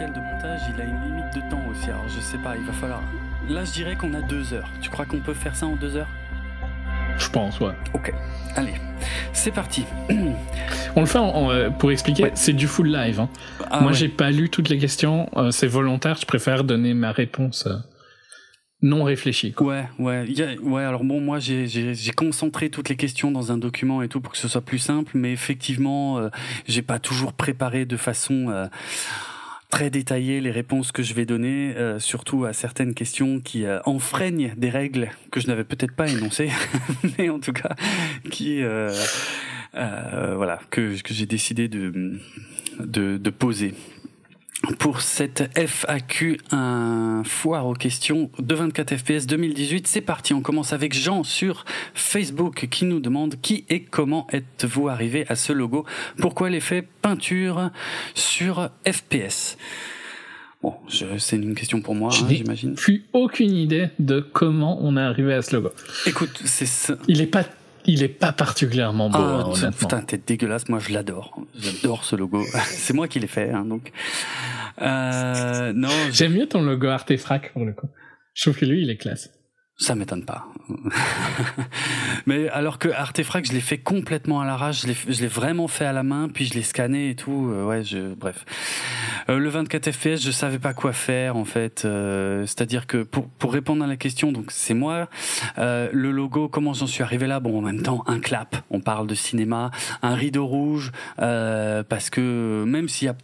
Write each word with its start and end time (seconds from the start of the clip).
logiciel 0.00 0.12
de 0.12 0.20
montage, 0.20 0.60
il 0.74 0.80
a 0.80 0.84
une 0.84 1.02
limite 1.02 1.34
de 1.34 1.40
temps 1.50 1.62
aussi. 1.70 1.84
Alors 1.90 2.08
je 2.08 2.20
sais 2.20 2.38
pas, 2.38 2.56
il 2.56 2.64
va 2.64 2.72
falloir. 2.72 3.02
Là, 3.48 3.64
je 3.64 3.72
dirais 3.72 3.96
qu'on 3.96 4.14
a 4.14 4.20
deux 4.20 4.52
heures. 4.54 4.68
Tu 4.80 4.90
crois 4.90 5.04
qu'on 5.06 5.18
peut 5.20 5.34
faire 5.34 5.54
ça 5.56 5.66
en 5.66 5.76
deux 5.76 5.96
heures? 5.96 6.08
Je 7.18 7.28
pense, 7.28 7.60
ouais. 7.60 7.72
Ok. 7.94 8.12
Allez, 8.56 8.74
c'est 9.32 9.50
parti. 9.50 9.84
On 10.96 11.00
le 11.00 11.06
fait 11.06 11.18
en- 11.18 11.50
euh, 11.50 11.68
pour 11.70 11.92
expliquer, 11.92 12.30
c'est 12.34 12.52
du 12.54 12.66
full 12.66 12.88
live. 12.90 13.20
hein. 13.20 13.28
Ah 13.70 13.80
Moi, 13.80 13.90
ouais. 13.90 13.96
j'ai 13.96 14.08
pas 14.08 14.30
lu 14.30 14.48
toutes 14.48 14.68
les 14.70 14.78
questions, 14.78 15.28
euh, 15.36 15.50
c'est 15.50 15.66
volontaire, 15.66 16.16
je 16.18 16.24
préfère 16.26 16.64
donner 16.64 16.94
ma 16.94 17.12
réponse 17.12 17.66
euh, 17.66 17.76
non 18.82 19.04
réfléchie. 19.04 19.52
quoi. 19.52 19.66
Ouais, 19.98 20.24
ouais, 20.26 20.58
ouais. 20.62 20.82
Alors 20.84 21.04
bon, 21.04 21.20
moi 21.20 21.38
j'ai 21.38 21.66
concentré 22.16 22.70
toutes 22.70 22.88
les 22.88 22.96
questions 22.96 23.30
dans 23.30 23.52
un 23.52 23.58
document 23.58 24.00
et 24.00 24.08
tout 24.08 24.20
pour 24.22 24.32
que 24.32 24.38
ce 24.38 24.48
soit 24.48 24.62
plus 24.62 24.78
simple, 24.78 25.12
mais 25.14 25.32
effectivement, 25.32 26.16
euh, 26.18 26.30
j'ai 26.66 26.80
pas 26.82 26.98
toujours 26.98 27.34
préparé 27.34 27.84
de 27.84 27.96
façon 27.98 28.46
euh, 28.48 28.66
très 29.70 29.88
détaillée 29.90 30.40
les 30.40 30.50
réponses 30.50 30.92
que 30.92 31.02
je 31.02 31.14
vais 31.14 31.24
donner, 31.24 31.74
euh, 31.76 31.98
surtout 31.98 32.44
à 32.44 32.52
certaines 32.52 32.92
questions 32.92 33.40
qui 33.40 33.64
euh, 33.64 33.80
enfreignent 33.86 34.52
des 34.56 34.68
règles 34.68 35.10
que 35.30 35.40
je 35.40 35.46
n'avais 35.46 35.64
peut-être 35.64 35.94
pas 35.94 36.08
énoncées, 36.08 36.50
mais 37.18 37.30
en 37.30 37.38
tout 37.38 37.52
cas 37.52 37.74
qui 38.30 38.62
euh, 38.62 38.92
voilà 39.72 40.58
que 40.70 41.00
que 41.00 41.14
j'ai 41.14 41.26
décidé 41.26 41.68
de, 41.68 42.18
de 42.78 43.30
poser. 43.30 43.74
Pour 44.78 45.00
cette 45.00 45.50
FAQ, 45.56 46.38
un 46.50 47.22
foire 47.24 47.66
aux 47.66 47.74
questions 47.74 48.30
de 48.38 48.54
24 48.54 48.94
FPS 48.94 49.26
2018, 49.26 49.86
c'est 49.86 50.02
parti. 50.02 50.34
On 50.34 50.42
commence 50.42 50.74
avec 50.74 50.92
Jean 50.92 51.24
sur 51.24 51.64
Facebook 51.94 52.68
qui 52.70 52.84
nous 52.84 53.00
demande 53.00 53.36
qui 53.40 53.64
et 53.70 53.82
comment 53.82 54.26
êtes-vous 54.30 54.88
arrivé 54.88 55.24
à 55.28 55.34
ce 55.34 55.54
logo? 55.54 55.86
Pourquoi 56.18 56.50
l'effet 56.50 56.86
peinture 57.00 57.70
sur 58.14 58.68
FPS 58.86 59.56
Bon, 60.62 60.74
c'est 60.88 61.36
une 61.36 61.54
question 61.54 61.80
pour 61.80 61.94
moi, 61.94 62.10
hein, 62.12 62.26
j'imagine. 62.28 62.74
plus 62.74 63.06
aucune 63.14 63.56
idée 63.56 63.88
de 63.98 64.20
comment 64.20 64.78
on 64.82 64.98
est 64.98 65.00
arrivé 65.00 65.32
à 65.32 65.40
ce 65.40 65.56
logo. 65.56 65.70
Écoute, 66.06 66.42
c'est 66.44 66.66
ça. 66.66 66.96
Il 67.08 67.22
est 67.22 67.26
pas, 67.26 67.44
il 67.92 68.02
est 68.02 68.08
pas 68.08 68.32
particulièrement 68.32 69.10
beau, 69.10 69.18
Ah, 69.18 69.40
hein, 69.40 69.44
honnêtement. 69.46 69.70
putain, 69.72 70.00
t'es 70.02 70.18
dégueulasse. 70.18 70.68
Moi, 70.68 70.78
je 70.78 70.92
l'adore. 70.92 71.38
J'adore 71.58 72.04
ce 72.04 72.16
logo. 72.16 72.42
c'est 72.64 72.94
moi 72.94 73.08
qui 73.08 73.20
l'ai 73.20 73.26
fait, 73.26 73.50
hein, 73.50 73.64
donc. 73.64 73.92
Euh, 74.82 75.72
non, 75.74 75.88
J'aime 76.12 76.32
mieux 76.34 76.46
ton 76.46 76.62
logo 76.62 76.86
Artefrac 76.88 77.52
pour 77.52 77.64
le 77.64 77.72
coup. 77.72 77.88
Je 78.34 78.42
trouve 78.42 78.58
que 78.58 78.64
lui, 78.64 78.82
il 78.82 78.90
est 78.90 78.96
classe. 78.96 79.30
Ça 79.76 79.94
m'étonne 79.94 80.24
pas. 80.24 80.46
Mais 82.26 82.48
alors 82.50 82.78
que 82.78 82.88
Artefract, 82.88 83.46
je 83.48 83.52
l'ai 83.52 83.60
fait 83.60 83.78
complètement 83.78 84.40
à 84.40 84.44
l'arrache, 84.46 84.82
je 84.82 84.86
l'ai, 84.88 84.96
je 85.08 85.20
l'ai 85.20 85.28
vraiment 85.28 85.68
fait 85.68 85.84
à 85.84 85.92
la 85.92 86.02
main, 86.02 86.28
puis 86.32 86.44
je 86.46 86.54
l'ai 86.54 86.62
scanné 86.62 87.10
et 87.10 87.14
tout. 87.14 87.50
euh, 87.52 87.64
ouais, 87.64 87.82
je, 87.84 88.14
bref. 88.14 88.44
Euh, 89.28 89.38
le 89.38 89.48
24 89.48 89.90
FPS, 89.90 90.22
je 90.22 90.30
savais 90.30 90.58
pas 90.58 90.74
quoi 90.74 90.92
faire 90.92 91.36
en 91.36 91.44
fait. 91.44 91.84
Euh, 91.84 92.46
c'est-à-dire 92.46 92.86
que 92.86 93.02
pour 93.02 93.28
pour 93.28 93.52
répondre 93.52 93.84
à 93.84 93.86
la 93.86 93.96
question, 93.96 94.32
donc 94.32 94.50
c'est 94.50 94.74
moi. 94.74 95.08
Euh, 95.58 95.88
le 95.92 96.10
logo, 96.10 96.48
comment 96.48 96.72
j'en 96.74 96.86
suis 96.86 97.02
arrivé 97.02 97.26
là? 97.26 97.40
Bon, 97.40 97.58
en 97.58 97.62
même 97.62 97.82
temps, 97.82 98.04
un 98.06 98.20
clap. 98.20 98.56
On 98.70 98.80
parle 98.80 99.06
de 99.06 99.14
cinéma, 99.14 99.70
un 100.02 100.14
rideau 100.14 100.46
rouge, 100.46 100.92
euh, 101.20 101.82
parce 101.82 102.10
que 102.10 102.64
même 102.66 102.88
s'il 102.88 103.06
y 103.06 103.08
a 103.10 103.14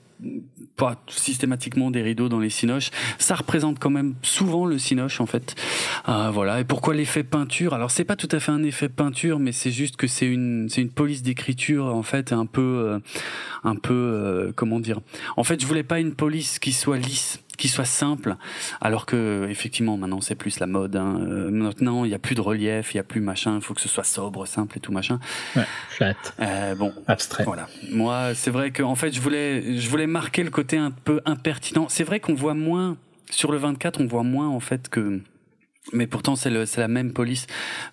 pas 0.77 1.03
systématiquement 1.09 1.91
des 1.91 2.03
rideaux 2.03 2.29
dans 2.29 2.39
les 2.39 2.51
cinoches, 2.51 2.91
ça 3.19 3.35
représente 3.35 3.79
quand 3.79 3.91
même 3.91 4.15
souvent 4.23 4.67
le 4.67 4.79
cinoche 4.79 5.21
en 5.21 5.27
fait. 5.27 5.55
Euh, 6.09 6.31
voilà. 6.33 6.61
Et 6.61 6.65
pourquoi 6.65 6.95
l'effet 6.95 7.25
peinture? 7.25 7.75
Alors 7.75 7.91
c'est 7.91 8.05
pas 8.05 8.17
tout 8.17 8.29
à 8.33 8.41
fait 8.41 8.53
un 8.53 8.63
effet 8.63 8.89
peinture, 8.89 9.39
mais 9.39 9.53
c'est 9.53 9.71
juste 9.71 9.97
que 9.97 10.07
c'est 10.07 10.27
une 10.27 10.69
c'est 10.69 10.83
une 10.83 10.91
police 10.91 11.23
d'écriture 11.23 11.87
en 11.87 12.03
fait 12.03 12.33
un 12.33 12.47
peu 12.47 12.61
euh, 12.61 12.99
un 13.65 13.77
peu 13.77 13.95
euh, 13.95 14.53
comment 14.55 14.81
dire? 14.81 15.01
En 15.37 15.45
fait, 15.45 15.61
je 15.61 15.67
voulais 15.67 15.83
pas 15.83 15.99
une 15.99 16.15
police 16.15 16.59
qui 16.59 16.73
soit 16.73 16.99
lisse 16.99 17.41
qui 17.57 17.69
soit 17.69 17.85
simple 17.85 18.37
alors 18.81 19.07
que 19.07 19.47
effectivement 19.51 19.97
maintenant 19.97 20.21
c'est 20.21 20.35
plus 20.35 20.61
la 20.61 20.67
mode 20.67 20.97
hein. 20.97 21.19
Euh, 21.21 21.51
maintenant 21.51 22.05
il 22.05 22.11
y 22.11 22.15
a 22.15 22.19
plus 22.19 22.35
de 22.35 22.41
relief 22.41 22.95
il 22.95 22.99
y 22.99 23.01
a 23.01 23.05
plus 23.05 23.21
machin 23.21 23.57
il 23.57 23.63
faut 23.63 23.75
que 23.75 23.81
ce 23.81 23.89
soit 23.89 24.05
sobre 24.05 24.47
simple 24.47 24.77
et 24.79 24.81
tout 24.81 24.93
machin 24.93 25.19
Ouais, 25.57 25.65
flat, 25.89 26.15
euh, 26.41 26.75
bon 26.75 26.93
abstrait. 27.07 27.45
voilà. 27.45 27.69
Moi, 27.91 28.35
c'est 28.35 28.51
vrai 28.51 28.71
que 28.71 28.83
en 28.83 28.95
fait, 28.95 29.13
je 29.13 29.21
voulais, 29.21 29.79
je 29.79 29.89
voulais 29.89 30.07
marquer 30.07 30.43
le 30.43 30.51
côté 30.51 30.77
un 30.77 30.91
peu 30.91 31.21
impertinent. 31.25 31.87
C'est 31.89 32.05
vrai 32.05 32.21
qu'on 32.21 32.35
voit 32.35 32.55
moins 32.55 32.97
sur 33.31 33.51
le 33.53 33.59
24, 33.59 34.01
on 34.01 34.07
voit 34.07 34.23
moins 34.23 34.49
en 34.49 34.61
fait 34.61 34.89
que. 34.89 35.21
Mais 35.93 36.07
pourtant, 36.07 36.35
c'est 36.37 36.51
la 36.51 36.89
même 36.89 37.13
police. 37.13 37.47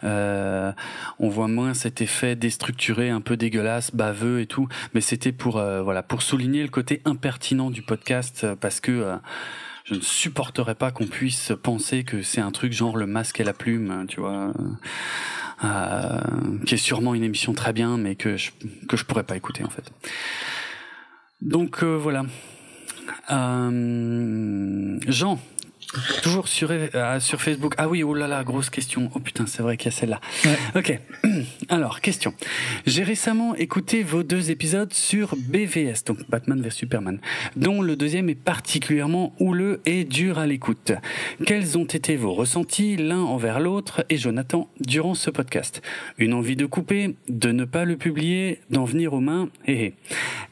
Euh, 0.04 0.72
on 1.20 1.30
voit 1.30 1.48
moins 1.48 1.74
cet 1.74 2.02
effet 2.02 2.36
déstructuré, 2.36 3.10
un 3.10 3.22
peu 3.22 3.38
dégueulasse, 3.38 3.94
baveux 3.94 4.42
et 4.42 4.48
tout. 4.48 4.68
Mais 4.94 5.02
c'était 5.02 5.32
pour, 5.32 5.58
euh, 5.58 5.82
voilà, 5.84 6.02
pour 6.02 6.22
souligner 6.22 6.64
le 6.64 6.70
côté 6.70 7.02
impertinent 7.06 7.70
du 7.70 7.82
podcast, 7.82 8.42
euh, 8.44 8.56
parce 8.56 8.80
que 8.80 8.92
euh, 8.92 9.16
je 9.86 9.96
ne 9.96 10.02
supporterais 10.02 10.76
pas 10.76 10.92
qu'on 10.92 11.08
puisse 11.08 11.52
penser 11.62 12.04
que 12.04 12.24
c'est 12.24 12.42
un 12.42 12.52
truc 12.52 12.74
genre 12.74 12.98
le 12.98 13.06
masque 13.06 13.40
et 13.40 13.44
la 13.44 13.54
plume, 13.54 13.92
hein, 13.92 14.06
tu 14.08 14.22
vois. 14.22 14.54
Euh, 15.64 16.20
qui 16.66 16.74
est 16.74 16.78
sûrement 16.78 17.14
une 17.14 17.24
émission 17.24 17.54
très 17.54 17.72
bien, 17.72 17.98
mais 17.98 18.16
que 18.16 18.36
je, 18.36 18.52
que 18.90 18.98
je 18.98 19.06
pourrais 19.06 19.24
pas 19.24 19.38
écouter 19.38 19.64
en 19.64 19.70
fait. 19.70 19.92
Donc 21.42 21.84
euh, 21.84 21.96
voilà. 21.96 22.26
Euh, 23.32 24.98
Jean, 25.08 25.40
toujours 26.22 26.48
sur, 26.48 26.70
euh, 26.72 27.20
sur 27.20 27.42
Facebook. 27.42 27.76
Ah 27.78 27.88
oui, 27.88 28.04
oh 28.04 28.14
là 28.14 28.28
là, 28.28 28.44
grosse 28.44 28.70
question. 28.70 29.10
Oh 29.16 29.20
putain, 29.20 29.46
c'est 29.46 29.62
vrai 29.62 29.78
qu'il 29.78 29.92
y 29.92 29.94
a 29.94 29.98
celle-là. 29.98 30.20
Ouais. 30.46 30.58
Ok. 30.76 31.00
Alors, 31.70 32.02
question. 32.02 32.34
J'ai 32.86 33.04
récemment 33.04 33.56
écouté 33.56 34.04
vos 34.04 34.24
deux 34.24 34.52
épisodes 34.52 34.94
sur 34.94 35.36
BVS, 35.36 36.04
donc 36.06 36.30
Batman 36.30 36.62
vs 36.62 36.72
Superman, 36.72 37.20
dont 37.56 37.82
le 37.82 37.96
deuxième 37.96 38.30
est 38.30 38.36
particulièrement 38.36 39.34
houleux 39.40 39.82
et 39.86 40.04
dur 40.04 40.40
à 40.40 40.46
l'écoute. 40.46 40.92
Quels 41.46 41.78
ont 41.78 41.86
été 41.86 42.16
vos 42.16 42.34
ressentis 42.34 42.98
l'un 42.98 43.22
envers 43.22 43.60
l'autre 43.60 44.06
et 44.10 44.18
Jonathan 44.18 44.70
durant 44.80 45.14
ce 45.14 45.30
podcast? 45.30 45.82
Une 46.18 46.34
envie 46.34 46.56
de 46.56 46.66
couper, 46.66 47.16
de 47.30 47.52
ne 47.52 47.66
pas 47.66 47.86
le 47.86 47.98
publier, 47.98 48.60
d'en 48.70 48.86
venir 48.86 49.14
aux 49.14 49.20
mains? 49.20 49.50
Hé 49.68 49.74
hé. 49.74 49.94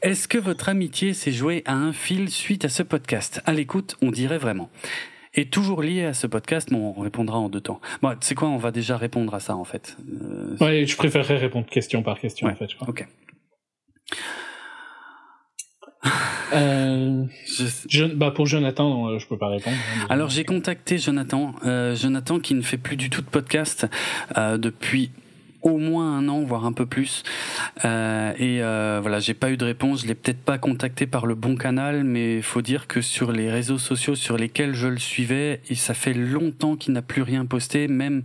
Est-ce 0.01 0.27
que 0.27 0.37
votre 0.37 0.69
amitié 0.69 1.13
s'est 1.13 1.31
jouée 1.31 1.63
à 1.65 1.73
un 1.73 1.93
fil 1.93 2.29
suite 2.29 2.65
à 2.65 2.69
ce 2.69 2.83
podcast? 2.83 3.41
À 3.45 3.53
l'écoute, 3.53 3.97
on 4.01 4.11
dirait 4.11 4.37
vraiment. 4.37 4.69
Et 5.33 5.45
toujours 5.49 5.81
lié 5.81 6.03
à 6.05 6.13
ce 6.13 6.27
podcast, 6.27 6.69
mais 6.71 6.77
on 6.77 6.93
répondra 6.99 7.37
en 7.39 7.47
deux 7.47 7.61
temps. 7.61 7.79
Bon, 8.01 8.15
c'est 8.19 8.35
quoi 8.35 8.49
On 8.49 8.57
va 8.57 8.71
déjà 8.71 8.97
répondre 8.97 9.33
à 9.33 9.39
ça 9.39 9.55
en 9.55 9.63
fait. 9.63 9.95
Euh, 10.21 10.57
Ouais, 10.59 10.85
je 10.85 10.97
préférerais 10.97 11.37
répondre 11.37 11.67
question 11.67 12.03
par 12.03 12.19
question, 12.19 12.47
Ouais. 12.47 12.53
en 12.53 12.55
fait, 12.57 12.69
je 12.69 12.75
crois. 12.75 12.89
Ok. 12.89 13.07
Euh, 16.53 17.23
Je- 17.47 17.63
je- 17.87 18.03
bah, 18.05 18.31
pour 18.31 18.45
Jonathan, 18.45 19.07
euh, 19.07 19.19
je 19.19 19.27
peux 19.27 19.37
pas 19.37 19.47
répondre. 19.47 19.77
hein, 20.01 20.07
Alors 20.09 20.29
j'ai 20.29 20.43
contacté 20.43 20.97
Jonathan, 20.97 21.55
euh, 21.65 21.95
Jonathan 21.95 22.39
qui 22.39 22.55
ne 22.55 22.61
fait 22.61 22.77
plus 22.77 22.97
du 22.97 23.09
tout 23.09 23.21
de 23.21 23.27
podcast 23.29 23.87
euh, 24.37 24.57
depuis 24.57 25.11
au 25.61 25.77
moins 25.77 26.17
un 26.17 26.27
an, 26.27 26.41
voire 26.43 26.65
un 26.65 26.73
peu 26.73 26.85
plus. 26.85 27.23
Euh, 27.85 28.33
et 28.37 28.61
euh, 28.61 28.99
voilà, 29.01 29.19
j'ai 29.19 29.33
pas 29.33 29.51
eu 29.51 29.57
de 29.57 29.65
réponse. 29.65 30.01
Je 30.01 30.07
l'ai 30.07 30.15
peut-être 30.15 30.41
pas 30.41 30.57
contacté 30.57 31.07
par 31.07 31.25
le 31.25 31.35
bon 31.35 31.55
canal, 31.55 32.03
mais 32.03 32.41
faut 32.41 32.61
dire 32.61 32.87
que 32.87 33.01
sur 33.01 33.31
les 33.31 33.49
réseaux 33.49 33.77
sociaux 33.77 34.15
sur 34.15 34.37
lesquels 34.37 34.73
je 34.73 34.87
le 34.87 34.99
suivais, 34.99 35.61
et 35.69 35.75
ça 35.75 35.93
fait 35.93 36.13
longtemps 36.13 36.75
qu'il 36.75 36.93
n'a 36.93 37.01
plus 37.01 37.21
rien 37.21 37.45
posté, 37.45 37.87
même 37.87 38.23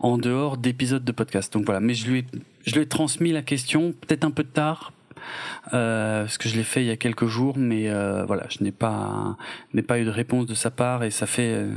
en 0.00 0.18
dehors 0.18 0.56
d'épisodes 0.56 1.04
de 1.04 1.12
podcast. 1.12 1.52
Donc 1.52 1.64
voilà, 1.64 1.80
mais 1.80 1.94
je 1.94 2.08
lui 2.08 2.18
ai, 2.20 2.26
je 2.66 2.74
lui 2.74 2.82
ai 2.82 2.86
transmis 2.86 3.32
la 3.32 3.42
question, 3.42 3.92
peut-être 3.92 4.24
un 4.24 4.30
peu 4.30 4.44
tard. 4.44 4.92
Euh, 5.74 6.22
parce 6.22 6.38
que 6.38 6.48
je 6.48 6.56
l'ai 6.56 6.62
fait 6.62 6.82
il 6.82 6.86
y 6.86 6.90
a 6.90 6.96
quelques 6.96 7.26
jours, 7.26 7.56
mais 7.58 7.88
euh, 7.88 8.24
voilà, 8.24 8.44
je 8.48 8.62
n'ai 8.62 8.72
pas, 8.72 9.36
n'ai 9.74 9.82
pas 9.82 9.98
eu 9.98 10.04
de 10.04 10.10
réponse 10.10 10.46
de 10.46 10.54
sa 10.54 10.70
part 10.70 11.04
et 11.04 11.10
ça 11.10 11.26
fait 11.26 11.54
euh, 11.54 11.70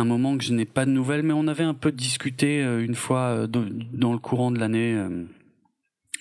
un 0.00 0.04
moment 0.04 0.36
que 0.36 0.44
je 0.44 0.52
n'ai 0.52 0.64
pas 0.66 0.84
de 0.86 0.90
nouvelles, 0.90 1.22
mais 1.22 1.32
on 1.32 1.46
avait 1.48 1.64
un 1.64 1.74
peu 1.74 1.90
discuté 1.92 2.62
euh, 2.62 2.84
une 2.84 2.94
fois 2.94 3.28
euh, 3.30 3.46
dans 3.46 4.12
le 4.12 4.18
courant 4.18 4.50
de 4.50 4.58
l'année. 4.58 4.94
euh, 4.94 5.24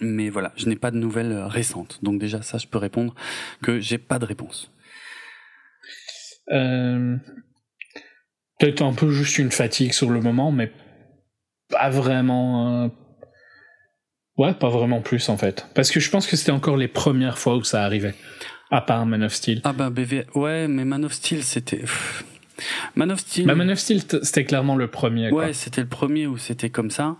mais 0.01 0.29
voilà, 0.29 0.51
je 0.57 0.67
n'ai 0.67 0.75
pas 0.75 0.91
de 0.91 0.97
nouvelles 0.97 1.33
récentes. 1.43 1.99
Donc 2.03 2.19
déjà, 2.19 2.41
ça, 2.41 2.57
je 2.57 2.67
peux 2.67 2.77
répondre 2.77 3.15
que 3.61 3.79
j'ai 3.79 3.97
pas 3.97 4.19
de 4.19 4.25
réponse. 4.25 4.71
Euh, 6.51 7.17
Peut-être 8.59 8.81
un 8.81 8.93
peu 8.93 9.09
juste 9.11 9.37
une 9.37 9.51
fatigue 9.51 9.91
sur 9.93 10.09
le 10.09 10.21
moment, 10.21 10.51
mais 10.51 10.71
pas 11.69 11.89
vraiment. 11.89 12.83
euh, 12.85 12.87
Ouais, 14.37 14.53
pas 14.53 14.69
vraiment 14.69 15.01
plus 15.01 15.29
en 15.29 15.37
fait. 15.37 15.67
Parce 15.75 15.91
que 15.91 15.99
je 16.01 16.09
pense 16.09 16.27
que 16.27 16.35
c'était 16.35 16.51
encore 16.51 16.75
les 16.77 16.87
premières 16.89 17.37
fois 17.37 17.55
où 17.55 17.63
ça 17.63 17.83
arrivait. 17.83 18.15
À 18.71 18.81
part 18.81 19.05
Man 19.05 19.23
of 19.23 19.33
Steel. 19.33 19.61
Ah 19.63 19.73
ben 19.73 19.89
BV, 19.91 20.25
ouais, 20.35 20.67
mais 20.67 20.83
Man 20.85 21.05
of 21.05 21.13
Steel, 21.13 21.43
c'était... 21.43 21.83
Man 22.95 23.11
of 23.11 23.19
Steel... 23.19 23.45
Bah, 23.47 23.55
Man 23.55 23.69
of 23.69 23.79
Steel, 23.79 24.01
c'était 24.23 24.45
clairement 24.45 24.75
le 24.75 24.89
premier. 24.89 25.31
ouais, 25.31 25.53
c'était 25.53 25.81
le 25.81 25.87
premier 25.87 26.27
où 26.27 26.37
c'était 26.37 26.69
comme 26.69 26.89
ça. 26.91 27.17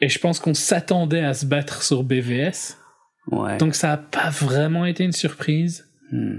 Et 0.00 0.08
je 0.08 0.18
pense 0.20 0.38
qu'on 0.38 0.54
s'attendait 0.54 1.24
à 1.24 1.34
se 1.34 1.44
battre 1.46 1.82
sur 1.82 2.04
BVS. 2.04 2.76
Ouais. 3.30 3.56
Donc 3.58 3.74
ça 3.74 3.92
a 3.92 3.96
pas 3.96 4.30
vraiment 4.30 4.84
été 4.86 5.04
une 5.04 5.12
surprise. 5.12 5.88
Hmm. 6.12 6.38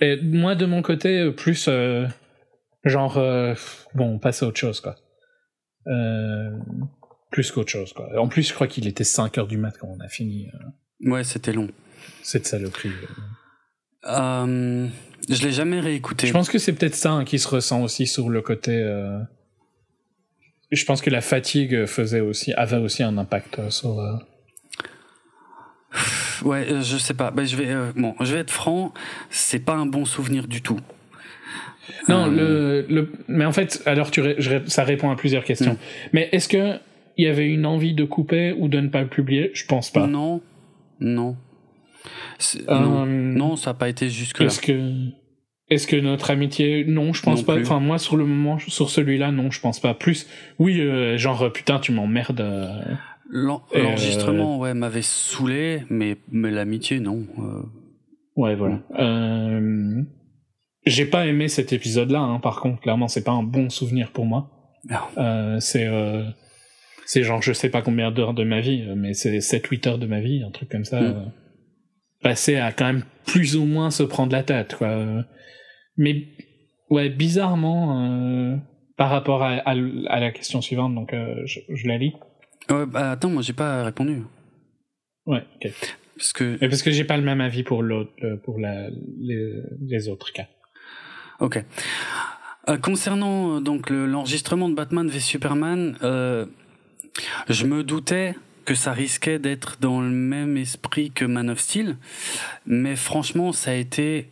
Et 0.00 0.20
moi, 0.22 0.54
de 0.54 0.66
mon 0.66 0.82
côté, 0.82 1.18
euh, 1.20 1.32
plus 1.32 1.66
euh, 1.68 2.06
genre, 2.84 3.18
euh, 3.18 3.54
bon, 3.94 4.14
on 4.14 4.18
passe 4.18 4.42
à 4.42 4.46
autre 4.46 4.58
chose, 4.58 4.80
quoi. 4.80 4.94
Euh, 5.88 6.50
plus 7.32 7.50
qu'autre 7.50 7.70
chose, 7.70 7.92
quoi. 7.92 8.08
En 8.20 8.28
plus, 8.28 8.48
je 8.48 8.54
crois 8.54 8.66
qu'il 8.68 8.86
était 8.86 9.04
5 9.04 9.36
heures 9.38 9.46
du 9.46 9.56
mat 9.56 9.74
quand 9.78 9.88
on 9.88 10.00
a 10.00 10.08
fini 10.08 10.48
Ouais, 11.00 11.24
c'était 11.24 11.52
long. 11.52 11.68
cette 12.22 12.46
saloperie. 12.46 12.92
Euh, 14.08 14.86
Je 15.28 15.42
l'ai 15.42 15.52
jamais 15.52 15.80
réécouté. 15.80 16.26
Je 16.26 16.32
pense 16.32 16.48
que 16.48 16.58
c'est 16.58 16.72
peut-être 16.72 16.94
ça 16.94 17.12
hein, 17.12 17.24
qui 17.24 17.38
se 17.38 17.48
ressent 17.48 17.82
aussi 17.82 18.06
sur 18.06 18.28
le 18.28 18.42
côté. 18.42 18.72
Euh, 18.72 19.18
je 20.70 20.84
pense 20.84 21.00
que 21.00 21.10
la 21.10 21.20
fatigue 21.20 21.86
faisait 21.86 22.20
aussi, 22.20 22.52
avait 22.52 22.76
aussi 22.76 23.02
un 23.02 23.18
impact 23.18 23.58
euh, 23.58 23.70
sur. 23.70 23.98
Euh, 23.98 24.16
ouais, 26.44 26.66
je 26.82 26.96
sais 26.96 27.14
pas. 27.14 27.30
Ben, 27.30 27.44
je 27.46 27.56
vais, 27.56 27.74
bon, 27.96 28.14
je 28.20 28.34
vais 28.34 28.40
être 28.40 28.50
franc. 28.50 28.92
C'est 29.30 29.64
pas 29.64 29.74
un 29.74 29.86
bon 29.86 30.04
souvenir 30.04 30.46
du 30.46 30.62
tout. 30.62 30.80
Non, 32.08 32.26
le, 32.26 32.84
le, 32.88 33.12
mais 33.28 33.44
en 33.44 33.52
fait, 33.52 33.82
alors 33.86 34.10
tu, 34.10 34.22
ça 34.66 34.84
répond 34.84 35.10
à 35.10 35.16
plusieurs 35.16 35.44
questions. 35.44 35.74
Hmm. 35.74 35.78
Mais 36.12 36.28
est-ce 36.32 36.48
que 36.48 36.78
il 37.16 37.24
y 37.24 37.28
avait 37.28 37.46
une 37.46 37.64
envie 37.64 37.94
de 37.94 38.04
couper 38.04 38.52
ou 38.52 38.68
de 38.68 38.80
ne 38.80 38.88
pas 38.88 39.00
le 39.02 39.08
publier? 39.08 39.50
Je 39.54 39.64
pense 39.66 39.90
pas. 39.90 40.06
Non, 40.06 40.42
non. 41.00 41.36
Non. 42.68 43.56
ça 43.56 43.70
n'a 43.70 43.74
pas 43.74 43.88
été 43.88 44.08
jusque 44.08 44.40
là. 44.40 44.46
Est-ce 44.46 44.60
que 44.60 45.12
est-ce 45.68 45.88
que 45.88 45.96
notre 45.96 46.30
amitié 46.30 46.84
non 46.84 47.12
je 47.12 47.22
pense 47.22 47.42
pas 47.42 47.58
enfin 47.58 47.80
moi 47.80 47.98
sur 47.98 48.16
le 48.16 48.24
moment 48.24 48.58
sur 48.58 48.88
celui-là 48.88 49.32
non 49.32 49.50
je 49.50 49.60
pense 49.60 49.80
pas 49.80 49.94
plus 49.94 50.28
oui 50.58 50.80
euh, 50.80 51.18
genre 51.18 51.52
putain 51.52 51.80
tu 51.80 51.90
m'emmerdes 51.90 52.40
euh. 52.40 52.68
l'enregistrement 53.28 54.58
ouais 54.58 54.74
m'avait 54.74 55.02
saoulé 55.02 55.82
mais 55.90 56.18
mais 56.30 56.52
l'amitié 56.52 57.00
non 57.00 57.26
euh. 57.40 57.62
ouais 58.36 58.54
voilà 58.54 58.80
j'ai 60.86 61.06
pas 61.06 61.26
aimé 61.26 61.48
cet 61.48 61.72
épisode 61.72 62.12
là 62.12 62.20
hein, 62.20 62.38
par 62.38 62.60
contre 62.60 62.80
clairement 62.80 63.08
c'est 63.08 63.24
pas 63.24 63.32
un 63.32 63.42
bon 63.42 63.68
souvenir 63.68 64.12
pour 64.12 64.24
moi 64.24 64.50
c'est 65.58 65.88
c'est 67.06 67.22
genre 67.24 67.42
je 67.42 67.52
sais 67.52 67.70
pas 67.70 67.82
combien 67.82 68.12
d'heures 68.12 68.34
de 68.34 68.44
ma 68.44 68.60
vie 68.60 68.84
mais 68.94 69.14
c'est 69.14 69.40
7 69.40 69.66
8 69.66 69.86
heures 69.88 69.98
de 69.98 70.06
ma 70.06 70.20
vie 70.20 70.44
un 70.46 70.52
truc 70.52 70.68
comme 70.68 70.84
ça 70.84 71.00
mm. 71.00 71.32
Passer 72.22 72.56
à 72.56 72.72
quand 72.72 72.86
même 72.86 73.04
plus 73.26 73.56
ou 73.56 73.64
moins 73.64 73.90
se 73.90 74.02
prendre 74.02 74.32
la 74.32 74.42
tête 74.42 74.76
quoi 74.76 75.24
mais 75.96 76.26
ouais, 76.90 77.08
bizarrement, 77.08 78.06
euh, 78.06 78.56
par 78.96 79.10
rapport 79.10 79.42
à, 79.42 79.54
à, 79.54 79.74
la 79.74 80.30
question 80.30 80.60
suivante, 80.60 80.94
donc 80.94 81.12
euh, 81.12 81.42
je, 81.44 81.60
je, 81.68 81.88
la 81.88 81.98
lis. 81.98 82.14
Ouais, 82.70 82.86
bah 82.86 83.12
attends, 83.12 83.30
moi 83.30 83.42
j'ai 83.42 83.52
pas 83.52 83.84
répondu. 83.84 84.22
Ouais, 85.26 85.42
ok. 85.56 85.72
Parce 86.16 86.32
que. 86.32 86.56
parce 86.56 86.82
que 86.82 86.90
j'ai 86.90 87.04
pas 87.04 87.16
le 87.16 87.22
même 87.22 87.40
avis 87.40 87.62
pour 87.62 87.82
l'autre, 87.82 88.12
euh, 88.22 88.36
pour 88.36 88.58
la, 88.58 88.88
les, 89.20 89.52
les, 89.82 90.08
autres 90.08 90.32
cas. 90.32 90.46
Ok. 91.40 91.62
Euh, 92.68 92.78
concernant 92.78 93.60
donc 93.60 93.90
l'enregistrement 93.90 94.68
de 94.68 94.74
Batman 94.74 95.08
v 95.08 95.20
Superman, 95.20 95.96
je 96.00 97.66
me 97.66 97.84
doutais 97.84 98.34
que 98.66 98.74
ça 98.74 98.92
risquait 98.92 99.38
d'être 99.38 99.78
dans 99.80 100.00
le 100.02 100.10
même 100.10 100.58
esprit 100.58 101.10
que 101.10 101.24
Man 101.24 101.48
of 101.48 101.60
Steel, 101.60 101.96
mais 102.66 102.96
franchement, 102.96 103.52
ça 103.52 103.70
a 103.70 103.74
été 103.74 104.28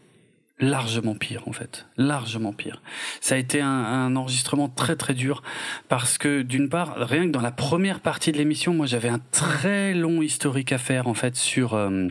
largement 0.60 1.14
pire 1.14 1.42
en 1.46 1.52
fait, 1.52 1.86
largement 1.96 2.52
pire. 2.52 2.82
Ça 3.20 3.34
a 3.34 3.38
été 3.38 3.60
un, 3.60 4.14
enregistrement 4.16 4.68
très 4.68 4.96
très 4.96 5.14
dur. 5.14 5.42
Parce 5.88 6.18
que 6.18 6.42
d'une 6.42 6.68
part, 6.68 6.94
rien 6.96 7.26
que 7.26 7.30
dans 7.30 7.40
la 7.40 7.50
première 7.50 8.00
partie 8.00 8.32
de 8.32 8.38
l'émission, 8.38 8.74
moi 8.74 8.86
j'avais 8.86 9.08
un 9.08 9.20
très 9.30 9.94
long 9.94 10.22
historique 10.22 10.72
à 10.72 10.78
faire 10.78 11.08
en 11.08 11.14
fait 11.14 11.36
sur 11.36 11.74
euh, 11.74 12.08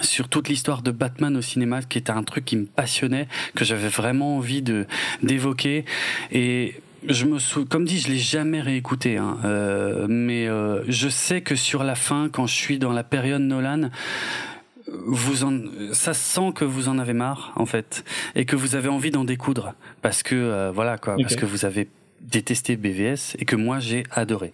sur 0.00 0.28
toute 0.28 0.48
l'histoire 0.48 0.82
de 0.82 0.90
Batman 0.90 1.36
au 1.36 1.42
cinéma, 1.42 1.82
qui 1.82 1.98
était 1.98 2.10
un 2.10 2.22
truc 2.22 2.44
qui 2.44 2.56
me 2.56 2.66
passionnait, 2.66 3.26
que 3.54 3.64
j'avais 3.64 3.88
vraiment 3.88 4.36
envie 4.36 4.62
de 4.62 4.86
d'évoquer. 5.22 5.84
Et 6.30 6.74
je 7.06 7.24
me 7.24 7.38
sou... 7.38 7.64
comme 7.64 7.84
dit, 7.84 7.98
je 7.98 8.08
l'ai 8.08 8.18
jamais 8.18 8.60
réécouté, 8.60 9.16
hein, 9.16 9.38
euh, 9.44 10.06
mais 10.08 10.48
euh, 10.48 10.82
je 10.88 11.08
sais 11.08 11.40
que 11.40 11.54
sur 11.54 11.84
la 11.84 11.94
fin, 11.94 12.28
quand 12.30 12.46
je 12.46 12.54
suis 12.54 12.78
dans 12.78 12.92
la 12.92 13.04
période 13.04 13.42
Nolan, 13.42 13.90
vous 15.06 15.44
en, 15.44 15.60
ça 15.92 16.14
sent 16.14 16.52
que 16.54 16.64
vous 16.64 16.88
en 16.88 16.98
avez 16.98 17.12
marre 17.12 17.52
en 17.56 17.66
fait 17.66 18.04
et 18.34 18.44
que 18.44 18.56
vous 18.56 18.74
avez 18.74 18.88
envie 18.88 19.10
d'en 19.10 19.24
découdre 19.24 19.74
parce 20.00 20.22
que 20.22 20.34
euh, 20.34 20.70
voilà 20.70 20.96
quoi, 20.96 21.16
parce 21.20 21.36
que 21.36 21.44
vous 21.44 21.66
avez 21.66 21.88
détesté 22.20 22.76
BVS 22.76 23.36
et 23.38 23.44
que 23.44 23.56
moi 23.56 23.78
j'ai 23.78 24.04
adoré. 24.10 24.52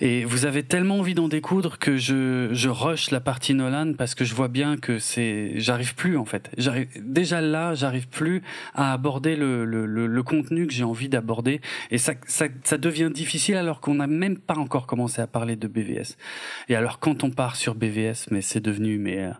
Et 0.00 0.24
vous 0.24 0.46
avez 0.46 0.62
tellement 0.62 0.98
envie 0.98 1.14
d'en 1.14 1.28
découdre 1.28 1.78
que 1.78 1.96
je 1.96 2.48
je 2.52 2.68
rush 2.68 3.10
la 3.10 3.20
partie 3.20 3.54
Nolan 3.54 3.94
parce 3.94 4.14
que 4.14 4.24
je 4.24 4.34
vois 4.34 4.48
bien 4.48 4.76
que 4.76 4.98
c'est 4.98 5.52
j'arrive 5.56 5.94
plus 5.94 6.16
en 6.16 6.24
fait. 6.24 6.50
J'arrive 6.56 6.88
déjà 7.00 7.40
là, 7.40 7.74
j'arrive 7.74 8.08
plus 8.08 8.42
à 8.74 8.92
aborder 8.92 9.36
le 9.36 9.64
le, 9.64 9.86
le, 9.86 10.22
contenu 10.22 10.66
que 10.66 10.72
j'ai 10.72 10.84
envie 10.84 11.08
d'aborder 11.08 11.60
et 11.90 11.98
ça, 11.98 12.14
ça 12.26 12.46
ça 12.62 12.78
devient 12.78 13.10
difficile 13.12 13.56
alors 13.56 13.80
qu'on 13.80 13.94
n'a 13.94 14.06
même 14.06 14.38
pas 14.38 14.56
encore 14.56 14.86
commencé 14.86 15.20
à 15.20 15.26
parler 15.26 15.56
de 15.56 15.66
BVS. 15.68 16.16
Et 16.68 16.76
alors 16.76 16.98
quand 16.98 17.24
on 17.24 17.30
part 17.30 17.56
sur 17.56 17.74
BVS, 17.74 18.28
mais 18.30 18.40
c'est 18.40 18.60
devenu 18.60 18.98
mais 18.98 19.18
euh, 19.18 19.32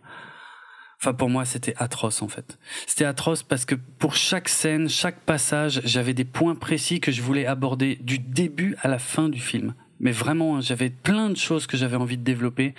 Enfin, 1.03 1.15
pour 1.15 1.29
moi, 1.29 1.45
c'était 1.45 1.75
atroce 1.79 2.23
en 2.23 2.29
fait. 2.29 2.61
C'était 2.87 3.05
atroce 3.05 3.43
parce 3.43 3.65
que 3.65 3.75
pour 3.75 4.15
chaque 4.15 4.49
scène, 4.49 4.89
chaque 4.89 5.19
passage, 5.19 5.81
j'avais 5.85 6.15
des 6.15 6.25
points 6.25 6.55
précis 6.55 7.01
que 7.01 7.11
je 7.11 7.23
voulais 7.23 7.45
aborder 7.45 7.97
du 7.97 8.21
début 8.21 8.77
à 8.83 8.87
la 8.87 9.01
fin 9.01 9.29
du 9.29 9.41
film. 9.41 9.75
Mais 9.99 10.13
vraiment, 10.13 10.57
hein, 10.57 10.61
j'avais 10.61 10.91
plein 10.91 11.29
de 11.29 11.37
choses 11.37 11.67
que 11.67 11.77
j'avais 11.77 11.97
envie 11.97 12.19
de 12.19 12.23
développer. 12.23 12.77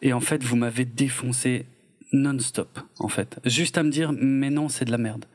Et 0.00 0.14
en 0.14 0.20
fait, 0.20 0.42
vous 0.42 0.56
m'avez 0.56 0.86
défoncé 0.86 1.66
non-stop, 2.14 2.80
en 2.98 3.08
fait. 3.08 3.38
Juste 3.44 3.76
à 3.76 3.82
me 3.82 3.90
dire, 3.90 4.12
mais 4.14 4.48
non, 4.48 4.70
c'est 4.70 4.86
de 4.86 4.90
la 4.90 4.98
merde. 4.98 5.26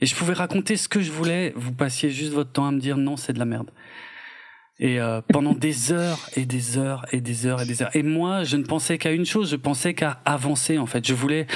Et 0.00 0.06
je 0.06 0.16
pouvais 0.16 0.34
raconter 0.34 0.76
ce 0.76 0.88
que 0.88 1.00
je 1.00 1.12
voulais, 1.12 1.52
vous 1.54 1.72
passiez 1.72 2.10
juste 2.10 2.32
votre 2.32 2.50
temps 2.50 2.66
à 2.66 2.72
me 2.72 2.80
dire, 2.80 2.96
non, 2.96 3.16
c'est 3.16 3.34
de 3.34 3.38
la 3.38 3.44
merde. 3.44 3.70
Et 4.80 5.00
euh, 5.00 5.20
pendant 5.32 5.54
des 5.54 5.92
heures 5.92 6.28
et 6.36 6.46
des 6.46 6.78
heures 6.78 7.04
et 7.12 7.20
des 7.20 7.46
heures 7.46 7.62
et 7.62 7.66
des 7.66 7.82
heures. 7.82 7.94
Et 7.96 8.04
moi, 8.04 8.44
je 8.44 8.56
ne 8.56 8.62
pensais 8.62 8.96
qu'à 8.96 9.10
une 9.10 9.26
chose, 9.26 9.50
je 9.50 9.56
pensais 9.56 9.92
qu'à 9.94 10.20
avancer 10.24 10.78
en 10.78 10.86
fait. 10.86 11.06
Je 11.06 11.14
voulais 11.14 11.46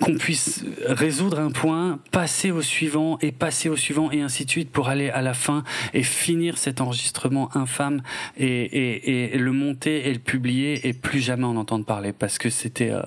qu'on 0.00 0.16
puisse 0.16 0.64
résoudre 0.86 1.38
un 1.38 1.50
point, 1.50 2.00
passer 2.10 2.50
au 2.50 2.62
suivant 2.62 3.18
et 3.20 3.32
passer 3.32 3.68
au 3.68 3.76
suivant 3.76 4.10
et 4.10 4.22
ainsi 4.22 4.44
de 4.44 4.50
suite 4.50 4.70
pour 4.70 4.88
aller 4.88 5.10
à 5.10 5.20
la 5.20 5.34
fin 5.34 5.62
et 5.92 6.02
finir 6.02 6.58
cet 6.58 6.80
enregistrement 6.80 7.54
infâme 7.56 8.02
et, 8.36 8.46
et, 8.46 9.34
et 9.34 9.38
le 9.38 9.52
monter 9.52 10.08
et 10.08 10.12
le 10.12 10.18
publier 10.18 10.88
et 10.88 10.94
plus 10.94 11.20
jamais 11.20 11.44
en 11.44 11.56
entendre 11.56 11.84
parler 11.84 12.12
parce 12.12 12.38
que 12.38 12.50
c'était 12.50 12.90
euh, 12.90 13.02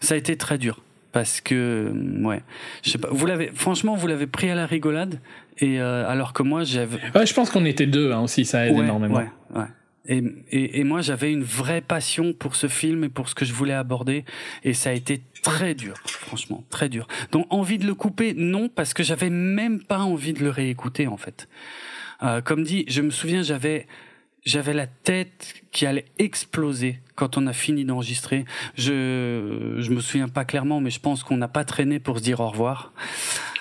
ça 0.00 0.14
a 0.14 0.16
été 0.16 0.36
très 0.36 0.56
dur 0.56 0.80
parce 1.12 1.42
que 1.42 1.92
ouais 2.22 2.42
je 2.82 2.90
sais 2.90 2.98
pas 2.98 3.08
vous 3.10 3.26
l'avez 3.26 3.50
franchement 3.54 3.94
vous 3.94 4.06
l'avez 4.06 4.26
pris 4.26 4.48
à 4.48 4.54
la 4.54 4.64
rigolade 4.64 5.20
et 5.58 5.80
euh, 5.80 6.08
alors 6.08 6.32
que 6.32 6.42
moi 6.42 6.64
j'avais 6.64 6.98
ouais, 7.14 7.26
je 7.26 7.34
pense 7.34 7.50
qu'on 7.50 7.64
était 7.64 7.86
deux 7.86 8.12
hein, 8.12 8.20
aussi 8.20 8.44
ça 8.44 8.66
aide 8.66 8.76
énormément. 8.76 9.16
ouais, 9.16 9.30
ouais. 9.54 9.66
Et, 10.04 10.20
et, 10.50 10.80
et, 10.80 10.84
moi 10.84 11.00
j'avais 11.00 11.32
une 11.32 11.44
vraie 11.44 11.80
passion 11.80 12.32
pour 12.32 12.56
ce 12.56 12.66
film 12.66 13.04
et 13.04 13.08
pour 13.08 13.28
ce 13.28 13.36
que 13.36 13.44
je 13.44 13.52
voulais 13.52 13.72
aborder. 13.72 14.24
Et 14.64 14.74
ça 14.74 14.90
a 14.90 14.92
été 14.94 15.22
très 15.42 15.74
dur 15.74 15.94
franchement 16.04 16.64
très 16.70 16.88
dur. 16.88 17.06
Donc 17.30 17.46
envie 17.50 17.78
de 17.78 17.86
le 17.86 17.94
couper 17.94 18.34
non 18.34 18.68
parce 18.68 18.94
que 18.94 19.04
j'avais 19.04 19.30
même 19.30 19.80
pas 19.80 20.00
envie 20.00 20.32
de 20.32 20.42
le 20.42 20.50
réécouter 20.50 21.06
en 21.06 21.16
fait. 21.16 21.48
Euh, 22.24 22.40
comme 22.40 22.64
dit 22.64 22.84
je 22.88 23.00
me 23.00 23.10
souviens 23.10 23.42
j'avais 23.42 23.86
j'avais 24.44 24.74
la 24.74 24.86
tête 24.86 25.54
qui 25.70 25.86
allait 25.86 26.06
exploser 26.18 26.98
quand 27.14 27.36
on 27.36 27.46
a 27.46 27.52
fini 27.52 27.84
d'enregistrer. 27.84 28.44
Je 28.74 29.76
je 29.78 29.90
me 29.90 30.00
souviens 30.00 30.28
pas 30.28 30.44
clairement, 30.44 30.80
mais 30.80 30.90
je 30.90 30.98
pense 30.98 31.22
qu'on 31.22 31.36
n'a 31.36 31.48
pas 31.48 31.64
traîné 31.64 32.00
pour 32.00 32.18
se 32.18 32.24
dire 32.24 32.40
au 32.40 32.48
revoir. 32.48 32.92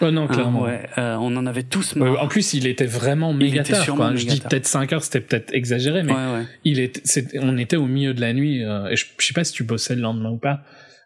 Oh 0.02 0.10
non, 0.10 0.28
clairement. 0.28 0.64
ouais, 0.64 0.90
euh, 0.98 1.16
on 1.20 1.36
en 1.38 1.46
avait 1.46 1.64
tous 1.64 1.96
marre. 1.96 2.22
en 2.22 2.28
plus, 2.28 2.54
il 2.54 2.66
était 2.66 2.86
vraiment 2.86 3.34
méga 3.34 3.64
tard. 3.64 3.86
Quoi. 3.96 4.16
Je 4.16 4.26
dis 4.26 4.42
peut-être 4.42 4.66
5 4.66 4.94
heures, 4.94 5.04
c'était 5.04 5.22
peut-être 5.22 5.54
exagéré, 5.54 6.04
mais 6.04 6.14
ouais, 6.14 6.34
ouais. 6.34 6.46
il 6.64 6.80
était, 6.80 7.38
on 7.40 7.58
était 7.58 7.78
au 7.78 7.86
milieu 7.86 8.14
de 8.14 8.22
la 8.22 8.34
nuit. 8.34 8.64
Euh, 8.64 8.88
et 8.88 8.96
je, 8.96 9.06
je, 9.18 9.26
sais 9.26 9.34
pas 9.34 9.44
si 9.44 9.54
tu 9.54 9.64
bossais 9.64 9.96
le 9.96 10.02
lendemain 10.02 10.32
ou 10.32 10.40
pas. 10.40 10.64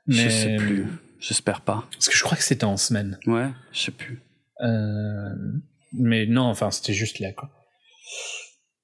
Mais... 0.08 0.16
Je 0.16 0.30
sais 0.30 0.56
plus. 0.56 0.86
J'espère 1.20 1.62
pas. 1.62 1.88
Parce 1.92 2.08
que 2.08 2.16
je 2.16 2.24
crois 2.24 2.38
que 2.38 2.44
c'était 2.44 2.66
en 2.66 2.78
semaine. 2.78 3.18
Ouais, 3.26 3.48
je 3.72 3.80
sais 3.80 3.92
plus. 3.92 4.22
Euh, 4.62 5.30
mais 5.94 6.26
non, 6.28 6.44
enfin, 6.44 6.72
c'était 6.72 6.94
juste 6.94 7.20
là, 7.20 7.34
quoi. 7.34 7.50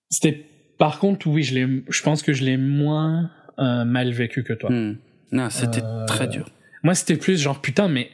C'était 0.09 0.50
par 0.81 0.97
contre, 0.97 1.27
oui, 1.27 1.43
je, 1.43 1.53
l'ai, 1.53 1.83
je 1.89 2.01
pense 2.01 2.23
que 2.23 2.33
je 2.33 2.43
l'ai 2.43 2.57
moins 2.57 3.29
euh, 3.59 3.85
mal 3.85 4.11
vécu 4.11 4.43
que 4.43 4.53
toi. 4.53 4.71
Hmm. 4.71 4.97
Non, 5.31 5.51
c'était 5.51 5.83
euh, 5.83 6.07
très 6.07 6.27
dur. 6.27 6.49
Moi, 6.81 6.95
c'était 6.95 7.17
plus 7.17 7.39
genre, 7.39 7.61
putain, 7.61 7.87
mais 7.87 8.09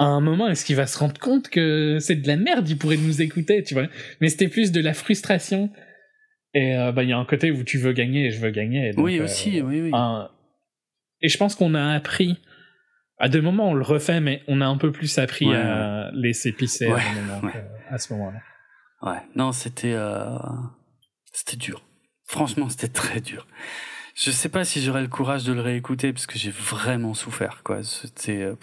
à 0.00 0.06
un 0.06 0.20
moment, 0.20 0.48
est-ce 0.48 0.64
qu'il 0.64 0.74
va 0.74 0.88
se 0.88 0.98
rendre 0.98 1.16
compte 1.20 1.48
que 1.48 1.98
c'est 2.00 2.16
de 2.16 2.26
la 2.26 2.34
merde 2.34 2.68
Il 2.68 2.76
pourrait 2.76 2.96
nous 2.96 3.22
écouter, 3.22 3.62
tu 3.62 3.74
vois? 3.74 3.86
Mais 4.20 4.30
c'était 4.30 4.48
plus 4.48 4.72
de 4.72 4.80
la 4.80 4.94
frustration. 4.94 5.70
Et 6.54 6.76
euh, 6.76 6.90
bah, 6.90 7.04
il 7.04 7.08
y 7.08 7.12
a 7.12 7.18
un 7.18 7.24
côté 7.24 7.52
où 7.52 7.62
tu 7.62 7.78
veux 7.78 7.92
gagner 7.92 8.26
et 8.26 8.30
je 8.32 8.40
veux 8.40 8.50
gagner. 8.50 8.90
oui, 8.96 9.20
aussi, 9.20 9.60
oui, 9.60 9.80
oui. 9.80 9.92
Et 11.20 11.28
je 11.28 11.38
pense 11.38 11.54
qu'on 11.54 11.74
a 11.76 11.92
appris. 11.92 12.36
À 13.20 13.28
des 13.28 13.40
moments, 13.40 13.70
on 13.70 13.74
le 13.74 13.84
refait, 13.84 14.20
mais 14.20 14.42
on 14.48 14.60
a 14.60 14.66
un 14.66 14.76
peu 14.76 14.90
plus 14.90 15.18
appris 15.18 15.54
à 15.54 16.10
laisser 16.14 16.50
pisser 16.50 16.90
à, 17.90 17.98
ce 17.98 18.12
moment-là. 18.12 18.40
Ouais, 19.02 19.20
non, 19.36 19.52
c'était 19.52 19.94
c'était 21.32 21.56
dur. 21.56 21.87
Franchement, 22.28 22.68
c'était 22.68 22.88
très 22.88 23.20
dur. 23.20 23.46
Je 24.14 24.30
sais 24.30 24.50
pas 24.50 24.64
si 24.64 24.82
j'aurais 24.82 25.00
le 25.00 25.08
courage 25.08 25.44
de 25.44 25.52
le 25.52 25.62
réécouter 25.62 26.12
parce 26.12 26.26
que 26.26 26.38
j'ai 26.38 26.50
vraiment 26.50 27.14
souffert, 27.14 27.62
quoi. 27.64 27.82
C'était. 27.82 28.42
Euh, 28.42 28.54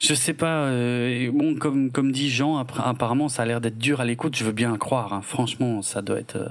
je 0.00 0.14
sais 0.14 0.32
pas. 0.32 0.64
Euh, 0.64 1.30
bon, 1.30 1.54
comme 1.56 1.92
comme 1.92 2.12
dit 2.12 2.30
Jean, 2.30 2.56
apparemment, 2.56 3.28
ça 3.28 3.42
a 3.42 3.44
l'air 3.44 3.60
d'être 3.60 3.76
dur 3.76 4.00
à 4.00 4.06
l'écoute. 4.06 4.36
Je 4.36 4.44
veux 4.44 4.52
bien 4.52 4.76
croire. 4.78 5.12
Hein. 5.12 5.20
Franchement, 5.20 5.82
ça 5.82 6.00
doit 6.00 6.18
être. 6.18 6.36
Euh, 6.36 6.48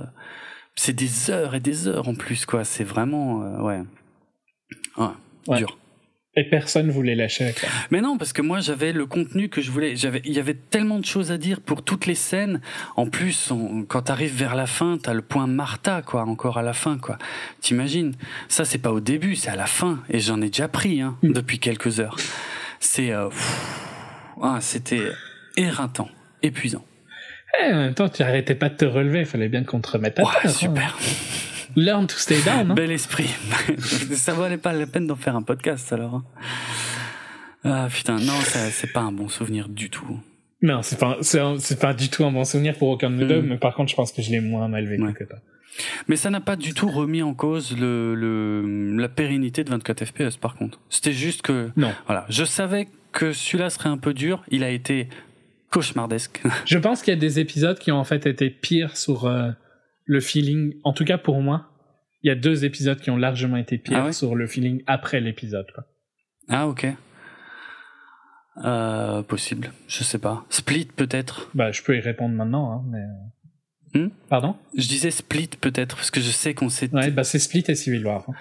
c'est 0.75 0.93
des 0.93 1.31
heures 1.31 1.55
et 1.55 1.59
des 1.59 1.87
heures 1.87 2.07
en 2.07 2.13
plus, 2.13 2.45
quoi. 2.45 2.63
C'est 2.65 2.83
vraiment, 2.83 3.39
ouais. 3.63 3.81
ouais. 5.47 5.57
dur. 5.57 5.77
Et 6.35 6.45
personne 6.49 6.89
voulait 6.89 7.13
lâcher. 7.13 7.53
Quoi. 7.59 7.69
Mais 7.91 8.01
non, 8.01 8.17
parce 8.17 8.33
que 8.33 8.41
moi 8.41 8.59
j'avais 8.59 8.91
le 8.91 9.05
contenu 9.05 9.49
que 9.49 9.61
je 9.61 9.69
voulais. 9.69 9.95
J'avais, 9.95 10.19
il 10.25 10.33
y 10.33 10.39
avait 10.39 10.55
tellement 10.55 10.97
de 10.97 11.05
choses 11.05 11.31
à 11.31 11.37
dire 11.37 11.61
pour 11.61 11.83
toutes 11.83 12.07
les 12.07 12.15
scènes. 12.15 12.59
En 12.95 13.05
plus, 13.07 13.51
on, 13.51 13.83
quand 13.83 14.01
t'arrives 14.03 14.35
vers 14.35 14.55
la 14.55 14.65
fin, 14.65 14.97
t'as 15.01 15.13
le 15.13 15.21
point 15.21 15.45
Martha, 15.45 16.01
quoi, 16.01 16.23
encore 16.23 16.57
à 16.57 16.63
la 16.63 16.73
fin, 16.73 16.97
quoi. 16.97 17.19
T'imagines? 17.61 18.15
Ça, 18.47 18.65
c'est 18.65 18.79
pas 18.79 18.91
au 18.91 18.99
début, 18.99 19.35
c'est 19.35 19.51
à 19.51 19.55
la 19.55 19.67
fin, 19.67 20.01
et 20.09 20.19
j'en 20.19 20.41
ai 20.41 20.47
déjà 20.47 20.67
pris 20.67 21.01
hein, 21.01 21.17
Mm. 21.21 21.33
depuis 21.33 21.59
quelques 21.59 21.99
heures. 21.99 22.17
C'est, 22.79 23.11
euh, 23.11 23.29
ah, 24.41 24.57
c'était 24.59 25.03
éreintant, 25.55 26.09
épuisant. 26.41 26.83
Eh, 27.61 27.71
en 27.71 27.77
même 27.77 27.93
temps, 27.93 28.09
tu 28.09 28.23
arrêtais 28.23 28.55
pas 28.55 28.69
de 28.69 28.75
te 28.75 28.85
relever, 28.85 29.23
fallait 29.25 29.49
bien 29.49 29.63
qu'on 29.63 29.79
te 29.81 29.91
remette 29.91 30.17
à 30.19 30.23
Ouais, 30.23 30.29
terre, 30.41 30.71
hein. 30.71 30.87
Learn 31.75 32.07
to 32.07 32.15
stay 32.17 32.41
down, 32.43 32.71
hein. 32.71 32.73
Bel 32.75 32.91
esprit. 32.91 33.29
ça 34.13 34.33
valait 34.33 34.57
pas 34.57 34.73
la 34.73 34.85
peine 34.85 35.07
d'en 35.07 35.15
faire 35.15 35.35
un 35.35 35.41
podcast 35.41 35.91
alors. 35.93 36.15
hein. 36.15 36.23
Ah 37.63 37.87
putain, 37.89 38.15
non, 38.17 38.33
c'est 38.71 38.91
pas 38.91 39.01
un 39.01 39.11
bon 39.11 39.29
souvenir 39.29 39.69
du 39.69 39.89
tout. 39.89 40.19
Non, 40.61 40.81
c'est 40.81 40.99
pas, 40.99 41.17
c'est, 41.21 41.39
un- 41.39 41.57
c'est 41.59 41.79
pas 41.79 41.93
du 41.93 42.09
tout 42.09 42.25
un 42.25 42.31
bon 42.31 42.43
souvenir 42.45 42.75
pour 42.77 42.89
aucun 42.89 43.09
de 43.09 43.15
nous 43.15 43.27
deux, 43.27 43.41
Mm. 43.41 43.47
mais 43.47 43.57
par 43.57 43.73
contre, 43.73 43.89
je 43.91 43.95
pense 43.95 44.11
que 44.11 44.21
je 44.21 44.31
l'ai 44.31 44.39
moins 44.41 44.67
mal 44.67 44.85
vécu 44.85 45.03
Ouais. 45.03 45.13
que 45.13 45.23
toi. 45.23 45.39
Mais 46.07 46.15
ça 46.17 46.29
n'a 46.29 46.39
pas 46.41 46.55
du 46.55 46.73
tout 46.73 46.87
remis 46.89 47.21
en 47.23 47.33
cause 47.33 47.75
le, 47.77 48.13
le, 48.15 48.95
la 48.97 49.09
pérennité 49.09 49.63
de 49.63 49.69
24 49.71 50.05
FPS 50.05 50.37
par 50.37 50.55
contre. 50.55 50.79
C'était 50.89 51.13
juste 51.13 51.41
que, 51.41 51.71
Non. 51.75 51.91
voilà, 52.05 52.25
je 52.29 52.43
savais 52.43 52.87
que 53.11 53.33
celui-là 53.33 53.69
serait 53.69 53.89
un 53.89 53.97
peu 53.97 54.13
dur. 54.13 54.43
Il 54.51 54.63
a 54.63 54.69
été 54.69 55.07
cauchemardesque. 55.71 56.41
Je 56.65 56.77
pense 56.77 57.01
qu'il 57.01 57.13
y 57.13 57.17
a 57.17 57.19
des 57.19 57.39
épisodes 57.39 57.79
qui 57.79 57.91
ont 57.91 57.97
en 57.97 58.03
fait 58.03 58.25
été 58.27 58.49
pires 58.51 58.95
sur 58.95 59.25
euh, 59.25 59.49
le 60.05 60.19
feeling. 60.19 60.73
En 60.83 60.93
tout 60.93 61.05
cas, 61.05 61.17
pour 61.17 61.41
moi, 61.41 61.69
il 62.23 62.27
y 62.27 62.31
a 62.31 62.35
deux 62.35 62.65
épisodes 62.65 62.99
qui 62.99 63.09
ont 63.11 63.17
largement 63.17 63.57
été 63.57 63.77
pires 63.77 63.97
Ah 63.97 64.05
ouais? 64.05 64.13
sur 64.13 64.35
le 64.35 64.47
feeling 64.47 64.81
après 64.87 65.19
l'épisode. 65.19 65.65
ah 66.49 66.67
ok. 66.67 66.87
Euh, 68.63 69.23
possible, 69.23 69.71
je 69.87 70.03
sais 70.03 70.19
pas. 70.19 70.45
Split 70.49 70.85
peut-être? 70.85 71.49
Bah, 71.55 71.71
je 71.71 71.81
peux 71.81 71.97
y 71.97 71.99
répondre 71.99 72.35
maintenant, 72.35 72.71
hein, 72.71 72.83
mais. 72.91 73.99
Hmm? 73.99 74.09
Pardon? 74.29 74.55
Je 74.77 74.87
disais 74.87 75.11
Split 75.11 75.49
peut-être 75.59 75.95
parce 75.95 76.11
que 76.11 76.19
je 76.21 76.29
sais 76.29 76.53
qu'on 76.53 76.69
s'est. 76.69 76.91
Ouais, 76.93 77.09
bah 77.11 77.23
c'est 77.23 77.39
Split 77.39 77.63
et 77.67 77.75
Civil 77.75 78.05
War. 78.05 78.25
hein. 78.27 78.33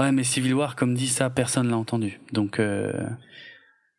Ouais, 0.00 0.12
mais 0.12 0.22
Civil 0.24 0.54
War, 0.54 0.76
comme 0.76 0.94
dit 0.94 1.08
ça, 1.08 1.28
personne 1.30 1.68
l'a 1.70 1.76
entendu. 1.76 2.20
Donc. 2.32 2.58
Euh... 2.60 2.92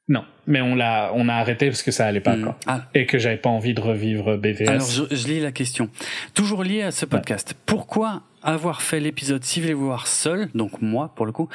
Non, 0.09 0.25
mais 0.47 0.59
on 0.59 0.75
l'a, 0.75 1.11
on 1.15 1.29
a 1.29 1.33
arrêté 1.33 1.67
parce 1.67 1.81
que 1.81 1.91
ça 1.91 2.05
allait 2.05 2.19
pas 2.19 2.35
hmm. 2.35 2.43
quoi. 2.43 2.59
Ah, 2.67 2.85
Et 2.93 3.05
que 3.05 3.17
j'avais 3.17 3.37
pas 3.37 3.49
envie 3.49 3.73
de 3.73 3.79
revivre 3.79 4.35
BVS. 4.35 4.67
Alors, 4.67 4.89
je, 4.89 5.03
je 5.15 5.27
lis 5.27 5.39
la 5.39 5.53
question. 5.53 5.89
Toujours 6.33 6.63
lié 6.63 6.81
à 6.81 6.91
ce 6.91 7.05
podcast. 7.05 7.55
Pourquoi 7.65 8.23
avoir 8.41 8.81
fait 8.81 8.99
l'épisode 8.99 9.43
Civil 9.43 9.75
War 9.75 10.07
seul, 10.07 10.49
donc 10.53 10.81
moi 10.81 11.13
pour 11.15 11.25
le 11.25 11.31
coup, 11.31 11.47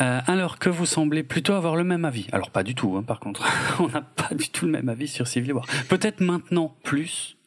euh, 0.00 0.20
alors 0.26 0.58
que 0.58 0.68
vous 0.68 0.84
semblez 0.84 1.22
plutôt 1.22 1.54
avoir 1.54 1.76
le 1.76 1.84
même 1.84 2.04
avis? 2.04 2.26
Alors, 2.32 2.50
pas 2.50 2.62
du 2.62 2.74
tout, 2.74 2.94
hein, 2.96 3.02
par 3.02 3.20
contre. 3.20 3.46
On 3.80 3.88
n'a 3.88 4.02
pas 4.02 4.34
du 4.34 4.50
tout 4.50 4.66
le 4.66 4.72
même 4.72 4.90
avis 4.90 5.08
sur 5.08 5.26
Civil 5.26 5.54
War. 5.54 5.64
Peut-être 5.88 6.20
maintenant 6.20 6.76
plus, 6.84 7.38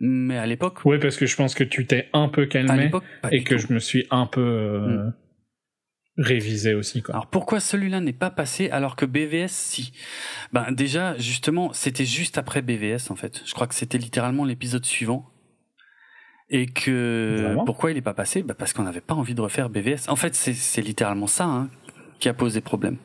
mais 0.00 0.38
à 0.38 0.46
l'époque, 0.46 0.78
Oui, 0.86 0.98
parce 0.98 1.16
que 1.16 1.26
je 1.26 1.36
pense 1.36 1.54
que 1.54 1.64
tu 1.64 1.86
t'es 1.86 2.08
un 2.14 2.28
peu 2.28 2.46
calmé 2.46 2.90
et 3.30 3.42
que 3.42 3.54
tout. 3.54 3.60
je 3.60 3.72
me 3.74 3.78
suis 3.78 4.06
un 4.10 4.26
peu 4.26 4.40
euh, 4.40 4.88
Mm. 4.88 5.12
Révisé 6.18 6.74
aussi 6.74 7.00
quoi. 7.02 7.14
Alors 7.14 7.28
pourquoi 7.28 7.60
celui-là 7.60 8.00
n'est 8.00 8.12
pas 8.12 8.30
passé 8.30 8.68
alors 8.70 8.96
que 8.96 9.06
BVS 9.06 9.48
si? 9.48 9.92
Ben 10.52 10.72
déjà 10.72 11.16
justement 11.16 11.72
c'était 11.72 12.04
juste 12.04 12.36
après 12.38 12.60
BVS 12.60 13.10
en 13.10 13.16
fait. 13.16 13.40
Je 13.46 13.54
crois 13.54 13.66
que 13.68 13.74
c'était 13.74 13.98
littéralement 13.98 14.44
l'épisode 14.44 14.84
suivant. 14.84 15.30
Et 16.50 16.66
que 16.66 17.36
Vraiment? 17.42 17.64
pourquoi 17.64 17.90
il 17.90 17.94
n'est 17.94 18.00
pas 18.02 18.14
passé? 18.14 18.42
Ben 18.42 18.54
Parce 18.54 18.72
qu'on 18.72 18.82
n'avait 18.82 19.00
pas 19.02 19.14
envie 19.14 19.34
de 19.34 19.40
refaire 19.40 19.68
BVS. 19.70 20.08
En 20.08 20.16
fait 20.16 20.34
c'est 20.34 20.80
littéralement 20.82 21.26
ça 21.26 21.44
hein, 21.44 21.68
qui 22.20 22.28
a 22.28 22.34
posé 22.34 22.60
problème. 22.60 22.96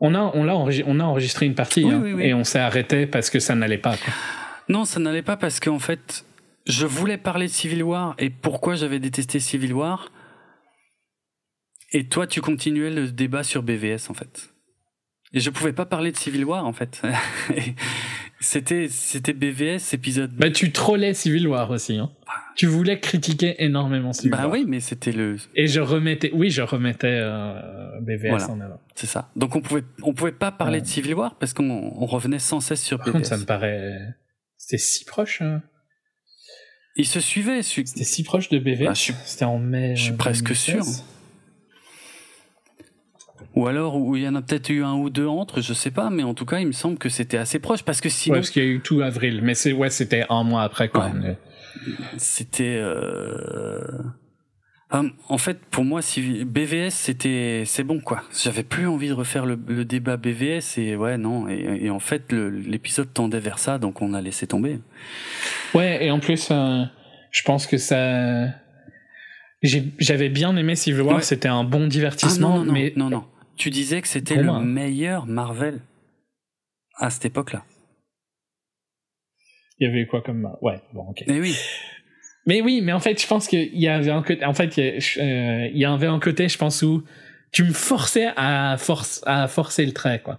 On 0.00 0.14
a, 0.14 0.20
on 0.34 0.44
l'a 0.44 0.54
enregi- 0.54 0.84
on 0.86 0.98
a 0.98 1.04
enregistré 1.04 1.44
une 1.46 1.54
partie 1.54 1.84
Oui, 1.84 1.92
hein, 1.92 2.00
oui, 2.02 2.12
oui. 2.14 2.24
et 2.24 2.34
on 2.34 2.42
s'est 2.42 2.58
arrêté 2.58 3.06
parce 3.06 3.28
que 3.28 3.38
ça 3.38 3.54
n'allait 3.54 3.76
pas. 3.78 3.96
Quoi. 3.96 4.12
Non 4.68 4.84
ça 4.86 4.98
n'allait 4.98 5.22
pas 5.22 5.36
parce 5.36 5.60
qu'en 5.60 5.78
fait 5.78 6.24
je 6.66 6.86
voulais 6.86 7.16
parler 7.18 7.46
de 7.46 7.52
Civil 7.52 7.82
War 7.82 8.14
et 8.18 8.30
pourquoi 8.30 8.74
j'avais 8.76 8.98
détesté 8.98 9.38
Civil 9.40 9.72
War. 9.74 10.10
Et 11.92 12.04
toi 12.08 12.26
tu 12.26 12.40
continuais 12.40 12.90
le 12.90 13.10
débat 13.10 13.42
sur 13.42 13.62
BVS 13.62 14.08
en 14.10 14.14
fait. 14.14 14.50
Et 15.32 15.38
je 15.40 15.50
pouvais 15.50 15.72
pas 15.72 15.86
parler 15.86 16.10
de 16.12 16.16
Civil 16.16 16.44
War 16.44 16.66
en 16.66 16.72
fait. 16.72 17.02
C'était 18.42 18.88
c'était 18.88 19.34
BVS 19.34 19.92
épisode. 19.92 20.32
Bah 20.34 20.50
tu 20.50 20.72
trollais 20.72 21.12
Civil 21.12 21.46
War 21.46 21.70
aussi. 21.70 21.98
Hein. 21.98 22.10
Tu 22.56 22.64
voulais 22.66 22.98
critiquer 22.98 23.62
énormément 23.62 24.14
Civil 24.14 24.30
Bah 24.30 24.44
War. 24.44 24.50
oui, 24.52 24.64
mais 24.66 24.80
c'était 24.80 25.12
le 25.12 25.36
Et 25.54 25.66
je 25.66 25.80
remettais, 25.80 26.30
oui, 26.32 26.48
je 26.50 26.62
remettais 26.62 27.18
euh, 27.20 28.00
BVS 28.00 28.30
Voilà. 28.30 28.48
en 28.50 28.60
avant. 28.60 28.80
c'est 28.94 29.06
ça. 29.06 29.30
Donc 29.36 29.56
on 29.56 29.60
pouvait 29.60 29.84
on 30.02 30.14
pouvait 30.14 30.32
pas 30.32 30.52
parler 30.52 30.76
Ouais. 30.78 30.82
de 30.82 30.86
Civil 30.86 31.14
War 31.14 31.36
parce 31.38 31.52
qu'on 31.52 31.68
on 31.70 32.06
revenait 32.06 32.38
sans 32.38 32.60
cesse 32.60 32.82
sur 32.82 32.96
Par 32.96 33.08
BVS. 33.08 33.12
contre, 33.12 33.26
ça 33.26 33.36
me 33.36 33.44
paraît, 33.44 33.98
c'était 34.56 34.78
si 34.78 35.04
proche. 35.04 35.42
hein. 35.42 35.62
Il 36.96 37.06
se 37.06 37.20
suivait. 37.20 37.62
celui- 37.62 37.86
C'était 37.86 38.04
si 38.04 38.22
proche 38.22 38.48
de 38.48 38.58
BVS. 38.58 38.86
Bah, 38.86 38.94
je 38.94 39.12
C'était 39.26 39.44
en 39.44 39.58
mai. 39.58 39.96
je 39.96 40.04
suis 40.04 40.12
presque 40.14 40.44
2016. 40.44 40.82
sûr. 40.96 41.04
Ou 43.54 43.66
alors 43.66 43.96
où 43.96 44.16
il 44.16 44.22
y 44.22 44.28
en 44.28 44.34
a 44.34 44.42
peut-être 44.42 44.70
eu 44.70 44.82
un 44.84 44.94
ou 44.94 45.10
deux 45.10 45.26
entre, 45.26 45.60
je 45.60 45.72
sais 45.74 45.90
pas, 45.90 46.10
mais 46.10 46.22
en 46.22 46.34
tout 46.34 46.46
cas 46.46 46.58
il 46.60 46.66
me 46.66 46.72
semble 46.72 46.98
que 46.98 47.08
c'était 47.08 47.36
assez 47.38 47.58
proche 47.58 47.82
parce 47.82 48.00
que 48.00 48.08
sinon 48.08 48.34
Ouais, 48.34 48.40
parce 48.40 48.50
qu'il 48.50 48.62
y 48.62 48.66
a 48.66 48.68
eu 48.68 48.80
tout 48.80 49.00
avril, 49.02 49.40
mais 49.42 49.54
c'est 49.54 49.72
ouais, 49.72 49.90
c'était 49.90 50.24
un 50.30 50.44
mois 50.44 50.62
après 50.62 50.88
quand 50.88 51.00
Ouais. 51.02 51.12
même. 51.12 51.36
c'était 52.18 52.76
euh... 52.78 53.80
en 55.28 55.38
fait 55.38 55.58
pour 55.70 55.84
moi 55.84 56.02
si 56.02 56.44
BVS 56.44 56.90
c'était 56.90 57.62
c'est 57.64 57.84
bon 57.84 58.00
quoi 58.00 58.24
j'avais 58.42 58.64
plus 58.64 58.88
envie 58.88 59.06
de 59.08 59.12
refaire 59.12 59.46
le, 59.46 59.56
le 59.68 59.84
débat 59.84 60.16
BVS 60.16 60.78
et 60.78 60.96
ouais 60.96 61.16
non 61.16 61.48
et, 61.48 61.78
et 61.84 61.90
en 61.90 62.00
fait 62.00 62.32
l'épisode 62.32 63.12
tendait 63.14 63.38
vers 63.38 63.60
ça 63.60 63.78
donc 63.78 64.02
on 64.02 64.14
a 64.14 64.20
laissé 64.20 64.46
tomber 64.48 64.80
Ouais, 65.74 66.04
et 66.04 66.10
en 66.10 66.18
plus, 66.18 66.48
euh, 66.50 66.82
je 67.30 67.42
pense 67.44 67.68
que 67.68 67.76
ça. 67.78 68.48
J'avais 69.62 70.28
bien 70.30 70.56
aimé 70.56 70.74
Civil 70.74 71.02
War, 71.02 71.16
Ouais. 71.16 71.22
c'était 71.22 71.48
un 71.48 71.64
bon 71.64 71.84
ah, 71.84 71.88
divertissement, 71.88 72.58
non, 72.58 72.64
non, 72.64 72.72
mais 72.72 72.92
non 72.96 73.10
non 73.10 73.24
tu 73.56 73.68
disais 73.68 74.00
que 74.00 74.08
c'était 74.08 74.36
le 74.36 74.44
moi, 74.44 74.56
hein. 74.56 74.64
meilleur 74.64 75.26
Marvel 75.26 75.80
à 76.96 77.10
cette 77.10 77.26
époque 77.26 77.52
là 77.52 77.62
il 79.78 79.86
y 79.86 79.90
avait 79.90 80.06
quoi 80.06 80.20
comme. 80.22 80.50
Ouais, 80.60 80.80
bon, 80.92 81.06
ok. 81.08 81.22
et 81.26 81.40
oui 81.40 81.56
Mais 82.46 82.60
oui, 82.60 82.80
mais 82.82 82.92
en 82.92 83.00
fait, 83.00 83.20
je 83.20 83.26
pense 83.26 83.48
qu'il 83.48 83.78
y 83.78 83.88
avait 83.88 84.10
un 84.10 84.22
côté. 84.22 84.44
En 84.44 84.52
fait, 84.52 84.76
il 84.76 84.84
y, 84.84 84.88
a- 84.88 85.22
euh, 85.22 85.68
il 85.72 85.78
y 85.78 85.84
avait 85.86 86.06
un 86.06 86.20
côté, 86.20 86.48
je 86.50 86.58
pense, 86.58 86.82
où 86.82 87.02
tu 87.50 87.64
me 87.64 87.72
forçais 87.72 88.28
à, 88.36 88.76
force, 88.78 89.22
à 89.26 89.48
forcer 89.48 89.86
le 89.86 89.92
trait, 89.92 90.20
quoi. 90.22 90.38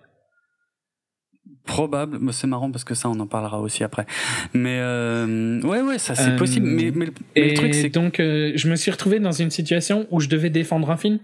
Probable, 1.66 2.18
mais 2.20 2.32
c'est 2.32 2.48
marrant 2.48 2.72
parce 2.72 2.84
que 2.84 2.96
ça 2.96 3.10
on 3.10 3.20
en 3.20 3.28
parlera 3.28 3.60
aussi 3.62 3.84
après. 3.84 4.06
Mais 4.54 4.78
euh, 4.80 5.62
ouais 5.62 5.82
ouais 5.82 5.98
ça 6.00 6.16
c'est 6.16 6.32
Euh, 6.32 6.36
possible. 6.38 6.68
Mais, 6.68 6.92
mais, 6.92 7.06
le- 7.06 7.14
mais 7.36 7.42
Et 7.42 7.50
le 7.50 7.54
truc 7.56 7.74
c'est 7.74 7.90
donc, 7.90 8.20
euh, 8.20 8.52
je 8.56 8.68
me 8.70 8.76
suis 8.76 8.92
retrouvé 8.92 9.20
dans 9.20 9.32
une 9.32 9.52
situation 9.52 10.08
où 10.12 10.20
je 10.20 10.28
devais 10.30 10.50
défendre 10.50 10.90
un 10.92 10.98
film 10.98 11.20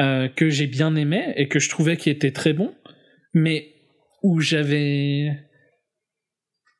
euh, 0.00 0.28
que 0.28 0.48
j'ai 0.50 0.66
bien 0.66 0.94
aimé 0.96 1.32
et 1.36 1.48
que 1.48 1.58
je 1.58 1.68
trouvais 1.68 1.96
qui 1.96 2.08
était 2.10 2.30
très 2.32 2.52
bon, 2.52 2.72
mais 3.32 3.68
où 4.22 4.40
j'avais 4.40 5.30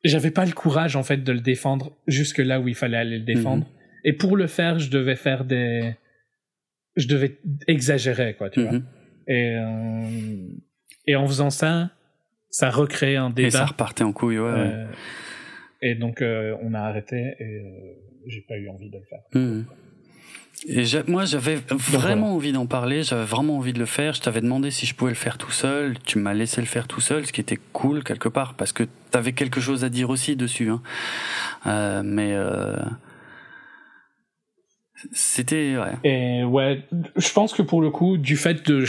j'avais 0.04 0.30
pas 0.30 0.44
le 0.44 0.52
courage 0.52 0.96
en 0.96 1.02
fait 1.02 1.18
de 1.24 1.32
le 1.32 1.40
défendre 1.40 1.96
jusque 2.06 2.38
là 2.38 2.60
où 2.60 2.68
il 2.68 2.74
fallait 2.74 2.96
aller 2.98 3.18
le 3.18 3.24
défendre. 3.24 3.66
Et 4.04 4.12
pour 4.12 4.36
le 4.36 4.46
faire, 4.46 4.78
je 4.78 4.90
devais 4.90 5.16
faire 5.16 5.44
des 5.44 5.94
je 6.96 7.06
devais 7.08 7.38
exagérer 7.66 8.34
quoi, 8.34 8.50
tu 8.50 8.62
vois. 8.62 8.72
Mhm. 8.72 8.84
Et 9.28 9.56
euh, 9.56 10.48
et 11.06 11.16
en 11.16 11.26
faisant 11.26 11.50
ça, 11.50 11.90
ça 12.54 12.70
recréait 12.70 13.16
un 13.16 13.34
et 13.36 13.50
ça 13.50 13.58
débat. 13.58 13.66
repartait 13.66 14.04
en 14.04 14.12
couille 14.12 14.38
ouais. 14.38 14.52
ouais. 14.52 14.58
Euh, 14.58 14.86
et 15.82 15.96
donc 15.96 16.22
euh, 16.22 16.54
on 16.62 16.72
a 16.72 16.78
arrêté 16.78 17.34
et 17.40 17.42
euh, 17.42 17.68
j'ai 18.28 18.42
pas 18.42 18.56
eu 18.56 18.68
envie 18.68 18.90
de 18.90 18.96
le 18.96 19.04
faire. 19.04 19.22
Mhm. 19.34 19.64
Et 20.66 20.84
moi, 21.08 21.24
j'avais 21.26 21.56
vraiment 21.68 22.34
envie 22.34 22.52
d'en 22.52 22.66
parler, 22.66 23.02
j'avais 23.02 23.24
vraiment 23.24 23.58
envie 23.58 23.72
de 23.74 23.80
le 23.80 23.86
faire. 23.86 24.14
Je 24.14 24.22
t'avais 24.22 24.40
demandé 24.40 24.70
si 24.70 24.86
je 24.86 24.94
pouvais 24.94 25.10
le 25.10 25.16
faire 25.16 25.36
tout 25.36 25.50
seul. 25.50 25.98
Tu 26.06 26.18
m'as 26.18 26.32
laissé 26.32 26.60
le 26.62 26.66
faire 26.66 26.86
tout 26.86 27.00
seul, 27.00 27.26
ce 27.26 27.32
qui 27.32 27.40
était 27.40 27.58
cool 27.72 28.02
quelque 28.02 28.30
part, 28.30 28.54
parce 28.54 28.72
que 28.72 28.84
t'avais 29.10 29.32
quelque 29.32 29.60
chose 29.60 29.84
à 29.84 29.90
dire 29.90 30.08
aussi 30.08 30.36
dessus. 30.36 30.70
Hein. 30.70 30.80
Euh, 31.66 32.02
mais 32.02 32.32
euh, 32.32 32.76
c'était 35.12 35.76
ouais. 35.76 35.98
Et 36.04 36.44
ouais, 36.44 36.84
je 37.16 37.32
pense 37.32 37.52
que 37.52 37.62
pour 37.62 37.82
le 37.82 37.90
coup, 37.90 38.16
du 38.16 38.36
fait 38.36 38.64
de, 38.66 38.84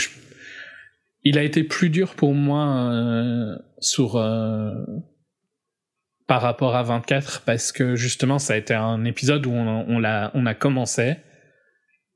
il 1.28 1.38
a 1.38 1.42
été 1.42 1.64
plus 1.64 1.90
dur 1.90 2.14
pour 2.14 2.34
moi 2.34 2.90
euh, 2.92 3.56
sur 3.80 4.16
euh, 4.16 4.70
par 6.26 6.42
rapport 6.42 6.74
à 6.76 6.82
24 6.82 7.42
parce 7.42 7.72
que 7.72 7.94
justement, 7.96 8.38
ça 8.38 8.54
a 8.54 8.56
été 8.56 8.74
un 8.74 9.04
épisode 9.04 9.46
où 9.46 9.52
on, 9.52 9.84
on 9.88 9.98
l'a, 9.98 10.30
on 10.34 10.44
a 10.46 10.54
commencé 10.54 11.16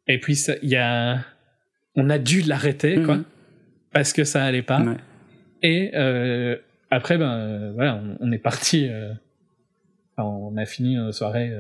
et 0.06 0.18
puis 0.20 0.34
il 0.62 0.68
y 0.68 0.76
a, 0.76 1.24
on 1.96 2.10
a 2.10 2.18
dû 2.18 2.42
l'arrêter 2.42 3.02
quoi 3.02 3.16
Mhm. 3.16 3.24
parce 3.92 4.12
que 4.12 4.24
ça 4.24 4.44
allait 4.44 4.62
pas. 4.62 4.80
Ouais. 4.82 4.96
Et 5.62 5.90
euh, 5.94 6.56
après, 6.90 7.18
ben 7.18 7.72
voilà, 7.74 7.96
on, 7.96 8.16
on 8.20 8.32
est 8.32 8.38
parti. 8.38 8.88
enfin, 10.16 10.28
on 10.28 10.56
a 10.56 10.64
fini 10.66 10.96
la 10.96 11.12
soirée 11.12 11.52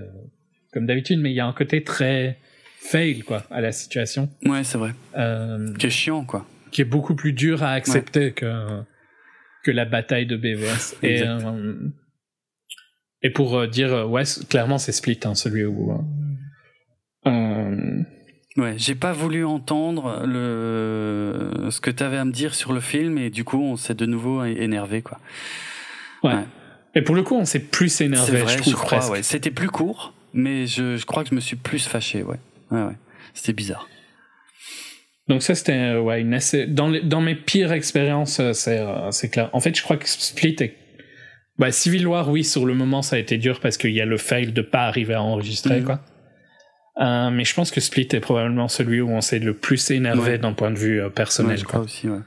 comme 0.72 0.86
d'habitude, 0.86 1.20
mais 1.20 1.30
il 1.30 1.34
y 1.34 1.40
a 1.40 1.46
un 1.46 1.52
côté 1.52 1.82
très 1.84 2.38
fail 2.80 3.20
quoi 3.20 3.44
à 3.50 3.60
la 3.60 3.72
situation. 3.72 4.28
Ouais, 4.44 4.64
c'est 4.64 4.78
vrai. 4.78 4.92
Qui 5.78 5.86
est 5.86 5.90
chiant, 5.90 6.24
quoi. 6.24 6.46
Qui 6.70 6.80
est 6.82 6.84
beaucoup 6.86 7.14
plus 7.14 7.32
dur 7.32 7.62
à 7.62 7.70
accepter 7.72 8.32
que 8.32 8.82
que 9.64 9.70
la 9.70 9.84
bataille 9.84 10.26
de 10.26 10.36
BVS. 10.36 10.96
et, 11.02 11.22
euh, 11.22 11.74
et 13.22 13.30
pour 13.30 13.56
euh, 13.58 13.66
dire, 13.66 13.92
euh, 13.92 14.04
ouais, 14.06 14.22
clairement, 14.48 14.78
c'est 14.78 14.92
Split, 14.92 15.20
hein, 15.24 15.34
celui 15.34 15.64
où. 15.64 15.92
euh, 17.26 18.02
Ouais, 18.56 18.74
j'ai 18.78 18.94
pas 18.96 19.12
voulu 19.12 19.44
entendre 19.44 20.24
le 20.26 21.68
ce 21.70 21.80
que 21.80 21.90
t'avais 21.90 22.16
à 22.16 22.24
me 22.24 22.32
dire 22.32 22.54
sur 22.54 22.72
le 22.72 22.80
film 22.80 23.16
et 23.16 23.30
du 23.30 23.44
coup 23.44 23.62
on 23.62 23.76
s'est 23.76 23.94
de 23.94 24.06
nouveau 24.06 24.44
énervé 24.44 25.02
quoi. 25.02 25.20
ouais. 26.24 26.34
Ouais. 26.34 26.44
Et 26.96 27.02
pour 27.02 27.14
le 27.14 27.22
coup, 27.22 27.36
on 27.36 27.44
s'est 27.44 27.60
plus 27.60 28.00
énervé, 28.00 28.42
je 28.48 28.58
trouve 28.58 28.74
crois. 28.74 28.86
presque. 28.98 29.12
Ouais. 29.12 29.22
C'était 29.22 29.52
plus 29.52 29.68
court, 29.68 30.12
mais 30.34 30.66
je, 30.66 30.96
je 30.96 31.06
crois 31.06 31.22
que 31.22 31.30
je 31.30 31.36
me 31.36 31.40
suis 31.40 31.54
plus 31.54 31.86
fâché. 31.86 32.24
Ouais, 32.24 32.40
ouais, 32.72 32.82
ouais. 32.82 32.96
C'était 33.32 33.52
bizarre. 33.52 33.88
Donc 35.30 35.42
ça, 35.42 35.54
c'était 35.54 35.72
euh, 35.72 36.00
ouais, 36.00 36.20
une 36.20 36.34
assez... 36.34 36.66
dans, 36.66 36.88
les- 36.88 37.00
dans 37.00 37.20
mes 37.22 37.34
pires 37.36 37.72
expériences, 37.72 38.40
euh, 38.40 38.52
c'est 38.52 38.78
euh, 38.80 39.10
c'est 39.12 39.28
clair. 39.30 39.48
En 39.54 39.60
fait, 39.60 39.74
je 39.76 39.82
crois 39.82 39.96
que 39.96 40.06
Split 40.08 40.56
est... 40.60 40.74
Bah, 41.58 41.70
Civil 41.72 42.06
War, 42.06 42.28
oui, 42.28 42.42
sur 42.44 42.66
le 42.66 42.74
moment, 42.74 43.00
ça 43.00 43.16
a 43.16 43.18
été 43.20 43.38
dur 43.38 43.60
parce 43.60 43.76
qu'il 43.78 43.92
y 43.92 44.00
a 44.00 44.06
le 44.06 44.16
fail 44.18 44.52
de 44.52 44.60
pas 44.60 44.80
arriver 44.82 45.14
à 45.14 45.22
enregistrer, 45.22 45.80
Mhm. 45.80 45.84
quoi. 45.86 46.00
Euh, 47.00 47.30
mais 47.30 47.44
je 47.44 47.54
pense 47.54 47.70
que 47.70 47.80
Split 47.80 48.08
est 48.12 48.20
probablement 48.20 48.66
celui 48.68 49.00
où 49.00 49.08
on 49.08 49.20
s'est 49.20 49.38
le 49.38 49.54
plus 49.54 49.90
énervé 49.90 50.32
Ouais. 50.32 50.38
d'un 50.38 50.52
point 50.52 50.70
de 50.70 50.78
vue 50.78 51.02
Ouais, 51.02 51.08
personnel. 51.10 51.56
je 51.58 51.62
quoi. 51.64 51.72
crois 51.74 51.84
aussi. 51.84 52.08
Ouais. 52.08 52.18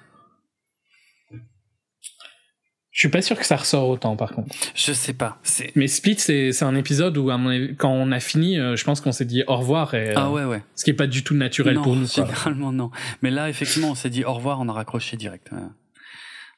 Je 2.93 2.99
suis 2.99 3.09
pas 3.09 3.23
sûr 3.23 3.37
que 3.39 3.45
ça 3.45 3.55
ressort 3.57 3.89
autant, 3.89 4.15
par 4.15 4.31
contre. 4.33 4.55
Je 4.75 4.93
sais 4.93 5.13
pas. 5.13 5.39
Mais 5.75 5.87
Split, 5.87 6.19
c'est 6.19 6.51
c'est 6.51 6.63
un 6.63 6.75
épisode 6.75 7.17
où, 7.17 7.31
à 7.31 7.37
mon 7.37 7.49
avis, 7.49 7.75
quand 7.75 7.89
on 7.91 8.11
a 8.11 8.19
fini, 8.19 8.59
euh, 8.59 8.75
je 8.75 8.83
pense 8.85 9.01
qu'on 9.01 9.11
s'est 9.11 9.25
dit 9.25 9.43
au 9.47 9.57
revoir, 9.57 9.95
et, 9.95 10.13
ah 10.15 10.29
ouais 10.29 10.45
ouais. 10.45 10.61
ce 10.75 10.83
qui 10.83 10.91
est 10.91 10.93
pas 10.93 11.07
du 11.07 11.23
tout 11.23 11.33
naturel 11.33 11.73
non, 11.75 11.81
pour 11.81 11.95
nous. 11.95 12.07
Quoi. 12.07 12.25
généralement 12.25 12.71
non. 12.71 12.91
Mais 13.23 13.31
là 13.31 13.49
effectivement 13.49 13.89
on 13.89 13.95
s'est 13.95 14.11
dit 14.11 14.23
au 14.23 14.33
revoir, 14.33 14.59
on 14.61 14.69
a 14.69 14.73
raccroché 14.73 15.17
direct. 15.17 15.49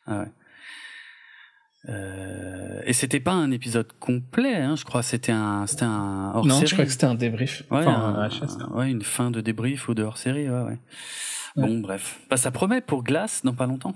Ah 0.08 0.20
ouais. 0.20 0.26
Euh, 1.88 2.82
et 2.86 2.94
c'était 2.94 3.20
pas 3.20 3.32
un 3.34 3.52
épisode 3.52 3.88
complet, 4.00 4.56
hein, 4.56 4.76
je 4.76 4.84
crois. 4.84 5.04
C'était 5.04 5.32
un, 5.32 5.68
c'était 5.68 5.84
un 5.84 6.32
hors 6.34 6.46
non, 6.46 6.56
série. 6.56 6.68
je 6.68 6.74
crois 6.74 6.86
que 6.86 6.92
c'était 6.92 7.06
un 7.06 7.16
débrief. 7.16 7.64
Ouais, 7.72 7.78
Enfin, 7.80 7.92
un- 7.94 8.16
un 8.24 8.28
HS. 8.28 8.58
un- 8.60 8.76
ouais, 8.76 8.90
une 8.92 9.04
fin 9.04 9.32
de 9.32 9.40
débrief 9.40 9.88
ou 9.88 9.94
de 9.94 10.04
hors 10.04 10.18
série, 10.18 10.50
ouais, 10.50 10.62
ouais. 10.64 10.80
Ouais. 11.58 11.68
Bon, 11.68 11.80
bref. 11.80 12.20
Bah, 12.30 12.36
ça 12.38 12.52
promet 12.52 12.82
pour 12.82 13.04
Glace 13.04 13.42
dans 13.46 13.54
pas 13.54 13.68
longtemps. 13.68 13.94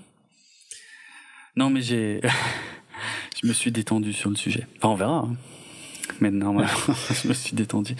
Non, 1.55 1.69
mais 1.69 1.81
j'ai. 1.81 2.21
je 3.41 3.47
me 3.47 3.53
suis 3.53 3.71
détendu 3.71 4.13
sur 4.13 4.29
le 4.29 4.35
sujet. 4.35 4.67
Enfin, 4.77 4.89
on 4.89 4.95
verra. 4.95 5.17
hein. 5.19 5.35
Mais 6.21 6.31
normalement, 6.31 6.71
je 7.23 7.27
me 7.27 7.33
suis 7.33 7.55
détendu. 7.55 7.95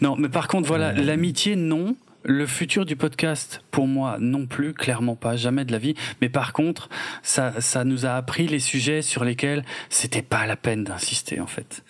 Non, 0.00 0.16
mais 0.16 0.28
par 0.28 0.48
contre, 0.48 0.68
voilà, 0.68 0.92
l'amitié, 0.92 1.56
non. 1.56 1.96
Le 2.26 2.46
futur 2.46 2.86
du 2.86 2.96
podcast, 2.96 3.62
pour 3.70 3.86
moi, 3.86 4.16
non 4.18 4.46
plus, 4.46 4.72
clairement 4.72 5.14
pas, 5.14 5.36
jamais 5.36 5.66
de 5.66 5.72
la 5.72 5.78
vie. 5.78 5.94
Mais 6.22 6.30
par 6.30 6.54
contre, 6.54 6.88
ça, 7.22 7.60
ça 7.60 7.84
nous 7.84 8.06
a 8.06 8.12
appris 8.14 8.48
les 8.48 8.60
sujets 8.60 9.02
sur 9.02 9.24
lesquels 9.24 9.62
c'était 9.90 10.22
pas 10.22 10.46
la 10.46 10.56
peine 10.56 10.84
d'insister, 10.84 11.38
en 11.40 11.46
fait. 11.46 11.84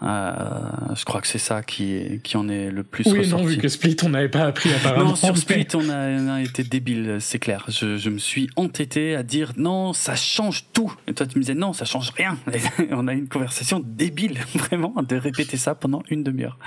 Euh, 0.00 0.94
je 0.94 1.04
crois 1.04 1.20
que 1.20 1.26
c'est 1.26 1.38
ça 1.38 1.62
qui, 1.64 1.92
est, 1.94 2.22
qui 2.22 2.36
en 2.36 2.48
est 2.48 2.70
le 2.70 2.84
plus 2.84 3.04
Oui, 3.06 3.18
ressorti. 3.18 3.42
non, 3.44 3.48
vu 3.50 3.58
que 3.58 3.66
Split, 3.66 3.96
on 4.04 4.10
n'avait 4.10 4.28
pas 4.28 4.44
appris 4.44 4.72
apparemment. 4.72 5.10
Non, 5.10 5.16
sur 5.16 5.36
Split, 5.36 5.66
on 5.74 5.88
a, 5.88 6.08
on 6.20 6.28
a 6.34 6.40
été 6.42 6.62
débile, 6.62 7.16
c'est 7.20 7.40
clair. 7.40 7.64
Je, 7.68 7.96
je 7.96 8.08
me 8.08 8.18
suis 8.18 8.48
entêté 8.54 9.16
à 9.16 9.24
dire 9.24 9.54
non, 9.56 9.92
ça 9.92 10.14
change 10.14 10.66
tout. 10.72 10.94
Et 11.08 11.14
toi, 11.14 11.26
tu 11.26 11.36
me 11.36 11.42
disais 11.42 11.54
non, 11.54 11.72
ça 11.72 11.84
change 11.84 12.10
rien. 12.16 12.38
Et 12.52 12.60
on 12.92 13.08
a 13.08 13.12
eu 13.14 13.18
une 13.18 13.28
conversation 13.28 13.80
débile, 13.84 14.38
vraiment, 14.54 14.94
de 15.02 15.16
répéter 15.16 15.56
ça 15.56 15.74
pendant 15.74 16.02
une 16.10 16.22
demi-heure. 16.22 16.58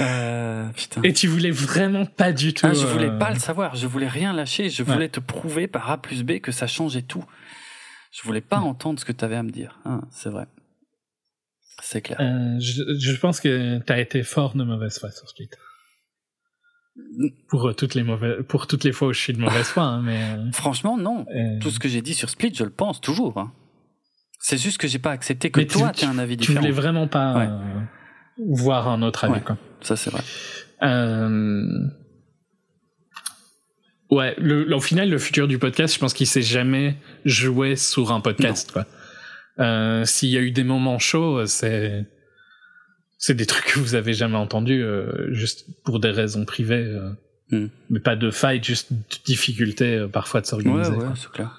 Euh. 0.00 0.68
Et 1.04 1.12
tu 1.12 1.28
voulais 1.28 1.50
vraiment 1.50 2.06
pas 2.06 2.32
du 2.32 2.54
tout. 2.54 2.66
Ah, 2.66 2.72
je 2.74 2.84
euh, 2.84 2.92
voulais 2.92 3.10
pas 3.18 3.30
le 3.32 3.38
savoir, 3.38 3.76
je 3.76 3.86
voulais 3.86 4.08
rien 4.08 4.32
lâcher, 4.32 4.70
je 4.70 4.82
Ouais. 4.82 4.92
voulais 4.92 5.08
te 5.08 5.20
prouver 5.20 5.66
par 5.66 5.90
A 5.90 5.98
plus 6.00 6.24
B 6.24 6.38
que 6.40 6.50
ça 6.50 6.66
changeait 6.66 7.02
tout. 7.02 7.24
Je 8.10 8.22
voulais 8.22 8.40
pas 8.40 8.58
Ouais. 8.60 8.66
entendre 8.68 8.98
ce 8.98 9.04
que 9.04 9.12
tu 9.12 9.24
avais 9.24 9.36
à 9.36 9.42
me 9.42 9.50
dire. 9.50 9.78
Hein, 9.84 10.00
c'est 10.10 10.30
vrai. 10.30 10.46
C'est 11.80 12.00
clair. 12.02 12.18
euh, 12.20 12.58
je, 12.60 12.82
je 12.98 13.16
pense 13.18 13.40
que 13.40 13.78
t'as 13.78 13.98
été 13.98 14.22
fort 14.22 14.54
de 14.56 14.64
mauvaise 14.64 14.98
foi 14.98 15.10
sur 15.10 15.28
Split. 15.28 15.48
Pour 17.48 17.68
euh, 17.68 17.72
toutes 17.72 17.94
les 17.94 18.02
mauvaises, 18.02 18.44
pour 18.48 18.66
toutes 18.66 18.84
les 18.84 18.92
fois 18.92 19.08
où 19.08 19.12
je 19.12 19.18
suis 19.20 19.32
de 19.32 19.38
mauvaise 19.40 19.66
foi, 19.66 19.82
hein, 19.84 20.02
mais. 20.02 20.20
euh, 20.22 20.52
Franchement, 20.52 20.96
non. 20.98 21.24
Tout 21.60 21.70
ce 21.70 21.78
que 21.78 21.88
j'ai 21.88 22.02
dit 22.02 22.14
sur 22.14 22.28
Split, 22.28 22.52
je 22.54 22.64
le 22.64 22.70
pense 22.70 23.00
toujours. 23.00 23.38
hein. 23.38 23.52
C'est 24.40 24.58
juste 24.58 24.78
que 24.78 24.88
j'ai 24.88 24.98
pas 24.98 25.12
accepté 25.12 25.50
que 25.50 25.60
Mais 25.60 25.66
tu- 25.66 25.78
toi, 25.78 25.92
tu 25.92 26.04
as 26.04 26.10
un 26.10 26.18
avis 26.18 26.36
tu 26.36 26.40
différent. 26.48 26.60
voulais 26.60 26.72
vraiment 26.72 27.06
pas 27.08 27.34
Ouais. 27.38 27.48
voir 28.54 28.88
un 28.88 29.00
autre 29.02 29.24
avis, 29.24 29.34
Ouais. 29.34 29.40
quoi. 29.40 29.56
Ça, 29.80 29.96
c'est 29.96 30.10
vrai. 30.10 30.22
Ouais, 34.10 34.34
le, 34.38 34.64
le- 34.64 34.76
au 34.76 34.80
final, 34.80 35.08
le 35.08 35.18
futur 35.18 35.48
du 35.48 35.58
podcast, 35.58 35.94
je 35.94 35.98
pense 35.98 36.12
qu'il 36.12 36.26
s'est 36.26 36.42
jamais 36.42 36.96
joué 37.24 37.76
sur 37.76 38.12
un 38.12 38.20
podcast. 38.20 38.70
Quoi. 38.72 38.84
Euh, 39.58 40.04
S'il 40.04 40.30
y 40.30 40.36
a 40.36 40.40
eu 40.40 40.50
des 40.50 40.64
moments 40.64 40.98
chauds, 40.98 41.46
c'est 41.46 42.06
c'est 43.18 43.34
des 43.34 43.46
trucs 43.46 43.66
que 43.66 43.78
vous 43.78 43.94
avez 43.94 44.14
jamais 44.14 44.36
entendus, 44.36 44.82
euh, 44.82 45.32
juste 45.32 45.66
pour 45.84 46.00
des 46.00 46.10
raisons 46.10 46.44
privées, 46.44 46.84
euh, 46.86 47.10
Hmm. 47.50 47.68
mais 47.90 48.00
pas 48.00 48.16
de 48.16 48.30
fight, 48.30 48.64
juste 48.64 48.92
de 48.94 48.98
difficulté 49.26 50.06
parfois 50.10 50.40
de 50.40 50.46
Ouais, 50.46 50.50
s'organiser. 50.50 50.90
ouais, 50.92 50.96
quoi. 51.04 51.12
c'est 51.16 51.30
clair. 51.30 51.58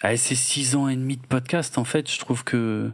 Ah, 0.00 0.16
c'est 0.16 0.36
six 0.36 0.76
ans 0.76 0.88
et 0.88 0.94
demi 0.94 1.16
de 1.16 1.26
podcast, 1.26 1.76
en 1.76 1.82
fait, 1.84 2.08
je 2.10 2.18
trouve 2.20 2.44
que... 2.44 2.88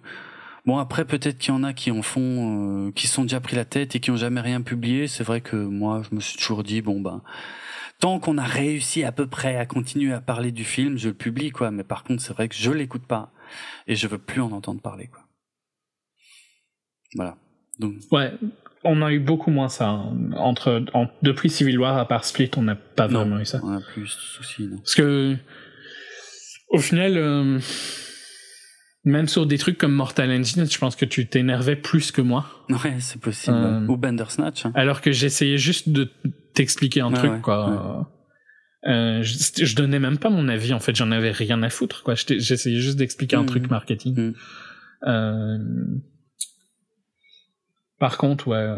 Bon, 0.64 0.79
après, 0.79 1.05
peut-être 1.05 1.37
qu'il 1.38 1.53
y 1.53 1.57
en 1.57 1.62
a 1.64 1.75
qui 1.75 1.90
en 1.90 2.01
font, 2.03 2.88
euh, 2.88 2.92
qui 2.92 3.07
sont 3.09 3.23
déjà 3.23 3.40
pris 3.40 3.57
la 3.57 3.66
tête 3.66 3.94
et 3.94 4.01
qui 4.01 4.11
ont 4.11 4.16
jamais 4.16 4.40
rien 4.40 4.62
publié. 4.62 5.07
C'est 5.07 5.23
vrai 5.25 5.40
que 5.42 5.57
moi, 5.57 6.03
je 6.11 6.14
me 6.16 6.21
suis 6.21 6.37
toujours 6.38 6.62
dit, 6.64 6.81
bon, 6.81 6.99
ben, 7.01 7.21
tant 8.01 8.18
qu'on 8.21 8.38
a 8.38 8.44
réussi 8.44 9.05
à 9.05 9.12
peu 9.12 9.27
près 9.27 9.57
à 9.57 9.66
continuer 9.66 10.12
à 10.14 10.21
parler 10.23 10.51
du 10.51 10.64
film, 10.64 10.97
je 10.99 11.09
le 11.09 11.14
publie, 11.14 11.51
quoi. 11.51 11.71
Mais 11.71 11.85
par 11.85 12.05
contre, 12.05 12.23
c'est 12.23 12.33
vrai 12.33 12.49
que 12.49 12.55
je 12.55 12.71
l'écoute 12.71 13.05
pas 13.07 13.33
et 13.87 13.96
je 13.96 14.06
veux 14.06 14.18
plus 14.18 14.40
en 14.40 14.52
entendre 14.52 14.80
parler, 14.80 15.06
quoi. 15.08 15.20
Voilà. 17.14 17.37
Donc, 17.78 17.94
Ouais, 18.11 18.32
on 18.84 19.02
a 19.02 19.12
eu 19.12 19.20
beaucoup 19.20 19.50
moins 19.50 19.68
ça. 19.68 19.88
hein. 19.88 20.30
Entre, 20.37 20.84
en- 20.94 21.08
depuis 21.22 21.48
Civil 21.50 21.78
War, 21.78 21.96
à 21.96 22.06
part 22.06 22.24
Split, 22.24 22.50
on 22.56 22.62
n'a 22.62 22.74
pas 22.76 23.08
Non. 23.08 23.20
vraiment 23.20 23.40
eu 23.40 23.44
ça. 23.44 23.61
on 23.62 23.72
a 23.76 23.80
plus 23.80 24.02
de 24.02 24.06
soucis, 24.08 24.66
non. 24.66 24.76
Parce 24.78 24.94
que, 24.94 25.37
au 26.70 26.78
final, 26.78 27.16
euh, 27.16 27.61
même 29.04 29.26
sur 29.28 29.46
des 29.46 29.56
trucs 29.58 29.78
comme 29.78 29.92
Mortal 29.94 30.30
Engine, 30.30 30.68
je 30.70 30.78
pense 30.78 30.96
que 30.96 31.04
tu 31.06 31.26
t'énervais 31.28 31.76
plus 31.76 32.12
que 32.12 32.20
moi. 32.20 32.46
Ouais, 32.68 32.96
c'est 33.00 33.20
possible. 33.20 33.56
Euh, 33.56 33.87
Ou 33.87 33.96
Bandersnatch. 33.96 34.66
hein. 34.66 34.72
Alors 34.74 35.00
que 35.00 35.12
j'essayais 35.12 35.56
juste 35.58 35.88
de 35.88 36.11
t'expliquer 36.54 37.00
un 37.00 37.12
truc, 37.12 37.30
ouais, 37.32 37.40
quoi. 37.40 38.11
Euh, 38.86 39.22
je, 39.22 39.64
je 39.64 39.74
donnais 39.76 39.98
même 39.98 40.18
pas 40.18 40.30
mon 40.30 40.48
avis, 40.48 40.72
en 40.72 40.78
fait, 40.78 40.94
j'en 40.94 41.10
avais 41.10 41.32
rien 41.32 41.62
à 41.62 41.68
foutre, 41.70 42.02
quoi. 42.04 42.14
J'essayais 42.14 42.78
juste 42.78 42.96
d'expliquer 42.96 43.36
un 43.36 43.40
Mhm. 43.40 43.46
truc 43.46 43.70
marketing. 43.70 44.14
Mhm. 44.16 44.34
Euh, 45.06 45.58
Par 47.98 48.16
contre, 48.18 48.48
ouais. 48.48 48.56
euh, 48.56 48.76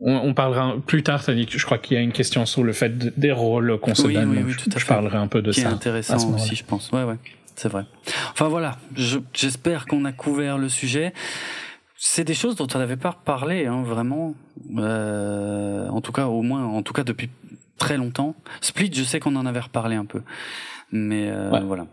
On, 0.00 0.16
on 0.16 0.34
parlera 0.34 0.74
plus 0.86 1.02
tard, 1.02 1.24
t'as 1.24 1.34
dit 1.34 1.46
que 1.46 1.56
je 1.58 1.64
crois 1.64 1.78
qu'il 1.78 1.94
y 1.94 1.96
a 1.98 2.02
une 2.02 2.12
question 2.12 2.44
sur 2.46 2.62
le 2.64 2.72
fait 2.72 2.98
de- 2.98 3.12
des 3.16 3.32
rôles 3.32 3.78
qu'on 3.80 3.94
se 3.94 4.06
Oui, 4.06 4.14
donne. 4.14 4.28
oui, 4.30 4.36
donc 4.38 4.46
oui, 4.48 4.54
je- 4.76 4.86
parlerai 4.86 5.16
un 5.16 5.28
peu 5.28 5.40
de 5.40 5.50
qui 5.52 5.60
est 5.60 5.62
ça. 5.62 5.70
à 5.70 5.72
intéressant 5.72 6.18
ce 6.18 6.26
aussi, 6.26 6.56
je 6.56 6.64
pense. 6.64 6.90
Ouais, 6.90 7.04
ouais, 7.04 7.14
c'est 7.54 7.68
vrai. 7.68 7.84
Enfin 8.32 8.48
voilà, 8.48 8.76
je- 8.96 9.20
j'espère 9.32 9.86
qu'on 9.86 10.04
a 10.04 10.12
couvert 10.12 10.58
le 10.58 10.68
sujet. 10.68 11.14
C'est 11.96 12.24
des 12.24 12.34
choses 12.34 12.56
dont 12.56 12.66
on 12.74 12.78
n'avait 12.78 12.96
pas 12.98 13.18
parlé, 13.24 13.66
hein, 13.66 13.82
vraiment. 13.82 14.34
Euh, 14.76 15.88
en 15.88 16.00
tout 16.02 16.12
cas, 16.12 16.26
au 16.26 16.42
moins, 16.42 16.64
en 16.64 16.82
tout 16.82 16.92
cas 16.92 17.04
depuis 17.04 17.30
très 17.78 17.96
longtemps. 17.96 18.34
Split, 18.60 18.90
je 18.94 19.02
sais 19.04 19.20
qu'on 19.20 19.36
en 19.36 19.46
avait 19.46 19.60
reparlé 19.60 19.96
un 19.96 20.04
peu, 20.04 20.22
mais 20.92 21.28
euh, 21.30 21.50
Ouais. 21.50 21.60
voilà. 21.60 21.86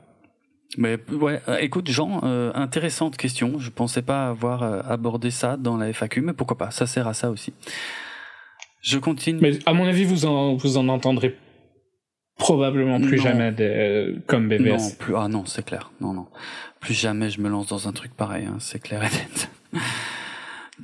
Mais 0.77 0.97
ouais, 1.11 1.41
euh, 1.49 1.57
écoute 1.57 1.89
Jean, 1.89 2.21
euh, 2.23 2.51
intéressante 2.55 3.17
question. 3.17 3.59
Je 3.59 3.69
pensais 3.69 4.01
pas 4.01 4.29
avoir 4.29 4.63
euh, 4.63 4.81
abordé 4.87 5.29
ça 5.29 5.57
dans 5.57 5.75
la 5.75 5.91
FAQ, 5.91 6.21
mais 6.21 6.31
pourquoi 6.33 6.57
pas 6.57 6.71
Ça 6.71 6.87
sert 6.87 7.07
à 7.09 7.13
ça 7.13 7.29
aussi. 7.29 7.53
Je 8.81 8.97
continue. 8.97 9.39
Mais 9.41 9.59
à 9.65 9.73
mon 9.73 9.85
avis, 9.85 10.05
vous 10.05 10.25
en, 10.25 10.55
vous 10.55 10.77
en 10.77 10.87
entendrez 10.87 11.35
probablement 12.37 12.99
plus 13.01 13.17
Non. 13.17 13.23
jamais 13.23 13.51
des, 13.51 13.63
euh, 13.65 14.15
comme 14.27 14.47
BBS. 14.47 14.69
Non, 14.77 14.89
plus, 14.97 15.15
ah 15.17 15.27
non, 15.27 15.45
c'est 15.45 15.65
clair. 15.65 15.91
Non, 15.99 16.13
non. 16.13 16.27
Plus 16.79 16.93
jamais 16.93 17.29
je 17.29 17.41
me 17.41 17.49
lance 17.49 17.67
dans 17.67 17.87
un 17.89 17.91
truc 17.91 18.13
pareil, 18.15 18.45
hein, 18.45 18.55
c'est 18.59 18.79
clair 18.81 19.03
et 19.03 19.09
net. 19.09 19.51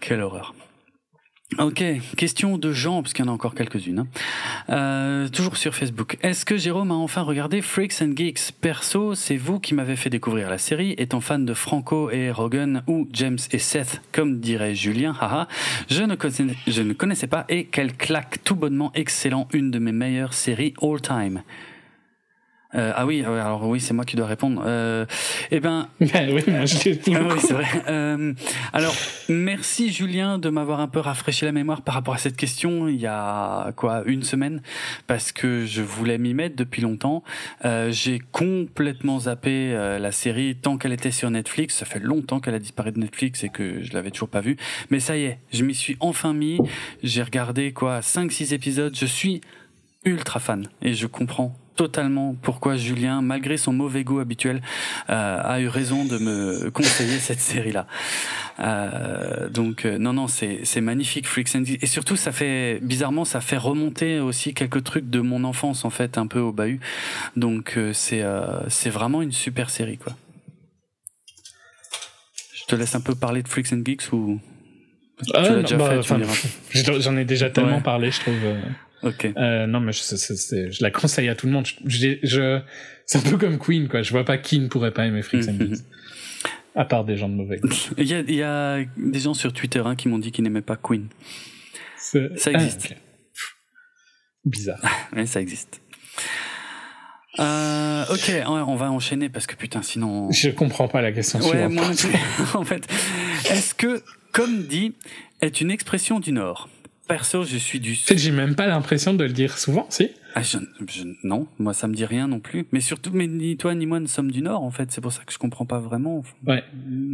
Quelle 0.02 0.22
horreur. 0.22 0.54
Ok, 1.60 1.82
question 2.18 2.58
de 2.58 2.74
Jean, 2.74 3.02
parce 3.02 3.14
qu'il 3.14 3.24
y 3.24 3.28
en 3.28 3.32
a 3.32 3.34
encore 3.34 3.56
quelques-unes. 3.56 4.00
hein. 4.00 4.08
Euh, 4.70 5.30
toujours 5.30 5.56
sur 5.56 5.74
Facebook. 5.74 6.18
Est-ce 6.22 6.44
que 6.44 6.58
Jérôme 6.58 6.92
a 6.92 6.96
enfin 6.96 7.22
regardé 7.22 7.62
Freaks 7.62 8.02
and 8.02 8.12
Geeks? 8.18 8.52
Perso, 8.60 9.16
c'est 9.16 9.38
vous 9.38 9.58
qui 9.62 9.74
m'avez 9.74 9.96
fait 9.96 10.10
découvrir 10.10 10.50
la 10.50 10.58
série. 10.58 10.94
Étant 10.98 11.22
fan 11.22 11.46
de 11.46 11.54
Franco 11.54 12.12
et 12.12 12.32
Rogan 12.32 12.84
ou 12.86 13.08
James 13.14 13.38
et 13.52 13.60
Seth, 13.60 14.02
comme 14.12 14.42
dirait 14.42 14.76
Julien, 14.76 15.16
haha, 15.22 15.48
je 15.90 16.04
ne, 16.04 16.16
connaissais, 16.16 16.48
je 16.68 16.82
ne 16.82 16.92
connaissais 16.92 17.28
pas 17.28 17.46
et 17.48 17.64
quelle 17.64 17.96
claque 17.96 18.44
tout 18.44 18.56
bonnement 18.56 18.92
excellent, 18.94 19.48
une 19.54 19.72
de 19.72 19.80
mes 19.80 19.94
meilleures 19.94 20.34
séries 20.34 20.74
all 20.82 21.00
time. 21.02 21.44
Euh, 22.76 22.92
ah 22.96 23.06
oui, 23.06 23.24
alors 23.24 23.68
oui, 23.68 23.80
c'est 23.80 23.94
moi 23.94 24.04
qui 24.04 24.16
dois 24.16 24.28
répondre. 24.28 24.62
Euh, 24.66 25.06
eh 25.52 25.60
ben, 25.60 25.88
oui, 26.02 26.10
moi, 26.48 26.66
je 26.66 27.14
ah 27.16 27.20
oui, 27.24 27.40
c'est 27.40 27.54
vrai. 27.54 27.66
Euh, 27.88 28.34
alors, 28.74 28.96
merci 29.30 29.92
Julien 29.92 30.38
de 30.38 30.50
m'avoir 30.50 30.80
un 30.80 30.88
peu 30.88 31.00
rafraîchi 31.00 31.46
la 31.46 31.52
mémoire 31.52 31.82
par 31.82 31.96
rapport 31.96 32.14
à 32.14 32.18
cette 32.18 32.36
question. 32.36 32.88
Il 32.88 32.98
y 33.00 33.08
a 33.08 33.72
quoi, 33.76 34.04
une 34.06 34.24
semaine, 34.24 34.62
parce 35.08 35.32
que 35.32 35.66
je 35.66 35.82
voulais 35.82 36.18
m'y 36.18 36.34
mettre 36.34 36.56
depuis 36.56 36.82
longtemps. 36.82 37.24
Euh, 37.66 37.92
J'ai 37.92 38.20
complètement 38.32 39.22
zappé 39.22 39.72
euh, 39.74 39.98
la 40.00 40.12
série 40.12 40.56
tant 40.56 40.78
qu'elle 40.78 40.94
était 40.94 41.12
sur 41.12 41.30
Netflix. 41.30 41.76
Ça 41.76 41.86
fait 41.86 42.00
longtemps 42.00 42.40
qu'elle 42.40 42.56
a 42.56 42.60
disparu 42.60 42.92
de 42.92 43.00
Netflix 43.00 43.44
et 43.44 43.50
que 43.50 43.82
je 43.82 43.94
l'avais 43.94 44.12
toujours 44.12 44.30
pas 44.30 44.42
vue. 44.42 44.58
Mais 44.90 45.00
ça 45.00 45.18
y 45.18 45.24
est, 45.24 45.40
je 45.54 45.64
m'y 45.64 45.74
suis 45.74 45.96
enfin 46.00 46.34
mis. 46.34 46.60
J'ai 47.04 47.24
regardé 47.24 47.72
quoi, 47.72 48.02
5-6 48.02 48.54
épisodes. 48.54 48.96
Je 48.96 49.06
suis 49.06 49.42
ultra 50.04 50.40
fan 50.40 50.68
et 50.82 50.94
je 50.94 51.08
comprends 51.08 51.56
totalement 51.78 52.36
pourquoi 52.42 52.76
Julien, 52.76 53.22
malgré 53.22 53.56
son 53.56 53.72
mauvais 53.72 54.04
goût 54.04 54.20
habituel, 54.20 54.62
euh, 55.10 55.42
a 55.42 55.62
eu 55.62 55.68
raison 55.70 56.04
de 56.04 56.18
me 56.18 56.70
conseiller 56.72 57.20
cette 57.20 57.40
série-là. 57.40 57.88
Euh, 58.60 59.48
donc 59.50 59.86
euh, 59.86 59.98
non 59.98 60.14
non 60.14 60.28
c'est 60.28 60.82
magnifique 60.82 61.28
Freaks 61.28 61.56
and 61.56 61.64
Geeks. 61.64 61.84
et 61.84 61.86
surtout 61.86 62.16
ça 62.16 62.32
fait 62.32 62.80
bizarrement 62.82 63.24
ça 63.24 63.40
fait 63.40 63.58
remonter 63.58 64.20
aussi 64.20 64.56
quelques 64.56 64.84
trucs 64.84 65.10
de 65.12 65.20
mon 65.20 65.44
enfance 65.44 65.86
en 65.86 65.92
fait 65.92 66.18
un 66.18 66.26
peu 66.26 66.40
au 66.40 66.52
bahut 66.52 66.80
donc 67.36 67.78
c'est 67.94 68.24
c'est 68.68 68.90
vraiment 68.90 69.22
une 69.22 69.32
super 69.32 69.70
série 69.70 69.98
quoi. 70.00 70.14
Je 72.56 72.66
te 72.66 72.76
laisse 72.76 72.96
un 72.96 73.02
peu 73.02 73.16
parler 73.16 73.44
de 73.44 73.48
Freaks 73.48 73.72
and 73.74 73.84
Geeks 73.86 74.12
ou 74.12 74.40
tu 75.24 75.32
Ah, 75.36 75.42
bah. 75.78 75.96
J'en 77.00 77.16
ai 77.18 77.26
déjà 77.26 77.50
tellement 77.50 77.78
Ouais. 77.78 77.82
parlé, 77.82 78.12
je 78.12 78.20
trouve. 78.22 78.36
Euh. 79.04 79.12
Euh, 79.38 79.68
non, 79.68 79.80
mais 79.80 79.92
je, 79.92 80.82
la 80.82 80.92
conseille 80.92 81.30
à 81.30 81.36
tout 81.36 81.46
le 81.48 81.52
monde. 81.54 81.66
Je, 81.86 82.60
c'est 83.06 83.18
un 83.20 83.30
peu 83.30 83.38
comme 83.38 83.58
Queen, 83.60 83.88
quoi. 83.88 84.02
Je 84.02 84.12
vois 84.12 84.26
pas 84.26 84.38
qui 84.38 84.60
ne 84.60 84.68
pourrait 84.68 84.92
pas 84.94 85.06
aimer 85.06 85.22
Freaks 85.22 85.48
and 85.48 85.54
Mhm. 85.54 85.76
Geeks. 85.76 85.84
À 86.76 86.86
part 86.86 87.06
des 87.06 87.18
gens 87.18 87.28
de 87.30 87.34
mauvais. 87.34 87.60
Il 87.98 88.06
y 88.06 88.14
a, 88.14 88.20
il 88.20 88.36
y 88.36 88.44
a 88.44 88.80
des 88.98 89.20
gens 89.20 89.34
sur 89.34 89.52
Twitter 89.52 89.82
hein, 89.84 89.96
qui 89.96 90.08
m'ont 90.10 90.20
dit 90.20 90.32
qu'ils 90.32 90.44
n'aimaient 90.44 90.62
pas 90.62 90.76
Queen. 90.76 91.08
Ça 91.98 92.20
Ah, 92.46 92.52
existe. 92.52 92.94
Bizarre. 94.46 94.80
Ouais, 95.16 95.26
ça 95.26 95.42
existe. 95.42 95.82
Euh, 97.40 98.04
ok, 98.12 98.32
on 98.48 98.76
va 98.76 98.92
enchaîner 98.92 99.30
parce 99.30 99.46
que 99.48 99.56
putain, 99.56 99.82
sinon. 99.82 100.32
Je 100.32 100.50
comprends 100.50 100.88
pas 100.88 101.02
la 101.02 101.12
question 101.12 101.40
Ouais, 101.40 101.68
moi 101.70 101.86
en 102.56 102.64
fait, 102.64 102.88
est-ce 103.50 103.74
que, 103.76 104.02
comme 104.32 104.64
dit, 104.64 104.96
est 105.42 105.62
une 105.62 105.70
expression 105.72 106.20
du 106.20 106.32
Nord? 106.32 106.70
Perso, 107.08 107.44
je 107.44 107.58
suis 107.58 107.80
du 107.80 107.96
j'ai 108.16 108.32
même 108.32 108.56
pas 108.56 108.68
l'impression 108.68 109.14
de 109.14 109.24
le 109.24 109.32
dire 109.32 109.58
souvent, 109.58 109.86
si. 109.90 110.10
Ah, 110.36 110.42
je- 110.44 110.58
je- 110.92 111.04
non, 111.24 111.48
moi 111.58 111.74
ça 111.74 111.88
me 111.88 111.94
dit 111.96 112.06
rien 112.06 112.28
non 112.28 112.40
plus. 112.40 112.66
Mais 112.72 112.80
surtout, 112.82 113.10
mais 113.14 113.26
ni 113.28 113.58
toi 113.58 113.74
ni 113.74 113.86
moi 113.88 114.00
ne 114.00 114.06
sommes 114.08 114.30
du 114.30 114.42
Nord 114.42 114.62
en 114.62 114.70
fait. 114.72 114.92
C'est 114.92 115.02
pour 115.02 115.12
ça 115.12 115.24
que 115.26 115.34
je 115.34 115.38
comprends 115.40 115.66
pas 115.66 115.80
vraiment. 115.80 116.22
Ouais. 116.46 116.64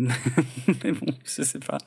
mais 0.83 0.91
bon, 0.91 1.13
je 1.25 1.43
sais 1.43 1.59
pas. 1.59 1.77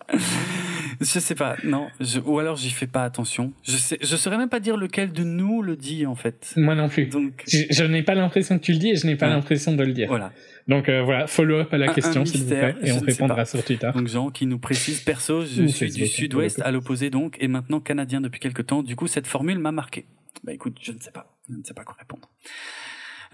Je 1.01 1.05
sais 1.05 1.35
pas. 1.35 1.57
Non. 1.64 1.88
je- 2.01 2.21
ou 2.21 2.38
alors 2.38 2.57
j'y 2.57 2.71
fais 2.71 2.87
pas 2.87 3.05
attention. 3.05 3.53
Je 3.64 3.73
sais. 3.77 3.99
Je 4.01 4.16
saurais 4.16 4.38
même 4.38 4.49
pas 4.49 4.61
dire 4.61 4.77
lequel 4.77 5.12
de 5.12 5.25
nous 5.25 5.61
le 5.62 5.77
dit 5.77 6.07
en 6.07 6.14
fait. 6.14 6.53
Moi 6.57 6.75
non 6.75 6.88
plus. 6.88 7.07
Donc 7.07 7.42
Je, 7.49 7.64
je 7.71 7.85
n'ai 7.85 8.03
pas 8.03 8.14
l'impression 8.14 8.59
que 8.59 8.64
tu 8.64 8.73
le 8.73 8.79
dis 8.79 8.90
et 8.90 8.97
je 8.97 9.07
n'ai 9.07 9.16
pas 9.16 9.27
Ouais. 9.27 9.33
l'impression 9.35 9.75
de 9.75 9.83
le 9.85 9.92
dire. 9.92 10.09
voilà. 10.09 10.33
Donc 10.68 10.88
euh, 10.88 11.02
voilà, 11.02 11.26
follow-up 11.26 11.72
à 11.72 11.79
la 11.79 11.90
Un- 11.90 11.94
question, 11.94 12.24
s'il 12.24 12.42
vous 12.42 12.48
plaît, 12.48 12.74
et 12.83 12.88
je 12.88 12.92
on 12.94 13.00
répondra 13.00 13.44
sur 13.44 13.62
Twitter. 13.64 13.90
Donc 13.94 14.09
Jean 14.09 14.31
qui 14.31 14.46
nous 14.46 14.59
précise 14.59 15.00
perso, 15.00 15.42
je 15.46 15.62
Ou 15.62 15.68
suis 15.68 15.87
du 15.87 16.00
Facebook, 16.00 16.09
sud-ouest 16.09 16.61
à 16.62 16.70
l'opposé 16.72 17.09
donc 17.11 17.37
et 17.40 17.46
maintenant 17.48 17.79
canadien 17.81 18.20
depuis 18.20 18.40
quelque 18.40 18.62
temps. 18.62 18.83
Du 18.83 18.96
coup 18.96 19.07
cette 19.07 19.26
formule 19.29 19.59
m'a 19.61 19.70
marqué. 19.72 20.07
Bah 20.44 20.52
écoute, 20.52 20.79
je 20.83 20.92
ne 20.92 20.98
sais 20.98 21.12
pas, 21.12 21.37
je 21.50 21.57
ne 21.57 21.62
sais 21.62 21.72
pas 21.74 21.85
quoi 21.85 21.94
répondre. 21.98 22.29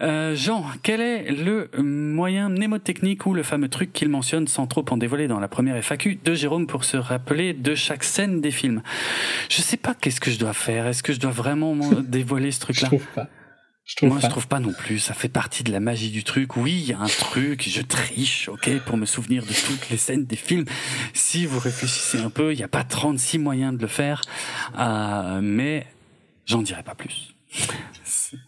Euh, 0.01 0.35
Jean, 0.35 0.65
quel 0.81 1.01
est 1.01 1.31
le 1.31 1.69
moyen 1.81 2.49
mnémotechnique 2.49 3.25
ou 3.27 3.33
le 3.33 3.43
fameux 3.43 3.69
truc 3.69 3.93
qu'il 3.93 4.09
mentionne 4.09 4.47
sans 4.47 4.65
trop 4.65 4.83
en 4.89 4.97
dévoiler 4.97 5.27
dans 5.27 5.39
la 5.39 5.47
première 5.47 5.77
FAQ 5.77 6.19
de 6.23 6.33
Jérôme 6.33 6.65
pour 6.65 6.83
se 6.83 6.97
rappeler 6.97 7.53
de 7.53 7.75
chaque 7.75 8.03
scène 8.03 8.41
des 8.41 8.49
films? 8.51 8.81
Je 9.49 9.61
sais 9.61 9.77
pas 9.77 9.93
qu'est-ce 9.93 10.19
que 10.19 10.31
je 10.31 10.39
dois 10.39 10.53
faire. 10.53 10.87
Est-ce 10.87 11.03
que 11.03 11.13
je 11.13 11.19
dois 11.19 11.31
vraiment 11.31 11.75
m'en 11.75 11.91
dévoiler 12.01 12.51
ce 12.51 12.57
Je 12.57 12.61
truc-là 12.61 12.87
trouve 12.87 13.05
pas. 13.13 13.27
Je 13.85 13.95
trouve 13.97 14.09
moi, 14.09 14.19
pas. 14.19 14.27
je 14.27 14.31
trouve 14.31 14.47
pas 14.47 14.59
non 14.59 14.71
plus. 14.71 14.99
Ça 14.99 15.13
fait 15.13 15.29
partie 15.29 15.63
de 15.63 15.71
la 15.71 15.79
magie 15.79 16.09
du 16.09 16.23
truc. 16.23 16.55
Oui, 16.55 16.73
il 16.73 16.89
y 16.89 16.93
a 16.93 16.99
un 16.99 17.07
truc. 17.07 17.67
Je 17.67 17.81
triche, 17.81 18.47
ok, 18.47 18.79
pour 18.85 18.97
me 18.97 19.05
souvenir 19.05 19.43
de 19.43 19.53
toutes 19.53 19.89
les 19.89 19.97
scènes 19.97 20.25
des 20.25 20.37
films. 20.37 20.65
Si 21.13 21.45
vous 21.45 21.59
réfléchissez 21.59 22.19
un 22.19 22.29
peu, 22.29 22.53
il 22.53 22.57
n'y 22.57 22.63
a 22.63 22.69
pas 22.69 22.83
36 22.83 23.39
moyens 23.39 23.75
de 23.75 23.81
le 23.81 23.87
faire. 23.87 24.21
Euh, 24.77 25.41
mais 25.41 25.85
j'en 26.45 26.61
dirai 26.61 26.83
pas 26.83 26.95
plus. 26.95 27.35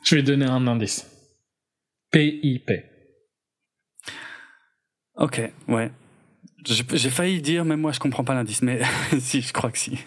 Je 0.04 0.16
vais 0.16 0.24
donner 0.24 0.46
un 0.46 0.68
indice. 0.68 1.06
PIP. 2.12 2.72
Ok, 5.16 5.42
ouais. 5.68 5.92
J'ai 6.66 7.10
failli 7.10 7.42
dire, 7.42 7.64
même 7.64 7.80
moi 7.80 7.92
je 7.92 8.00
comprends 8.00 8.24
pas 8.24 8.34
l'indice, 8.34 8.62
mais 8.62 8.82
si, 9.20 9.42
je 9.42 9.54
crois 9.54 9.72
que 9.72 9.78
si. 9.78 10.00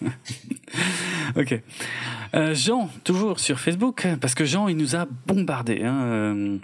ok. 1.37 1.63
Euh, 2.35 2.55
Jean, 2.55 2.89
toujours 3.05 3.41
sur 3.41 3.59
Facebook, 3.61 4.07
parce 4.21 4.35
que 4.35 4.45
Jean, 4.45 4.69
il 4.69 4.77
nous 4.77 4.97
a 4.97 5.07
bombardé. 5.27 5.83
Hein, 5.85 6.03
euh, 6.03 6.59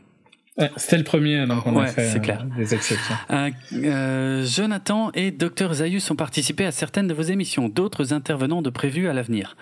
C'était 0.77 0.99
le 0.99 1.05
premier, 1.05 1.47
donc 1.47 1.67
on 1.67 1.75
Ouais, 1.77 1.85
a 1.85 1.87
fait 1.89 2.07
c'est 2.09 2.19
euh, 2.19 2.21
clair. 2.21 2.45
des 2.57 2.75
exceptions. 2.75 3.15
Euh, 3.31 3.51
euh, 3.75 4.45
Jonathan 4.47 5.11
et 5.15 5.31
Dr 5.31 5.73
Zayus 5.75 6.03
ont 6.11 6.17
participé 6.17 6.65
à 6.65 6.71
certaines 6.71 7.09
de 7.09 7.15
vos 7.15 7.23
émissions. 7.23 7.69
D'autres 7.69 8.13
intervenants 8.13 8.63
de 8.63 8.71
prévus 8.71 9.09
à 9.09 9.13
l'avenir. 9.13 9.57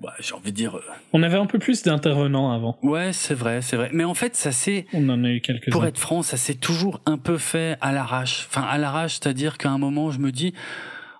Bah, 0.00 0.14
J'ai 0.20 0.32
envie 0.34 0.52
de 0.52 0.56
dire, 0.56 0.78
On 1.12 1.22
avait 1.24 1.36
un 1.38 1.46
peu 1.46 1.58
plus 1.58 1.82
d'intervenants 1.82 2.52
avant. 2.52 2.78
ouais, 2.82 3.12
c'est 3.12 3.34
vrai, 3.34 3.60
c'est 3.62 3.76
vrai. 3.76 3.90
Mais 3.92 4.04
en 4.04 4.14
fait, 4.14 4.36
ça 4.36 4.52
s'est, 4.52 4.86
On 4.92 5.08
en 5.08 5.24
a 5.24 5.28
eu 5.28 5.40
quelques-uns. 5.40 5.72
pour 5.72 5.84
être 5.84 5.98
franc, 5.98 6.22
ça 6.22 6.36
s'est 6.36 6.54
toujours 6.54 7.00
un 7.04 7.18
peu 7.18 7.36
fait 7.36 7.76
à 7.80 7.90
l'arrache. 7.92 8.46
Enfin, 8.48 8.62
à 8.62 8.78
l'arrache, 8.78 9.14
c'est-à-dire 9.20 9.58
qu'à 9.58 9.70
un 9.70 9.78
moment, 9.78 10.10
je 10.12 10.20
me 10.20 10.30
dis, 10.30 10.54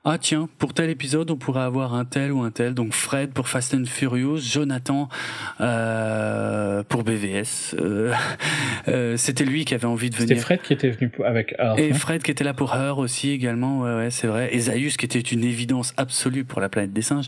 ah 0.05 0.17
tiens, 0.17 0.49
pour 0.59 0.75
tel 0.75 0.91
épisode, 0.91 1.31
on 1.31 1.37
pourrait 1.37 1.63
avoir 1.63 1.95
un 1.95 2.05
tel 2.05 2.33
ou 2.33 2.43
un 2.43 2.51
tel. 2.51 2.73
Donc 2.73 2.93
Fred 2.93 3.33
pour 3.33 3.49
Fast 3.49 3.75
and 3.75 3.85
Furious, 3.87 4.39
Jonathan 4.39 5.09
euh, 5.61 6.83
pour 6.89 7.03
BVS. 7.03 7.75
Euh, 7.79 8.13
euh, 8.89 9.17
C'était 9.17 9.45
lui 9.45 9.65
qui 9.65 9.75
avait 9.75 9.87
envie 9.87 10.09
de 10.09 10.15
C'était 10.15 10.35
venir. 10.35 10.45
Fred 10.45 10.63
qui 10.63 10.73
était 10.73 10.91
venu 10.91 11.11
avec 11.25 11.55
Earth. 11.59 11.79
Et 11.79 11.93
Fred 11.93 12.23
qui 12.23 12.31
était 12.31 12.45
là 12.45 12.55
pour 12.55 12.75
Her 12.75 12.99
aussi 12.99 13.31
également, 13.31 13.81
ouais, 13.81 13.95
ouais 13.97 14.11
c'est 14.11 14.29
vrai. 14.29 14.55
Et 14.55 14.61
Zaius 14.61 14.97
qui 14.97 15.05
était 15.05 15.19
une 15.19 15.43
évidence 15.43 15.93
absolue 15.97 16.45
pour 16.45 16.61
la 16.61 16.69
planète 16.69 16.93
des 16.93 17.03
singes. 17.03 17.27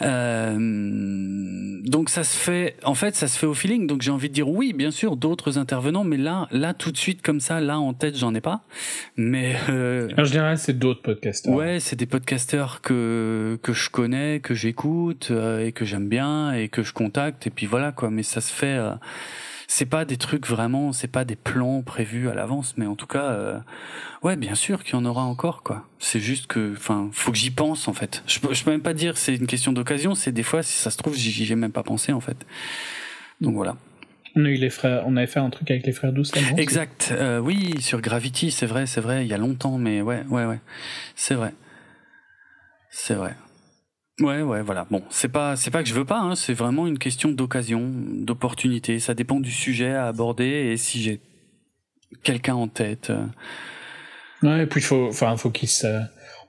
Donc 0.00 2.08
ça 2.08 2.24
se 2.24 2.36
fait, 2.36 2.76
en 2.82 2.94
fait, 2.94 3.14
ça 3.14 3.28
se 3.28 3.38
fait 3.38 3.46
au 3.46 3.54
feeling. 3.54 3.86
Donc 3.86 4.02
j'ai 4.02 4.10
envie 4.10 4.28
de 4.28 4.34
dire 4.34 4.48
oui, 4.48 4.72
bien 4.72 4.90
sûr, 4.90 5.16
d'autres 5.16 5.58
intervenants, 5.58 6.04
mais 6.04 6.16
là, 6.16 6.48
là 6.50 6.72
tout 6.72 6.92
de 6.92 6.96
suite 6.96 7.20
comme 7.20 7.40
ça, 7.40 7.60
là 7.60 7.78
en 7.78 7.92
tête, 7.92 8.16
j'en 8.16 8.34
ai 8.34 8.40
pas. 8.40 8.62
Mais 9.16 9.54
En 10.16 10.24
général, 10.24 10.56
c'est 10.56 10.78
d'autres 10.78 11.02
podcasters. 11.02 11.52
ouais, 11.52 11.78
c'est 11.78 11.96
des 11.96 12.05
podcasteurs 12.06 12.80
que 12.80 13.58
que 13.62 13.72
je 13.72 13.90
connais, 13.90 14.40
que 14.40 14.54
j'écoute 14.54 15.28
euh, 15.30 15.64
et 15.64 15.72
que 15.72 15.84
j'aime 15.84 16.08
bien 16.08 16.52
et 16.52 16.68
que 16.68 16.82
je 16.82 16.92
contacte. 16.92 17.46
Et 17.46 17.50
puis 17.50 17.66
voilà 17.66 17.92
quoi. 17.92 18.10
Mais 18.10 18.22
ça 18.22 18.40
se 18.40 18.52
fait. 18.52 18.76
euh, 18.78 18.92
c'est 19.68 19.86
pas 19.86 20.04
des 20.04 20.16
trucs 20.16 20.46
vraiment, 20.46 20.92
c'est 20.92 21.08
pas 21.08 21.24
des 21.24 21.36
plans 21.36 21.82
prévus 21.82 22.28
à 22.28 22.34
l'avance, 22.34 22.74
mais 22.76 22.86
en 22.86 22.94
tout 22.94 23.06
cas, 23.06 23.24
euh, 23.24 23.58
ouais, 24.22 24.36
bien 24.36 24.54
sûr 24.54 24.84
qu'il 24.84 24.94
y 24.94 24.96
en 24.96 25.04
aura 25.04 25.22
encore, 25.22 25.62
quoi. 25.62 25.86
C'est 25.98 26.20
juste 26.20 26.46
que, 26.46 26.72
enfin, 26.76 27.08
faut 27.12 27.32
que 27.32 27.38
j'y 27.38 27.50
pense, 27.50 27.88
en 27.88 27.92
fait. 27.92 28.22
Je 28.26 28.38
peux, 28.38 28.54
je 28.54 28.62
peux 28.62 28.70
même 28.70 28.82
pas 28.82 28.94
dire 28.94 29.16
c'est 29.16 29.34
une 29.34 29.46
question 29.46 29.72
d'occasion, 29.72 30.14
c'est 30.14 30.32
des 30.32 30.44
fois, 30.44 30.62
si 30.62 30.78
ça 30.78 30.90
se 30.90 30.96
trouve, 30.96 31.16
j'y 31.16 31.52
ai 31.52 31.56
même 31.56 31.72
pas 31.72 31.82
pensé, 31.82 32.12
en 32.12 32.20
fait. 32.20 32.46
Donc 33.40 33.54
voilà. 33.54 33.76
On 34.36 34.44
a 34.44 34.50
eu 34.50 34.56
les 34.56 34.70
frères, 34.70 35.02
on 35.06 35.16
avait 35.16 35.26
fait 35.26 35.40
un 35.40 35.50
truc 35.50 35.70
avec 35.70 35.84
les 35.86 35.92
frères 35.92 36.12
douces 36.12 36.30
Exact. 36.58 37.12
Euh, 37.12 37.40
oui, 37.40 37.80
sur 37.80 38.00
Gravity, 38.00 38.50
c'est 38.50 38.66
vrai, 38.66 38.86
c'est 38.86 39.00
vrai, 39.00 39.24
il 39.24 39.28
y 39.28 39.34
a 39.34 39.38
longtemps, 39.38 39.78
mais 39.78 40.00
ouais, 40.00 40.22
ouais, 40.28 40.44
ouais. 40.44 40.60
C'est 41.16 41.34
vrai. 41.34 41.54
C'est 42.98 43.14
vrai. 43.14 43.34
Ouais, 44.20 44.40
ouais, 44.40 44.62
voilà. 44.62 44.86
Bon, 44.90 45.02
c'est 45.10 45.28
pas, 45.28 45.54
c'est 45.56 45.70
pas 45.70 45.82
que 45.82 45.88
je 45.88 45.94
veux 45.94 46.06
pas, 46.06 46.18
hein, 46.20 46.34
c'est 46.34 46.54
vraiment 46.54 46.86
une 46.86 46.98
question 46.98 47.30
d'occasion, 47.30 47.92
d'opportunité. 48.22 48.98
Ça 48.98 49.12
dépend 49.12 49.38
du 49.38 49.50
sujet 49.50 49.90
à 49.92 50.06
aborder 50.06 50.46
et 50.46 50.76
si 50.78 51.02
j'ai 51.02 51.20
quelqu'un 52.24 52.54
en 52.54 52.68
tête. 52.68 53.10
euh, 53.10 53.26
Ouais, 54.42 54.62
et 54.62 54.66
puis 54.66 54.80
il 54.80 54.84
faut, 54.84 55.08
enfin, 55.08 55.36
faut 55.36 55.50
qu'ils 55.50 55.68
se, 55.68 55.86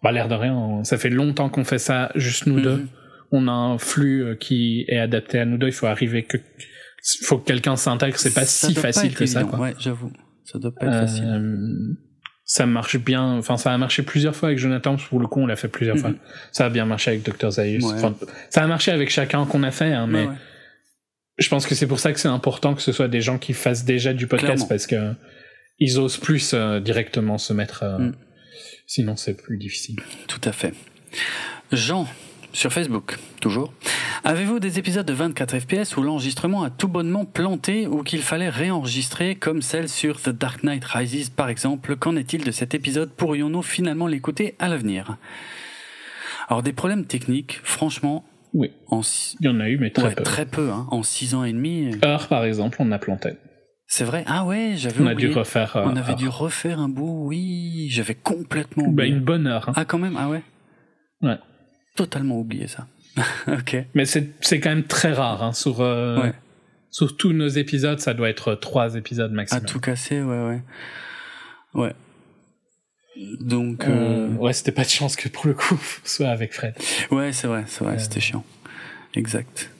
bah, 0.01 0.12
l'air 0.13 0.29
de 0.29 0.36
rien, 0.36 0.53
on- 0.55 0.83
ça 0.86 0.97
fait 0.97 1.10
longtemps 1.10 1.49
qu'on 1.49 1.65
fait 1.65 1.79
ça, 1.79 2.12
juste 2.15 2.45
nous 2.47 2.60
deux. 2.62 2.77
Mhm. 2.77 2.88
On 3.31 3.47
a 3.49 3.51
un 3.51 3.77
flux 3.77 4.23
euh, 4.23 4.36
qui 4.36 4.86
est 4.88 4.97
adapté 4.99 5.39
à 5.39 5.45
nous 5.45 5.57
deux, 5.57 5.67
il 5.67 5.73
faut 5.73 5.88
arriver 5.88 6.23
que, 6.23 6.38
faut 7.23 7.38
que 7.39 7.45
quelqu'un 7.45 7.75
s'intègre, 7.75 8.17
c'est 8.17 8.33
pas 8.33 8.45
Ça 8.45 8.67
si 8.69 8.73
facile 8.75 9.13
que 9.15 9.25
ça, 9.25 9.41
évident, 9.41 9.57
quoi. 9.57 9.65
Ouais, 9.65 9.75
j'avoue. 9.79 10.12
Ça 10.45 10.60
doit 10.60 10.73
pas 10.73 10.86
être 10.86 10.99
facile. 11.07 11.97
Ça 12.49 12.65
marche 12.65 12.97
bien, 12.97 13.23
enfin 13.38 13.57
ça 13.57 13.73
a 13.73 13.77
marché 13.77 14.03
plusieurs 14.03 14.33
fois 14.33 14.47
avec 14.49 14.57
Jonathan, 14.57 14.95
pour 14.95 15.19
le 15.19 15.27
coup 15.27 15.41
on 15.41 15.45
l'a 15.47 15.57
fait 15.57 15.67
plusieurs 15.67 15.97
Mhm. 15.97 16.01
fois. 16.01 16.12
Ça 16.53 16.65
a 16.65 16.69
bien 16.69 16.86
marché 16.86 17.12
avec 17.12 17.23
Dr 17.23 17.51
Zaius. 17.51 17.83
Ouais. 17.83 17.93
Enfin, 17.95 18.15
ça 18.49 18.63
a 18.63 18.67
marché 18.67 18.89
avec 18.91 19.10
chacun 19.10 19.45
qu'on 19.45 19.63
a 19.63 19.71
fait, 19.71 19.91
hein, 19.91 20.07
mais 20.07 20.21
Ouais, 20.23 20.27
ouais. 20.29 20.36
je 21.39 21.49
pense 21.49 21.67
que 21.67 21.75
c'est 21.75 21.88
pour 21.88 21.99
ça 21.99 22.13
que 22.13 22.19
c'est 22.21 22.29
important 22.29 22.73
que 22.73 22.81
ce 22.81 22.93
soit 22.93 23.10
des 23.10 23.19
gens 23.19 23.38
qui 23.38 23.51
fassent 23.53 23.83
déjà 23.83 24.13
du 24.13 24.27
podcast, 24.27 24.51
Clairement. 24.53 24.67
parce 24.67 24.88
que 24.88 25.13
ils 25.79 25.99
osent 25.99 26.17
plus 26.17 26.51
euh, 26.53 26.79
directement 26.79 27.38
se 27.38 27.51
mettre. 27.53 27.83
euh, 27.83 27.97
Mm. 27.99 28.15
Sinon 28.88 29.17
c'est 29.17 29.33
plus 29.36 29.57
difficile. 29.57 29.97
Tout 30.29 30.39
à 30.45 30.53
fait. 30.53 30.73
Jean, 31.73 32.07
sur 32.58 32.74
Facebook, 32.74 33.17
toujours. 33.39 33.72
Avez-vous 34.24 34.60
des 34.60 34.80
épisodes 34.80 35.06
de 35.06 35.13
24 35.13 35.60
FPS 35.60 35.96
où 35.96 36.02
l'enregistrement 36.02 36.63
a 36.63 36.72
tout 36.72 36.88
bonnement 36.88 37.24
planté 37.24 37.86
ou 37.86 38.02
qu'il 38.02 38.24
fallait 38.24 38.50
réenregistrer, 38.50 39.36
comme 39.36 39.62
celle 39.62 39.88
sur 39.88 40.20
The 40.20 40.30
Dark 40.30 40.63
Knight 40.63 40.84
Rises 40.84 41.30
par 41.30 41.50
exemple? 41.50 41.96
Qu'en 41.96 42.15
est-il 42.15 42.43
de 42.43 42.50
cet 42.50 42.74
épisode? 42.74 43.12
Pourrions-nous 43.12 43.62
finalement 43.62 44.08
l'écouter 44.08 44.56
à 44.58 44.70
l'avenir? 44.70 45.17
Alors 46.50 46.63
des 46.63 46.74
problèmes 46.74 47.06
techniques, 47.06 47.60
franchement, 47.63 48.26
Oui. 48.56 48.72
en 48.88 49.02
Il 49.39 49.46
y 49.46 49.50
en 49.50 49.60
a 49.60 49.70
eu, 49.70 49.78
mais 49.78 49.91
très 49.91 50.08
ouais, 50.08 50.15
peu. 50.15 50.24
très 50.24 50.46
peu, 50.48 50.72
hein, 50.72 50.88
en 50.89 51.04
six 51.04 51.36
ans 51.36 51.43
et 51.43 51.54
demi. 51.54 51.91
Heure, 52.04 52.28
par 52.28 52.43
exemple, 52.43 52.78
on 52.80 52.91
a 52.91 52.98
planté. 52.98 53.34
C'est 53.86 54.04
vrai? 54.04 54.24
Ah 54.26 54.46
ouais, 54.46 54.74
j'avais 54.78 55.02
On 55.04 55.08
a 55.08 55.13
oublié. 55.13 55.30
dû 55.30 55.36
refaire. 55.36 55.76
euh, 55.78 55.84
On 55.86 55.96
avait 55.96 56.12
Heure. 56.13 56.17
dû 56.17 56.28
refaire 56.28 56.80
un 56.80 56.89
bout, 56.89 57.28
oui, 57.28 57.88
j'avais 57.91 58.15
complètement 58.15 58.86
Bah, 58.86 59.04
oublié. 59.04 59.10
une 59.13 59.20
bonne 59.24 59.46
heure. 59.46 59.70
hein. 59.70 59.74
Ah 59.76 59.86
quand 59.86 60.00
même, 60.00 60.17
ah 60.17 60.28
ouais? 60.28 60.41
Ouais. 61.22 61.38
Totalement 61.97 62.39
oublié 62.39 62.67
ça. 62.67 62.88
ok. 63.47 63.75
Mais 63.93 64.05
c'est 64.05 64.31
quand 64.62 64.69
même 64.69 64.86
très 64.86 65.12
rare. 65.12 65.43
Hein, 65.43 65.51
sur, 65.51 65.81
euh, 65.81 66.21
Ouais. 66.21 66.33
sur 66.91 67.17
tous 67.17 67.33
nos 67.33 67.47
épisodes, 67.49 67.99
ça 67.99 68.13
doit 68.13 68.29
être 68.29 68.55
trois 68.55 68.95
épisodes 68.95 69.31
À 69.31 69.36
maximum. 69.36 69.65
tout 69.65 69.79
casser, 69.81 70.21
ouais, 70.21 70.47
ouais. 70.47 70.62
Ouais. 71.73 71.93
Donc, 73.41 73.83
euh, 73.86 73.89
Euh, 73.89 74.27
ouais, 74.36 74.53
c'était 74.53 74.71
pas 74.71 74.83
de 74.83 74.89
chance 74.89 75.15
que 75.15 75.27
pour 75.27 75.47
le 75.47 75.53
coup, 75.55 75.79
soit 76.03 76.29
avec 76.29 76.53
Fred. 76.53 76.75
ouais, 77.12 77.33
c'est 77.33 77.47
vrai, 77.47 77.63
c'est 77.67 77.83
vrai, 77.83 77.97
c'était 77.99 78.19
chiant. 78.19 78.45
Exact. 79.15 79.71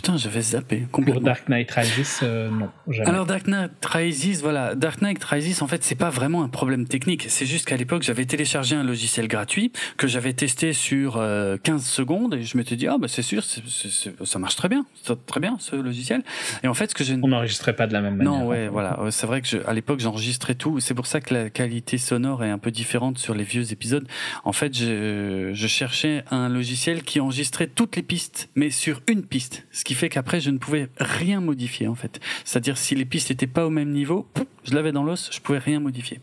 Putain, 0.00 0.16
j'avais 0.16 0.40
zappé 0.40 0.78
Pour 0.78 0.92
complètement. 0.92 1.20
Dark 1.20 1.46
Knight 1.50 1.70
Rises, 1.72 2.20
euh, 2.22 2.48
non, 2.48 2.70
jamais. 2.88 3.06
Alors 3.06 3.26
Dark 3.26 3.46
Knight 3.46 3.84
Rises, 3.84 4.40
voilà, 4.40 4.74
Dark 4.74 5.02
Knight 5.02 5.22
Rises, 5.22 5.60
en 5.60 5.66
fait, 5.66 5.84
c'est 5.84 5.94
pas 5.94 6.08
vraiment 6.08 6.42
un 6.42 6.48
problème 6.48 6.86
technique. 6.86 7.26
C'est 7.28 7.44
juste 7.44 7.66
qu'à 7.66 7.76
l'époque, 7.76 8.02
j'avais 8.02 8.24
téléchargé 8.24 8.74
un 8.74 8.82
logiciel 8.82 9.28
gratuit 9.28 9.72
que 9.98 10.06
j'avais 10.06 10.32
testé 10.32 10.72
sur 10.72 11.18
euh, 11.18 11.58
15 11.62 11.84
secondes 11.84 12.32
et 12.32 12.44
je 12.44 12.56
m'étais 12.56 12.76
dit, 12.76 12.86
ah 12.86 12.96
bah 12.98 13.08
c'est 13.08 13.20
sûr, 13.20 13.44
ça 13.44 14.38
marche 14.38 14.56
très 14.56 14.70
bien, 14.70 14.86
ça 15.02 15.16
très 15.26 15.38
bien 15.38 15.58
ce 15.58 15.76
logiciel. 15.76 16.22
Et 16.64 16.68
en 16.68 16.72
fait, 16.72 16.88
ce 16.88 16.94
que 16.94 17.04
j'ai 17.04 17.18
on 17.20 17.28
n'enregistrait 17.28 17.76
pas 17.76 17.86
de 17.86 17.92
la 17.92 18.00
même 18.00 18.16
manière. 18.16 18.32
Non, 18.32 18.46
ouais, 18.46 18.68
voilà. 18.68 18.98
C'est 19.10 19.26
vrai 19.26 19.42
que 19.42 19.48
je, 19.48 19.58
à 19.66 19.74
l'époque, 19.74 20.00
j'enregistrais 20.00 20.54
tout. 20.54 20.80
C'est 20.80 20.94
pour 20.94 21.04
ça 21.04 21.20
que 21.20 21.34
la 21.34 21.50
qualité 21.50 21.98
sonore 21.98 22.42
est 22.42 22.48
un 22.48 22.58
peu 22.58 22.70
différente 22.70 23.18
sur 23.18 23.34
les 23.34 23.44
vieux 23.44 23.70
épisodes. 23.70 24.08
En 24.44 24.54
fait, 24.54 24.74
je, 24.74 25.50
je 25.52 25.66
cherchais 25.66 26.24
un 26.30 26.48
logiciel 26.48 27.02
qui 27.02 27.20
enregistrait 27.20 27.66
toutes 27.66 27.96
les 27.96 28.02
pistes, 28.02 28.48
mais 28.54 28.70
sur 28.70 29.02
une 29.06 29.24
piste. 29.26 29.66
Ce 29.72 29.84
qui 29.84 29.89
fait 29.94 30.08
qu'après, 30.08 30.40
je 30.40 30.50
ne 30.50 30.58
pouvais 30.58 30.88
rien 30.98 31.40
modifier, 31.40 31.88
en 31.88 31.94
fait. 31.94 32.20
C'est-à-dire, 32.44 32.76
si 32.76 32.94
les 32.94 33.04
pistes 33.04 33.30
n'étaient 33.30 33.46
pas 33.46 33.66
au 33.66 33.70
même 33.70 33.90
niveau, 33.90 34.26
je 34.64 34.74
l'avais 34.74 34.92
dans 34.92 35.04
l'os, 35.04 35.30
je 35.32 35.40
pouvais 35.40 35.58
rien 35.58 35.80
modifier. 35.80 36.20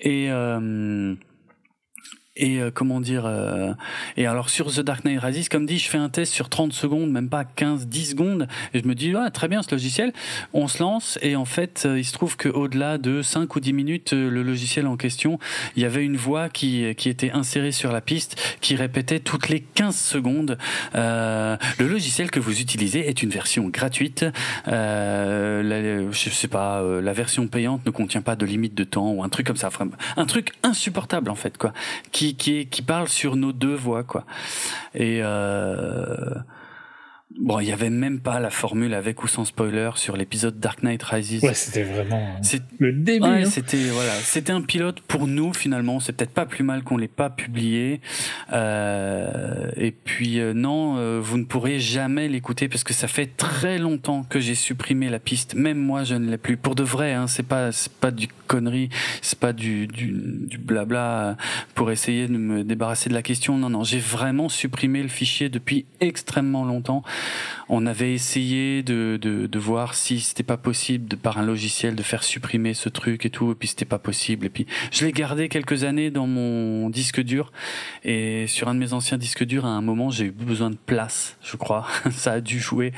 Et, 0.00 0.30
euh, 0.30 1.14
et 2.38 2.60
euh, 2.60 2.70
comment 2.72 3.00
dire 3.00 3.26
euh, 3.26 3.72
et 4.16 4.26
alors 4.26 4.48
sur 4.48 4.72
The 4.72 4.80
Dark 4.80 5.04
Knight 5.04 5.20
Rises 5.20 5.48
comme 5.48 5.66
dit 5.66 5.78
je 5.78 5.88
fais 5.88 5.98
un 5.98 6.08
test 6.08 6.32
sur 6.32 6.48
30 6.48 6.72
secondes 6.72 7.10
même 7.10 7.28
pas 7.28 7.44
15 7.44 7.86
10 7.86 8.10
secondes 8.10 8.48
et 8.72 8.80
je 8.80 8.88
me 8.88 8.94
dis 8.94 9.14
ouais, 9.14 9.30
très 9.30 9.48
bien 9.48 9.62
ce 9.62 9.70
logiciel. 9.70 10.12
On 10.52 10.68
se 10.68 10.82
lance 10.82 11.18
et 11.22 11.36
en 11.36 11.44
fait 11.44 11.84
euh, 11.84 11.98
il 11.98 12.04
se 12.04 12.12
trouve 12.12 12.36
que 12.36 12.48
au-delà 12.48 12.98
de 12.98 13.22
5 13.22 13.54
ou 13.54 13.60
10 13.60 13.72
minutes 13.72 14.12
euh, 14.12 14.30
le 14.30 14.42
logiciel 14.42 14.86
en 14.86 14.96
question 14.96 15.38
il 15.76 15.82
y 15.82 15.86
avait 15.86 16.04
une 16.04 16.16
voix 16.16 16.48
qui 16.48 16.94
qui 16.94 17.08
était 17.08 17.32
insérée 17.32 17.72
sur 17.72 17.92
la 17.92 18.00
piste 18.00 18.40
qui 18.60 18.76
répétait 18.76 19.20
toutes 19.20 19.48
les 19.48 19.60
15 19.60 19.96
secondes. 19.96 20.58
Euh, 20.94 21.56
le 21.78 21.88
logiciel 21.88 22.30
que 22.30 22.40
vous 22.40 22.60
utilisez 22.60 23.08
est 23.08 23.22
une 23.22 23.30
version 23.30 23.68
gratuite. 23.68 24.24
Euh, 24.68 25.62
la, 25.62 26.10
je 26.10 26.30
sais 26.30 26.48
pas 26.48 26.80
euh, 26.80 27.00
la 27.00 27.12
version 27.12 27.46
payante 27.46 27.84
ne 27.86 27.90
contient 27.90 28.22
pas 28.22 28.36
de 28.36 28.46
limite 28.46 28.74
de 28.74 28.84
temps 28.84 29.10
ou 29.10 29.22
un 29.22 29.28
truc 29.28 29.46
comme 29.46 29.56
ça. 29.56 29.70
Un 30.16 30.26
truc 30.26 30.52
insupportable 30.62 31.30
en 31.30 31.34
fait 31.34 31.58
quoi 31.58 31.72
qui 32.34 32.82
parle 32.82 33.08
sur 33.08 33.36
nos 33.36 33.52
deux 33.52 33.74
voix 33.74 34.04
quoi. 34.04 34.24
Et 34.94 35.20
euh, 35.22 36.34
bon 37.38 37.60
il 37.60 37.68
y 37.68 37.72
avait 37.72 37.90
même 37.90 38.20
pas 38.20 38.40
la 38.40 38.50
formule 38.50 38.94
avec 38.94 39.22
ou 39.22 39.28
sans 39.28 39.44
spoiler 39.44 39.90
sur 39.96 40.16
l'épisode 40.16 40.58
Dark 40.58 40.82
Knight 40.82 41.02
Rises 41.02 41.42
Ouais, 41.42 41.54
c'était 41.54 41.82
vraiment 41.82 42.16
euh, 42.16 42.38
c'est 42.42 42.62
le 42.78 42.92
début. 42.92 43.26
Ouais, 43.26 43.42
hein. 43.42 43.44
c'était 43.44 43.84
voilà, 43.90 44.12
c'était 44.12 44.52
un 44.52 44.62
pilote 44.62 45.00
pour 45.00 45.26
nous 45.26 45.52
finalement. 45.52 46.00
C'est 46.00 46.12
peut-être 46.12 46.32
pas 46.32 46.46
plus 46.46 46.64
mal 46.64 46.82
qu'on 46.82 46.96
l'ait 46.96 47.08
pas 47.08 47.30
publié. 47.30 48.00
Euh, 48.52 49.70
et 49.76 49.90
puis 49.90 50.40
euh, 50.40 50.52
non, 50.54 50.96
euh, 50.96 51.20
vous 51.22 51.38
ne 51.38 51.44
pourrez 51.44 51.78
jamais 51.78 52.28
l'écouter 52.28 52.68
parce 52.68 52.84
que 52.84 52.94
ça 52.94 53.08
fait 53.08 53.26
très 53.36 53.78
longtemps 53.78 54.24
que 54.28 54.40
j'ai 54.40 54.54
supprimé 54.54 55.08
la 55.08 55.18
piste. 55.18 55.54
Même 55.54 55.78
moi, 55.78 56.04
je 56.04 56.14
ne 56.14 56.30
l'ai 56.30 56.38
plus. 56.38 56.56
Pour 56.56 56.74
de 56.74 56.82
vrai, 56.82 57.12
hein, 57.12 57.26
c'est 57.26 57.46
pas 57.46 57.72
c'est 57.72 57.92
pas 57.92 58.10
du 58.10 58.28
connerie, 58.46 58.88
c'est 59.22 59.38
pas 59.38 59.52
du, 59.52 59.86
du 59.86 60.12
du 60.12 60.58
blabla 60.58 61.36
pour 61.74 61.90
essayer 61.90 62.26
de 62.26 62.36
me 62.36 62.64
débarrasser 62.64 63.08
de 63.08 63.14
la 63.14 63.22
question. 63.22 63.58
Non 63.58 63.70
non, 63.70 63.84
j'ai 63.84 63.98
vraiment 63.98 64.48
supprimé 64.48 65.02
le 65.02 65.08
fichier 65.08 65.48
depuis 65.48 65.86
extrêmement 66.00 66.64
longtemps. 66.64 67.02
On 67.68 67.86
avait 67.86 68.14
essayé 68.14 68.82
de, 68.82 69.18
de, 69.20 69.46
de 69.46 69.58
voir 69.58 69.94
si 69.94 70.20
c'était 70.20 70.42
pas 70.42 70.56
possible 70.56 71.06
de 71.08 71.16
par 71.16 71.38
un 71.38 71.42
logiciel 71.44 71.94
de 71.94 72.02
faire 72.02 72.22
supprimer 72.22 72.74
ce 72.74 72.88
truc 72.88 73.26
et 73.26 73.30
tout, 73.30 73.52
et 73.52 73.54
puis 73.54 73.68
c'était 73.68 73.84
pas 73.84 73.98
possible. 73.98 74.46
Et 74.46 74.50
puis 74.50 74.66
je 74.90 75.04
l'ai 75.04 75.12
gardé 75.12 75.48
quelques 75.48 75.84
années 75.84 76.10
dans 76.10 76.26
mon 76.26 76.90
disque 76.90 77.20
dur, 77.20 77.52
et 78.04 78.46
sur 78.46 78.68
un 78.68 78.74
de 78.74 78.80
mes 78.80 78.92
anciens 78.92 79.18
disques 79.18 79.44
durs, 79.44 79.66
à 79.66 79.70
un 79.70 79.82
moment, 79.82 80.10
j'ai 80.10 80.26
eu 80.26 80.30
besoin 80.30 80.70
de 80.70 80.76
place, 80.76 81.36
je 81.42 81.56
crois. 81.56 81.86
Ça 82.10 82.32
a 82.32 82.40
dû 82.40 82.58
jouer, 82.58 82.92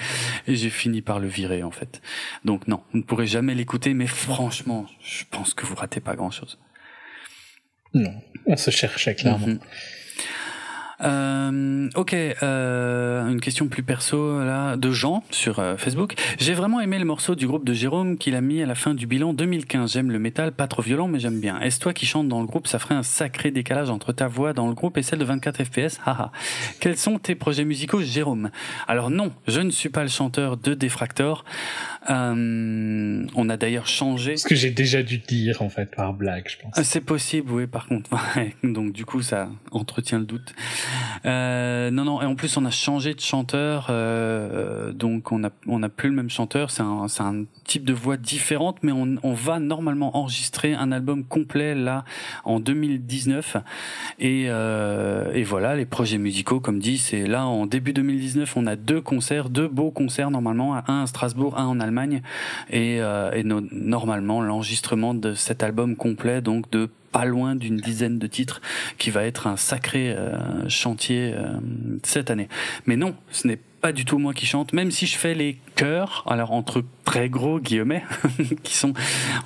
et 0.46 0.54
j'ai 0.54 0.70
fini 0.70 1.02
par 1.02 1.18
le 1.18 1.28
virer 1.28 1.62
en 1.62 1.70
fait. 1.70 2.00
Donc 2.44 2.68
non, 2.68 2.82
vous 2.92 2.98
ne 2.98 3.04
pourrez 3.04 3.26
jamais 3.26 3.54
l'écouter, 3.54 3.94
mais 3.94 4.06
franchement, 4.06 4.86
je 5.02 5.24
pense 5.30 5.54
que 5.54 5.66
vous 5.66 5.74
ratez 5.74 6.00
pas 6.00 6.14
grand 6.14 6.30
chose. 6.30 6.58
Non, 7.94 8.14
on 8.46 8.56
se 8.56 8.70
cherchait 8.70 9.14
clairement. 9.14 9.46
Mhm. 9.46 9.60
Euh, 11.02 11.88
ok, 11.94 12.14
euh, 12.14 13.28
une 13.28 13.40
question 13.40 13.68
plus 13.68 13.82
perso 13.82 14.44
là 14.44 14.76
de 14.76 14.90
Jean 14.90 15.24
sur 15.30 15.58
euh, 15.58 15.76
Facebook. 15.76 16.14
J'ai 16.38 16.54
vraiment 16.54 16.80
aimé 16.80 16.98
le 16.98 17.04
morceau 17.04 17.34
du 17.34 17.46
groupe 17.46 17.64
de 17.64 17.72
Jérôme 17.72 18.18
qu'il 18.18 18.34
a 18.34 18.40
mis 18.40 18.62
à 18.62 18.66
la 18.66 18.74
fin 18.74 18.94
du 18.94 19.06
bilan 19.06 19.32
2015. 19.32 19.92
J'aime 19.92 20.10
le 20.10 20.18
métal, 20.18 20.52
pas 20.52 20.66
trop 20.66 20.82
violent, 20.82 21.08
mais 21.08 21.18
j'aime 21.18 21.40
bien. 21.40 21.58
Est-ce 21.60 21.80
toi 21.80 21.92
qui 21.92 22.06
chantes 22.06 22.28
dans 22.28 22.40
le 22.40 22.46
groupe 22.46 22.66
Ça 22.66 22.78
ferait 22.78 22.94
un 22.94 23.02
sacré 23.02 23.50
décalage 23.50 23.90
entre 23.90 24.12
ta 24.12 24.28
voix 24.28 24.52
dans 24.52 24.68
le 24.68 24.74
groupe 24.74 24.98
et 24.98 25.02
celle 25.02 25.18
de 25.18 25.24
24 25.24 25.64
FPS. 25.64 26.00
Haha. 26.04 26.32
Quels 26.80 26.96
sont 26.96 27.18
tes 27.18 27.34
projets 27.34 27.64
musicaux, 27.64 28.02
Jérôme? 28.02 28.50
Alors 28.86 29.10
non, 29.10 29.32
je 29.46 29.60
ne 29.60 29.70
suis 29.70 29.88
pas 29.88 30.02
le 30.02 30.08
chanteur 30.08 30.56
de 30.56 30.74
Defractor. 30.74 31.44
Euh, 32.08 33.26
on 33.34 33.48
a 33.50 33.56
d'ailleurs 33.56 33.86
changé. 33.86 34.36
Ce 34.36 34.46
que 34.46 34.54
j'ai 34.54 34.70
déjà 34.70 35.02
dû 35.02 35.18
dire, 35.18 35.60
en 35.60 35.68
fait, 35.68 35.94
par 35.94 36.14
blague, 36.14 36.48
je 36.48 36.56
pense. 36.56 36.72
Ah, 36.76 36.84
C'est 36.84 37.02
possible, 37.02 37.52
oui, 37.52 37.66
par 37.66 37.86
contre. 37.86 38.10
Donc 38.62 38.92
du 38.92 39.04
coup, 39.04 39.22
ça 39.22 39.48
entretient 39.70 40.18
le 40.18 40.24
doute. 40.24 40.54
Euh, 41.26 41.90
non, 41.90 42.04
non, 42.04 42.22
et 42.22 42.24
en 42.26 42.34
plus, 42.34 42.56
on 42.56 42.64
a 42.64 42.70
changé 42.70 43.14
de 43.14 43.20
chanteur, 43.20 43.88
euh, 43.90 44.92
donc 44.92 45.32
on 45.32 45.44
a 45.44 45.50
on 45.66 45.82
a 45.82 45.88
plus 45.88 46.08
le 46.08 46.14
même 46.14 46.30
chanteur. 46.30 46.70
C'est 46.70 46.82
un 46.82 47.08
c'est 47.08 47.22
un 47.22 47.44
type 47.64 47.84
de 47.84 47.92
voix 47.92 48.16
différente, 48.16 48.78
mais 48.82 48.92
on 48.92 49.16
on 49.22 49.34
va 49.34 49.58
normalement 49.58 50.16
enregistrer 50.16 50.74
un 50.74 50.92
album 50.92 51.24
complet 51.24 51.74
là 51.74 52.04
en 52.44 52.60
2019. 52.60 53.56
Et 54.18 54.44
euh, 54.48 55.32
et 55.34 55.42
voilà, 55.42 55.76
les 55.76 55.86
projets 55.86 56.18
musicaux, 56.18 56.60
comme 56.60 56.78
dit, 56.78 56.98
c'est 56.98 57.26
là 57.26 57.46
en 57.46 57.66
début 57.66 57.92
2019, 57.92 58.56
on 58.56 58.66
a 58.66 58.76
deux 58.76 59.00
concerts, 59.00 59.50
deux 59.50 59.68
beaux 59.68 59.90
concerts 59.90 60.30
normalement, 60.30 60.74
un 60.74 61.02
à 61.02 61.06
Strasbourg, 61.06 61.58
un 61.58 61.66
en 61.66 61.80
Allemagne, 61.80 61.89
et, 62.70 63.00
euh, 63.00 63.42
normalement 63.72 64.42
l'enregistrement 64.42 65.14
de 65.14 65.34
cet 65.34 65.62
album 65.62 65.96
complet, 65.96 66.40
donc 66.40 66.70
de 66.70 66.88
pas 67.12 67.24
loin 67.24 67.56
d'une 67.56 67.76
dizaine 67.76 68.18
de 68.18 68.26
titres, 68.26 68.60
qui 68.98 69.10
va 69.10 69.24
être 69.24 69.46
un 69.46 69.56
sacré 69.56 70.12
euh, 70.12 70.68
chantier 70.68 71.32
euh, 71.34 71.58
cette 72.02 72.30
année. 72.30 72.48
Mais 72.86 72.96
non, 72.96 73.14
ce 73.30 73.48
n'est 73.48 73.58
pas 73.80 73.92
du 73.92 74.04
tout 74.04 74.18
moi 74.18 74.34
qui 74.34 74.46
chante, 74.46 74.72
même 74.72 74.90
si 74.90 75.06
je 75.06 75.16
fais 75.16 75.34
les 75.34 75.58
chœurs, 75.74 76.24
alors 76.28 76.52
entre 76.52 76.84
très 77.04 77.28
gros 77.28 77.58
guillemets, 77.58 78.02
qui 78.62 78.74
sont 78.76 78.92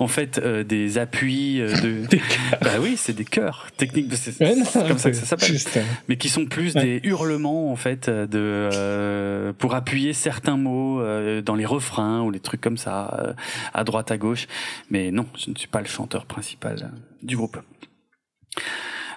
en 0.01 0.09
fait 0.09 0.39
euh, 0.39 0.65
des 0.65 0.99
appuis 0.99 1.61
euh, 1.61 1.73
de... 1.81 2.03
Bah 2.63 2.73
oui, 2.81 2.97
c'est 2.97 3.13
des 3.13 3.25
chœurs 3.25 3.69
techniques, 3.77 4.13
c'est 4.17 4.41
Ouais, 4.41 4.55
comme 4.89 4.99
ça 4.99 5.11
que 5.11 5.17
ça 5.17 5.25
s'appelle. 5.27 5.57
euh, 5.77 5.83
mais 6.09 6.17
qui 6.17 6.29
sont 6.29 6.47
plus 6.47 6.75
Ouais. 6.75 6.83
des 7.01 7.09
hurlements 7.09 7.71
en 7.71 7.77
fait 7.77 8.11
de 8.11 8.29
euh, 8.35 9.53
pour 9.53 9.75
appuyer 9.75 10.13
certains 10.13 10.57
mots 10.57 11.01
euh, 11.01 11.41
dans 11.41 11.55
les 11.55 11.67
refrains 11.67 12.21
ou 12.23 12.31
les 12.31 12.41
trucs 12.41 12.61
comme 12.61 12.77
ça 12.77 13.17
euh, 13.21 13.33
à 13.73 13.85
droite 13.85 14.11
à 14.11 14.17
gauche. 14.19 14.47
Mais 14.91 15.11
non 15.11 15.27
je 15.39 15.51
ne 15.51 15.57
suis 15.57 15.69
pas 15.69 15.81
le 15.81 15.87
chanteur 15.87 16.27
principal 16.27 16.77
euh, 16.83 16.99
du 17.23 17.37
groupe 17.37 17.59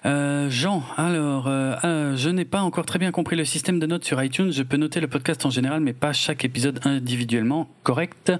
euh, 0.08 0.50
Jean, 0.50 0.84
alors, 0.96 1.48
euh, 1.48 1.76
euh, 1.84 2.16
je 2.16 2.30
n'ai 2.30 2.46
pas 2.46 2.62
encore 2.62 2.86
très 2.86 2.98
bien 2.98 3.12
compris 3.12 3.36
le 3.36 3.44
système 3.46 3.78
de 3.78 3.86
notes 3.86 4.06
sur 4.06 4.24
iTunes. 4.24 4.52
Je 4.52 4.64
peux 4.64 4.78
noter 4.78 5.00
le 5.00 5.08
podcast 5.08 5.46
en 5.46 5.50
général, 5.50 5.82
mais 5.82 5.94
pas 5.94 6.14
chaque 6.14 6.46
épisode 6.46 6.80
individuellement. 6.86 7.70
Correct 7.84 8.32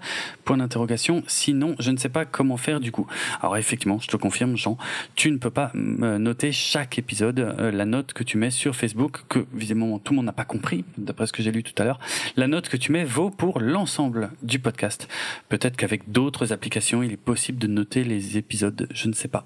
Point 0.46 0.58
d'interrogation. 0.58 1.24
Sinon, 1.28 1.76
je 1.80 1.92
ne 1.92 1.98
sais 1.98 2.10
pas 2.10 2.26
comment 2.26 2.58
faire 2.58 2.80
du 2.80 2.92
coup. 2.92 3.06
Alors 3.42 3.58
effectivement, 3.58 4.00
je 4.00 4.08
te 4.08 4.18
confirme, 4.18 4.56
Jean, 4.56 4.78
tu 5.16 5.30
ne 5.30 5.38
peux 5.38 5.50
pas 5.50 5.72
euh, 5.76 6.18
noter 6.18 6.52
chaque 6.52 6.98
épisode. 6.98 7.40
La 7.60 7.86
note 7.86 8.14
que 8.14 8.24
tu 8.24 8.38
mets 8.38 8.52
sur 8.52 8.76
Facebook, 8.76 9.24
que 9.28 9.46
visiblement 9.54 10.00
tout 10.00 10.14
le 10.14 10.18
monde 10.18 10.26
n'a 10.26 10.32
pas 10.32 10.46
compris, 10.46 10.86
d'après 10.98 11.28
ce 11.28 11.34
que 11.34 11.44
j'ai 11.44 11.52
lu 11.52 11.64
tout 11.64 11.80
à 11.82 11.86
l'heure, 11.86 12.00
la 12.38 12.48
note 12.48 12.70
que 12.70 12.78
tu 12.78 12.92
mets 12.92 13.04
vaut 13.04 13.30
pour 13.30 13.60
l'ensemble 13.60 14.32
du 14.42 14.60
podcast. 14.60 15.08
Peut-être 15.50 15.76
qu'avec 15.76 16.12
d'autres 16.12 16.54
applications, 16.54 17.04
il 17.04 17.12
est 17.12 17.18
possible 17.18 17.60
de 17.60 17.68
noter 17.68 18.04
les 18.04 18.38
épisodes. 18.38 18.88
Je 18.92 19.08
ne 19.08 19.14
sais 19.14 19.28
pas. 19.28 19.46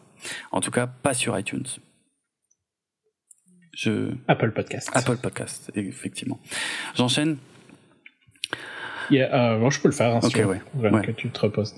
En 0.51 0.61
tout 0.61 0.71
cas, 0.71 0.87
pas 0.87 1.13
sur 1.13 1.37
iTunes. 1.37 1.65
Je... 3.73 4.11
Apple 4.27 4.51
Podcast. 4.51 4.89
Apple 4.93 5.17
Podcast, 5.17 5.71
effectivement. 5.75 6.39
J'enchaîne 6.95 7.37
yeah, 9.11 9.33
euh, 9.33 9.69
je 9.69 9.79
peux 9.79 9.89
le 9.89 9.93
faire, 9.93 10.15
hein, 10.15 10.19
ouais. 10.23 10.89
Ouais. 10.89 11.01
que 11.05 11.11
tu 11.11 11.29
te 11.29 11.39
reposes. 11.39 11.75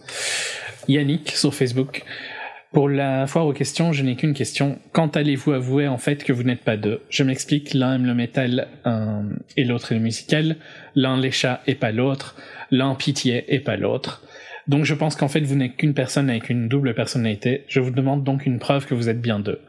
Yannick 0.88 1.32
sur 1.32 1.53
Facebook. 1.53 2.03
Pour 2.71 2.89
la 2.89 3.27
foire 3.27 3.45
aux 3.45 3.53
questions, 3.53 3.93
je 3.93 4.01
n'ai 4.01 4.15
qu'une 4.15 4.34
question. 4.34 4.79
Quand 4.93 5.15
allez-vous 5.15 5.51
avouer 5.51 5.88
en 5.88 5.99
fait 5.99 6.23
que 6.23 6.34
vous 6.34 6.41
n'êtes 6.41 6.63
pas 6.63 6.75
deux? 6.75 7.01
Je 7.10 7.23
m'explique, 7.23 7.75
l'un 7.75 7.95
aime 7.95 8.06
le 8.08 8.15
métal 8.15 8.67
euh, 8.88 9.21
et 9.56 9.63
l'autre 9.63 9.91
est 9.91 9.95
le 9.95 10.01
musical, 10.01 10.56
l'un 10.95 11.19
les 11.19 11.29
chats 11.29 11.62
et 11.67 11.75
pas 11.75 11.91
l'autre, 11.91 12.36
l'un 12.71 12.95
pitié 12.95 13.45
et 13.53 13.60
pas 13.60 13.77
l'autre. 13.77 14.23
Donc 14.67 14.86
je 14.86 14.95
pense 14.95 15.15
qu'en 15.15 15.27
fait 15.27 15.41
vous 15.41 15.56
n'êtes 15.56 15.77
qu'une 15.77 15.93
personne 15.93 16.32
avec 16.32 16.49
une 16.49 16.67
double 16.67 16.95
personnalité. 16.95 17.63
Je 17.67 17.79
vous 17.79 17.91
demande 17.91 18.23
donc 18.23 18.47
une 18.47 18.58
preuve 18.58 18.88
que 18.88 18.95
vous 18.95 19.08
êtes 19.08 19.21
bien 19.21 19.39
deux. 19.39 19.60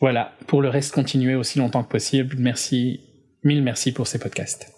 Voilà, 0.00 0.34
pour 0.46 0.60
le 0.62 0.68
reste, 0.68 0.92
continuez 0.94 1.34
aussi 1.34 1.58
longtemps 1.58 1.82
que 1.84 1.90
possible. 1.90 2.36
Merci, 2.38 3.00
mille 3.42 3.62
merci 3.62 3.92
pour 3.92 4.06
ces 4.06 4.18
podcasts. 4.18 4.70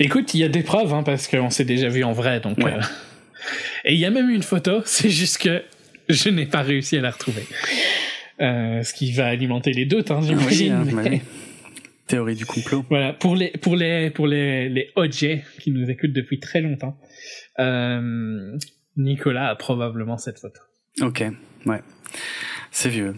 Écoute, 0.00 0.34
il 0.34 0.40
y 0.40 0.44
a 0.44 0.48
des 0.48 0.62
preuves, 0.62 0.92
hein, 0.92 1.02
parce 1.02 1.28
qu'on 1.28 1.50
s'est 1.50 1.64
déjà 1.64 1.88
vu 1.88 2.04
en 2.04 2.12
vrai, 2.12 2.40
donc. 2.40 2.58
Ouais. 2.58 2.74
euh, 2.74 2.80
Et 3.84 3.94
il 3.94 3.98
y 3.98 4.04
a 4.04 4.10
même 4.10 4.30
une 4.30 4.42
photo, 4.42 4.82
c'est 4.84 5.10
juste 5.10 5.38
que 5.38 5.62
je 6.08 6.28
n'ai 6.28 6.46
pas 6.46 6.62
réussi 6.62 6.96
à 6.98 7.00
la 7.00 7.10
retrouver. 7.10 7.44
Euh, 8.40 8.82
ce 8.82 8.92
qui 8.92 9.12
va 9.12 9.26
alimenter 9.26 9.72
les 9.72 9.86
doutes, 9.86 10.10
hein, 10.10 10.20
Oui, 10.22 10.28
j'imagine. 10.28 10.72
hein, 10.72 10.84
mais-. 10.92 11.22
Théorie 12.06 12.34
du 12.34 12.44
complot. 12.44 12.84
Voilà, 12.90 13.14
pour 13.14 13.34
les 13.34 13.50
pour 13.52 13.76
les 13.76 14.10
pour 14.10 14.26
les 14.26 14.68
les 14.68 14.90
OJ 14.94 15.40
qui 15.60 15.70
nous 15.70 15.88
écoutent 15.88 16.12
depuis 16.12 16.38
très 16.38 16.60
longtemps, 16.60 16.98
euh, 17.58 18.58
Nicolas 18.98 19.48
a 19.48 19.56
probablement 19.56 20.18
cette 20.18 20.38
photo. 20.38 20.60
Ok, 21.00 21.24
ouais. 21.64 21.80
C'est 22.70 22.90
vieux. 22.90 23.14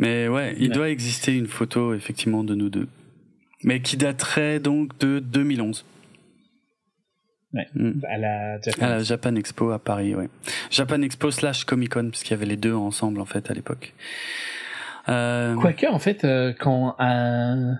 Mais 0.00 0.28
ouais, 0.28 0.54
il 0.58 0.68
Ouais. 0.68 0.74
doit 0.74 0.88
exister 0.88 1.36
une 1.36 1.46
photo, 1.46 1.92
effectivement, 1.92 2.42
de 2.42 2.54
nous 2.54 2.70
deux. 2.70 2.88
Mais 3.64 3.80
qui 3.82 3.98
daterait 3.98 4.58
donc 4.58 4.96
de 4.98 5.18
2011. 5.18 5.84
Ouais. 7.52 7.66
Mm. 7.74 8.00
À 8.08 8.16
la 8.16 8.60
Japan. 8.62 8.86
À 8.86 8.88
la 8.88 9.02
Japan 9.02 9.34
Expo 9.34 9.70
à 9.72 9.78
Paris, 9.78 10.14
ouais. 10.14 10.28
Japan 10.70 11.02
Expo 11.02 11.30
slash 11.30 11.64
Comic 11.64 11.90
Con, 11.92 12.08
parce 12.10 12.22
qu'il 12.22 12.30
y 12.30 12.34
avait 12.34 12.46
les 12.46 12.56
deux 12.56 12.72
ensemble, 12.72 13.20
en 13.20 13.26
fait, 13.26 13.50
à 13.50 13.54
l'époque. 13.54 13.92
Euh, 15.08 15.54
Quoique, 15.56 15.86
en 15.86 15.98
fait, 15.98 16.24
euh, 16.24 16.54
quand, 16.58 16.96
euh, 17.00 17.72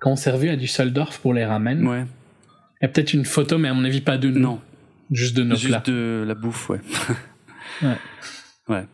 quand 0.00 0.10
on 0.10 0.16
s'est 0.16 0.32
revu 0.32 0.50
à 0.50 0.56
Düsseldorf 0.56 1.18
pour 1.20 1.32
les 1.32 1.44
ramen, 1.46 1.86
Ouais, 1.86 2.04
il 2.80 2.84
y 2.84 2.86
a 2.86 2.88
peut-être 2.88 3.14
une 3.14 3.24
photo, 3.24 3.56
mais 3.56 3.68
à 3.68 3.74
mon 3.74 3.84
avis 3.84 4.00
pas 4.00 4.18
de 4.18 4.28
nous, 4.28 4.40
non, 4.40 4.60
juste 5.10 5.36
de 5.36 5.44
nos 5.44 5.54
juste 5.54 5.68
plats. 5.68 5.82
de 5.86 6.24
la 6.26 6.34
bouffe, 6.34 6.68
ouais. 6.70 6.80
Ouais. 7.82 7.96
Ouais. 8.68 8.84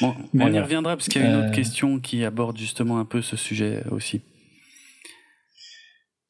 Bon, 0.00 0.14
Mais 0.32 0.44
on 0.44 0.52
y 0.52 0.58
reviendra, 0.60 0.96
parce 0.96 1.08
qu'il 1.08 1.20
y 1.20 1.24
a 1.24 1.28
une 1.28 1.34
Euh, 1.34 1.44
autre 1.46 1.52
question 1.54 1.98
qui 1.98 2.24
aborde 2.24 2.56
justement 2.56 2.98
un 2.98 3.04
peu 3.04 3.20
ce 3.22 3.36
sujet 3.36 3.82
aussi. 3.90 4.22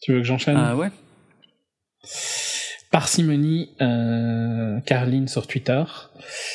Tu 0.03 0.13
veux 0.13 0.21
que 0.21 0.27
j'enchaîne? 0.27 0.57
Ah 0.57 0.77
ouais 0.77 0.91
Parcimonie, 2.91 3.71
euh, 3.81 4.81
Caroline 4.81 5.29
sur 5.29 5.47
Twitter. 5.47 5.85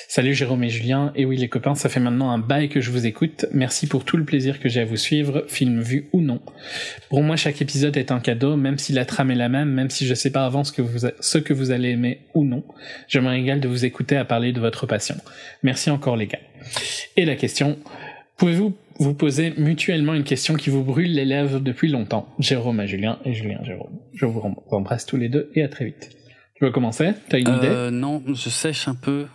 Salut 0.09 0.33
Jérôme 0.33 0.65
et 0.65 0.69
Julien. 0.69 1.13
Et 1.15 1.23
oui 1.23 1.37
les 1.37 1.47
copains, 1.47 1.75
ça 1.75 1.87
fait 1.87 2.01
maintenant 2.01 2.29
un 2.29 2.39
bail 2.39 2.67
que 2.67 2.81
je 2.81 2.91
vous 2.91 3.05
écoute. 3.05 3.45
Merci 3.53 3.87
pour 3.87 4.03
tout 4.03 4.17
le 4.17 4.25
plaisir 4.25 4.59
que 4.59 4.67
j'ai 4.67 4.81
à 4.81 4.85
vous 4.85 4.97
suivre, 4.97 5.45
film 5.47 5.79
vu 5.79 6.09
ou 6.11 6.19
non. 6.19 6.41
Pour 7.07 7.23
moi, 7.23 7.37
chaque 7.37 7.61
épisode 7.61 7.95
est 7.95 8.11
un 8.11 8.19
cadeau, 8.19 8.57
même 8.57 8.77
si 8.77 8.91
la 8.91 9.05
trame 9.05 9.31
est 9.31 9.35
la 9.35 9.47
même, 9.47 9.69
même 9.69 9.89
si 9.89 10.05
je 10.05 10.13
sais 10.13 10.29
pas 10.29 10.45
avant 10.45 10.65
ce 10.65 10.73
que 10.73 10.81
vous, 10.81 11.07
ce 11.21 11.37
que 11.37 11.53
vous 11.53 11.71
allez 11.71 11.91
aimer 11.91 12.19
ou 12.33 12.43
non. 12.43 12.65
Je 13.07 13.19
me 13.19 13.29
régale 13.29 13.61
de 13.61 13.69
vous 13.69 13.85
écouter 13.85 14.17
à 14.17 14.25
parler 14.25 14.51
de 14.51 14.59
votre 14.59 14.87
passion. 14.87 15.15
Merci 15.63 15.89
encore 15.89 16.17
les 16.17 16.27
gars. 16.27 16.39
Et 17.15 17.23
la 17.23 17.37
question, 17.37 17.79
pouvez-vous 18.35 18.75
vous 18.99 19.13
poser 19.13 19.53
mutuellement 19.55 20.13
une 20.13 20.25
question 20.25 20.55
qui 20.55 20.69
vous 20.69 20.83
brûle 20.83 21.13
les 21.13 21.25
lèvres 21.25 21.61
depuis 21.61 21.87
longtemps? 21.87 22.27
Jérôme 22.39 22.81
à 22.81 22.85
Julien 22.85 23.19
et 23.23 23.33
Julien 23.33 23.61
Jérôme. 23.63 23.97
Je 24.13 24.25
vous 24.25 24.41
embrasse 24.69 25.05
tous 25.05 25.15
les 25.15 25.29
deux 25.29 25.49
et 25.55 25.63
à 25.63 25.69
très 25.69 25.85
vite. 25.85 26.09
Tu 26.55 26.63
veux 26.65 26.71
commencer? 26.71 27.11
T'as 27.29 27.39
une 27.39 27.47
idée? 27.49 27.67
Euh, 27.67 27.91
non, 27.91 28.23
je 28.27 28.49
sèche 28.49 28.87
un 28.87 28.95
peu. 28.95 29.25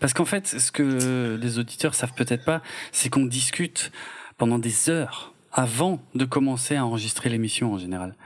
Parce 0.00 0.12
qu'en 0.12 0.24
fait, 0.24 0.46
ce 0.46 0.72
que 0.72 1.38
les 1.40 1.58
auditeurs 1.58 1.94
savent 1.94 2.14
peut-être 2.14 2.44
pas, 2.44 2.62
c'est 2.90 3.08
qu'on 3.10 3.26
discute 3.26 3.92
pendant 4.38 4.58
des 4.58 4.90
heures 4.90 5.34
avant 5.52 6.00
de 6.14 6.24
commencer 6.24 6.74
à 6.74 6.84
enregistrer 6.84 7.30
l'émission 7.30 7.74
en 7.74 7.78
général. 7.78 8.16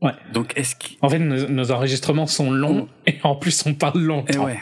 Ouais. 0.00 0.12
Donc 0.32 0.52
est-ce. 0.56 0.74
En 1.02 1.08
fait, 1.08 1.18
nos, 1.18 1.48
nos 1.48 1.70
enregistrements 1.72 2.26
sont 2.26 2.50
longs 2.50 2.88
et 3.06 3.16
en 3.24 3.36
plus 3.36 3.64
on 3.66 3.74
parle 3.74 4.00
Eh 4.00 4.06
longtemps. 4.06 4.44
ouais. 4.46 4.58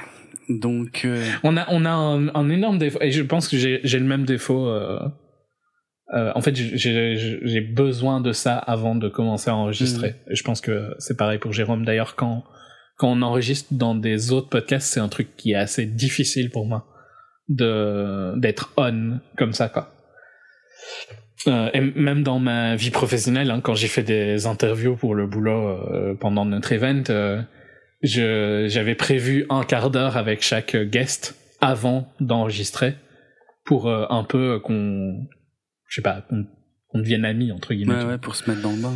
Donc 0.48 1.02
euh, 1.04 1.24
On 1.44 1.56
a, 1.56 1.66
on 1.68 1.84
a 1.84 1.90
un, 1.90 2.34
un 2.34 2.48
énorme 2.50 2.78
défaut 2.78 2.98
et 3.00 3.10
je 3.12 3.22
pense 3.22 3.48
que 3.48 3.56
j'ai 3.56 3.80
le 3.98 4.04
même 4.04 4.24
défaut. 4.24 4.66
euh, 4.66 4.98
euh, 6.14 6.32
en 6.34 6.40
fait, 6.42 6.54
j'ai- 6.54 7.60
besoin 7.60 8.20
de 8.20 8.32
ça 8.32 8.56
avant 8.58 8.94
de 8.96 9.08
commencer 9.08 9.50
à 9.50 9.54
enregistrer. 9.56 10.16
Et 10.28 10.34
je 10.34 10.42
pense 10.42 10.60
que 10.60 10.94
c'est 10.98 11.16
pareil 11.16 11.38
pour 11.38 11.52
Jérôme. 11.52 11.84
D'ailleurs, 11.84 12.16
quand 12.16 12.44
quand 13.02 13.10
on 13.10 13.22
enregistre 13.22 13.74
dans 13.74 13.96
des 13.96 14.30
autres 14.30 14.48
podcasts, 14.48 14.92
c'est 14.92 15.00
un 15.00 15.08
truc 15.08 15.36
qui 15.36 15.50
est 15.50 15.56
assez 15.56 15.86
difficile 15.86 16.50
pour 16.50 16.66
moi 16.66 16.86
de 17.48 18.32
d'être 18.38 18.72
on 18.76 19.18
comme 19.36 19.52
ça, 19.52 19.68
quoi. 19.68 19.92
Euh, 21.48 21.68
et 21.74 21.80
même 21.80 22.22
dans 22.22 22.38
ma 22.38 22.76
vie 22.76 22.90
professionnelle, 22.90 23.50
hein, 23.50 23.60
quand 23.60 23.74
j'ai 23.74 23.88
fait 23.88 24.04
des 24.04 24.46
interviews 24.46 24.94
pour 24.94 25.16
le 25.16 25.26
boulot 25.26 25.66
euh, 25.68 26.14
pendant 26.14 26.44
notre 26.44 26.70
event, 26.70 27.02
euh, 27.10 27.42
je 28.04 28.68
j'avais 28.68 28.94
prévu 28.94 29.46
un 29.50 29.64
quart 29.64 29.90
d'heure 29.90 30.16
avec 30.16 30.40
chaque 30.40 30.76
guest 30.76 31.34
avant 31.60 32.06
d'enregistrer 32.20 32.94
pour 33.64 33.90
un 33.90 34.22
peu 34.22 34.60
qu'on 34.60 35.26
je 35.88 35.96
sais 35.96 36.02
pas 36.02 36.20
qu'on 36.30 36.46
qu'on 36.86 37.00
devienne 37.00 37.24
amis 37.24 37.50
entre 37.50 37.74
guillemets. 37.74 37.94
ouais, 37.94 38.04
ouais, 38.10 38.18
pour 38.18 38.36
se 38.36 38.48
mettre 38.48 38.62
dans 38.62 38.70
le 38.70 38.80
bain. 38.80 38.94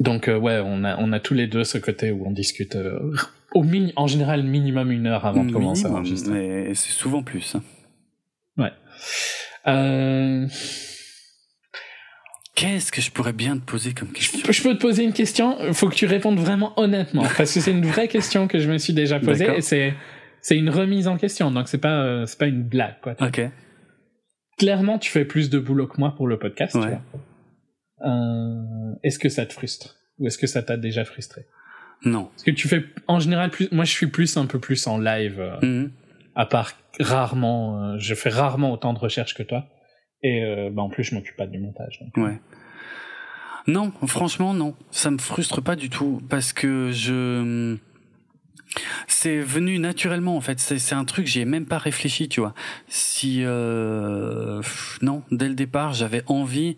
Donc 0.00 0.28
euh, 0.28 0.38
ouais, 0.38 0.60
on 0.64 0.82
a 0.84 0.96
on 0.98 1.12
a 1.12 1.20
tous 1.20 1.34
les 1.34 1.46
deux 1.46 1.64
ce 1.64 1.78
côté 1.78 2.10
où 2.10 2.26
on 2.26 2.30
discute 2.30 2.74
euh, 2.76 2.98
au 3.54 3.62
mini 3.62 3.92
en 3.96 4.06
général 4.06 4.42
minimum 4.42 4.90
une 4.90 5.06
heure 5.06 5.26
avant 5.26 5.44
de 5.44 5.52
commencer 5.52 5.86
à 5.86 5.90
enregistrer. 5.90 6.32
mais 6.32 6.74
c'est 6.74 6.92
souvent 6.92 7.22
plus. 7.22 7.54
hein. 7.54 7.62
Euh, 9.68 10.46
Qu'est-ce 12.54 12.92
que 12.92 13.00
je 13.00 13.10
pourrais 13.10 13.32
bien 13.32 13.56
te 13.56 13.64
poser 13.64 13.94
comme 13.94 14.08
question? 14.12 14.40
je 14.52 14.62
peux 14.62 14.74
te 14.74 14.80
poser 14.80 15.04
une 15.04 15.12
question, 15.12 15.56
faut 15.72 15.88
que 15.88 15.94
tu 15.94 16.06
répondes 16.06 16.38
vraiment 16.38 16.78
honnêtement 16.78 17.22
parce 17.36 17.54
que 17.54 17.60
c'est 17.60 17.70
une 17.70 17.86
vraie 17.86 18.08
question 18.08 18.46
que 18.48 18.58
je 18.58 18.70
me 18.70 18.78
suis 18.78 18.92
déjà 18.92 19.20
posée 19.20 19.48
et 19.56 19.60
c'est 19.62 19.94
c'est 20.40 20.56
une 20.58 20.68
remise 20.70 21.08
en 21.08 21.16
question 21.16 21.50
donc 21.50 21.68
c'est 21.68 21.78
pas 21.78 22.26
c'est 22.26 22.38
pas 22.38 22.46
une 22.46 22.62
blague 22.62 22.96
quoi. 23.02 23.14
Ok. 23.20 23.40
clairement, 24.58 24.98
tu 24.98 25.10
fais 25.10 25.24
plus 25.24 25.48
de 25.50 25.58
boulot 25.58 25.86
que 25.86 25.98
moi 25.98 26.14
pour 26.16 26.26
le 26.26 26.38
podcast. 26.38 26.72
tu 26.72 26.78
Ouais. 26.80 26.88
vois. 26.88 27.02
Euh, 28.04 28.94
est-ce 29.02 29.18
que 29.18 29.28
ça 29.28 29.46
te 29.46 29.52
frustre 29.52 29.96
Ou 30.18 30.26
est-ce 30.26 30.38
que 30.38 30.46
ça 30.46 30.62
t'a 30.62 30.76
déjà 30.76 31.04
frustré? 31.04 31.46
Non. 32.04 32.24
Parce 32.26 32.42
que 32.42 32.50
tu 32.50 32.68
fais, 32.68 32.84
en 33.06 33.20
général, 33.20 33.50
plus, 33.50 33.68
moi 33.70 33.84
je 33.84 33.90
suis 33.92 34.08
plus 34.08 34.36
un 34.36 34.46
peu 34.46 34.58
plus 34.58 34.86
en 34.86 34.98
live, 34.98 35.38
euh, 35.40 35.56
Mhm. 35.62 35.90
à 36.34 36.46
part 36.46 36.72
rarement, 37.00 37.80
euh, 37.92 37.96
je 37.98 38.14
fais 38.14 38.28
rarement 38.30 38.72
autant 38.72 38.92
de 38.92 38.98
recherches 38.98 39.34
que 39.34 39.42
toi. 39.44 39.66
Et 40.24 40.44
euh, 40.44 40.70
bah, 40.70 40.82
en 40.82 40.88
plus, 40.88 41.04
je 41.04 41.14
m'occupe 41.14 41.36
pas 41.36 41.46
du 41.46 41.58
montage. 41.58 42.00
donc. 42.00 42.16
Ouais. 42.24 42.40
Non, 43.68 43.92
franchement, 44.06 44.54
non. 44.54 44.74
Ça 44.90 45.10
me 45.12 45.18
frustre 45.18 45.62
pas 45.62 45.76
du 45.76 45.88
tout 45.88 46.20
parce 46.28 46.52
que 46.52 46.90
je. 46.92 47.76
C'est 49.06 49.38
venu 49.40 49.78
naturellement 49.78 50.36
en 50.36 50.40
fait. 50.40 50.58
C'est 50.58 50.78
c'est 50.78 50.94
un 50.94 51.04
truc, 51.04 51.26
j'y 51.26 51.40
ai 51.40 51.44
même 51.44 51.66
pas 51.66 51.78
réfléchi, 51.78 52.28
tu 52.28 52.40
vois. 52.40 52.54
Si. 52.88 53.42
Euh... 53.44 54.60
Non, 55.02 55.22
dès 55.30 55.48
le 55.48 55.54
départ, 55.54 55.92
j'avais 55.92 56.22
envie 56.26 56.76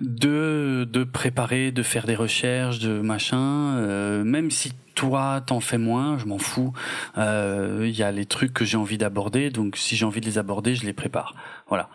de, 0.00 0.86
de 0.90 1.04
préparer, 1.04 1.72
de 1.72 1.82
faire 1.82 2.06
des 2.06 2.14
recherches, 2.14 2.78
de 2.78 3.00
machin. 3.00 3.76
euh, 3.78 4.24
même 4.24 4.50
si 4.50 4.72
toi, 4.94 5.40
t'en 5.46 5.60
fais 5.60 5.78
moins, 5.78 6.18
je 6.18 6.24
m'en 6.26 6.38
fous. 6.38 6.72
Euh, 7.18 7.84
Il 7.84 7.96
y 7.96 8.02
a 8.02 8.10
les 8.10 8.24
trucs 8.26 8.52
que 8.52 8.64
j'ai 8.64 8.76
envie 8.76 8.98
d'aborder, 8.98 9.50
donc 9.50 9.76
si 9.76 9.96
j'ai 9.96 10.04
envie 10.04 10.20
de 10.20 10.26
les 10.26 10.38
aborder, 10.38 10.74
je 10.74 10.84
les 10.84 10.92
prépare. 10.92 11.34
Voilà. 11.68 11.88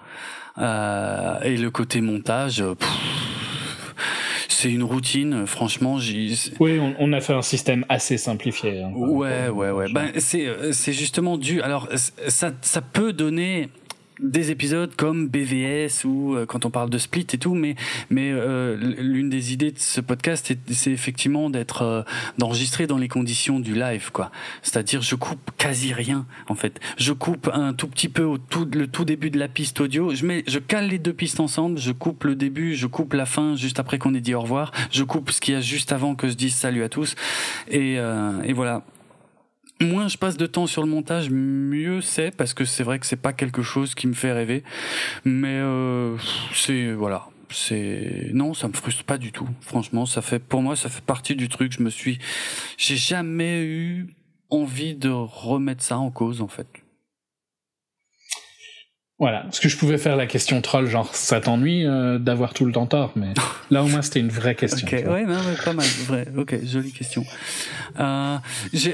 Euh, 0.57 1.39
et 1.41 1.57
le 1.57 1.69
côté 1.71 1.99
montage, 2.01 2.61
euh, 2.61 2.75
c'est 4.47 4.71
une 4.71 4.83
routine. 4.83 5.45
Franchement, 5.45 5.97
j'y- 5.99 6.53
Oui, 6.59 6.79
on, 6.79 6.95
on 6.99 7.11
a 7.13 7.19
fait 7.21 7.33
un 7.33 7.41
système 7.41 7.85
assez 7.89 8.17
simplifié. 8.17 8.83
hein. 8.83 8.91
Ouais, 8.95 9.49
ouais, 9.49 9.71
ouais. 9.71 9.91
Ben, 9.91 10.11
c'est, 10.19 10.47
euh, 10.47 10.71
c'est 10.71 10.93
justement 10.93 11.37
dû. 11.37 11.61
Alors, 11.61 11.89
ça, 11.95 12.51
ça 12.61 12.81
peut 12.81 13.11
donner 13.13 13.69
des 14.23 14.49
épisodes 14.51 14.95
comme 14.95 15.27
BVS 15.27 16.05
ou 16.05 16.35
euh, 16.35 16.45
quand 16.45 16.65
on 16.65 16.69
parle 16.71 16.89
de 16.89 16.97
Split 16.97 17.27
et 17.33 17.37
tout, 17.37 17.53
mais 17.53 17.75
mais 18.09 18.31
euh, 18.31 18.75
l'une 18.99 19.29
des 19.29 19.53
idées 19.53 19.71
de 19.71 19.79
ce 19.79 20.01
podcast, 20.01 20.53
c'est- 20.71 20.91
effectivement 20.91 21.49
d'être 21.49 21.81
euh, 21.83 22.01
d'enregistrer 22.37 22.87
dans 22.87 22.97
les 22.97 23.07
conditions 23.09 23.59
du 23.59 23.73
live, 23.75 24.11
quoi. 24.11 24.31
C'est-à-dire, 24.61 25.01
je 25.01 25.15
coupe 25.15 25.51
quasi 25.57 25.93
rien 25.93 26.25
en 26.47 26.55
fait. 26.55 26.79
Je 26.97 27.13
coupe 27.13 27.49
un 27.53 27.73
tout 27.73 27.87
petit 27.87 28.09
peu 28.09 28.23
au 28.23 28.37
tout 28.37 28.67
le 28.73 28.87
tout 28.87 29.05
début 29.05 29.29
de 29.29 29.37
la 29.39 29.47
piste 29.47 29.81
audio. 29.81 30.15
Je 30.15 30.25
mets, 30.25 30.43
je 30.47 30.59
cale 30.59 30.87
les 30.87 30.99
deux 30.99 31.13
pistes 31.13 31.39
ensemble. 31.39 31.77
Je 31.77 31.91
coupe 31.91 32.23
le 32.23 32.35
début, 32.35 32.75
je 32.75 32.87
coupe 32.87 33.13
la 33.13 33.25
fin 33.25 33.55
juste 33.55 33.79
après 33.79 33.99
qu'on 33.99 34.13
ait 34.15 34.21
dit 34.21 34.33
au 34.35 34.41
revoir. 34.41 34.71
Je 34.91 35.03
coupe 35.03 35.31
ce 35.31 35.41
qu'il 35.41 35.53
y 35.53 35.57
a 35.57 35.61
juste 35.61 35.91
avant 35.91 36.15
que 36.15 36.29
je 36.29 36.33
dise 36.33 36.55
salut 36.55 36.83
à 36.83 36.89
tous. 36.89 37.15
Et, 37.69 37.95
euh, 37.99 38.41
et 38.43 38.53
voilà. 38.53 38.83
Moins 39.83 40.07
je 40.07 40.17
passe 40.17 40.37
de 40.37 40.45
temps 40.45 40.67
sur 40.67 40.83
le 40.83 40.89
montage, 40.89 41.29
mieux 41.29 42.01
c'est 42.01 42.35
parce 42.35 42.53
que 42.53 42.65
c'est 42.65 42.83
vrai 42.83 42.99
que 42.99 43.05
c'est 43.05 43.15
pas 43.15 43.33
quelque 43.33 43.61
chose 43.61 43.95
qui 43.95 44.07
me 44.07 44.13
fait 44.13 44.31
rêver. 44.31 44.63
Mais 45.25 45.59
euh, 45.61 46.17
c'est 46.53 46.91
voilà, 46.91 47.27
c'est 47.49 48.29
non, 48.33 48.53
ça 48.53 48.67
me 48.67 48.73
frustre 48.73 49.03
pas 49.03 49.17
du 49.17 49.31
tout. 49.31 49.47
Franchement, 49.61 50.05
ça 50.05 50.21
fait 50.21 50.39
pour 50.39 50.61
moi 50.61 50.75
ça 50.75 50.89
fait 50.89 51.03
partie 51.03 51.35
du 51.35 51.49
truc. 51.49 51.71
Je 51.71 51.83
me 51.83 51.89
suis, 51.89 52.19
j'ai 52.77 52.97
jamais 52.97 53.63
eu 53.63 54.07
envie 54.49 54.95
de 54.95 55.09
remettre 55.09 55.83
ça 55.83 55.97
en 55.97 56.11
cause 56.11 56.41
en 56.41 56.47
fait. 56.47 56.82
Voilà, 59.19 59.41
parce 59.41 59.59
que 59.59 59.69
je 59.69 59.77
pouvais 59.77 59.99
faire 59.99 60.15
la 60.15 60.25
question 60.25 60.59
troll, 60.61 60.87
genre 60.87 61.13
ça 61.13 61.39
t'ennuie 61.39 61.85
euh, 61.85 62.17
d'avoir 62.17 62.53
tout 62.53 62.65
le 62.65 62.71
temps 62.71 62.87
tort, 62.87 63.11
mais 63.15 63.33
là 63.69 63.83
au 63.83 63.87
moins 63.87 64.01
c'était 64.01 64.19
une 64.19 64.29
vraie 64.29 64.55
question. 64.55 64.87
ok, 64.87 64.91
ouais, 64.91 65.25
non, 65.25 65.39
pas 65.63 65.73
mal, 65.73 65.85
vrai. 66.07 66.27
Ok, 66.35 66.55
jolie 66.65 66.91
question. 66.91 67.23
Euh, 67.99 68.37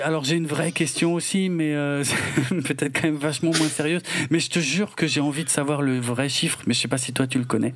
alors 0.03 0.25
j'ai 0.25 0.35
une 0.35 0.45
vraie 0.45 0.73
question 0.73 1.13
aussi, 1.13 1.47
mais 1.47 1.73
euh, 1.73 2.03
peut-être 2.49 2.93
quand 2.93 3.07
même 3.07 3.15
vachement 3.15 3.51
moins 3.57 3.69
sérieuse. 3.69 4.01
Mais 4.29 4.39
je 4.39 4.49
te 4.49 4.59
jure 4.59 4.95
que 4.95 5.07
j'ai 5.07 5.21
envie 5.21 5.45
de 5.45 5.49
savoir 5.49 5.81
le 5.81 5.99
vrai 5.99 6.27
chiffre, 6.27 6.59
mais 6.67 6.73
je 6.73 6.81
sais 6.81 6.89
pas 6.89 6.97
si 6.97 7.13
toi 7.13 7.25
tu 7.25 7.39
le 7.39 7.45
connais. 7.45 7.73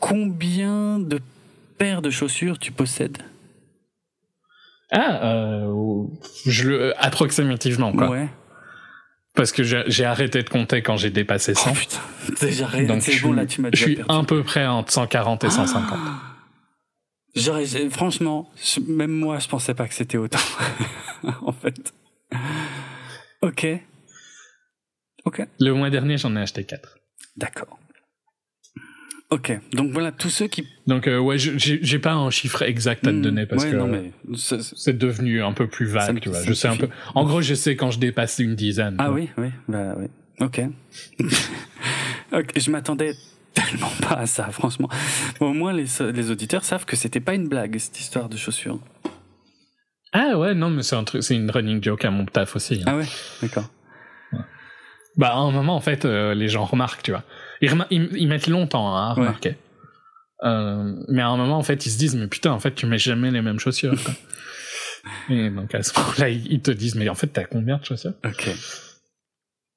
Combien 0.00 0.98
de 0.98 1.20
paires 1.78 2.02
de 2.02 2.10
chaussures 2.10 2.58
tu 2.58 2.72
possèdes? 2.72 3.18
Ah, 4.90 5.62
je 6.46 6.68
le 6.68 6.94
approximativement 7.02 7.92
quoi. 7.92 8.10
Ouais. 8.10 8.28
Parce 9.36 9.52
que 9.52 9.62
j'ai 9.62 10.04
arrêté 10.04 10.42
de 10.42 10.48
compter 10.48 10.82
quand 10.82 10.96
j'ai 10.96 11.10
dépassé 11.10 11.54
100. 11.54 11.70
Oh 11.70 11.74
putain, 11.74 11.98
déjà 12.40 12.68
c'est 13.00 13.20
bon 13.20 13.32
là, 13.32 13.46
tu 13.46 13.60
m'as 13.60 13.68
Je 13.72 13.78
suis 13.82 13.98
à 14.08 14.22
peu 14.24 14.42
près 14.42 14.66
entre 14.66 14.90
140 14.92 15.44
et 15.44 15.50
150. 15.50 15.98
J'aurais, 17.34 17.66
franchement, 17.90 18.50
je- 18.56 18.80
même 18.80 19.10
moi, 19.12 19.38
je 19.38 19.46
pensais 19.46 19.74
pas 19.74 19.86
que 19.86 19.94
c'était 19.94 20.16
autant. 20.16 20.38
en 21.42 21.52
fait. 21.52 21.92
Ok. 23.42 23.66
Ok. 25.26 25.42
Le 25.60 25.72
mois 25.72 25.90
dernier, 25.90 26.16
j'en 26.16 26.34
ai 26.34 26.40
acheté 26.40 26.64
4. 26.64 26.96
D'accord. 27.36 27.78
Ok. 29.30 29.58
Donc 29.72 29.90
voilà, 29.90 30.12
tous 30.12 30.30
ceux 30.30 30.46
qui. 30.46 30.66
Donc 30.86 31.08
euh, 31.08 31.18
ouais, 31.18 31.36
j'ai 31.38 31.98
pas 31.98 32.12
un 32.14 32.30
chiffre 32.30 32.62
exact 32.62 33.06
à 33.06 33.10
te 33.10 33.16
Hmm, 33.16 33.22
donner 33.22 33.46
parce 33.46 33.64
ouais, 33.64 33.72
que 33.72 34.60
c'est 34.62 34.96
devenu 34.96 35.42
un 35.42 35.52
peu 35.52 35.66
plus 35.66 35.86
vague, 35.86 36.20
tu 36.20 36.28
vois. 36.28 36.42
Je 36.44 36.52
sais 36.52 36.68
un 36.68 36.76
peu. 36.76 36.88
En 37.14 37.24
gros, 37.24 37.40
je 37.42 37.54
sais 37.54 37.74
quand 37.76 37.90
je 37.90 37.98
dépasse 37.98 38.38
une 38.38 38.54
dizaine. 38.54 38.94
Ah 38.98 39.06
quoi. 39.06 39.14
oui, 39.14 39.28
oui, 39.36 39.48
bah 39.68 39.94
oui. 39.98 40.06
Ok. 40.40 40.60
ok, 42.32 42.52
je 42.56 42.70
m'attendais 42.70 43.14
tellement 43.54 43.90
pas 44.02 44.14
à 44.16 44.26
ça, 44.26 44.48
franchement. 44.50 44.88
Bon, 45.40 45.50
au 45.50 45.54
moins, 45.54 45.72
les, 45.72 45.86
les 46.12 46.30
auditeurs 46.30 46.64
savent 46.64 46.84
que 46.84 46.94
c'était 46.94 47.20
pas 47.20 47.34
une 47.34 47.48
blague, 47.48 47.78
cette 47.78 47.98
histoire 47.98 48.28
de 48.28 48.36
chaussures. 48.36 48.78
Ah 50.12 50.38
ouais, 50.38 50.54
non, 50.54 50.70
mais 50.70 50.82
c'est 50.82 50.94
un 50.96 51.04
truc, 51.04 51.22
c'est 51.22 51.34
une 51.34 51.50
running 51.50 51.82
joke 51.82 52.04
à 52.04 52.10
mon 52.10 52.24
taf 52.26 52.54
aussi. 52.56 52.76
hein. 52.80 52.84
Ah 52.86 52.96
ouais, 52.96 53.06
d'accord. 53.42 53.68
Bah 55.16 55.30
à 55.32 55.38
un 55.38 55.50
moment, 55.50 55.74
en 55.74 55.80
fait, 55.80 56.04
euh, 56.04 56.34
les 56.34 56.48
gens 56.48 56.64
remarquent, 56.66 57.02
tu 57.02 57.10
vois. 57.10 57.24
Ils, 57.60 57.70
remar- 57.70 57.86
ils, 57.90 58.08
ils 58.16 58.28
mettent 58.28 58.46
longtemps 58.48 58.94
hein, 58.94 59.10
à 59.10 59.14
Ouais. 59.14 59.20
remarquer. 59.20 59.56
Euh, 60.44 60.92
mais 61.08 61.22
à 61.22 61.28
un 61.28 61.36
moment, 61.36 61.56
en 61.56 61.62
fait, 61.62 61.86
ils 61.86 61.90
se 61.90 61.98
disent, 61.98 62.14
mais 62.14 62.26
putain, 62.26 62.52
en 62.52 62.60
fait, 62.60 62.74
tu 62.74 62.86
mets 62.86 62.98
jamais 62.98 63.30
les 63.30 63.40
mêmes 63.42 63.58
chaussures. 63.58 63.94
quoi. 64.02 64.14
Et 65.30 65.50
donc 65.50 65.74
à 65.74 65.82
ce 65.82 65.98
moment-là, 65.98 66.28
ils 66.28 66.46
ils 66.52 66.60
te 66.60 66.70
disent, 66.70 66.94
mais 66.96 67.08
en 67.08 67.14
fait, 67.14 67.28
t'as 67.28 67.44
combien 67.44 67.78
de 67.78 67.84
chaussures? 67.84 68.12
Ok. 68.24 68.50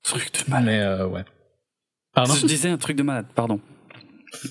Truc 0.04 0.32
de 0.34 0.50
malade. 0.52 0.66
Mais 0.66 0.80
euh, 0.82 1.08
ouais. 1.08 1.24
Pardon? 2.14 2.34
Je 2.34 2.46
disais 2.48 2.70
un 2.70 2.78
truc 2.78 2.98
de 2.98 3.04
malade, 3.04 3.28
pardon. 3.36 3.60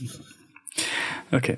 Ok. 1.33 1.57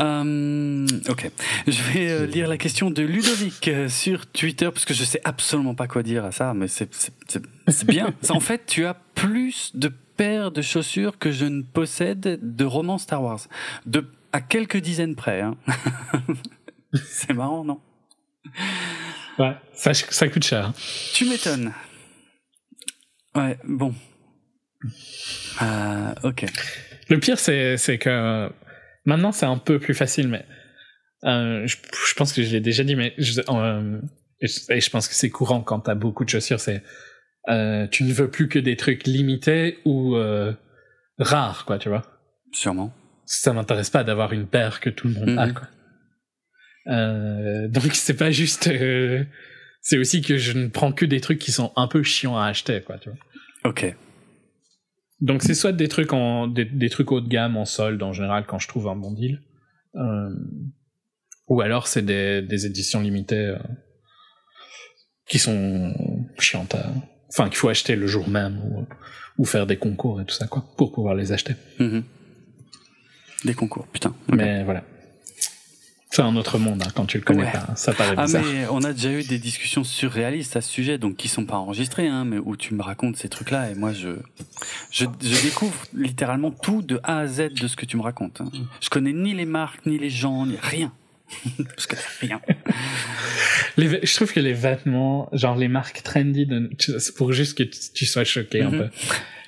Euh, 0.00 0.86
ok. 1.08 1.30
Je 1.66 1.82
vais 1.92 2.10
euh, 2.10 2.26
lire 2.26 2.48
la 2.48 2.58
question 2.58 2.90
de 2.90 3.02
Ludovic 3.02 3.68
euh, 3.68 3.88
sur 3.88 4.26
Twitter 4.26 4.66
parce 4.66 4.84
que 4.84 4.94
je 4.94 5.04
sais 5.04 5.20
absolument 5.24 5.74
pas 5.74 5.86
quoi 5.86 6.02
dire 6.02 6.24
à 6.24 6.32
ça, 6.32 6.52
mais 6.54 6.66
c'est 6.68 6.88
bien. 7.86 8.12
en 8.30 8.40
fait, 8.40 8.66
tu 8.66 8.86
as 8.86 8.94
plus 9.14 9.70
de 9.74 9.92
paires 10.16 10.50
de 10.50 10.62
chaussures 10.62 11.18
que 11.18 11.30
je 11.30 11.44
ne 11.44 11.62
possède 11.62 12.38
de 12.42 12.64
romans 12.64 12.98
Star 12.98 13.22
Wars. 13.22 13.40
De, 13.86 14.04
à 14.32 14.40
quelques 14.40 14.78
dizaines 14.78 15.14
près. 15.14 15.40
Hein. 15.42 15.56
c'est 16.94 17.32
marrant, 17.32 17.64
non? 17.64 17.80
Ouais, 19.38 19.56
ça, 19.74 19.94
ça 19.94 20.28
coûte 20.28 20.44
cher. 20.44 20.66
hein. 20.66 20.74
Tu 21.12 21.24
m'étonnes. 21.24 21.72
Ouais, 23.34 23.58
bon. 23.64 23.94
Euh, 25.62 26.14
ok. 26.22 26.44
Le 27.08 27.18
pire, 27.18 27.38
c'est 27.38 27.98
que 27.98 28.50
maintenant, 29.04 29.32
c'est 29.32 29.46
un 29.46 29.58
peu 29.58 29.78
plus 29.78 29.94
facile, 29.94 30.28
mais 30.28 30.44
euh, 31.24 31.66
je, 31.66 31.76
je 32.08 32.14
pense 32.14 32.32
que 32.32 32.42
je 32.42 32.52
l'ai 32.52 32.60
déjà 32.60 32.84
dit, 32.84 32.96
mais 32.96 33.14
je, 33.18 33.40
euh, 33.48 34.00
et 34.40 34.46
je, 34.46 34.72
et 34.72 34.80
je 34.80 34.90
pense 34.90 35.08
que 35.08 35.14
c'est 35.14 35.30
courant 35.30 35.62
quand 35.62 35.80
t'as 35.80 35.94
beaucoup 35.94 36.24
de 36.24 36.30
chaussures, 36.30 36.60
c'est 36.60 36.82
euh, 37.48 37.86
tu 37.86 38.04
ne 38.04 38.12
veux 38.12 38.30
plus 38.30 38.48
que 38.48 38.58
des 38.58 38.76
trucs 38.76 39.06
limités 39.06 39.78
ou 39.84 40.16
euh, 40.16 40.52
rares, 41.18 41.64
quoi, 41.64 41.78
tu 41.78 41.88
vois. 41.88 42.02
Sûrement. 42.52 42.92
Ça 43.26 43.52
m'intéresse 43.52 43.90
pas 43.90 44.04
d'avoir 44.04 44.32
une 44.32 44.46
paire 44.46 44.80
que 44.80 44.90
tout 44.90 45.08
le 45.08 45.14
monde 45.14 45.38
a, 45.38 45.48
quoi. 45.50 45.68
Donc 47.68 47.94
c'est 47.94 48.16
pas 48.16 48.30
juste, 48.30 48.70
c'est 49.80 49.98
aussi 49.98 50.20
que 50.20 50.36
je 50.36 50.52
ne 50.52 50.68
prends 50.68 50.92
que 50.92 51.06
des 51.06 51.20
trucs 51.20 51.38
qui 51.38 51.52
sont 51.52 51.72
un 51.76 51.88
peu 51.88 52.02
chiants 52.02 52.36
à 52.36 52.46
acheter, 52.46 52.82
quoi, 52.82 52.98
tu 52.98 53.08
vois. 53.08 53.18
Ok. 53.64 53.94
Donc 55.28 55.42
c'est 55.42 55.54
soit 55.54 55.72
des 55.72 55.88
trucs 55.88 56.12
en 56.12 56.46
des, 56.56 56.66
des 56.66 56.90
trucs 56.90 57.10
haut 57.12 57.20
de 57.22 57.28
gamme 57.28 57.56
en 57.56 57.64
solde 57.64 58.02
en 58.02 58.12
général 58.12 58.44
quand 58.46 58.58
je 58.64 58.68
trouve 58.68 58.86
un 58.88 58.96
bon 59.04 59.12
deal, 59.12 59.40
euh, 59.96 60.30
ou 61.48 61.60
alors 61.60 61.86
c'est 61.86 62.02
des, 62.12 62.42
des 62.42 62.66
éditions 62.66 63.00
limitées 63.00 63.48
euh, 63.56 63.58
qui 65.26 65.38
sont 65.38 65.94
chiantes, 66.38 66.74
à- 66.74 66.92
enfin 67.30 67.44
qu'il 67.48 67.56
faut 67.56 67.68
acheter 67.70 67.96
le 67.96 68.06
jour 68.06 68.28
même 68.28 68.56
ou, 68.64 68.86
ou 69.38 69.44
faire 69.46 69.66
des 69.66 69.78
concours 69.78 70.20
et 70.20 70.24
tout 70.26 70.34
ça 70.34 70.46
quoi 70.46 70.62
pour 70.76 70.92
pouvoir 70.92 71.14
les 71.14 71.32
acheter. 71.32 71.54
Mhm. 71.78 72.02
Des 73.46 73.54
concours, 73.54 73.86
putain. 73.88 74.14
Mais 74.32 74.62
voilà, 74.64 74.84
c'est 76.14 76.22
un 76.22 76.36
autre 76.36 76.58
monde 76.58 76.82
hein, 76.86 76.90
quand 76.94 77.06
tu 77.06 77.18
le 77.18 77.24
connais 77.24 77.44
Ouais. 77.44 77.52
pas, 77.52 77.74
ça 77.76 77.92
paraît 77.92 78.14
Ah 78.16 78.24
bizarre. 78.26 78.42
mais 78.44 78.66
on 78.70 78.82
a 78.84 78.92
déjà 78.92 79.10
eu 79.10 79.22
des 79.24 79.38
discussions 79.38 79.82
surréalistes 79.84 80.56
à 80.56 80.60
ce 80.60 80.70
sujet, 80.70 80.96
donc 80.98 81.16
qui 81.16 81.28
sont 81.28 81.44
pas 81.44 81.56
enregistrées, 81.56 82.06
hein, 82.08 82.24
mais 82.24 82.38
où 82.38 82.56
tu 82.56 82.74
me 82.74 82.82
racontes 82.82 83.16
ces 83.16 83.28
trucs-là 83.28 83.70
et 83.70 83.74
moi 83.74 83.92
je, 83.92 84.10
je 84.90 85.06
je 85.22 85.42
découvre 85.42 85.74
littéralement 85.94 86.50
tout 86.50 86.82
de 86.82 87.00
A 87.02 87.18
à 87.18 87.26
Z 87.26 87.54
de 87.60 87.66
ce 87.68 87.76
que 87.76 87.86
tu 87.86 87.96
me 87.96 88.02
racontes. 88.02 88.40
hein. 88.40 88.50
Je 88.80 88.88
connais 88.90 89.12
ni 89.12 89.34
les 89.34 89.44
marques, 89.46 89.84
ni 89.86 89.98
les 89.98 90.10
gens, 90.10 90.46
ni 90.46 90.56
rien. 90.62 90.92
je 91.78 91.86
connais 91.88 92.02
rien. 92.20 92.40
Les 93.76 94.06
je 94.06 94.14
trouve 94.14 94.32
que 94.32 94.40
les 94.40 94.52
vêtements, 94.52 95.28
genre 95.32 95.56
les 95.56 95.68
marques 95.68 96.02
trendy, 96.02 96.46
c'est 96.78 97.14
pour 97.16 97.32
juste 97.32 97.56
que 97.58 97.62
tu, 97.64 97.78
tu 97.94 98.06
sois 98.06 98.24
choqué 98.24 98.62
un 98.62 98.70
Mhm. 98.70 98.78
peu. 98.78 98.88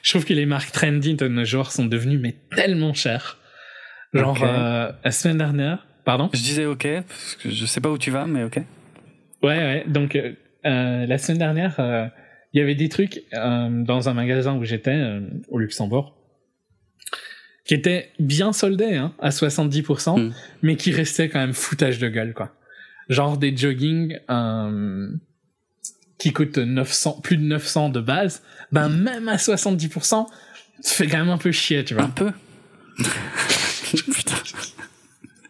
Je 0.03 0.11
trouve 0.11 0.25
que 0.25 0.35
les 0.35 0.47
marques 0.47 0.73
trendy 0.73 1.14
de 1.14 1.29
nos 1.29 1.45
jours 1.45 1.71
sont 1.73 1.85
devenues 1.87 2.19
mais 2.19 2.37
tellement 2.55 2.95
chères. 2.95 3.39
Genre 4.14 4.37
Ok. 4.37 4.43
euh, 4.43 4.93
la 5.05 5.11
semaine 5.11 5.39
dernière, 5.39 5.87
pardon. 6.07 6.30
Je 6.32 6.38
disais 6.40 6.64
ok, 6.64 6.86
parce 7.07 7.34
que 7.36 7.50
je 7.50 7.66
sais 7.66 7.82
pas 7.82 7.90
où 7.90 7.98
tu 7.98 8.11
vas, 8.11 8.26
mais 8.26 8.44
ok. 8.44 8.57
Ouais 9.42 9.59
ouais. 9.59 9.84
Donc 9.86 10.16
euh, 10.16 10.32
euh, 10.64 11.04
la 11.04 11.18
semaine 11.18 11.38
dernière, 11.38 11.74
euh, 11.78 12.07
il 12.54 12.61
y 12.61 12.62
avait 12.62 12.74
des 12.74 12.88
trucs 12.88 13.22
euh, 13.34 13.68
dans 13.84 14.09
un 14.09 14.14
magasin 14.14 14.57
où 14.57 14.64
j'étais 14.64 14.98
au 15.48 15.59
Luxembourg 15.59 16.14
qui 17.66 17.74
étaient 17.74 18.11
bien 18.20 18.52
soldés 18.52 18.94
hein, 18.94 19.12
à 19.20 19.30
70%, 19.30 20.20
Mm. 20.20 20.32
mais 20.62 20.76
qui 20.76 20.92
restaient 20.92 21.28
quand 21.28 21.40
même 21.40 21.52
foutage 21.52 21.98
de 21.98 22.09
gueule 22.09 22.32
quoi. 22.32 22.54
Genre 23.09 23.36
des 23.36 23.54
jogging 23.57 24.18
euh, 24.30 25.09
qui 26.18 26.32
coûtent 26.32 26.59
900, 26.59 27.20
plus 27.22 27.36
de 27.36 27.42
900 27.42 27.90
de 27.90 28.00
base, 28.00 28.42
ben 28.72 28.88
même 28.88 29.28
à 29.28 29.36
70%, 29.36 29.98
ça 29.98 30.26
fait 30.94 31.07
quand 31.09 31.18
même 31.18 31.28
un 31.28 31.38
peu 31.38 31.50
chier, 31.52 31.84
tu 31.84 31.94
Un 31.94 31.96
vois. 31.98 32.09
peu. 32.14 32.32
putain. 34.14 34.36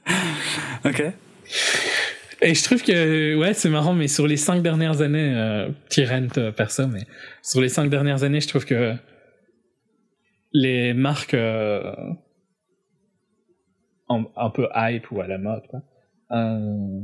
ok. 0.89 1.03
Et 2.43 2.55
je 2.55 2.63
trouve 2.65 2.83
que, 2.83 3.35
ouais, 3.37 3.55
c'est 3.55 3.71
marrant, 3.71 3.95
mais 3.95 4.09
sur 4.09 4.27
les 4.27 4.37
cinq 4.37 4.63
dernières 4.63 5.01
années, 5.01 5.33
euh, 5.35 5.71
petit 5.89 6.05
rent 6.05 6.29
euh, 6.37 6.53
perso, 6.53 6.87
mais 6.87 7.05
sur 7.43 7.61
les 7.61 7.69
cinq 7.71 7.89
dernières 7.89 8.23
années, 8.25 8.41
je 8.41 8.49
trouve 8.49 8.65
que 8.67 8.95
les 10.53 10.93
marques 10.93 11.35
euh, 11.35 11.93
en- 14.09 14.25
un 14.37 14.51
peu 14.51 14.69
hype 14.75 15.11
ou 15.11 15.21
à 15.21 15.27
la 15.27 15.39
mode, 15.39 15.63
quoi, 15.69 15.83
euh, 16.33 17.01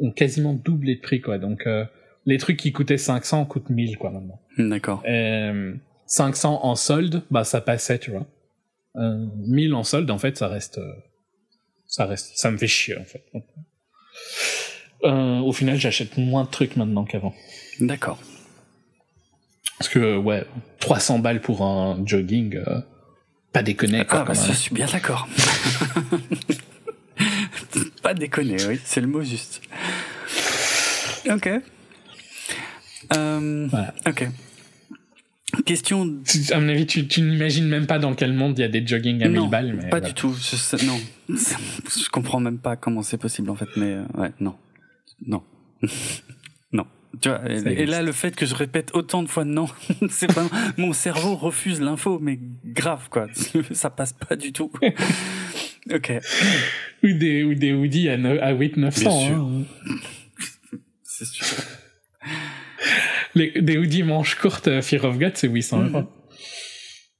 ont 0.00 0.10
quasiment 0.12 0.52
doublé 0.54 0.96
de 0.96 1.00
prix, 1.00 1.20
quoi. 1.20 1.38
Donc, 1.38 1.66
les 2.26 2.38
trucs 2.38 2.56
qui 2.56 2.72
coûtaient 2.72 2.98
500 2.98 3.44
coûtent 3.46 3.70
1000, 3.70 3.96
quoi, 3.98 4.10
maintenant. 4.10 4.40
D'accord. 4.58 5.02
Euh, 5.08 5.74
500 6.06 6.60
en 6.64 6.74
solde, 6.74 7.22
bah 7.30 7.44
ça 7.44 7.60
passait, 7.60 7.98
tu 7.98 8.10
vois. 8.10 8.26
Euh, 8.96 9.26
1000 9.46 9.74
en 9.74 9.84
solde, 9.84 10.10
en 10.10 10.18
fait, 10.18 10.36
ça 10.36 10.48
reste, 10.48 10.78
ça 11.92 12.06
reste, 12.06 12.32
ça 12.36 12.50
me 12.50 12.56
fait 12.56 12.66
chier, 12.68 12.96
en 12.96 13.04
fait. 13.04 13.22
Euh, 15.04 15.40
au 15.40 15.52
final, 15.52 15.78
j'achète 15.78 16.16
moins 16.16 16.44
de 16.44 16.48
trucs 16.48 16.76
maintenant 16.76 17.04
qu'avant. 17.04 17.34
D'accord. 17.80 18.18
Parce 19.78 19.90
que, 19.90 20.16
ouais, 20.16 20.46
300 20.80 21.18
balles 21.18 21.42
pour 21.42 21.60
un 21.62 22.02
jogging, 22.06 22.56
euh, 22.56 22.80
pas 23.52 23.62
déconner, 23.62 24.06
quoi, 24.06 24.20
Ah, 24.20 24.24
bah, 24.24 24.34
ça, 24.34 24.48
je 24.48 24.52
suis 24.58 24.74
bien 24.74 24.86
d'accord. 24.86 25.28
pas 28.02 28.14
déconner, 28.14 28.56
oui, 28.66 28.80
c'est 28.86 29.02
le 29.02 29.06
mot 29.06 29.20
juste. 29.22 29.60
Ok. 31.30 31.50
Euh, 33.14 33.66
Voilà. 33.70 33.92
Ok. 34.06 34.28
Question. 35.66 36.18
À 36.50 36.60
mon 36.60 36.68
avis, 36.68 36.86
tu, 36.86 37.06
tu 37.06 37.20
n'imagines 37.20 37.68
même 37.68 37.86
pas 37.86 37.98
dans 37.98 38.14
quel 38.14 38.32
monde 38.32 38.58
il 38.58 38.62
y 38.62 38.64
a 38.64 38.68
des 38.68 38.86
jogging 38.86 39.22
à 39.22 39.28
1000 39.28 39.36
non, 39.38 39.48
balles. 39.48 39.74
Mais 39.76 39.82
pas 39.82 39.98
voilà. 39.98 40.08
du 40.08 40.14
tout. 40.14 40.34
Je, 40.34 40.56
sais- 40.56 40.84
non, 40.86 40.98
je 41.28 42.08
comprends 42.10 42.40
même 42.40 42.58
pas 42.58 42.76
comment 42.76 43.02
c'est 43.02 43.18
possible 43.18 43.50
en 43.50 43.54
fait. 43.54 43.68
Mais 43.76 43.92
euh, 43.92 44.04
ouais, 44.14 44.32
non, 44.40 44.54
non, 45.26 45.42
non. 46.72 46.86
Tu 47.20 47.28
vois, 47.28 47.42
et, 47.50 47.84
là, 47.84 48.00
le 48.02 48.12
fait 48.12 48.34
que 48.34 48.46
je 48.46 48.54
répète 48.54 48.92
autant 48.94 49.22
de 49.22 49.28
fois 49.28 49.44
non, 49.44 49.66
c'est 50.10 50.32
pas. 50.32 50.48
Mon 50.78 50.94
cerveau 50.94 51.36
refuse 51.36 51.80
l'info, 51.82 52.18
mais 52.18 52.38
grave 52.64 53.08
quoi. 53.10 53.26
Ça 53.72 53.90
passe 53.90 54.14
pas 54.14 54.34
du 54.36 54.52
tout. 54.54 54.70
ok, 55.92 56.12
Ou 57.04 57.12
des, 57.12 57.44
ou 57.44 57.54
des 57.54 57.72
hoodies 57.74 58.08
à, 58.08 58.14
à 58.14 58.52
8 58.52 58.78
900. 58.78 59.00
Bien 59.02 59.26
sûr. 59.28 59.36
hein. 59.36 59.62
c'est 61.02 61.26
sûr. 61.26 61.46
Les- 63.34 63.60
des 63.62 63.78
hoodies 63.78 64.02
manches 64.02 64.34
courtes 64.36 64.80
Fear 64.82 65.04
of 65.04 65.18
God, 65.18 65.32
c'est 65.36 65.48
800 65.48 65.78
Mhm. 65.78 65.94
euros. 65.94 66.08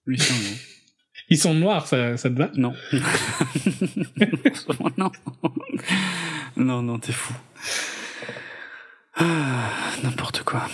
800 0.06 0.34
Ils 1.30 1.38
sont 1.38 1.54
noirs, 1.54 1.86
ça, 1.86 2.16
ça 2.16 2.28
te 2.30 2.36
va? 2.36 2.50
Non. 2.56 2.74
Non. 2.92 3.00
non. 4.98 5.12
Non, 6.56 6.82
non, 6.82 6.98
t'es 6.98 7.12
fou. 7.12 7.32
Ah, 9.16 9.70
N'importe 10.02 10.42
quoi. 10.42 10.68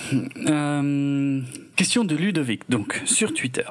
Euh, 0.49 1.41
question 1.79 2.05
de 2.05 2.17
Ludovic, 2.17 2.69
donc, 2.69 3.01
sur 3.05 3.33
Twitter. 3.33 3.63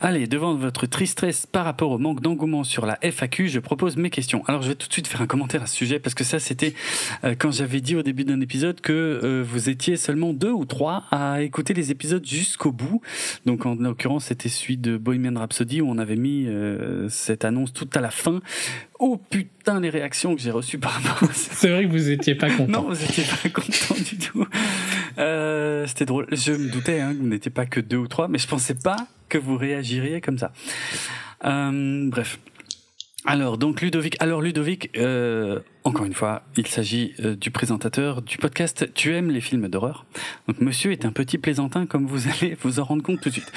Allez, 0.00 0.28
devant 0.28 0.54
votre 0.54 0.86
tristesse 0.86 1.44
par 1.44 1.64
rapport 1.64 1.90
au 1.90 1.98
manque 1.98 2.20
d'engouement 2.20 2.62
sur 2.62 2.86
la 2.86 3.00
FAQ, 3.02 3.48
je 3.48 3.58
propose 3.58 3.96
mes 3.96 4.10
questions. 4.10 4.44
Alors, 4.46 4.62
je 4.62 4.68
vais 4.68 4.76
tout 4.76 4.86
de 4.86 4.92
suite 4.92 5.08
faire 5.08 5.22
un 5.22 5.26
commentaire 5.26 5.60
à 5.60 5.66
ce 5.66 5.74
sujet, 5.74 5.98
parce 5.98 6.14
que 6.14 6.22
ça, 6.22 6.38
c'était 6.38 6.72
euh, 7.24 7.34
quand 7.36 7.50
j'avais 7.50 7.80
dit 7.80 7.96
au 7.96 8.04
début 8.04 8.22
d'un 8.22 8.40
épisode 8.40 8.80
que 8.80 8.92
euh, 8.92 9.44
vous 9.44 9.68
étiez 9.68 9.96
seulement 9.96 10.32
deux 10.32 10.52
ou 10.52 10.64
trois 10.66 11.02
à 11.10 11.42
écouter 11.42 11.74
les 11.74 11.90
épisodes 11.90 12.24
jusqu'au 12.24 12.70
bout. 12.70 13.00
Donc, 13.44 13.66
en 13.66 13.74
l'occurrence, 13.74 14.26
c'était 14.26 14.48
celui 14.48 14.76
de 14.76 14.96
Bohemian 14.96 15.36
Rhapsody, 15.36 15.80
où 15.80 15.90
on 15.90 15.98
avait 15.98 16.14
mis 16.14 16.46
euh, 16.46 17.08
cette 17.08 17.44
annonce 17.44 17.72
tout 17.72 17.90
à 17.94 18.00
la 18.00 18.12
fin. 18.12 18.40
Oh 19.00 19.20
putain, 19.30 19.80
les 19.80 19.90
réactions 19.90 20.36
que 20.36 20.40
j'ai 20.40 20.52
reçues 20.52 20.78
par 20.78 20.92
rapport 20.92 21.28
à 21.28 21.32
ça. 21.32 21.50
C'est 21.54 21.70
vrai 21.70 21.86
que 21.86 21.90
vous 21.90 22.10
étiez 22.10 22.36
pas 22.36 22.50
content. 22.50 22.82
Non, 22.82 22.88
vous 22.88 23.02
étiez 23.02 23.24
pas 23.24 23.48
content 23.48 23.96
du 23.96 24.16
tout. 24.16 24.46
C'était 25.88 26.04
drôle. 26.04 26.28
Je 26.30 26.52
me 26.52 26.70
doutais 26.70 27.00
hein, 27.00 27.12
que 27.12 27.31
n'étiez 27.32 27.50
pas 27.50 27.66
que 27.66 27.80
deux 27.80 27.96
ou 27.96 28.08
trois, 28.08 28.28
mais 28.28 28.38
je 28.38 28.46
pensais 28.46 28.74
pas 28.74 28.96
que 29.28 29.38
vous 29.38 29.56
réagiriez 29.56 30.20
comme 30.20 30.38
ça. 30.38 30.52
Euh, 31.44 32.08
bref. 32.10 32.38
Alors, 33.24 33.56
donc 33.56 33.80
Ludovic. 33.80 34.16
Alors 34.20 34.42
Ludovic, 34.42 34.90
euh, 34.96 35.60
encore 35.84 36.04
une 36.06 36.14
fois, 36.14 36.42
il 36.56 36.66
s'agit 36.66 37.14
euh, 37.20 37.36
du 37.36 37.52
présentateur 37.52 38.20
du 38.20 38.36
podcast 38.36 38.92
Tu 38.94 39.14
aimes 39.14 39.30
les 39.30 39.40
films 39.40 39.68
d'horreur. 39.68 40.06
Donc 40.48 40.60
Monsieur 40.60 40.90
est 40.90 41.04
un 41.04 41.12
petit 41.12 41.38
plaisantin, 41.38 41.86
comme 41.86 42.06
vous 42.06 42.26
allez 42.28 42.54
vous 42.62 42.80
en 42.80 42.84
rendre 42.84 43.02
compte 43.02 43.20
tout 43.20 43.28
de 43.28 43.34
suite. 43.34 43.52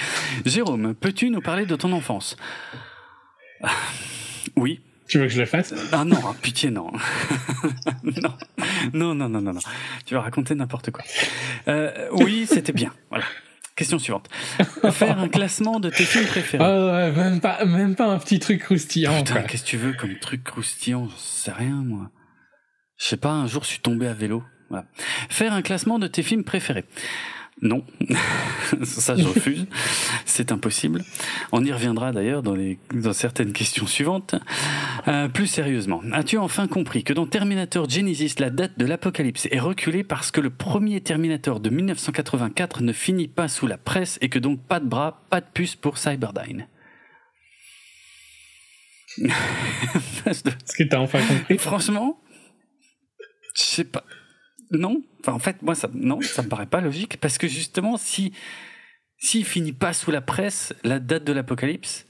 Jérôme, 0.45 0.93
peux-tu 0.93 1.31
nous 1.31 1.41
parler 1.41 1.65
de 1.65 1.75
ton 1.75 1.91
enfance? 1.93 2.37
Oui, 4.55 4.79
Tu 5.07 5.17
veux 5.17 5.25
que 5.25 5.33
je 5.33 5.39
le 5.39 5.45
fasse? 5.45 5.73
Ah 5.91 6.05
non, 6.05 6.19
ah, 6.23 6.33
pitié 6.41 6.69
non. 6.69 6.91
non. 8.03 8.33
Non, 8.93 9.15
non, 9.15 9.27
non, 9.27 9.41
non, 9.41 9.53
non. 9.53 9.59
Tu 10.05 10.13
vas 10.13 10.21
raconter 10.21 10.55
n'importe 10.55 10.91
quoi. 10.91 11.03
Euh, 11.67 12.07
oui, 12.13 12.45
c'était 12.47 12.71
bien. 12.71 12.93
Voilà. 13.09 13.25
Question 13.75 13.99
suivante. 13.99 14.29
Faire 14.91 15.19
un 15.19 15.27
classement 15.27 15.81
de 15.81 15.89
tes 15.89 16.05
films 16.05 16.27
préférés. 16.27 16.63
Ah 16.63 16.93
ouais, 16.93 17.11
même 17.11 17.41
pas, 17.41 17.65
même 17.65 17.95
pas 17.95 18.05
un 18.05 18.17
petit 18.19 18.39
truc 18.39 18.61
croustillant. 18.61 19.21
Putain, 19.23 19.41
qu'est-ce 19.43 19.63
que 19.63 19.69
tu 19.69 19.77
veux 19.77 19.93
comme 19.93 20.17
truc 20.19 20.43
croustillant? 20.45 21.09
J'en 21.09 21.17
sais 21.17 21.51
rien, 21.51 21.83
moi. 21.83 22.09
Je 22.97 23.05
sais 23.05 23.17
pas, 23.17 23.31
un 23.31 23.47
jour, 23.47 23.63
je 23.63 23.69
suis 23.69 23.79
tombé 23.79 24.07
à 24.07 24.13
vélo. 24.13 24.43
Voilà. 24.69 24.85
Faire 25.29 25.51
un 25.51 25.61
classement 25.61 25.99
de 25.99 26.07
tes 26.07 26.23
films 26.23 26.45
préférés. 26.45 26.85
Non, 27.61 27.85
ça 28.83 29.15
je 29.15 29.25
refuse, 29.25 29.65
c'est 30.25 30.51
impossible. 30.51 31.05
On 31.53 31.63
y 31.63 31.71
reviendra 31.71 32.11
d'ailleurs 32.11 32.43
dans, 32.43 32.53
les, 32.53 32.77
dans 32.93 33.13
certaines 33.13 33.53
questions 33.53 33.87
suivantes. 33.87 34.35
Euh, 35.07 35.29
plus 35.29 35.47
sérieusement, 35.47 36.01
as-tu 36.11 36.37
enfin 36.37 36.67
compris 36.67 37.05
que 37.05 37.13
dans 37.13 37.25
Terminator 37.25 37.89
Genesis, 37.89 38.35
la 38.39 38.49
date 38.49 38.77
de 38.77 38.85
l'apocalypse 38.85 39.47
est 39.51 39.59
reculée 39.59 40.03
parce 40.03 40.31
que 40.31 40.41
le 40.41 40.49
premier 40.49 40.99
Terminator 40.99 41.61
de 41.61 41.69
1984 41.69 42.81
ne 42.81 42.91
finit 42.91 43.29
pas 43.29 43.47
sous 43.47 43.67
la 43.67 43.77
presse 43.77 44.17
et 44.19 44.27
que 44.27 44.39
donc 44.39 44.61
pas 44.61 44.81
de 44.81 44.87
bras, 44.87 45.23
pas 45.29 45.39
de 45.39 45.47
puce 45.53 45.75
pour 45.75 45.97
Cyberdyne? 45.97 46.67
Est-ce 50.25 50.75
que 50.75 50.83
t'as 50.83 50.99
enfin 50.99 51.19
compris? 51.19 51.55
Et 51.55 51.57
franchement, 51.57 52.19
je 53.55 53.61
sais 53.61 53.85
pas. 53.85 54.03
Non, 54.71 55.01
enfin, 55.21 55.33
en 55.33 55.39
fait, 55.39 55.61
moi, 55.61 55.75
ça, 55.75 55.89
non, 55.93 56.19
ça 56.21 56.41
me 56.43 56.49
paraît 56.49 56.65
pas 56.65 56.81
logique 56.81 57.17
parce 57.19 57.37
que 57.37 57.47
justement, 57.47 57.97
si 57.97 58.33
s'il 59.17 59.45
finit 59.45 59.73
pas 59.73 59.93
sous 59.93 60.11
la 60.11 60.21
presse 60.21 60.73
la 60.83 60.99
date 60.99 61.23
de 61.23 61.33
l'apocalypse, 61.33 62.05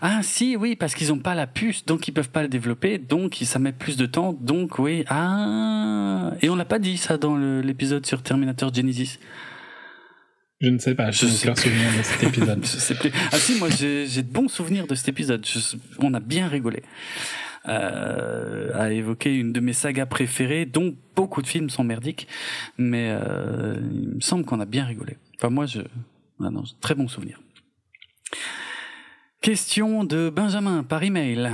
ah 0.00 0.20
si, 0.22 0.56
oui, 0.56 0.74
parce 0.74 0.94
qu'ils 0.94 1.12
ont 1.12 1.18
pas 1.18 1.34
la 1.34 1.46
puce, 1.46 1.84
donc 1.84 2.08
ils 2.08 2.12
peuvent 2.12 2.30
pas 2.30 2.42
le 2.42 2.48
développer, 2.48 2.98
donc 2.98 3.36
ça 3.42 3.58
met 3.60 3.72
plus 3.72 3.96
de 3.96 4.06
temps, 4.06 4.32
donc 4.32 4.78
oui, 4.78 5.04
ah, 5.08 6.32
et 6.42 6.48
on 6.50 6.56
l'a 6.56 6.64
pas 6.64 6.78
dit 6.80 6.96
ça 6.96 7.16
dans 7.16 7.36
l'épisode 7.36 8.04
sur 8.06 8.22
Terminator 8.22 8.74
Genesis. 8.74 9.18
Je 10.60 10.70
ne 10.70 10.78
sais 10.78 10.96
pas, 10.96 11.12
je 11.12 11.26
sais 11.26 11.48
aucun 11.48 11.60
souvenir 11.60 11.96
de 11.96 12.02
cet 12.02 12.22
épisode. 12.24 12.60
Je 12.64 12.66
sais 12.66 12.94
plus. 12.96 13.12
Ah 13.30 13.38
si, 13.38 13.54
moi 13.60 13.68
j'ai 13.70 14.08
j'ai 14.08 14.24
de 14.24 14.32
bons 14.32 14.48
souvenirs 14.48 14.88
de 14.88 14.96
cet 14.96 15.08
épisode. 15.08 15.46
Je- 15.46 15.76
on 16.00 16.12
a 16.14 16.18
bien 16.18 16.48
rigolé. 16.48 16.82
Euh, 17.66 18.70
à 18.74 18.92
évoquer 18.92 19.34
une 19.34 19.52
de 19.52 19.60
mes 19.60 19.72
sagas 19.72 20.06
préférées, 20.06 20.64
dont 20.64 20.96
beaucoup 21.16 21.42
de 21.42 21.46
films 21.46 21.70
sont 21.70 21.84
merdiques, 21.84 22.28
mais 22.78 23.10
euh, 23.10 23.76
il 23.80 24.14
me 24.16 24.20
semble 24.20 24.44
qu'on 24.44 24.60
a 24.60 24.64
bien 24.64 24.84
rigolé. 24.84 25.16
Enfin 25.36 25.50
moi, 25.50 25.66
je, 25.66 25.80
ah 26.40 26.50
non, 26.50 26.62
très 26.80 26.94
bon 26.94 27.08
souvenir. 27.08 27.40
Question 29.40 30.04
de 30.04 30.30
Benjamin 30.30 30.82
par 30.82 31.02
email. 31.02 31.50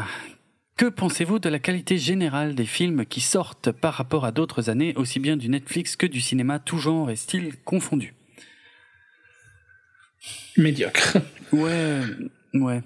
Que 0.76 0.86
pensez-vous 0.86 1.38
de 1.38 1.48
la 1.48 1.58
qualité 1.58 1.98
générale 1.98 2.54
des 2.54 2.66
films 2.66 3.06
qui 3.06 3.20
sortent 3.20 3.70
par 3.70 3.94
rapport 3.94 4.24
à 4.24 4.32
d'autres 4.32 4.70
années, 4.70 4.94
aussi 4.96 5.20
bien 5.20 5.36
du 5.36 5.48
Netflix 5.48 5.96
que 5.96 6.06
du 6.06 6.20
cinéma, 6.20 6.58
tout 6.58 6.78
genre 6.78 7.10
et 7.10 7.16
style 7.16 7.52
confondus 7.64 8.14
Médiocre. 10.56 11.18
Ouais, 11.52 12.00
ouais. 12.54 12.82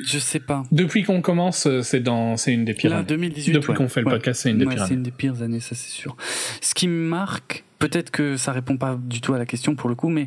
Je 0.00 0.18
sais 0.18 0.40
pas. 0.40 0.64
Depuis 0.72 1.02
qu'on 1.04 1.20
commence, 1.20 1.66
euh, 1.66 1.82
c'est 1.82 2.00
dans, 2.00 2.36
c'est 2.36 2.52
une 2.52 2.64
des 2.64 2.74
pires. 2.74 2.90
Là, 2.90 2.96
années. 2.98 3.06
2018. 3.06 3.52
Depuis 3.52 3.70
ouais. 3.70 3.76
qu'on 3.76 3.88
fait 3.88 4.00
le 4.00 4.06
Ouais. 4.06 4.12
podcast, 4.14 4.40
c'est 4.42 4.50
une 4.50 4.58
des 4.58 4.66
Ouais, 4.66 4.74
pires. 4.74 4.86
c'est 4.86 4.94
une 4.94 5.02
des 5.02 5.10
pires 5.12 5.40
années, 5.42 5.60
ça 5.60 5.74
c'est 5.74 5.90
sûr. 5.90 6.16
Ce 6.60 6.74
qui 6.74 6.88
me 6.88 7.06
marque, 7.08 7.62
peut-être 7.78 8.10
que 8.10 8.36
ça 8.36 8.50
répond 8.52 8.76
pas 8.76 8.98
du 9.00 9.20
tout 9.20 9.34
à 9.34 9.38
la 9.38 9.46
question 9.46 9.76
pour 9.76 9.88
le 9.88 9.94
coup, 9.94 10.08
mais 10.08 10.26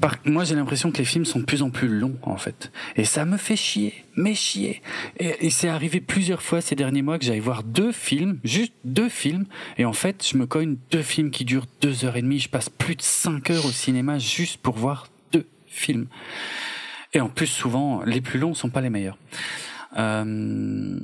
par- 0.00 0.16
moi 0.24 0.44
j'ai 0.44 0.54
l'impression 0.54 0.90
que 0.92 0.98
les 0.98 1.04
films 1.04 1.24
sont 1.26 1.40
de 1.40 1.44
plus 1.44 1.60
en 1.62 1.68
plus 1.70 1.88
longs 1.88 2.16
en 2.22 2.36
fait. 2.38 2.72
Et 2.96 3.04
ça 3.04 3.24
me 3.26 3.36
fait 3.36 3.56
chier, 3.56 3.92
mais 4.16 4.34
chier. 4.34 4.80
Et, 5.18 5.46
et 5.46 5.50
c'est 5.50 5.68
arrivé 5.68 6.00
plusieurs 6.00 6.40
fois 6.42 6.60
ces 6.62 6.74
derniers 6.74 7.02
mois 7.02 7.18
que 7.18 7.24
j'allais 7.26 7.40
voir 7.40 7.64
deux 7.64 7.92
films, 7.92 8.38
juste 8.44 8.72
deux 8.84 9.08
films, 9.10 9.44
et 9.76 9.84
en 9.84 9.92
fait 9.92 10.26
je 10.26 10.38
me 10.38 10.46
cogne 10.46 10.76
deux 10.90 11.02
films 11.02 11.30
qui 11.30 11.44
durent 11.44 11.66
deux 11.82 12.04
heures 12.06 12.16
et 12.16 12.22
demie. 12.22 12.38
Je 12.38 12.48
passe 12.48 12.70
plus 12.70 12.96
de 12.96 13.02
cinq 13.02 13.50
heures 13.50 13.66
au 13.66 13.72
cinéma 13.72 14.18
juste 14.18 14.58
pour 14.62 14.76
voir 14.76 15.08
deux 15.32 15.46
films. 15.66 16.06
Et 17.14 17.20
en 17.20 17.28
plus 17.28 17.46
souvent, 17.46 18.02
les 18.04 18.20
plus 18.20 18.38
longs 18.38 18.54
sont 18.54 18.70
pas 18.70 18.80
les 18.80 18.90
meilleurs. 18.90 19.18
Euh... 19.98 20.98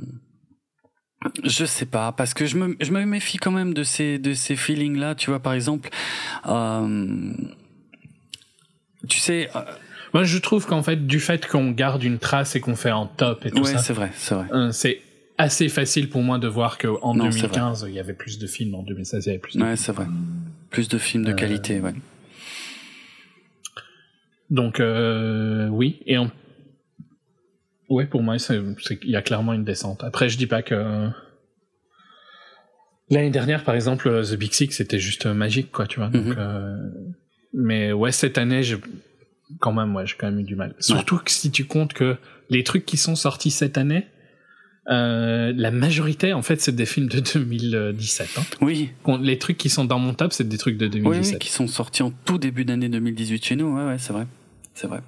Je 1.42 1.64
sais 1.64 1.86
pas, 1.86 2.12
parce 2.12 2.32
que 2.32 2.46
je 2.46 2.56
me, 2.56 2.76
je 2.80 2.92
me 2.92 3.04
méfie 3.04 3.38
quand 3.38 3.50
même 3.50 3.74
de 3.74 3.82
ces, 3.82 4.18
de 4.18 4.34
ces 4.34 4.54
feelings-là. 4.54 5.16
Tu 5.16 5.30
vois, 5.30 5.40
par 5.40 5.52
exemple, 5.52 5.90
euh, 6.46 7.32
tu 9.08 9.18
sais, 9.18 9.50
euh, 9.56 9.60
Moi, 10.14 10.22
je 10.22 10.38
trouve 10.38 10.66
qu'en 10.66 10.82
fait, 10.82 11.06
du 11.08 11.18
fait 11.18 11.46
qu'on 11.46 11.72
garde 11.72 12.04
une 12.04 12.18
trace 12.18 12.54
et 12.54 12.60
qu'on 12.60 12.76
fait 12.76 12.92
en 12.92 13.06
top 13.06 13.44
et 13.46 13.50
tout 13.50 13.62
ouais, 13.62 13.72
ça, 13.72 13.78
c'est 13.78 13.92
vrai, 13.92 14.12
c'est 14.14 14.34
vrai. 14.36 14.46
euh, 14.52 14.70
c'est 14.70 15.00
assez 15.38 15.68
facile 15.68 16.08
pour 16.08 16.22
moi 16.22 16.38
de 16.38 16.46
voir 16.46 16.78
qu'en 16.78 17.14
Non, 17.14 17.32
c'est 17.32 17.42
2015, 17.42 17.86
il 17.88 17.94
y 17.94 18.00
avait 18.00 18.14
plus 18.14 18.38
de 18.38 18.46
films, 18.46 18.76
en 18.76 18.82
2016, 18.84 19.24
il 19.24 19.26
y 19.26 19.30
avait 19.30 19.38
plus 19.40 19.56
de 19.56 19.62
Ouais, 19.62 19.76
c'est 19.76 19.92
vrai. 19.92 20.06
Plus 20.70 20.88
de 20.88 20.98
films 20.98 21.24
de 21.24 21.32
qualité, 21.32 21.80
ouais. 21.80 21.94
Donc 24.50 24.80
euh, 24.80 25.68
oui, 25.68 26.00
et 26.06 26.16
en... 26.18 26.30
ouais 27.90 28.06
pour 28.06 28.22
moi 28.22 28.36
il 28.36 29.10
y 29.10 29.16
a 29.16 29.22
clairement 29.22 29.52
une 29.52 29.64
descente. 29.64 30.02
Après 30.04 30.28
je 30.28 30.38
dis 30.38 30.46
pas 30.46 30.62
que 30.62 31.08
l'année 33.10 33.30
dernière 33.30 33.64
par 33.64 33.74
exemple 33.74 34.08
The 34.24 34.34
Big 34.36 34.52
Six 34.52 34.70
c'était 34.72 34.98
juste 34.98 35.26
magique 35.26 35.70
quoi 35.72 35.86
tu 35.86 36.00
vois. 36.00 36.08
Donc, 36.08 36.24
Mhm. 36.24 36.34
euh, 36.38 36.76
Mais 37.54 37.92
ouais 37.92 38.12
cette 38.12 38.38
année 38.38 38.62
j'ai 38.62 38.76
quand 39.60 39.72
même 39.72 39.94
ouais 39.96 40.06
j'ai 40.06 40.14
quand 40.18 40.30
même 40.30 40.40
eu 40.40 40.44
du 40.44 40.56
mal. 40.56 40.74
Surtout 40.78 41.18
que 41.18 41.30
si 41.30 41.50
tu 41.50 41.64
comptes 41.64 41.92
que 41.94 42.16
les 42.50 42.64
trucs 42.64 42.84
qui 42.86 42.96
sont 42.96 43.16
sortis 43.16 43.50
cette 43.50 43.76
année, 43.78 44.06
euh, 44.90 45.52
la 45.56 45.70
majorité 45.70 46.32
en 46.32 46.40
fait 46.42 46.60
c'est 46.60 46.74
des 46.74 46.86
films 46.86 47.08
de 47.08 47.20
2017. 47.20 48.28
Hein. 48.38 48.42
Oui, 48.62 48.90
Les 49.22 49.38
trucs 49.38 49.58
qui 49.58 49.68
sont 49.70 49.84
dans 49.84 49.98
mon 49.98 50.14
top 50.14 50.32
c'est 50.32 50.48
des 50.48 50.56
trucs 50.58 50.76
de 50.78 50.86
oui, 50.86 50.90
2017. 51.02 51.34
oui, 51.34 51.38
qui 51.38 51.50
sont 51.52 51.66
sortis 51.66 52.02
en 52.02 52.10
tout 52.10 52.38
début 52.38 52.64
d'année 52.64 52.88
2018 52.88 53.44
chez 53.44 53.56
nous. 53.56 53.74
Ouais, 53.76 53.84
ouais, 53.86 53.98
c'est 53.98 54.12
vrai. 54.14 54.26
C'est 54.78 54.86
vrai. 54.86 55.00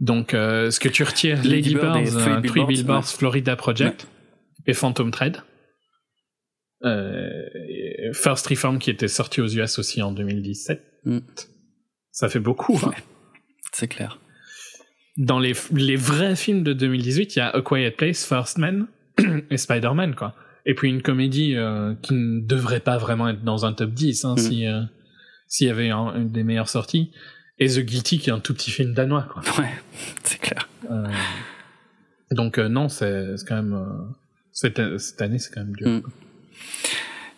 Donc, 0.00 0.34
euh, 0.34 0.70
ce 0.70 0.80
que 0.80 0.88
tu 0.88 1.04
retires, 1.04 1.36
Lady 1.44 1.48
Lady, 1.48 1.74
Bird 1.76 1.96
et 1.96 2.10
Birds, 2.10 2.10
Three 2.40 2.42
Three 2.48 2.66
Billboards, 2.66 2.98
ouais. 3.04 3.16
Florida 3.18 3.54
Project 3.56 4.08
et 4.66 4.72
Phantom 4.74 5.10
Thread. 5.12 5.36
Euh, 6.84 8.12
First 8.12 8.46
Reform 8.48 8.78
qui 8.78 8.90
était 8.90 9.08
sorti 9.08 9.40
aux 9.40 9.46
US 9.48 9.78
aussi 9.78 10.02
en 10.02 10.10
2017. 10.12 10.82
Mm. 11.04 11.18
Ça 12.10 12.28
fait 12.28 12.40
beaucoup. 12.40 12.78
hein. 12.84 12.90
C'est 13.72 13.86
clair. 13.88 14.18
Dans 15.16 15.38
les, 15.38 15.52
les 15.72 15.96
vrais 15.96 16.34
films 16.36 16.62
de 16.64 16.72
2018, 16.72 17.36
il 17.36 17.38
y 17.38 17.42
a 17.42 17.50
A 17.50 17.62
Quiet 17.62 17.92
Place, 17.92 18.26
First 18.26 18.58
Man 18.58 18.86
et 19.50 19.56
Spider-Man, 19.56 20.14
quoi. 20.16 20.34
Et 20.66 20.74
puis 20.74 20.88
une 20.88 21.02
comédie 21.02 21.54
euh, 21.56 21.94
qui 22.02 22.14
ne 22.14 22.40
devrait 22.40 22.80
pas 22.80 22.98
vraiment 22.98 23.28
être 23.28 23.42
dans 23.44 23.64
un 23.66 23.72
top 23.72 23.90
10 23.92 24.24
hein, 24.24 24.34
Mm. 24.34 24.38
si 24.38 24.64
s'il 25.48 25.66
y 25.66 25.70
avait 25.70 25.90
un- 25.90 26.14
une 26.16 26.30
des 26.30 26.44
meilleures 26.44 26.68
sorties. 26.68 27.12
Et 27.58 27.68
The 27.68 27.80
Guilty, 27.80 28.18
qui 28.18 28.30
est 28.30 28.32
un 28.32 28.40
tout 28.40 28.54
petit 28.54 28.70
film 28.70 28.94
danois, 28.94 29.22
quoi. 29.32 29.42
Ouais, 29.58 29.70
c'est 30.24 30.38
clair. 30.40 30.68
Euh, 30.90 31.06
donc 32.30 32.58
euh, 32.58 32.68
non, 32.68 32.88
c'est 32.88 33.34
quand 33.46 33.56
même... 33.56 33.74
euh, 33.74 34.14
cette, 34.52 34.98
cette 34.98 35.22
année, 35.22 35.38
c'est 35.38 35.52
quand 35.52 35.60
même 35.60 35.76
dur. 35.76 35.88
Mm. 35.88 36.02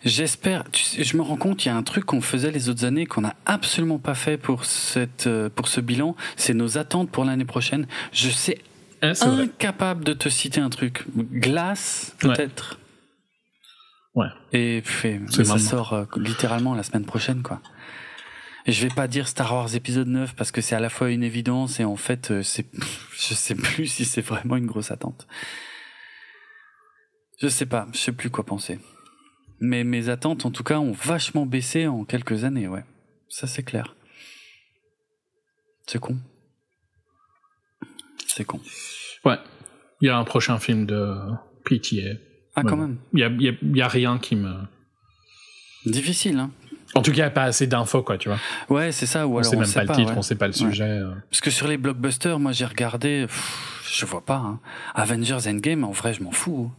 J'espère. 0.03 0.63
tu 0.71 0.83
sais, 0.83 1.03
Je 1.03 1.17
me 1.17 1.21
rends 1.23 1.37
compte, 1.37 1.65
il 1.65 1.69
y 1.69 1.71
a 1.71 1.75
un 1.75 1.83
truc 1.83 2.05
qu'on 2.05 2.21
faisait 2.21 2.51
les 2.51 2.69
autres 2.69 2.85
années 2.85 3.05
qu'on 3.07 3.21
n'a 3.21 3.35
absolument 3.45 3.97
pas 3.97 4.13
fait 4.13 4.37
pour 4.37 4.65
cette 4.65 5.25
euh, 5.27 5.49
pour 5.49 5.67
ce 5.67 5.81
bilan. 5.81 6.15
C'est 6.35 6.53
nos 6.53 6.77
attentes 6.77 7.09
pour 7.11 7.25
l'année 7.25 7.45
prochaine. 7.45 7.87
Je 8.11 8.29
sais 8.29 8.59
Ah, 9.01 9.13
vrai. 9.13 9.43
incapable 9.43 10.03
de 10.03 10.13
te 10.13 10.29
citer 10.29 10.61
un 10.61 10.69
truc. 10.69 11.05
Glace, 11.15 12.15
peut-être? 12.19 12.79
Ouais. 14.13 14.27
Et 14.53 14.81
fait, 14.85 15.19
ça 15.29 15.57
sort 15.57 16.05
littéralement 16.15 16.73
la 16.75 16.83
semaine 16.83 17.05
prochaine, 17.05 17.41
quoi. 17.41 17.61
Et 18.67 18.71
je 18.71 18.81
vais 18.87 18.93
pas 18.93 19.07
dire 19.07 19.27
Star 19.27 19.53
Wars 19.53 19.75
épisode 19.75 20.07
9 20.07 20.35
parce 20.35 20.51
que 20.51 20.59
c'est 20.61 20.75
à 20.75 20.79
la 20.79 20.89
fois 20.89 21.11
une 21.11 21.23
évidence 21.23 21.79
et 21.79 21.83
en 21.83 21.95
fait, 21.97 22.31
euh, 22.31 22.41
c'est, 22.43 22.65
je 23.17 23.33
sais 23.33 23.55
plus 23.55 23.87
si 23.87 24.05
c'est 24.05 24.21
vraiment 24.21 24.55
une 24.55 24.65
grosse 24.65 24.91
attente. 24.91 25.27
Je 27.39 27.47
sais 27.47 27.65
pas, 27.65 27.87
je 27.93 27.97
sais 27.99 28.11
plus 28.11 28.29
quoi 28.29 28.45
penser. 28.45 28.79
Mais 29.59 29.83
mes 29.83 30.09
attentes, 30.09 30.45
en 30.45 30.51
tout 30.51 30.63
cas, 30.63 30.79
ont 30.79 30.91
vachement 30.93 31.45
baissé 31.45 31.87
en 31.87 32.05
quelques 32.05 32.43
années, 32.43 32.67
ouais. 32.67 32.83
Ça, 33.29 33.47
c'est 33.47 33.63
clair. 33.63 33.95
C'est 35.87 35.99
con. 35.99 36.17
C'est 38.27 38.45
con. 38.45 38.59
Ouais. 39.23 39.37
Il 40.01 40.07
y 40.07 40.09
a 40.09 40.17
un 40.17 40.23
prochain 40.23 40.59
film 40.59 40.85
de 40.85 41.15
PTA. 41.65 42.19
Ah, 42.55 42.63
quand 42.63 42.77
même. 42.77 42.97
Il 43.13 43.19
y 43.19 43.23
a, 43.23 43.27
il 43.27 43.41
y 43.41 43.49
a- 43.49 43.53
il 43.61 43.77
y 43.77 43.81
a 43.81 43.87
rien 43.87 44.17
qui 44.17 44.35
me... 44.35 44.53
Difficile, 45.85 46.39
hein. 46.39 46.51
En 46.93 47.01
tout 47.01 47.11
cas, 47.11 47.29
pas 47.29 47.43
assez 47.43 47.67
d'infos, 47.67 48.03
quoi, 48.03 48.17
tu 48.17 48.29
vois. 48.29 48.37
Ouais, 48.69 48.91
c'est 48.91 49.05
ça. 49.05 49.27
Ou 49.27 49.33
on 49.33 49.37
alors 49.39 49.49
sait 49.49 49.55
on 49.57 49.59
même 49.59 49.67
sait 49.67 49.85
pas, 49.85 49.93
le 49.93 49.99
titre, 49.99 50.11
ouais. 50.11 50.17
on 50.17 50.21
sait 50.21 50.35
pas 50.35 50.47
le 50.47 50.53
sujet. 50.53 50.83
euh. 50.83 51.13
Parce 51.29 51.41
que 51.41 51.49
sur 51.51 51.67
les 51.67 51.77
blockbusters, 51.77 52.39
moi 52.39 52.51
j'ai 52.53 52.65
regardé, 52.65 53.25
pff, 53.27 53.89
je 53.93 54.05
vois 54.05 54.23
pas. 54.23 54.35
hein. 54.37 54.59
Avengers 54.93 55.47
Endgame, 55.49 55.83
en 55.83 55.91
vrai, 55.91 56.13
je 56.13 56.23
m'en 56.23 56.31
fous. 56.31 56.71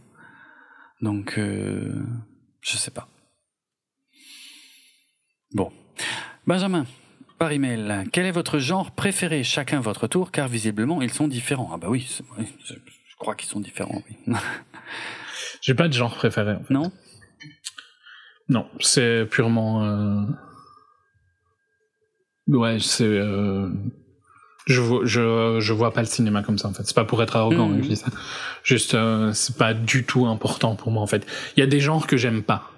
Donc, 1.01 1.37
euh, 1.37 1.93
je 2.61 2.77
sais 2.77 2.89
pas. 2.89 3.07
Bon. 5.53 5.71
Benjamin, 6.47 6.85
par 7.37 7.51
email, 7.51 8.05
quel 8.11 8.25
est 8.25 8.31
votre 8.31 8.57
genre 8.59 8.91
préféré? 8.91 9.43
Chacun 9.43 9.79
votre 9.79 10.07
tour, 10.07 10.31
car 10.31 10.47
visiblement 10.47 11.01
ils 11.01 11.13
sont 11.13 11.27
différents. 11.27 11.69
Ah 11.73 11.77
bah 11.77 11.87
oui, 11.89 12.07
je, 12.67 12.73
je 12.73 13.15
crois 13.19 13.35
qu'ils 13.35 13.49
sont 13.49 13.59
différents, 13.59 14.01
oui. 14.09 14.33
J'ai 15.61 15.73
pas 15.75 15.87
de 15.87 15.93
genre 15.93 16.15
préféré. 16.15 16.53
en 16.53 16.63
fait. 16.63 16.73
non? 16.73 16.91
Non, 18.49 18.67
c'est 18.79 19.25
purement. 19.29 19.83
euh, 19.85 20.21
Ouais, 22.47 22.77
c'est. 22.79 23.03
euh, 23.03 23.69
Je 24.67 24.79
vois, 24.81 25.01
je, 25.05 25.57
je 25.59 25.73
vois 25.73 25.93
pas 25.93 26.01
le 26.01 26.07
cinéma 26.07 26.43
comme 26.43 26.57
ça 26.57 26.67
en 26.69 26.73
fait. 26.73 26.83
C'est 26.85 26.95
pas 26.95 27.03
pour 27.05 27.21
être 27.23 27.35
arrogant 27.35 27.69
que 27.75 27.83
je 27.83 27.87
dis 27.89 27.95
ça. 27.97 28.07
Juste, 28.63 28.93
euh, 28.95 29.31
c'est 29.33 29.57
pas 29.57 29.73
du 29.73 30.05
tout 30.05 30.25
important 30.27 30.75
pour 30.75 30.91
moi 30.91 31.01
en 31.03 31.07
fait. 31.07 31.25
Il 31.55 31.59
y 31.59 31.63
a 31.63 31.67
des 31.67 31.79
genres 31.81 32.07
que 32.07 32.15
j'aime 32.17 32.41
pas, 32.43 32.71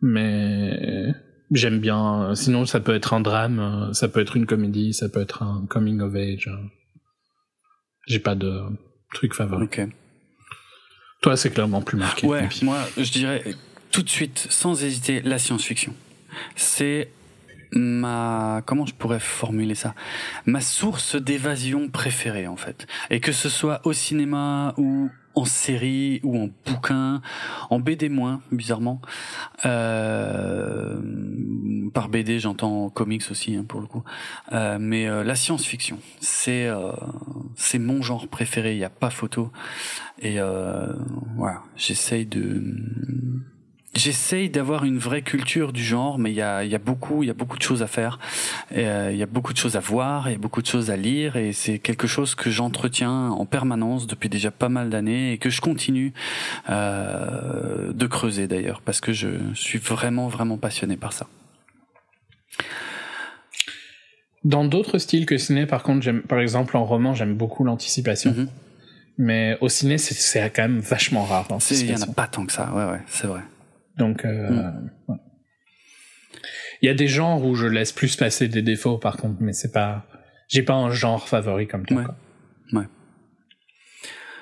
mais 0.00 1.08
j'aime 1.50 1.80
bien. 1.80 2.34
Sinon, 2.36 2.64
ça 2.66 2.78
peut 2.80 2.94
être 2.94 3.12
un 3.12 3.20
drame, 3.20 3.90
ça 3.92 4.08
peut 4.08 4.20
être 4.20 4.36
une 4.36 4.46
comédie, 4.46 4.94
ça 4.94 5.08
peut 5.08 5.20
être 5.20 5.42
un 5.42 5.66
coming 5.68 6.00
of 6.00 6.14
age. 6.14 6.48
J'ai 8.06 8.18
pas 8.20 8.34
de 8.36 8.60
truc 9.14 9.34
favori. 9.34 9.64
Ok. 9.64 9.80
Toi, 11.22 11.36
c'est 11.36 11.50
clairement 11.50 11.82
plus 11.82 11.98
marqué. 11.98 12.26
Ouais, 12.26 12.48
moi, 12.62 12.78
je 12.96 13.10
dirais 13.12 13.44
tout 13.92 14.02
de 14.02 14.08
suite, 14.08 14.46
sans 14.50 14.82
hésiter, 14.82 15.20
la 15.20 15.38
science-fiction. 15.38 15.94
C'est 16.56 17.10
ma 17.74 18.62
comment 18.66 18.86
je 18.86 18.94
pourrais 18.94 19.20
formuler 19.20 19.74
ça? 19.74 19.94
Ma 20.46 20.60
source 20.60 21.16
d'évasion 21.16 21.88
préférée 21.88 22.46
en 22.46 22.56
fait. 22.56 22.86
Et 23.10 23.20
que 23.20 23.32
ce 23.32 23.48
soit 23.48 23.80
au 23.84 23.92
cinéma 23.92 24.74
ou 24.76 25.10
en 25.34 25.46
série 25.46 26.20
ou 26.22 26.36
en 26.38 26.48
bouquin 26.66 27.22
en 27.70 27.80
BD 27.80 28.08
moins 28.10 28.42
bizarrement. 28.50 29.00
Euh, 29.64 31.00
par 31.94 32.08
BD 32.08 32.40
j'entends 32.40 32.90
comics 32.90 33.24
aussi 33.30 33.56
hein, 33.56 33.64
pour 33.66 33.80
le 33.80 33.86
coup. 33.86 34.04
Euh, 34.52 34.78
mais 34.80 35.06
euh, 35.06 35.24
la 35.24 35.34
science-fiction 35.34 35.98
c'est 36.20 36.66
euh, 36.66 36.92
c'est 37.56 37.78
mon 37.78 38.02
genre 38.02 38.28
préféré 38.28 38.72
il 38.72 38.78
y 38.78 38.84
a 38.84 38.90
pas 38.90 39.10
photo. 39.10 39.50
Et 40.18 40.40
euh, 40.40 40.92
voilà 41.36 41.62
j'essaye 41.76 42.26
de 42.26 42.62
J'essaye 43.94 44.48
d'avoir 44.48 44.84
une 44.84 44.96
vraie 44.96 45.20
culture 45.20 45.70
du 45.72 45.84
genre, 45.84 46.18
mais 46.18 46.30
il 46.30 46.34
y 46.36 46.40
a, 46.40 46.64
il 46.64 46.70
y 46.70 46.74
a 46.74 46.78
beaucoup, 46.78 47.22
il 47.22 47.26
y 47.26 47.30
a 47.30 47.34
beaucoup 47.34 47.58
de 47.58 47.62
choses 47.62 47.82
à 47.82 47.86
faire. 47.86 48.18
Euh, 48.74 49.10
il 49.12 49.18
y 49.18 49.22
a 49.22 49.26
beaucoup 49.26 49.52
de 49.52 49.58
choses 49.58 49.76
à 49.76 49.80
voir, 49.80 50.30
il 50.30 50.32
y 50.32 50.34
a 50.34 50.38
beaucoup 50.38 50.62
de 50.62 50.66
choses 50.66 50.90
à 50.90 50.96
lire, 50.96 51.36
et 51.36 51.52
c'est 51.52 51.78
quelque 51.78 52.06
chose 52.06 52.34
que 52.34 52.48
j'entretiens 52.50 53.28
en 53.30 53.44
permanence 53.44 54.06
depuis 54.06 54.30
déjà 54.30 54.50
pas 54.50 54.70
mal 54.70 54.88
d'années 54.88 55.32
et 55.32 55.38
que 55.38 55.50
je 55.50 55.60
continue 55.60 56.14
euh, 56.70 57.92
de 57.92 58.06
creuser 58.06 58.46
d'ailleurs, 58.46 58.80
parce 58.80 59.02
que 59.02 59.12
je 59.12 59.28
suis 59.52 59.78
vraiment, 59.78 60.26
vraiment 60.26 60.56
passionné 60.56 60.96
par 60.96 61.12
ça. 61.12 61.26
Dans 64.42 64.64
d'autres 64.64 64.98
styles 64.98 65.26
que 65.26 65.36
ciné, 65.36 65.66
par 65.66 65.82
contre, 65.82 66.00
j'aime, 66.02 66.22
par 66.22 66.40
exemple, 66.40 66.78
en 66.78 66.84
roman, 66.84 67.14
j'aime 67.14 67.34
beaucoup 67.34 67.62
l'anticipation. 67.62 68.30
Mhm. 68.32 68.48
Mais 69.18 69.58
au 69.60 69.68
ciné, 69.68 69.98
c'est, 69.98 70.50
quand 70.50 70.62
même 70.62 70.80
vachement 70.80 71.24
rare. 71.24 71.46
C'est- 71.60 71.80
Il 71.80 71.90
y 71.90 71.94
en 71.94 72.00
a 72.00 72.06
pas 72.06 72.26
tant 72.26 72.46
que 72.46 72.52
ça, 72.52 72.72
ouais, 72.74 72.84
ouais, 72.90 73.00
c'est 73.06 73.26
vrai. 73.26 73.42
Donc, 74.02 74.24
euh, 74.24 74.50
Mm. 74.50 74.90
ouais. 75.08 75.16
il 76.82 76.86
y 76.86 76.88
a 76.88 76.94
des 76.94 77.06
genres 77.08 77.44
où 77.44 77.54
je 77.54 77.66
laisse 77.66 77.92
plus 77.92 78.16
passer 78.16 78.48
des 78.48 78.62
défauts, 78.62 78.98
par 78.98 79.16
contre, 79.16 79.36
mais 79.40 79.52
c'est 79.52 79.70
pas, 79.72 80.06
j'ai 80.48 80.62
pas 80.62 80.74
un 80.74 80.90
genre 80.90 81.28
favori 81.28 81.68
comme 81.68 81.86
toi. 81.86 81.98
Ouais. 81.98 82.04
quoi. 82.72 82.86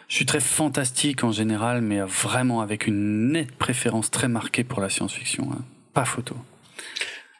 Je 0.08 0.16
suis 0.16 0.26
très 0.26 0.40
fantastique 0.40 1.22
en 1.22 1.30
général, 1.30 1.82
mais 1.82 2.00
vraiment 2.00 2.62
avec 2.62 2.86
une 2.88 3.32
nette 3.32 3.52
préférence 3.52 4.10
très 4.10 4.26
marquée 4.28 4.64
pour 4.64 4.80
la 4.80 4.88
science-fiction. 4.88 5.48
hein. 5.52 5.62
Pas 5.94 6.04
photo. 6.04 6.36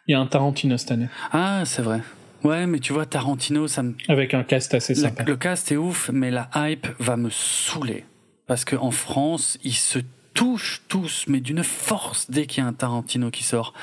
Il 0.07 0.13
y 0.13 0.15
a 0.15 0.21
un 0.21 0.27
Tarantino 0.27 0.77
cette 0.77 0.93
année, 0.93 1.09
Ah, 1.33 1.63
c'est 1.65 1.83
vrai. 1.83 2.01
Ouais, 2.45 2.67
mais 2.67 2.79
tu 2.79 2.93
vois, 2.93 3.07
Tarantino, 3.07 3.67
ça 3.67 3.83
me... 3.83 3.95
avec 4.09 4.35
un 4.35 4.45
cast 4.45 4.73
assez 4.75 4.95
sympa. 4.95 5.25
le 5.25 5.37
cast 5.37 5.73
est 5.73 5.77
ouf, 5.77 6.11
mais 6.13 6.31
la 6.31 6.49
hype 6.55 6.87
va 6.99 7.17
me 7.17 7.29
saouler. 7.31 8.05
Parce 8.47 8.65
qu'en 8.65 8.91
France, 8.91 9.59
ils 9.65 9.75
se 9.75 9.99
touchent 10.35 10.83
tous, 10.89 11.25
mais 11.29 11.41
d'une 11.41 11.63
force 11.65 12.31
dès 12.31 12.47
qu'il 12.47 12.63
y 12.63 12.67
a 12.67 12.69
un 12.69 12.73
Tarantino 12.73 13.31
qui 13.31 13.45
sort. 13.45 13.75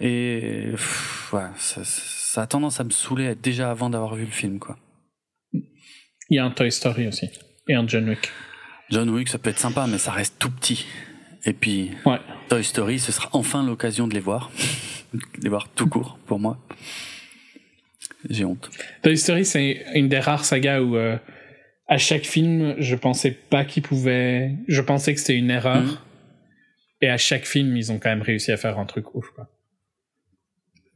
Et 0.00 0.68
pff, 0.72 1.32
ouais, 1.32 1.46
ça, 1.56 1.82
ça 1.84 2.42
a 2.42 2.46
tendance 2.46 2.80
à 2.80 2.84
me 2.84 2.90
saouler 2.90 3.34
déjà 3.34 3.70
avant 3.70 3.90
d'avoir 3.90 4.14
vu 4.14 4.24
le 4.24 4.30
film, 4.30 4.58
quoi. 4.58 4.76
Il 5.52 6.36
y 6.36 6.38
a 6.38 6.44
un 6.44 6.50
Toy 6.50 6.72
Story 6.72 7.06
aussi. 7.06 7.28
Et 7.68 7.74
un 7.74 7.86
John 7.86 8.08
Wick. 8.08 8.30
John 8.90 9.08
Wick, 9.10 9.28
ça 9.28 9.38
peut 9.38 9.50
être 9.50 9.58
sympa, 9.58 9.86
mais 9.86 9.98
ça 9.98 10.10
reste 10.10 10.36
tout 10.38 10.50
petit. 10.50 10.86
Et 11.44 11.52
puis, 11.52 11.92
Ouais. 12.06 12.18
Toy 12.48 12.64
Story, 12.64 12.98
ce 12.98 13.12
sera 13.12 13.28
enfin 13.32 13.64
l'occasion 13.64 14.08
de 14.08 14.14
les 14.14 14.20
voir. 14.20 14.50
de 15.12 15.20
les 15.42 15.48
voir 15.48 15.68
tout 15.68 15.86
court, 15.86 16.18
pour 16.26 16.38
moi. 16.38 16.58
J'ai 18.28 18.44
honte. 18.44 18.70
Toy 19.02 19.16
Story, 19.18 19.44
c'est 19.44 19.84
une 19.94 20.08
des 20.08 20.18
rares 20.18 20.44
sagas 20.44 20.80
où, 20.80 20.96
euh, 20.96 21.16
à 21.86 21.98
chaque 21.98 22.24
film, 22.24 22.74
je 22.78 22.94
pensais 22.96 23.30
pas 23.32 23.64
qu'ils 23.64 23.82
pouvaient, 23.82 24.52
je 24.68 24.80
pensais 24.80 25.12
que 25.14 25.20
c'était 25.20 25.36
une 25.36 25.50
erreur. 25.50 25.82
Mhm. 25.82 25.98
Et 27.00 27.08
à 27.10 27.18
chaque 27.18 27.44
film, 27.44 27.76
ils 27.76 27.92
ont 27.92 27.98
quand 27.98 28.08
même 28.08 28.22
réussi 28.22 28.50
à 28.52 28.56
faire 28.56 28.78
un 28.78 28.86
truc 28.86 29.14
ouf, 29.14 29.28
quoi. 29.34 29.50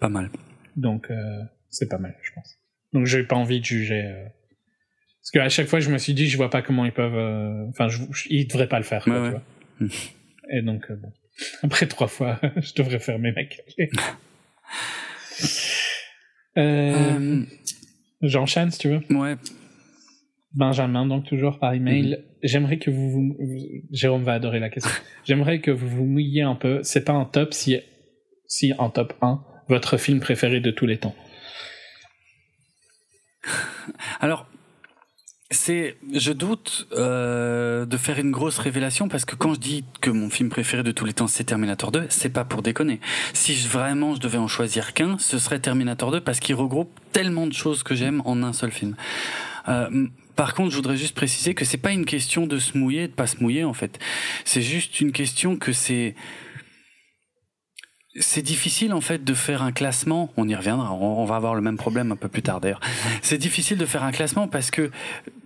Pas 0.01 0.09
mal. 0.09 0.31
Donc, 0.77 1.11
euh, 1.11 1.43
c'est 1.69 1.89
pas 1.89 1.99
mal, 1.99 2.17
je 2.23 2.31
pense. 2.35 2.59
Donc, 2.95 3.05
j'ai 3.07 3.25
pas 3.25 3.37
envie 3.37 3.61
de 3.61 3.65
juger. 3.65 4.05
euh, 4.05 4.25
Parce 5.21 5.31
qu'à 5.33 5.49
chaque 5.51 5.67
fois, 5.67 5.81
je 5.81 5.91
me 5.91 5.99
suis 5.99 6.15
dit, 6.15 6.29
je 6.29 6.37
vois 6.39 6.49
pas 6.51 6.63
comment 6.63 6.87
ils 6.87 6.93
peuvent. 6.93 7.15
euh, 7.17 7.67
Enfin, 7.69 7.89
je... 7.89 7.99
ils 8.31 8.47
devraient 8.47 8.69
pas 8.69 8.79
le 8.79 8.85
faire, 8.85 9.05
quoi, 9.05 9.21
Ouais, 9.21 9.29
tu 9.29 9.31
vois. 9.33 9.43
Hmm. 9.81 9.89
Et 10.57 10.63
donc, 10.63 10.91
euh, 10.91 10.95
bon. 10.97 11.13
Après 11.63 11.87
trois 11.87 12.09
fois, 12.09 12.41
je 12.57 12.73
devrais 12.75 12.99
fermer 13.01 13.33
ma 13.33 13.43
gueule. 13.43 13.91
J'enchaîne, 18.23 18.71
si 18.71 18.79
tu 18.79 18.89
veux. 18.89 19.01
ouais, 19.17 19.37
Benjamin, 20.59 21.07
donc 21.07 21.25
toujours 21.25 21.59
par 21.61 21.73
email. 21.73 22.25
J'aimerais 22.43 22.79
que 22.79 22.91
vous, 22.91 23.11
vous- 23.11 23.37
Jérôme 23.93 24.25
va 24.25 24.35
adorer 24.35 24.59
la 24.59 24.69
question. 24.69 24.91
J'aimerais 25.25 25.61
que 25.61 25.71
vous 25.71 25.89
vous 25.89 26.05
mouilliez 26.05 26.43
un 26.43 26.57
peu. 26.57 26.81
C'est 26.83 27.05
pas 27.05 27.13
un 27.13 27.25
top 27.25 27.55
si, 27.55 27.79
si 28.49 28.73
en 28.79 28.91
top 28.91 29.15
1, 29.23 29.41
votre 29.69 29.97
film 29.97 30.19
préféré 30.21 30.61
de 30.61 30.71
tous 30.73 30.87
les 30.87 30.99
temps. 30.99 31.15
Alors, 34.21 34.47
c'est, 35.51 35.97
je 36.13 36.33
doute 36.33 36.89
euh, 36.93 37.87
de 37.87 37.97
faire 37.97 38.19
une 38.19 38.31
grosse 38.33 38.59
révélation 38.59 39.09
parce 39.09 39.25
que 39.25 39.35
quand 39.35 39.55
je 39.55 39.61
dis 39.61 39.85
que 40.03 40.11
mon 40.11 40.29
film 40.29 40.51
préféré 40.51 40.83
de 40.83 40.91
tous 40.91 41.07
les 41.07 41.15
temps 41.15 41.27
c'est 41.27 41.45
Terminator 41.45 41.91
2, 41.91 42.07
c'est 42.11 42.29
pas 42.33 42.45
pour 42.45 42.63
déconner. 42.63 43.01
Si 43.33 43.55
je, 43.55 43.67
vraiment 43.69 44.15
je 44.15 44.21
devais 44.21 44.37
en 44.39 44.49
choisir 44.49 44.93
qu'un, 44.93 45.17
ce 45.19 45.39
serait 45.39 45.59
Terminator 45.61 46.11
2 46.11 46.21
parce 46.21 46.41
qu'il 46.41 46.55
regroupe 46.55 46.91
tellement 47.13 47.47
de 47.47 47.55
choses 47.55 47.83
que 47.83 47.95
j'aime 47.95 48.21
en 48.27 48.43
un 48.43 48.53
seul 48.53 48.73
film. 48.73 48.95
Euh, 49.69 50.09
par 50.39 50.55
contre, 50.55 50.71
je 50.71 50.77
voudrais 50.77 50.97
juste 50.97 51.17
préciser 51.17 51.53
que 51.53 51.65
c'est 51.65 51.79
pas 51.79 51.91
une 51.91 52.05
question 52.05 52.47
de 52.47 52.61
se 52.61 52.79
mouiller, 52.79 53.09
de 53.09 53.13
pas 53.13 53.27
se 53.27 53.39
mouiller 53.43 53.65
en 53.65 53.73
fait. 53.75 53.99
C'est 54.45 54.63
juste 54.63 55.01
une 55.01 55.11
question 55.11 55.57
que 55.57 55.73
c'est 55.73 56.15
c'est 58.21 58.43
difficile 58.43 58.93
en 58.93 59.01
fait 59.01 59.25
de 59.25 59.35
faire 59.35 59.63
un 59.63 59.73
classement. 59.73 60.33
On 60.37 60.49
y 60.49 60.55
reviendra. 60.55 60.93
On, 60.93 61.25
va 61.25 61.35
avoir 61.35 61.57
le 61.57 61.61
même 61.61 61.77
problème 61.77 62.13
un 62.13 62.17
peu 62.17 62.29
plus 62.29 62.43
tard 62.43 62.61
d'ailleurs. 62.61 62.79
C'est 63.21 63.37
difficile 63.37 63.79
de 63.79 63.85
faire 63.85 64.05
un 64.05 64.13
classement 64.13 64.47
parce 64.47 64.71
que 64.71 64.93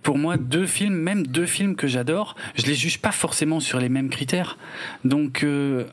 pour 0.03 0.19
moi, 0.19 0.37
deux 0.37 0.67
films, 0.67 0.93
même 0.93 1.25
deux 1.25 1.47
films 1.47 1.75
que 1.75 1.87
j'adore, 1.87 2.35
je 2.53 2.67
les 2.67 2.75
juge 2.75 2.99
pas 2.99 3.11
forcément 3.11 3.59
sur 3.59 3.79
les 3.79 3.89
mêmes 3.89 4.11
critères. 4.11 4.59
Donc 5.05 5.43
euh, 5.43 5.85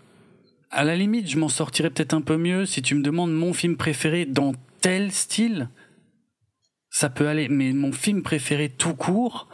à 0.71 0.85
la 0.85 0.95
limite, 0.95 1.27
je 1.27 1.39
m'en 1.39 1.49
sortirais 1.49 1.89
peut-être 1.89 2.13
un 2.13 2.21
peu 2.21 2.37
mieux 2.37 2.67
si 2.67 2.83
tu 2.83 2.95
me 2.95 3.03
demandes 3.03 3.33
mon 3.33 3.55
film 3.55 3.79
préféré 3.79 4.27
dans 4.27 4.53
tel 4.83 5.11
style. 5.11 5.71
Ça 6.91 7.09
peut 7.09 7.29
aller, 7.29 7.49
mais 7.49 7.73
mon 7.73 7.93
film 7.93 8.23
préféré 8.23 8.69
tout 8.69 8.95
court, 8.95 9.49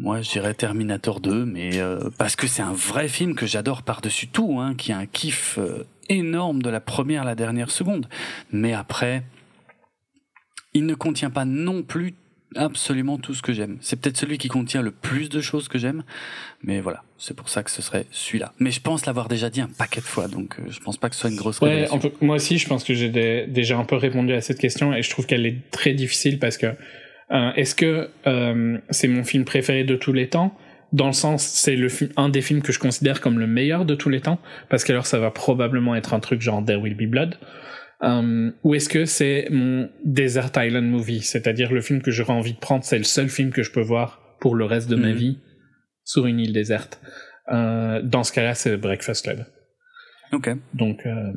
moi, 0.00 0.22
je 0.22 0.30
dirais 0.30 0.54
Terminator 0.54 1.18
2, 1.18 1.44
mais 1.44 1.80
euh, 1.80 2.08
parce 2.18 2.36
que 2.36 2.46
c'est 2.46 2.62
un 2.62 2.72
vrai 2.72 3.08
film 3.08 3.34
que 3.34 3.46
j'adore 3.46 3.82
par-dessus 3.82 4.28
tout, 4.28 4.60
hein, 4.60 4.76
qui 4.76 4.92
a 4.92 4.98
un 4.98 5.06
kiff 5.06 5.58
euh, 5.58 5.88
énorme 6.08 6.62
de 6.62 6.70
la 6.70 6.78
première 6.78 7.22
à 7.22 7.24
la 7.24 7.34
dernière 7.34 7.72
seconde. 7.72 8.08
Mais 8.52 8.72
après, 8.74 9.24
il 10.72 10.86
ne 10.86 10.94
contient 10.94 11.30
pas 11.30 11.44
non 11.44 11.82
plus 11.82 12.14
absolument 12.56 13.18
tout 13.18 13.34
ce 13.34 13.42
que 13.42 13.52
j'aime. 13.52 13.78
C'est 13.80 14.00
peut-être 14.00 14.16
celui 14.16 14.38
qui 14.38 14.48
contient 14.48 14.82
le 14.82 14.90
plus 14.90 15.28
de 15.28 15.40
choses 15.40 15.68
que 15.68 15.78
j'aime, 15.78 16.02
mais 16.62 16.80
voilà, 16.80 17.02
c'est 17.18 17.36
pour 17.36 17.48
ça 17.48 17.62
que 17.62 17.70
ce 17.70 17.82
serait 17.82 18.06
celui-là. 18.10 18.52
Mais 18.58 18.70
je 18.70 18.80
pense 18.80 19.06
l'avoir 19.06 19.28
déjà 19.28 19.50
dit 19.50 19.60
un 19.60 19.68
paquet 19.68 20.00
de 20.00 20.06
fois, 20.06 20.28
donc 20.28 20.56
euh, 20.58 20.64
je 20.70 20.80
pense 20.80 20.96
pas 20.96 21.08
que 21.08 21.14
ce 21.14 21.22
soit 21.22 21.30
une 21.30 21.36
grosse 21.36 21.60
ouais, 21.60 21.86
moi 22.20 22.36
aussi, 22.36 22.58
je 22.58 22.66
pense 22.66 22.84
que 22.84 22.94
j'ai 22.94 23.10
déjà 23.46 23.76
un 23.76 23.84
peu 23.84 23.96
répondu 23.96 24.32
à 24.32 24.40
cette 24.40 24.58
question 24.58 24.94
et 24.94 25.02
je 25.02 25.10
trouve 25.10 25.26
qu'elle 25.26 25.46
est 25.46 25.70
très 25.70 25.92
difficile 25.92 26.38
parce 26.38 26.56
que 26.56 26.66
euh, 27.30 27.52
est-ce 27.56 27.74
que 27.74 28.08
euh, 28.26 28.78
c'est 28.90 29.08
mon 29.08 29.24
film 29.24 29.44
préféré 29.44 29.84
de 29.84 29.96
tous 29.96 30.12
les 30.12 30.28
temps? 30.28 30.56
Dans 30.94 31.08
le 31.08 31.12
sens 31.12 31.44
c'est 31.44 31.76
le 31.76 31.88
un 32.16 32.30
des 32.30 32.40
films 32.40 32.62
que 32.62 32.72
je 32.72 32.78
considère 32.78 33.20
comme 33.20 33.38
le 33.38 33.46
meilleur 33.46 33.84
de 33.84 33.94
tous 33.94 34.08
les 34.08 34.20
temps 34.20 34.40
parce 34.70 34.84
qu'alors 34.84 35.06
ça 35.06 35.18
va 35.18 35.30
probablement 35.30 35.94
être 35.94 36.14
un 36.14 36.20
truc 36.20 36.40
genre 36.40 36.64
There 36.64 36.80
Will 36.80 36.94
Be 36.94 37.02
Blood 37.02 37.36
euh, 38.02 38.50
ou 38.62 38.74
est-ce 38.74 38.88
que 38.88 39.04
c'est 39.04 39.48
mon 39.50 39.90
Desert 40.04 40.52
Island 40.56 40.86
Movie 40.86 41.22
c'est-à-dire 41.22 41.72
le 41.72 41.80
film 41.80 42.00
que 42.00 42.10
j'aurais 42.10 42.32
envie 42.32 42.54
de 42.54 42.58
prendre 42.58 42.84
c'est 42.84 42.98
le 42.98 43.04
seul 43.04 43.28
film 43.28 43.50
que 43.50 43.62
je 43.62 43.72
peux 43.72 43.82
voir 43.82 44.36
pour 44.40 44.54
le 44.54 44.64
reste 44.64 44.88
de 44.88 44.96
ma 44.96 45.08
mhm. 45.08 45.14
vie 45.14 45.38
sur 46.04 46.26
une 46.26 46.38
île 46.38 46.52
déserte 46.52 47.00
euh, 47.50 48.00
dans 48.02 48.22
ce 48.22 48.32
cas-là 48.32 48.54
c'est 48.54 48.76
Breakfast 48.76 49.24
Club 49.24 49.44
ok 50.32 50.50
donc 50.74 51.06
euh, 51.06 51.32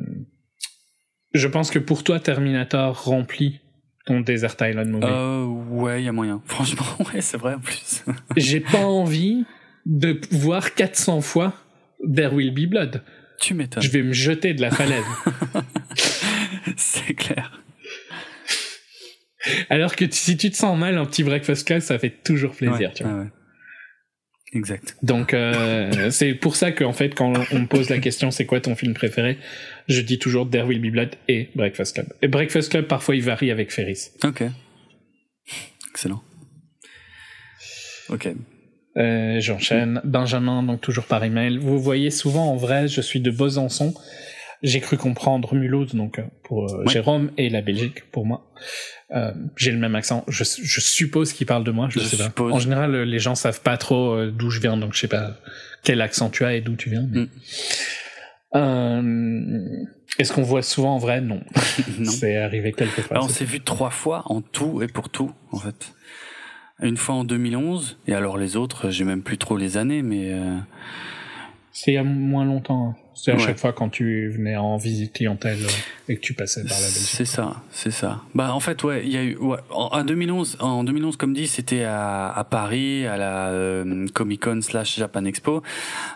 je 1.34 1.48
pense 1.48 1.70
que 1.70 1.78
pour 1.78 2.04
toi 2.04 2.20
Terminator 2.20 3.04
remplit 3.04 3.60
ton 4.04 4.20
Desert 4.20 4.56
Island 4.60 4.88
Movie 4.88 5.06
euh, 5.06 5.44
Ouais, 5.70 6.02
il 6.02 6.06
y 6.06 6.08
a 6.08 6.12
moyen. 6.12 6.42
Franchement, 6.46 6.86
ouais, 7.12 7.20
c'est 7.20 7.36
vrai 7.36 7.54
en 7.54 7.60
plus. 7.60 8.04
J'ai 8.36 8.60
pas 8.60 8.84
envie 8.84 9.44
de 9.86 10.20
voir 10.30 10.74
400 10.74 11.20
fois 11.20 11.54
There 12.14 12.34
Will 12.34 12.52
Be 12.52 12.68
Blood. 12.68 13.02
Tu 13.40 13.54
m'étonnes. 13.54 13.82
Je 13.82 13.90
vais 13.90 14.02
me 14.02 14.12
jeter 14.12 14.54
de 14.54 14.60
la 14.60 14.70
falaise. 14.70 15.04
c'est 17.06 17.14
clair. 17.14 17.60
Alors 19.70 19.96
que 19.96 20.04
si 20.10 20.36
tu 20.36 20.50
te 20.50 20.56
sens 20.56 20.78
mal, 20.78 20.96
un 20.96 21.04
petit 21.04 21.24
breakfast 21.24 21.66
club, 21.66 21.80
ça 21.80 21.98
fait 21.98 22.22
toujours 22.22 22.54
plaisir, 22.54 22.92
tu 22.94 23.02
vois. 23.02 23.14
ouais. 23.14 23.26
Exact. 24.54 24.96
Donc 25.02 25.32
euh, 25.32 26.10
c'est 26.10 26.34
pour 26.34 26.56
ça 26.56 26.72
qu'en 26.72 26.92
fait 26.92 27.14
quand 27.14 27.32
on 27.52 27.58
me 27.60 27.66
pose 27.66 27.88
la 27.88 27.98
question 27.98 28.30
c'est 28.30 28.44
quoi 28.44 28.60
ton 28.60 28.74
film 28.76 28.92
préféré, 28.92 29.38
je 29.88 30.02
dis 30.02 30.18
toujours 30.18 30.48
There 30.48 30.66
Will 30.66 30.78
Be 30.78 30.92
Blood 30.92 31.16
et 31.28 31.48
Breakfast 31.54 31.94
Club. 31.94 32.12
Et 32.20 32.28
Breakfast 32.28 32.70
Club 32.70 32.86
parfois 32.86 33.16
il 33.16 33.22
varie 33.22 33.50
avec 33.50 33.72
Ferris. 33.72 34.10
Ok. 34.22 34.42
Excellent. 35.90 36.22
Ok. 38.10 38.28
Euh, 38.98 39.40
J'enchaîne. 39.40 40.02
Benjamin, 40.04 40.62
donc 40.62 40.82
toujours 40.82 41.06
par 41.06 41.24
email. 41.24 41.56
Vous 41.56 41.80
voyez 41.80 42.10
souvent 42.10 42.50
en 42.50 42.56
vrai, 42.56 42.88
je 42.88 43.00
suis 43.00 43.20
de 43.20 43.30
Besançon. 43.30 43.94
J'ai 44.62 44.80
cru 44.80 44.96
comprendre 44.96 45.54
Mulhouse, 45.54 45.94
donc 45.94 46.18
euh, 46.18 46.22
pour 46.44 46.72
euh, 46.72 46.86
Jérôme, 46.86 47.32
et 47.36 47.48
la 47.48 47.62
Belgique 47.62 48.10
pour 48.10 48.24
moi. 48.24 48.52
Euh, 49.10 49.32
j'ai 49.56 49.72
le 49.72 49.78
même 49.78 49.94
accent. 49.94 50.24
Je, 50.28 50.44
je 50.44 50.80
suppose 50.80 51.32
qu'il 51.32 51.46
parle 51.46 51.64
de 51.64 51.72
moi. 51.72 51.88
Je, 51.90 51.98
sais 51.98 52.16
pas. 52.16 52.42
En 52.44 52.58
général, 52.58 53.02
les 53.02 53.18
gens 53.18 53.34
savent 53.34 53.62
pas 53.62 53.76
trop 53.76 54.26
d'où 54.26 54.50
je 54.50 54.60
viens, 54.60 54.76
donc 54.76 54.94
je 54.94 55.00
sais 55.00 55.08
pas 55.08 55.36
quel 55.82 56.00
accent 56.00 56.30
tu 56.30 56.44
as 56.44 56.54
et 56.54 56.60
d'où 56.60 56.76
tu 56.76 56.90
viens. 56.90 57.02
Mm. 57.02 57.28
Euh, 58.54 59.84
Est-ce 60.18 60.32
qu'on 60.32 60.42
voit 60.42 60.62
souvent 60.62 60.94
en 60.94 60.98
vrai? 60.98 61.20
Non. 61.20 61.40
non. 61.98 62.10
C'est 62.10 62.36
arrivé 62.36 62.72
quelques 62.72 63.00
fois. 63.00 63.22
on 63.22 63.28
s'est 63.28 63.44
vu 63.44 63.60
trois 63.60 63.90
fois 63.90 64.22
en 64.26 64.40
tout 64.40 64.82
et 64.82 64.86
pour 64.86 65.08
tout, 65.08 65.32
en 65.50 65.58
fait. 65.58 65.92
Une 66.80 66.96
fois 66.96 67.14
en 67.14 67.24
2011, 67.24 67.98
et 68.08 68.14
alors 68.14 68.36
les 68.38 68.56
autres, 68.56 68.90
j'ai 68.90 69.04
même 69.04 69.22
plus 69.22 69.38
trop 69.38 69.56
les 69.56 69.76
années, 69.76 70.02
mais. 70.02 70.32
Euh... 70.32 70.58
C'est 71.70 71.92
il 71.92 71.94
y 71.94 71.98
a 71.98 72.04
moins 72.04 72.44
longtemps. 72.44 72.94
C'est 73.24 73.30
à 73.30 73.38
chaque 73.38 73.58
fois 73.60 73.72
quand 73.72 73.88
tu 73.88 74.28
venais 74.30 74.56
en 74.56 74.76
visite 74.78 75.12
clientèle 75.12 75.62
euh, 75.62 75.68
et 76.08 76.16
que 76.16 76.20
tu 76.20 76.34
passais 76.34 76.64
par 76.64 76.76
la 76.80 76.86
Belgique. 76.86 77.02
C'est 77.04 77.24
ça, 77.24 77.62
c'est 77.70 77.92
ça. 77.92 78.20
Bah 78.34 78.52
en 78.52 78.58
fait 78.58 78.82
ouais, 78.82 79.02
il 79.04 79.12
y 79.12 79.16
a 79.16 79.22
eu 79.22 79.36
ouais, 79.36 79.58
en, 79.70 80.02
2011, 80.02 80.56
en 80.58 80.82
2011 80.82 81.16
comme 81.16 81.32
dit, 81.32 81.46
c'était 81.46 81.84
à, 81.84 82.32
à, 82.32 82.42
Paris 82.42 83.06
à 83.06 83.16
la 83.16 83.50
euh, 83.50 84.08
Comic 84.12 84.42
Con 84.42 84.60
slash 84.60 84.96
Japan 84.96 85.24
Expo. 85.24 85.62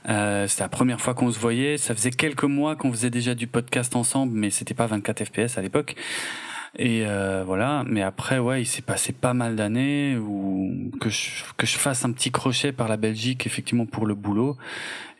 Euh, 0.08 0.48
c'était 0.48 0.64
la 0.64 0.68
première 0.68 1.00
fois 1.00 1.14
qu'on 1.14 1.30
se 1.30 1.38
voyait. 1.38 1.78
Ça 1.78 1.94
faisait 1.94 2.10
quelques 2.10 2.42
mois 2.42 2.74
qu'on 2.74 2.90
faisait 2.90 3.10
déjà 3.10 3.36
du 3.36 3.46
podcast 3.46 3.94
ensemble, 3.94 4.36
mais 4.36 4.50
c'était 4.50 4.74
pas 4.74 4.88
24 4.88 5.26
FPS 5.26 5.58
à 5.58 5.62
l'époque. 5.62 5.94
Et 6.78 7.06
euh, 7.06 7.42
voilà, 7.44 7.84
mais 7.86 8.02
après, 8.02 8.38
ouais, 8.38 8.62
il 8.62 8.66
s'est 8.66 8.82
passé 8.82 9.12
pas 9.12 9.32
mal 9.32 9.56
d'années 9.56 10.18
où 10.18 10.90
que 11.00 11.08
je, 11.08 11.42
que 11.56 11.66
je 11.66 11.78
fasse 11.78 12.04
un 12.04 12.12
petit 12.12 12.30
crochet 12.30 12.70
par 12.70 12.88
la 12.88 12.98
Belgique, 12.98 13.46
effectivement, 13.46 13.86
pour 13.86 14.04
le 14.04 14.14
boulot. 14.14 14.58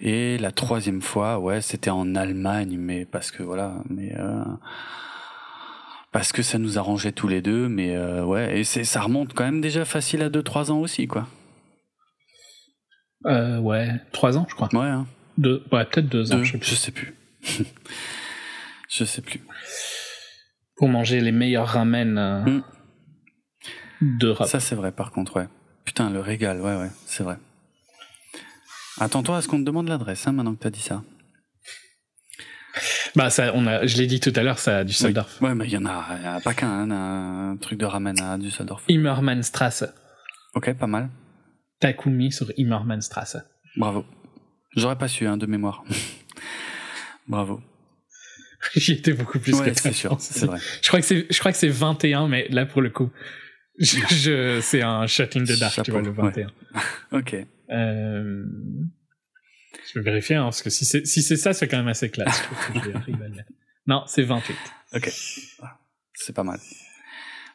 Et 0.01 0.37
la 0.37 0.53
troisième 0.53 1.01
fois, 1.01 1.39
ouais, 1.39 1.63
c'était 1.63 1.91
en 1.91 2.15
Allemagne, 2.15 2.77
mais 2.79 3.07
parce 3.07 3.31
que 3.31 3.43
voilà, 3.43 3.83
mais 3.89 4.15
euh, 4.19 4.45
parce 6.13 6.33
que 6.33 6.43
ça 6.43 6.59
nous 6.59 6.79
arrangeait 6.79 7.13
tous 7.13 7.29
les 7.29 7.41
deux, 7.41 7.69
mais 7.69 7.97
euh, 7.97 8.23
ouais, 8.23 8.59
et 8.59 8.65
c'est 8.65 8.85
ça 8.85 9.01
remonte 9.01 9.33
quand 9.33 9.45
même 9.45 9.63
déjà 9.63 9.87
facile 9.87 10.23
à 10.23 10.29
2-3 10.29 10.71
ans 10.71 10.81
aussi, 10.81 11.07
quoi. 11.07 11.27
Euh, 13.25 13.59
ouais, 13.59 13.93
3 14.13 14.37
ans, 14.37 14.47
je 14.51 14.55
crois. 14.55 14.69
Ouais, 14.75 14.87
hein. 14.87 15.07
Deux, 15.39 15.65
ouais, 15.73 15.87
peut-être 15.87 16.09
2 16.09 16.35
ans, 16.35 16.45
je 16.45 16.53
sais 16.53 16.59
plus. 16.59 16.69
Je 16.69 16.75
sais 16.75 16.93
plus. 16.93 17.15
je 18.91 19.05
sais 19.05 19.23
plus 19.23 19.41
pour 20.77 20.89
manger 20.89 21.21
les 21.21 21.33
meilleurs 21.33 21.69
ramen 21.69 22.19
euh, 22.19 22.41
mm. 24.01 24.19
d'Europe. 24.19 24.49
Ça, 24.49 24.61
c'est 24.61 24.75
vrai, 24.75 24.93
par 24.93 25.11
contre, 25.11 25.37
ouais. 25.37 25.49
Putain, 25.85 26.11
le 26.11 26.21
régal, 26.21 26.61
ouais, 26.61 26.77
ouais, 26.77 26.91
c'est 27.07 27.23
vrai. 27.23 27.39
Attends-toi 28.99 29.39
à 29.39 29.43
ce 29.43 29.49
qu'on 29.49 29.59
te 29.59 29.65
demande 29.65 29.89
l'adresse, 29.89 30.27
hein, 30.27 30.33
maintenant 30.33 30.55
que 30.55 30.61
t'as 30.61 30.71
dit 30.71 30.81
ça? 30.81 31.03
Bah, 33.15 33.31
ça, 33.31 33.53
on 33.55 33.67
a, 33.67 33.87
je 33.87 33.97
l'ai 33.97 34.07
dit 34.07 34.21
tout 34.21 34.33
à 34.37 34.43
l'heure, 34.43 34.59
ça 34.59 34.79
a 34.79 34.85
Düsseldorf. 34.85 35.41
Ouais, 35.41 35.55
mais 35.55 35.67
il 35.67 35.73
y 35.73 35.77
en 35.79 35.87
a, 35.87 36.41
pas 36.41 36.53
qu'un, 36.53 36.91
hein, 36.91 37.53
un 37.53 37.57
truc 37.57 37.79
de 37.79 37.87
ramen 37.87 38.21
à 38.21 38.37
Düsseldorf. 38.37 38.85
Immermannstrasse. 38.89 39.85
Ok, 40.55 40.73
pas 40.75 40.87
mal. 40.87 41.09
Takumi 41.81 42.33
sur 42.33 42.51
Immermannstrasse. 42.57 43.39
Bravo. 43.77 44.05
J'aurais 44.77 44.99
pas 44.99 45.09
su, 45.09 45.27
hein, 45.27 45.37
de 45.37 45.47
mémoire. 45.47 45.85
Bravo. 47.29 47.61
J'y 48.77 48.93
étais 48.93 49.13
beaucoup 49.13 49.39
plus 49.39 49.55
ouais, 49.55 49.73
c'est 49.75 49.93
sûr, 49.93 50.17
c'est 50.21 50.47
vrai. 50.47 50.59
Je 50.83 50.89
crois 50.89 51.01
que 51.01 51.07
c'est, 51.07 51.27
je 51.31 51.39
crois 51.39 51.53
que 51.53 51.59
c'est 51.59 51.69
21, 51.69 52.29
mais 52.29 52.49
là, 52.49 52.67
pour 52.67 52.83
le 52.83 52.91
coup, 52.91 53.11
je, 53.79 54.61
c'est 54.63 54.83
un 54.83 55.07
shot 55.07 55.25
in 55.35 55.45
the 55.45 55.59
dark, 55.59 55.83
tu 55.83 55.91
vois, 55.91 56.03
le 56.03 56.11
21. 56.11 56.49
ok. 57.13 57.37
Euh, 57.71 58.45
je 59.93 59.99
vais 59.99 60.05
vérifier, 60.05 60.37
hein, 60.37 60.45
parce 60.45 60.63
que 60.63 60.71
si 60.71 60.85
c'est, 60.85 61.07
si 61.07 61.23
c'est 61.23 61.37
ça, 61.37 61.53
c'est 61.53 61.69
quand 61.69 61.79
même 61.79 61.89
assez 61.89 62.11
classe. 62.11 62.43
non, 63.87 64.05
c'est 64.07 64.23
28. 64.23 64.57
Ok. 64.95 65.11
C'est 66.15 66.35
pas 66.35 66.45
mal. 66.45 66.59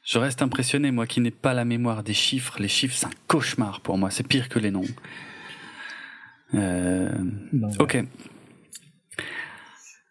Je 0.04 0.18
reste 0.18 0.42
impressionné, 0.42 0.92
moi 0.92 1.06
qui 1.08 1.22
n'ai 1.22 1.32
pas 1.32 1.54
la 1.54 1.66
mémoire 1.66 2.04
des 2.04 2.14
chiffres. 2.14 2.58
Les 2.60 2.68
chiffres, 2.68 2.96
c'est 2.96 3.06
un 3.06 3.12
cauchemar 3.28 3.82
pour 3.82 3.98
moi. 3.98 4.10
C'est 4.10 4.28
pire 4.28 4.50
que 4.50 4.60
les 4.60 4.72
noms. 4.72 4.86
Euh... 6.54 7.10
ok. 7.80 8.04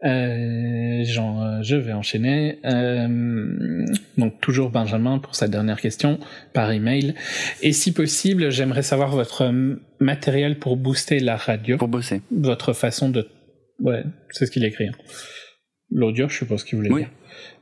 Euh, 0.02 1.04
genre, 1.04 1.42
euh, 1.42 1.58
je 1.62 1.76
vais 1.76 1.92
enchaîner. 1.92 2.58
Euh, 2.64 3.84
donc 4.16 4.40
toujours 4.40 4.70
Benjamin 4.70 5.18
pour 5.18 5.34
sa 5.34 5.46
dernière 5.48 5.80
question 5.80 6.18
par 6.54 6.70
email. 6.72 7.14
Et 7.62 7.72
si 7.72 7.92
possible, 7.92 8.50
j'aimerais 8.50 8.82
savoir 8.82 9.10
votre 9.10 9.52
matériel 10.00 10.58
pour 10.58 10.76
booster 10.76 11.18
la 11.20 11.36
radio. 11.36 11.76
Pour 11.76 11.88
bosser. 11.88 12.22
Votre 12.30 12.72
façon 12.72 13.10
de. 13.10 13.28
Ouais, 13.78 14.04
c'est 14.30 14.46
ce 14.46 14.50
qu'il 14.50 14.64
écrit. 14.64 14.88
Hein. 14.88 14.94
L'audio, 15.90 16.28
je 16.28 16.36
suppose 16.36 16.64
qu'il 16.64 16.76
voulait 16.76 16.90
oui. 16.90 17.00
dire. 17.02 17.10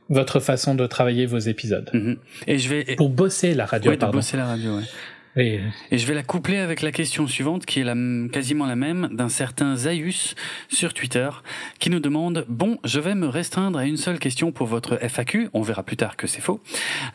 votre 0.09 0.39
façon 0.39 0.75
de 0.75 0.85
travailler 0.87 1.25
vos 1.25 1.39
épisodes. 1.39 1.89
Mhm. 1.93 2.17
Et 2.47 2.57
je 2.57 2.69
vais. 2.69 2.95
Pour 2.95 3.09
bosser 3.09 3.53
la 3.53 3.65
radio, 3.65 3.91
Ouais, 3.91 3.97
pardon. 3.97 4.17
bosser 4.19 4.37
la 4.37 4.45
radio, 4.45 4.77
ouais. 4.77 4.83
Et 5.35 5.61
je 5.91 6.05
vais 6.07 6.15
la 6.15 6.23
coupler 6.23 6.57
avec 6.57 6.81
la 6.81 6.91
question 6.91 7.27
suivante, 7.27 7.65
qui 7.65 7.81
est 7.81 8.31
quasiment 8.31 8.65
la 8.65 8.75
même, 8.75 9.09
d'un 9.11 9.29
certain 9.29 9.75
Zaius 9.75 10.35
sur 10.69 10.93
Twitter, 10.93 11.29
qui 11.79 11.89
nous 11.89 11.99
demande 11.99 12.45
Bon, 12.49 12.79
je 12.83 12.99
vais 12.99 13.15
me 13.15 13.27
restreindre 13.27 13.77
à 13.77 13.85
une 13.85 13.97
seule 13.97 14.19
question 14.19 14.51
pour 14.51 14.67
votre 14.67 14.97
FAQ, 15.01 15.49
on 15.53 15.61
verra 15.61 15.83
plus 15.83 15.97
tard 15.97 16.17
que 16.17 16.25
c'est 16.27 16.41
faux. 16.41 16.61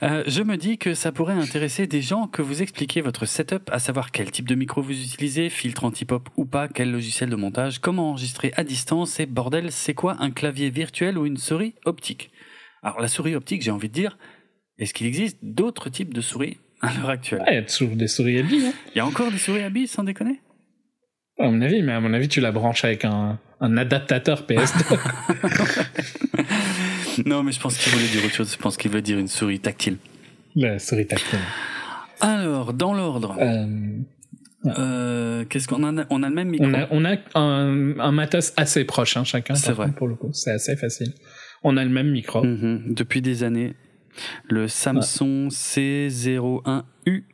Euh, 0.03 0.23
je 0.27 0.43
me 0.43 0.57
dis 0.57 0.79
que 0.79 0.95
ça 0.95 1.12
pourrait 1.12 1.35
intéresser 1.35 1.87
des 1.87 2.03
gens 2.03 2.29
que 2.29 2.41
vous 2.41 2.62
expliquiez 2.62 3.03
votre 3.03 3.27
setup, 3.27 3.69
à 3.73 3.79
savoir 3.79 4.12
quel 4.12 4.31
type 4.31 4.49
de 4.49 4.55
micro 4.55 4.81
vous 4.81 4.93
utilisez, 4.93 5.51
filtre 5.51 5.85
anti-pop 5.85 6.29
ou 6.37 6.45
pas, 6.45 6.69
quel 6.69 6.93
logiciel 6.93 7.31
de 7.31 7.37
montage, 7.37 7.81
comment 7.81 8.11
enregistrer 8.11 8.53
à 8.57 8.65
distance, 8.65 9.19
et 9.19 9.27
bordel, 9.27 9.73
c'est 9.73 9.95
quoi 9.95 10.17
un 10.21 10.31
clavier 10.31 10.71
virtuel 10.71 11.19
ou 11.19 11.27
une 11.27 11.37
souris 11.37 11.75
optique? 11.85 12.31
Alors, 12.83 13.01
la 13.01 13.09
souris 13.09 13.35
optique, 13.35 13.62
j'ai 13.62 13.71
envie 13.71 13.89
de 13.89 13.95
dire, 13.95 14.19
est-ce 14.79 14.95
qu'il 14.95 15.07
existe 15.07 15.39
d'autres 15.43 15.89
types 15.89 16.15
de 16.15 16.21
souris 16.21 16.59
à 16.85 16.93
l'heure 17.01 17.11
actuelle 17.11 17.43
il 17.49 17.55
y 17.55 17.57
a 17.59 17.62
toujours 17.62 17.97
des 17.97 18.09
souris 18.09 18.43
LB, 18.43 18.53
hein. 18.53 18.72
il 18.95 18.99
y 18.99 19.01
a 19.01 19.07
encore 19.07 19.30
des 19.30 19.39
souris 19.39 19.62
à 19.62 19.70
billes, 19.70 19.87
sans 19.89 20.05
déconner? 20.05 20.41
À 21.39 21.49
mon 21.49 21.61
avis, 21.62 21.82
mais 21.82 21.93
à 21.93 22.01
mon 22.01 22.14
avis, 22.14 22.28
tu 22.28 22.41
la 22.41 22.53
branches 22.53 22.85
avec 22.85 23.05
un, 23.05 23.39
un 23.61 23.76
adaptateur 23.76 24.45
PS2. 24.49 24.99
Non, 27.26 27.43
mais 27.43 27.53
je 27.53 27.61
pense 27.61 27.76
qu'il 27.78 27.93
voulait 27.93 28.09
dire 28.09 28.24
autre 28.24 28.35
chose. 28.35 28.53
Je 28.53 28.59
pense 28.59 28.76
qu'il 28.76 28.91
veut 28.91 29.03
dire 29.03 29.18
une 29.18 29.28
souris 29.28 29.61
tactile. 29.61 29.99
la 30.57 30.78
souris 30.78 31.07
tactile. 31.07 31.39
Alors, 32.20 32.72
dans 32.72 32.93
l'ordre, 32.95 33.37
Euh, 33.41 33.66
euh, 34.78 35.45
qu'est-ce 35.45 35.68
qu'on 35.68 35.85
a 35.99 36.05
On 36.11 36.22
a 36.22 36.28
le 36.28 36.35
même 36.35 36.49
micro? 36.49 36.66
on 36.66 36.74
a, 36.74 36.87
on 36.91 37.05
a 37.05 37.16
un, 37.39 37.99
un 38.01 38.12
matos 38.12 38.53
assez 38.57 38.85
proche, 38.85 39.16
hein, 39.16 39.24
chacun. 39.24 39.55
C'est 39.55 39.72
vrai. 39.72 39.87
contre, 39.87 39.99
Pour 39.99 40.09
le 40.09 40.14
coup, 40.16 40.30
c'est 40.32 40.53
assez 40.53 40.76
facile. 40.76 41.12
On 41.62 41.76
a 41.76 41.85
le 41.85 41.91
même 41.91 42.11
micro. 42.11 42.43
Mhm. 42.45 42.95
Depuis 42.95 43.22
des 43.22 43.43
années, 43.45 43.74
le 44.49 44.69
Samsung 44.69 45.49
C01U. 45.51 47.25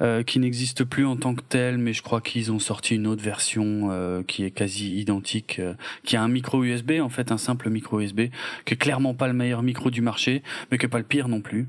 euh, 0.00 0.22
qui 0.22 0.38
n'existe 0.38 0.84
plus 0.84 1.04
en 1.04 1.16
tant 1.16 1.34
que 1.34 1.42
tel, 1.46 1.76
mais 1.76 1.92
je 1.92 2.02
crois 2.02 2.22
qu'ils 2.22 2.50
ont 2.50 2.58
sorti 2.58 2.94
une 2.94 3.06
autre 3.06 3.22
version 3.22 3.88
euh, 3.90 4.22
qui 4.22 4.44
est 4.44 4.50
quasi 4.50 4.96
identique, 4.98 5.58
euh, 5.58 5.74
qui 6.04 6.16
a 6.16 6.22
un 6.22 6.28
micro 6.28 6.64
USB, 6.64 6.92
en 7.02 7.10
fait 7.10 7.30
un 7.32 7.36
simple 7.36 7.68
micro 7.68 8.00
USB, 8.00 8.28
qui 8.64 8.74
est 8.74 8.76
clairement 8.78 9.12
pas 9.12 9.26
le 9.26 9.34
meilleur 9.34 9.62
micro 9.62 9.90
du 9.90 10.00
marché, 10.00 10.42
mais 10.70 10.78
qui 10.78 10.86
est 10.86 10.88
pas 10.88 10.96
le 10.98 11.04
pire 11.04 11.28
non 11.28 11.42
plus. 11.42 11.66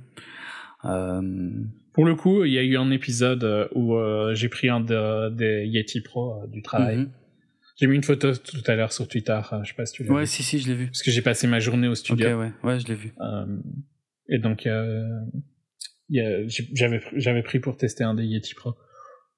Pour 1.94 2.06
le 2.06 2.16
coup, 2.16 2.46
il 2.46 2.54
y 2.54 2.58
a 2.58 2.64
eu 2.64 2.78
un 2.78 2.90
épisode 2.92 3.70
où 3.76 3.96
j'ai 4.34 4.48
pris 4.48 4.70
un 4.70 4.80
de- 4.80 5.30
des 5.32 5.66
Yeti 5.66 6.00
Pro 6.02 6.46
du 6.48 6.62
travail. 6.62 6.98
mhm. 6.98 7.10
J'ai 7.78 7.88
mis 7.88 7.96
une 7.96 8.04
photo 8.04 8.34
tout 8.36 8.62
à 8.68 8.76
l'heure 8.76 8.94
sur 8.94 9.08
Twitter, 9.08 9.40
je 9.64 9.68
sais 9.70 9.74
pas 9.76 9.86
si 9.86 9.94
tu 9.94 10.04
l'as 10.04 10.12
Ouais, 10.14 10.22
vu. 10.22 10.28
si, 10.28 10.44
si, 10.44 10.60
je 10.60 10.68
l'ai 10.68 10.76
vu. 10.76 10.86
Parce 10.88 11.02
que 11.02 11.10
j'ai 11.12 11.22
passé 11.24 11.48
ma 11.48 11.60
journée 11.60 11.88
au 11.88 11.92
Ok, 11.94 11.98
studio. 11.98 12.40
ouais, 12.40 12.52
ouais, 12.64 12.80
je 12.80 12.88
l'ai 12.88 12.96
vu. 12.96 13.12
Et 14.30 14.40
donc, 14.40 14.68
j'avais 16.10 17.02
j'avais 17.16 17.44
pris 17.44 17.60
pour 17.60 17.78
tester 17.78 18.04
un 18.04 18.14
des 18.14 18.26
Yeti 18.26 18.54
Pro. 18.56 18.76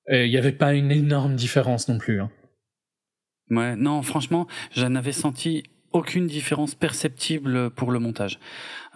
Et 0.10 0.26
il 0.26 0.30
n'y 0.32 0.38
avait 0.38 0.52
pas 0.52 0.74
une 0.74 0.92
énorme 0.92 1.36
différence 1.36 1.88
non 1.88 1.98
plus. 1.98 2.20
Hein. 2.20 2.30
Ouais, 3.50 3.76
non, 3.76 4.02
franchement, 4.02 4.48
je 4.72 4.86
n'avais 4.86 5.12
senti 5.14 5.64
aucune 5.92 6.26
différence 6.26 6.74
perceptible 6.74 7.70
pour 7.70 7.92
le 7.92 8.00
montage 8.00 8.40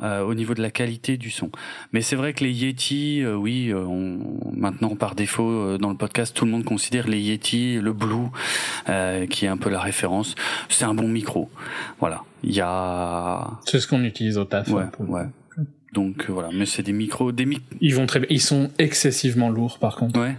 euh, 0.01 0.21
au 0.23 0.33
niveau 0.33 0.55
de 0.55 0.63
la 0.63 0.71
qualité 0.71 1.15
du 1.17 1.29
son. 1.29 1.51
Mais 1.93 2.01
c'est 2.01 2.15
vrai 2.15 2.33
que 2.33 2.43
les 2.43 2.51
Yeti, 2.51 3.21
euh, 3.21 3.35
oui, 3.35 3.69
euh, 3.69 3.85
on, 3.85 4.51
maintenant 4.51 4.95
par 4.95 5.13
défaut 5.13 5.47
euh, 5.47 5.77
dans 5.77 5.91
le 5.91 5.95
podcast, 5.97 6.35
tout 6.35 6.43
le 6.45 6.49
monde 6.51 6.63
considère 6.65 7.07
les 7.07 7.19
Yeti, 7.21 7.75
le 7.79 7.93
Blue, 7.93 8.29
qui 9.29 9.45
est 9.45 9.49
un 9.49 9.57
peu 9.57 9.69
la 9.69 9.79
référence. 9.79 10.33
C'est 10.69 10.85
un 10.85 10.95
bon 10.95 11.07
micro. 11.07 11.51
Voilà, 11.99 12.23
il 12.43 12.51
y 12.55 12.61
a, 12.61 13.59
C'est 13.65 13.79
ce 13.79 13.87
qu'on 13.87 14.03
utilise 14.03 14.37
au 14.39 14.45
taf. 14.45 14.67
ouais, 14.69 14.83
hein, 14.83 14.89
pour- 14.91 15.07
ouais. 15.09 15.25
Donc 15.93 16.25
euh, 16.29 16.33
voilà, 16.33 16.49
mais 16.53 16.65
c'est 16.65 16.83
des 16.83 16.91
micros, 16.93 17.31
des 17.31 17.45
mic, 17.45 17.63
Ils 17.81 17.95
vont 17.95 18.05
très. 18.05 18.21
Ils 18.29 18.41
sont 18.41 18.71
excessivement 18.77 19.49
lourds 19.49 19.79
par 19.79 19.95
contre. 19.95 20.19
ouais. 20.19 20.35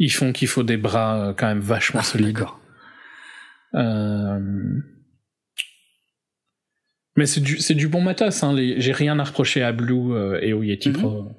Ils 0.00 0.10
font 0.12 0.32
qu'il 0.32 0.48
faut 0.48 0.64
des 0.64 0.76
bras 0.76 1.28
euh, 1.28 1.32
quand 1.34 1.46
même 1.46 1.60
vachement 1.60 2.02
solides. 2.02 2.34
D'accord. 2.34 2.60
Euh, 3.74 4.40
Mais 7.16 7.26
c'est 7.26 7.40
du, 7.40 7.58
c'est 7.58 7.74
du 7.74 7.86
bon 7.88 8.00
matos. 8.00 8.42
Hein. 8.42 8.56
J'ai 8.56 8.92
rien 8.92 9.18
à 9.20 9.24
reprocher 9.24 9.62
à 9.62 9.72
Blue 9.72 10.12
euh, 10.12 10.40
et 10.42 10.52
au 10.52 10.62
Yeti 10.62 10.88
Mhm. 10.90 10.96
Pro. 10.96 11.32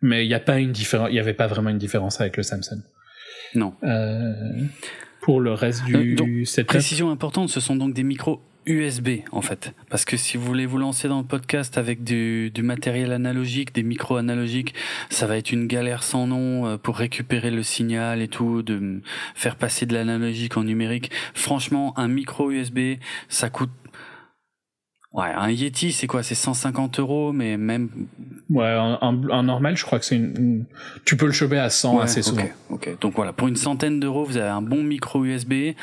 Mais 0.00 0.24
il 0.24 0.28
n'y 0.28 0.34
a 0.34 0.40
pas 0.40 0.58
une 0.58 0.72
différence. 0.72 1.10
Il 1.10 1.14
y 1.16 1.20
avait 1.20 1.34
pas 1.34 1.46
vraiment 1.46 1.70
une 1.70 1.78
différence 1.78 2.20
avec 2.20 2.36
le 2.36 2.42
Samsung. 2.42 2.82
Non. 3.54 3.74
Euh, 3.84 4.32
Pour 5.20 5.40
le 5.40 5.52
reste 5.52 5.84
du 5.84 6.14
donc, 6.14 6.28
setup. 6.46 6.66
Précision 6.68 7.10
importante, 7.10 7.50
ce 7.50 7.60
sont 7.60 7.76
donc 7.76 7.92
des 7.94 8.02
micros 8.02 8.40
USB 8.66 9.20
en 9.32 9.42
fait. 9.42 9.72
Parce 9.90 10.04
que 10.04 10.16
si 10.16 10.36
vous 10.36 10.44
voulez 10.44 10.66
vous 10.66 10.78
lancer 10.78 11.08
dans 11.08 11.18
le 11.18 11.24
podcast 11.24 11.78
avec 11.78 12.04
du, 12.04 12.50
du 12.50 12.62
matériel 12.62 13.12
analogique, 13.12 13.74
des 13.74 13.82
micros 13.82 14.16
analogiques, 14.16 14.74
ça 15.10 15.26
va 15.26 15.36
être 15.36 15.52
une 15.52 15.66
galère 15.66 16.02
sans 16.02 16.26
nom 16.26 16.66
euh, 16.66 16.76
pour 16.76 16.96
récupérer 16.96 17.50
le 17.50 17.62
signal 17.62 18.22
et 18.22 18.28
tout, 18.28 18.62
de 18.62 19.00
faire 19.34 19.56
passer 19.56 19.86
de 19.86 19.94
l'analogique 19.94 20.56
en 20.56 20.64
numérique. 20.64 21.10
Franchement, 21.34 21.92
un 21.98 22.08
micro 22.08 22.50
USB, 22.50 22.96
ça 23.28 23.50
coûte... 23.50 23.70
Ouais, 25.12 25.26
un 25.36 25.50
Yeti, 25.50 25.92
c'est 25.92 26.06
quoi? 26.06 26.22
C'est 26.22 26.34
150 26.34 26.98
euros, 26.98 27.32
mais 27.32 27.58
même... 27.58 27.90
Ouais, 28.48 28.64
un, 28.64 28.98
un- 29.02 29.28
un 29.30 29.42
normal, 29.42 29.76
je 29.76 29.84
crois 29.84 29.98
que 29.98 30.06
c'est 30.06 30.16
une, 30.16 30.34
une- 30.38 30.64
Tu 31.04 31.18
peux 31.18 31.26
le 31.26 31.32
choper 31.32 31.58
à 31.58 31.68
100 31.68 31.96
Ouais, 31.98 32.04
assez 32.04 32.22
souvent. 32.22 32.42
ok, 32.70 32.88
ok. 32.88 32.98
Donc 33.00 33.14
voilà, 33.16 33.34
pour 33.34 33.46
une 33.48 33.56
centaine 33.56 34.00
d'euros, 34.00 34.24
vous 34.24 34.38
avez 34.38 34.48
un 34.48 34.62
bon 34.62 34.82
micro 34.82 35.22
USB, 35.24 35.74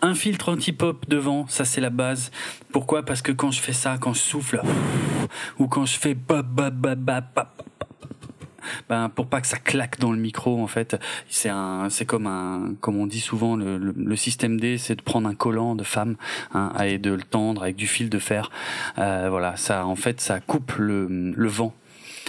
un 0.00 0.14
filtre 0.14 0.48
anti-pop 0.50 1.04
devant, 1.10 1.46
ça 1.48 1.66
c'est 1.66 1.82
la 1.82 1.90
base. 1.90 2.30
Pourquoi? 2.72 3.04
Parce 3.04 3.20
que 3.20 3.32
quand 3.32 3.50
je 3.50 3.60
fais 3.60 3.74
ça, 3.74 3.98
quand 4.00 4.14
je 4.14 4.20
souffle, 4.20 4.62
ou 5.58 5.68
quand 5.68 5.84
je 5.84 5.98
fais 5.98 6.14
ba 6.14 6.40
ba 6.42 6.70
ba 6.70 6.94
ba 6.94 7.20
ba 7.20 7.54
ben 8.88 9.08
pour 9.08 9.26
pas 9.26 9.40
que 9.40 9.46
ça 9.46 9.58
claque 9.58 9.98
dans 9.98 10.12
le 10.12 10.18
micro 10.18 10.62
en 10.62 10.66
fait 10.66 10.96
c'est 11.28 11.48
un 11.48 11.88
c'est 11.90 12.04
comme 12.04 12.26
un 12.26 12.74
comme 12.80 12.96
on 12.98 13.06
dit 13.06 13.20
souvent 13.20 13.56
le, 13.56 13.78
le, 13.78 13.92
le 13.96 14.16
système 14.16 14.60
D 14.60 14.78
c'est 14.78 14.94
de 14.96 15.02
prendre 15.02 15.28
un 15.28 15.34
collant 15.34 15.74
de 15.74 15.84
femme 15.84 16.16
hein, 16.54 16.72
et 16.84 16.98
de 16.98 17.12
le 17.12 17.22
tendre 17.22 17.62
avec 17.62 17.76
du 17.76 17.86
fil 17.86 18.10
de 18.10 18.18
fer 18.18 18.50
euh, 18.98 19.28
voilà 19.30 19.56
ça 19.56 19.86
en 19.86 19.96
fait 19.96 20.20
ça 20.20 20.40
coupe 20.40 20.72
le, 20.78 21.06
le 21.34 21.48
vent 21.48 21.74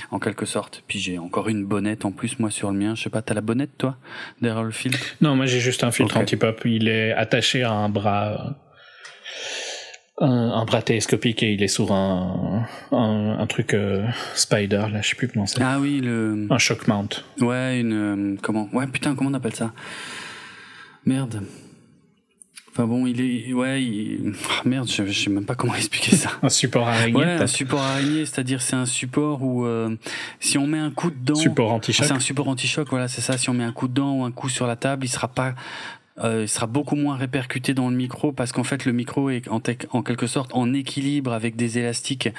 en 0.09 0.19
quelque 0.19 0.45
sorte 0.45 0.83
puis 0.87 0.99
j'ai 0.99 1.17
encore 1.19 1.49
une 1.49 1.65
bonnette 1.65 2.05
en 2.05 2.11
plus 2.11 2.39
moi 2.39 2.49
sur 2.49 2.71
le 2.71 2.77
mien 2.77 2.95
je 2.95 3.03
sais 3.03 3.09
pas 3.09 3.21
t'as 3.21 3.33
la 3.33 3.41
bonnette 3.41 3.77
toi 3.77 3.97
derrière 4.41 4.63
le 4.63 4.71
filtre 4.71 4.99
Non, 5.21 5.35
moi 5.35 5.45
j'ai 5.45 5.59
juste 5.59 5.83
un 5.83 5.91
filtre 5.91 6.15
Ok. 6.15 6.21
anti-pop. 6.23 6.61
Il 6.65 6.87
est 6.87 7.11
attaché 7.11 7.63
à 7.63 7.71
un 7.71 7.89
bras. 7.89 8.55
Un, 10.19 10.27
un 10.51 10.65
bras 10.65 10.81
télescopique 10.83 11.41
et 11.41 11.53
il 11.53 11.63
est 11.63 11.67
sur 11.67 11.91
un, 11.93 12.67
un, 12.91 13.37
un 13.39 13.47
truc 13.47 13.73
euh, 13.73 14.05
spider, 14.35 14.85
là, 14.91 15.01
je 15.01 15.09
sais 15.09 15.15
plus 15.15 15.27
comment 15.27 15.47
c'est. 15.47 15.61
ah 15.63 15.79
oui 15.79 15.99
le 16.01 16.47
Un 16.49 16.57
shock 16.59 16.87
mount. 16.87 17.07
ouais 17.39 17.79
une 17.79 17.93
euh, 17.93 18.37
comment 18.41 18.69
ouais 18.73 18.85
putain 18.87 19.15
comment 19.15 19.31
on 19.31 19.33
appelle 19.33 19.55
ça? 19.55 19.71
Merde 21.05 21.41
enfin 22.69 22.85
bon 22.85 23.05
il 23.07 23.19
est 23.19 23.51
ouais 23.53 23.83
il... 23.83 24.33
ah, 24.49 24.61
merde 24.63 24.87
je, 24.89 25.05
je 25.05 25.11
sais 25.23 25.29
même 25.29 25.45
pas 25.45 25.55
comment 25.55 25.73
expliquer 25.75 26.15
ça 26.15 26.29
Un 26.43 26.49
support 26.49 26.87
araignée, 26.87 27.17
Ouais, 27.17 27.25
un 27.33 27.47
support 27.47 27.81
araignée, 27.81 28.25
c'est-à-dire 28.25 28.61
c'est 28.61 28.75
un 28.75 28.85
support 28.85 29.41
où 29.41 29.65
euh, 29.65 29.95
si 30.39 30.57
on 30.57 30.67
met 30.67 30.77
un 30.79 30.91
coup 30.91 31.09
dedans, 31.09 31.35
Support 31.35 31.71
anti-choc. 31.73 32.05
c'est 32.05 32.13
un 32.13 32.19
support 32.19 32.47
anti-choc, 32.47 32.87
voilà, 32.89 33.07
c'est 33.07 33.21
ça. 33.21 33.37
Si 33.37 33.49
on 33.49 33.53
met 33.53 33.63
un 33.63 33.71
coup 33.73 33.87
dedans 33.87 34.13
ou 34.19 34.23
un 34.23 34.31
coup 34.31 34.49
sur 34.49 34.67
la 34.67 34.75
table, 34.75 35.03
il 35.05 35.09
sera 35.09 35.27
pas, 35.29 35.53
euh, 36.19 36.41
il 36.43 36.49
sera 36.49 36.67
beaucoup 36.67 36.95
moins 36.95 37.15
répercuté 37.15 37.73
dans 37.73 37.89
le 37.89 37.95
micro 37.95 38.31
parce 38.33 38.51
qu'en 38.51 38.65
fait 38.65 38.85
le 38.85 38.91
micro 38.91 39.29
est 39.29 39.47
en, 39.47 39.61
quelque 39.61 40.27
sorte 40.27 40.51
en 40.53 40.73
équilibre 40.73 41.31
avec 41.31 41.55
des 41.55 41.79
élastiques 41.79 42.29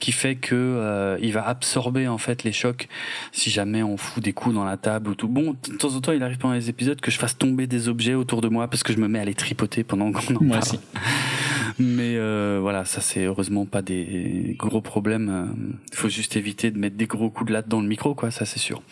qui 0.00 0.10
fait 0.10 0.34
que 0.34 0.54
euh, 0.56 1.16
il 1.22 1.32
va 1.32 1.46
absorber 1.46 2.08
en 2.08 2.18
fait 2.18 2.42
les 2.42 2.52
chocs 2.52 2.88
si 3.32 3.50
jamais 3.50 3.82
on 3.84 3.96
fout 3.96 4.22
des 4.22 4.32
coups 4.32 4.54
dans 4.54 4.64
la 4.64 4.76
table 4.76 5.10
ou 5.10 5.14
tout. 5.14 5.28
Bon, 5.28 5.54
de 5.68 5.76
temps 5.76 5.94
en 5.94 6.00
temps, 6.00 6.12
il 6.12 6.22
arrive 6.22 6.38
pendant 6.38 6.54
les 6.54 6.68
épisodes 6.68 7.00
que 7.00 7.10
je 7.10 7.18
fasse 7.18 7.38
tomber 7.38 7.66
des 7.66 7.88
objets 7.88 8.14
autour 8.14 8.40
de 8.40 8.48
moi 8.48 8.68
parce 8.68 8.82
que 8.82 8.92
je 8.92 8.98
me 8.98 9.06
mets 9.06 9.20
à 9.20 9.24
les 9.24 9.34
tripoter 9.34 9.84
pendant 9.84 10.10
qu'on 10.10 10.36
en 10.36 10.42
Moi 10.42 10.58
parle. 10.58 10.62
aussi. 10.62 10.80
Mais 11.78 12.16
euh, 12.16 12.58
voilà, 12.60 12.84
ça 12.84 13.00
c'est 13.00 13.24
heureusement 13.24 13.64
pas 13.64 13.80
des 13.80 14.56
gros 14.58 14.80
problèmes. 14.80 15.54
Il 15.92 15.96
faut 15.96 16.08
juste 16.08 16.36
éviter 16.36 16.70
de 16.70 16.78
mettre 16.78 16.96
des 16.96 17.06
gros 17.06 17.30
coups 17.30 17.48
de 17.48 17.52
latte 17.54 17.68
dans 17.68 17.80
le 17.80 17.88
micro, 17.88 18.14
quoi. 18.14 18.30
Ça 18.30 18.44
c'est 18.44 18.58
sûr. 18.58 18.82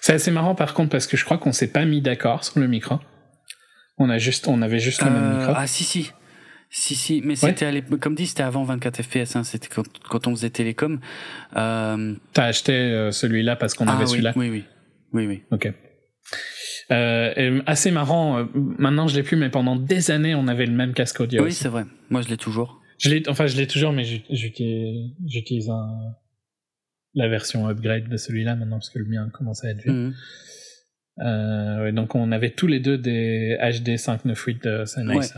C'est 0.00 0.12
assez 0.14 0.30
marrant 0.30 0.54
par 0.54 0.74
contre 0.74 0.90
parce 0.90 1.06
que 1.06 1.16
je 1.16 1.24
crois 1.24 1.38
qu'on 1.38 1.52
s'est 1.52 1.70
pas 1.72 1.84
mis 1.84 2.00
d'accord 2.00 2.44
sur 2.44 2.58
le 2.60 2.66
micro. 2.68 2.98
On 3.98 4.10
a 4.10 4.18
juste, 4.18 4.48
on 4.48 4.62
avait 4.62 4.78
juste 4.80 5.02
le 5.04 5.10
même 5.10 5.22
Euh, 5.22 5.38
micro. 5.38 5.52
ah 5.56 5.66
si 5.66 5.84
si. 5.84 6.10
Si, 6.74 6.94
si, 6.94 7.20
mais 7.22 7.36
c'était 7.36 7.82
comme 8.00 8.14
dit, 8.14 8.26
c'était 8.26 8.42
avant 8.42 8.64
24 8.64 9.02
FPS, 9.02 9.36
hein, 9.36 9.44
c'était 9.44 9.68
quand, 9.68 9.84
quand 10.08 10.26
on 10.26 10.34
faisait 10.34 10.48
télécom. 10.48 11.00
Euh, 11.56 12.14
T'as 12.32 12.44
acheté 12.44 12.72
euh, 12.72 13.10
celui-là 13.10 13.56
parce 13.56 13.74
qu'on 13.74 13.86
ah 13.88 13.92
avait 13.92 14.04
oui, 14.04 14.10
celui-là. 14.10 14.32
oui, 14.36 14.48
oui, 14.48 14.64
oui, 15.12 15.26
oui. 15.26 15.42
Ok. 15.50 15.70
Euh, 16.90 17.60
assez 17.66 17.90
marrant. 17.90 18.46
maintenant, 18.54 19.06
je 19.06 19.14
l'ai 19.16 19.22
plus, 19.22 19.36
mais 19.36 19.50
pendant 19.50 19.76
des 19.76 20.10
années, 20.10 20.34
on 20.34 20.48
avait 20.48 20.66
le 20.66 20.72
même 20.72 20.94
casque 20.94 21.20
audio. 21.20 21.44
Oui, 21.44 21.52
c'est 21.52 21.68
vrai. 21.68 21.84
Moi, 22.10 22.22
je 22.22 22.28
l'ai 22.28 22.36
toujours. 22.38 22.80
Je 22.98 23.10
l'ai, 23.10 23.22
enfin, 23.28 23.46
je 23.46 23.56
l'ai 23.56 23.66
toujours, 23.66 23.92
mais 23.92 24.04
j'ut- 24.04 24.22
j'utilise, 24.30 25.10
j'utilise 25.26 25.68
un- 25.68 26.14
la 27.14 27.28
version 27.28 27.68
upgrade 27.68 28.08
de 28.08 28.16
celui-là 28.16 28.56
maintenant 28.56 28.76
parce 28.76 28.90
que 28.90 28.98
le 28.98 29.04
mien 29.04 29.28
commence 29.32 29.64
à 29.64 29.70
être 29.70 29.82
vieux. 29.82 29.92
Mhm. 29.92 30.14
Euh, 31.20 31.82
ouais, 31.84 31.92
donc, 31.92 32.14
on 32.14 32.32
avait 32.32 32.50
tous 32.50 32.66
les 32.66 32.80
deux 32.80 32.96
des 32.96 33.58
HD 33.60 33.96
598 33.98 34.64
de 34.64 34.84
Sennheiser. 34.86 35.34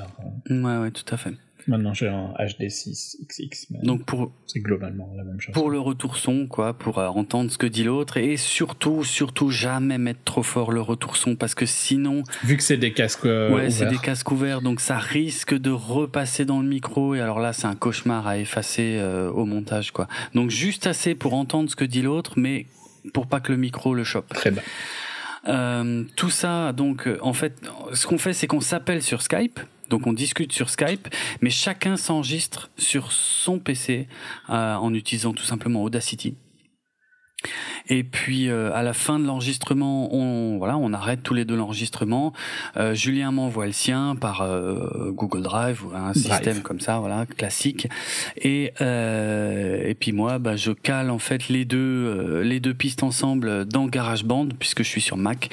Ouais, 0.49 0.79
ouais, 0.79 0.91
tout 0.93 1.13
à 1.13 1.17
fait. 1.17 1.33
Maintenant, 1.67 1.95
j'ai 1.95 2.09
un 2.09 2.33
HD6XX. 2.39 3.67
Mais 3.71 3.79
Donc 3.83 4.05
pour 4.05 4.33
c'est 4.47 4.61
globalement 4.61 5.11
la 5.17 5.25
même 5.25 5.41
chose. 5.41 5.55
pour 5.55 5.71
le 5.71 5.79
retour 5.79 6.17
son, 6.17 6.47
quoi, 6.47 6.75
pour 6.75 6.99
euh, 6.99 7.09
entendre 7.09 7.51
ce 7.51 7.59
que 7.59 7.67
dit 7.67 7.85
l'autre, 7.85 8.17
et 8.17 8.37
surtout, 8.37 9.05
surtout 9.05 9.51
jamais 9.51 9.99
mettre 9.99 10.23
trop 10.25 10.43
fort 10.43 10.73
le 10.73 10.81
retour 10.81 11.17
son, 11.17 11.37
parce 11.37 11.55
que 11.55 11.67
sinon, 11.67 12.23
Vu 12.45 12.57
que 12.57 12.63
c'est 12.63 12.77
des 12.77 12.93
casques 12.93 13.27
euh, 13.27 13.55
ouais, 13.55 13.71
c'est 13.71 13.87
des 13.87 13.99
casques 13.99 14.31
ouverts, 14.31 14.61
donc 14.61 14.81
ça 14.81 14.99
risque 14.99 15.55
de 15.55 15.71
repasser 15.71 16.45
dans 16.45 16.61
le 16.61 16.69
micro, 16.69 17.15
et 17.15 17.21
alors 17.21 17.41
là, 17.41 17.53
c'est 17.53 17.67
un 17.67 17.77
cauchemar 17.77 18.27
à 18.27 18.39
effacer 18.39 18.97
euh, 18.99 19.31
au 19.31 19.45
montage, 19.45 19.91
quoi. 19.91 20.09
Donc 20.35 20.51
juste 20.51 20.87
assez 20.87 21.15
pour 21.15 21.35
entendre 21.35 21.71
ce 21.71 21.77
que 21.77 21.85
dit 21.85 22.03
l'autre, 22.03 22.35
mais 22.37 22.67
pour 23.13 23.27
pas 23.27 23.41
que 23.41 23.53
le 23.53 23.59
micro 23.59 23.95
le 23.95 24.05
chope. 24.05 24.29
Très 24.35 24.51
bas. 24.51 24.63
Euh, 25.47 26.05
tout 26.17 26.31
ça, 26.31 26.73
donc, 26.73 27.09
en 27.21 27.33
fait, 27.33 27.55
ce 27.93 28.07
qu'on 28.07 28.19
fait, 28.19 28.33
c'est 28.33 28.47
qu'on 28.47 28.61
s'appelle 28.61 29.03
sur 29.03 29.23
Skype. 29.23 29.61
Donc, 29.95 30.09
on 30.09 30.13
discute 30.13 30.53
sur 30.53 30.71
Skype, 30.71 31.07
mais 31.41 31.51
chacun 31.51 31.97
s'enregistre 31.97 32.69
sur 32.77 33.13
son 33.13 33.61
PC 33.61 34.09
euh, 34.51 34.75
en 34.75 34.93
utilisant 34.93 35.33
tout 35.33 35.45
simplement 35.45 35.85
Audacity. 35.85 36.35
Et 37.89 38.05
puis 38.05 38.49
euh, 38.49 38.73
à 38.75 38.83
la 38.83 38.93
fin 38.93 39.19
de 39.19 39.27
l'enregistrement, 39.27 40.15
on 40.15 40.59
voilà, 40.59 40.77
on 40.77 40.93
arrête 40.93 41.23
tous 41.23 41.35
les 41.35 41.45
deux 41.45 41.57
l'enregistrement. 41.57 42.33
Euh, 42.77 42.95
Julien 42.95 43.31
m'envoie 43.31 43.67
le 43.67 43.73
sien 43.73 44.17
par 44.17 44.43
euh, 44.43 45.11
Google 45.11 45.43
Drive 45.43 45.85
ou 45.85 45.91
un 45.95 46.13
Drive. 46.13 46.23
système 46.23 46.63
comme 46.63 46.81
ça, 46.81 46.99
voilà, 46.99 47.27
classique. 47.27 47.89
Et 48.37 48.73
euh, 48.81 49.83
et 49.85 49.95
puis 49.95 50.13
moi, 50.13 50.39
bah, 50.39 50.57
je 50.57 50.73
cale 50.73 51.11
en 51.11 51.19
fait 51.19 51.49
les 51.49 51.65
deux 51.65 51.79
euh, 51.79 52.43
les 52.43 52.61
deux 52.61 52.75
pistes 52.75 53.03
ensemble 53.03 53.65
dans 53.67 53.87
GarageBand 53.87 54.49
puisque 54.59 54.83
je 54.83 54.89
suis 54.89 55.01
sur 55.01 55.17
Mac. 55.17 55.51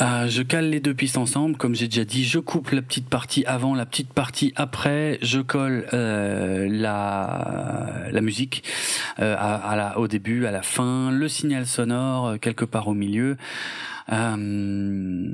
Euh, 0.00 0.28
je 0.28 0.42
cale 0.42 0.70
les 0.70 0.78
deux 0.78 0.94
pistes 0.94 1.18
ensemble, 1.18 1.56
comme 1.56 1.74
j'ai 1.74 1.88
déjà 1.88 2.04
dit. 2.04 2.24
Je 2.24 2.38
coupe 2.38 2.70
la 2.70 2.82
petite 2.82 3.08
partie 3.08 3.44
avant, 3.46 3.74
la 3.74 3.84
petite 3.84 4.12
partie 4.12 4.52
après. 4.54 5.18
Je 5.22 5.40
colle 5.40 5.86
euh, 5.92 6.68
la 6.70 8.08
la 8.10 8.20
musique 8.20 8.62
euh, 9.18 9.34
à, 9.36 9.54
à 9.56 9.76
la, 9.76 9.98
au 9.98 10.06
début, 10.06 10.46
à 10.46 10.50
la 10.50 10.62
fin, 10.62 11.07
le 11.10 11.28
signal 11.28 11.66
sonore 11.66 12.26
euh, 12.26 12.36
quelque 12.38 12.64
part 12.64 12.88
au 12.88 12.94
milieu. 12.94 13.36
Euh, 14.12 15.32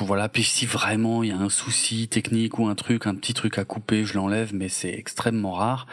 voilà. 0.00 0.28
Puis 0.28 0.42
si 0.42 0.66
vraiment 0.66 1.22
il 1.22 1.30
y 1.30 1.32
a 1.32 1.38
un 1.38 1.48
souci 1.48 2.08
technique 2.08 2.58
ou 2.58 2.66
un 2.66 2.74
truc, 2.74 3.06
un 3.06 3.14
petit 3.14 3.34
truc 3.34 3.58
à 3.58 3.64
couper, 3.64 4.04
je 4.04 4.14
l'enlève, 4.14 4.54
mais 4.54 4.68
c'est 4.68 4.92
extrêmement 4.92 5.52
rare. 5.52 5.86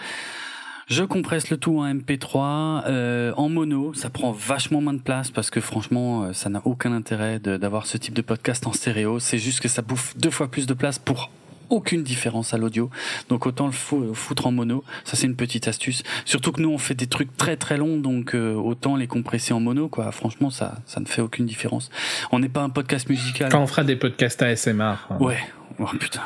Je 0.88 1.04
compresse 1.04 1.50
le 1.50 1.58
tout 1.58 1.80
en 1.80 1.86
MP3, 1.86 2.84
euh, 2.88 3.34
en 3.38 3.48
mono, 3.48 3.94
ça 3.94 4.10
prend 4.10 4.32
vachement 4.32 4.82
moins 4.82 4.94
de 4.94 5.00
place 5.00 5.32
parce 5.32 5.50
que 5.50 5.62
franchement, 5.62 6.34
ça 6.34 6.50
n'a 6.50 6.62
aucun 6.66 6.92
intérêt 6.92 7.40
d'avoir 7.40 7.88
ce 7.88 7.98
type 7.98 8.14
de 8.14 8.22
podcast 8.22 8.68
en 8.68 8.74
stéréo. 8.74 9.20
C'est 9.20 9.38
juste 9.38 9.62
que 9.62 9.70
ça 9.70 9.82
bouffe 9.82 10.18
deux 10.18 10.30
fois 10.30 10.52
plus 10.52 10.68
de 10.68 10.74
place 10.74 11.00
pour 11.00 11.30
aucune 11.70 12.04
différence 12.04 12.54
à 12.54 12.58
l'audio. 12.58 12.90
Donc 13.30 13.46
autant 13.46 13.66
le 13.66 13.72
fou- 13.72 14.14
foutre 14.14 14.48
en 14.48 14.52
mono. 14.52 14.84
Ça 15.04 15.16
c'est 15.16 15.28
une 15.28 15.36
petite 15.36 15.68
astuce. 15.68 16.04
Surtout 16.26 16.52
que 16.52 16.62
nous 16.62 16.70
on 16.70 16.78
fait 16.78 16.96
des 16.96 17.08
trucs 17.08 17.36
très 17.38 17.56
très 17.58 17.78
longs, 17.78 17.98
donc 17.98 18.36
euh, 18.36 18.54
autant 18.54 18.96
les 18.96 19.08
compresser 19.08 19.54
en 19.54 19.60
mono. 19.60 19.88
Quoi. 19.90 20.12
Franchement, 20.12 20.50
ça 20.50 20.76
ça 20.86 21.00
ne 21.00 21.06
fait 21.06 21.22
aucune 21.22 21.46
différence. 21.46 21.90
On 22.32 22.40
n'est 22.40 22.50
pas 22.50 22.62
un 22.62 22.70
podcast 22.70 23.10
musical. 23.10 23.50
Quand 23.52 23.62
on 23.62 23.68
fera 23.68 23.84
des 23.84 23.96
podcasts 23.96 24.42
ASMR, 24.42 24.82
hein, 24.84 25.18
Ouais. 25.20 25.40
Oh 25.80 25.86
putain. 26.00 26.22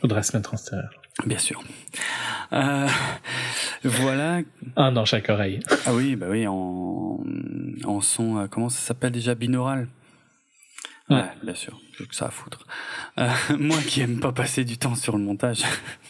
faudra 0.00 0.22
se 0.22 0.36
mettre 0.36 0.54
en 0.54 0.56
stéréo. 0.56 0.84
Bien 1.26 1.38
sûr. 1.38 1.62
Euh, 2.52 2.88
voilà. 3.84 4.40
Un 4.76 4.92
dans 4.92 5.04
chaque 5.04 5.28
oreille. 5.28 5.60
Ah 5.86 5.92
oui, 5.94 6.16
bah 6.16 6.26
oui, 6.30 6.46
en, 6.46 7.20
en 7.84 8.00
son, 8.00 8.38
euh, 8.38 8.46
comment 8.50 8.68
ça 8.68 8.80
s'appelle 8.80 9.12
déjà, 9.12 9.34
binaural 9.34 9.88
Ouais, 11.12 11.24
bien 11.42 11.54
sûr, 11.54 11.80
j'ai 11.98 12.06
que 12.06 12.14
ça 12.14 12.26
à 12.26 12.30
foutre. 12.30 12.66
Euh, 13.18 13.30
moi 13.58 13.78
qui 13.86 14.00
aime 14.00 14.20
pas 14.20 14.32
passer 14.32 14.64
du 14.64 14.78
temps 14.78 14.94
sur 14.94 15.16
le 15.16 15.22
montage, 15.22 15.62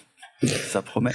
ça 0.43 0.83
promet. 0.83 1.13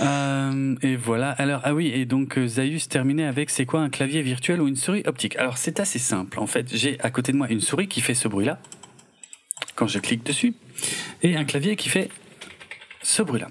Euh, 0.00 0.76
et 0.82 0.96
voilà. 0.96 1.30
Alors 1.32 1.62
ah 1.64 1.74
oui 1.74 1.88
et 1.88 2.04
donc 2.04 2.36
euh, 2.36 2.46
Zaius 2.46 2.88
terminait 2.88 3.24
avec 3.24 3.48
c'est 3.48 3.64
quoi 3.64 3.80
un 3.80 3.88
clavier 3.88 4.20
virtuel 4.22 4.60
ou 4.60 4.68
une 4.68 4.76
souris 4.76 5.02
optique? 5.06 5.36
Alors 5.36 5.56
c'est 5.56 5.80
assez 5.80 5.98
simple 5.98 6.40
en 6.40 6.46
fait. 6.46 6.74
J'ai 6.74 7.00
à 7.00 7.10
côté 7.10 7.32
de 7.32 7.38
moi 7.38 7.48
une 7.48 7.60
souris 7.60 7.88
qui 7.88 8.02
fait 8.02 8.14
ce 8.14 8.28
bruit 8.28 8.44
là 8.44 8.58
quand 9.76 9.86
je 9.86 9.98
clique 9.98 10.24
dessus 10.24 10.54
et 11.22 11.36
un 11.36 11.44
clavier 11.44 11.76
qui 11.76 11.88
fait 11.88 12.10
ce 13.02 13.22
bruit 13.22 13.40
là. 13.40 13.48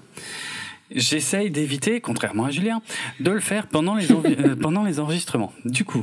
J'essaye 0.90 1.50
d'éviter, 1.50 2.00
contrairement 2.00 2.46
à 2.46 2.50
Julien, 2.50 2.80
de 3.20 3.30
le 3.30 3.40
faire 3.40 3.66
pendant 3.66 3.94
les, 3.94 4.06
pendant 4.60 4.84
les 4.84 5.00
enregistrements. 5.00 5.52
Du 5.66 5.84
coup, 5.84 6.02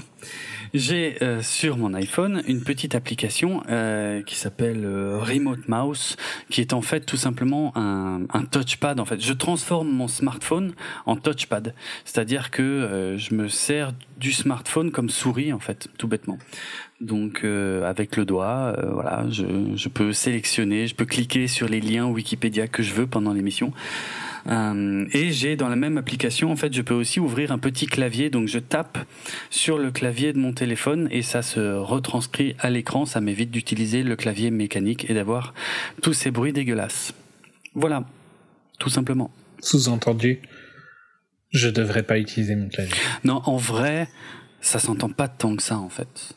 j'ai 0.75 1.17
euh, 1.23 1.41
sur 1.41 1.77
mon 1.77 1.93
iPhone 1.93 2.43
une 2.47 2.61
petite 2.61 2.95
application 2.95 3.63
euh, 3.69 4.21
qui 4.21 4.35
s'appelle 4.35 4.83
euh, 4.85 5.17
Remote 5.19 5.67
Mouse, 5.67 6.17
qui 6.49 6.61
est 6.61 6.73
en 6.73 6.81
fait 6.81 7.01
tout 7.01 7.17
simplement 7.17 7.71
un, 7.75 8.21
un 8.33 8.43
touchpad. 8.43 8.99
En 8.99 9.05
fait, 9.05 9.21
je 9.21 9.33
transforme 9.33 9.89
mon 9.89 10.07
smartphone 10.07 10.73
en 11.05 11.15
touchpad, 11.15 11.73
c'est-à-dire 12.03 12.51
que 12.51 12.61
euh, 12.61 13.17
je 13.17 13.33
me 13.33 13.47
sers 13.47 13.93
du 14.19 14.31
smartphone 14.31 14.91
comme 14.91 15.09
souris 15.09 15.53
en 15.53 15.59
fait, 15.59 15.87
tout 15.97 16.07
bêtement. 16.07 16.37
Donc 17.01 17.41
euh, 17.43 17.89
avec 17.89 18.15
le 18.15 18.25
doigt, 18.25 18.75
euh, 18.77 18.89
voilà, 18.91 19.25
je, 19.29 19.45
je 19.75 19.89
peux 19.89 20.13
sélectionner, 20.13 20.87
je 20.87 20.95
peux 20.95 21.05
cliquer 21.05 21.47
sur 21.47 21.67
les 21.67 21.81
liens 21.81 22.05
Wikipédia 22.05 22.67
que 22.67 22.83
je 22.83 22.93
veux 22.93 23.07
pendant 23.07 23.33
l'émission. 23.33 23.73
Euh, 24.47 25.05
et 25.11 25.31
j'ai 25.31 25.55
dans 25.55 25.69
la 25.69 25.75
même 25.75 25.97
application, 25.97 26.51
en 26.51 26.55
fait, 26.55 26.73
je 26.73 26.81
peux 26.81 26.93
aussi 26.93 27.19
ouvrir 27.19 27.51
un 27.51 27.57
petit 27.57 27.87
clavier. 27.87 28.29
Donc 28.29 28.47
je 28.47 28.59
tape 28.59 28.97
sur 29.49 29.77
le 29.77 29.91
clavier 29.91 30.33
de 30.33 30.39
mon 30.39 30.53
téléphone 30.53 31.07
et 31.11 31.21
ça 31.21 31.41
se 31.41 31.75
retranscrit 31.75 32.55
à 32.59 32.69
l'écran. 32.69 33.05
Ça 33.05 33.21
m'évite 33.21 33.51
d'utiliser 33.51 34.03
le 34.03 34.15
clavier 34.15 34.51
mécanique 34.51 35.09
et 35.09 35.13
d'avoir 35.13 35.53
tous 36.01 36.13
ces 36.13 36.31
bruits 36.31 36.53
dégueulasses. 36.53 37.13
Voilà, 37.73 38.05
tout 38.79 38.89
simplement. 38.89 39.31
Sous-entendu, 39.59 40.39
je 41.51 41.69
devrais 41.69 42.03
pas 42.03 42.19
utiliser 42.19 42.55
mon 42.55 42.69
clavier. 42.69 42.95
Non, 43.23 43.41
en 43.45 43.57
vrai, 43.57 44.07
ça 44.61 44.79
s'entend 44.79 45.09
pas 45.09 45.27
tant 45.27 45.55
que 45.55 45.63
ça, 45.63 45.77
en 45.77 45.89
fait. 45.89 46.35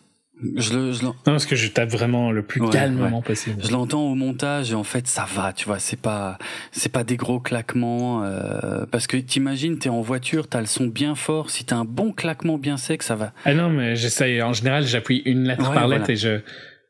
Je 0.57 0.72
le, 0.72 0.93
je 0.93 1.03
Non, 1.05 1.14
parce 1.24 1.47
que 1.47 1.57
je 1.57 1.68
tape 1.68 1.89
vraiment 1.91 2.30
le 2.30 2.43
plus 2.43 2.61
Ouais, 2.61 2.70
calmement 2.70 3.22
possible. 3.22 3.61
Je 3.64 3.72
l'entends 3.72 4.03
au 4.03 4.14
montage 4.14 4.70
et 4.70 4.74
en 4.74 4.84
fait 4.84 5.07
ça 5.09 5.26
va, 5.34 5.53
tu 5.53 5.66
vois, 5.66 5.78
c'est 5.80 6.01
pas 6.01 6.39
c'est 6.70 6.93
pas 6.93 7.03
des 7.03 7.16
gros 7.16 7.41
claquements 7.41 8.22
euh, 8.24 8.86
parce 8.86 9.07
que 9.09 9.16
t'imagines 9.16 9.78
t'es 9.78 9.89
en 9.89 10.01
voiture, 10.01 10.47
t'as 10.49 10.61
le 10.61 10.66
son 10.66 10.86
bien 10.86 11.14
fort, 11.16 11.51
si 11.51 11.64
t'as 11.64 11.76
un 11.76 11.84
bon 11.84 12.12
claquement 12.12 12.57
bien 12.57 12.76
sec, 12.76 13.03
ça 13.03 13.16
va. 13.16 13.32
Ah 13.45 13.55
non, 13.55 13.68
mais 13.68 13.97
j'essaye. 13.97 14.41
En 14.43 14.53
général, 14.53 14.84
j'appuie 14.86 15.22
une 15.24 15.45
lettre 15.49 15.68
Ouais, 15.68 15.74
par 15.74 15.86
voilà. 15.89 15.99
lettre 15.99 16.11
et 16.11 16.16
je, 16.16 16.41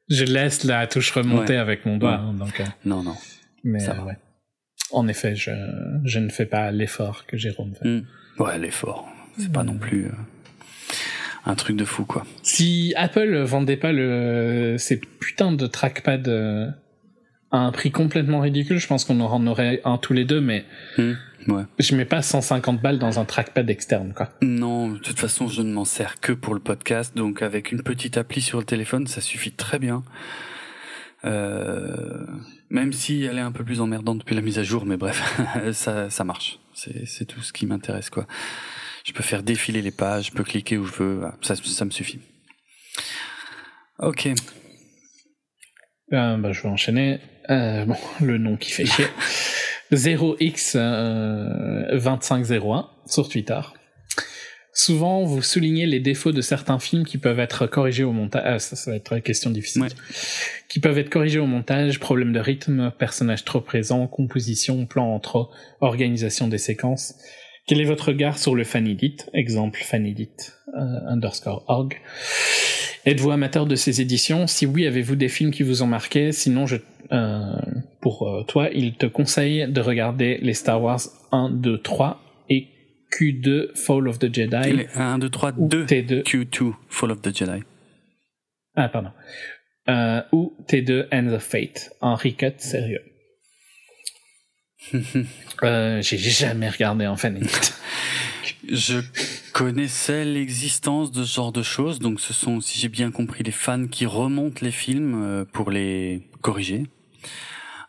je 0.08 0.24
laisse 0.24 0.64
la 0.64 0.86
touche 0.86 1.10
remonter 1.12 1.56
avec 1.56 1.86
mon 1.86 1.96
doigt. 1.96 2.16
Hein, 2.16 2.34
donc, 2.34 2.60
euh, 2.60 2.64
Non 2.84 3.02
non. 3.02 3.16
mais 3.64 3.78
Ça 3.80 3.92
euh, 3.92 4.04
va. 4.04 4.12
En 4.92 5.08
effet, 5.08 5.34
je, 5.36 5.50
je 6.04 6.18
ne 6.18 6.28
fais 6.28 6.46
pas 6.46 6.70
l'effort 6.70 7.24
que 7.26 7.36
Jérôme 7.38 7.72
fait. 7.74 7.88
Hmm. 7.88 8.04
Ouais, 8.38 8.58
l'effort, 8.58 9.08
c'est 9.38 9.50
pas 9.52 9.62
Hmm. 9.62 9.66
non 9.68 9.78
plus 9.78 10.06
euh, 10.06 10.12
un 11.48 11.54
truc 11.56 11.76
de 11.76 11.84
fou 11.84 12.04
quoi. 12.04 12.24
Si 12.44 12.92
Apple 12.96 13.36
vendait 13.42 13.76
pas 13.76 13.90
le, 13.90 14.76
ces 14.78 14.98
putains 15.00 15.50
de 15.50 15.66
trackpad 15.66 16.28
euh, 16.28 16.68
à 17.50 17.58
un 17.58 17.72
prix 17.72 17.90
complètement 17.90 18.40
ridicule, 18.40 18.78
je 18.78 18.86
pense 18.86 19.04
qu'on 19.04 19.18
en 19.20 19.46
aurait 19.46 19.80
un 19.84 19.96
tous 19.98 20.12
les 20.12 20.24
deux, 20.24 20.40
mais 20.40 20.64
Hmm. 20.96 21.14
Ouais. 21.46 21.62
je 21.78 21.94
mets 21.96 22.04
pas 22.04 22.20
150 22.20 22.82
balles 22.82 22.98
dans 22.98 23.18
un 23.18 23.24
trackpad 23.24 23.70
externe, 23.70 24.12
quoi. 24.14 24.28
Non, 24.42 24.88
de 24.90 24.98
toute 24.98 25.18
façon, 25.18 25.48
je 25.48 25.62
ne 25.62 25.72
m'en 25.72 25.86
sers 25.86 26.20
que 26.20 26.32
pour 26.32 26.52
le 26.52 26.60
podcast, 26.60 27.16
donc 27.16 27.40
avec 27.40 27.72
une 27.72 27.82
petite 27.82 28.18
appli 28.18 28.42
sur 28.42 28.58
le 28.58 28.64
téléphone, 28.64 29.06
ça 29.06 29.22
suffit 29.22 29.52
très 29.52 29.78
bien. 29.78 30.02
Euh, 31.24 32.26
même 32.70 32.92
si 32.92 33.22
elle 33.24 33.38
est 33.38 33.42
un 33.42 33.52
peu 33.52 33.64
plus 33.64 33.80
emmerdante 33.80 34.18
depuis 34.18 34.34
la 34.34 34.42
mise 34.42 34.58
à 34.58 34.62
jour, 34.62 34.84
mais 34.84 34.96
bref, 34.96 35.40
ça, 35.72 36.10
ça 36.10 36.24
marche. 36.24 36.58
C'est 36.74 37.24
tout 37.24 37.40
ce 37.40 37.52
qui 37.52 37.66
m'intéresse, 37.66 38.10
quoi. 38.10 38.26
Je 39.08 39.14
peux 39.14 39.22
faire 39.22 39.42
défiler 39.42 39.80
les 39.80 39.90
pages, 39.90 40.26
je 40.26 40.32
peux 40.32 40.44
cliquer 40.44 40.76
où 40.76 40.84
je 40.84 40.92
veux, 40.92 41.22
ça, 41.40 41.56
ça 41.56 41.86
me 41.86 41.90
suffit. 41.90 42.18
Ok. 44.00 44.28
Euh, 46.12 46.36
bah, 46.36 46.52
je 46.52 46.62
vais 46.62 46.68
enchaîner. 46.68 47.18
Euh, 47.48 47.86
bon, 47.86 47.96
le 48.20 48.36
nom 48.36 48.58
qui 48.58 48.70
fait 48.70 48.84
chier. 48.84 49.06
0x2501 49.94 52.86
sur 53.06 53.30
Twitter. 53.30 53.60
Souvent, 54.74 55.24
vous 55.24 55.40
soulignez 55.40 55.86
les 55.86 56.00
défauts 56.00 56.32
de 56.32 56.42
certains 56.42 56.78
films 56.78 57.06
qui 57.06 57.16
peuvent 57.16 57.40
être 57.40 57.66
corrigés 57.66 58.04
au 58.04 58.12
montage. 58.12 58.42
Ah, 58.44 58.58
ça, 58.58 58.76
ça 58.76 58.90
va 58.90 58.98
être 58.98 59.14
une 59.14 59.22
question 59.22 59.50
difficile. 59.50 59.84
Ouais. 59.84 59.88
Qui 60.68 60.80
peuvent 60.80 60.98
être 60.98 61.08
corrigés 61.08 61.38
au 61.38 61.46
montage, 61.46 61.98
problème 61.98 62.34
de 62.34 62.40
rythme, 62.40 62.92
personnage 62.98 63.46
trop 63.46 63.62
présent, 63.62 64.06
composition, 64.06 64.84
plan 64.84 65.14
en 65.14 65.18
trop, 65.18 65.48
organisation 65.80 66.46
des 66.46 66.58
séquences. 66.58 67.14
Quel 67.68 67.82
est 67.82 67.84
votre 67.84 68.08
regard 68.08 68.38
sur 68.38 68.54
le 68.54 68.64
fanedit 68.64 69.18
Exemple 69.34 69.80
fanedit 69.82 70.30
euh, 70.74 70.80
underscore 71.06 71.64
org. 71.68 72.00
Êtes-vous 73.04 73.30
amateur 73.30 73.66
de 73.66 73.74
ces 73.74 74.00
éditions? 74.00 74.46
Si 74.46 74.64
oui, 74.64 74.86
avez-vous 74.86 75.16
des 75.16 75.28
films 75.28 75.50
qui 75.50 75.62
vous 75.62 75.82
ont 75.82 75.86
marqué? 75.86 76.32
Sinon, 76.32 76.64
je, 76.64 76.76
euh, 77.12 77.60
pour 78.00 78.26
euh, 78.26 78.42
toi, 78.44 78.70
il 78.72 78.94
te 78.94 79.04
conseille 79.04 79.70
de 79.70 79.80
regarder 79.82 80.38
les 80.40 80.54
Star 80.54 80.82
Wars 80.82 81.02
1, 81.30 81.50
2, 81.50 81.82
3 81.82 82.18
et 82.48 82.68
Q2 83.12 83.76
Fall 83.76 84.08
of 84.08 84.18
the 84.18 84.34
Jedi. 84.34 84.72
Les 84.72 84.88
1, 84.94 85.18
2, 85.18 85.28
3, 85.28 85.52
ou 85.58 85.68
2. 85.68 85.84
T2. 85.84 86.22
Q2, 86.22 86.72
Fall 86.88 87.10
of 87.10 87.20
the 87.20 87.36
Jedi. 87.36 87.62
Ah, 88.76 88.88
pardon. 88.88 89.10
Euh, 89.90 90.22
ou 90.32 90.56
T2 90.66 91.06
End 91.12 91.28
of 91.34 91.42
Fate. 91.42 91.90
Un 92.00 92.14
recut 92.14 92.54
sérieux. 92.56 93.02
euh, 95.62 96.02
J'ai 96.02 96.18
jamais 96.18 96.68
regardé 96.68 97.06
en 97.06 97.16
fan 97.16 97.40
Je 98.68 99.00
connaissais 99.52 100.24
l'existence 100.24 101.10
de 101.10 101.24
ce 101.24 101.34
genre 101.34 101.52
de 101.52 101.62
choses, 101.62 101.98
donc 101.98 102.20
ce 102.20 102.32
sont, 102.32 102.60
si 102.60 102.78
j'ai 102.78 102.88
bien 102.88 103.10
compris, 103.10 103.42
les 103.42 103.50
fans 103.50 103.86
qui 103.86 104.06
remontent 104.06 104.60
les 104.62 104.70
films 104.70 105.22
euh, 105.22 105.44
pour 105.44 105.70
les 105.70 106.22
corriger 106.42 106.84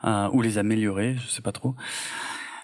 euh, 0.06 0.30
ou 0.32 0.42
les 0.42 0.58
améliorer, 0.58 1.16
je 1.22 1.28
sais 1.30 1.42
pas 1.42 1.52
trop. 1.52 1.76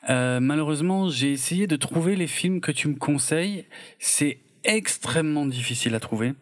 Malheureusement, 0.07 1.09
j'ai 1.09 1.31
essayé 1.31 1.65
de 1.65 1.75
trouver 1.75 2.15
les 2.15 2.27
films 2.27 2.61
que 2.61 2.71
tu 2.71 2.87
me 2.87 2.95
conseilles. 2.95 3.65
C'est 3.97 4.37
extrêmement 4.63 5.47
difficile 5.47 5.95
à 5.95 5.99
trouver. 5.99 6.33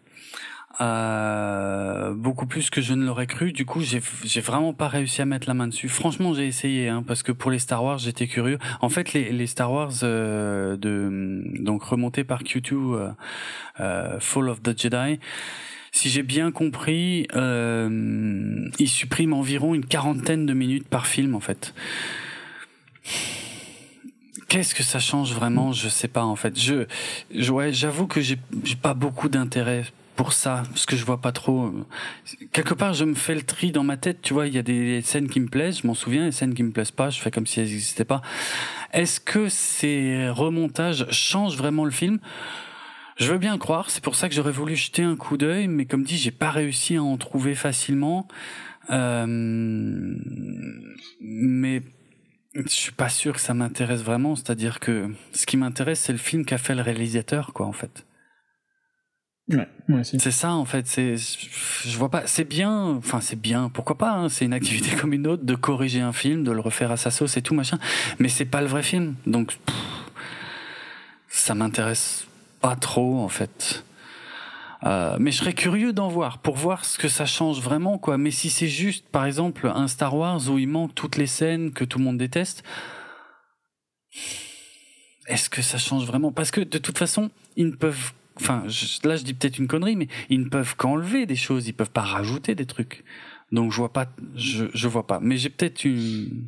Euh, 0.81 2.13
beaucoup 2.15 2.47
plus 2.47 2.69
que 2.69 2.81
je 2.81 2.93
ne 2.93 3.05
l'aurais 3.05 3.27
cru. 3.27 3.51
Du 3.51 3.65
coup, 3.65 3.81
j'ai 3.81 4.41
vraiment 4.41 4.73
pas 4.73 4.87
réussi 4.87 5.21
à 5.21 5.25
mettre 5.25 5.47
la 5.47 5.53
main 5.53 5.67
dessus. 5.67 5.87
Franchement, 5.87 6.33
j'ai 6.33 6.47
essayé, 6.47 6.89
hein, 6.89 7.03
parce 7.05 7.21
que 7.21 7.31
pour 7.31 7.51
les 7.51 7.59
Star 7.59 7.83
Wars, 7.83 7.99
j'étais 7.99 8.27
curieux. 8.27 8.57
En 8.81 8.89
fait, 8.89 9.13
les, 9.13 9.31
les 9.31 9.47
Star 9.47 9.71
Wars 9.71 9.91
euh, 10.01 10.75
de 10.77 11.43
donc 11.59 11.83
remontés 11.83 12.23
par 12.23 12.43
Q2, 12.43 12.73
euh, 12.73 13.09
euh, 13.79 14.19
Fall 14.19 14.49
of 14.49 14.63
the 14.63 14.77
Jedi. 14.77 15.19
Si 15.91 16.09
j'ai 16.09 16.23
bien 16.23 16.51
compris, 16.51 17.27
euh, 17.35 18.67
ils 18.79 18.89
suppriment 18.89 19.33
environ 19.33 19.75
une 19.75 19.85
quarantaine 19.85 20.47
de 20.47 20.53
minutes 20.53 20.87
par 20.87 21.05
film, 21.05 21.35
en 21.35 21.39
fait. 21.39 21.75
Qu'est-ce 24.47 24.73
que 24.73 24.81
ça 24.81 24.99
change 24.99 25.33
vraiment? 25.33 25.71
Je 25.71 25.87
sais 25.89 26.07
pas 26.07 26.23
en 26.23 26.35
fait. 26.35 26.59
Je, 26.59 26.85
je 27.33 27.51
ouais, 27.51 27.73
j'avoue 27.73 28.05
que 28.05 28.21
j'ai 28.21 28.37
pas 28.81 28.93
beaucoup 28.93 29.27
d'intérêt 29.27 29.83
pour 30.15 30.33
ça 30.33 30.63
parce 30.69 30.85
que 30.85 30.95
je 30.95 31.05
vois 31.05 31.19
pas 31.19 31.31
trop. 31.31 31.73
Quelque 32.51 32.73
part, 32.73 32.93
je 32.93 33.05
me 33.05 33.15
fais 33.15 33.35
le 33.35 33.41
tri 33.41 33.71
dans 33.71 33.83
ma 33.83 33.97
tête. 33.97 34.21
Tu 34.21 34.33
vois, 34.33 34.47
il 34.47 34.53
y 34.53 34.57
a 34.57 34.63
des 34.63 35.01
scènes 35.01 35.29
qui 35.29 35.39
me 35.39 35.47
plaisent, 35.47 35.81
je 35.81 35.87
m'en 35.87 35.93
souviens, 35.93 36.25
des 36.25 36.31
scènes 36.31 36.53
qui 36.53 36.63
me 36.63 36.71
plaisent 36.71 36.91
pas, 36.91 37.09
je 37.09 37.19
fais 37.19 37.31
comme 37.31 37.47
si 37.47 37.59
elles 37.59 37.67
n'existaient 37.67 38.05
pas. 38.05 38.21
Est-ce 38.91 39.19
que 39.19 39.49
ces 39.49 40.29
remontages 40.29 41.07
changent 41.11 41.57
vraiment 41.57 41.85
le 41.85 41.91
film? 41.91 42.19
Je 43.17 43.31
veux 43.31 43.37
bien 43.37 43.57
croire. 43.57 43.89
C'est 43.89 44.03
pour 44.03 44.15
ça 44.15 44.29
que 44.29 44.35
j'aurais 44.35 44.51
voulu 44.51 44.75
jeter 44.75 45.03
un 45.03 45.15
coup 45.15 45.37
d'œil, 45.37 45.67
mais 45.67 45.85
comme 45.85 46.03
dit, 46.03 46.17
j'ai 46.17 46.31
pas 46.31 46.51
réussi 46.51 46.95
à 46.95 47.03
en 47.03 47.17
trouver 47.17 47.55
facilement. 47.55 48.27
Euh, 48.89 49.25
mais 51.21 51.81
je 52.55 52.67
suis 52.67 52.91
pas 52.91 53.09
sûr 53.09 53.33
que 53.33 53.39
ça 53.39 53.53
m'intéresse 53.53 54.01
vraiment. 54.01 54.35
C'est-à-dire 54.35 54.79
que 54.79 55.09
ce 55.31 55.45
qui 55.45 55.57
m'intéresse, 55.57 55.99
c'est 55.99 56.11
le 56.11 56.17
film 56.17 56.45
qu'a 56.45 56.57
fait 56.57 56.75
le 56.75 56.81
réalisateur, 56.81 57.53
quoi, 57.53 57.65
en 57.65 57.71
fait. 57.71 58.05
C'est 60.03 60.31
ça, 60.31 60.53
en 60.53 60.65
fait. 60.65 60.87
C'est, 60.87 61.15
je 61.17 61.97
vois 61.97 62.09
pas. 62.09 62.27
C'est 62.27 62.45
bien. 62.45 62.95
Enfin, 62.95 63.19
c'est 63.19 63.39
bien. 63.39 63.69
Pourquoi 63.69 63.97
pas 63.97 64.11
hein, 64.11 64.29
C'est 64.29 64.45
une 64.45 64.53
activité 64.53 64.95
comme 64.99 65.13
une 65.13 65.27
autre 65.27 65.43
de 65.43 65.55
corriger 65.55 66.01
un 66.01 66.13
film, 66.13 66.43
de 66.43 66.51
le 66.51 66.61
refaire 66.61 66.91
à 66.91 66.97
sa 66.97 67.11
sauce 67.11 67.35
et 67.37 67.41
tout 67.41 67.53
machin. 67.53 67.79
Mais 68.19 68.29
c'est 68.29 68.45
pas 68.45 68.61
le 68.61 68.67
vrai 68.67 68.83
film. 68.83 69.15
Donc, 69.25 69.57
ça 71.27 71.55
m'intéresse 71.55 72.25
pas 72.61 72.75
trop, 72.75 73.19
en 73.19 73.29
fait. 73.29 73.83
Euh, 74.85 75.17
mais 75.19 75.31
je 75.31 75.37
serais 75.37 75.53
curieux 75.53 75.93
d'en 75.93 76.09
voir 76.09 76.39
pour 76.39 76.57
voir 76.57 76.83
ce 76.83 76.97
que 76.97 77.07
ça 77.07 77.25
change 77.25 77.61
vraiment 77.61 77.97
quoi. 77.97 78.17
Mais 78.17 78.31
si 78.31 78.49
c'est 78.49 78.67
juste 78.67 79.07
par 79.07 79.25
exemple 79.25 79.71
un 79.73 79.87
Star 79.87 80.13
Wars 80.13 80.49
où 80.49 80.57
il 80.57 80.67
manque 80.67 80.93
toutes 80.93 81.15
les 81.15 81.27
scènes 81.27 81.71
que 81.71 81.85
tout 81.85 81.99
le 81.99 82.03
monde 82.03 82.17
déteste, 82.17 82.63
est-ce 85.27 85.49
que 85.49 85.61
ça 85.61 85.77
change 85.77 86.05
vraiment? 86.05 86.33
Parce 86.33 86.51
que 86.51 86.59
de 86.59 86.77
toute 86.77 86.97
façon, 86.97 87.31
ils 87.55 87.67
ne 87.67 87.75
peuvent 87.75 88.11
enfin 88.39 88.63
je, 88.67 89.07
là 89.07 89.15
je 89.15 89.23
dis 89.23 89.33
peut-être 89.33 89.59
une 89.59 89.67
connerie 89.67 89.95
mais 89.95 90.07
ils 90.29 90.41
ne 90.41 90.49
peuvent 90.49 90.75
qu'enlever 90.75 91.25
des 91.25 91.35
choses, 91.35 91.67
ils 91.67 91.73
peuvent 91.73 91.91
pas 91.91 92.01
rajouter 92.01 92.55
des 92.55 92.65
trucs. 92.65 93.03
Donc 93.51 93.71
je 93.71 93.77
vois 93.77 93.93
pas 93.93 94.07
je 94.35 94.65
je 94.73 94.87
vois 94.87 95.07
pas 95.07 95.19
mais 95.21 95.37
j'ai 95.37 95.49
peut-être 95.49 95.85
une 95.85 96.47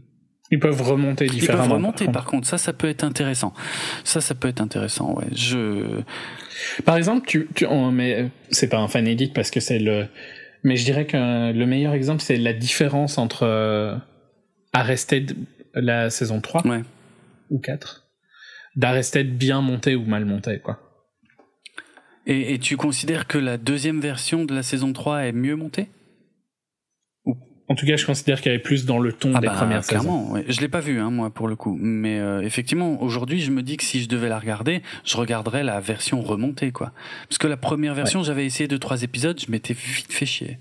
ils 0.52 0.60
peuvent 0.60 0.82
remonter 0.82 1.26
différemment. 1.26 1.64
Ils 1.64 1.68
peuvent 1.68 1.76
remonter, 1.76 2.06
par 2.06 2.26
contre. 2.26 2.48
Ça, 2.48 2.60
ça 2.60 2.72
peut 2.72 2.88
être 2.88 3.04
intéressant. 3.04 3.54
Ça, 4.04 4.22
ça 4.22 4.36
peut 4.36 4.48
être 4.48 4.62
intéressant, 4.62 5.16
ouais. 5.16 5.26
Je. 5.32 6.02
Par 6.86 6.98
exemple, 6.98 7.26
tu, 7.28 7.48
tu 7.56 7.66
on, 7.66 7.92
mais 7.92 8.30
c'est 8.52 8.70
pas 8.70 8.78
un 8.78 8.88
fan 8.88 9.08
edit 9.08 9.32
parce 9.34 9.50
que 9.50 9.60
c'est 9.60 9.80
le, 9.80 10.08
mais 10.64 10.76
je 10.78 10.86
dirais 10.86 11.06
que 11.06 11.52
le 11.52 11.66
meilleur 11.66 11.94
exemple, 11.94 12.22
c'est 12.22 12.38
la 12.38 12.54
différence 12.54 13.18
entre 13.18 13.44
euh, 13.44 13.96
Arrested, 14.74 15.36
la 15.74 16.10
saison 16.10 16.42
3 16.42 16.66
ouais. 16.68 16.82
ou 17.50 17.60
4, 17.60 18.08
d'Arrested 18.76 19.38
bien 19.38 19.62
monté 19.62 19.96
ou 19.96 20.06
mal 20.06 20.26
monté, 20.26 20.60
quoi. 20.60 20.80
Et, 22.28 22.54
et 22.54 22.60
tu 22.60 22.76
considères 22.78 23.28
que 23.28 23.38
la 23.38 23.58
deuxième 23.58 24.00
version 24.00 24.46
de 24.46 24.54
la 24.56 24.64
saison 24.64 24.94
3 24.94 25.26
est 25.26 25.32
mieux 25.32 25.56
montée? 25.56 25.88
En 27.68 27.74
tout 27.74 27.88
cas, 27.88 27.96
je 27.96 28.06
considère 28.06 28.42
qu'elle 28.42 28.54
est 28.54 28.60
plus 28.60 28.86
dans 28.86 29.00
le 29.00 29.12
ton 29.12 29.32
ah 29.34 29.40
des 29.40 29.48
bah, 29.48 29.54
premières 29.54 29.82
clairement, 29.82 30.22
saisons. 30.26 30.34
ouais. 30.36 30.46
Je 30.48 30.62
l'ai 30.62 30.68
pas 30.68 30.82
vu, 30.82 31.00
hein, 31.00 31.10
moi, 31.10 31.32
pour 31.32 31.48
le 31.48 31.56
coup. 31.56 31.76
Mais 31.82 32.20
euh, 32.20 32.42
effectivement, 32.42 33.02
aujourd'hui, 33.02 33.42
je 33.42 33.50
me 33.50 33.64
dis 33.64 33.78
que 33.78 33.84
si 33.84 34.04
je 34.04 34.08
devais 34.08 34.30
la 34.30 34.38
regarder, 34.38 34.84
je 35.04 35.18
regarderais 35.18 35.64
la 35.64 35.80
version 35.80 36.22
remontée, 36.22 36.72
quoi. 36.72 36.92
Parce 37.28 37.40
que 37.40 37.48
la 37.48 37.58
première 37.58 37.96
version, 37.96 38.22
j'avais 38.22 38.46
essayé 38.46 38.68
deux 38.68 38.78
trois 38.78 39.02
épisodes, 39.02 39.40
je 39.44 39.50
m'étais 39.50 39.74
vite 39.74 40.14
fait 40.14 40.28
chier. 40.28 40.60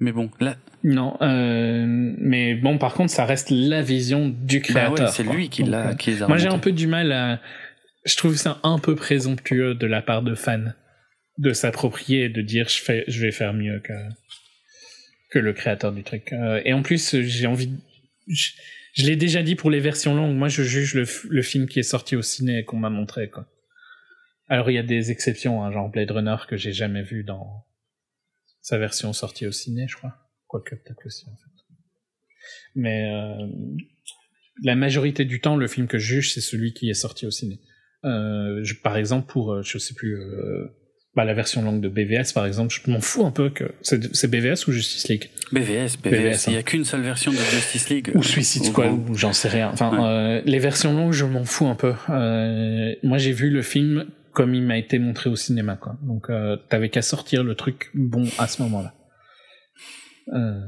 Mais 0.00 0.12
bon, 0.12 0.30
là, 0.38 0.56
Non, 0.84 1.16
euh, 1.22 1.84
mais 1.86 2.54
bon, 2.54 2.76
par 2.76 2.92
contre, 2.92 3.10
ça 3.10 3.24
reste 3.24 3.48
la 3.50 3.80
vision 3.82 4.28
du 4.28 4.58
bah 4.58 4.64
créateur. 4.64 5.06
ouais, 5.06 5.12
c'est 5.12 5.24
lui 5.24 5.48
qui 5.48 5.62
l'a, 5.64 5.88
euh, 5.88 5.94
qui 5.94 6.10
les 6.10 6.22
a 6.22 6.28
Moi, 6.28 6.36
j'ai 6.36 6.48
un 6.48 6.58
peu 6.58 6.72
du 6.72 6.86
mal 6.86 7.10
à. 7.12 7.40
Je 8.04 8.16
trouve 8.16 8.36
ça 8.36 8.60
un 8.62 8.78
peu 8.78 8.94
présomptueux 8.94 9.74
de 9.74 9.86
la 9.86 10.02
part 10.02 10.22
de 10.22 10.34
fans 10.34 10.72
de 11.38 11.52
s'approprier 11.52 12.24
et 12.24 12.28
de 12.28 12.42
dire 12.42 12.68
je 12.68 13.20
vais 13.20 13.32
faire 13.32 13.52
mieux 13.54 13.80
que 15.30 15.38
le 15.38 15.52
créateur 15.52 15.92
du 15.92 16.02
truc. 16.02 16.32
Euh, 16.32 16.60
et 16.64 16.72
en 16.72 16.82
plus, 16.82 17.20
j'ai 17.20 17.46
envie. 17.46 17.70
Je, 18.26 19.06
l'ai 19.06 19.16
déjà 19.16 19.42
dit 19.42 19.54
pour 19.54 19.70
les 19.70 19.80
versions 19.80 20.14
longues. 20.14 20.36
Moi, 20.36 20.48
je 20.48 20.62
juge 20.62 20.94
le 20.94 21.42
film 21.42 21.68
qui 21.68 21.78
est 21.78 21.84
sorti 21.84 22.16
au 22.16 22.22
ciné 22.22 22.58
et 22.58 22.64
qu'on 22.64 22.78
m'a 22.78 22.90
montré. 22.90 23.30
Quoi. 23.30 23.46
Alors, 24.48 24.70
il 24.70 24.74
y 24.74 24.78
a 24.78 24.82
des 24.82 25.10
exceptions, 25.10 25.62
hein, 25.62 25.70
genre 25.70 25.90
Blade 25.90 26.10
Runner 26.10 26.36
que 26.48 26.56
j'ai 26.56 26.72
jamais 26.72 27.02
vu 27.02 27.22
dans 27.22 27.66
sa 28.62 28.78
version 28.78 29.12
sortie 29.12 29.46
au 29.46 29.52
ciné, 29.52 29.86
je 29.88 29.96
crois. 29.96 30.14
Quoique 30.46 30.74
peut-être 30.74 31.04
aussi 31.04 31.26
en 31.28 31.36
fait. 31.36 31.74
Mais 32.74 33.10
euh, 33.12 33.46
la 34.62 34.74
majorité 34.74 35.26
du 35.26 35.40
temps, 35.40 35.56
le 35.56 35.68
film 35.68 35.86
que 35.86 35.98
je 35.98 36.14
juge, 36.14 36.32
c'est 36.32 36.40
celui 36.40 36.72
qui 36.72 36.88
est 36.88 36.94
sorti 36.94 37.26
au 37.26 37.30
ciné. 37.30 37.60
Euh, 38.04 38.60
je, 38.62 38.74
par 38.74 38.96
exemple, 38.96 39.26
pour, 39.30 39.52
euh, 39.52 39.62
je 39.62 39.78
sais 39.78 39.94
plus, 39.94 40.14
euh, 40.16 40.66
bah, 41.16 41.24
la 41.24 41.34
version 41.34 41.62
longue 41.62 41.80
de 41.80 41.88
BVS, 41.88 42.32
par 42.32 42.46
exemple, 42.46 42.72
je 42.72 42.90
m'en 42.90 43.00
fous 43.00 43.26
un 43.26 43.32
peu 43.32 43.50
que 43.50 43.64
c'est 43.82 44.30
BVS 44.30 44.68
ou 44.68 44.72
Justice 44.72 45.08
League 45.08 45.30
BVS, 45.50 45.96
BVS. 46.02 46.10
BVS, 46.10 46.46
Il 46.46 46.52
y 46.52 46.56
a 46.56 46.62
qu'une 46.62 46.84
seule 46.84 47.02
version 47.02 47.32
de 47.32 47.36
Justice 47.36 47.88
League. 47.90 48.12
ou 48.14 48.22
Suicide 48.22 48.64
Squad 48.66 48.92
ou 49.08 49.14
j'en 49.14 49.32
sais 49.32 49.48
rien. 49.48 49.70
Enfin, 49.72 50.04
euh, 50.08 50.42
les 50.44 50.58
versions 50.60 50.92
longues, 50.92 51.12
je 51.12 51.24
m'en 51.24 51.44
fous 51.44 51.66
un 51.66 51.74
peu. 51.74 51.94
Euh, 52.10 52.94
moi, 53.02 53.18
j'ai 53.18 53.32
vu 53.32 53.50
le 53.50 53.62
film 53.62 54.06
comme 54.32 54.54
il 54.54 54.62
m'a 54.62 54.78
été 54.78 55.00
montré 55.00 55.28
au 55.28 55.34
cinéma, 55.34 55.74
quoi. 55.76 55.98
Donc, 56.02 56.30
euh, 56.30 56.56
t'avais 56.68 56.90
qu'à 56.90 57.02
sortir 57.02 57.42
le 57.42 57.56
truc 57.56 57.90
bon 57.94 58.24
à 58.38 58.46
ce 58.46 58.62
moment-là. 58.62 58.94
Euh, 60.34 60.60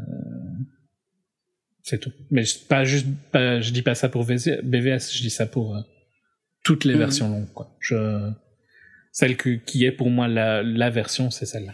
c'est 1.82 1.98
tout. 2.00 2.10
Mais 2.32 2.42
je- 2.42 2.58
pas 2.68 2.82
juste, 2.84 3.06
pas, 3.30 3.60
je 3.60 3.70
dis 3.72 3.82
pas 3.82 3.94
ça 3.94 4.08
pour 4.08 4.24
VZ 4.24 4.60
BVS, 4.64 5.12
je 5.14 5.20
dis 5.22 5.30
ça 5.30 5.46
pour 5.46 5.76
euh, 5.76 5.80
toutes 6.62 6.84
les 6.84 6.92
Mhm. 6.94 6.98
versions 6.98 7.28
longues, 7.30 7.52
quoi. 7.54 7.70
Je, 7.80 8.30
celle 9.12 9.36
que, 9.36 9.50
qui 9.50 9.84
est 9.84 9.92
pour 9.92 10.10
moi 10.10 10.28
la, 10.28 10.62
la 10.62 10.90
version, 10.90 11.30
c'est 11.30 11.46
celle-là. 11.46 11.72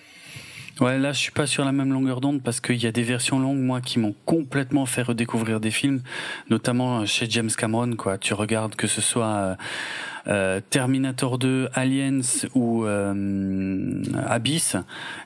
Ouais, 0.79 0.99
là, 0.99 1.13
je 1.13 1.19
suis 1.19 1.33
pas 1.33 1.47
sur 1.47 1.65
la 1.65 1.73
même 1.73 1.91
longueur 1.91 2.21
d'onde 2.21 2.43
parce 2.43 2.61
qu'il 2.61 2.77
y 2.77 2.87
a 2.87 2.93
des 2.93 3.03
versions 3.03 3.39
longues, 3.39 3.59
moi, 3.61 3.81
qui 3.81 3.99
m'ont 3.99 4.15
complètement 4.27 4.85
fait 4.85 5.01
redécouvrir 5.01 5.59
des 5.59 5.71
films, 5.71 6.03
notamment 6.51 7.01
euh, 7.01 7.07
chez 7.07 7.27
James 7.31 7.49
Cameron, 7.57 7.97
quoi. 7.97 8.19
Tu 8.19 8.35
regardes 8.35 8.75
que 8.77 8.87
ce 8.87 9.01
soit 9.01 9.25
euh, 9.27 9.55
euh, 10.29 10.61
Terminator 10.69 11.39
2, 11.39 11.71
Aliens 11.73 12.21
ou 12.55 12.85
euh, 12.85 14.03
Abyss, 14.27 14.77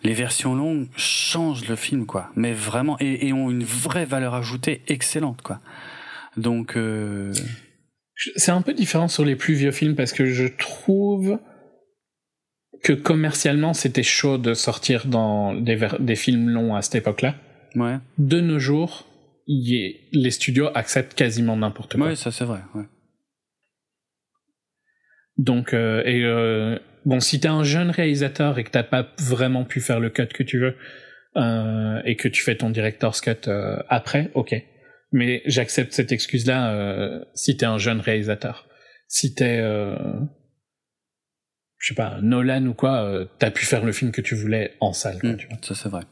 les 0.05 0.15
versions 0.15 0.55
longues 0.55 0.87
changent 0.97 1.67
le 1.69 1.75
film, 1.75 2.07
quoi. 2.07 2.31
Mais 2.37 2.53
vraiment, 2.53 2.97
et, 3.01 3.27
et 3.27 3.33
ont 3.33 3.51
une 3.51 3.65
vraie 3.65 4.05
valeur 4.05 4.35
ajoutée 4.35 4.83
excellente, 4.87 5.43
quoi. 5.43 5.59
Donc, 6.37 6.77
euh, 6.77 7.33
C'est 8.37 8.51
un 8.53 8.63
peu 8.63 8.75
différent 8.75 9.09
sur 9.09 9.25
les 9.25 9.37
plus 9.37 9.55
vieux 9.55 9.71
films 9.71 9.95
parce 9.95 10.13
que 10.13 10.27
je 10.27 10.47
trouve 10.47 11.39
que 12.83 12.93
commercialement 12.93 13.75
c'était 13.75 14.03
chaud 14.03 14.39
de 14.39 14.55
sortir 14.55 15.07
dans 15.07 15.55
des, 15.55 16.17
films 16.17 16.49
longs 16.51 16.75
à 16.75 16.83
cette 16.83 16.97
époque-là. 16.97 17.35
ouais, 17.77 17.99
De 18.19 18.41
nos 18.41 18.59
jours, 18.59 19.07
est- 19.49 20.01
les 20.13 20.31
studios 20.31 20.69
acceptent 20.75 21.15
quasiment 21.15 21.57
n'importe 21.57 21.97
quoi. 21.97 22.09
ouais, 22.09 22.17
ça 22.17 22.31
c'est 22.31 22.45
vrai. 22.45 22.61
Ouais. 22.75 22.85
Donc, 25.39 25.73
euh, 25.73 26.03
et 26.05 26.23
euh, 26.25 26.79
bon, 27.07 27.21
si 27.21 27.41
t'es 27.41 27.49
un 27.49 27.65
jeune 27.65 27.91
réalisateur 27.91 28.59
et 28.59 28.65
que 28.65 28.71
t'as 28.71 28.83
pas 28.83 29.09
vraiment 29.19 29.65
pu 29.65 29.81
faire 29.81 29.99
le 30.01 30.11
cut 30.11 30.27
que 30.27 30.43
tu 30.43 30.59
veux 30.59 30.77
euh, 31.37 32.01
et 32.05 32.17
que 32.17 32.29
tu 32.29 32.43
fais 32.43 32.57
ton 32.57 32.69
director's 32.71 33.21
cut 33.23 33.49
euh, 33.49 33.77
après, 33.89 34.31
ok. 34.35 34.55
Mais 35.13 35.43
j'accepte 35.47 35.93
cette 35.93 36.13
excuse-là 36.13 36.73
euh, 36.73 37.25
si 37.35 37.57
t'es 37.57 37.67
un 37.67 37.79
jeune 37.79 38.01
réalisateur. 38.01 38.69
Si 39.09 39.35
t'es, 39.35 39.59
euh, 39.59 39.97
je 41.79 41.89
sais 41.89 41.95
pas, 41.95 42.19
Nolan 42.23 42.67
ou 42.67 42.75
quoi, 42.75 43.03
euh, 43.05 43.27
t'as 43.39 43.51
pu 43.51 43.65
faire 43.67 43.85
le 43.85 43.93
film 43.93 44.13
que 44.13 44.21
tu 44.21 44.35
voulais 44.37 44.77
en 44.81 44.93
salle. 44.93 45.19
quoi, 45.21 45.31
Mm, 45.33 45.37
tu 45.37 45.47
vois. 45.49 45.59
ça 45.63 45.75
c'est 45.75 45.89
vrai. 45.89 46.03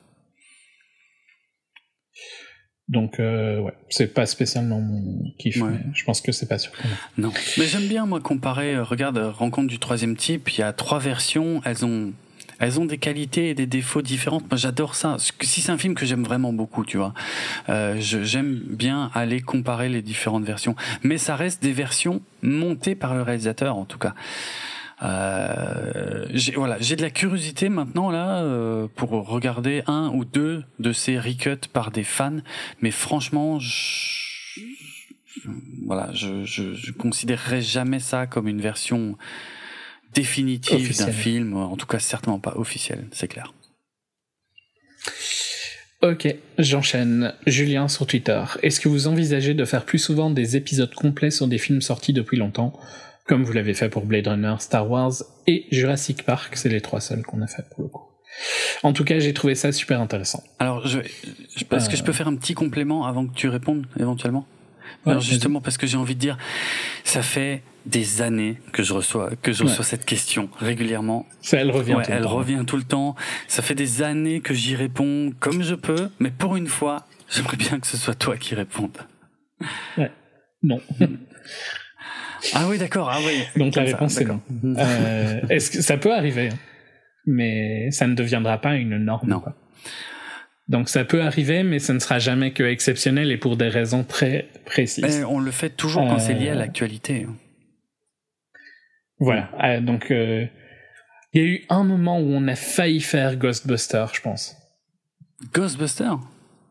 Donc, 2.88 3.20
euh, 3.20 3.60
ouais, 3.60 3.74
c'est 3.90 4.14
pas 4.14 4.24
spécialement 4.24 4.80
mon 4.80 5.20
kiff, 5.38 5.58
mais 5.62 5.78
je 5.92 6.04
pense 6.04 6.22
que 6.22 6.32
c'est 6.32 6.48
pas 6.48 6.56
surprenant. 6.58 6.94
Non, 7.18 7.30
mais 7.58 7.66
j'aime 7.66 7.86
bien, 7.86 8.06
moi, 8.06 8.18
comparer. 8.18 8.74
Euh, 8.76 8.82
regarde, 8.82 9.18
Rencontre 9.18 9.68
du 9.68 9.78
troisième 9.78 10.16
type, 10.16 10.48
il 10.56 10.60
y 10.60 10.62
a 10.62 10.72
trois 10.72 10.98
versions, 10.98 11.60
elles 11.66 11.84
ont 11.84 12.14
elles 12.58 12.80
ont 12.80 12.84
des 12.84 12.98
qualités 12.98 13.50
et 13.50 13.54
des 13.54 13.66
défauts 13.66 14.02
différentes. 14.02 14.50
Moi, 14.50 14.56
j'adore 14.56 14.94
ça. 14.94 15.16
Si 15.18 15.60
c'est 15.60 15.72
un 15.72 15.78
film 15.78 15.94
que 15.94 16.06
j'aime 16.06 16.24
vraiment 16.24 16.52
beaucoup, 16.52 16.84
tu 16.84 16.96
vois, 16.96 17.14
euh, 17.68 17.96
j'aime 17.98 18.60
bien 18.64 19.10
aller 19.14 19.40
comparer 19.40 19.88
les 19.88 20.02
différentes 20.02 20.44
versions. 20.44 20.74
Mais 21.02 21.18
ça 21.18 21.36
reste 21.36 21.62
des 21.62 21.72
versions 21.72 22.20
montées 22.42 22.94
par 22.94 23.14
le 23.14 23.22
réalisateur, 23.22 23.76
en 23.76 23.84
tout 23.84 23.98
cas. 23.98 24.14
Euh, 25.00 26.26
j'ai 26.30 26.52
voilà, 26.52 26.76
j'ai 26.80 26.96
de 26.96 27.02
la 27.02 27.10
curiosité 27.10 27.68
maintenant 27.68 28.10
là 28.10 28.42
euh, 28.42 28.88
pour 28.96 29.10
regarder 29.10 29.84
un 29.86 30.10
ou 30.12 30.24
deux 30.24 30.64
de 30.80 30.92
ces 30.92 31.20
recuts 31.20 31.68
par 31.72 31.92
des 31.92 32.02
fans, 32.02 32.38
mais 32.80 32.90
franchement, 32.90 33.60
je, 33.60 34.60
voilà, 35.86 36.12
je, 36.14 36.44
je, 36.44 36.74
je 36.74 36.90
considérerais 36.90 37.62
jamais 37.62 38.00
ça 38.00 38.26
comme 38.26 38.48
une 38.48 38.60
version 38.60 39.16
définitive 40.14 40.96
d'un 40.96 41.12
film, 41.12 41.56
en 41.56 41.76
tout 41.76 41.86
cas 41.86 41.98
certainement 41.98 42.40
pas 42.40 42.54
officielle, 42.56 43.06
c'est 43.12 43.28
clair. 43.28 43.52
Ok, 46.00 46.32
j'enchaîne. 46.58 47.34
Julien 47.46 47.88
sur 47.88 48.06
Twitter. 48.06 48.40
Est-ce 48.62 48.78
que 48.78 48.88
vous 48.88 49.08
envisagez 49.08 49.54
de 49.54 49.64
faire 49.64 49.84
plus 49.84 49.98
souvent 49.98 50.30
des 50.30 50.56
épisodes 50.56 50.94
complets 50.94 51.32
sur 51.32 51.48
des 51.48 51.58
films 51.58 51.82
sortis 51.82 52.12
depuis 52.12 52.36
longtemps, 52.36 52.78
comme 53.26 53.42
vous 53.42 53.52
l'avez 53.52 53.74
fait 53.74 53.88
pour 53.88 54.04
Blade 54.06 54.28
Runner, 54.28 54.54
Star 54.60 54.88
Wars 54.88 55.14
et 55.48 55.66
Jurassic 55.72 56.24
Park? 56.24 56.56
C'est 56.56 56.68
les 56.68 56.80
trois 56.80 57.00
seuls 57.00 57.22
qu'on 57.22 57.42
a 57.42 57.48
fait 57.48 57.64
pour 57.70 57.82
le 57.82 57.88
coup. 57.88 58.04
En 58.84 58.92
tout 58.92 59.02
cas, 59.02 59.18
j'ai 59.18 59.34
trouvé 59.34 59.56
ça 59.56 59.72
super 59.72 60.00
intéressant. 60.00 60.44
Alors, 60.60 60.86
je, 60.86 61.00
est-ce 61.00 61.88
que 61.88 61.96
je 61.96 62.04
peux 62.04 62.10
euh. 62.10 62.14
faire 62.14 62.28
un 62.28 62.36
petit 62.36 62.54
complément 62.54 63.04
avant 63.04 63.26
que 63.26 63.34
tu 63.34 63.48
répondes 63.48 63.86
éventuellement? 63.98 64.46
Alors 65.06 65.22
justement, 65.22 65.60
parce 65.60 65.78
que 65.78 65.86
j'ai 65.86 65.96
envie 65.96 66.14
de 66.14 66.20
dire, 66.20 66.36
ça 67.04 67.22
fait 67.22 67.62
des 67.86 68.20
années 68.20 68.58
que 68.72 68.82
je 68.82 68.92
reçois 68.92 69.30
que 69.42 69.52
je 69.52 69.64
reçois 69.64 69.84
cette 69.84 70.04
question 70.04 70.50
régulièrement. 70.58 71.26
Ça, 71.40 71.58
elle 71.58 71.70
revient. 71.70 71.96
elle 72.08 72.26
revient 72.26 72.64
tout 72.66 72.76
le 72.76 72.82
temps. 72.82 73.14
Ça 73.46 73.62
fait 73.62 73.74
des 73.74 74.02
années 74.02 74.40
que 74.40 74.54
j'y 74.54 74.76
réponds 74.76 75.32
comme 75.40 75.62
je 75.62 75.74
peux, 75.74 76.10
mais 76.18 76.30
pour 76.30 76.56
une 76.56 76.66
fois, 76.66 77.06
j'aimerais 77.30 77.56
bien 77.56 77.80
que 77.80 77.86
ce 77.86 77.96
soit 77.96 78.14
toi 78.14 78.36
qui 78.36 78.54
réponde. 78.54 78.96
Ouais. 79.96 80.12
Non. 80.62 80.80
ah 82.54 82.66
oui, 82.68 82.78
d'accord. 82.78 83.10
Ah 83.10 83.18
oui. 83.24 83.44
Donc 83.56 83.74
la 83.74 83.84
réponse 83.84 84.20
est 84.20 84.24
non. 84.24 84.40
Euh, 84.78 85.40
est-ce 85.48 85.70
que 85.70 85.82
ça 85.82 85.96
peut 85.96 86.14
arriver, 86.14 86.48
hein. 86.48 86.58
mais 87.26 87.90
ça 87.90 88.06
ne 88.06 88.14
deviendra 88.14 88.58
pas 88.58 88.74
une 88.76 88.98
norme. 88.98 89.28
Non. 89.28 89.42
Donc 90.68 90.90
ça 90.90 91.04
peut 91.04 91.22
arriver, 91.22 91.62
mais 91.62 91.78
ça 91.78 91.94
ne 91.94 91.98
sera 91.98 92.18
jamais 92.18 92.52
que 92.52 92.62
exceptionnel 92.62 93.30
et 93.30 93.38
pour 93.38 93.56
des 93.56 93.68
raisons 93.68 94.04
très 94.04 94.48
précises. 94.66 95.24
on 95.28 95.38
le 95.38 95.50
fait 95.50 95.70
toujours 95.70 96.06
quand 96.06 96.18
c'est 96.18 96.34
lié 96.34 96.50
à 96.50 96.52
euh, 96.52 96.56
l'actualité. 96.56 97.26
Hein. 97.26 97.34
Voilà. 99.18 99.48
Euh, 99.64 99.80
donc, 99.80 100.10
euh, 100.10 100.46
il 101.32 101.40
y 101.40 101.44
a 101.44 101.48
eu 101.48 101.64
un 101.70 101.84
moment 101.84 102.20
où 102.20 102.26
on 102.30 102.46
a 102.48 102.54
failli 102.54 103.00
faire 103.00 103.36
Ghostbuster, 103.36 104.06
je 104.12 104.20
pense. 104.20 104.56
Ghostbuster? 105.54 106.10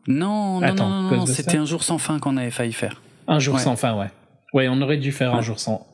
Non, 0.06 0.60
non, 0.60 0.74
non, 0.74 1.10
non, 1.10 1.26
c'était 1.26 1.58
un 1.58 1.66
jour 1.66 1.82
sans 1.82 1.98
fin 1.98 2.18
qu'on 2.18 2.36
avait 2.36 2.50
failli 2.50 2.72
faire. 2.72 3.02
Un 3.26 3.40
jour 3.40 3.58
sans 3.60 3.76
fin, 3.76 3.98
ouais. 3.98 4.08
Ouais, 4.54 4.68
on 4.68 4.80
aurait 4.80 4.96
dû 4.96 5.12
faire 5.12 5.34
un 5.34 5.42
jour 5.42 5.58
sans. 5.58 5.86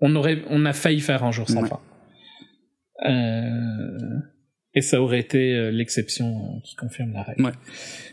On 0.00 0.14
aurait, 0.14 0.42
on 0.50 0.64
a 0.66 0.72
failli 0.72 1.00
faire 1.00 1.24
un 1.24 1.32
jour 1.32 1.48
sans 1.48 1.64
fin. 1.64 1.80
Euh... 3.06 4.20
Et 4.76 4.82
ça 4.82 5.02
aurait 5.02 5.18
été 5.18 5.54
euh, 5.54 5.70
l'exception 5.70 6.60
qui 6.62 6.76
confirme 6.76 7.12
la 7.12 7.24
règle. 7.24 7.42
Ouais. 7.42 7.52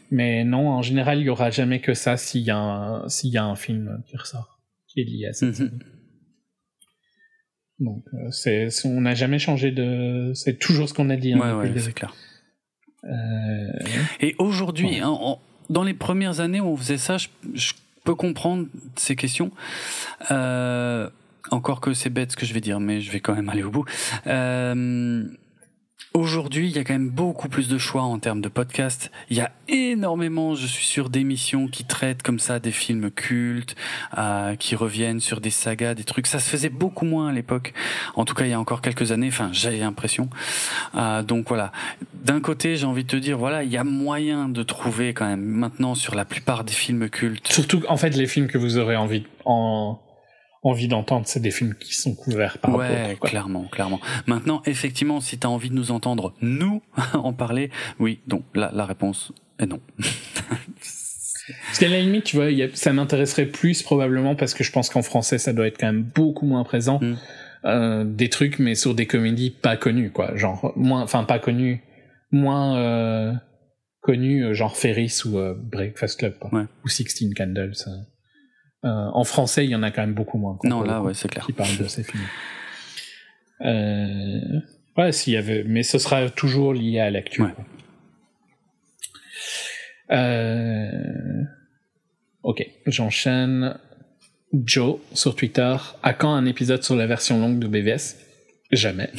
Mais 0.10 0.44
non, 0.44 0.70
en 0.70 0.82
général, 0.82 1.20
il 1.20 1.26
y 1.26 1.30
aura 1.30 1.52
jamais 1.52 1.80
que 1.80 1.94
ça 1.94 2.18
s'il 2.18 2.42
y 2.42 2.50
a 2.50 2.58
un, 2.58 3.08
s'il 3.10 3.32
y 3.32 3.38
a 3.38 3.46
un 3.46 3.56
film 3.56 4.02
qui 4.08 4.18
ressort, 4.18 4.60
qui 4.88 5.02
est 5.02 5.04
lié 5.04 5.28
à 5.28 5.34
cette 5.34 5.60
mm 5.60 5.70
donc, 7.80 8.04
euh, 8.14 8.30
c'est, 8.32 8.70
on 8.86 9.02
n'a 9.02 9.16
jamais 9.16 9.40
changé 9.40 9.72
de. 9.72 10.32
C'est 10.36 10.58
toujours 10.58 10.88
ce 10.88 10.94
qu'on 10.94 11.10
a 11.10 11.18
dit. 11.18 11.34
Hein, 11.34 11.58
ouais, 11.58 11.74
c'est 11.78 11.92
clair. 11.92 12.14
Euh... 13.04 13.10
Et 14.22 14.36
aujourd'hui, 14.38 15.00
hein, 15.00 15.18
dans 15.70 15.84
les 15.84 15.94
premières 15.94 16.40
années 16.40 16.62
où 16.62 16.68
on 16.68 16.78
faisait 16.78 17.00
ça, 17.00 17.18
je, 17.18 17.28
je 17.54 17.74
peux 18.04 18.16
comprendre 18.16 18.68
ces 18.96 19.16
questions. 19.16 19.52
Euh, 20.32 21.10
encore 21.52 21.82
que 21.82 21.94
c'est 21.94 22.10
bête 22.10 22.32
ce 22.32 22.38
que 22.38 22.46
je 22.46 22.54
vais 22.54 22.62
dire, 22.62 22.80
mais 22.80 23.02
je 23.02 23.12
vais 23.12 23.20
quand 23.20 23.36
même 23.36 23.50
aller 23.50 23.64
au 23.64 23.72
bout. 23.72 23.86
Euh, 24.28 25.26
Aujourd'hui, 26.14 26.70
il 26.70 26.76
y 26.76 26.78
a 26.78 26.84
quand 26.84 26.94
même 26.94 27.10
beaucoup 27.10 27.50
plus 27.50 27.68
de 27.68 27.80
choix 27.80 28.04
en 28.04 28.20
termes 28.20 28.40
de 28.40 28.48
podcasts. 28.48 29.10
Il 29.32 29.38
y 29.38 29.42
a 29.42 29.52
énormément, 29.68 30.54
je 30.54 30.68
suis 30.68 30.86
sûr, 30.86 31.10
d'émissions 31.10 31.68
qui 31.68 31.86
traitent 31.86 32.22
comme 32.22 32.38
ça 32.38 32.60
des 32.60 32.72
films 32.72 33.10
cultes, 33.10 33.76
euh, 34.20 34.56
qui 34.56 34.76
reviennent 34.76 35.20
sur 35.20 35.42
des 35.42 35.50
sagas, 35.50 35.96
des 35.96 36.04
trucs. 36.04 36.28
Ça 36.28 36.38
se 36.38 36.48
faisait 36.48 36.70
beaucoup 36.70 37.06
moins 37.06 37.30
à 37.30 37.32
l'époque. 37.32 37.74
En 38.16 38.26
tout 38.26 38.36
cas, 38.36 38.46
il 38.46 38.52
y 38.52 38.54
a 38.54 38.60
encore 38.60 38.82
quelques 38.82 39.12
années. 39.12 39.30
Enfin, 39.30 39.50
j'ai 39.54 39.80
l'impression. 39.80 40.30
Euh, 40.94 41.24
donc 41.24 41.48
voilà. 41.48 41.72
D'un 42.14 42.42
côté, 42.42 42.78
j'ai 42.78 42.86
envie 42.86 43.06
de 43.06 43.10
te 43.10 43.16
dire, 43.16 43.40
voilà, 43.40 43.64
il 43.64 43.72
y 43.72 43.78
a 43.78 43.84
moyen 43.84 44.50
de 44.50 44.62
trouver 44.62 45.16
quand 45.16 45.26
même 45.26 45.44
maintenant 45.44 45.96
sur 45.96 46.14
la 46.14 46.26
plupart 46.26 46.64
des 46.64 46.74
films 46.74 47.10
cultes. 47.10 47.52
Surtout, 47.52 47.82
en 47.90 47.98
fait, 47.98 48.12
les 48.12 48.28
films 48.28 48.46
que 48.46 48.60
vous 48.60 48.78
aurez 48.78 48.96
envie 48.96 49.26
en 49.46 49.98
envie 50.64 50.88
d'entendre, 50.88 51.28
c'est 51.28 51.42
des 51.42 51.52
films 51.52 51.76
qui 51.76 51.94
sont 51.94 52.16
couverts 52.16 52.58
par 52.58 52.76
Ouais, 52.76 53.18
clairement, 53.22 53.66
clairement. 53.66 54.00
Maintenant, 54.28 54.62
effectivement, 54.66 55.20
si 55.20 55.38
tu 55.38 55.46
as 55.46 55.50
envie 55.50 55.70
de 55.70 55.76
nous 55.76 55.92
entendre, 55.92 56.34
nous, 56.42 56.82
en 57.14 57.34
parler, 57.34 57.70
oui, 58.00 58.20
donc 58.28 58.44
la, 58.56 58.72
la 58.74 58.86
réponse 58.86 59.32
est 59.60 59.66
non. 59.66 59.80
Parce 61.68 61.80
qu'à 61.80 61.90
la 61.90 62.00
limite, 62.00 62.24
tu 62.24 62.38
vois, 62.38 62.48
ça 62.74 62.94
m'intéresserait 62.94 63.48
plus 63.48 63.84
probablement 63.84 64.36
parce 64.36 64.54
que 64.54 64.64
je 64.64 64.72
pense 64.72 64.90
qu'en 64.90 65.02
français, 65.02 65.38
ça 65.38 65.52
doit 65.52 65.68
être 65.68 65.78
quand 65.78 65.88
même 65.88 66.04
beaucoup 66.04 66.46
moins 66.46 66.64
présent. 66.64 67.00
Mm. 67.02 67.16
Euh, 67.66 68.04
des 68.04 68.30
trucs, 68.30 68.60
mais 68.60 68.76
sur 68.76 68.94
des 68.94 69.06
comédies 69.06 69.50
pas 69.50 69.78
connues, 69.78 70.12
quoi. 70.12 70.36
Genre, 70.36 70.74
moins, 70.76 71.02
enfin, 71.02 71.24
pas 71.24 71.40
connues, 71.40 71.82
moins 72.32 72.78
euh, 72.78 73.34
connues, 74.02 74.44
euh, 74.44 74.54
genre 74.54 74.76
Ferris 74.76 75.22
ou 75.26 75.38
euh, 75.38 75.54
Breakfast 75.58 76.20
Club, 76.20 76.38
quoi. 76.40 76.54
Ouais. 76.54 76.66
Ou 76.84 76.90
Sixteen 76.90 77.34
Candles. 77.34 77.74
Euh, 78.86 79.10
en 79.14 79.24
français, 79.24 79.66
il 79.66 79.70
y 79.70 79.76
en 79.76 79.84
a 79.84 79.92
quand 79.92 80.02
même 80.02 80.14
beaucoup 80.14 80.38
moins. 80.38 80.58
Non, 80.64 80.84
là, 80.84 81.02
ouais, 81.02 81.14
c'est 81.14 81.30
clair. 81.30 81.46
Qui 81.46 81.54
parlent 81.54 81.78
de 81.78 81.88
ces 81.88 82.04
films. 82.04 82.24
Euh, 83.62 84.60
ouais, 84.98 85.12
s'il 85.12 85.34
y 85.34 85.38
avait, 85.38 85.64
mais 85.64 85.84
ce 85.84 85.98
sera 85.98 86.30
toujours 86.30 86.74
lié 86.74 87.00
à 87.00 87.10
l'actu. 87.10 87.44
Ouais. 87.44 87.54
Euh... 90.12 91.44
Ok, 92.44 92.66
j'enchaîne. 92.86 93.78
Joe 94.54 94.98
sur 95.14 95.36
Twitter. 95.36 95.76
À 96.04 96.14
quand 96.14 96.34
un 96.34 96.46
épisode 96.46 96.84
sur 96.84 96.96
la 96.96 97.08
version 97.08 97.40
longue 97.40 97.60
de 97.60 97.68
BVS 97.68 98.18
Jamais. 98.72 99.10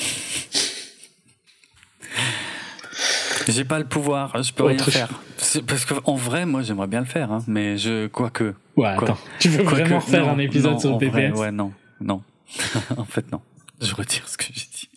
J'ai 3.49 3.65
pas 3.65 3.79
le 3.79 3.85
pouvoir, 3.85 4.43
je 4.43 4.53
peux 4.53 4.65
rien 4.65 4.79
faire. 4.79 5.21
Parce 5.67 5.85
qu'en 5.85 6.15
vrai, 6.15 6.47
moi, 6.47 6.63
j'aimerais 6.63 6.87
bien 6.87 7.01
le 7.01 7.07
faire, 7.07 7.33
hein, 7.33 7.45
mais 7.47 7.77
je, 7.77 8.07
quoique. 8.07 8.55
Ouais, 8.77 8.89
attends. 8.89 9.19
Tu 9.39 9.49
veux 9.49 9.63
vraiment 9.63 10.01
faire 10.01 10.29
un 10.29 10.39
épisode 10.39 10.81
sur 10.81 10.93
le 10.93 10.99
PPS 10.99 11.39
Ouais, 11.39 11.53
non, 11.53 11.73
non. 12.01 12.23
en 12.97 13.05
fait, 13.05 13.31
non. 13.33 13.41
Je 13.81 13.95
retire 13.95 14.29
ce 14.29 14.37
que 14.37 14.45
j'ai 14.45 14.53
dit. 14.53 14.89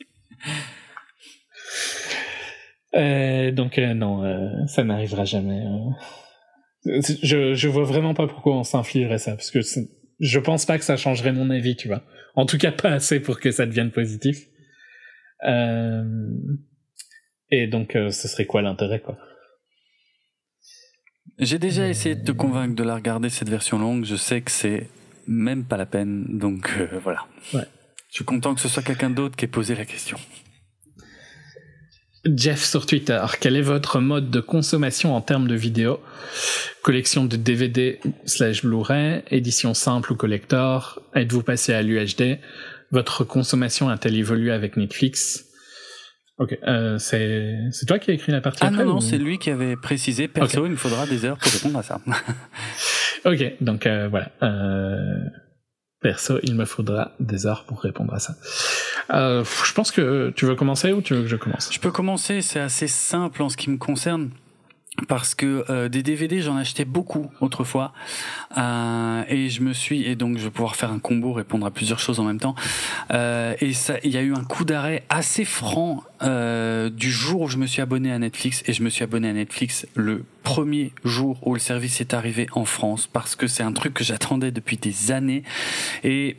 Euh, 2.95 3.51
donc 3.51 3.77
euh, 3.77 3.93
non, 3.93 4.23
euh, 4.23 4.49
ça 4.67 4.84
n'arrivera 4.84 5.25
jamais. 5.25 5.61
Je, 6.85 7.53
je 7.53 7.67
vois 7.67 7.84
vraiment 7.84 8.13
pas 8.13 8.27
pourquoi 8.27 8.55
on 8.57 8.63
s'infligerait 8.63 9.17
ça, 9.17 9.35
parce 9.35 9.51
que 9.51 9.59
je 10.19 10.39
pense 10.39 10.65
pas 10.65 10.77
que 10.77 10.84
ça 10.84 10.97
changerait 10.97 11.34
mon 11.34 11.49
avis, 11.49 11.75
tu 11.75 11.88
vois. 11.88 12.03
En 12.35 12.45
tout 12.45 12.57
cas, 12.57 12.71
pas 12.71 12.89
assez 12.89 13.19
pour 13.19 13.39
que 13.39 13.51
ça 13.51 13.65
devienne 13.65 13.91
positif. 13.91 14.47
Et 17.49 17.67
donc, 17.67 17.91
ce 17.93 18.27
serait 18.27 18.45
quoi 18.45 18.61
l'intérêt, 18.61 18.99
quoi? 18.99 19.17
J'ai 21.39 21.59
déjà 21.59 21.88
essayé 21.88 22.15
de 22.15 22.23
te 22.23 22.31
convaincre 22.31 22.76
de 22.76 22.84
la 22.84 22.95
regarder, 22.95 23.30
cette 23.30 23.49
version 23.49 23.77
longue. 23.77 24.05
Je 24.05 24.15
sais 24.15 24.41
que 24.41 24.49
c'est 24.49 24.89
même 25.27 25.65
pas 25.65 25.77
la 25.77 25.85
peine, 25.85 26.26
donc 26.30 26.73
euh, 26.80 26.99
voilà. 27.03 27.26
Ouais. 27.53 27.68
Je 28.09 28.15
suis 28.15 28.26
content 28.26 28.55
que 28.55 28.61
ce 28.61 28.68
soit 28.68 28.81
quelqu'un 28.81 29.11
d'autre 29.11 29.35
qui 29.35 29.45
ait 29.45 29.49
posé 29.49 29.76
la 29.76 29.85
question. 29.85 30.18
Jeff 32.26 32.64
sur 32.64 32.85
Twitter, 32.88 33.23
quel 33.39 33.55
est 33.55 33.61
votre 33.61 33.99
mode 33.99 34.31
de 34.31 34.39
consommation 34.39 35.15
en 35.15 35.22
termes 35.22 35.47
de 35.47 35.55
vidéos? 35.55 35.99
Collection 36.81 37.26
de 37.26 37.38
DVD 37.38 37.99
slash 38.26 38.64
Blu-ray, 38.64 39.23
édition 39.30 39.73
simple 39.73 40.14
ou 40.14 40.15
collector 40.15 41.01
Êtes-vous 41.14 41.43
passé 41.43 41.73
à 41.73 41.84
l'UHD 41.84 42.39
Votre 42.91 43.23
consommation 43.23 43.89
a-t-elle 43.89 44.18
évolué 44.18 44.51
avec 44.51 44.76
Netflix? 44.76 45.46
Ok, 46.39 46.57
euh, 46.68 46.99
c'est 46.99 47.85
toi 47.88 47.97
qui 47.97 48.11
as 48.11 48.14
écrit 48.14 48.31
la 48.31 48.41
partie 48.41 48.59
Ah 48.64 48.68
après, 48.68 48.85
non, 48.85 48.95
non, 48.95 48.99
c'est 48.99 49.18
lui 49.18 49.39
qui 49.39 49.49
avait 49.49 49.76
précisé. 49.76 50.27
Perso, 50.27 50.65
il 50.65 50.72
me 50.72 50.76
faudra 50.76 51.07
des 51.07 51.26
heures 51.26 51.38
pour 51.38 51.51
répondre 51.51 51.80
à 51.80 51.84
ça. 51.84 51.99
ok, 53.26 53.53
donc 53.59 53.88
euh, 53.88 54.07
voilà. 54.07 54.30
Euh, 54.43 55.18
perso, 55.99 56.38
il 56.43 56.53
me 56.53 56.65
faudra 56.65 57.14
des 57.19 57.47
heures 57.47 57.65
pour 57.65 57.81
répondre 57.81 58.14
à 58.14 58.19
ça. 58.19 58.35
Euh, 59.14 59.43
je 59.43 59.73
pense 59.73 59.91
que 59.91 60.31
tu 60.35 60.45
veux 60.45 60.55
commencer 60.55 60.91
ou 60.91 61.01
tu 61.01 61.15
veux 61.15 61.22
que 61.22 61.27
je 61.27 61.38
commence? 61.38 61.73
Je 61.73 61.80
peux 61.80 61.91
commencer, 61.91 62.41
c'est 62.41 62.59
assez 62.59 62.88
simple 62.88 63.41
en 63.41 63.49
ce 63.49 63.57
qui 63.57 63.72
me 63.72 63.77
concerne. 63.77 64.30
Parce 65.07 65.35
que 65.35 65.65
euh, 65.69 65.89
des 65.89 66.01
DVD 66.01 66.41
j'en 66.41 66.57
achetais 66.57 66.85
beaucoup 66.85 67.29
autrefois. 67.41 67.93
Euh, 68.57 69.23
et 69.29 69.49
je 69.49 69.61
me 69.61 69.73
suis 69.73 70.03
et 70.03 70.15
donc 70.15 70.37
je 70.37 70.45
vais 70.45 70.49
pouvoir 70.49 70.75
faire 70.75 70.91
un 70.91 70.99
combo 70.99 71.33
répondre 71.33 71.65
à 71.65 71.71
plusieurs 71.71 71.99
choses 71.99 72.19
en 72.19 72.23
même 72.23 72.39
temps. 72.39 72.55
Euh, 73.11 73.55
et 73.59 73.73
ça 73.73 73.95
il 74.03 74.11
y 74.11 74.17
a 74.17 74.21
eu 74.21 74.33
un 74.33 74.43
coup 74.43 74.65
d'arrêt 74.65 75.03
assez 75.09 75.45
franc 75.45 76.03
euh, 76.23 76.89
du 76.89 77.11
jour 77.11 77.41
où 77.41 77.47
je 77.47 77.57
me 77.57 77.67
suis 77.67 77.81
abonné 77.81 78.11
à 78.11 78.19
Netflix. 78.19 78.63
Et 78.67 78.73
je 78.73 78.83
me 78.83 78.89
suis 78.89 79.03
abonné 79.03 79.29
à 79.29 79.33
Netflix 79.33 79.85
le 79.95 80.25
premier 80.43 80.93
jour 81.03 81.39
où 81.45 81.53
le 81.53 81.59
service 81.59 82.01
est 82.01 82.13
arrivé 82.13 82.47
en 82.53 82.65
France 82.65 83.07
parce 83.11 83.35
que 83.35 83.47
c'est 83.47 83.63
un 83.63 83.73
truc 83.73 83.93
que 83.93 84.03
j'attendais 84.03 84.51
depuis 84.51 84.77
des 84.77 85.11
années. 85.11 85.43
Et 86.03 86.37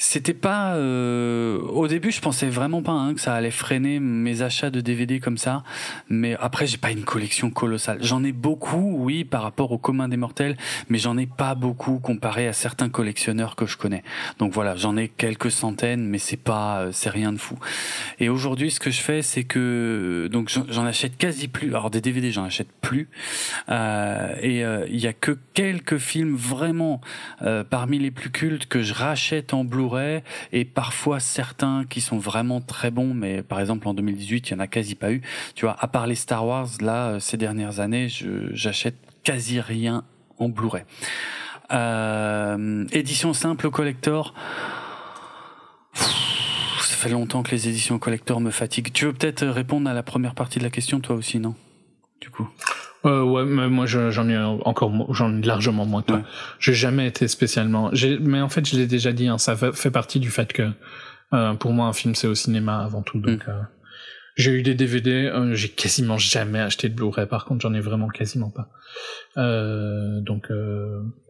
c'était 0.00 0.32
pas. 0.32 0.76
Euh, 0.76 1.58
au 1.58 1.88
début, 1.88 2.12
je 2.12 2.20
pensais 2.20 2.48
vraiment 2.48 2.82
pas 2.82 2.92
hein, 2.92 3.14
que 3.14 3.20
ça 3.20 3.34
allait 3.34 3.50
freiner 3.50 3.98
mes 3.98 4.42
achats 4.42 4.70
de 4.70 4.80
DVD 4.80 5.18
comme 5.18 5.36
ça. 5.36 5.64
Mais 6.08 6.36
après, 6.38 6.68
j'ai 6.68 6.76
pas 6.76 6.92
une 6.92 7.02
collection 7.02 7.50
colossale. 7.50 7.98
J'en 8.00 8.22
ai 8.22 8.30
beaucoup, 8.30 8.94
oui, 8.96 9.24
par 9.24 9.42
rapport 9.42 9.72
au 9.72 9.78
commun 9.78 10.08
des 10.08 10.16
mortels, 10.16 10.56
mais 10.88 10.98
j'en 10.98 11.18
ai 11.18 11.26
pas 11.26 11.56
beaucoup 11.56 11.98
comparé 11.98 12.46
à 12.46 12.52
certains 12.52 12.88
collectionneurs 12.88 13.56
que 13.56 13.66
je 13.66 13.76
connais. 13.76 14.04
Donc 14.38 14.52
voilà, 14.52 14.76
j'en 14.76 14.96
ai 14.96 15.08
quelques 15.08 15.50
centaines, 15.50 16.04
mais 16.04 16.18
c'est 16.18 16.36
pas, 16.36 16.82
euh, 16.82 16.92
c'est 16.92 17.10
rien 17.10 17.32
de 17.32 17.38
fou. 17.38 17.58
Et 18.20 18.28
aujourd'hui, 18.28 18.70
ce 18.70 18.78
que 18.78 18.92
je 18.92 19.00
fais, 19.00 19.22
c'est 19.22 19.42
que 19.42 20.28
donc 20.30 20.48
j'en 20.48 20.84
achète 20.84 21.16
quasi 21.16 21.48
plus. 21.48 21.70
Alors 21.70 21.90
des 21.90 22.00
DVD, 22.00 22.30
j'en 22.30 22.44
achète 22.44 22.70
plus. 22.80 23.08
Euh, 23.68 24.34
et 24.40 24.64
euh, 24.64 24.86
il 24.88 25.00
y 25.00 25.08
a 25.08 25.12
que 25.12 25.36
quelques 25.54 25.98
films 25.98 26.36
vraiment 26.36 27.00
euh, 27.42 27.64
parmi 27.64 27.98
les 27.98 28.12
plus 28.12 28.30
cultes 28.30 28.66
que 28.66 28.80
je 28.82 28.94
rachète 28.94 29.54
en 29.54 29.64
et 30.52 30.64
parfois 30.64 31.20
certains 31.20 31.84
qui 31.88 32.00
sont 32.00 32.18
vraiment 32.18 32.60
très 32.60 32.90
bons, 32.90 33.14
mais 33.14 33.42
par 33.42 33.60
exemple 33.60 33.88
en 33.88 33.94
2018, 33.94 34.48
il 34.48 34.52
y 34.52 34.56
en 34.56 34.60
a 34.60 34.66
quasi 34.66 34.94
pas 34.94 35.12
eu. 35.12 35.22
Tu 35.54 35.64
vois, 35.64 35.76
à 35.78 35.88
part 35.88 36.06
les 36.06 36.14
Star 36.14 36.46
Wars, 36.46 36.68
là, 36.80 37.08
euh, 37.08 37.20
ces 37.20 37.36
dernières 37.36 37.80
années, 37.80 38.08
j'achète 38.52 38.96
quasi 39.24 39.60
rien 39.60 40.04
en 40.38 40.48
Blu-ray. 40.48 40.84
Euh, 41.70 42.86
édition 42.92 43.32
simple 43.34 43.70
collector. 43.70 44.34
ça 45.94 46.96
fait 46.96 47.10
longtemps 47.10 47.42
que 47.42 47.50
les 47.50 47.68
éditions 47.68 47.98
collector 47.98 48.40
me 48.40 48.50
fatiguent. 48.50 48.92
Tu 48.92 49.04
veux 49.04 49.12
peut-être 49.12 49.46
répondre 49.46 49.88
à 49.88 49.94
la 49.94 50.02
première 50.02 50.34
partie 50.34 50.58
de 50.58 50.64
la 50.64 50.70
question, 50.70 51.00
toi 51.00 51.16
aussi, 51.16 51.38
non? 51.38 51.54
Du 52.20 52.30
coup. 52.30 52.48
Euh, 53.08 53.22
ouais, 53.22 53.44
mais 53.44 53.68
moi 53.68 53.86
j'en 53.86 54.28
ai 54.28 54.38
encore 54.38 55.14
j'en 55.14 55.38
ai 55.38 55.42
largement 55.42 55.86
moins 55.86 56.02
que 56.02 56.08
toi. 56.08 56.22
J'ai 56.58 56.74
jamais 56.74 57.06
été 57.06 57.28
spécialement. 57.28 57.90
Mais 58.20 58.40
en 58.40 58.48
fait, 58.48 58.68
je 58.68 58.76
l'ai 58.76 58.86
déjà 58.86 59.12
dit. 59.12 59.28
Hein, 59.28 59.38
ça 59.38 59.56
fait 59.56 59.90
partie 59.90 60.20
du 60.20 60.30
fait 60.30 60.52
que 60.52 60.70
euh, 61.32 61.54
pour 61.54 61.72
moi 61.72 61.86
un 61.86 61.92
film 61.92 62.14
c'est 62.14 62.26
au 62.26 62.34
cinéma 62.34 62.78
avant 62.78 63.02
tout. 63.02 63.18
Donc 63.18 63.46
mm. 63.46 63.50
euh, 63.50 63.60
j'ai 64.36 64.52
eu 64.52 64.62
des 64.62 64.74
DVD. 64.74 65.30
J'ai 65.52 65.68
quasiment 65.68 66.18
jamais 66.18 66.60
acheté 66.60 66.88
de 66.88 66.94
Blu-ray. 66.94 67.26
Par 67.26 67.44
contre, 67.44 67.62
j'en 67.62 67.74
ai 67.74 67.80
vraiment 67.80 68.08
quasiment 68.08 68.50
pas. 68.50 68.68
Donc 69.36 70.50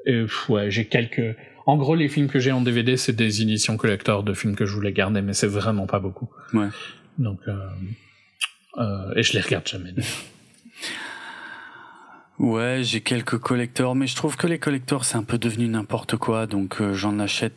et, 0.07 0.27
ouais, 0.49 0.71
j'ai 0.71 0.87
quelques. 0.87 1.37
En 1.67 1.77
gros, 1.77 1.95
les 1.95 2.09
films 2.09 2.29
que 2.29 2.39
j'ai 2.39 2.51
en 2.51 2.63
DVD, 2.63 2.97
c'est 2.97 3.13
des 3.13 3.43
éditions 3.43 3.77
collector 3.77 4.23
de 4.23 4.33
films 4.33 4.57
que 4.57 4.65
je 4.65 4.75
voulais 4.75 4.93
garder, 4.93 5.21
mais 5.21 5.35
c'est 5.35 5.47
vraiment 5.47 5.87
pas 5.87 6.01
beaucoup. 6.01 6.31
Ouais. 6.55 6.69
Donc 7.19 7.41
et 9.17 9.23
je 9.23 9.33
les 9.33 9.41
regarde 9.41 9.67
jamais. 9.67 9.95
Ouais, 12.39 12.83
j'ai 12.83 13.01
quelques 13.01 13.39
collecteurs, 13.39 13.95
mais 13.95 14.07
je 14.07 14.15
trouve 14.15 14.37
que 14.37 14.47
les 14.47 14.59
collecteurs 14.59 15.05
c'est 15.05 15.17
un 15.17 15.25
peu 15.25 15.39
devenu 15.39 15.67
n'importe 15.67 16.17
quoi, 16.17 16.47
donc 16.47 16.81
euh, 16.81 16.95
j'en 16.95 17.19
achète 17.19 17.55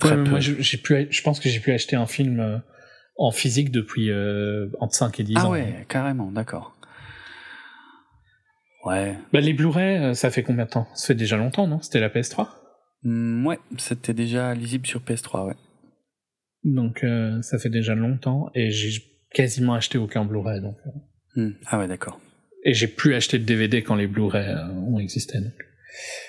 très 0.00 0.16
peu. 0.16 0.30
Moi, 0.30 0.40
j'ai 0.40 0.78
pu, 0.78 1.06
je 1.10 1.22
pense 1.22 1.40
que 1.40 1.48
j'ai 1.50 1.60
pu 1.60 1.72
acheter 1.72 1.94
un 1.94 2.06
film 2.06 2.40
euh, 2.40 2.58
en 3.16 3.30
physique 3.30 3.70
depuis 3.70 4.10
euh, 4.10 4.68
entre 4.80 4.94
5 4.94 5.20
et 5.20 5.24
10 5.24 5.34
ah 5.36 5.40
ans. 5.40 5.48
Ah 5.48 5.50
ouais, 5.50 5.86
carrément, 5.88 6.32
d'accord. 6.32 6.74
Ouais. 8.86 9.14
Bah, 9.32 9.40
les 9.40 9.52
Blu-ray, 9.52 10.14
ça 10.14 10.30
fait 10.30 10.42
combien 10.42 10.64
de 10.64 10.70
temps? 10.70 10.88
Ça 10.94 11.08
fait 11.08 11.14
déjà 11.14 11.36
longtemps, 11.36 11.66
non? 11.66 11.82
C'était 11.82 12.00
la 12.00 12.08
PS3 12.08 12.48
mmh, 13.02 13.46
Ouais, 13.46 13.58
c'était 13.76 14.14
déjà 14.14 14.54
lisible 14.54 14.86
sur 14.86 15.00
PS3, 15.00 15.48
ouais. 15.48 15.56
Donc 16.64 17.04
ça 17.42 17.58
fait 17.58 17.68
déjà 17.68 17.94
longtemps 17.94 18.50
et 18.54 18.70
j'ai 18.70 19.02
quasiment 19.32 19.74
acheté 19.74 19.98
aucun 19.98 20.24
Blu-ray, 20.24 20.62
donc. 20.62 20.76
Mmh. 21.36 21.50
Ah 21.66 21.78
ouais, 21.78 21.86
d'accord. 21.86 22.18
Et 22.68 22.74
j'ai 22.74 22.86
plus 22.86 23.14
acheté 23.14 23.38
de 23.38 23.44
DVD 23.44 23.82
quand 23.82 23.94
les 23.94 24.06
Blu-ray 24.06 24.46
euh, 24.46 24.68
ont 24.92 24.98
existé. 24.98 25.38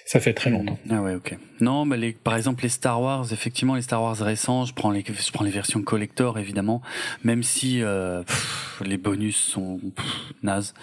ça 0.05 0.21
fait 0.21 0.31
très 0.31 0.49
longtemps. 0.49 0.79
Ah 0.89 1.01
ouais, 1.01 1.13
ok. 1.13 1.37
Non, 1.59 1.83
mais 1.83 1.97
les, 1.97 2.13
par 2.13 2.37
exemple 2.37 2.63
les 2.63 2.69
Star 2.69 3.01
Wars, 3.01 3.33
effectivement 3.33 3.75
les 3.75 3.81
Star 3.81 4.01
Wars 4.01 4.15
récents, 4.15 4.63
je 4.63 4.73
prends 4.73 4.89
les, 4.89 5.03
je 5.05 5.31
prends 5.33 5.43
les 5.43 5.51
versions 5.51 5.81
collector 5.81 6.39
évidemment, 6.39 6.81
même 7.25 7.43
si 7.43 7.83
euh, 7.83 8.23
les 8.85 8.95
bonus 8.95 9.35
sont 9.35 9.81
nazes 10.41 10.73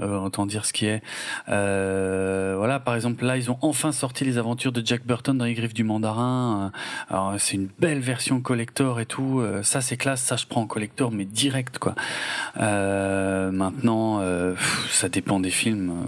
autant 0.00 0.46
dire 0.46 0.64
ce 0.64 0.72
qui 0.72 0.86
est. 0.86 1.02
Euh, 1.48 2.54
voilà, 2.56 2.80
par 2.80 2.94
exemple, 2.94 3.24
là, 3.24 3.36
ils 3.36 3.50
ont 3.50 3.58
enfin 3.62 3.92
sorti 3.92 4.24
les 4.24 4.38
aventures 4.38 4.72
de 4.72 4.84
Jack 4.84 5.04
Burton 5.06 5.36
dans 5.36 5.44
les 5.44 5.54
griffes 5.54 5.74
du 5.74 5.84
mandarin. 5.84 6.72
Euh, 6.72 7.14
alors, 7.14 7.34
c'est 7.38 7.54
une 7.54 7.68
belle 7.78 8.00
version 8.00 8.40
collector 8.40 9.00
et 9.00 9.06
tout. 9.06 9.40
Euh, 9.40 9.62
ça, 9.62 9.80
c'est 9.80 9.96
classe. 9.96 10.22
Ça, 10.22 10.36
je 10.36 10.46
prends 10.46 10.62
en 10.62 10.66
collector, 10.66 11.10
mais 11.10 11.24
direct, 11.24 11.78
quoi. 11.78 11.94
Euh, 12.58 13.50
maintenant, 13.50 14.20
euh, 14.20 14.54
ça 14.90 15.08
dépend 15.08 15.40
des 15.40 15.50
films. 15.50 16.06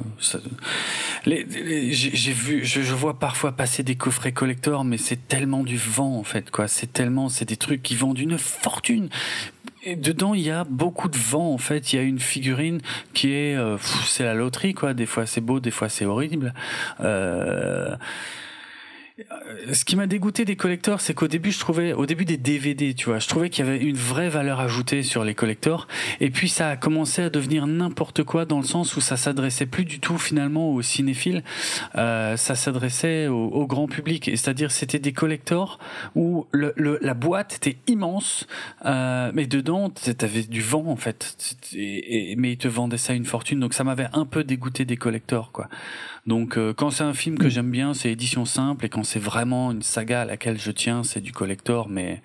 J'ai 1.26 2.32
vu, 2.32 2.64
je, 2.64 2.80
je, 2.82 2.94
vois 2.94 3.18
parfois 3.18 3.52
passer 3.52 3.82
des 3.82 3.96
coffrets 3.96 4.32
collector, 4.32 4.84
mais 4.84 4.98
c'est 4.98 5.28
tellement 5.28 5.62
du 5.62 5.76
vent, 5.76 6.16
en 6.16 6.24
fait, 6.24 6.50
quoi. 6.50 6.68
C'est 6.68 6.92
tellement, 6.92 7.28
c'est 7.28 7.44
des 7.44 7.56
trucs 7.56 7.82
qui 7.82 7.96
vendent 7.96 8.18
une 8.18 8.38
fortune. 8.38 9.08
Et 9.86 9.96
dedans, 9.96 10.32
il 10.32 10.40
y 10.40 10.50
a 10.50 10.64
beaucoup 10.64 11.08
de 11.08 11.18
vent. 11.18 11.52
En 11.52 11.58
fait, 11.58 11.92
il 11.92 11.96
y 11.96 11.98
a 11.98 12.02
une 12.02 12.18
figurine 12.18 12.80
qui 13.12 13.32
est, 13.32 13.54
euh, 13.54 13.76
c'est 14.06 14.24
la 14.24 14.32
loterie, 14.32 14.72
quoi. 14.72 14.94
Des 14.94 15.04
fois, 15.04 15.26
c'est 15.26 15.42
beau, 15.42 15.60
des 15.60 15.70
fois, 15.70 15.90
c'est 15.90 16.06
horrible. 16.06 16.54
Euh, 17.00 17.94
ce 19.72 19.84
qui 19.84 19.94
m'a 19.94 20.08
dégoûté 20.08 20.44
des 20.44 20.56
collecteurs, 20.56 21.00
c'est 21.00 21.14
qu'au 21.14 21.28
début, 21.28 21.52
je 21.52 21.60
trouvais, 21.60 21.92
au 21.92 22.04
début 22.04 22.24
des 22.24 22.36
DVD, 22.36 22.94
tu 22.94 23.06
vois, 23.06 23.20
je 23.20 23.28
trouvais 23.28 23.48
qu'il 23.48 23.64
y 23.64 23.68
avait 23.68 23.78
une 23.78 23.96
vraie 23.96 24.28
valeur 24.28 24.58
ajoutée 24.58 25.04
sur 25.04 25.22
les 25.22 25.34
collecteurs. 25.36 25.86
Et 26.20 26.30
puis, 26.30 26.48
ça 26.48 26.68
a 26.70 26.76
commencé 26.76 27.22
à 27.22 27.30
devenir 27.30 27.68
n'importe 27.68 28.24
quoi 28.24 28.44
dans 28.44 28.58
le 28.58 28.64
sens 28.64 28.96
où 28.96 29.00
ça 29.00 29.16
s'adressait 29.16 29.66
plus 29.66 29.84
du 29.84 30.00
tout 30.00 30.18
finalement 30.18 30.72
aux 30.72 30.82
cinéphiles. 30.82 31.44
Euh, 31.94 32.36
ça 32.36 32.56
s'adressait 32.56 33.28
au, 33.28 33.66
grand 33.68 33.86
public. 33.86 34.30
C'est-à-dire, 34.34 34.72
c'était 34.72 34.98
des 34.98 35.12
collecteurs 35.12 35.78
où 36.16 36.46
le, 36.50 36.72
le, 36.76 36.98
la 37.00 37.14
boîte 37.14 37.54
était 37.54 37.76
immense, 37.86 38.48
euh, 38.84 39.30
mais 39.32 39.46
dedans, 39.46 39.90
t'avais 39.90 40.42
du 40.42 40.60
vent 40.60 40.86
en 40.88 40.96
fait. 40.96 41.36
Mais 41.72 42.52
ils 42.52 42.58
te 42.58 42.68
vendaient 42.68 42.98
ça 42.98 43.14
une 43.14 43.26
fortune. 43.26 43.60
Donc, 43.60 43.74
ça 43.74 43.84
m'avait 43.84 44.08
un 44.12 44.26
peu 44.26 44.42
dégoûté 44.42 44.84
des 44.84 44.96
collecteurs, 44.96 45.52
quoi. 45.52 45.68
Donc 46.26 46.56
euh, 46.56 46.72
quand 46.72 46.90
c'est 46.90 47.04
un 47.04 47.14
film 47.14 47.38
que 47.38 47.46
mm. 47.46 47.50
j'aime 47.50 47.70
bien, 47.70 47.94
c'est 47.94 48.10
édition 48.10 48.44
simple, 48.44 48.86
et 48.86 48.88
quand 48.88 49.04
c'est 49.04 49.18
vraiment 49.18 49.72
une 49.72 49.82
saga 49.82 50.22
à 50.22 50.24
laquelle 50.24 50.58
je 50.58 50.70
tiens, 50.70 51.02
c'est 51.02 51.20
du 51.20 51.32
collector, 51.32 51.88
mais 51.88 52.22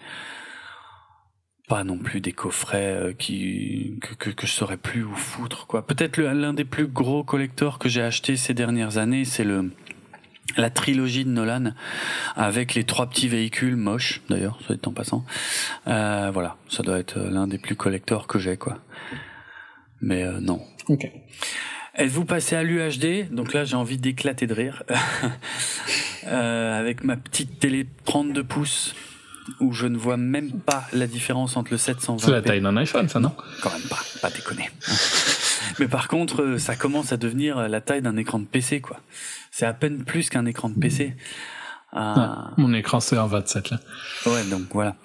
pas 1.67 1.83
non 1.83 1.97
plus 1.97 2.19
des 2.19 2.31
coffrets 2.31 2.95
euh, 2.95 3.13
qui 3.13 3.99
que, 4.01 4.31
que, 4.31 4.47
je 4.47 4.51
saurais 4.51 4.77
plus 4.77 5.03
où 5.03 5.13
foutre 5.15 5.67
quoi. 5.67 5.85
Peut-être 5.85 6.19
l'un 6.19 6.53
des 6.53 6.65
plus 6.65 6.87
gros 6.87 7.23
collectors 7.23 7.77
que 7.77 7.89
j'ai 7.89 8.01
acheté 8.01 8.37
ces 8.37 8.53
dernières 8.53 8.97
années, 8.97 9.23
c'est 9.23 9.43
le 9.43 9.71
la 10.57 10.71
trilogie 10.71 11.25
de 11.25 11.29
Nolan 11.29 11.73
avec 12.35 12.73
les 12.73 12.83
trois 12.83 13.07
petits 13.07 13.27
véhicules 13.27 13.75
moches 13.75 14.21
d'ailleurs, 14.29 14.59
soit 14.61 14.75
dit 14.75 14.87
en 14.87 14.93
passant. 14.93 15.23
Euh, 15.87 16.31
voilà, 16.33 16.57
ça 16.69 16.81
doit 16.81 16.97
être 16.97 17.19
l'un 17.19 17.47
des 17.47 17.59
plus 17.59 17.75
collecteurs 17.75 18.25
que 18.25 18.39
j'ai 18.39 18.57
quoi. 18.57 18.79
Mais 20.01 20.23
euh, 20.23 20.39
non. 20.39 20.61
Ok. 20.87 21.11
Êtes-vous 21.99 22.23
passé 22.23 22.55
à 22.55 22.63
l'UHD 22.63 23.29
Donc 23.29 23.51
là, 23.51 23.65
j'ai 23.65 23.75
envie 23.75 23.97
d'éclater 23.97 24.47
de 24.47 24.53
rire. 24.53 24.83
euh, 26.27 26.79
avec 26.79 27.03
ma 27.03 27.17
petite 27.17 27.59
télé 27.59 27.87
32 28.05 28.41
pouces, 28.45 28.95
où 29.59 29.73
je 29.73 29.85
ne 29.85 29.97
vois 29.97 30.15
même 30.15 30.61
pas 30.61 30.85
la 30.93 31.07
différence 31.07 31.57
entre 31.57 31.71
le 31.71 31.77
720p. 31.77 32.19
C'est 32.19 32.31
la 32.31 32.41
taille 32.41 32.61
d'un 32.61 32.77
iPhone, 32.77 33.09
ça, 33.09 33.19
non? 33.19 33.35
Quand 33.61 33.73
même 33.73 33.87
pas, 33.89 33.99
pas 34.21 34.29
déconner. 34.29 34.69
Mais 35.79 35.89
par 35.89 36.07
contre, 36.07 36.55
ça 36.57 36.77
commence 36.77 37.11
à 37.11 37.17
devenir 37.17 37.67
la 37.67 37.81
taille 37.81 38.01
d'un 38.01 38.15
écran 38.15 38.39
de 38.39 38.45
PC, 38.45 38.79
quoi. 38.79 39.01
C'est 39.51 39.65
à 39.65 39.73
peine 39.73 40.05
plus 40.05 40.29
qu'un 40.29 40.45
écran 40.45 40.69
de 40.69 40.79
PC. 40.79 41.17
Ah. 41.91 42.51
mon 42.57 42.73
écran 42.73 42.99
c'est 42.99 43.17
un 43.17 43.25
27 43.25 43.71
là. 43.71 43.79
Ouais, 44.27 44.43
donc 44.45 44.61
voilà. 44.71 44.95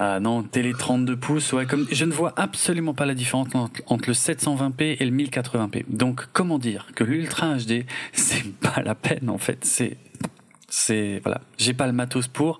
Euh, 0.00 0.20
non, 0.20 0.42
télé 0.42 0.74
32 0.74 1.16
pouces, 1.16 1.52
ouais, 1.54 1.64
comme 1.64 1.86
je 1.90 2.04
ne 2.04 2.12
vois 2.12 2.34
absolument 2.36 2.92
pas 2.92 3.06
la 3.06 3.14
différence 3.14 3.48
entre, 3.54 4.08
le 4.08 4.12
720p 4.14 4.96
et 5.00 5.04
le 5.04 5.16
1080p. 5.16 5.84
Donc 5.88 6.26
comment 6.32 6.58
dire 6.58 6.88
que 6.94 7.04
l'Ultra 7.04 7.54
HD, 7.56 7.86
c'est 8.12 8.52
pas 8.60 8.82
la 8.82 8.94
peine 8.94 9.30
en 9.30 9.38
fait, 9.38 9.64
c'est 9.64 9.96
c'est 10.68 11.20
voilà, 11.22 11.40
j'ai 11.58 11.72
pas 11.72 11.86
le 11.86 11.92
matos 11.92 12.28
pour. 12.28 12.58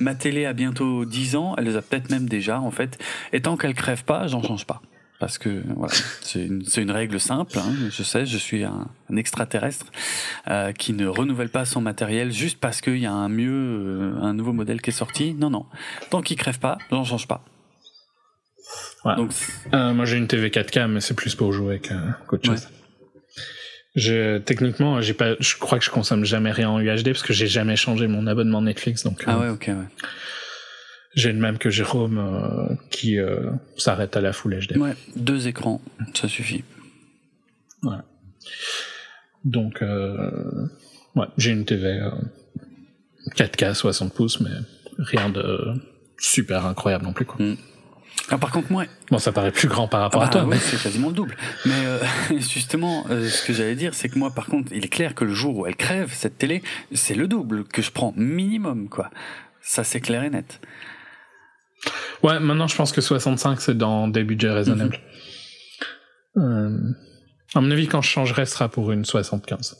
Ma 0.00 0.14
télé 0.14 0.46
a 0.46 0.52
bientôt 0.52 1.04
10 1.04 1.36
ans, 1.36 1.54
elle 1.58 1.64
les 1.64 1.76
a 1.76 1.82
peut-être 1.82 2.10
même 2.10 2.28
déjà 2.28 2.60
en 2.60 2.70
fait. 2.70 2.98
Et 3.32 3.42
tant 3.42 3.56
qu'elle 3.56 3.74
crève 3.74 4.04
pas, 4.04 4.26
j'en 4.26 4.42
change 4.42 4.66
pas 4.66 4.82
parce 5.22 5.38
que 5.38 5.62
voilà, 5.76 5.94
c'est 6.20 6.44
une, 6.44 6.64
une, 6.76 6.90
règle 6.90 7.20
simple. 7.20 7.56
Hein, 7.56 7.72
je 7.92 8.02
sais, 8.02 8.26
je 8.26 8.36
suis 8.36 8.64
un, 8.64 8.88
un 9.08 9.16
extraterrestre 9.16 9.86
euh, 10.48 10.72
qui 10.72 10.94
ne 10.94 11.06
renouvelle 11.06 11.48
pas 11.48 11.64
son 11.64 11.80
matériel 11.80 12.32
juste 12.32 12.58
parce 12.58 12.80
qu'il 12.80 12.98
y 12.98 13.06
a 13.06 13.12
un 13.12 13.28
mieux, 13.28 13.52
euh, 13.52 14.20
un 14.20 14.34
nouveau 14.34 14.52
modèle 14.52 14.82
qui 14.82 14.90
est 14.90 14.92
sorti. 14.92 15.34
Non, 15.34 15.48
non. 15.48 15.66
Tant 16.10 16.22
qu'il 16.22 16.36
crève 16.36 16.58
pas, 16.58 16.76
j'en 16.90 17.04
change 17.04 17.28
pas. 17.28 17.44
Ouais. 19.04 19.14
Donc, 19.14 19.30
euh, 19.72 19.94
moi 19.94 20.06
j'ai 20.06 20.16
une 20.16 20.26
TV 20.26 20.48
4K, 20.48 20.88
mais 20.88 21.00
c'est 21.00 21.14
plus 21.14 21.36
pour 21.36 21.52
jouer 21.52 21.80
qu'autre 22.26 22.44
chose. 22.44 22.68
Je, 23.94 24.38
techniquement, 24.38 25.00
j'ai 25.02 25.14
pas, 25.14 25.36
je 25.38 25.56
crois 25.56 25.78
que 25.78 25.84
je 25.84 25.90
consomme 25.90 26.24
jamais 26.24 26.50
rien 26.50 26.68
en 26.68 26.80
UHD 26.80 27.04
parce 27.04 27.22
que 27.22 27.32
j'ai 27.32 27.46
jamais 27.46 27.76
changé 27.76 28.08
mon 28.08 28.26
abonnement 28.26 28.60
Netflix. 28.60 29.04
Donc, 29.04 29.22
ah 29.28 29.38
ouais, 29.38 29.50
ok, 29.50 29.66
ouais. 29.68 30.06
J'ai 31.14 31.32
le 31.32 31.38
même 31.38 31.58
que 31.58 31.70
Jérôme 31.70 32.18
euh, 32.18 32.74
qui 32.90 33.18
euh, 33.18 33.50
s'arrête 33.76 34.16
à 34.16 34.20
la 34.20 34.32
Full 34.32 34.58
HD. 34.58 34.76
Ouais, 34.78 34.94
deux 35.16 35.46
écrans, 35.48 35.80
ça 36.14 36.28
suffit. 36.28 36.64
Ouais. 37.82 37.96
Donc, 39.44 39.82
euh, 39.82 40.68
ouais, 41.14 41.26
j'ai 41.36 41.50
une 41.50 41.64
TV 41.64 42.00
4K 43.36 43.74
60 43.74 44.14
pouces, 44.14 44.40
mais 44.40 44.50
rien 44.98 45.28
de 45.28 45.74
super 46.18 46.64
incroyable 46.66 47.04
non 47.04 47.12
plus. 47.12 47.26
Quoi. 47.26 47.44
Mm. 47.44 47.56
Ah, 48.30 48.38
par 48.38 48.50
contre, 48.50 48.70
moi. 48.70 48.84
Bon, 49.10 49.18
ça 49.18 49.32
paraît 49.32 49.50
plus 49.50 49.68
grand 49.68 49.88
par 49.88 50.00
rapport 50.00 50.22
ah 50.22 50.26
à 50.26 50.28
toi. 50.28 50.44
Ouais, 50.44 50.58
c'est 50.58 50.80
quasiment 50.80 51.08
le 51.08 51.14
double. 51.14 51.36
Mais 51.66 51.84
euh, 51.84 51.98
justement, 52.38 53.04
euh, 53.10 53.28
ce 53.28 53.44
que 53.44 53.52
j'allais 53.52 53.74
dire, 53.74 53.94
c'est 53.94 54.08
que 54.08 54.18
moi, 54.18 54.30
par 54.30 54.46
contre, 54.46 54.72
il 54.72 54.84
est 54.84 54.88
clair 54.88 55.14
que 55.14 55.24
le 55.24 55.34
jour 55.34 55.58
où 55.58 55.66
elle 55.66 55.76
crève, 55.76 56.12
cette 56.12 56.38
télé, 56.38 56.62
c'est 56.92 57.14
le 57.14 57.28
double 57.28 57.64
que 57.64 57.82
je 57.82 57.90
prends 57.90 58.14
minimum, 58.16 58.88
quoi. 58.88 59.10
Ça, 59.60 59.84
c'est 59.84 60.00
clair 60.00 60.22
et 60.24 60.30
net. 60.30 60.60
Ouais, 62.22 62.38
maintenant, 62.40 62.68
je 62.68 62.76
pense 62.76 62.92
que 62.92 63.00
65, 63.00 63.60
c'est 63.60 63.76
dans 63.76 64.08
des 64.08 64.22
budgets 64.24 64.50
raisonnables. 64.52 64.98
euh, 66.36 66.78
à 67.54 67.60
mon 67.60 67.70
avis, 67.70 67.86
quand 67.88 68.00
je 68.02 68.08
changerai, 68.08 68.46
ce 68.46 68.52
sera 68.54 68.68
pour 68.68 68.92
une 68.92 69.04
75. 69.04 69.76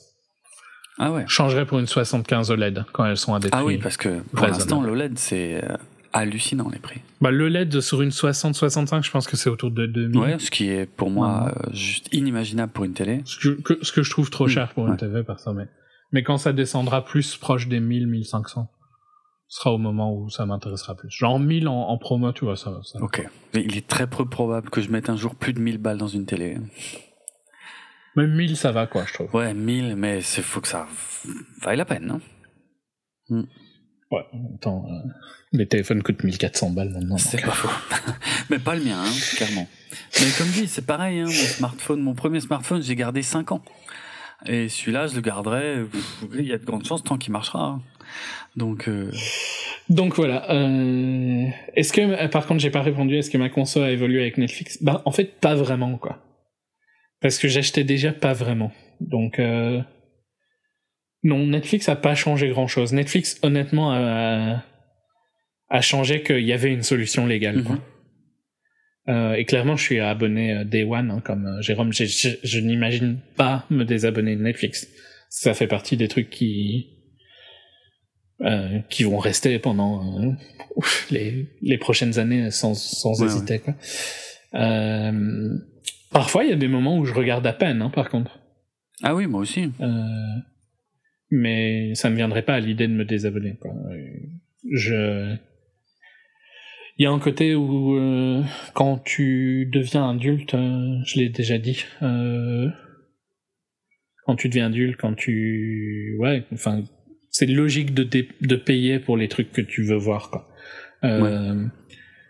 Ah 0.98 1.10
ouais. 1.10 1.24
Je 1.26 1.32
changerai 1.32 1.64
pour 1.64 1.78
une 1.78 1.86
75 1.86 2.50
OLED 2.50 2.84
quand 2.92 3.04
elles 3.06 3.16
sont 3.16 3.34
à 3.34 3.40
des 3.40 3.48
Ah 3.52 3.64
oui, 3.64 3.78
parce 3.78 3.96
que 3.96 4.20
pour 4.34 4.46
l'instant, 4.46 4.82
l'OLED, 4.82 5.18
c'est 5.18 5.62
euh, 5.64 5.76
hallucinant 6.12 6.68
les 6.70 6.78
prix. 6.78 7.00
Bah, 7.22 7.30
le 7.30 7.48
LED 7.48 7.80
sur 7.80 8.02
une 8.02 8.10
60-65, 8.10 9.02
je 9.04 9.10
pense 9.10 9.26
que 9.26 9.36
c'est 9.36 9.48
autour 9.48 9.70
de 9.70 9.86
2000. 9.86 10.20
Ouais, 10.20 10.38
ce 10.38 10.50
qui 10.50 10.68
est 10.68 10.84
pour 10.86 11.10
moi 11.10 11.50
euh, 11.56 11.70
juste 11.72 12.08
inimaginable 12.12 12.72
pour 12.72 12.84
une 12.84 12.92
télé. 12.92 13.22
Ce 13.24 13.38
que, 13.48 13.78
ce 13.80 13.90
que 13.92 14.02
je 14.02 14.10
trouve 14.10 14.28
trop 14.28 14.48
cher 14.48 14.72
pour 14.74 14.86
une 14.88 14.96
TV, 14.98 15.22
par 15.22 15.40
ça, 15.40 15.52
mais, 15.54 15.66
mais 16.12 16.22
quand 16.22 16.36
ça 16.36 16.52
descendra 16.52 17.04
plus 17.04 17.36
proche 17.36 17.68
des 17.68 17.80
1000-1500, 17.80 18.44
ce 18.44 18.60
sera 19.52 19.70
au 19.70 19.78
moment 19.78 20.16
où 20.16 20.30
ça 20.30 20.46
m'intéressera 20.46 20.94
plus. 20.94 21.10
Genre 21.10 21.38
1000 21.38 21.68
en, 21.68 21.74
en, 21.74 21.98
promo, 21.98 22.32
tu 22.32 22.46
vois, 22.46 22.56
ça, 22.56 22.80
ça. 22.84 22.98
Ok. 23.02 23.28
Il 23.52 23.76
est 23.76 23.86
très 23.86 24.06
peu 24.06 24.24
probable 24.24 24.70
que 24.70 24.80
je 24.80 24.88
mette 24.88 25.10
un 25.10 25.16
jour 25.16 25.34
plus 25.34 25.52
de 25.52 25.60
1000 25.60 25.76
balles 25.76 25.98
dans 25.98 26.08
une 26.08 26.24
télé. 26.24 26.56
Même 28.16 28.34
1000, 28.34 28.56
ça 28.56 28.72
va, 28.72 28.86
quoi, 28.86 29.04
je 29.06 29.12
trouve. 29.12 29.34
Ouais, 29.34 29.52
1000, 29.52 29.94
mais 29.96 30.20
il 30.20 30.42
faut 30.42 30.62
que 30.62 30.68
ça 30.68 30.86
vaille 31.60 31.76
la 31.76 31.84
peine, 31.84 32.06
non? 32.06 32.20
Mm. 33.28 33.42
Ouais, 34.10 34.24
attends, 34.54 34.86
euh, 34.88 35.08
les 35.52 35.68
téléphones 35.68 36.02
coûtent 36.02 36.24
1400 36.24 36.70
balles 36.70 36.90
maintenant. 36.90 37.18
C'est 37.18 37.42
pas 37.42 37.52
faux. 37.52 37.68
mais 38.50 38.58
pas 38.58 38.74
le 38.74 38.84
mien, 38.84 39.02
hein, 39.04 39.36
clairement. 39.36 39.68
Mais 40.18 40.30
comme 40.38 40.48
dit, 40.48 40.66
c'est 40.66 40.86
pareil, 40.86 41.20
hein, 41.20 41.26
mon 41.26 41.30
smartphone, 41.30 42.00
mon 42.00 42.14
premier 42.14 42.40
smartphone, 42.40 42.80
j'ai 42.80 42.96
gardé 42.96 43.22
5 43.22 43.52
ans. 43.52 43.62
Et 44.46 44.70
celui-là, 44.70 45.08
je 45.08 45.14
le 45.14 45.20
garderai, 45.20 45.84
il 46.32 46.46
y 46.46 46.52
a 46.52 46.58
de 46.58 46.64
grandes 46.64 46.86
chances 46.86 47.04
tant 47.04 47.18
qu'il 47.18 47.32
marchera. 47.32 47.64
Hein. 47.64 47.82
Donc, 48.56 48.88
euh... 48.88 49.10
Donc 49.88 50.14
voilà. 50.14 50.50
Euh... 50.50 51.46
Est-ce 51.74 51.92
que, 51.92 52.26
par 52.28 52.46
contre, 52.46 52.60
j'ai 52.60 52.70
pas 52.70 52.82
répondu, 52.82 53.16
est-ce 53.16 53.30
que 53.30 53.38
ma 53.38 53.48
console 53.48 53.84
a 53.84 53.90
évolué 53.90 54.20
avec 54.20 54.38
Netflix? 54.38 54.82
Bah, 54.82 55.02
en 55.04 55.10
fait, 55.10 55.40
pas 55.40 55.54
vraiment, 55.54 55.96
quoi. 55.98 56.22
Parce 57.20 57.38
que 57.38 57.48
j'achetais 57.48 57.84
déjà 57.84 58.12
pas 58.12 58.32
vraiment. 58.32 58.72
Donc, 59.00 59.38
euh... 59.38 59.80
non, 61.22 61.46
Netflix 61.46 61.88
a 61.88 61.96
pas 61.96 62.14
changé 62.14 62.48
grand 62.48 62.66
chose. 62.66 62.92
Netflix, 62.92 63.38
honnêtement, 63.42 63.92
a, 63.92 64.64
a 65.68 65.80
changé 65.80 66.22
qu'il 66.22 66.44
y 66.44 66.52
avait 66.52 66.72
une 66.72 66.82
solution 66.82 67.26
légale. 67.26 67.58
Mhm. 67.58 67.64
Quoi. 67.64 67.78
Euh, 69.08 69.34
et 69.34 69.44
clairement, 69.44 69.76
je 69.76 69.82
suis 69.82 69.98
abonné 69.98 70.64
Day 70.64 70.84
One, 70.84 71.10
hein, 71.10 71.20
comme 71.24 71.60
Jérôme. 71.60 71.92
Je, 71.92 72.04
je, 72.04 72.28
je 72.44 72.60
n'imagine 72.60 73.18
pas 73.36 73.66
me 73.70 73.84
désabonner 73.84 74.36
de 74.36 74.42
Netflix. 74.42 74.86
Ça 75.28 75.54
fait 75.54 75.66
partie 75.66 75.96
des 75.96 76.08
trucs 76.08 76.30
qui 76.30 76.91
euh, 78.44 78.80
qui 78.90 79.04
vont 79.04 79.18
rester 79.18 79.58
pendant 79.60 80.20
euh, 80.20 80.32
les, 81.10 81.46
les 81.60 81.78
prochaines 81.78 82.18
années 82.18 82.50
sans, 82.50 82.74
sans 82.74 83.20
Ouais, 83.20 83.26
hésiter. 83.26 83.60
Quoi. 83.60 83.74
Euh, 84.54 85.58
parfois, 86.10 86.42
il 86.42 86.50
y 86.50 86.52
a 86.52 86.56
des 86.56 86.66
moments 86.66 86.98
où 86.98 87.04
je 87.04 87.14
regarde 87.14 87.46
à 87.46 87.52
peine, 87.52 87.82
hein, 87.82 87.90
par 87.90 88.08
contre. 88.08 88.40
Ah 89.02 89.14
oui, 89.14 89.28
moi 89.28 89.40
aussi. 89.40 89.70
Mais 91.30 91.94
ça 91.94 92.10
me 92.10 92.16
viendrait 92.16 92.42
pas 92.42 92.54
à 92.54 92.60
l'idée 92.60 92.88
de 92.88 92.92
me 92.92 93.04
désabonner. 93.04 93.56
Quoi. 93.60 93.72
Je 94.70 95.36
il 96.98 97.04
y 97.04 97.06
a 97.06 97.10
un 97.10 97.18
côté 97.18 97.54
où 97.54 97.96
quand 98.74 98.98
tu 98.98 99.70
deviens 99.72 100.10
adulte, 100.10 100.52
je 100.52 101.18
l'ai 101.18 101.30
déjà 101.30 101.58
dit, 101.58 101.84
quand 104.26 104.36
tu 104.36 104.48
deviens 104.48 104.66
adulte, 104.66 104.96
quand 105.00 105.14
tu, 105.14 106.16
ouais, 106.20 106.44
enfin, 106.52 106.84
c'est 107.32 107.46
logique 107.46 107.92
de, 107.94 108.04
de 108.40 108.56
payer 108.56 109.00
pour 109.00 109.16
les 109.16 109.26
trucs 109.26 109.50
que 109.50 109.62
tu 109.62 109.82
veux 109.82 109.96
voir, 109.96 110.30
quoi. 110.30 110.48
Euh, 111.02 111.20
Ouais. 111.20 111.68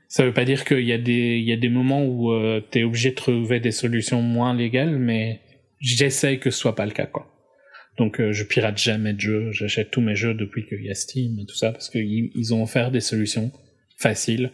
Ça 0.09 0.27
veut 0.27 0.35
pas 0.35 0.45
dire 0.45 0.67
qu'il 0.67 0.85
y 0.85 0.93
a 0.93 0.99
des, 0.99 1.39
il 1.39 1.45
y 1.45 1.53
a 1.53 1.57
des 1.57 1.71
moments 1.71 2.05
où 2.05 2.33
euh, 2.33 2.61
t'es 2.61 2.83
obligé 2.83 3.11
de 3.11 3.15
trouver 3.15 3.61
des 3.61 3.71
solutions 3.71 4.21
moins 4.21 4.55
légales, 4.55 4.99
mais 4.99 5.41
j'essaye 5.81 6.39
que 6.39 6.51
ce 6.51 6.59
soit 6.59 6.75
pas 6.75 6.85
le 6.85 6.93
cas, 6.93 7.07
quoi. 7.07 7.29
Donc 7.97 8.21
euh, 8.21 8.31
je 8.33 8.45
pirate 8.45 8.77
jamais 8.77 9.15
de 9.15 9.21
jeux, 9.21 9.53
j'achète 9.53 9.91
tous 9.91 10.03
mes 10.03 10.15
jeux 10.15 10.35
depuis 10.35 10.67
qu'il 10.67 10.83
y 10.83 10.91
a 10.91 10.95
Steam 10.95 11.39
et 11.39 11.47
tout 11.47 11.55
ça 11.55 11.73
parce 11.73 11.89
qu'ils 11.89 12.31
ils 12.35 12.55
ont 12.55 12.63
offert 12.63 12.91
des 12.91 13.01
solutions 13.01 13.53
faciles. 13.99 14.51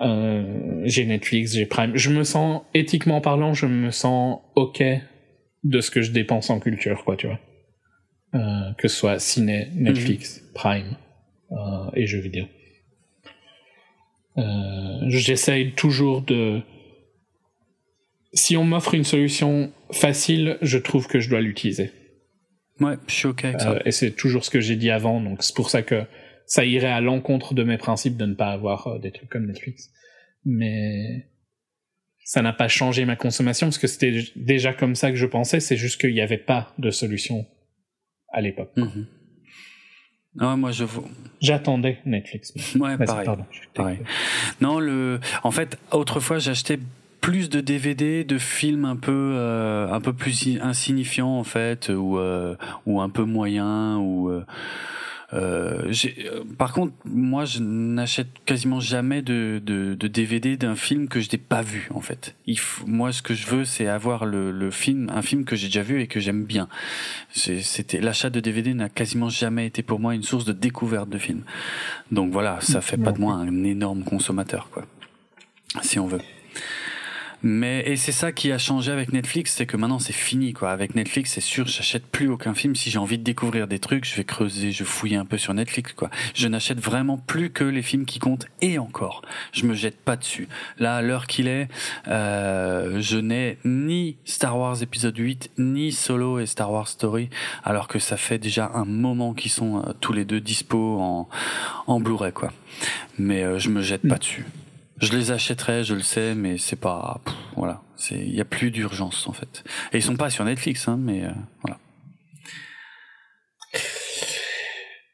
Euh, 0.00 0.82
j'ai 0.84 1.06
Netflix, 1.06 1.54
j'ai 1.54 1.64
Prime. 1.66 1.92
Je 1.96 2.10
me 2.10 2.22
sens 2.22 2.62
éthiquement 2.74 3.22
parlant, 3.22 3.54
je 3.54 3.66
me 3.66 3.90
sens 3.90 4.40
ok 4.54 4.82
de 5.62 5.80
ce 5.80 5.90
que 5.90 6.02
je 6.02 6.10
dépense 6.10 6.50
en 6.50 6.60
culture, 6.60 7.04
quoi, 7.04 7.16
tu 7.16 7.26
vois. 7.26 7.40
Euh, 8.34 8.72
que 8.78 8.88
ce 8.88 8.96
soit 8.96 9.20
ciné, 9.20 9.68
Netflix, 9.74 10.42
Prime 10.54 10.96
euh, 11.52 11.56
et 11.94 12.06
jeux 12.06 12.20
vidéo. 12.20 12.46
Euh, 14.38 14.42
J'essaye 15.06 15.72
toujours 15.72 16.22
de. 16.22 16.60
Si 18.32 18.56
on 18.56 18.64
m'offre 18.64 18.94
une 18.94 19.04
solution 19.04 19.72
facile, 19.92 20.58
je 20.62 20.78
trouve 20.78 21.06
que 21.06 21.20
je 21.20 21.30
dois 21.30 21.40
l'utiliser. 21.40 21.92
Ouais, 22.80 22.96
je 23.06 23.14
suis 23.14 23.28
ok 23.28 23.44
avec 23.44 23.60
ça. 23.60 23.70
Euh, 23.70 23.80
et 23.84 23.92
c'est 23.92 24.10
toujours 24.10 24.44
ce 24.44 24.50
que 24.50 24.60
j'ai 24.60 24.74
dit 24.74 24.90
avant, 24.90 25.20
donc 25.20 25.44
c'est 25.44 25.54
pour 25.54 25.70
ça 25.70 25.82
que 25.82 26.02
ça 26.46 26.64
irait 26.64 26.88
à 26.88 27.00
l'encontre 27.00 27.54
de 27.54 27.62
mes 27.62 27.78
principes 27.78 28.16
de 28.16 28.26
ne 28.26 28.34
pas 28.34 28.50
avoir 28.50 28.98
des 28.98 29.12
trucs 29.12 29.28
comme 29.28 29.46
Netflix. 29.46 29.90
Mais 30.44 31.30
ça 32.24 32.42
n'a 32.42 32.52
pas 32.52 32.66
changé 32.66 33.04
ma 33.04 33.14
consommation 33.14 33.68
parce 33.68 33.78
que 33.78 33.86
c'était 33.86 34.24
déjà 34.34 34.72
comme 34.72 34.96
ça 34.96 35.10
que 35.10 35.16
je 35.16 35.26
pensais, 35.26 35.60
c'est 35.60 35.76
juste 35.76 36.00
qu'il 36.00 36.12
n'y 36.12 36.20
avait 36.20 36.36
pas 36.36 36.74
de 36.78 36.90
solution 36.90 37.46
à 38.34 38.40
l'époque. 38.40 38.70
Mhm. 38.76 39.06
Non, 40.36 40.56
moi 40.56 40.72
je. 40.72 40.84
J'attendais 41.40 41.98
Netflix. 42.06 42.52
Ouais, 42.76 42.96
pareil. 42.98 43.24
pardon, 43.24 43.46
pareil. 43.74 43.98
Non, 44.60 44.80
le. 44.80 45.20
En 45.44 45.50
fait, 45.52 45.78
autrefois, 45.92 46.38
j'achetais 46.38 46.78
plus 47.20 47.48
de 47.48 47.60
DVD, 47.60 48.24
de 48.24 48.36
films 48.36 48.84
un 48.84 48.96
peu, 48.96 49.32
euh, 49.36 49.90
un 49.90 50.00
peu 50.00 50.12
plus 50.12 50.58
insignifiants 50.60 51.38
en 51.38 51.44
fait, 51.44 51.88
ou 51.88 52.18
euh, 52.18 52.56
ou 52.86 53.00
un 53.00 53.08
peu 53.08 53.24
moyens, 53.24 53.98
ou. 54.00 54.28
euh, 54.30 54.44
euh, 55.34 55.92
euh, 55.92 56.44
par 56.56 56.72
contre, 56.72 56.92
moi, 57.04 57.44
je 57.44 57.58
n'achète 57.60 58.28
quasiment 58.46 58.80
jamais 58.80 59.20
de, 59.22 59.60
de, 59.64 59.94
de 59.94 60.06
DVD 60.08 60.56
d'un 60.56 60.76
film 60.76 61.08
que 61.08 61.20
je 61.20 61.28
n'ai 61.32 61.38
pas 61.38 61.62
vu, 61.62 61.88
en 61.92 62.00
fait. 62.00 62.34
Il 62.46 62.58
faut- 62.58 62.86
moi, 62.86 63.12
ce 63.12 63.20
que 63.22 63.34
je 63.34 63.46
veux, 63.46 63.64
c'est 63.64 63.88
avoir 63.88 64.24
le, 64.26 64.50
le 64.52 64.70
film, 64.70 65.10
un 65.12 65.22
film 65.22 65.44
que 65.44 65.56
j'ai 65.56 65.66
déjà 65.66 65.82
vu 65.82 66.00
et 66.00 66.06
que 66.06 66.20
j'aime 66.20 66.44
bien. 66.44 66.68
C'est- 67.32 67.62
C'était 67.62 68.00
l'achat 68.00 68.30
de 68.30 68.40
DVD 68.40 68.74
n'a 68.74 68.88
quasiment 68.88 69.28
jamais 69.28 69.66
été 69.66 69.82
pour 69.82 69.98
moi 70.00 70.14
une 70.14 70.22
source 70.22 70.44
de 70.44 70.52
découverte 70.52 71.08
de 71.08 71.18
films. 71.18 71.42
Donc 72.12 72.32
voilà, 72.32 72.58
ça 72.60 72.80
fait 72.80 72.96
pas 72.96 73.12
de 73.12 73.20
moi 73.20 73.34
un 73.34 73.64
énorme 73.64 74.04
consommateur, 74.04 74.68
quoi. 74.70 74.84
Si 75.82 75.98
on 75.98 76.06
veut. 76.06 76.20
Mais 77.46 77.82
et 77.86 77.98
c'est 77.98 78.10
ça 78.10 78.32
qui 78.32 78.50
a 78.52 78.56
changé 78.56 78.90
avec 78.90 79.12
Netflix, 79.12 79.52
c'est 79.52 79.66
que 79.66 79.76
maintenant 79.76 79.98
c'est 79.98 80.14
fini 80.14 80.54
quoi. 80.54 80.70
Avec 80.70 80.94
Netflix, 80.94 81.32
c'est 81.32 81.42
sûr, 81.42 81.66
j'achète 81.66 82.06
plus 82.06 82.26
aucun 82.30 82.54
film. 82.54 82.74
Si 82.74 82.88
j'ai 82.88 82.98
envie 82.98 83.18
de 83.18 83.22
découvrir 83.22 83.68
des 83.68 83.78
trucs, 83.78 84.06
je 84.06 84.16
vais 84.16 84.24
creuser, 84.24 84.72
je 84.72 84.82
fouille 84.82 85.14
un 85.14 85.26
peu 85.26 85.36
sur 85.36 85.52
Netflix 85.52 85.92
quoi. 85.92 86.08
Je 86.34 86.48
n'achète 86.48 86.80
vraiment 86.80 87.18
plus 87.18 87.50
que 87.50 87.62
les 87.62 87.82
films 87.82 88.06
qui 88.06 88.18
comptent 88.18 88.46
et 88.62 88.78
encore, 88.78 89.20
je 89.52 89.66
me 89.66 89.74
jette 89.74 90.00
pas 90.00 90.16
dessus. 90.16 90.48
Là, 90.78 90.96
à 90.96 91.02
l'heure 91.02 91.26
qu'il 91.26 91.46
est, 91.46 91.68
euh, 92.08 93.02
je 93.02 93.18
n'ai 93.18 93.58
ni 93.66 94.16
Star 94.24 94.58
Wars 94.58 94.82
épisode 94.82 95.18
8 95.18 95.50
ni 95.58 95.92
Solo 95.92 96.38
et 96.38 96.46
Star 96.46 96.72
Wars 96.72 96.88
Story, 96.88 97.28
alors 97.62 97.88
que 97.88 97.98
ça 97.98 98.16
fait 98.16 98.38
déjà 98.38 98.70
un 98.72 98.86
moment 98.86 99.34
qu'ils 99.34 99.50
sont 99.50 99.80
euh, 99.80 99.92
tous 100.00 100.14
les 100.14 100.24
deux 100.24 100.40
dispo 100.40 100.98
en 100.98 101.28
en 101.86 102.00
Blu-ray 102.00 102.32
quoi. 102.32 102.54
Mais 103.18 103.42
euh, 103.42 103.58
je 103.58 103.68
me 103.68 103.82
jette 103.82 104.08
pas 104.08 104.16
dessus. 104.16 104.46
Je 105.00 105.12
les 105.12 105.30
achèterai, 105.32 105.82
je 105.84 105.94
le 105.94 106.02
sais, 106.02 106.34
mais 106.34 106.56
c'est 106.58 106.76
pas, 106.80 107.20
pff, 107.24 107.34
voilà, 107.56 107.82
il 108.12 108.34
y 108.34 108.40
a 108.40 108.44
plus 108.44 108.70
d'urgence 108.70 109.26
en 109.26 109.32
fait. 109.32 109.64
Et 109.92 109.98
ils 109.98 110.02
sont 110.02 110.16
pas 110.16 110.30
sur 110.30 110.44
Netflix, 110.44 110.86
hein, 110.88 110.96
mais 111.00 111.24
euh, 111.24 111.30
voilà. 111.62 111.78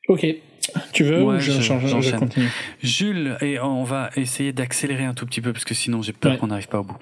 Ok. 0.09 0.27
Tu 0.93 1.05
veux 1.05 1.23
Ouais, 1.23 1.37
ou 1.37 1.41
je, 1.41 1.53
je- 1.53 1.61
change, 1.63 1.87
je 2.03 2.15
continue? 2.17 2.49
Jules, 2.83 3.37
et 3.41 3.59
on 3.61 3.85
va 3.85 4.11
essayer 4.17 4.53
d'accélérer 4.53 5.05
un 5.05 5.15
tout 5.15 5.27
petit 5.27 5.41
peu 5.41 5.53
parce 5.53 5.65
que 5.65 5.75
sinon 5.75 6.03
j'ai 6.03 6.13
peur 6.13 6.33
Ouais. 6.33 6.39
qu'on 6.39 6.49
n'arrive 6.49 6.69
pas 6.69 6.81
au 6.81 6.85
bout. 6.85 6.97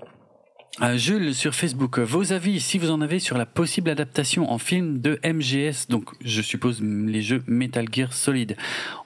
Euh, 0.81 0.97
Jules 0.97 1.35
sur 1.35 1.55
Facebook, 1.55 1.99
vos 1.99 2.33
avis, 2.33 2.61
si 2.61 2.79
vous 2.79 2.91
en 2.91 3.01
avez, 3.01 3.19
sur 3.19 3.37
la 3.37 3.47
possible 3.47 3.91
adaptation 3.91 4.51
en 4.51 4.59
film 4.59 5.01
de 5.01 5.19
MGS, 5.25 5.89
donc 5.89 6.11
je 6.25 6.41
suppose 6.41 6.81
les 6.83 7.21
jeux 7.23 7.43
Metal 7.49 7.87
Gear 7.93 8.13
Solid. 8.13 8.57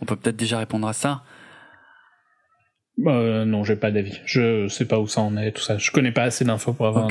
On 0.00 0.04
peut 0.04 0.16
peut-être 0.16 0.36
déjà 0.36 0.58
répondre 0.58 0.86
à 0.86 0.92
ça. 0.92 1.22
Euh, 3.06 3.44
non, 3.44 3.64
j'ai 3.64 3.76
pas 3.76 3.90
d'avis. 3.90 4.20
Je 4.26 4.68
sais 4.68 4.84
pas 4.84 4.98
où 4.98 5.06
ça 5.06 5.22
en 5.22 5.36
est, 5.36 5.52
tout 5.52 5.62
ça. 5.62 5.78
Je 5.78 5.90
connais 5.90 6.12
pas 6.12 6.24
assez 6.24 6.44
d'infos 6.44 6.72
pour 6.72 6.86
avoir. 6.86 7.08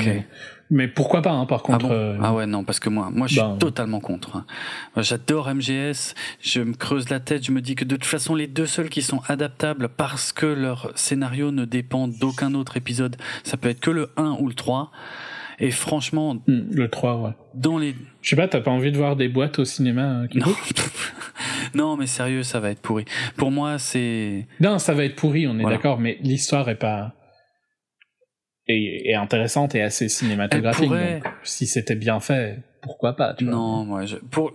Mais 0.70 0.88
pourquoi 0.88 1.20
pas, 1.20 1.32
hein, 1.32 1.44
par 1.44 1.60
ah 1.64 1.66
contre. 1.66 1.90
Euh, 1.90 2.16
ah, 2.22 2.32
ouais, 2.32 2.46
non, 2.46 2.64
parce 2.64 2.80
que 2.80 2.88
moi, 2.88 3.10
moi, 3.12 3.26
je 3.26 3.34
suis 3.34 3.42
ben, 3.42 3.58
totalement 3.58 4.00
contre. 4.00 4.36
Hein. 4.36 4.46
J'adore 4.96 5.52
MGS. 5.52 6.14
Je 6.40 6.60
me 6.60 6.72
creuse 6.72 7.10
la 7.10 7.20
tête. 7.20 7.44
Je 7.44 7.52
me 7.52 7.60
dis 7.60 7.74
que 7.74 7.84
de 7.84 7.96
toute 7.96 8.06
façon, 8.06 8.34
les 8.34 8.46
deux 8.46 8.66
seuls 8.66 8.88
qui 8.88 9.02
sont 9.02 9.20
adaptables 9.28 9.88
parce 9.88 10.32
que 10.32 10.46
leur 10.46 10.92
scénario 10.94 11.50
ne 11.50 11.64
dépend 11.64 12.08
d'aucun 12.08 12.54
autre 12.54 12.76
épisode, 12.76 13.16
ça 13.42 13.56
peut 13.56 13.68
être 13.68 13.80
que 13.80 13.90
le 13.90 14.10
1 14.16 14.36
ou 14.40 14.48
le 14.48 14.54
3. 14.54 14.92
Et 15.58 15.70
franchement. 15.70 16.36
Hmm, 16.46 16.62
le 16.70 16.88
3, 16.88 17.16
ouais. 17.16 17.30
Dans 17.54 17.76
les. 17.76 17.94
Je 18.22 18.30
sais 18.30 18.36
pas, 18.36 18.48
t'as 18.48 18.60
pas 18.60 18.70
envie 18.70 18.92
de 18.92 18.96
voir 18.96 19.16
des 19.16 19.28
boîtes 19.28 19.58
au 19.58 19.64
cinéma 19.64 20.22
euh, 20.22 20.26
qui 20.28 20.38
non. 20.38 20.46
non, 21.74 21.96
mais 21.96 22.06
sérieux, 22.06 22.42
ça 22.42 22.60
va 22.60 22.70
être 22.70 22.80
pourri. 22.80 23.04
Pour 23.36 23.50
moi, 23.50 23.78
c'est. 23.78 24.46
Non, 24.60 24.78
ça 24.78 24.94
va 24.94 25.04
être 25.04 25.16
pourri, 25.16 25.46
on 25.46 25.58
est 25.58 25.64
d'accord, 25.64 25.98
mais 25.98 26.18
l'histoire 26.20 26.68
est 26.68 26.76
pas. 26.76 27.14
Est, 28.68 29.14
intéressante 29.14 29.74
et 29.74 29.82
assez 29.82 30.08
cinématographique. 30.08 30.88
Donc, 30.88 31.24
si 31.42 31.66
c'était 31.66 31.96
bien 31.96 32.20
fait, 32.20 32.60
pourquoi 32.80 33.16
pas 33.16 33.34
tu 33.34 33.44
Non, 33.44 33.84
moi, 33.84 34.06
je... 34.06 34.16
pour 34.16 34.52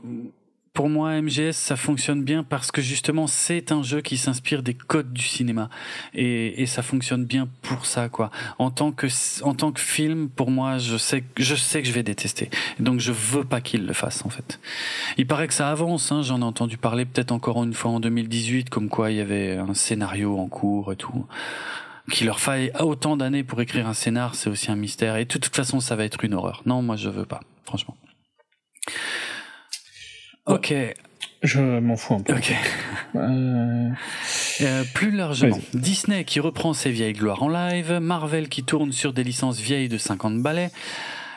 pour 0.77 0.89
moi, 0.89 1.19
MGS, 1.19 1.53
ça 1.53 1.75
fonctionne 1.75 2.23
bien 2.23 2.43
parce 2.43 2.71
que 2.71 2.83
justement, 2.83 3.25
c'est 3.25 3.71
un 3.71 3.81
jeu 3.81 4.01
qui 4.01 4.15
s'inspire 4.15 4.61
des 4.61 4.75
codes 4.75 5.11
du 5.11 5.23
cinéma. 5.23 5.71
Et, 6.13 6.61
et, 6.61 6.67
ça 6.67 6.83
fonctionne 6.83 7.25
bien 7.25 7.49
pour 7.63 7.87
ça, 7.87 8.09
quoi. 8.09 8.29
En 8.59 8.69
tant 8.69 8.91
que, 8.91 9.07
en 9.41 9.55
tant 9.55 9.71
que 9.71 9.79
film, 9.79 10.29
pour 10.29 10.51
moi, 10.51 10.77
je 10.77 10.97
sais, 10.97 11.23
je 11.35 11.55
sais 11.55 11.81
que 11.81 11.87
je 11.87 11.93
vais 11.93 12.03
détester. 12.03 12.51
Donc, 12.79 12.99
je 12.99 13.11
veux 13.11 13.43
pas 13.43 13.59
qu'il 13.59 13.87
le 13.87 13.93
fasse, 13.93 14.23
en 14.23 14.29
fait. 14.29 14.59
Il 15.17 15.25
paraît 15.25 15.47
que 15.47 15.55
ça 15.55 15.71
avance, 15.71 16.11
hein. 16.11 16.21
J'en 16.21 16.41
ai 16.41 16.43
entendu 16.43 16.77
parler 16.77 17.05
peut-être 17.05 17.31
encore 17.31 17.63
une 17.63 17.73
fois 17.73 17.89
en 17.89 17.99
2018, 17.99 18.69
comme 18.69 18.87
quoi 18.87 19.09
il 19.09 19.17
y 19.17 19.21
avait 19.21 19.57
un 19.57 19.73
scénario 19.73 20.37
en 20.37 20.47
cours 20.47 20.93
et 20.93 20.95
tout. 20.95 21.25
Qu'il 22.11 22.27
leur 22.27 22.39
faille 22.39 22.71
autant 22.79 23.17
d'années 23.17 23.43
pour 23.43 23.59
écrire 23.61 23.87
un 23.87 23.95
scénar, 23.95 24.35
c'est 24.35 24.51
aussi 24.51 24.69
un 24.69 24.75
mystère. 24.75 25.15
Et 25.15 25.25
de 25.25 25.39
toute 25.39 25.55
façon, 25.55 25.79
ça 25.79 25.95
va 25.95 26.03
être 26.03 26.23
une 26.23 26.35
horreur. 26.35 26.61
Non, 26.67 26.83
moi, 26.83 26.97
je 26.97 27.09
veux 27.09 27.25
pas, 27.25 27.39
franchement. 27.65 27.97
Ok. 30.47 30.73
Je 31.43 31.59
m'en 31.61 31.95
fous 31.97 32.15
un 32.15 32.21
peu. 32.21 32.33
Ok. 32.33 32.53
Euh, 33.15 33.89
euh... 34.61 34.83
plus 34.93 35.11
largement, 35.11 35.59
Disney 35.73 36.23
qui 36.23 36.39
reprend 36.39 36.73
ses 36.73 36.89
vieilles 36.89 37.13
gloires 37.13 37.43
en 37.43 37.49
live, 37.49 37.99
Marvel 38.01 38.49
qui 38.49 38.63
tourne 38.63 38.91
sur 38.91 39.13
des 39.13 39.23
licences 39.23 39.59
vieilles 39.59 39.89
de 39.89 39.97
50 39.97 40.41
balais, 40.41 40.71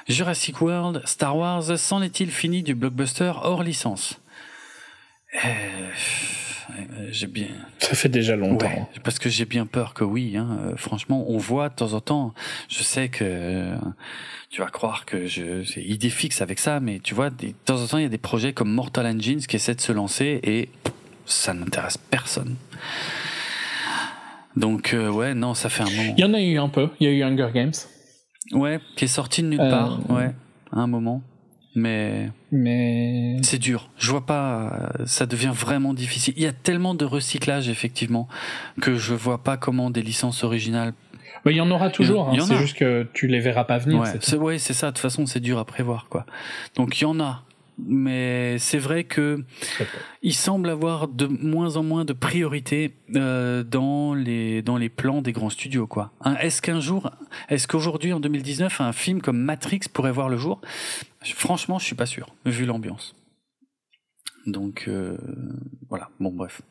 Jurassic 0.08 0.60
World, 0.60 1.02
Star 1.04 1.36
Wars, 1.36 1.78
s'en 1.78 2.02
est-il 2.02 2.30
fini 2.30 2.62
du 2.62 2.74
blockbuster 2.74 3.32
hors 3.42 3.62
licence? 3.62 4.20
Euh, 5.44 5.90
j'ai 7.10 7.26
bien. 7.26 7.48
Ça 7.78 7.94
fait 7.94 8.08
déjà 8.08 8.36
longtemps. 8.36 8.88
parce 9.02 9.18
que 9.18 9.28
j'ai 9.28 9.44
bien 9.44 9.66
peur 9.66 9.94
que 9.94 10.04
oui. 10.04 10.36
Hein. 10.36 10.58
Euh, 10.62 10.76
franchement, 10.76 11.24
on 11.28 11.38
voit 11.38 11.68
de 11.68 11.74
temps 11.74 11.92
en 11.92 12.00
temps. 12.00 12.34
Je 12.68 12.82
sais 12.82 13.08
que 13.08 13.24
euh, 13.24 13.76
tu 14.50 14.60
vas 14.60 14.68
croire 14.68 15.04
que 15.06 15.26
je 15.26 15.64
c'est 15.64 15.82
idée 15.82 16.10
fixe 16.10 16.42
avec 16.42 16.58
ça, 16.58 16.80
mais 16.80 17.00
tu 17.00 17.14
vois, 17.14 17.30
de 17.30 17.50
temps 17.64 17.80
en 17.80 17.86
temps, 17.86 17.98
il 17.98 18.02
y 18.02 18.06
a 18.06 18.10
des 18.10 18.18
projets 18.18 18.52
comme 18.52 18.70
Mortal 18.70 19.06
Engines 19.06 19.40
qui 19.40 19.56
essaient 19.56 19.74
de 19.74 19.80
se 19.80 19.92
lancer 19.92 20.40
et 20.42 20.68
ça 21.26 21.54
n'intéresse 21.54 21.96
personne. 21.96 22.56
Donc 24.56 24.94
euh, 24.94 25.10
ouais, 25.10 25.34
non, 25.34 25.54
ça 25.54 25.68
fait 25.68 25.82
un 25.82 25.90
moment. 25.90 26.14
Il 26.16 26.20
y 26.20 26.24
en 26.24 26.34
a 26.34 26.40
eu 26.40 26.58
un 26.58 26.68
peu. 26.68 26.88
Il 27.00 27.08
y 27.08 27.10
a 27.10 27.12
eu 27.12 27.22
Hunger 27.22 27.50
Games. 27.54 27.72
Ouais, 28.52 28.80
qui 28.96 29.04
est 29.04 29.08
sorti 29.08 29.42
de 29.42 29.48
nulle 29.48 29.58
part. 29.58 30.00
Ouais, 30.10 30.34
à 30.72 30.80
un 30.80 30.86
moment 30.86 31.22
mais 31.74 32.30
mais 32.50 33.36
c'est 33.42 33.58
dur. 33.58 33.90
Je 33.96 34.10
vois 34.10 34.26
pas, 34.26 34.92
ça 35.06 35.26
devient 35.26 35.52
vraiment 35.54 35.94
difficile. 35.94 36.34
Il 36.36 36.42
y 36.42 36.46
a 36.46 36.52
tellement 36.52 36.94
de 36.94 37.04
recyclage 37.04 37.68
effectivement 37.68 38.28
que 38.80 38.96
je 38.96 39.14
vois 39.14 39.42
pas 39.42 39.56
comment 39.56 39.90
des 39.90 40.02
licences 40.02 40.42
originales. 40.42 40.92
il 41.46 41.52
y 41.52 41.60
en 41.60 41.70
aura 41.70 41.90
toujours. 41.90 42.28
Hein. 42.28 42.36
C'est 42.40 42.56
juste 42.56 42.76
que 42.76 43.06
tu 43.12 43.28
les 43.28 43.40
verras 43.40 43.64
pas 43.64 43.78
venir. 43.78 44.00
Ouais, 44.00 44.08
c'est 44.20 44.36
ouais, 44.36 44.58
c'est 44.58 44.74
ça. 44.74 44.88
De 44.88 44.92
toute 44.92 45.02
façon, 45.02 45.26
c'est 45.26 45.40
dur 45.40 45.58
à 45.58 45.64
prévoir 45.64 46.06
quoi. 46.08 46.26
Donc 46.74 47.00
il 47.00 47.04
y 47.04 47.06
en 47.06 47.20
a, 47.20 47.44
mais 47.86 48.58
c'est 48.58 48.78
vrai 48.78 49.04
que 49.04 49.44
il 50.22 50.34
semble 50.34 50.68
avoir 50.68 51.08
de 51.08 51.26
moins 51.26 51.76
en 51.76 51.82
moins 51.82 52.04
de 52.04 52.12
priorité 52.12 52.94
euh, 53.16 53.62
dans 53.62 54.14
les 54.14 54.62
dans 54.62 54.76
les 54.76 54.88
plans 54.88 55.22
des 55.22 55.32
grands 55.32 55.50
studios 55.50 55.86
quoi. 55.86 56.12
est-ce 56.40 56.62
qu'un 56.62 56.80
jour, 56.80 57.10
est-ce 57.48 57.66
qu'aujourd'hui 57.68 58.12
en 58.12 58.20
2019 58.20 58.80
un 58.80 58.92
film 58.92 59.20
comme 59.20 59.38
Matrix 59.38 59.80
pourrait 59.92 60.12
voir 60.12 60.28
le 60.28 60.36
jour? 60.36 60.60
Franchement, 61.22 61.78
je 61.78 61.84
suis 61.84 61.96
pas 61.96 62.06
sûr 62.06 62.34
vu 62.44 62.64
l'ambiance. 62.64 63.14
Donc 64.46 64.84
euh, 64.88 65.16
voilà, 65.88 66.10
bon 66.18 66.32
bref. 66.32 66.62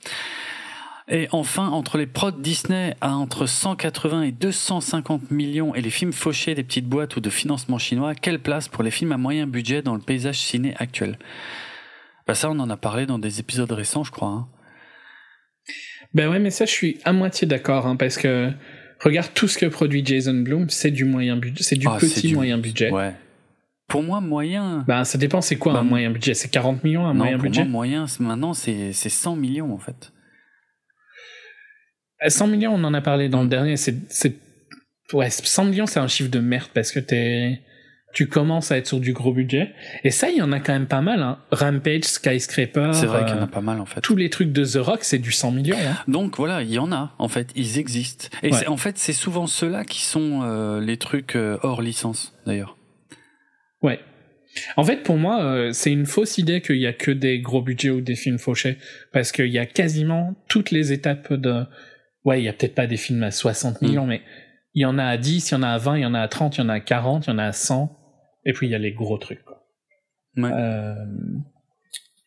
Et 1.12 1.28
enfin, 1.32 1.70
entre 1.70 1.98
les 1.98 2.06
prods 2.06 2.32
Disney 2.32 2.96
à 3.02 3.16
entre 3.16 3.48
180 3.48 4.22
et 4.24 4.32
250 4.32 5.32
millions 5.32 5.74
et 5.74 5.82
les 5.82 5.90
films 5.90 6.14
fauchés 6.14 6.54
des 6.54 6.64
petites 6.64 6.86
boîtes 6.86 7.16
ou 7.16 7.20
de 7.20 7.32
financement 7.32 7.80
chinois, 7.80 8.14
quelle 8.14 8.38
place 8.40 8.68
pour 8.68 8.84
les 8.84 8.92
films 8.92 9.12
à 9.12 9.18
moyen 9.18 9.48
budget 9.48 9.82
dans 9.82 9.96
le 9.96 10.02
paysage 10.02 10.38
ciné 10.38 10.76
actuel? 10.78 11.18
Bah 12.28 12.36
ça, 12.36 12.52
on 12.52 12.60
en 12.60 12.70
a 12.70 12.78
parlé 12.78 13.08
dans 13.08 13.18
des 13.18 13.40
épisodes 13.40 13.72
récents, 13.72 14.04
je 14.04 14.12
crois. 14.12 14.28
Hein. 14.28 14.48
Ben 16.14 16.30
ouais, 16.30 16.38
mais 16.38 16.52
ça, 16.52 16.66
je 16.66 16.72
suis 16.72 17.00
à 17.06 17.12
moitié 17.12 17.48
d'accord, 17.48 17.88
hein, 17.88 17.96
parce 17.96 18.18
que 18.18 18.52
regarde 19.00 19.32
tout 19.34 19.48
ce 19.48 19.58
que 19.58 19.66
produit 19.66 20.06
Jason 20.06 20.36
Blum, 20.36 20.70
c'est 20.70 20.92
du 20.92 21.06
moyen 21.06 21.38
budget, 21.38 21.64
c'est 21.64 21.76
du 21.76 21.88
ah, 21.88 21.98
petit 22.00 22.36
moyen 22.36 22.60
budget. 22.60 22.92
Ouais. 22.92 23.14
Pour 23.88 24.04
moi, 24.04 24.22
moyen. 24.22 24.86
Ben, 24.88 25.04
ça 25.04 25.18
dépend, 25.18 25.42
c'est 25.42 25.56
quoi 25.56 25.72
un 25.72 25.76
bah, 25.78 25.84
moyen 25.84 26.12
budget? 26.12 26.36
C'est 26.36 26.50
40 26.50 26.84
millions 26.84 27.08
un 27.08 27.16
moyen 27.16 27.40
budget 27.40 27.64
moi, 27.64 27.88
moyen, 27.88 28.06
maintenant, 28.20 28.54
c'est 28.54 28.94
100 28.94 29.36
millions 29.36 29.74
en 29.74 29.80
fait. 29.80 30.14
100 32.28 32.48
millions, 32.48 32.74
on 32.74 32.84
en 32.84 32.94
a 32.94 33.02
parlé 33.02 33.30
dans 33.30 33.44
le 33.44 33.50
dernier. 33.50 33.78
C'est, 33.78 33.96
ouais, 35.14 35.30
100 35.30 35.66
millions, 35.66 35.86
c'est 35.86 36.00
un 36.00 36.08
chiffre 36.08 36.30
de 36.30 36.40
merde 36.40 36.70
parce 36.74 36.92
que 36.92 37.00
t'es, 37.00 37.62
tu 38.14 38.28
commences 38.28 38.72
à 38.72 38.78
être 38.78 38.88
sur 38.88 39.00
du 39.00 39.14
gros 39.14 39.34
budget. 39.34 39.72
Et 40.04 40.12
ça, 40.12 40.30
il 40.30 40.38
y 40.38 40.42
en 40.42 40.52
a 40.52 40.60
quand 40.60 40.74
même 40.74 40.88
pas 40.88 41.02
mal. 41.02 41.22
Hein. 41.22 41.40
Rampage, 41.52 42.04
Skyscraper. 42.04 42.92
C'est 42.94 43.06
vrai 43.06 43.26
qu'il 43.26 43.36
y 43.36 43.40
en 43.40 43.44
a 43.44 43.48
pas 43.48 43.62
mal 43.62 43.80
en 43.80 43.86
fait. 43.86 44.02
Tous 44.02 44.16
les 44.16 44.30
trucs 44.30 44.52
de 44.52 44.66
The 44.66 44.84
Rock, 44.84 45.04
c'est 45.04 45.20
du 45.20 45.32
100 45.32 45.52
millions. 45.52 45.78
Hein. 45.78 45.98
Donc 46.08 46.38
voilà, 46.38 46.64
il 46.64 46.72
y 46.72 46.80
en 46.80 46.92
a. 46.92 47.14
En 47.20 47.28
fait, 47.28 47.50
ils 47.56 47.78
existent. 47.78 48.28
Et 48.44 48.68
en 48.68 48.78
fait, 48.78 48.98
c'est 48.98 49.14
souvent 49.14 49.48
ceux-là 49.48 49.86
qui 49.86 50.04
sont 50.04 50.42
euh, 50.44 50.82
les 50.82 50.98
trucs 50.98 51.36
euh, 51.36 51.58
hors 51.62 51.82
licence, 51.82 52.34
d'ailleurs. 52.46 52.78
Ouais. 53.82 54.00
En 54.76 54.84
fait, 54.84 55.04
pour 55.04 55.18
moi, 55.18 55.44
euh, 55.44 55.72
c'est 55.72 55.92
une 55.92 56.06
fausse 56.06 56.38
idée 56.38 56.62
qu'il 56.62 56.78
y 56.78 56.88
a 56.88 56.94
que 56.94 57.12
des 57.12 57.40
gros 57.40 57.62
budgets 57.62 57.92
ou 57.92 58.02
des 58.02 58.16
films 58.16 58.40
fauchés, 58.40 58.78
parce 59.14 59.32
qu'il 59.32 59.48
y 59.48 59.60
a 59.60 59.66
quasiment 59.66 60.36
toutes 60.48 60.72
les 60.72 60.92
étapes 60.92 61.34
de 61.34 61.64
ouais, 62.26 62.42
il 62.42 62.46
y 62.46 62.50
a 62.50 62.54
peut-être 62.54 62.76
pas 62.76 62.88
des 62.88 62.98
films 62.98 63.24
à 63.24 63.32
60 63.32 63.82
millions, 63.82 64.06
mm. 64.06 64.10
mais 64.10 64.22
il 64.74 64.82
y 64.82 64.86
en 64.86 64.98
a 64.98 65.06
à 65.06 65.18
10, 65.18 65.50
il 65.50 65.54
y 65.54 65.58
en 65.58 65.64
a 65.64 65.70
à 65.70 65.78
20, 65.78 65.98
il 65.98 66.02
y 66.02 66.06
en 66.06 66.14
a 66.14 66.22
à 66.22 66.28
30, 66.28 66.58
il 66.58 66.62
y 66.62 66.64
en 66.64 66.70
a 66.70 66.76
à 66.76 66.80
40, 66.80 67.28
il 67.28 67.30
y 67.30 67.34
en 67.34 67.38
a 67.38 67.46
à 67.46 67.52
100, 67.52 67.96
et 68.46 68.54
puis 68.54 68.68
il 68.68 68.72
y 68.72 68.76
a 68.76 68.80
les 68.80 68.92
gros 68.92 69.18
trucs. 69.18 69.44
Quoi. 69.44 69.60
Euh, 70.38 70.96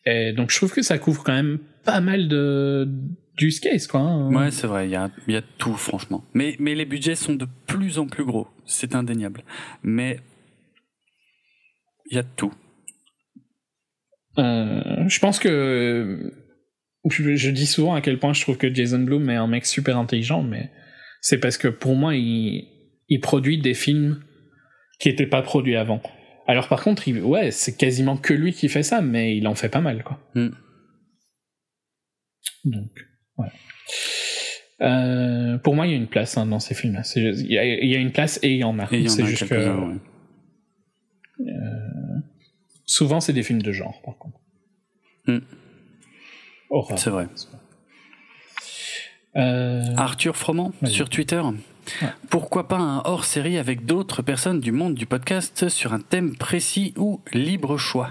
et 0.05 0.33
donc 0.33 0.51
je 0.51 0.57
trouve 0.57 0.73
que 0.73 0.83
ça 0.83 0.99
couvre 0.99 1.23
quand 1.23 1.33
même 1.33 1.61
pas 1.85 2.01
mal 2.01 2.29
de 2.29 2.89
du 3.37 3.51
case 3.61 3.87
quoi. 3.87 4.01
Hein. 4.01 4.35
Ouais, 4.35 4.51
c'est 4.51 4.67
vrai, 4.67 4.89
il 4.89 4.91
y 4.91 4.97
a, 4.97 5.11
y 5.29 5.37
a 5.37 5.43
tout 5.59 5.75
franchement. 5.75 6.25
Mais, 6.35 6.57
mais 6.59 6.75
les 6.75 6.85
budgets 6.85 7.15
sont 7.15 7.35
de 7.35 7.47
plus 7.67 7.99
en 7.99 8.07
plus 8.07 8.25
gros, 8.25 8.49
c'est 8.67 8.95
indéniable. 8.95 9.45
Mais 9.83 10.19
il 12.11 12.17
y 12.17 12.19
a 12.19 12.25
tout. 12.25 12.53
Euh, 14.39 15.09
je 15.09 15.19
pense 15.21 15.39
que 15.39 16.33
je, 17.09 17.51
dis 17.51 17.67
souvent 17.67 17.95
à 17.95 18.01
quel 18.01 18.19
point 18.19 18.33
je 18.33 18.43
trouve 18.43 18.57
que 18.57 18.73
Jason 18.73 19.01
Blum 19.01 19.29
est 19.31 19.37
un 19.37 19.47
mec 19.47 19.67
super 19.67 19.99
intelligent, 19.99 20.43
mais 20.43 20.71
c'est 21.21 21.39
parce 21.39 21.59
que 21.59 21.69
pour 21.69 21.95
moi, 21.95 22.15
il, 22.15 22.69
il 23.09 23.21
produit 23.21 23.59
des 23.59 23.75
films 23.75 24.23
qui 24.99 25.09
n'étaient 25.09 25.27
pas 25.27 25.43
produits 25.43 25.77
avant. 25.77 26.01
Alors 26.47 26.69
par 26.69 26.83
contre, 26.83 27.09
il, 27.09 27.21
ouais, 27.21 27.51
c'est 27.51 27.77
quasiment 27.77 28.17
que 28.17 28.35
lui 28.35 28.53
qui 28.53 28.69
fait 28.69 28.83
ça, 28.83 29.01
mais 29.01 29.37
il 29.37 29.47
en 29.49 29.55
fait 29.55 29.69
pas 29.69 29.81
mal, 29.81 30.03
quoi. 30.05 30.21
Mm. 30.35 30.51
Donc, 32.65 32.91
ouais. 33.39 33.49
Euh, 34.81 35.59
pour 35.59 35.75
moi, 35.75 35.87
il 35.87 35.91
y 35.91 35.95
a 35.95 35.97
une 35.97 36.09
place 36.09 36.37
hein, 36.37 36.47
dans 36.47 36.59
ces 36.59 36.75
films. 36.75 37.01
Il 37.17 37.47
y, 37.47 37.55
y, 37.55 37.97
a 37.97 37.99
une 37.99 38.13
place 38.13 38.41
et 38.43 38.53
il 38.53 38.59
y 38.59 38.65
en 38.65 38.79
a. 38.79 38.87
C'est 38.87 39.25
juste 39.25 39.49
que. 39.49 39.55
Euh, 39.55 39.99
souvent, 42.85 43.21
c'est 43.21 43.33
des 43.33 43.43
films 43.43 43.63
de 43.63 43.73
genre, 43.73 44.01
par 44.05 44.19
contre. 44.19 44.41
Mm. 45.27 45.39
C'est 46.97 47.11
vrai. 47.11 47.29
Euh, 49.37 49.83
Arthur 49.97 50.37
Froment 50.37 50.73
sur 50.85 51.09
Twitter. 51.09 51.43
Pourquoi 52.31 52.69
pas 52.69 52.79
un 52.79 53.03
hors-série 53.05 53.59
avec 53.59 53.85
d'autres 53.85 54.23
personnes 54.23 54.61
du 54.61 54.73
monde 54.73 54.95
du 54.95 55.07
podcast 55.07 55.69
sur 55.69 55.93
un 55.93 56.01
thème 56.01 56.37
précis 56.37 56.95
ou 56.97 57.21
libre 57.33 57.77
choix? 57.77 58.11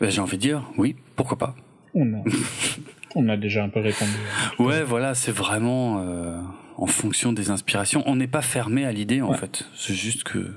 Ben, 0.00 0.10
J'ai 0.10 0.20
envie 0.20 0.36
de 0.36 0.42
dire 0.42 0.62
oui, 0.76 0.96
pourquoi 1.16 1.38
pas. 1.38 1.54
On 1.94 3.28
a, 3.28 3.36
déjà 3.36 3.64
un 3.64 3.68
peu 3.68 3.80
répondu. 3.80 4.12
Ouais, 4.58 4.82
voilà, 4.82 5.14
c'est 5.14 5.32
vraiment 5.32 6.00
euh, 6.00 6.40
en 6.76 6.86
fonction 6.86 7.32
des 7.32 7.50
inspirations. 7.50 8.02
On 8.06 8.16
n'est 8.16 8.26
pas 8.26 8.42
fermé 8.42 8.84
à 8.84 8.92
l'idée 8.92 9.22
en 9.22 9.32
fait. 9.34 9.66
C'est 9.74 9.94
juste 9.94 10.24
que 10.24 10.54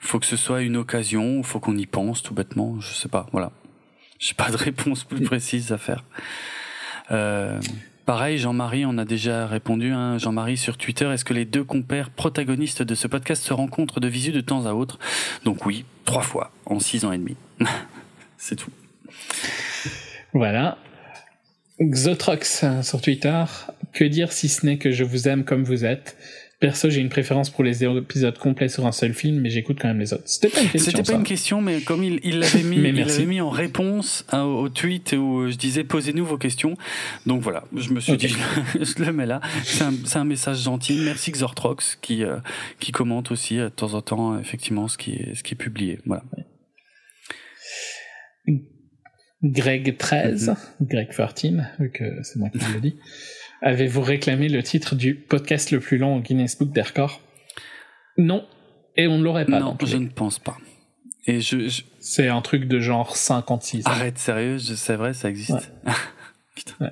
Faut 0.00 0.18
que 0.18 0.26
ce 0.26 0.36
soit 0.36 0.62
une 0.62 0.76
occasion, 0.76 1.42
faut 1.42 1.60
qu'on 1.60 1.76
y 1.76 1.86
pense 1.86 2.22
tout 2.22 2.34
bêtement, 2.34 2.80
je 2.80 2.92
sais 2.94 3.08
pas, 3.08 3.26
voilà. 3.32 3.52
J'ai 4.24 4.32
pas 4.32 4.50
de 4.50 4.56
réponse 4.56 5.04
plus 5.04 5.20
précise 5.20 5.70
à 5.70 5.76
faire. 5.76 6.02
Euh, 7.10 7.60
pareil, 8.06 8.38
Jean-Marie, 8.38 8.86
on 8.86 8.96
a 8.96 9.04
déjà 9.04 9.46
répondu. 9.46 9.92
Hein, 9.92 10.16
Jean-Marie 10.16 10.56
sur 10.56 10.78
Twitter, 10.78 11.04
est-ce 11.12 11.26
que 11.26 11.34
les 11.34 11.44
deux 11.44 11.62
compères 11.62 12.08
protagonistes 12.08 12.80
de 12.80 12.94
ce 12.94 13.06
podcast 13.06 13.42
se 13.42 13.52
rencontrent 13.52 14.00
de 14.00 14.08
visu 14.08 14.32
de 14.32 14.40
temps 14.40 14.64
à 14.64 14.72
autre? 14.72 14.98
Donc 15.44 15.66
oui, 15.66 15.84
trois 16.06 16.22
fois 16.22 16.52
en 16.64 16.80
six 16.80 17.04
ans 17.04 17.12
et 17.12 17.18
demi. 17.18 17.36
C'est 18.38 18.56
tout. 18.56 18.70
Voilà. 20.32 20.78
Xotrox 21.78 22.64
sur 22.80 23.02
Twitter. 23.02 23.44
Que 23.92 24.04
dire 24.04 24.32
si 24.32 24.48
ce 24.48 24.64
n'est 24.64 24.78
que 24.78 24.90
je 24.90 25.04
vous 25.04 25.28
aime 25.28 25.44
comme 25.44 25.64
vous 25.64 25.84
êtes? 25.84 26.16
Perso, 26.64 26.88
j'ai 26.88 27.02
une 27.02 27.10
préférence 27.10 27.50
pour 27.50 27.62
les 27.62 27.84
épisodes 27.84 28.38
complets 28.38 28.70
sur 28.70 28.86
un 28.86 28.92
seul 28.92 29.12
film, 29.12 29.38
mais 29.38 29.50
j'écoute 29.50 29.76
quand 29.78 29.88
même 29.88 30.00
les 30.00 30.14
autres. 30.14 30.22
C'était 30.24 30.48
pas 30.48 30.62
une 30.62 30.70
question. 30.70 30.92
C'était 30.92 31.12
pas 31.12 31.18
une 31.18 31.24
question, 31.24 31.60
mais 31.60 31.82
comme 31.82 32.02
il, 32.02 32.20
il 32.24 32.38
l'avait 32.40 32.62
mis, 32.62 32.76
il 32.76 32.96
l'avait 32.96 33.26
mis 33.26 33.42
en 33.42 33.50
réponse 33.50 34.24
au 34.32 34.70
tweet 34.70 35.12
où 35.12 35.46
je 35.46 35.56
disais 35.56 35.84
posez-nous 35.84 36.24
vos 36.24 36.38
questions. 36.38 36.74
Donc 37.26 37.42
voilà, 37.42 37.64
je 37.76 37.90
me 37.90 38.00
suis 38.00 38.16
dit 38.16 38.28
je, 38.80 39.04
le 39.04 39.12
mets 39.12 39.26
là. 39.26 39.42
C'est 39.62 39.84
un, 39.84 39.92
un, 40.14 40.24
message 40.24 40.62
gentil. 40.62 41.02
Merci 41.04 41.32
Xortrox 41.32 41.98
qui 42.00 42.24
euh, 42.24 42.38
qui 42.80 42.92
commente 42.92 43.30
aussi 43.30 43.58
euh, 43.58 43.64
de 43.64 43.68
temps 43.68 43.92
en 43.92 44.00
temps 44.00 44.38
effectivement 44.38 44.88
ce 44.88 44.96
qui 44.96 45.16
est 45.16 45.34
ce 45.34 45.42
qui 45.42 45.52
est 45.52 45.58
publié. 45.58 45.98
Voilà. 46.06 46.24
Greg 49.42 49.98
13, 49.98 50.48
mm-hmm. 50.48 50.56
Greg 50.80 51.10
13, 51.10 51.62
vu 51.78 51.90
que 51.90 52.22
c'est 52.22 52.38
moi 52.38 52.48
qui 52.48 52.72
le 52.72 52.80
dis. 52.80 52.96
Avez-vous 53.64 54.02
réclamé 54.02 54.50
le 54.50 54.62
titre 54.62 54.94
du 54.94 55.14
podcast 55.14 55.70
le 55.70 55.80
plus 55.80 55.96
long 55.96 56.16
au 56.16 56.20
Guinness 56.20 56.58
Book 56.58 56.70
des 56.72 56.82
records? 56.82 57.22
Non, 58.18 58.46
et 58.94 59.06
on 59.06 59.16
ne 59.16 59.24
l'aurait 59.24 59.46
pas. 59.46 59.58
Non, 59.58 59.74
je 59.82 59.96
ne 59.96 60.08
pense 60.08 60.38
pas. 60.38 60.58
Et 61.26 61.40
je, 61.40 61.82
C'est 61.98 62.28
un 62.28 62.42
truc 62.42 62.68
de 62.68 62.78
genre 62.78 63.16
56 63.16 63.86
Arrête, 63.86 64.18
sérieux, 64.18 64.58
c'est 64.58 64.96
vrai, 64.96 65.14
ça 65.14 65.30
existe. 65.30 65.72
Putain. 66.54 66.74
Ouais. 66.78 66.90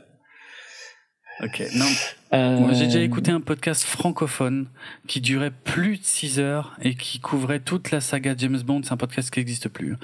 Ok, 1.43 1.61
non. 1.75 1.87
Euh... 2.35 2.73
j'ai 2.73 2.87
déjà 2.87 3.01
écouté 3.01 3.33
un 3.33 3.41
podcast 3.41 3.83
francophone 3.83 4.67
qui 5.09 5.21
durait 5.21 5.51
plus 5.51 5.99
de 5.99 6.05
6 6.05 6.39
heures 6.39 6.77
et 6.81 6.95
qui 6.95 7.19
couvrait 7.19 7.59
toute 7.59 7.91
la 7.91 8.01
saga 8.01 8.35
James 8.39 8.61
Bond. 8.61 8.83
C'est 8.85 8.93
un 8.93 8.97
podcast 8.97 9.29
qui 9.31 9.41
n'existe 9.41 9.69
plus. 9.69 9.97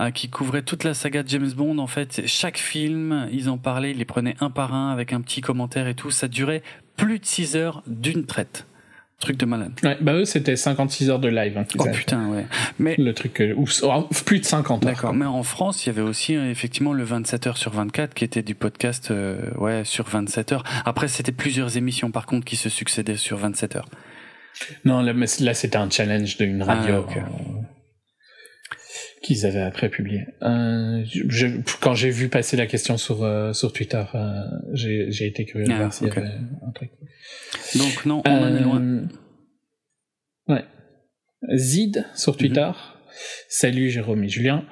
Euh, 0.00 0.10
qui 0.10 0.28
couvrait 0.28 0.62
toute 0.62 0.82
la 0.82 0.92
saga 0.92 1.22
James 1.24 1.50
Bond. 1.52 1.78
En 1.78 1.86
fait, 1.86 2.26
chaque 2.26 2.58
film, 2.58 3.28
ils 3.30 3.48
en 3.48 3.56
parlaient, 3.56 3.92
ils 3.92 3.98
les 3.98 4.04
prenaient 4.04 4.36
un 4.40 4.50
par 4.50 4.74
un 4.74 4.90
avec 4.90 5.12
un 5.12 5.20
petit 5.20 5.40
commentaire 5.42 5.86
et 5.86 5.94
tout. 5.94 6.10
Ça 6.10 6.26
durait 6.26 6.62
plus 6.96 7.20
de 7.20 7.24
6 7.24 7.54
heures 7.54 7.82
d'une 7.86 8.26
traite. 8.26 8.66
Truc 9.20 9.36
de 9.36 9.44
malade. 9.44 9.72
Ouais, 9.82 9.98
bah 10.00 10.14
eux 10.14 10.24
c'était 10.24 10.56
56 10.56 11.10
heures 11.10 11.18
de 11.18 11.28
live. 11.28 11.58
Hein, 11.58 11.64
oh 11.78 11.84
putain, 11.92 12.28
ouais. 12.28 12.46
Mais 12.78 12.94
le 12.96 13.12
truc, 13.12 13.40
euh, 13.42 13.54
oh, 13.54 14.08
plus 14.24 14.40
de 14.40 14.44
50 14.46 14.82
heures. 14.82 14.92
D'accord, 14.92 15.12
mais 15.12 15.26
en 15.26 15.42
France, 15.42 15.84
il 15.84 15.90
y 15.90 15.90
avait 15.90 16.00
aussi 16.00 16.36
euh, 16.36 16.50
effectivement 16.50 16.94
le 16.94 17.04
27 17.04 17.46
heures 17.46 17.58
sur 17.58 17.72
24 17.72 18.14
qui 18.14 18.24
était 18.24 18.42
du 18.42 18.54
podcast, 18.54 19.10
euh, 19.10 19.50
ouais, 19.58 19.84
sur 19.84 20.08
27 20.08 20.52
heures. 20.52 20.64
Après, 20.86 21.06
c'était 21.06 21.32
plusieurs 21.32 21.76
émissions 21.76 22.10
par 22.10 22.24
contre 22.24 22.46
qui 22.46 22.56
se 22.56 22.70
succédaient 22.70 23.18
sur 23.18 23.36
27 23.36 23.76
heures. 23.76 23.88
Non, 24.86 25.02
là, 25.02 25.12
là 25.12 25.54
c'était 25.54 25.76
un 25.76 25.90
challenge 25.90 26.38
d'une 26.38 26.62
radio. 26.62 27.04
Ah, 27.06 27.12
qu'ils 29.22 29.46
avaient 29.46 29.62
après 29.62 29.88
publié. 29.88 30.26
Euh, 30.42 31.02
je, 31.04 31.46
quand 31.80 31.94
j'ai 31.94 32.10
vu 32.10 32.28
passer 32.28 32.56
la 32.56 32.66
question 32.66 32.96
sur 32.96 33.18
sur 33.54 33.72
Twitter, 33.72 34.02
j'ai 34.72 35.26
été 35.26 35.44
curieux 35.44 35.66
de 35.66 35.72
ah, 35.72 35.78
voir 35.78 35.92
s'il 35.92 36.08
y 36.08 36.10
avait 36.10 36.28
un 36.66 36.70
truc. 36.72 36.90
Donc 37.76 38.06
non, 38.06 38.22
on 38.26 38.30
en 38.30 38.56
est 38.56 38.60
loin. 38.60 38.80
Euh, 38.80 39.06
ouais. 40.48 40.64
Zid 41.54 42.06
sur 42.14 42.36
Twitter. 42.36 42.66
Mhm. 42.66 42.74
Salut 43.48 43.90
Jérôme 43.90 44.24
et 44.24 44.28
Julien. 44.28 44.64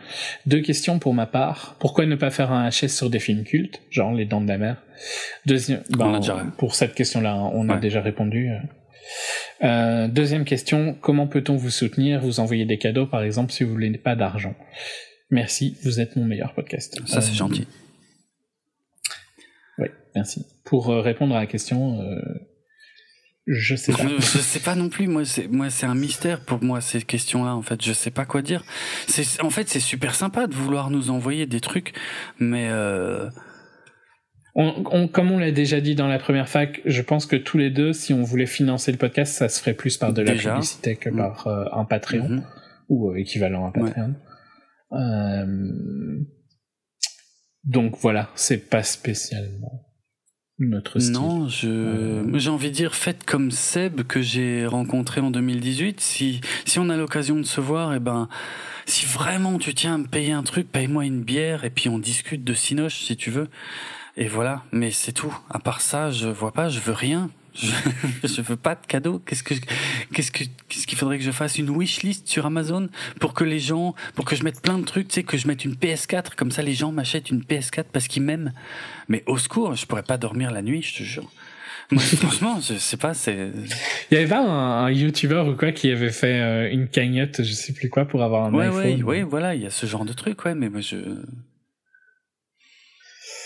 Deux 0.47 0.61
questions 0.61 0.99
pour 0.99 1.13
ma 1.13 1.27
part. 1.27 1.77
Pourquoi 1.81 2.07
ne 2.07 2.15
pas 2.15 2.31
faire 2.31 2.53
un 2.53 2.69
HS 2.69 2.89
sur 2.89 3.11
des 3.11 3.19
films 3.19 3.45
cultes, 3.45 3.83
genre 3.91 4.13
Les 4.15 4.25
Dents 4.25 4.41
de 4.41 4.49
la 4.49 4.59
Mer? 4.59 4.83
Deuxième, 5.45 5.83
ben, 5.91 6.21
pour 6.57 6.75
cette 6.75 6.95
question-là, 6.95 7.37
on 7.37 7.69
a 7.69 7.79
déjà 7.79 8.01
répondu. 8.01 8.51
Euh, 9.63 10.09
deuxième 10.09 10.45
question, 10.45 10.95
comment 11.01 11.27
peut-on 11.27 11.57
vous 11.57 11.71
soutenir, 11.71 12.21
vous 12.21 12.41
envoyer 12.41 12.65
des 12.65 12.79
cadeaux 12.79 13.07
par 13.07 13.23
exemple 13.23 13.53
si 13.53 13.65
vous 13.65 13.73
voulez 13.73 13.97
pas 13.99 14.17
d'argent? 14.17 14.55
Merci, 15.31 15.77
vous 15.85 16.01
êtes 16.01 16.17
mon 16.17 16.25
meilleur 16.25 16.55
podcast. 16.55 17.01
Ça 17.07 17.21
c'est 17.21 17.33
euh, 17.33 17.35
gentil. 17.35 17.67
Oui, 19.79 19.89
merci. 20.15 20.47
Pour 20.65 20.89
répondre 20.89 21.35
à 21.35 21.41
la 21.41 21.47
question, 21.47 22.01
je 23.47 23.77
sais 23.77 23.93
pas. 23.93 24.07
je 24.19 24.39
sais 24.39 24.61
pas 24.61 24.75
non 24.75 24.89
plus. 24.91 25.09
Moi, 25.09 25.25
c'est 25.25 25.49
moi, 25.49 25.71
c'est 25.71 25.87
un 25.87 25.95
mystère 25.95 26.41
pour 26.41 26.63
moi 26.63 26.81
ces 26.81 27.01
questions-là. 27.01 27.55
En 27.55 27.63
fait, 27.63 27.83
je 27.83 27.93
sais 27.93 28.11
pas 28.11 28.27
quoi 28.27 28.43
dire. 28.43 28.63
C'est 29.07 29.43
en 29.43 29.51
fait, 29.51 29.69
c'est 29.69 29.81
super 29.81 30.15
sympa 30.15 30.47
de 30.47 30.55
vouloir 30.55 30.91
nous 30.91 31.11
envoyer 31.11 31.47
des 31.47 31.61
trucs, 31.61 31.95
mais 32.39 32.69
on, 34.61 35.07
comme 35.07 35.31
on 35.31 35.39
l'a 35.39 35.53
déjà 35.53 35.81
dit 35.81 35.95
dans 35.95 36.09
la 36.09 36.19
première 36.19 36.49
fac, 36.49 36.81
je 36.85 37.01
pense 37.01 37.27
que 37.27 37.37
tous 37.37 37.59
les 37.59 37.71
deux, 37.71 37.93
si 37.93 38.13
on 38.13 38.25
voulait 38.25 38.47
financer 38.47 38.91
le 38.91 38.99
podcast, 38.99 39.33
ça 39.35 39.49
se 39.49 39.61
ferait 39.61 39.75
plus 39.75 39.97
par 39.97 40.13
de 40.13 40.21
la 40.21 40.35
publicité 40.35 40.97
que 40.97 41.11
mm. 41.11 41.17
par 41.17 41.47
euh, 41.47 41.65
un 41.73 41.85
Patreon 41.85 42.29
mm-hmm. 42.29 42.43
ou 42.89 43.11
euh, 43.11 43.17
équivalent 43.17 43.65
à 43.65 43.69
un 43.69 43.71
Patreon. 43.71 44.15
Euh... 44.93 46.25
Donc 47.63 47.97
voilà, 48.01 48.31
c'est 48.35 48.69
pas 48.69 48.83
spécialement 48.83 49.85
notre 50.59 50.99
style. 50.99 51.13
Non, 51.13 51.49
je 51.49 51.69
euh. 51.69 52.39
j'ai 52.39 52.51
envie 52.51 52.71
de 52.71 52.75
dire 52.75 52.97
faites 52.97 53.25
comme 53.25 53.53
Seb 53.53 54.03
que 54.03 54.21
j'ai 54.21 54.67
rencontré 54.67 55.21
en 55.21 55.31
2018. 55.31 56.01
Si 56.01 56.41
si 56.65 56.81
on 56.81 56.89
a 56.89 56.97
l'occasion 56.97 57.37
de 57.37 57.45
se 57.45 57.61
voir, 57.61 57.93
et 57.93 57.97
eh 57.97 58.01
ben 58.01 58.29
si 58.87 59.07
vraiment 59.07 59.59
tu 59.59 59.73
tiens 59.73 59.95
à 59.95 59.99
me 59.99 60.07
payer 60.07 60.33
un 60.33 60.43
truc, 60.43 60.69
paye-moi 60.73 61.05
une 61.05 61.23
bière 61.23 61.65
et 61.65 61.71
puis 61.71 61.89
on 61.89 61.99
discute 61.99 62.43
de 62.43 62.55
Cinoche 62.55 63.05
si 63.05 63.17
tu 63.17 63.31
veux. 63.31 63.49
Et 64.21 64.27
voilà, 64.27 64.65
mais 64.73 64.91
c'est 64.91 65.13
tout. 65.13 65.33
À 65.49 65.61
part 65.61 65.81
ça, 65.81 66.11
je 66.11 66.27
vois 66.27 66.53
pas, 66.53 66.69
je 66.69 66.81
veux 66.81 66.93
rien. 66.93 67.31
Je, 67.59 67.73
je 68.23 68.41
veux 68.41 68.57
pas 68.57 68.77
de 68.77 68.87
cadeau. 68.87 69.21
Qu'est-ce 69.27 69.43
que 69.43 69.55
qu'est-ce 70.13 70.31
que 70.31 70.45
qu'est-ce 70.69 70.87
qu'il 70.87 70.97
faudrait 70.97 71.19
que 71.19 71.25
je 71.25 71.33
fasse? 71.33 71.59
Une 71.59 71.71
wish 71.71 72.05
list 72.05 72.29
sur 72.29 72.47
Amazon 72.47 72.89
pour 73.19 73.35
que 73.35 73.43
les 73.43 73.59
gens 73.59 73.97
pour 74.15 74.25
que 74.27 74.37
je 74.37 74.45
mette 74.45 74.63
plein 74.63 74.79
de 74.79 74.85
trucs, 74.85 75.09
tu 75.09 75.15
sais 75.15 75.23
que 75.25 75.37
je 75.37 75.49
mette 75.49 75.65
une 75.65 75.75
PS4 75.75 76.37
comme 76.37 76.53
ça 76.53 76.63
les 76.63 76.75
gens 76.75 76.93
m'achètent 76.93 77.31
une 77.31 77.41
PS4 77.41 77.87
parce 77.93 78.07
qu'ils 78.07 78.23
m'aiment. 78.23 78.53
Mais 79.09 79.25
au 79.27 79.39
secours, 79.39 79.75
je 79.75 79.87
pourrais 79.87 80.05
pas 80.05 80.19
dormir 80.19 80.53
la 80.53 80.63
nuit, 80.63 80.83
je 80.83 80.99
te 80.99 81.03
jure. 81.03 81.29
Moi, 81.91 82.01
franchement, 82.21 82.61
je 82.61 82.75
sais 82.75 82.97
pas, 82.97 83.13
c'est. 83.13 83.51
Il 84.13 84.15
y 84.15 84.19
avait 84.19 84.29
pas 84.29 84.41
un, 84.41 84.89
YouTuber 84.93 85.43
ou 85.49 85.57
quoi 85.57 85.73
qui 85.73 85.91
avait 85.91 86.13
fait 86.13 86.41
euh, 86.41 86.71
une 86.71 86.87
cagnotte, 86.87 87.43
je 87.43 87.53
sais 87.53 87.73
plus 87.73 87.89
quoi, 87.89 88.05
pour 88.05 88.23
avoir 88.23 88.45
un 88.45 88.55
ouais, 88.55 88.67
iPhone? 88.67 89.03
Ouais, 89.03 89.03
ouais, 89.03 89.23
voilà, 89.23 89.57
il 89.57 89.63
y 89.63 89.67
a 89.67 89.71
ce 89.71 89.87
genre 89.87 90.05
de 90.05 90.13
truc, 90.13 90.45
ouais, 90.45 90.55
mais 90.55 90.69
moi 90.69 90.81
je. 90.81 90.97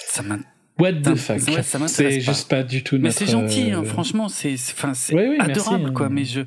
Ça 0.09 0.23
m'intéresse 0.23 0.53
What 0.79 0.93
the 1.03 1.15
fuck? 1.15 1.41
C'est 1.89 2.21
juste 2.21 2.49
pas 2.49 2.63
du 2.63 2.83
tout. 2.83 2.99
Mais 2.99 3.11
c'est 3.11 3.27
gentil, 3.27 3.73
hein, 3.73 3.83
euh, 3.83 3.85
franchement, 3.85 4.29
c'est 4.29 4.55
enfin 4.55 4.95
c'est 4.95 5.39
adorable 5.39 5.91
hein. 5.91 5.93
quoi. 5.95 6.09
Mais 6.09 6.25
je 6.25 6.41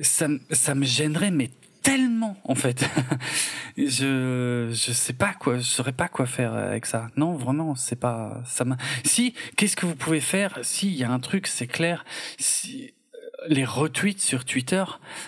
ça 0.00 0.28
ça 0.50 0.74
me 0.74 0.84
gênerait 0.84 1.30
mais 1.30 1.50
tellement 1.82 2.36
en 2.44 2.54
fait. 2.54 2.88
je 3.76 4.70
je 4.72 4.92
sais 4.92 5.12
pas 5.12 5.34
quoi, 5.34 5.58
je 5.58 5.62
saurais 5.62 5.92
pas 5.92 6.08
quoi 6.08 6.26
faire 6.26 6.54
avec 6.54 6.86
ça. 6.86 7.08
Non, 7.16 7.34
vraiment, 7.34 7.74
c'est 7.74 7.98
pas 7.98 8.42
ça. 8.46 8.64
Si, 9.04 9.34
qu'est-ce 9.56 9.76
que 9.76 9.86
vous 9.86 9.96
pouvez 9.96 10.20
faire? 10.20 10.58
Si 10.62 10.88
il 10.88 10.96
y 10.96 11.04
a 11.04 11.10
un 11.10 11.20
truc, 11.20 11.46
c'est 11.46 11.66
clair. 11.66 12.04
Si 12.38 12.94
euh, 13.14 13.18
les 13.48 13.64
retweets 13.64 14.20
sur 14.20 14.44
Twitter 14.44 14.84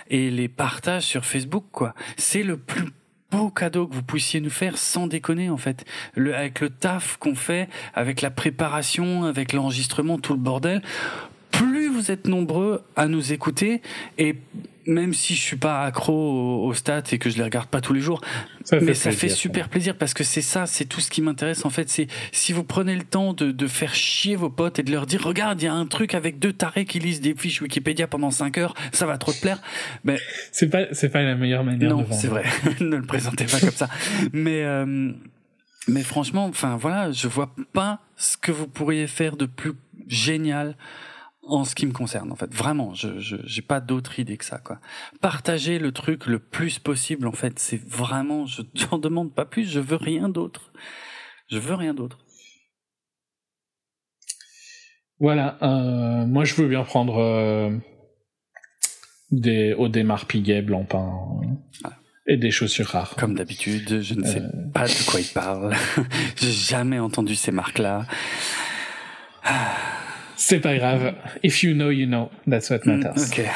et 0.08 0.30
les 0.30 0.48
partages 0.48 1.04
sur 1.04 1.24
Facebook, 1.24 1.64
quoi. 1.72 1.94
C'est 2.16 2.42
le 2.42 2.56
plus 2.56 2.90
beau 3.30 3.50
cadeau 3.50 3.86
que 3.86 3.94
vous 3.94 4.02
puissiez 4.02 4.40
nous 4.40 4.50
faire 4.50 4.78
sans 4.78 5.06
déconner 5.06 5.50
en 5.50 5.56
fait. 5.56 5.84
Avec 6.16 6.60
le 6.60 6.70
taf 6.70 7.16
qu'on 7.16 7.34
fait, 7.34 7.68
avec 7.94 8.20
la 8.20 8.30
préparation, 8.30 9.24
avec 9.24 9.52
l'enregistrement, 9.52 10.18
tout 10.18 10.32
le 10.32 10.38
bordel. 10.38 10.82
Vous 12.00 12.10
êtes 12.10 12.26
nombreux 12.26 12.82
à 12.96 13.08
nous 13.08 13.32
écouter 13.32 13.82
et 14.16 14.36
même 14.86 15.12
si 15.12 15.34
je 15.34 15.40
suis 15.40 15.56
pas 15.56 15.84
accro 15.84 16.64
aux, 16.64 16.72
stats 16.72 17.02
et 17.12 17.18
que 17.18 17.28
je 17.28 17.36
les 17.36 17.44
regarde 17.44 17.68
pas 17.68 17.80
tous 17.80 17.92
les 17.92 18.00
jours, 18.00 18.22
mais 18.72 18.94
ça 18.94 19.10
fait 19.10 19.28
super 19.28 19.68
plaisir 19.68 19.96
parce 19.96 20.14
que 20.14 20.24
c'est 20.24 20.40
ça, 20.40 20.66
c'est 20.66 20.86
tout 20.86 21.00
ce 21.00 21.10
qui 21.10 21.20
m'intéresse 21.20 21.64
en 21.64 21.70
fait. 21.70 21.88
C'est 21.90 22.06
si 22.32 22.52
vous 22.52 22.64
prenez 22.64 22.96
le 22.96 23.02
temps 23.02 23.34
de, 23.34 23.52
de, 23.52 23.66
faire 23.66 23.94
chier 23.94 24.34
vos 24.34 24.48
potes 24.48 24.78
et 24.78 24.82
de 24.82 24.90
leur 24.90 25.06
dire 25.06 25.22
regarde, 25.22 25.60
il 25.60 25.66
y 25.66 25.68
a 25.68 25.74
un 25.74 25.86
truc 25.86 26.14
avec 26.14 26.38
deux 26.38 26.52
tarés 26.52 26.86
qui 26.86 26.98
lisent 26.98 27.20
des 27.20 27.34
fiches 27.34 27.60
Wikipédia 27.60 28.06
pendant 28.06 28.30
5 28.30 28.56
heures, 28.58 28.74
ça 28.92 29.06
va 29.06 29.18
trop 29.18 29.32
te 29.32 29.40
plaire. 29.40 29.60
Mais 30.04 30.18
c'est 30.52 30.70
pas 30.70 30.86
c'est 30.92 31.10
pas 31.10 31.22
la 31.22 31.34
meilleure 31.34 31.64
manière. 31.64 31.90
Non, 31.90 32.06
c'est 32.10 32.28
vrai. 32.28 32.44
ne 32.80 32.96
le 32.96 33.02
présentez 33.02 33.44
pas 33.44 33.60
comme 33.60 33.70
ça. 33.70 33.88
Mais 34.32 34.64
euh, 34.64 35.12
mais 35.88 36.02
franchement, 36.02 36.46
enfin 36.46 36.76
voilà, 36.76 37.12
je 37.12 37.28
vois 37.28 37.54
pas 37.72 38.00
ce 38.16 38.36
que 38.36 38.52
vous 38.52 38.66
pourriez 38.66 39.06
faire 39.06 39.36
de 39.36 39.46
plus 39.46 39.72
génial 40.08 40.74
en 41.50 41.64
ce 41.64 41.74
qui 41.74 41.86
me 41.86 41.92
concerne 41.92 42.32
en 42.32 42.36
fait. 42.36 42.52
Vraiment 42.54 42.94
je 42.94 43.08
j'ai 43.18 43.62
pas 43.62 43.80
d'autre 43.80 44.18
idée 44.18 44.36
que 44.36 44.44
ça 44.44 44.58
quoi. 44.58 44.80
Partager 45.20 45.78
le 45.78 45.92
truc 45.92 46.26
le 46.26 46.38
plus 46.38 46.78
possible 46.78 47.26
en 47.26 47.32
fait 47.32 47.58
c'est 47.58 47.82
vraiment 47.88 48.46
je 48.46 48.62
n'en 48.90 48.98
demande 48.98 49.34
pas 49.34 49.44
plus 49.44 49.64
je 49.64 49.80
veux 49.80 49.96
rien 49.96 50.28
d'autre. 50.28 50.72
Je 51.48 51.58
veux 51.58 51.74
rien 51.74 51.94
d'autre. 51.94 52.18
Voilà 55.18 55.58
euh, 55.62 56.26
moi 56.26 56.44
je 56.44 56.54
veux 56.54 56.68
bien 56.68 56.84
prendre 56.84 57.18
euh, 57.18 57.70
des 59.30 59.74
au 59.74 59.88
démarre 59.88 60.26
piguet 60.26 60.62
blanc 60.62 60.84
pain 60.84 61.12
et 62.26 62.36
des 62.36 62.52
chaussures 62.52 62.86
rares. 62.86 63.16
Comme 63.16 63.34
d'habitude, 63.34 64.02
je 64.02 64.14
ne 64.14 64.24
sais 64.24 64.42
pas 64.72 64.86
de 64.86 65.10
quoi 65.10 65.20
il 65.20 65.26
parle. 65.26 65.74
J'ai 66.36 66.52
jamais 66.52 67.00
entendu 67.00 67.34
ces 67.34 67.50
marques-là. 67.50 68.06
C'est 70.42 70.60
pas 70.60 70.74
grave. 70.74 71.12
If 71.44 71.62
you 71.62 71.74
know, 71.74 71.90
you 71.90 72.06
know. 72.06 72.30
That's 72.48 72.70
what 72.70 72.80
matters. 72.86 73.30
ok. 73.30 73.42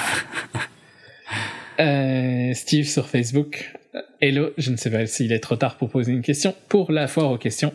Euh, 1.80 2.52
Steve 2.54 2.86
sur 2.86 3.08
Facebook. 3.08 3.72
Hello, 4.20 4.50
je 4.58 4.70
ne 4.70 4.76
sais 4.76 4.90
pas 4.92 5.06
s'il 5.06 5.32
est 5.32 5.40
trop 5.40 5.56
tard 5.56 5.76
pour 5.76 5.90
poser 5.90 6.12
une 6.12 6.22
question. 6.22 6.54
Pour 6.68 6.92
la 6.92 7.08
foire 7.08 7.32
aux 7.32 7.36
questions. 7.38 7.72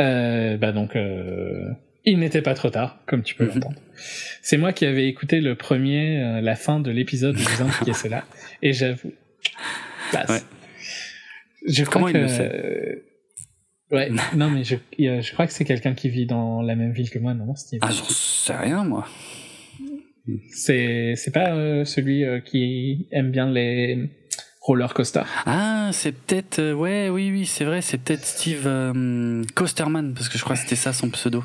Euh, 0.00 0.56
bah 0.56 0.72
donc, 0.72 0.96
euh, 0.96 1.68
il 2.04 2.18
n'était 2.18 2.42
pas 2.42 2.54
trop 2.54 2.70
tard, 2.70 2.98
comme 3.06 3.22
tu 3.22 3.36
peux 3.36 3.44
Mhm. 3.44 3.54
l'entendre. 3.54 3.80
C'est 4.42 4.56
moi 4.56 4.72
qui 4.72 4.86
avais 4.86 5.06
écouté 5.06 5.40
le 5.40 5.54
premier, 5.54 6.18
euh, 6.20 6.40
la 6.40 6.56
fin 6.56 6.80
de 6.80 6.90
l'épisode 6.90 7.36
où 7.36 7.38
vous 7.38 7.62
indiquiez 7.62 7.92
cela. 7.92 8.24
Et 8.60 8.72
j'avoue. 8.72 9.12
Ouais. 10.14 10.38
Je 11.68 11.84
crois 11.84 11.92
Comment 11.92 12.08
il 12.08 12.14
que, 12.14 12.18
le 12.18 12.26
sait 12.28 13.02
Ouais, 13.92 14.10
non 14.34 14.50
mais 14.50 14.64
je, 14.64 14.76
je 14.98 15.32
crois 15.32 15.46
que 15.46 15.52
c'est 15.52 15.64
quelqu'un 15.66 15.94
qui 15.94 16.08
vit 16.08 16.26
dans 16.26 16.62
la 16.62 16.74
même 16.74 16.92
ville 16.92 17.10
que 17.10 17.18
moi, 17.18 17.34
non 17.34 17.54
Steve 17.54 17.80
Ah, 17.82 17.90
j'en 17.90 18.04
sais 18.04 18.56
rien, 18.56 18.84
moi. 18.84 19.06
C'est 20.54 21.14
c'est 21.16 21.30
pas 21.32 21.52
euh, 21.52 21.84
celui 21.84 22.24
euh, 22.24 22.40
qui 22.40 23.06
aime 23.10 23.30
bien 23.30 23.50
les 23.50 24.08
roller 24.60 24.94
coasters. 24.94 25.26
Ah, 25.46 25.90
c'est 25.92 26.12
peut-être. 26.12 26.60
euh, 26.60 26.72
ouais, 26.72 27.08
oui, 27.10 27.30
oui, 27.32 27.44
c'est 27.44 27.64
vrai, 27.64 27.82
c'est 27.82 27.98
peut-être 27.98 28.24
Steve 28.24 28.68
Costerman, 29.54 30.14
parce 30.14 30.28
que 30.28 30.38
je 30.38 30.44
crois 30.44 30.54
que 30.56 30.62
c'était 30.62 30.76
ça 30.76 30.92
son 30.92 31.10
pseudo, 31.10 31.42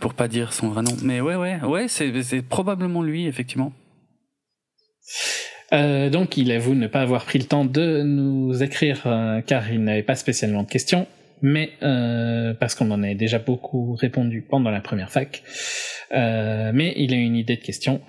pour 0.00 0.14
pas 0.14 0.28
dire 0.28 0.52
son 0.52 0.68
vrai 0.68 0.82
nom. 0.82 0.96
Mais 1.02 1.20
ouais, 1.20 1.36
ouais, 1.36 1.60
ouais, 1.62 1.86
c'est 1.88 2.22
c'est 2.22 2.42
probablement 2.42 3.02
lui, 3.02 3.26
effectivement. 3.26 3.72
Euh, 5.72 6.08
donc 6.10 6.36
il 6.36 6.50
avoue 6.50 6.74
ne 6.74 6.86
pas 6.86 7.02
avoir 7.02 7.24
pris 7.24 7.38
le 7.38 7.44
temps 7.44 7.64
de 7.66 8.02
nous 8.02 8.62
écrire 8.62 9.02
euh, 9.04 9.42
car 9.42 9.70
il 9.70 9.84
n'avait 9.84 10.02
pas 10.02 10.14
spécialement 10.14 10.62
de 10.62 10.68
questions, 10.68 11.06
mais 11.42 11.70
euh, 11.82 12.54
parce 12.54 12.74
qu'on 12.74 12.90
en 12.90 13.02
avait 13.02 13.14
déjà 13.14 13.38
beaucoup 13.38 13.94
répondu 13.94 14.42
pendant 14.42 14.70
la 14.70 14.80
première 14.80 15.10
fac. 15.10 15.42
Euh, 16.12 16.70
mais 16.74 16.94
il 16.96 17.12
a 17.12 17.16
une 17.16 17.36
idée 17.36 17.56
de 17.56 17.62
question. 17.62 18.00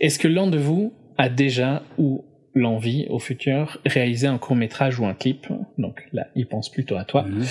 Est-ce 0.00 0.18
que 0.18 0.28
l'un 0.28 0.46
de 0.46 0.58
vous 0.58 0.94
a 1.18 1.28
déjà 1.28 1.82
ou 1.98 2.24
l'envie 2.54 3.06
au 3.08 3.18
futur 3.18 3.80
réaliser 3.86 4.26
un 4.26 4.38
court 4.38 4.56
métrage 4.56 4.98
ou 4.98 5.06
un 5.06 5.14
clip 5.14 5.46
Donc 5.78 6.06
là, 6.12 6.26
il 6.34 6.46
pense 6.46 6.70
plutôt 6.70 6.96
à 6.96 7.04
toi. 7.04 7.22
Mhm. 7.22 7.44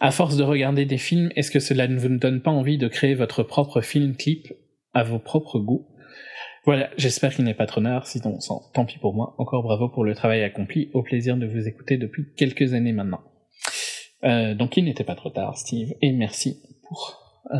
À 0.00 0.10
force 0.10 0.36
de 0.36 0.42
regarder 0.42 0.84
des 0.84 0.98
films, 0.98 1.30
est-ce 1.36 1.50
que 1.50 1.60
cela 1.60 1.86
ne 1.88 1.98
vous 1.98 2.08
donne 2.08 2.40
pas 2.40 2.50
envie 2.50 2.78
de 2.78 2.88
créer 2.88 3.14
votre 3.14 3.42
propre 3.42 3.80
film 3.80 4.16
clip 4.16 4.52
à 4.92 5.04
vos 5.04 5.18
propres 5.18 5.58
goûts? 5.58 5.86
Voilà, 6.66 6.90
j'espère 6.96 7.34
qu'il 7.34 7.44
n'est 7.44 7.54
pas 7.54 7.66
trop 7.66 7.80
tard, 7.80 8.06
sinon 8.06 8.38
tant 8.74 8.84
pis 8.84 8.98
pour 8.98 9.14
moi. 9.14 9.34
Encore 9.38 9.62
bravo 9.62 9.88
pour 9.88 10.04
le 10.04 10.14
travail 10.14 10.42
accompli, 10.42 10.90
au 10.92 11.02
plaisir 11.02 11.36
de 11.36 11.46
vous 11.46 11.66
écouter 11.66 11.96
depuis 11.96 12.26
quelques 12.36 12.74
années 12.74 12.92
maintenant. 12.92 13.22
Euh, 14.24 14.54
donc 14.54 14.76
il 14.76 14.84
n'était 14.84 15.04
pas 15.04 15.14
trop 15.14 15.30
tard, 15.30 15.56
Steve, 15.56 15.94
et 16.02 16.12
merci 16.12 16.58
pour 16.86 17.18
euh, 17.54 17.58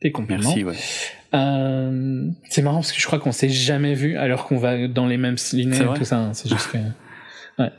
tes 0.00 0.12
compliments. 0.12 0.42
Merci, 0.42 0.64
ouais. 0.64 0.76
Euh, 1.34 2.30
c'est 2.48 2.62
marrant 2.62 2.76
parce 2.78 2.92
que 2.92 3.00
je 3.00 3.06
crois 3.06 3.18
qu'on 3.18 3.32
s'est 3.32 3.48
jamais 3.48 3.94
vu 3.94 4.16
alors 4.16 4.46
qu'on 4.46 4.56
va 4.58 4.86
dans 4.88 5.06
les 5.06 5.16
mêmes 5.16 5.36
linéaires 5.52 5.94
et 5.94 5.98
tout 5.98 6.04
ça. 6.04 6.18
hein. 6.18 6.34
C'est 6.34 6.48
juste 6.48 6.70
que. 6.70 6.78
Ouais. 7.58 7.72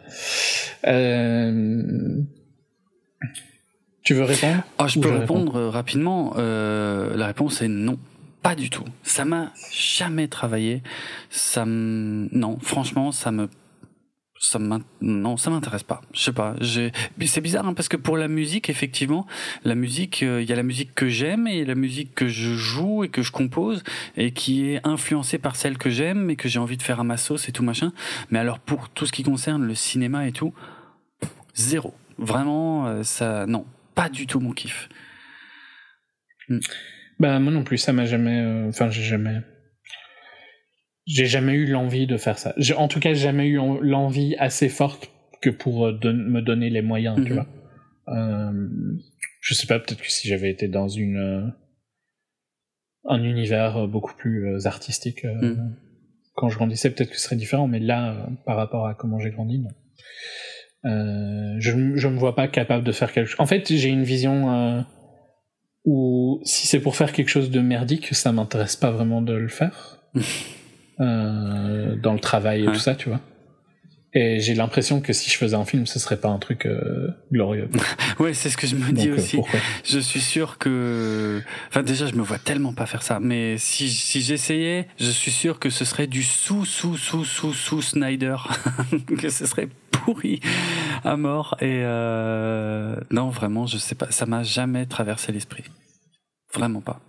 Euh... 0.88 2.24
Tu 4.02 4.16
veux 4.16 4.24
répondre? 4.24 4.64
Ah, 4.80 4.88
je 4.88 5.00
peux 5.00 5.10
je 5.10 5.14
répondre 5.14 5.68
rapidement. 5.68 6.34
Euh, 6.38 7.16
la 7.16 7.28
réponse 7.28 7.62
est 7.62 7.68
non. 7.68 8.00
Pas 8.42 8.56
du 8.56 8.72
tout. 8.72 8.86
Ça 9.04 9.24
m'a 9.24 9.52
jamais 9.72 10.28
travaillé. 10.28 10.82
Ça. 11.30 11.64
Non, 11.68 12.58
franchement, 12.60 13.12
ça 13.12 13.32
me... 13.32 13.50
Ça 14.40 14.60
non, 15.02 15.36
ça 15.36 15.50
m'intéresse 15.50 15.84
pas. 15.84 16.02
Je 16.14 16.22
sais 16.22 16.32
pas. 16.32 16.56
C'est 16.62 17.42
bizarre 17.42 17.68
hein, 17.68 17.74
parce 17.74 17.90
que 17.90 17.98
pour 17.98 18.18
la 18.18 18.28
musique, 18.28 18.70
effectivement, 18.70 19.26
la 19.64 19.74
musique, 19.74 20.22
euh, 20.22 20.42
il 20.44 20.48
y 20.50 20.54
a 20.54 20.56
la 20.56 20.64
musique 20.64 20.94
que 20.94 21.10
j'aime 21.10 21.48
et 21.48 21.66
la 21.66 21.74
musique 21.74 22.14
que 22.14 22.28
je 22.28 22.54
joue 22.54 23.04
et 23.04 23.10
que 23.10 23.24
je 23.24 23.32
compose 23.32 23.84
et 24.16 24.32
qui 24.32 24.70
est 24.70 24.86
influencée 24.86 25.40
par 25.40 25.56
celle 25.56 25.78
que 25.80 25.90
j'aime 25.90 26.30
et 26.30 26.36
que 26.36 26.48
j'ai 26.50 26.60
envie 26.60 26.78
de 26.78 26.84
faire 26.84 27.00
à 27.00 27.04
ma 27.04 27.18
sauce 27.18 27.50
et 27.50 27.52
tout 27.52 27.64
machin. 27.64 27.94
Mais 28.30 28.38
alors 28.38 28.60
pour 28.60 28.90
tout 28.90 29.06
ce 29.08 29.12
qui 29.12 29.24
concerne 29.24 29.66
le 29.66 29.74
cinéma 29.76 30.28
et 30.28 30.32
tout, 30.32 30.54
zéro. 31.56 31.96
Vraiment, 32.20 32.88
euh, 32.88 33.04
ça, 33.04 33.46
non, 33.48 33.66
pas 33.96 34.10
du 34.10 34.28
tout 34.28 34.40
mon 34.40 34.52
kiff. 34.52 34.88
Bah 37.20 37.40
moi 37.40 37.52
non 37.52 37.64
plus, 37.64 37.78
ça 37.78 37.92
m'a 37.94 38.06
jamais. 38.06 38.40
euh, 38.40 38.70
Enfin, 38.70 38.90
j'ai 38.90 39.04
jamais. 39.04 39.42
J'ai 41.08 41.26
jamais 41.26 41.54
eu 41.54 41.66
l'envie 41.66 42.06
de 42.06 42.18
faire 42.18 42.38
ça. 42.38 42.54
J'ai 42.58 42.74
en 42.74 42.88
tout 42.90 43.00
cas 43.00 43.14
jamais 43.14 43.48
eu 43.48 43.60
en- 43.60 43.80
l'envie 43.80 44.36
assez 44.40 44.68
forte 44.70 45.10
que 45.42 45.50
pour 45.50 45.88
euh, 45.88 45.94
don- 45.94 46.14
me 46.14 46.42
donner 46.42 46.70
les 46.70 46.82
moyens, 46.82 47.16
tu 47.24 47.34
Mhm. 47.34 47.34
vois. 47.34 47.48
Euh, 48.16 48.68
je 49.42 49.54
sais 49.54 49.68
pas, 49.68 49.80
peut-être 49.80 50.02
que 50.02 50.12
si 50.12 50.28
j'avais 50.28 50.50
été 50.50 50.68
dans 50.68 50.88
une 50.90 51.18
euh, 51.18 51.48
un 53.06 53.24
univers 53.24 53.88
beaucoup 53.88 54.14
plus 54.16 54.66
artistique 54.66 55.24
euh, 55.24 55.34
Mhm. 55.56 55.76
quand 56.36 56.50
je 56.50 56.58
grandissais, 56.58 56.90
peut-être 56.92 57.10
que 57.12 57.16
ce 57.16 57.22
serait 57.24 57.36
différent. 57.38 57.68
Mais 57.68 57.80
là, 57.80 58.28
par 58.46 58.58
rapport 58.58 58.86
à 58.88 58.94
comment 58.94 59.18
j'ai 59.20 59.32
grandi, 59.32 59.60
non. 59.60 59.70
Je 60.84 61.94
je 61.96 62.08
me 62.08 62.18
vois 62.18 62.36
pas 62.36 62.48
capable 62.48 62.84
de 62.86 62.92
faire 62.92 63.12
quelque 63.12 63.28
chose. 63.28 63.40
En 63.40 63.46
fait, 63.46 63.74
j'ai 63.74 63.90
une 63.90 64.04
vision 64.04 64.86
où 65.86 66.40
si 66.44 66.68
c'est 66.68 66.80
pour 66.82 66.96
faire 66.96 67.12
quelque 67.14 67.30
chose 67.30 67.50
de 67.50 67.60
merdique, 67.62 68.14
ça 68.14 68.32
m'intéresse 68.32 68.76
pas 68.76 68.92
vraiment 68.92 69.22
de 69.22 69.34
le 69.34 69.48
faire. 69.48 70.00
Euh, 71.00 71.96
dans 71.96 72.14
le 72.14 72.20
travail 72.20 72.64
et 72.64 72.68
Ouais. 72.68 72.74
tout 72.74 72.80
ça, 72.80 72.96
tu 72.96 73.10
vois. 73.10 73.20
Et 74.14 74.40
j'ai 74.40 74.56
l'impression 74.56 75.00
que 75.00 75.14
si 75.14 75.30
je 75.30 75.38
faisais 75.38 75.56
un 75.56 75.66
film, 75.66 75.86
ce 75.86 76.00
serait 76.00 76.18
pas 76.18 76.30
un 76.30 76.40
truc 76.40 76.66
euh, 76.66 77.10
glorieux. 77.32 77.70
Ouais, 78.20 78.34
c'est 78.34 78.50
ce 78.50 78.58
que 78.58 78.66
je 78.66 78.76
me 78.76 78.92
dis 78.92 79.10
Donc, 79.10 79.20
euh, 79.20 79.22
aussi. 79.22 79.40
Je 79.84 80.00
suis 80.00 80.22
sûr 80.22 80.58
que, 80.58 81.40
enfin 81.68 81.84
déjà, 81.84 82.08
je 82.08 82.16
me 82.16 82.24
vois 82.24 82.40
tellement 82.40 82.74
pas 82.74 82.88
faire 82.88 83.04
ça. 83.04 83.20
Mais 83.20 83.60
si 83.60 83.90
si 83.90 84.22
j'essayais, 84.24 84.88
je 85.00 85.12
suis 85.12 85.30
sûr 85.30 85.60
que 85.60 85.70
ce 85.70 85.86
serait 85.86 86.08
du 86.08 86.24
sous 86.24 86.66
sous 86.66 86.98
sous 86.98 87.26
sous 87.26 87.54
sous 87.54 87.82
Snyder, 87.84 88.38
que 89.20 89.30
ce 89.30 89.46
serait 89.46 89.68
pourri 89.92 90.40
à 91.04 91.16
mort. 91.16 91.56
Et 91.62 91.82
euh... 91.84 92.96
non, 93.12 93.30
vraiment, 93.30 93.68
je 93.68 93.78
sais 93.78 93.94
pas. 93.94 94.10
Ça 94.10 94.26
m'a 94.26 94.42
jamais 94.42 94.88
traversé 94.88 95.32
l'esprit. 95.32 95.66
Vraiment 96.56 96.82
pas. 96.82 97.02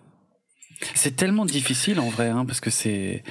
C'est 0.95 1.17
tellement 1.17 1.45
difficile 1.47 1.99
en 1.99 2.09
vrai, 2.09 2.29
hein, 2.29 2.45
parce 2.45 2.61
que 2.61 2.71
c'est 2.71 3.25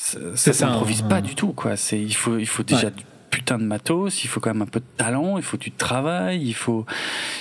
ça, 0.00 0.18
ça 0.34 0.36
ça, 0.36 0.52
s'improvise 0.52 1.02
pas 1.02 1.20
du 1.20 1.34
tout, 1.34 1.52
quoi. 1.52 1.76
C'est 1.76 2.00
il 2.00 2.14
faut 2.14 2.38
il 2.38 2.46
faut 2.46 2.62
déjà 2.62 2.86
Ouais. 2.86 2.92
du 2.92 3.04
putain 3.30 3.58
de 3.58 3.64
matos, 3.64 4.24
il 4.24 4.28
faut 4.28 4.40
quand 4.40 4.52
même 4.52 4.62
un 4.62 4.66
peu 4.66 4.80
de 4.80 4.96
talent, 4.96 5.36
il 5.36 5.42
faut 5.44 5.56
du 5.58 5.70
travail, 5.70 6.42
il 6.42 6.54
faut 6.54 6.86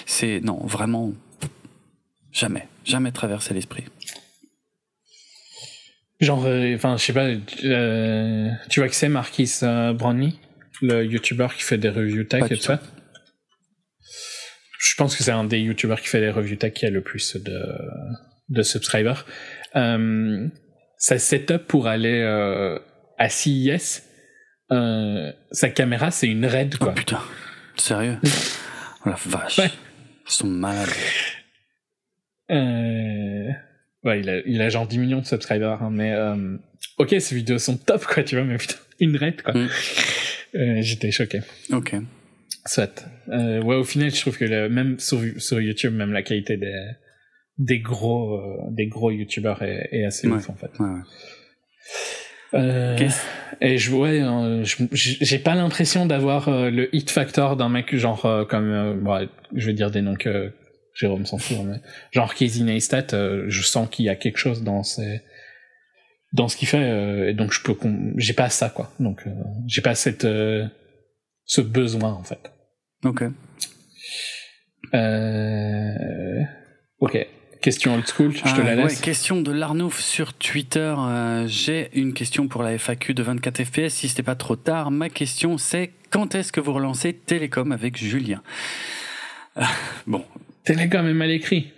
c'est 0.05 0.41
non 0.43 0.59
vraiment 0.65 1.13
jamais 2.31 2.67
jamais 2.85 3.11
traversé 3.11 3.53
l'esprit. 3.53 3.85
Genre, 6.19 6.45
euh, 6.45 6.75
enfin, 6.75 6.97
je 6.97 7.03
sais 7.05 7.13
pas, 7.13 7.27
euh, 7.63 8.49
tu 8.69 8.81
vois 8.81 8.89
que 8.89 8.95
c'est 8.95 9.07
Marquis 9.07 9.49
euh, 9.63 9.93
Brownlee, 9.93 10.37
le 10.81 11.05
youtubeur 11.05 11.55
qui 11.55 11.63
fait 11.63 11.77
des 11.77 11.87
reviews 11.89 12.25
tech 12.25 12.41
Pas 12.41 12.47
et 12.47 12.57
tout 12.57 12.61
ça? 12.61 12.81
Je 14.79 14.95
pense 14.95 15.15
que 15.15 15.23
c'est 15.23 15.31
un 15.31 15.45
des 15.45 15.59
youtubeurs 15.59 16.01
qui 16.01 16.09
fait 16.09 16.19
des 16.19 16.29
reviews 16.29 16.57
tech 16.57 16.73
qui 16.73 16.85
a 16.85 16.89
le 16.89 17.01
plus 17.01 17.37
de, 17.37 17.63
de 18.49 18.61
subscribers. 18.63 19.25
Euh, 19.77 20.47
sa 20.99 21.17
setup 21.17 21.65
pour 21.67 21.87
aller 21.87 22.19
euh, 22.21 22.77
à 23.17 23.29
CES, 23.29 24.03
euh, 24.71 25.31
sa 25.51 25.69
caméra, 25.69 26.11
c'est 26.11 26.27
une 26.27 26.45
RED, 26.45 26.75
Oh 26.79 26.83
quoi. 26.83 26.93
putain, 26.93 27.21
sérieux? 27.77 28.17
Oh 29.05 29.09
la 29.09 29.15
vache, 29.27 29.57
Ouais. 29.59 29.69
ils 30.27 30.31
sont 30.31 30.47
malades. 30.47 30.89
Euh... 32.51 33.49
Ouais, 34.03 34.19
il 34.19 34.29
a, 34.29 34.39
il 34.45 34.61
a 34.61 34.67
genre 34.69 34.85
10 34.87 34.97
millions 34.99 35.19
de 35.21 35.25
subscribers, 35.25 35.81
hein, 35.81 35.89
mais 35.91 36.11
euh... 36.11 36.57
ok, 36.97 37.15
ces 37.19 37.33
vidéos 37.35 37.59
sont 37.59 37.77
top, 37.77 38.05
quoi, 38.05 38.23
tu 38.23 38.35
vois, 38.35 38.43
mais 38.43 38.57
putain, 38.57 38.75
une 38.99 39.15
raid, 39.15 39.41
quoi. 39.41 39.53
Mm. 39.53 39.69
Euh, 40.55 40.77
J'étais 40.81 41.11
choqué. 41.11 41.39
Ok. 41.71 41.95
Soit. 42.65 43.05
Ouais, 43.27 43.75
au 43.75 43.83
final, 43.85 44.13
je 44.13 44.19
trouve 44.19 44.37
que 44.37 44.45
le, 44.45 44.67
même 44.67 44.99
sur, 44.99 45.21
sur 45.37 45.61
YouTube, 45.61 45.93
même 45.93 46.11
la 46.11 46.23
qualité 46.23 46.57
des, 46.57 46.73
des 47.59 47.79
gros, 47.79 48.33
euh, 48.35 48.57
des 48.71 48.87
gros 48.87 49.11
YouTubers 49.11 49.61
est, 49.61 49.89
est 49.91 50.05
assez 50.05 50.27
Ouais. 50.27 50.37
ouf, 50.37 50.49
en 50.49 50.55
fait. 50.55 50.71
Ouais, 50.79 50.87
ouais. 50.89 51.01
Euh, 52.55 52.97
et 53.61 53.77
je, 53.77 53.93
ouais, 53.93 54.21
euh, 54.21 54.63
j'ai 54.91 55.37
pas 55.37 55.53
l'impression 55.53 56.07
d'avoir 56.07 56.47
euh, 56.49 56.71
le 56.71 56.93
hit 56.95 57.11
factor 57.11 57.55
d'un 57.57 57.69
mec 57.69 57.95
genre 57.95 58.25
euh, 58.25 58.43
comme, 58.43 59.05
ouais, 59.07 59.29
je 59.53 59.67
vais 59.67 59.73
dire 59.73 59.91
des 59.91 60.01
noms 60.01 60.15
que 60.15 60.51
Jérôme 60.95 61.27
s'en 61.27 61.37
fout, 61.37 61.57
mais 61.63 61.77
genre 62.11 62.33
Casey 62.33 62.63
Neistat, 62.63 63.07
je 63.47 63.61
sens 63.61 63.87
qu'il 63.89 64.05
y 64.05 64.09
a 64.09 64.15
quelque 64.15 64.37
chose 64.37 64.63
dans 64.63 64.81
ses, 64.81 65.21
dans 66.33 66.47
ce 66.47 66.57
qu'il 66.57 66.67
fait, 66.67 66.77
euh, 66.83 67.29
et 67.29 67.33
donc 67.35 67.53
je 67.53 67.61
peux, 67.61 67.75
j'ai 68.17 68.33
pas 68.33 68.49
ça 68.49 68.69
quoi, 68.69 68.91
donc 68.99 69.23
j'ai 69.67 69.81
pas 69.81 69.93
cette, 69.93 70.25
euh, 70.25 70.65
ce 71.45 71.61
besoin 71.61 72.13
en 72.13 72.23
fait. 72.23 72.51
Ok. 73.05 73.23
Euh, 74.95 76.41
ok. 76.99 77.27
Question 77.61 77.95
old 77.95 78.07
school, 78.07 78.31
je 78.35 78.41
te 78.41 78.47
Ah, 78.49 78.57
la 78.57 78.75
ouais, 78.75 78.83
laisse. 78.83 79.01
question 79.01 79.41
de 79.41 79.51
Larnouf 79.51 79.99
sur 79.99 80.33
Twitter. 80.33 80.93
Euh, 80.97 81.45
J'ai 81.47 81.89
une 81.93 82.13
question 82.13 82.47
pour 82.47 82.63
la 82.63 82.73
FAQ 82.77 83.13
de 83.13 83.23
24 83.23 83.63
FPS. 83.63 83.89
Si 83.89 84.07
c'était 84.09 84.23
pas 84.23 84.35
trop 84.35 84.55
tard, 84.55 84.91
ma 84.91 85.09
question 85.09 85.57
c'est 85.57 85.91
quand 86.09 86.35
est-ce 86.35 86.51
que 86.51 86.59
vous 86.59 86.73
relancez 86.73 87.13
Télécom 87.13 87.71
avec 87.71 87.97
Julien? 87.97 88.41
Euh, 89.57 89.63
Bon, 90.07 90.23
Télécom 90.63 91.07
est 91.07 91.13
mal 91.13 91.31
écrit. 91.31 91.71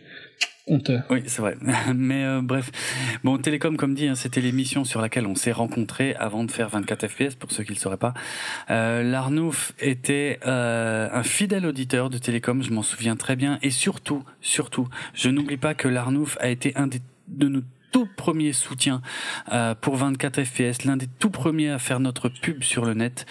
Oui, 1.10 1.24
c'est 1.28 1.42
vrai. 1.42 1.58
Mais 1.96 2.24
euh, 2.24 2.42
bref, 2.42 2.72
bon, 3.24 3.38
Télécom, 3.38 3.76
comme 3.76 3.94
dit, 3.94 4.08
hein, 4.08 4.16
c'était 4.16 4.40
l'émission 4.40 4.86
sur 4.86 5.02
laquelle 5.02 5.28
on 5.28 5.36
s'est 5.36 5.52
rencontrés 5.52 6.16
avant 6.16 6.46
de 6.46 6.52
faire 6.52 6.70
24 6.70 7.08
FPS, 7.08 7.36
pour 7.36 7.52
ceux 7.52 7.64
qui 7.64 7.72
ne 7.72 7.76
le 7.76 7.82
sauraient 7.82 7.98
pas. 7.98 8.14
Euh, 8.70 9.04
Larnouf 9.04 9.74
était 9.80 10.40
euh, 10.46 11.10
un 11.12 11.24
fidèle 11.24 11.66
auditeur 11.66 12.10
de 12.10 12.18
Télécom, 12.18 12.64
je 12.64 12.72
m'en 12.72 12.84
souviens 12.84 13.18
très 13.18 13.36
bien. 13.36 13.60
Et 13.62 13.70
surtout, 13.70 14.24
surtout, 14.40 14.88
je 15.14 15.30
n'oublie 15.30 15.58
pas 15.58 15.74
que 15.74 15.90
Larnouf 15.90 16.38
a 16.40 16.48
été 16.48 16.74
un 16.78 16.88
des, 16.88 17.02
de 17.28 17.50
nos 17.50 17.62
tout 17.92 18.08
premiers 18.16 18.54
soutiens 18.54 19.02
euh, 19.52 19.76
pour 19.80 19.96
24 19.98 20.44
FPS, 20.44 20.86
l'un 20.86 20.98
des 20.98 21.08
tout 21.20 21.30
premiers 21.30 21.70
à 21.70 21.80
faire 21.80 22.00
notre 22.00 22.30
pub 22.30 22.64
sur 22.64 22.86
le 22.86 22.94
net. 22.94 23.26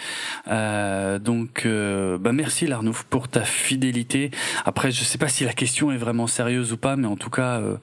Euh, 0.47 1.19
donc, 1.19 1.63
euh, 1.65 2.17
bah 2.17 2.31
merci 2.31 2.67
Larnouf 2.67 3.03
pour 3.03 3.27
ta 3.27 3.41
fidélité. 3.41 4.31
Après, 4.65 4.91
je 4.91 5.03
sais 5.03 5.17
pas 5.17 5.27
si 5.27 5.43
la 5.45 5.53
question 5.53 5.91
est 5.91 5.97
vraiment 5.97 6.27
sérieuse 6.27 6.73
ou 6.73 6.77
pas, 6.77 6.95
mais 6.95 7.07
en 7.07 7.15
tout 7.17 7.29
cas, 7.29 7.59
euh, 7.59 7.77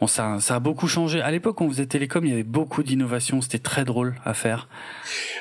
bon, 0.00 0.06
ça, 0.06 0.38
ça 0.40 0.56
a 0.56 0.60
beaucoup 0.60 0.88
changé. 0.88 1.20
À 1.20 1.30
l'époque, 1.30 1.60
on 1.60 1.68
faisait 1.68 1.86
télécom, 1.86 2.24
il 2.24 2.30
y 2.30 2.32
avait 2.34 2.42
beaucoup 2.42 2.82
d'innovations, 2.82 3.40
c'était 3.40 3.58
très 3.58 3.84
drôle 3.84 4.14
à 4.24 4.34
faire. 4.34 4.68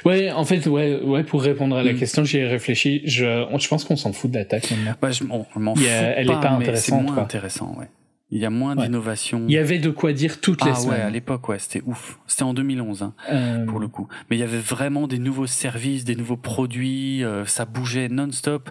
Ouais, 0.06 0.32
en 0.32 0.46
fait, 0.46 0.68
ouais, 0.68 1.00
ouais, 1.02 1.24
pour 1.24 1.42
répondre 1.44 1.76
à 1.78 1.84
la 1.84 1.94
Mm. 1.94 1.98
question, 1.98 2.24
j'y 2.24 2.38
ai 2.38 2.46
réfléchi. 2.48 3.02
Je, 3.06 3.46
je 3.58 3.68
pense 3.68 3.86
qu'on 3.86 3.96
s'en 3.96 4.12
fout 4.14 4.30
de 4.32 4.38
l'attaque 4.38 4.70
maintenant. 4.72 4.94
Bah, 5.02 5.12
je 5.12 5.24
m'en 5.24 5.48
je 5.56 5.60
m'en 5.60 5.74
Il 5.76 5.80
fous 5.82 5.86
y 5.86 5.90
a- 5.90 6.18
elle 6.20 6.30
est 6.30 6.34
pas, 6.34 6.58
mais 6.58 6.66
c'est 6.66 6.70
intéressante, 6.72 7.04
moins 7.04 7.14
quoi. 7.14 7.24
intéressant, 7.24 7.76
ouais. 7.80 7.88
Il 8.30 8.40
y 8.40 8.46
a 8.46 8.50
moins 8.50 8.76
Ouais. 8.76 8.84
d'innovations. 8.84 9.46
Il 9.48 9.54
y 9.54 9.58
avait 9.58 9.80
de 9.80 9.90
quoi 9.90 10.12
dire 10.12 10.42
toutes 10.42 10.64
les 10.66 10.72
Ah 10.72 10.74
ouais, 10.74 10.80
à 10.80 10.98
semaines. 10.98 11.14
l'époque, 11.14 11.48
ouais, 11.48 11.60
c'était 11.60 11.82
ouf. 11.86 12.20
C'était 12.28 12.44
en 12.44 12.54
2011, 12.54 13.02
hein. 13.04 13.14
Euh, 13.32 13.66
pour 13.66 13.80
le 13.80 13.88
coup. 13.88 14.08
Mais 14.30 14.36
il 14.36 14.40
y 14.40 14.44
avait 14.44 14.58
vraiment 14.58 15.08
des 15.08 15.18
nouveaux 15.20 15.48
services, 15.48 16.04
des 16.04 16.16
nouveaux 16.16 16.36
produits, 16.38 17.24
euh, 17.24 17.46
ça 17.46 17.64
bougeait 17.66 18.10
non-stop. 18.10 18.70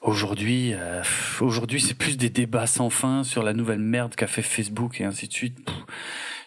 Aujourd'hui, 0.00 0.72
euh, 0.74 1.00
aujourd'hui, 1.40 1.80
c'est 1.80 1.96
plus 1.96 2.16
des 2.16 2.28
débats 2.28 2.66
sans 2.66 2.90
fin 2.90 3.22
sur 3.22 3.44
la 3.44 3.52
nouvelle 3.52 3.78
merde 3.78 4.16
qu'a 4.16 4.26
fait 4.26 4.42
Facebook 4.42 5.00
et 5.00 5.04
ainsi 5.04 5.28
de 5.28 5.32
suite. 5.32 5.58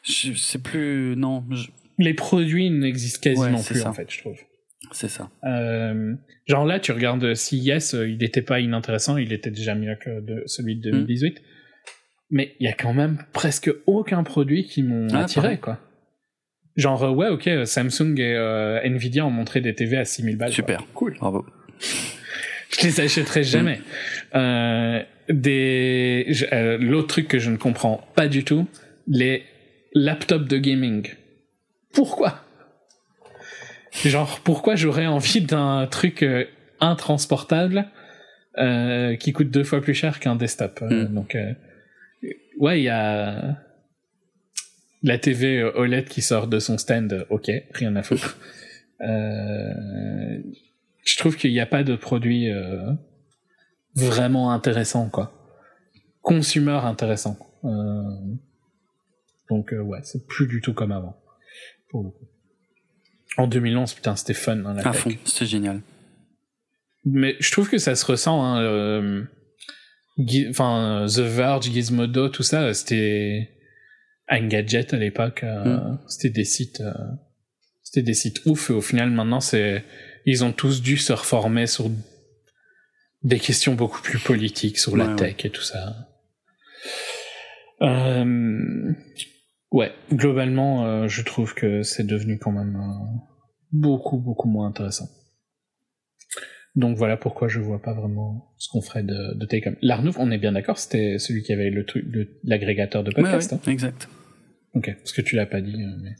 C'est 0.03 0.61
plus, 0.61 1.15
non, 1.15 1.45
je- 1.51 1.69
les 1.97 2.13
produits 2.13 2.69
n'existent 2.69 3.21
quasiment 3.21 3.57
Ouais, 3.59 3.63
plus, 3.65 3.79
ça. 3.79 3.89
en 3.89 3.93
fait, 3.93 4.11
je 4.11 4.19
trouve. 4.19 4.37
c'est 4.91 5.07
ça. 5.07 5.29
Euh, 5.45 6.13
genre 6.47 6.65
là, 6.65 6.79
tu 6.81 6.91
regardes 6.91 7.33
CIS, 7.33 7.93
il 7.93 8.17
n'était 8.19 8.41
pas 8.41 8.59
inintéressant, 8.59 9.15
il 9.17 9.31
était 9.31 9.51
déjà 9.51 9.73
mieux 9.73 9.95
que 10.03 10.19
de, 10.19 10.43
celui 10.47 10.75
Hmm. 10.75 10.81
de 10.81 10.91
2018. 10.91 11.41
Mais 12.31 12.55
il 12.59 12.65
y 12.65 12.69
a 12.69 12.73
quand 12.73 12.93
même 12.93 13.19
presque 13.33 13.69
aucun 13.85 14.23
produit 14.23 14.65
qui 14.65 14.83
m'ont 14.83 15.07
Ah, 15.13 15.21
attiré, 15.21 15.43
pareil. 15.43 15.59
quoi. 15.59 15.79
Genre, 16.75 17.03
euh, 17.03 17.11
ouais, 17.11 17.29
ok, 17.29 17.47
euh, 17.47 17.65
Samsung 17.65 18.15
et 18.19 18.33
euh, 18.35 18.79
Nvidia 18.83 19.25
ont 19.25 19.29
montré 19.31 19.61
des 19.61 19.73
TV 19.75 19.97
à 19.97 20.05
6000 20.05 20.37
balles. 20.37 20.49
quoi. 20.49 20.55
Super. 20.55 20.83
Cool. 20.93 21.15
Bravo. 21.19 21.45
Je 21.79 22.81
les 22.87 22.99
achèterai 22.99 23.43
jamais. 23.43 23.79
Euh, 24.35 25.01
des, 25.29 26.25
je- 26.29 26.45
euh, 26.51 26.77
l'autre 26.77 27.07
truc 27.07 27.27
que 27.27 27.39
je 27.39 27.49
ne 27.49 27.57
comprends 27.57 28.05
pas 28.15 28.27
du 28.27 28.43
tout, 28.43 28.67
les 29.07 29.43
laptops 29.93 30.47
de 30.47 30.57
gaming. 30.57 31.07
Pourquoi? 31.93 32.41
Genre, 34.03 34.39
pourquoi 34.43 34.75
j'aurais 34.75 35.05
envie 35.05 35.41
d'un 35.41 35.87
truc 35.89 36.21
euh, 36.23 36.43
intransportable 36.81 37.85
euh, 38.57 39.15
qui 39.15 39.31
coûte 39.31 39.49
deux 39.49 39.63
fois 39.63 39.79
plus 39.81 39.93
cher 39.93 40.19
qu'un 40.19 40.35
desktop 40.35 40.79
Euh, 40.81 41.05
Mm. 41.07 41.13
Donc, 41.13 41.35
euh, 41.35 41.53
ouais, 42.59 42.79
il 42.81 42.83
y 42.83 42.89
a 42.89 43.57
la 45.03 45.17
TV 45.17 45.63
OLED 45.63 46.07
qui 46.07 46.21
sort 46.21 46.47
de 46.47 46.59
son 46.59 46.77
stand. 46.77 47.13
euh, 47.13 47.25
Ok, 47.29 47.49
rien 47.73 47.95
à 47.95 48.03
foutre. 48.03 48.37
Euh, 49.01 50.39
je 51.05 51.17
trouve 51.17 51.35
qu'il 51.37 51.51
n'y 51.51 51.59
a 51.59 51.65
pas 51.65 51.83
de 51.83 51.95
produit 51.95 52.49
euh, 52.51 52.91
vraiment 53.95 54.51
intéressant, 54.51 55.09
quoi. 55.09 55.31
Consumer 56.21 56.79
intéressant. 56.83 57.37
Euh, 57.65 58.01
donc, 59.49 59.73
euh, 59.73 59.79
ouais, 59.81 59.99
c'est 60.03 60.25
plus 60.25 60.47
du 60.47 60.61
tout 60.61 60.73
comme 60.73 60.91
avant. 60.91 61.15
Pour 61.89 62.03
le 62.03 62.09
coup. 62.09 62.25
En 63.37 63.47
2011, 63.47 63.93
putain, 63.93 64.15
c'était 64.15 64.33
fun. 64.33 64.57
Hein, 64.65 64.73
la 64.75 64.87
À 64.87 64.91
tech. 64.91 65.01
fond, 65.01 65.11
c'était 65.25 65.45
génial. 65.45 65.81
Mais 67.03 67.35
je 67.39 67.51
trouve 67.51 67.69
que 67.69 67.77
ça 67.77 67.95
se 67.95 68.05
ressent. 68.05 68.41
Hein, 68.43 68.61
euh, 68.63 69.23
Enfin, 70.49 71.05
The 71.07 71.19
Verge, 71.19 71.65
Gizmodo, 71.71 72.29
tout 72.29 72.43
ça, 72.43 72.73
c'était 72.73 73.49
Engadget 74.29 74.93
à 74.93 74.97
l'époque. 74.97 75.43
euh, 75.43 75.77
Mm. 75.77 75.99
C'était 76.07 76.29
des 76.29 76.45
sites, 76.45 76.81
euh, 76.81 76.93
c'était 77.83 78.01
des 78.01 78.13
sites 78.13 78.45
ouf. 78.45 78.69
Et 78.69 78.73
au 78.73 78.81
final, 78.81 79.09
maintenant, 79.11 79.41
c'est, 79.41 79.83
ils 80.25 80.43
ont 80.43 80.53
tous 80.53 80.81
dû 80.81 80.97
se 80.97 81.13
reformer 81.13 81.67
sur 81.67 81.89
des 83.23 83.39
questions 83.39 83.73
beaucoup 83.75 84.01
plus 84.01 84.19
politiques 84.19 84.77
sur 84.77 84.95
la 84.95 85.07
Ouais, 85.07 85.15
tech 85.15 85.45
et 85.45 85.49
tout 85.49 85.61
ça. 85.63 85.95
Euh, 87.81 88.93
ouais, 89.71 89.91
globalement, 90.13 90.85
euh, 90.85 91.07
je 91.07 91.21
trouve 91.23 91.53
que 91.53 91.81
c'est 91.83 92.05
devenu 92.05 92.37
quand 92.39 92.51
même 92.51 92.75
euh, 92.75 93.17
beaucoup, 93.71 94.17
beaucoup 94.17 94.47
moins 94.47 94.67
intéressant. 94.67 95.09
Donc 96.75 96.97
voilà 96.97 97.15
pourquoi 97.15 97.47
je 97.47 97.59
vois 97.59 97.81
pas 97.81 97.93
vraiment 97.93 98.51
ce 98.57 98.67
qu'on 98.69 98.81
ferait 98.81 99.03
de, 99.03 99.33
de 99.33 99.45
Télécom. 99.45 99.75
L'Arnouf, 99.81 100.17
on 100.19 100.29
est 100.31 100.37
bien 100.37 100.51
d'accord, 100.51 100.77
c'était 100.77 101.17
celui 101.19 101.41
qui 101.43 101.53
avait 101.53 101.69
le 101.69 101.85
truc, 101.85 102.05
l'agrégateur 102.43 103.03
de 103.03 103.09
Ouais, 103.09 103.21
podcast. 103.21 103.53
ouais, 103.65 103.71
exact. 103.73 104.07
hein. 104.09 104.79
ok, 104.79 104.93
parce 104.97 105.13
que 105.13 105.21
tu 105.21 105.35
l'as 105.37 105.45
pas 105.45 105.61
dit, 105.61 105.81
euh, 105.81 105.95
mais 106.03 106.15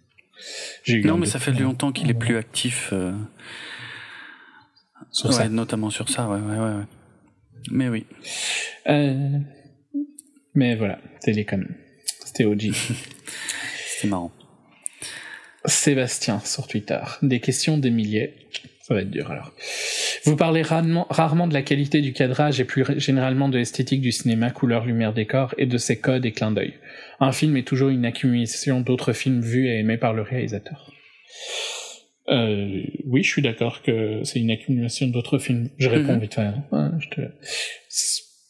j'ai 0.84 0.98
eu 0.98 1.04
Non, 1.04 1.18
mais 1.18 1.26
ça 1.26 1.40
fait 1.40 1.52
longtemps 1.52 1.92
qu'il 1.92 2.10
est 2.10 2.14
plus 2.14 2.38
actif. 2.38 2.90
euh, 2.94 3.12
sur 5.12 5.30
ouais, 5.30 5.36
ça. 5.36 5.50
notamment 5.50 5.90
sur 5.90 6.08
ça, 6.10 6.30
ouais, 6.30 6.40
ouais, 6.40 6.58
ouais. 6.58 6.76
ouais. 6.78 6.84
Mais 7.72 7.90
oui. 7.90 8.06
Euh, 8.88 9.40
mais 10.54 10.76
voilà, 10.76 11.00
Télécom, 11.22 11.68
c'était 12.24 12.46
OG. 12.46 12.72
C'était 13.98 14.08
marrant. 14.08 14.32
Sébastien 15.66 16.40
sur 16.42 16.68
Twitter. 16.68 17.00
Des 17.22 17.40
questions 17.40 17.78
des 17.78 17.90
milliers. 17.92 18.36
Ça 18.88 18.94
va 18.94 19.02
être 19.02 19.10
dur 19.10 19.32
alors. 19.32 19.52
Vous 20.26 20.36
parlez 20.36 20.62
rarement, 20.62 21.08
rarement 21.10 21.48
de 21.48 21.54
la 21.56 21.64
qualité 21.64 22.02
du 22.02 22.14
cadrage 22.14 22.60
et 22.60 22.66
plus 22.66 22.84
généralement 23.00 23.50
de 23.50 23.58
l'esthétique 23.58 24.00
du 24.02 24.12
cinéma, 24.12 24.52
couleur, 24.52 24.86
lumière, 24.86 25.12
décor 25.12 25.56
et 25.58 25.66
de 25.66 25.78
ses 25.80 26.00
codes 26.00 26.24
et 26.26 26.32
clins 26.32 26.52
d'œil. 26.52 26.76
Un 27.20 27.32
film 27.32 27.58
est 27.58 27.64
toujours 27.68 27.90
une 27.90 28.06
accumulation 28.06 28.82
d'autres 28.82 29.14
films 29.14 29.42
vus 29.42 29.68
et 29.70 29.80
aimés 29.80 29.98
par 29.98 30.14
le 30.14 30.22
réalisateur. 30.22 30.92
Euh, 32.30 32.82
oui, 33.06 33.24
je 33.24 33.30
suis 33.30 33.42
d'accord 33.42 33.82
que 33.82 34.22
c'est 34.24 34.40
une 34.40 34.52
accumulation 34.52 35.08
d'autres 35.08 35.38
films. 35.40 35.70
Je 35.78 35.90
réponds 35.90 36.14
Mhm. 36.14 36.20
vite 36.20 36.34
fait. 36.36 36.42
hein. 36.42 36.64
Ouais, 36.72 36.90
je, 37.00 37.10
te- 37.10 37.32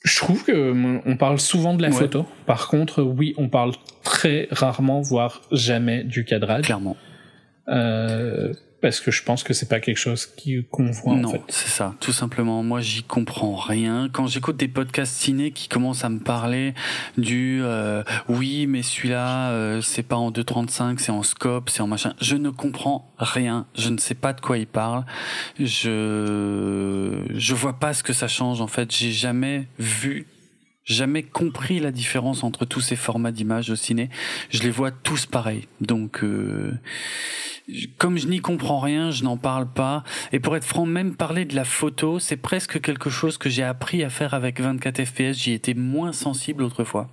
je 0.03 0.17
trouve 0.17 0.43
que 0.45 1.01
on 1.05 1.17
parle 1.17 1.39
souvent 1.39 1.73
de 1.75 1.81
la 1.81 1.89
Ouais. 1.89 1.95
photo. 1.95 2.25
Par 2.45 2.67
contre, 2.67 3.01
oui, 3.03 3.33
on 3.37 3.47
parle 3.49 3.71
très 4.03 4.47
rarement, 4.51 4.99
voire 5.01 5.41
jamais 5.51 6.03
du 6.03 6.25
cadrage. 6.25 6.65
Clairement. 6.65 6.95
Euh, 7.67 8.53
parce 8.85 8.99
que 8.99 9.09
je 9.09 9.23
pense 9.23 9.41
que 9.41 9.55
c'est 9.55 9.67
pas 9.67 9.79
quelque 9.79 9.97
chose 9.97 10.27
qui 10.27 10.63
qu'on 10.69 10.91
voit 10.91 11.15
non, 11.15 11.29
en 11.29 11.31
fait. 11.31 11.41
c'est 11.47 11.69
ça, 11.69 11.95
tout 11.99 12.11
simplement. 12.11 12.61
Moi, 12.61 12.81
j'y 12.81 13.01
comprends 13.01 13.55
rien. 13.55 14.09
Quand 14.13 14.27
j'écoute 14.27 14.57
des 14.57 14.67
podcasts 14.67 15.15
ciné 15.15 15.49
qui 15.49 15.67
commencent 15.67 16.05
à 16.05 16.09
me 16.09 16.19
parler 16.19 16.75
du 17.17 17.61
euh, 17.63 18.03
oui, 18.29 18.67
mais 18.67 18.83
celui-là, 18.83 19.49
euh, 19.49 19.81
c'est 19.81 20.03
pas 20.03 20.17
en 20.17 20.29
2.35, 20.29 20.99
c'est 20.99 21.11
en 21.11 21.23
scope, 21.23 21.71
c'est 21.71 21.81
en 21.81 21.87
machin. 21.87 22.13
Je 22.21 22.35
ne 22.35 22.51
comprends 22.51 23.11
rien. 23.17 23.65
Je 23.75 23.89
ne 23.89 23.97
sais 23.97 24.13
pas 24.13 24.33
de 24.33 24.41
quoi 24.41 24.59
ils 24.59 24.67
parlent. 24.67 25.03
Je 25.59 27.23
je 27.33 27.55
vois 27.55 27.79
pas 27.79 27.95
ce 27.95 28.03
que 28.03 28.13
ça 28.13 28.27
change 28.27 28.61
en 28.61 28.67
fait. 28.67 28.95
J'ai 28.95 29.11
jamais 29.11 29.65
vu 29.79 30.27
jamais 30.85 31.23
compris 31.23 31.79
la 31.79 31.91
différence 31.91 32.43
entre 32.43 32.65
tous 32.65 32.81
ces 32.81 32.95
formats 32.95 33.31
d'images 33.31 33.69
au 33.69 33.75
ciné. 33.75 34.09
Je 34.49 34.61
les 34.61 34.69
vois 34.69 34.91
tous 34.91 35.25
pareils. 35.25 35.67
Donc, 35.81 36.23
euh, 36.23 36.71
comme 37.97 38.17
je 38.17 38.27
n'y 38.27 38.39
comprends 38.39 38.79
rien, 38.79 39.11
je 39.11 39.23
n'en 39.23 39.37
parle 39.37 39.67
pas. 39.67 40.03
Et 40.31 40.39
pour 40.39 40.55
être 40.55 40.63
franc, 40.63 40.85
même 40.85 41.15
parler 41.15 41.45
de 41.45 41.55
la 41.55 41.65
photo, 41.65 42.19
c'est 42.19 42.37
presque 42.37 42.79
quelque 42.79 43.09
chose 43.09 43.37
que 43.37 43.49
j'ai 43.49 43.63
appris 43.63 44.03
à 44.03 44.09
faire 44.09 44.33
avec 44.33 44.61
24 44.61 45.03
FPS. 45.03 45.33
J'y 45.33 45.53
étais 45.53 45.73
moins 45.73 46.13
sensible 46.13 46.63
autrefois. 46.63 47.09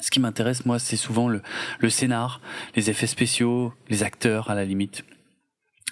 Ce 0.00 0.10
qui 0.10 0.20
m'intéresse, 0.20 0.66
moi, 0.66 0.78
c'est 0.78 0.96
souvent 0.96 1.28
le, 1.28 1.42
le 1.78 1.88
scénar, 1.88 2.40
les 2.74 2.90
effets 2.90 3.06
spéciaux, 3.06 3.72
les 3.88 4.02
acteurs, 4.02 4.50
à 4.50 4.54
la 4.54 4.64
limite. 4.64 5.04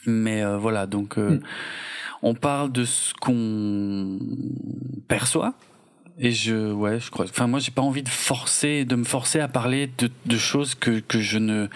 Mais 0.05 0.43
euh, 0.43 0.59
voilà, 0.59 0.87
donc 0.87 1.17
euh, 1.19 1.37
Mm. 1.37 1.41
on 2.23 2.35
parle 2.35 2.73
de 2.73 2.85
ce 2.85 3.15
qu'on 3.15 4.19
perçoit. 5.09 5.55
Et 6.23 6.33
je, 6.33 6.71
ouais, 6.71 7.01
je 7.01 7.11
crois. 7.11 7.25
Enfin, 7.25 7.47
moi, 7.47 7.61
j'ai 7.61 7.71
pas 7.71 7.81
envie 7.81 8.03
de 8.03 8.09
forcer, 8.11 8.85
de 8.85 8.95
me 8.95 9.05
forcer 9.05 9.41
à 9.41 9.49
parler 9.49 9.91
de, 9.97 10.11
de 10.27 10.37
choses 10.37 10.75
que, 10.75 11.01
que 11.01 11.19
je 11.19 11.39
ne, 11.39 11.69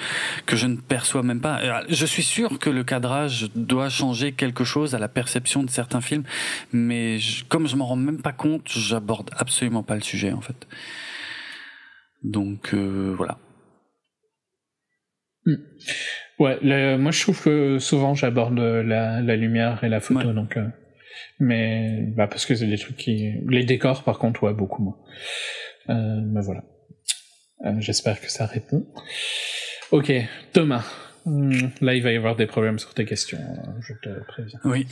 que 0.44 0.54
je 0.54 0.66
ne 0.66 0.76
perçois 0.76 1.22
même 1.22 1.40
pas. 1.40 1.62
Euh, 1.62 1.82
Je 1.88 2.04
suis 2.04 2.22
sûr 2.22 2.58
que 2.58 2.68
le 2.68 2.84
cadrage 2.84 3.48
doit 3.54 3.88
changer 3.88 4.32
quelque 4.32 4.62
chose 4.62 4.94
à 4.94 4.98
la 4.98 5.08
perception 5.08 5.62
de 5.62 5.70
certains 5.70 6.02
films, 6.02 6.24
mais 6.72 7.18
je- 7.18 7.42
comme 7.46 7.66
je 7.66 7.74
m'en 7.76 7.86
rends 7.86 7.96
même 7.96 8.20
pas 8.20 8.32
compte, 8.32 8.68
j'aborde 8.68 9.30
absolument 9.34 9.82
pas 9.82 9.94
le 9.94 10.02
sujet, 10.02 10.32
en 10.32 10.42
fait. 10.42 10.66
Donc 12.22 12.74
voilà. 12.74 13.38
Hmm. 15.46 15.54
Ouais, 16.38 16.96
moi 16.98 17.12
je 17.12 17.20
trouve 17.22 17.42
que 17.42 17.78
souvent 17.78 18.14
j'aborde 18.14 18.58
la, 18.58 19.20
la, 19.20 19.36
lumière 19.36 19.84
et 19.84 19.88
la 19.88 20.00
photo, 20.00 20.32
donc. 20.32 20.56
Euh, 20.56 20.66
mais 21.38 22.00
bah 22.16 22.26
parce 22.26 22.46
que 22.46 22.54
c'est 22.54 22.66
des 22.66 22.78
trucs 22.78 22.96
qui. 22.96 23.34
Les 23.48 23.64
décors, 23.64 24.04
par 24.04 24.18
contre, 24.18 24.42
ouais, 24.44 24.54
beaucoup 24.54 24.82
moins. 24.82 24.96
Euh, 25.90 26.20
mais 26.24 26.40
voilà. 26.40 26.64
Euh, 27.64 27.74
j'espère 27.78 28.20
que 28.20 28.30
ça 28.30 28.46
répond. 28.46 28.86
Ok, 29.90 30.12
Thomas. 30.52 30.84
Hmm, 31.24 31.68
là, 31.80 31.94
il 31.94 32.02
va 32.02 32.12
y 32.12 32.16
avoir 32.16 32.36
des 32.36 32.46
problèmes 32.46 32.78
sur 32.78 32.92
tes 32.92 33.04
questions. 33.04 33.38
Je 33.80 33.94
te 33.94 34.20
préviens. 34.24 34.60
Oui. 34.64 34.86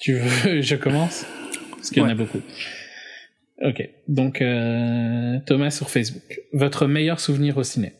Tu 0.00 0.14
veux, 0.14 0.60
je 0.60 0.76
commence? 0.76 1.26
Parce 1.70 1.90
qu'il 1.90 2.02
y 2.02 2.06
en 2.06 2.08
a 2.08 2.14
beaucoup. 2.14 2.40
Ok, 3.62 3.88
donc 4.08 4.42
euh, 4.42 5.38
Thomas 5.46 5.70
sur 5.70 5.90
Facebook. 5.90 6.40
Votre 6.52 6.86
meilleur 6.86 7.20
souvenir 7.20 7.56
au 7.56 7.62
ciné? 7.62 7.92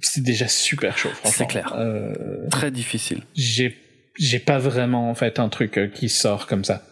C'est 0.00 0.22
déjà 0.22 0.48
super 0.48 0.96
chaud, 0.96 1.10
franchement. 1.10 1.32
C'est 1.36 1.46
clair. 1.46 1.74
Euh, 1.76 2.48
Très 2.50 2.70
difficile. 2.70 3.22
J'ai, 3.34 3.76
j'ai 4.18 4.38
pas 4.38 4.58
vraiment, 4.58 5.10
en 5.10 5.14
fait, 5.14 5.38
un 5.38 5.48
truc 5.48 5.78
euh, 5.78 5.88
qui 5.88 6.08
sort 6.08 6.46
comme 6.46 6.64
ça. 6.64 6.82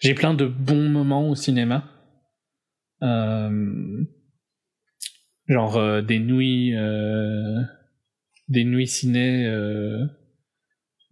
J'ai 0.00 0.14
plein 0.14 0.34
de 0.34 0.46
bons 0.46 0.88
moments 0.88 1.28
au 1.28 1.34
cinéma. 1.34 1.84
Euh, 3.02 4.04
genre 5.48 6.02
des 6.02 6.18
nuits, 6.18 6.74
des 8.48 8.64
nuits 8.64 8.86
ciné. 8.86 9.50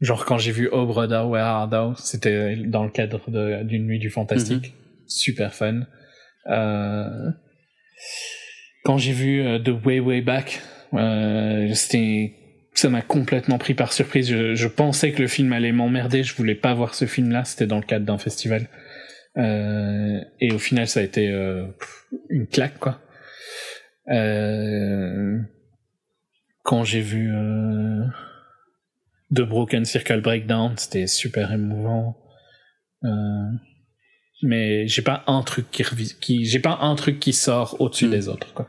genre 0.01 0.24
quand 0.27 0.39
j'ai 0.39 0.53
vu 0.53 0.69
Oh 0.73 0.86
Brother 0.86 1.28
Where 1.28 1.45
Art 1.45 1.69
Thou, 1.69 1.95
c'était 1.97 2.57
dans 2.57 2.85
le 2.85 2.91
cadre 2.91 3.20
d'une 3.62 3.86
nuit 3.86 3.99
du 3.99 4.11
fantastique. 4.11 4.74
Mhm. 4.74 5.07
Super 5.07 5.55
fun. 5.55 5.86
quand 8.85 8.99
j'ai 8.99 9.12
vu 9.12 9.62
The 9.62 9.70
Way 9.85 10.01
Way 10.01 10.20
Back, 10.20 10.61
euh, 10.95 11.73
c'était 11.74 12.35
ça 12.75 12.91
m'a 12.91 13.03
complètement 13.03 13.59
pris 13.59 13.75
par 13.75 13.93
surprise. 13.93 14.29
Je, 14.29 14.55
je, 14.55 14.69
pensais 14.69 15.13
que 15.13 15.23
le 15.23 15.29
film 15.29 15.53
allait 15.53 15.73
m'emmerder. 15.73 16.23
Je 16.23 16.35
voulais 16.35 16.55
pas 16.55 16.75
voir 16.75 16.95
ce 16.95 17.07
film-là. 17.07 17.45
C'était 17.45 17.67
dans 17.67 17.79
le 17.79 17.85
cadre 17.85 18.05
d'un 18.05 18.19
festival. 18.19 18.69
Euh, 19.37 20.21
et 20.41 20.53
au 20.53 20.59
final, 20.59 20.87
ça 20.87 21.01
a 21.01 21.03
été 21.03 21.29
euh, 21.29 21.67
une 22.29 22.47
claque, 22.47 22.79
quoi. 22.79 23.01
Euh, 24.11 25.39
quand 26.63 26.85
j'ai 26.85 27.01
vu 27.01 27.35
euh, 27.35 28.05
The 29.35 29.43
Broken 29.43 29.85
Circle 29.85 30.21
Breakdown, 30.21 30.75
c'était 30.77 31.07
super 31.07 31.53
émouvant. 31.53 32.17
Euh, 33.05 33.09
mais 34.43 34.87
j'ai 34.87 35.03
pas 35.03 35.25
un 35.27 35.43
truc 35.43 35.71
qui, 35.71 35.85
qui 36.21 36.45
j'ai 36.45 36.59
pas 36.59 36.79
un 36.81 36.95
truc 36.97 37.21
qui 37.21 37.33
sort 37.33 37.81
au-dessus 37.81 38.07
hmm. 38.07 38.11
des 38.11 38.29
autres, 38.29 38.53
quoi. 38.55 38.69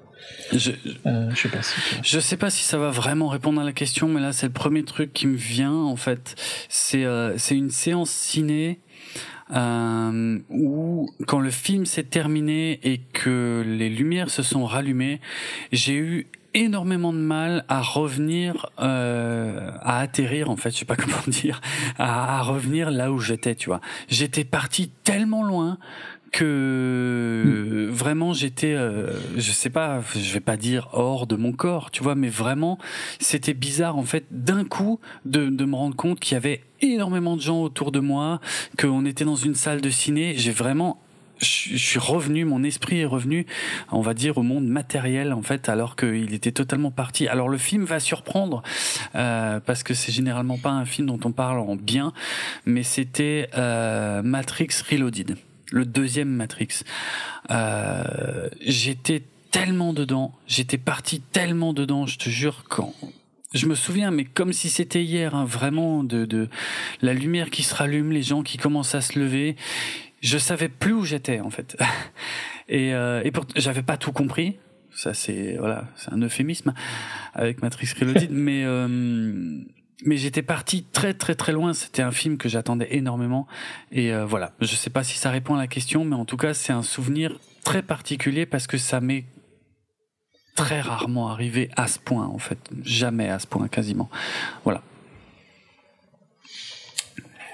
Je, 0.52 0.72
euh, 1.06 1.30
je 1.32 1.36
sais 1.36 1.50
pas 1.50 1.62
si 1.62 1.76
je 2.04 2.20
sais 2.20 2.38
pas 2.38 2.50
si 2.50 2.64
ça 2.64 2.78
va 2.78 2.92
vraiment 2.92 3.28
répondre 3.28 3.60
à 3.60 3.64
la 3.64 3.74
question, 3.74 4.08
mais 4.08 4.22
là 4.22 4.32
c'est 4.32 4.46
le 4.46 4.54
premier 4.54 4.84
truc 4.84 5.12
qui 5.14 5.28
me 5.28 5.36
vient 5.36 5.74
en 5.74 5.96
fait. 5.96 6.36
C'est 6.70 7.06
euh, 7.06 7.38
c'est 7.38 7.58
une 7.58 7.72
séance 7.72 8.12
ciné 8.12 8.80
euh, 9.54 10.40
où 10.50 11.10
quand 11.28 11.40
le 11.40 11.52
film 11.52 11.86
s'est 11.86 12.04
terminé 12.04 12.80
et 12.84 13.00
que 13.14 13.64
les 13.66 13.90
lumières 13.90 14.30
se 14.30 14.44
sont 14.44 14.66
rallumées, 14.66 15.22
j'ai 15.72 15.96
eu 15.96 16.28
énormément 16.56 17.12
de 17.12 17.20
mal 17.20 17.66
à 17.68 17.82
revenir, 17.82 18.68
euh, 18.80 19.72
à 19.82 20.00
atterrir 20.00 20.50
en 20.50 20.56
fait, 20.56 20.72
je 20.72 20.78
sais 20.78 20.86
pas 20.86 20.96
comment 20.96 21.16
dire, 21.28 21.62
à, 22.00 22.40
à 22.40 22.42
revenir 22.42 22.90
là 22.90 23.12
où 23.12 23.20
j'étais, 23.20 23.56
tu 23.56 23.70
vois. 23.70 23.82
J'étais 24.08 24.46
parti 24.46 24.90
tellement 25.04 25.44
loin 25.44 25.78
que 26.36 27.88
vraiment 27.90 28.34
j'étais, 28.34 28.74
euh, 28.74 29.14
je 29.38 29.52
sais 29.52 29.70
pas, 29.70 30.02
je 30.14 30.34
vais 30.34 30.42
pas 30.42 30.58
dire 30.58 30.90
hors 30.92 31.28
de 31.28 31.38
mon 31.38 31.54
corps, 31.54 31.92
tu 31.92 32.04
vois, 32.04 32.16
mais 32.16 32.28
vraiment 32.28 32.78
c'était 33.20 33.54
bizarre 33.54 33.98
en 33.98 34.04
fait 34.04 34.26
d'un 34.32 34.66
coup 34.66 35.00
de, 35.24 35.48
de 35.48 35.64
me 35.64 35.76
rendre 35.76 35.96
compte 35.96 36.20
qu'il 36.20 36.34
y 36.34 36.38
avait 36.38 36.64
énormément 36.82 37.38
de 37.38 37.42
gens 37.42 37.62
autour 37.62 37.94
de 37.94 38.02
moi, 38.02 38.42
qu'on 38.78 39.06
était 39.06 39.24
dans 39.24 39.38
une 39.38 39.56
salle 39.56 39.80
de 39.80 39.90
ciné. 39.90 40.34
J'ai 40.36 40.52
vraiment 40.52 41.00
je 41.40 41.78
suis 41.78 42.00
revenu, 42.00 42.46
mon 42.46 42.64
esprit 42.64 43.00
est 43.00 43.06
revenu, 43.06 43.46
on 43.92 44.02
va 44.02 44.14
dire, 44.14 44.38
au 44.38 44.42
monde 44.42 44.68
matériel 44.68 45.32
en 45.32 45.42
fait, 45.42 45.70
alors 45.70 45.96
qu'il 45.96 46.34
était 46.34 46.52
totalement 46.52 46.92
parti. 46.92 47.30
Alors 47.30 47.48
le 47.48 47.58
film 47.58 47.86
va 47.86 48.02
surprendre 48.02 48.62
euh, 49.16 49.62
parce 49.62 49.84
que 49.84 49.94
c'est 49.94 50.12
généralement 50.12 50.58
pas 50.58 50.72
un 50.72 50.86
film 50.86 51.08
dont 51.08 51.20
on 51.24 51.32
parle 51.32 51.60
en 51.60 51.76
bien, 51.78 52.12
mais 52.66 52.84
c'était 52.84 53.50
euh, 53.58 54.22
Matrix 54.22 54.70
Reloaded 54.90 55.38
le 55.72 55.86
deuxième 55.86 56.30
Matrix. 56.30 56.84
Euh, 57.52 58.50
j'étais 58.62 59.24
tellement 59.52 59.94
dedans, 59.94 60.34
j'étais 60.48 60.78
parti 60.78 61.22
tellement 61.22 61.74
dedans, 61.74 62.06
je 62.06 62.18
te 62.18 62.30
jure, 62.30 62.64
quand 62.68 62.94
je 63.56 63.68
me 63.68 63.76
souviens, 63.76 64.12
mais 64.12 64.26
comme 64.26 64.52
si 64.54 64.70
c'était 64.70 65.04
hier, 65.04 65.34
hein, 65.34 65.46
vraiment 65.46 66.04
de, 66.04 66.26
de 66.26 66.50
la 67.02 67.14
lumière 67.14 67.50
qui 67.50 67.64
se 67.64 67.74
rallume, 67.74 68.12
les 68.12 68.22
gens 68.22 68.44
qui 68.44 68.58
commencent 68.58 68.96
à 68.96 69.02
se 69.02 69.18
lever. 69.18 69.56
Je 70.22 70.38
savais 70.38 70.70
plus 70.70 70.94
où 70.94 71.06
j'étais 71.06 71.40
en 71.40 71.50
fait, 71.50 71.78
et, 72.70 72.94
euh, 72.94 73.22
et 73.24 73.32
pour, 73.32 73.46
j'avais 73.56 73.84
pas 73.84 73.98
tout 73.98 74.12
compris. 74.12 74.58
Ça 74.94 75.14
c'est 75.14 75.56
voilà, 75.58 75.86
c'est 75.96 76.12
un 76.12 76.22
euphémisme 76.22 76.74
avec 77.34 77.62
Matrix 77.62 77.90
Reloaded, 78.00 78.30
mais 78.32 78.64
euh, 78.66 79.60
mais 80.04 80.18
j'étais 80.18 80.42
parti 80.42 80.84
très 80.84 81.14
très 81.14 81.36
très 81.36 81.52
loin. 81.52 81.74
C'était 81.74 82.02
un 82.02 82.12
film 82.12 82.38
que 82.38 82.50
j'attendais 82.50 82.88
énormément. 82.92 83.48
Et 83.92 84.14
euh, 84.14 84.26
voilà, 84.26 84.52
je 84.62 84.76
sais 84.76 84.90
pas 84.90 85.04
si 85.04 85.18
ça 85.18 85.30
répond 85.30 85.56
à 85.56 85.58
la 85.58 85.68
question, 85.68 86.06
mais 86.06 86.16
en 86.16 86.26
tout 86.26 86.38
cas, 86.38 86.54
c'est 86.54 86.74
un 86.74 86.84
souvenir 86.84 87.40
très 87.64 87.82
particulier 87.82 88.46
parce 88.46 88.68
que 88.68 88.78
ça 88.78 89.00
m'est 89.00 89.26
très 90.56 90.82
rarement 90.82 91.30
arrivé 91.30 91.70
à 91.76 91.88
ce 91.88 92.00
point, 92.00 92.26
en 92.26 92.38
fait. 92.38 92.58
Jamais 92.84 93.30
à 93.30 93.40
ce 93.40 93.48
point, 93.48 93.68
quasiment. 93.68 94.10
Voilà. 94.64 94.82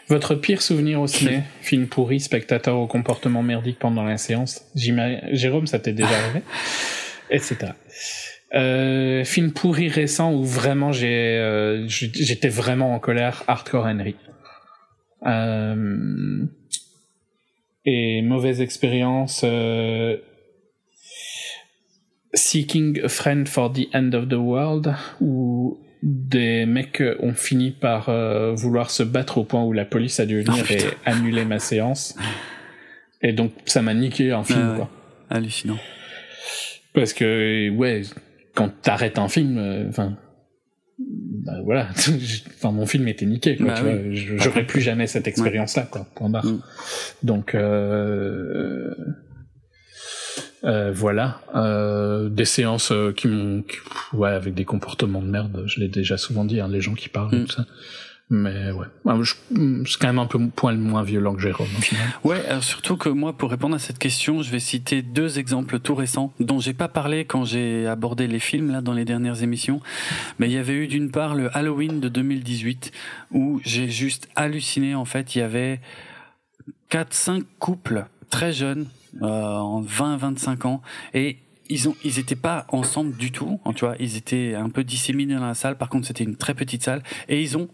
Votre 0.07 0.35
pire 0.35 0.61
souvenir 0.61 1.01
au 1.01 1.07
ciné? 1.07 1.43
Film 1.61 1.87
pourri, 1.87 2.19
spectateur 2.19 2.77
au 2.77 2.85
comportement 2.85 3.43
merdique 3.43 3.79
pendant 3.79 4.03
la 4.03 4.17
séance? 4.17 4.65
Jérôme, 4.75 5.67
ça 5.67 5.79
t'est 5.79 5.93
déjà 5.93 6.17
arrivé? 6.17 6.41
Etc. 7.29 7.55
Euh, 8.53 9.23
film 9.23 9.53
pourri 9.53 9.87
récent 9.87 10.33
où 10.33 10.43
vraiment 10.43 10.91
j'ai 10.91 11.37
euh, 11.37 11.87
j'étais 11.87 12.49
vraiment 12.49 12.93
en 12.93 12.99
colère 12.99 13.43
Hardcore 13.47 13.85
Henry. 13.85 14.15
Euh, 15.25 16.45
et 17.85 18.21
mauvaise 18.21 18.59
expérience 18.59 19.41
euh, 19.43 20.17
Seeking 22.33 23.01
a 23.03 23.07
Friend 23.07 23.47
for 23.47 23.71
the 23.71 23.87
End 23.93 24.11
of 24.13 24.27
the 24.27 24.33
World 24.33 24.95
où 25.21 25.79
des 26.03 26.65
mecs 26.65 27.03
ont 27.19 27.33
fini 27.33 27.71
par 27.71 28.09
euh, 28.09 28.53
vouloir 28.53 28.89
se 28.89 29.03
battre 29.03 29.37
au 29.37 29.43
point 29.43 29.63
où 29.63 29.71
la 29.71 29.85
police 29.85 30.19
a 30.19 30.25
dû 30.25 30.41
venir 30.41 30.65
oh, 30.69 30.73
et 30.73 30.79
annuler 31.05 31.45
ma 31.45 31.59
séance. 31.59 32.15
Et 33.21 33.31
donc 33.31 33.53
ça 33.65 33.81
m'a 33.81 33.93
niqué 33.93 34.31
un 34.31 34.43
film 34.43 34.75
quoi. 34.75 34.89
Hallucinant. 35.29 35.77
Parce 36.93 37.13
que 37.13 37.69
ouais 37.69 38.01
quand 38.55 38.69
t'arrêtes 38.81 39.17
un 39.17 39.27
film, 39.27 39.57
euh, 39.57 39.87
enfin, 39.89 40.17
bah, 40.99 41.53
voilà, 41.63 41.89
enfin 42.55 42.71
mon 42.71 42.85
film 42.85 43.07
était 43.07 43.25
niqué, 43.25 43.57
quoi. 43.57 43.73
Bah 43.73 44.11
j'aurais 44.11 44.65
plus 44.65 44.81
jamais 44.81 45.07
cette 45.07 45.27
expérience-là, 45.27 45.87
quoi. 45.89 46.07
Point 46.15 46.29
barre. 46.29 46.45
Mm. 46.45 46.61
Donc 47.23 47.55
euh, 47.55 48.93
euh, 50.63 50.91
voilà, 50.93 51.41
euh, 51.55 52.29
des 52.29 52.45
séances 52.45 52.91
euh, 52.91 53.11
qui 53.11 53.27
m'ont, 53.27 53.63
ouais, 54.13 54.29
avec 54.29 54.53
des 54.53 54.65
comportements 54.65 55.21
de 55.21 55.27
merde. 55.27 55.63
Je 55.65 55.79
l'ai 55.79 55.87
déjà 55.87 56.17
souvent 56.17 56.45
dit, 56.45 56.59
hein, 56.59 56.67
les 56.67 56.81
gens 56.81 56.93
qui 56.93 57.09
parlent 57.09 57.35
mm. 57.35 57.45
tout 57.45 57.51
ça. 57.51 57.65
Mais 58.33 58.71
ouais, 58.71 58.87
c'est 59.85 59.99
quand 59.99 60.07
même 60.07 60.19
un 60.19 60.25
peu 60.25 60.39
point 60.47 60.73
moins 60.73 61.03
violent 61.03 61.35
que 61.35 61.41
Jérôme. 61.41 61.67
Ouais, 62.23 62.45
alors 62.45 62.63
surtout 62.63 62.95
que 62.95 63.09
moi, 63.09 63.33
pour 63.33 63.51
répondre 63.51 63.75
à 63.75 63.79
cette 63.79 63.99
question, 63.99 64.41
je 64.41 64.49
vais 64.49 64.59
citer 64.59 65.01
deux 65.01 65.37
exemples 65.37 65.79
tout 65.79 65.95
récents 65.95 66.31
dont 66.39 66.59
j'ai 66.59 66.73
pas 66.73 66.87
parlé 66.87 67.25
quand 67.25 67.43
j'ai 67.43 67.87
abordé 67.87 68.27
les 68.27 68.39
films 68.39 68.71
là 68.71 68.79
dans 68.79 68.93
les 68.93 69.03
dernières 69.03 69.43
émissions. 69.43 69.81
Mais 70.39 70.47
il 70.47 70.53
y 70.53 70.57
avait 70.57 70.75
eu 70.75 70.87
d'une 70.87 71.11
part 71.11 71.35
le 71.35 71.55
Halloween 71.57 71.99
de 71.99 72.07
2018 72.07 72.93
où 73.31 73.59
j'ai 73.65 73.89
juste 73.89 74.29
halluciné. 74.37 74.95
En 74.95 75.05
fait, 75.05 75.35
il 75.35 75.39
y 75.39 75.41
avait 75.41 75.81
quatre, 76.87 77.13
cinq 77.13 77.43
couples 77.59 78.05
très 78.29 78.53
jeunes, 78.53 78.87
euh, 79.21 79.25
en 79.25 79.81
20-25 79.81 80.67
ans, 80.67 80.81
et 81.13 81.39
ils 81.69 81.89
ont 81.89 81.95
ils 82.05 82.17
étaient 82.17 82.35
pas 82.35 82.65
ensemble 82.69 83.15
du 83.15 83.31
tout 83.31 83.59
tu 83.75 83.85
vois 83.85 83.95
ils 83.97 84.17
étaient 84.17 84.55
un 84.55 84.69
peu 84.69 84.83
disséminés 84.83 85.35
dans 85.35 85.45
la 85.45 85.53
salle 85.53 85.77
par 85.77 85.87
contre 85.87 86.05
c'était 86.05 86.25
une 86.25 86.35
très 86.35 86.53
petite 86.53 86.83
salle 86.83 87.01
et 87.29 87.41
ils 87.41 87.57
ont 87.57 87.69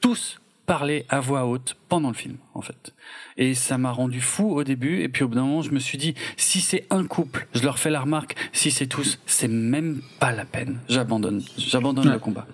tous 0.00 0.38
parler 0.66 1.04
à 1.08 1.20
voix 1.20 1.44
haute 1.46 1.76
pendant 1.88 2.08
le 2.08 2.14
film, 2.14 2.36
en 2.54 2.62
fait. 2.62 2.94
Et 3.36 3.54
ça 3.54 3.78
m'a 3.78 3.90
rendu 3.90 4.20
fou 4.20 4.50
au 4.50 4.64
début. 4.64 5.02
Et 5.02 5.08
puis 5.08 5.22
au 5.22 5.28
bout 5.28 5.34
d'un 5.34 5.42
moment, 5.42 5.62
je 5.62 5.70
me 5.70 5.78
suis 5.78 5.98
dit, 5.98 6.14
si 6.36 6.60
c'est 6.60 6.86
un 6.90 7.04
couple, 7.04 7.46
je 7.54 7.62
leur 7.62 7.78
fais 7.78 7.90
la 7.90 8.00
remarque. 8.00 8.34
Si 8.52 8.70
c'est 8.70 8.86
tous, 8.86 9.18
c'est 9.26 9.48
même 9.48 10.00
pas 10.20 10.32
la 10.32 10.44
peine. 10.44 10.78
J'abandonne. 10.88 11.42
J'abandonne 11.58 12.10
le 12.10 12.18
combat. 12.18 12.46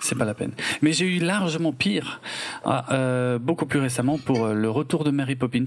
C'est 0.00 0.16
pas 0.16 0.24
la 0.24 0.34
peine. 0.34 0.52
Mais 0.82 0.92
j'ai 0.92 1.06
eu 1.06 1.18
largement 1.18 1.72
pire, 1.72 2.20
ah, 2.64 2.86
euh, 2.92 3.38
beaucoup 3.38 3.66
plus 3.66 3.80
récemment, 3.80 4.18
pour 4.18 4.44
euh, 4.44 4.54
le 4.54 4.70
retour 4.70 5.04
de 5.04 5.10
Mary 5.10 5.36
Poppins. 5.36 5.64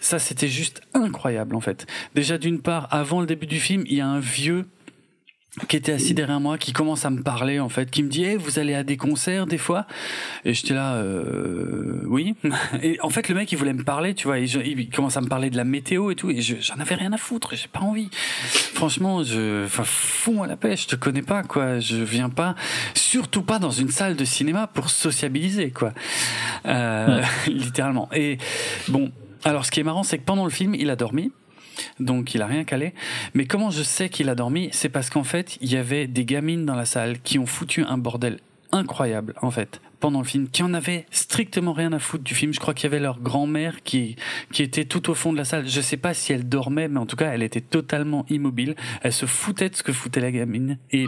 Ça, 0.00 0.18
c'était 0.18 0.48
juste 0.48 0.82
incroyable, 0.94 1.56
en 1.56 1.60
fait. 1.60 1.86
Déjà, 2.14 2.38
d'une 2.38 2.60
part, 2.60 2.86
avant 2.90 3.20
le 3.20 3.26
début 3.26 3.46
du 3.46 3.58
film, 3.58 3.84
il 3.86 3.96
y 3.96 4.00
a 4.00 4.06
un 4.06 4.20
vieux 4.20 4.66
qui 5.68 5.76
était 5.76 5.92
assis 5.92 6.14
derrière 6.14 6.40
moi, 6.40 6.58
qui 6.58 6.72
commence 6.72 7.04
à 7.04 7.10
me 7.10 7.22
parler 7.22 7.60
en 7.60 7.68
fait, 7.68 7.90
qui 7.90 8.02
me 8.02 8.08
dit 8.08 8.24
hey, 8.24 8.36
vous 8.36 8.58
allez 8.58 8.74
à 8.74 8.82
des 8.82 8.96
concerts 8.96 9.46
des 9.46 9.58
fois? 9.58 9.86
Et 10.44 10.54
j'étais 10.54 10.74
là, 10.74 10.94
euh, 10.94 12.02
oui. 12.06 12.34
Et 12.82 12.98
en 13.02 13.10
fait, 13.10 13.28
le 13.28 13.34
mec 13.34 13.50
il 13.52 13.56
voulait 13.56 13.72
me 13.72 13.84
parler, 13.84 14.14
tu 14.14 14.26
vois, 14.26 14.38
il 14.38 14.90
commence 14.90 15.16
à 15.16 15.20
me 15.20 15.28
parler 15.28 15.50
de 15.50 15.56
la 15.56 15.64
météo 15.64 16.10
et 16.10 16.14
tout, 16.14 16.30
et 16.30 16.40
j'en 16.40 16.76
avais 16.78 16.94
rien 16.94 17.12
à 17.12 17.16
foutre, 17.16 17.54
j'ai 17.54 17.68
pas 17.68 17.80
envie. 17.80 18.08
Franchement, 18.12 19.22
je, 19.22 19.64
enfin, 19.64 19.84
fous 19.84 20.42
à 20.42 20.46
la 20.46 20.56
pêche, 20.56 20.82
je 20.82 20.88
te 20.88 20.96
connais 20.96 21.22
pas, 21.22 21.42
quoi. 21.42 21.80
Je 21.80 21.96
viens 21.96 22.30
pas, 22.30 22.54
surtout 22.94 23.42
pas 23.42 23.58
dans 23.58 23.70
une 23.70 23.90
salle 23.90 24.16
de 24.16 24.24
cinéma 24.24 24.66
pour 24.66 24.90
sociabiliser, 24.90 25.70
quoi. 25.70 25.92
Euh, 26.66 27.22
littéralement. 27.46 28.08
Et 28.12 28.38
bon, 28.88 29.12
alors 29.44 29.64
ce 29.64 29.70
qui 29.70 29.80
est 29.80 29.84
marrant, 29.84 30.02
c'est 30.02 30.18
que 30.18 30.24
pendant 30.24 30.44
le 30.44 30.50
film, 30.50 30.74
il 30.74 30.90
a 30.90 30.96
dormi 30.96 31.32
donc 31.98 32.34
il 32.34 32.42
a 32.42 32.46
rien 32.46 32.64
calé. 32.64 32.94
Mais 33.34 33.46
comment 33.46 33.70
je 33.70 33.82
sais 33.82 34.08
qu'il 34.08 34.28
a 34.28 34.34
dormi? 34.34 34.68
C'est 34.72 34.88
parce 34.88 35.10
qu'en 35.10 35.24
fait, 35.24 35.58
il 35.60 35.72
y 35.72 35.76
avait 35.76 36.06
des 36.06 36.24
gamines 36.24 36.64
dans 36.66 36.74
la 36.74 36.84
salle 36.84 37.20
qui 37.20 37.38
ont 37.38 37.46
foutu 37.46 37.84
un 37.84 37.98
bordel 37.98 38.38
incroyable, 38.72 39.34
en 39.42 39.50
fait, 39.50 39.80
pendant 39.98 40.20
le 40.20 40.24
film, 40.24 40.48
qui 40.48 40.62
en 40.62 40.74
avaient 40.74 41.06
strictement 41.10 41.72
rien 41.72 41.92
à 41.92 41.98
foutre 41.98 42.24
du 42.24 42.34
film. 42.34 42.52
Je 42.52 42.60
crois 42.60 42.74
qu'il 42.74 42.84
y 42.84 42.92
avait 42.92 43.02
leur 43.02 43.20
grand-mère 43.20 43.82
qui, 43.82 44.16
qui 44.52 44.62
était 44.62 44.84
tout 44.84 45.10
au 45.10 45.14
fond 45.14 45.32
de 45.32 45.38
la 45.38 45.44
salle. 45.44 45.68
Je 45.68 45.80
sais 45.80 45.96
pas 45.96 46.14
si 46.14 46.32
elle 46.32 46.48
dormait, 46.48 46.88
mais 46.88 47.00
en 47.00 47.06
tout 47.06 47.16
cas, 47.16 47.32
elle 47.32 47.42
était 47.42 47.60
totalement 47.60 48.24
immobile. 48.28 48.76
Elle 49.02 49.12
se 49.12 49.26
foutait 49.26 49.70
de 49.70 49.76
ce 49.76 49.82
que 49.82 49.92
foutait 49.92 50.20
la 50.20 50.30
gamine. 50.30 50.78
Et 50.92 51.06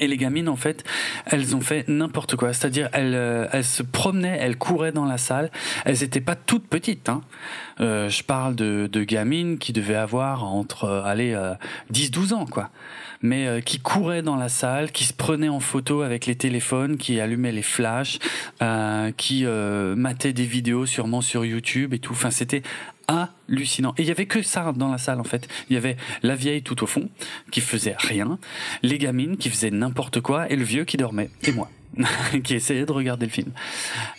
et 0.00 0.06
les 0.06 0.16
gamines, 0.16 0.48
en 0.48 0.56
fait, 0.56 0.84
elles 1.26 1.54
ont 1.54 1.60
fait 1.60 1.88
n'importe 1.88 2.36
quoi. 2.36 2.52
C'est-à-dire, 2.52 2.88
elles, 2.92 3.14
euh, 3.14 3.46
elles 3.52 3.64
se 3.64 3.82
promenaient, 3.82 4.36
elles 4.40 4.56
couraient 4.56 4.92
dans 4.92 5.04
la 5.04 5.18
salle. 5.18 5.50
Elles 5.84 5.98
n'étaient 6.00 6.20
pas 6.20 6.34
toutes 6.34 6.66
petites. 6.66 7.08
Hein. 7.08 7.22
Euh, 7.80 8.08
je 8.08 8.22
parle 8.22 8.54
de, 8.54 8.88
gamines 9.04 9.58
qui 9.58 9.72
devaient 9.72 9.94
avoir 9.94 10.44
entre, 10.44 10.84
euh, 10.84 11.04
allez, 11.04 11.36
10-12 11.92 12.34
ans, 12.34 12.46
quoi. 12.46 12.70
Mais 13.24 13.62
qui 13.64 13.78
couraient 13.78 14.22
dans 14.22 14.34
la 14.34 14.48
salle, 14.48 14.90
qui 14.90 15.04
se 15.04 15.12
prenaient 15.12 15.48
en 15.48 15.60
photo 15.60 16.02
avec 16.02 16.26
les 16.26 16.34
téléphones, 16.34 16.96
qui 16.96 17.20
allumaient 17.20 17.52
les 17.52 17.62
flashs, 17.62 18.18
qui 19.16 19.44
mataient 19.44 20.32
des 20.32 20.44
vidéos 20.44 20.86
sûrement 20.86 21.20
sur 21.20 21.44
YouTube 21.44 21.94
et 21.94 22.00
tout. 22.00 22.14
Enfin, 22.14 22.32
c'était 22.32 22.62
hallucinant. 23.12 23.94
Et 23.98 24.02
il 24.02 24.08
y 24.08 24.10
avait 24.10 24.26
que 24.26 24.42
ça 24.42 24.72
dans 24.74 24.90
la 24.90 24.98
salle 24.98 25.20
en 25.20 25.24
fait. 25.24 25.48
Il 25.68 25.74
y 25.74 25.76
avait 25.76 25.96
la 26.22 26.34
vieille 26.34 26.62
tout 26.62 26.82
au 26.82 26.86
fond 26.86 27.08
qui 27.50 27.60
faisait 27.60 27.96
rien, 27.98 28.38
les 28.82 28.98
gamines 28.98 29.36
qui 29.36 29.50
faisaient 29.50 29.70
n'importe 29.70 30.20
quoi 30.20 30.50
et 30.50 30.56
le 30.56 30.64
vieux 30.64 30.84
qui 30.84 30.96
dormait 30.96 31.30
et 31.42 31.52
moi. 31.52 31.70
qui 32.44 32.54
essayait 32.54 32.86
de 32.86 32.92
regarder 32.92 33.26
le 33.26 33.32
film. 33.32 33.52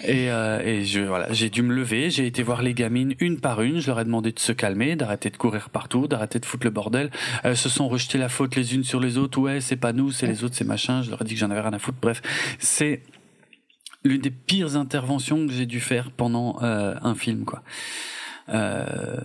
Et, 0.03 0.29
euh, 0.29 0.61
et 0.63 0.85
je 0.85 1.01
voilà, 1.01 1.31
j'ai 1.31 1.49
dû 1.49 1.63
me 1.63 1.73
lever, 1.73 2.09
j'ai 2.09 2.27
été 2.27 2.43
voir 2.43 2.61
les 2.61 2.73
gamines 2.73 3.15
une 3.19 3.39
par 3.39 3.61
une, 3.61 3.79
je 3.79 3.87
leur 3.87 3.99
ai 3.99 4.05
demandé 4.05 4.31
de 4.31 4.39
se 4.39 4.51
calmer, 4.51 4.95
d'arrêter 4.95 5.29
de 5.29 5.37
courir 5.37 5.69
partout, 5.69 6.07
d'arrêter 6.07 6.39
de 6.39 6.45
foutre 6.45 6.65
le 6.65 6.71
bordel. 6.71 7.09
Elles 7.43 7.57
se 7.57 7.69
sont 7.69 7.87
rejetées 7.87 8.17
la 8.17 8.29
faute 8.29 8.55
les 8.55 8.75
unes 8.75 8.83
sur 8.83 8.99
les 8.99 9.17
autres. 9.17 9.39
Ouais, 9.39 9.61
c'est 9.61 9.75
pas 9.75 9.93
nous, 9.93 10.11
c'est 10.11 10.27
les 10.27 10.43
autres, 10.43 10.55
c'est 10.55 10.67
machin. 10.67 11.01
Je 11.01 11.09
leur 11.09 11.21
ai 11.21 11.25
dit 11.25 11.33
que 11.33 11.39
j'en 11.39 11.49
avais 11.49 11.61
rien 11.61 11.73
à 11.73 11.79
foutre. 11.79 11.97
Bref, 12.01 12.21
c'est 12.59 13.01
l'une 14.03 14.21
des 14.21 14.31
pires 14.31 14.75
interventions 14.75 15.47
que 15.47 15.53
j'ai 15.53 15.65
dû 15.65 15.79
faire 15.79 16.11
pendant 16.11 16.61
euh, 16.61 16.95
un 17.01 17.15
film, 17.15 17.45
quoi. 17.45 17.63
Euh, 18.49 19.19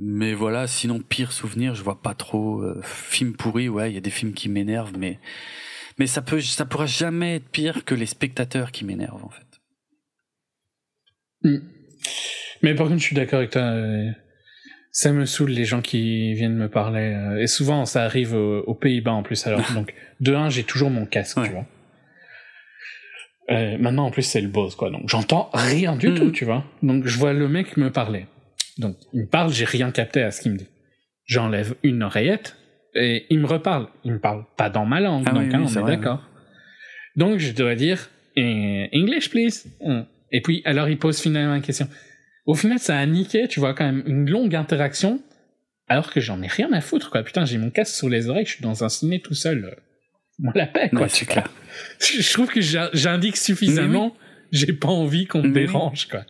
mais 0.00 0.34
voilà, 0.34 0.66
sinon 0.66 1.00
pire 1.00 1.32
souvenir, 1.32 1.74
je 1.74 1.82
vois 1.82 2.00
pas 2.00 2.14
trop. 2.14 2.62
Euh, 2.62 2.80
film 2.82 3.34
pourri, 3.34 3.68
ouais, 3.68 3.90
il 3.90 3.94
y 3.94 3.98
a 3.98 4.00
des 4.00 4.10
films 4.10 4.32
qui 4.32 4.48
m'énervent, 4.48 4.96
mais 4.98 5.18
mais 5.98 6.06
ça 6.06 6.22
peut, 6.22 6.40
ça 6.40 6.64
pourra 6.64 6.86
jamais 6.86 7.36
être 7.36 7.48
pire 7.48 7.84
que 7.84 7.94
les 7.94 8.06
spectateurs 8.06 8.72
qui 8.72 8.84
m'énervent 8.84 9.24
en 9.24 9.30
fait. 9.30 9.46
Hmm. 11.42 11.58
Mais 12.62 12.74
par 12.74 12.86
contre, 12.86 13.00
je 13.00 13.06
suis 13.06 13.16
d'accord 13.16 13.38
avec 13.38 13.50
toi. 13.50 13.62
Euh, 13.62 14.10
ça 14.92 15.12
me 15.12 15.24
saoule 15.24 15.50
les 15.50 15.64
gens 15.64 15.80
qui 15.80 16.34
viennent 16.34 16.56
me 16.56 16.68
parler. 16.68 17.38
Et 17.40 17.46
souvent, 17.46 17.86
ça 17.86 18.04
arrive 18.04 18.34
aux, 18.34 18.74
Pays-Bas 18.74 19.12
en 19.12 19.22
plus. 19.22 19.46
Alors, 19.46 19.72
donc, 19.74 19.94
de 20.20 20.34
un, 20.34 20.50
j'ai 20.50 20.64
toujours 20.64 20.90
mon 20.90 21.06
casque, 21.06 21.38
tu 21.42 21.50
vois. 21.50 21.66
Euh, 23.50 23.76
maintenant, 23.78 24.06
en 24.06 24.10
plus, 24.10 24.22
c'est 24.22 24.40
le 24.40 24.48
boss, 24.48 24.74
quoi. 24.74 24.90
Donc, 24.90 25.08
j'entends 25.08 25.50
rien 25.52 25.96
du 25.96 26.14
tout, 26.14 26.26
mm. 26.26 26.32
tu 26.32 26.44
vois. 26.44 26.64
Donc, 26.82 27.06
je 27.06 27.18
vois 27.18 27.32
le 27.32 27.48
mec 27.48 27.76
me 27.76 27.90
parler. 27.90 28.26
Donc, 28.78 28.96
il 29.12 29.22
me 29.22 29.26
parle, 29.26 29.52
j'ai 29.52 29.64
rien 29.64 29.90
capté 29.90 30.22
à 30.22 30.30
ce 30.30 30.40
qu'il 30.40 30.52
me 30.52 30.58
dit. 30.58 30.68
J'enlève 31.24 31.74
une 31.82 32.02
oreillette 32.02 32.56
et 32.94 33.26
il 33.30 33.40
me 33.40 33.46
reparle. 33.46 33.88
Il 34.04 34.12
me 34.12 34.18
parle 34.18 34.44
pas 34.56 34.70
dans 34.70 34.86
ma 34.86 35.00
langue, 35.00 35.24
ah 35.26 35.32
donc 35.32 35.52
hein, 35.52 35.64
on 35.64 35.68
est, 35.68 35.86
d'accord. 35.86 36.22
Donc, 37.16 37.38
je 37.38 37.52
dois 37.52 37.74
dire 37.74 38.10
eh, 38.36 38.88
English, 38.94 39.30
please. 39.30 39.66
Mm. 39.84 40.02
Et 40.30 40.40
puis, 40.40 40.62
alors, 40.64 40.88
il 40.88 40.98
pose 40.98 41.20
finalement 41.20 41.54
une 41.54 41.62
question. 41.62 41.88
Au 42.46 42.54
final, 42.54 42.78
ça 42.78 42.98
a 42.98 43.06
niqué, 43.06 43.48
tu 43.48 43.60
vois, 43.60 43.74
quand 43.74 43.84
même, 43.84 44.02
une 44.06 44.28
longue 44.28 44.54
interaction, 44.54 45.20
alors 45.88 46.12
que 46.12 46.20
j'en 46.20 46.42
ai 46.42 46.46
rien 46.46 46.72
à 46.72 46.80
foutre, 46.80 47.10
quoi. 47.10 47.22
Putain, 47.22 47.44
j'ai 47.44 47.58
mon 47.58 47.70
casque 47.70 47.94
sur 47.94 48.08
les 48.08 48.28
oreilles, 48.28 48.46
je 48.46 48.52
suis 48.52 48.62
dans 48.62 48.84
un 48.84 48.88
ciné 48.88 49.20
tout 49.20 49.34
seul. 49.34 49.76
Moi, 50.44 50.52
la 50.54 50.66
paix, 50.66 50.90
quoi. 50.90 51.08
c'est 51.08 51.26
clair 51.26 51.48
je 52.00 52.32
trouve 52.32 52.48
que 52.48 52.60
j'indique 52.60 53.36
suffisamment. 53.36 54.16
J'ai 54.50 54.72
pas 54.72 54.88
envie 54.88 55.26
qu'on 55.26 55.42
me 55.42 55.52
dérange, 55.52 56.08
quoi. 56.08 56.24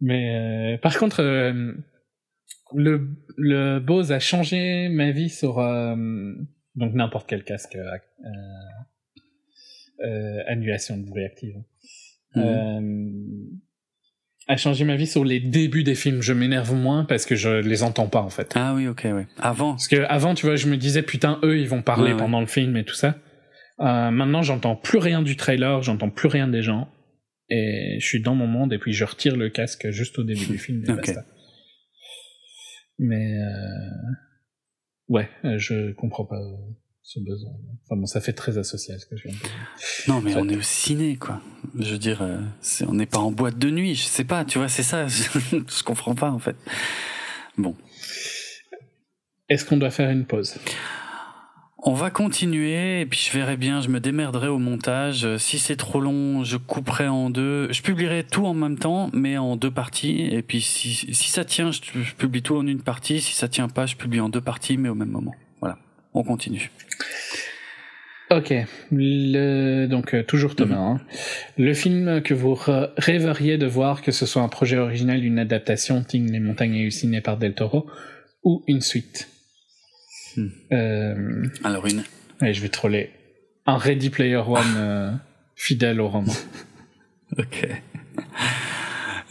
Mais 0.00 0.74
euh, 0.74 0.78
par 0.78 0.98
contre, 0.98 1.20
euh, 1.20 1.72
le 2.74 3.16
le 3.36 3.78
Bose 3.78 4.12
a 4.12 4.18
changé 4.18 4.88
ma 4.88 5.10
vie 5.10 5.28
sur 5.28 5.58
euh, 5.58 5.94
donc 6.74 6.94
n'importe 6.94 7.28
quel 7.28 7.44
casque 7.44 7.76
annulation 10.46 10.96
de 10.96 11.04
bruit 11.04 11.24
active. 11.24 11.62
Mhm. 12.34 13.60
A 14.50 14.56
changé 14.56 14.84
ma 14.84 14.96
vie 14.96 15.06
sur 15.06 15.24
les 15.24 15.38
débuts 15.38 15.84
des 15.84 15.94
films. 15.94 16.22
Je 16.22 16.32
m'énerve 16.32 16.74
moins 16.74 17.04
parce 17.04 17.24
que 17.24 17.36
je 17.36 17.60
les 17.60 17.84
entends 17.84 18.08
pas 18.08 18.20
en 18.20 18.30
fait. 18.30 18.52
Ah 18.56 18.74
oui, 18.74 18.88
ok, 18.88 19.06
oui. 19.14 19.22
Avant. 19.38 19.70
Parce 19.70 19.86
que 19.86 20.04
avant, 20.08 20.34
tu 20.34 20.44
vois, 20.44 20.56
je 20.56 20.66
me 20.66 20.76
disais 20.76 21.02
putain, 21.02 21.38
eux, 21.44 21.58
ils 21.58 21.68
vont 21.68 21.82
parler 21.82 22.14
pendant 22.16 22.40
le 22.40 22.46
film 22.46 22.76
et 22.76 22.84
tout 22.84 22.94
ça. 22.94 23.16
Euh, 23.78 24.10
maintenant, 24.10 24.42
j'entends 24.42 24.74
plus 24.74 24.98
rien 24.98 25.22
du 25.22 25.36
trailer, 25.36 25.82
j'entends 25.82 26.10
plus 26.10 26.28
rien 26.28 26.48
des 26.48 26.62
gens, 26.62 26.88
et 27.48 27.96
je 27.98 28.04
suis 28.04 28.20
dans 28.20 28.34
mon 28.34 28.46
monde, 28.46 28.72
et 28.72 28.78
puis 28.78 28.92
je 28.92 29.04
retire 29.04 29.36
le 29.36 29.48
casque 29.48 29.88
juste 29.90 30.18
au 30.18 30.24
début 30.24 30.46
du 30.46 30.58
film. 30.58 30.84
Mais 32.98 33.38
euh... 33.38 34.10
ouais, 35.08 35.30
je 35.56 35.92
comprends 35.92 36.26
pas 36.26 36.40
ce 37.12 37.18
besoin. 37.18 37.50
Enfin 37.84 37.96
bon, 37.96 38.06
ça 38.06 38.20
fait 38.20 38.32
très 38.32 38.56
asocial 38.56 39.00
ce 39.00 39.06
que 39.06 39.16
je 39.16 39.24
viens 39.24 39.32
de 39.32 39.42
dire. 39.42 39.50
Non, 40.06 40.20
mais 40.20 40.36
on 40.36 40.48
est 40.48 40.56
au 40.56 40.62
ciné, 40.62 41.16
quoi. 41.16 41.40
Je 41.76 41.92
veux 41.92 41.98
dire, 41.98 42.22
euh, 42.22 42.38
on 42.86 42.94
n'est 42.94 43.06
pas 43.06 43.18
en 43.18 43.32
boîte 43.32 43.58
de 43.58 43.68
nuit, 43.68 43.96
je 43.96 44.04
sais 44.04 44.22
pas, 44.22 44.44
tu 44.44 44.58
vois, 44.58 44.68
c'est 44.68 44.84
ça. 44.84 45.08
je 45.08 45.82
comprends 45.82 46.14
pas 46.14 46.30
en 46.30 46.38
fait. 46.38 46.54
Bon. 47.58 47.74
Est-ce 49.48 49.64
qu'on 49.64 49.76
doit 49.76 49.90
faire 49.90 50.10
une 50.10 50.24
pause? 50.24 50.54
On 51.82 51.94
va 51.94 52.10
continuer 52.10 53.00
et 53.00 53.06
puis 53.06 53.18
je 53.18 53.36
verrai 53.36 53.56
bien, 53.56 53.80
je 53.80 53.88
me 53.88 53.98
démerderai 53.98 54.46
au 54.46 54.58
montage. 54.58 55.36
Si 55.38 55.58
c'est 55.58 55.76
trop 55.76 56.00
long, 56.00 56.44
je 56.44 56.58
couperai 56.58 57.08
en 57.08 57.28
deux. 57.28 57.72
Je 57.72 57.82
publierai 57.82 58.22
tout 58.22 58.46
en 58.46 58.54
même 58.54 58.78
temps, 58.78 59.10
mais 59.12 59.36
en 59.36 59.56
deux 59.56 59.70
parties. 59.72 60.28
Et 60.30 60.42
puis 60.42 60.60
si, 60.60 60.92
si 60.94 61.30
ça 61.30 61.44
tient, 61.44 61.72
je, 61.72 62.14
publie 62.16 62.42
tout 62.42 62.54
en 62.54 62.66
une 62.66 62.82
partie. 62.82 63.20
Si 63.20 63.34
ça 63.34 63.48
tient 63.48 63.68
pas, 63.68 63.86
je 63.86 63.96
publie 63.96 64.20
en 64.20 64.28
deux 64.28 64.42
parties, 64.42 64.76
mais 64.76 64.90
au 64.90 64.94
même 64.94 65.08
moment. 65.08 65.34
On 66.14 66.22
continue. 66.24 66.70
Ok, 68.30 68.54
le, 68.92 69.86
donc 69.86 70.14
euh, 70.14 70.22
toujours 70.22 70.54
Thomas. 70.54 70.76
Mhm. 70.76 70.82
Hein. 70.82 71.00
Le 71.58 71.74
film 71.74 72.22
que 72.22 72.32
vous 72.32 72.56
rêveriez 72.96 73.58
de 73.58 73.66
voir, 73.66 74.02
que 74.02 74.12
ce 74.12 74.24
soit 74.24 74.42
un 74.42 74.48
projet 74.48 74.76
original, 74.76 75.24
une 75.24 75.40
adaptation, 75.40 76.04
Ting 76.04 76.30
les 76.30 76.38
montagnes 76.38 76.74
hallucinées 76.74 77.20
par 77.20 77.38
Del 77.38 77.54
Toro, 77.54 77.90
ou 78.44 78.62
une 78.68 78.82
suite? 78.82 79.28
Hmm. 80.36 80.48
Euh, 80.72 81.46
Alors 81.64 81.86
une. 81.86 82.04
je 82.40 82.60
vais 82.60 82.68
troller. 82.68 83.10
Un 83.66 83.76
Ready 83.76 84.10
Player 84.10 84.36
One 84.36 84.74
euh, 84.76 85.10
fidèle 85.56 86.00
au 86.00 86.08
roman. 86.08 86.32
ok. 87.38 87.68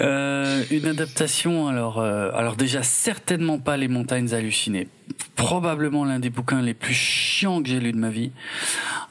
Euh, 0.01 0.63
une 0.71 0.85
adaptation, 0.85 1.67
alors, 1.67 1.99
alors 2.01 2.55
déjà 2.55 2.83
certainement 2.83 3.59
pas 3.59 3.77
les 3.77 3.87
montagnes 3.87 4.33
hallucinées. 4.33 4.87
probablement 5.35 6.05
l'un 6.05 6.19
des 6.19 6.29
bouquins 6.29 6.61
les 6.61 6.73
plus 6.73 6.93
chiants 6.93 7.61
que 7.63 7.69
j'ai 7.69 7.79
lu 7.79 7.91
de 7.91 7.97
ma 7.97 8.09
vie. 8.09 8.31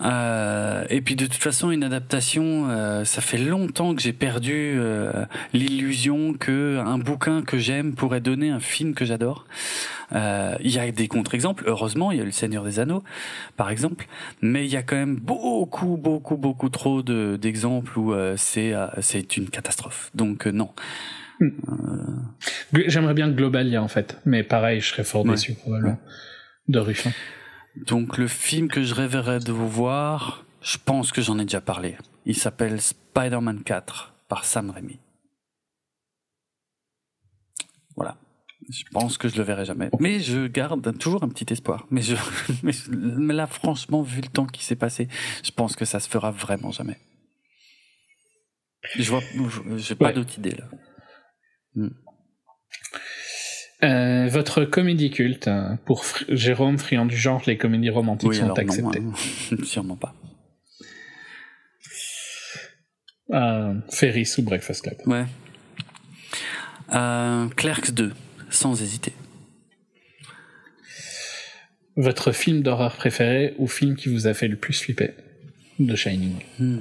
Euh, 0.01 0.85
et 0.91 1.01
puis 1.01 1.17
de 1.17 1.27
toute 1.27 1.43
façon, 1.43 1.71
une 1.71 1.85
adaptation, 1.85 2.69
euh, 2.69 3.05
ça 3.05 3.21
fait 3.21 3.39
longtemps 3.39 3.95
que 3.95 4.03
j'ai 4.03 4.13
perdu 4.13 4.75
euh, 4.77 5.25
l'illusion 5.53 6.35
que 6.35 6.79
un 6.79 6.99
bouquin 6.99 7.43
que 7.43 7.59
j'aime 7.59 7.95
pourrait 7.95 8.21
donner 8.21 8.51
un 8.51 8.61
film 8.61 8.95
que 8.95 9.05
j'adore. 9.05 9.47
Euh, 10.13 10.57
il 10.61 10.71
y 10.71 10.79
a 10.79 10.91
des 10.91 11.09
contre-exemples, 11.09 11.65
heureusement, 11.67 12.13
il 12.13 12.19
y 12.19 12.21
a 12.21 12.25
Le 12.25 12.31
Seigneur 12.31 12.65
des 12.65 12.81
Anneaux, 12.81 13.03
par 13.57 13.71
exemple, 13.71 14.07
mais 14.41 14.65
il 14.65 14.73
y 14.73 14.77
a 14.77 14.83
quand 14.83 14.97
même 14.97 15.17
beaucoup, 15.17 15.97
beaucoup, 15.97 16.37
beaucoup 16.37 16.69
trop 16.69 17.03
d'exemples 17.03 17.99
où 17.99 18.13
euh, 18.13 18.35
c'est 18.37 18.73
c'est 19.01 19.37
une 19.37 19.51
catastrophe. 19.51 20.11
Donc 20.15 20.47
non. 20.47 20.71
Hmm. 21.41 21.51
J'aimerais 22.87 23.15
bien 23.15 23.29
Globalia 23.31 23.83
en 23.83 23.89
fait, 23.89 24.19
mais 24.25 24.43
pareil, 24.43 24.81
je 24.81 24.89
serais 24.89 25.05
fort 25.05 25.25
déçu 25.25 25.55
probablement 25.55 25.99
de 26.69 26.79
Ruffin. 26.79 27.11
Donc 27.87 28.19
le 28.19 28.27
film 28.27 28.69
que 28.69 28.83
je 28.83 28.95
rêverais 28.95 29.39
de 29.39 29.53
vous 29.53 29.69
voir, 29.69 30.45
je 30.63 30.79
pense 30.85 31.13
que 31.13 31.23
j'en 31.23 31.39
ai 31.39 31.45
déjà 31.45 31.61
parlé. 31.61 31.97
Il 32.27 32.37
s'appelle 32.37 32.81
Spider-Man 32.81 33.63
4 33.63 34.15
par 34.29 34.45
Sam 34.45 34.71
Raimi. 34.71 34.99
Voilà. 37.97 38.17
Je 38.71 38.85
pense 38.93 39.17
que 39.17 39.29
je 39.29 39.37
le 39.37 39.43
verrai 39.43 39.65
jamais. 39.65 39.89
Mais 39.99 40.21
je 40.21 40.47
garde 40.47 40.97
toujours 40.99 41.23
un 41.23 41.29
petit 41.29 41.51
espoir. 41.53 41.87
Mais, 41.91 42.03
je, 42.03 42.15
mais 42.91 43.35
là, 43.35 43.47
franchement, 43.47 44.03
vu 44.03 44.21
le 44.21 44.29
temps 44.29 44.47
qui 44.47 44.65
s'est 44.65 44.77
passé, 44.77 45.09
je 45.43 45.51
pense 45.51 45.75
que 45.75 45.85
ça 45.85 46.01
se 46.01 46.09
fera 46.09 46.31
vraiment 46.31 46.71
jamais. 46.71 46.99
Je 48.97 49.11
vois, 49.11 49.23
j'ai 49.77 49.95
pas 49.95 50.13
d'autre 50.13 50.39
idée 50.39 50.53
là. 50.53 50.65
Hmm. 51.75 51.89
Euh, 53.85 54.29
votre 54.29 54.65
comédie 54.65 55.11
culte, 55.11 55.47
hein, 55.47 55.79
pour 55.85 56.05
Jérôme, 56.29 56.79
friand 56.79 57.07
du 57.07 57.17
genre, 57.17 57.43
les 57.47 57.57
comédies 57.57 57.91
romantiques 57.91 58.35
sont 58.35 58.51
acceptées 58.51 59.01
hein. 59.01 59.57
Sûrement 59.65 59.97
pas. 59.97 60.15
Euh, 63.31 63.75
Ferris 63.91 64.35
ou 64.39 64.43
Breakfast 64.43 64.83
Club 64.83 64.97
Ouais. 65.07 65.27
Euh, 66.93 67.49
Clerks 67.51 67.93
2, 67.93 68.13
sans 68.51 68.81
hésiter. 68.83 69.13
Votre 71.97 72.33
film 72.33 72.63
d'horreur 72.63 72.95
préféré 72.95 73.55
ou 73.59 73.67
film 73.67 73.97
qui 73.97 74.09
vous 74.09 74.27
a 74.27 74.35
fait 74.35 74.49
le 74.49 74.57
plus 74.57 74.81
flipper 74.81 75.15
The 75.81 75.97
Shining? 75.97 76.35
Hmm. 76.59 76.79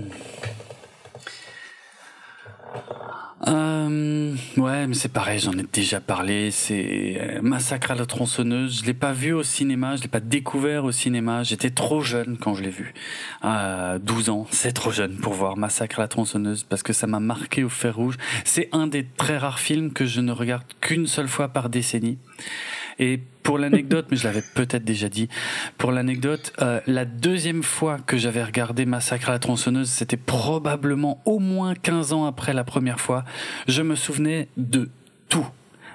Euh, 3.45 4.35
ouais, 4.57 4.87
mais 4.87 4.95
c'est 4.95 5.11
pareil, 5.11 5.37
j'en 5.37 5.53
ai 5.53 5.65
déjà 5.71 5.99
parlé. 5.99 6.49
C'est 6.49 7.17
euh, 7.19 7.41
Massacre 7.41 7.91
à 7.91 7.95
la 7.95 8.05
tronçonneuse. 8.05 8.79
Je 8.81 8.85
l'ai 8.85 8.95
pas 8.95 9.13
vu 9.13 9.33
au 9.33 9.43
cinéma, 9.43 9.95
je 9.95 10.01
l'ai 10.01 10.07
pas 10.07 10.19
découvert 10.19 10.85
au 10.85 10.91
cinéma. 10.91 11.43
J'étais 11.43 11.69
trop 11.69 12.01
jeune 12.01 12.37
quand 12.37 12.55
je 12.55 12.63
l'ai 12.63 12.71
vu. 12.71 12.93
À 13.41 13.99
12 13.99 14.29
ans, 14.29 14.47
c'est 14.49 14.71
trop 14.71 14.91
jeune 14.91 15.17
pour 15.17 15.33
voir 15.33 15.55
Massacre 15.55 15.99
à 15.99 16.03
la 16.03 16.07
tronçonneuse 16.07 16.63
parce 16.63 16.81
que 16.81 16.93
ça 16.93 17.05
m'a 17.05 17.19
marqué 17.19 17.63
au 17.63 17.69
fer 17.69 17.95
rouge. 17.95 18.17
C'est 18.43 18.69
un 18.71 18.87
des 18.87 19.05
très 19.05 19.37
rares 19.37 19.59
films 19.59 19.93
que 19.93 20.05
je 20.05 20.21
ne 20.21 20.31
regarde 20.31 20.65
qu'une 20.81 21.05
seule 21.05 21.27
fois 21.27 21.49
par 21.49 21.69
décennie. 21.69 22.17
Et 22.99 23.19
pour 23.43 23.57
l'anecdote, 23.57 24.07
mais 24.11 24.17
je 24.17 24.27
l'avais 24.27 24.43
peut-être 24.55 24.83
déjà 24.83 25.09
dit, 25.09 25.29
pour 25.77 25.91
l'anecdote, 25.91 26.53
euh, 26.61 26.81
la 26.87 27.05
deuxième 27.05 27.63
fois 27.63 27.97
que 27.99 28.17
j'avais 28.17 28.43
regardé 28.43 28.85
Massacre 28.85 29.29
à 29.29 29.31
la 29.33 29.39
tronçonneuse, 29.39 29.89
c'était 29.89 30.17
probablement 30.17 31.21
au 31.25 31.39
moins 31.39 31.73
15 31.73 32.13
ans 32.13 32.25
après 32.25 32.53
la 32.53 32.63
première 32.63 32.99
fois. 32.99 33.23
Je 33.67 33.81
me 33.81 33.95
souvenais 33.95 34.47
de 34.57 34.89
tout, 35.29 35.47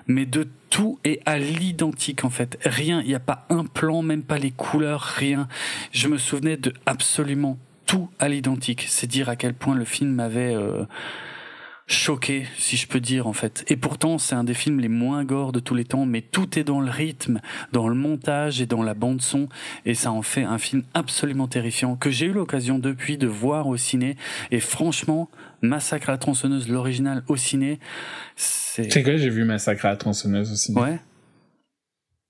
mais 0.07 0.27
de 0.27 0.49
tout 0.70 0.99
et 1.05 1.20
à 1.27 1.39
l'identique 1.39 2.24
en 2.24 2.31
fait. 2.31 2.59
Rien, 2.65 3.03
il 3.03 3.09
n'y 3.09 3.15
a 3.15 3.20
pas 3.20 3.47
un 3.51 3.65
plan, 3.65 4.03
même 4.03 4.23
pas 4.23 4.39
les 4.39 4.51
couleurs, 4.51 5.03
rien. 5.03 5.49
Je 5.93 6.09
me 6.09 6.16
souvenais 6.16 6.57
de 6.57 6.73
absolument 6.87 7.59
tout 7.85 8.09
à 8.19 8.29
l'identique. 8.29 8.87
C'est 8.89 9.07
dire 9.07 9.29
à 9.29 9.37
quel 9.37 9.55
point 9.55 9.74
le 9.74 9.85
film 9.85 10.12
m'avait... 10.12 10.55
Euh, 10.55 10.85
choqué, 11.87 12.47
si 12.59 12.77
je 12.77 12.87
peux 12.87 13.01
dire 13.01 13.27
en 13.27 13.33
fait. 13.33 13.65
Et 13.69 13.77
pourtant, 13.77 14.19
c'est 14.19 14.35
un 14.35 14.45
des 14.45 14.55
films 14.55 14.81
les 14.81 14.89
moins 14.89 15.25
gore 15.25 15.53
de 15.53 15.61
tous 15.61 15.75
les 15.75 15.85
temps, 15.85 16.07
mais 16.07 16.23
tout 16.23 16.59
est 16.59 16.65
dans 16.65 16.81
le 16.81 16.91
rythme, 16.91 17.41
dans 17.73 17.89
le 17.89 17.95
montage 17.95 18.61
et 18.61 18.67
dans 18.67 18.83
la 18.83 18.95
bande 18.95 19.21
son, 19.21 19.49
et 19.85 19.95
ça 19.95 20.13
en 20.13 20.23
fait 20.23 20.43
un 20.43 20.59
film 20.59 20.83
absolument 20.95 21.49
terrifiant 21.49 21.97
que 21.97 22.11
j'ai 22.11 22.27
eu 22.27 22.33
l'occasion 22.33 22.79
depuis 22.79 23.19
de 23.19 23.27
voir 23.27 23.67
au 23.67 23.77
ciné. 23.77 24.17
Et 24.51 24.61
franchement, 24.61 25.29
Massacre 25.61 26.09
à 26.09 26.13
la 26.13 26.19
tronçonneuse, 26.19 26.69
l'original 26.69 27.23
au 27.29 27.37
ciné, 27.37 27.79
c'est. 28.37 28.91
C'est 28.91 29.03
quoi 29.03 29.17
J'ai 29.17 29.31
vu 29.31 29.45
Massacre 29.45 29.87
à 29.87 29.91
la 29.91 29.97
tronçonneuse 29.97 30.51
au 30.51 30.57
ciné. 30.57 30.81
Ouais. 30.81 31.01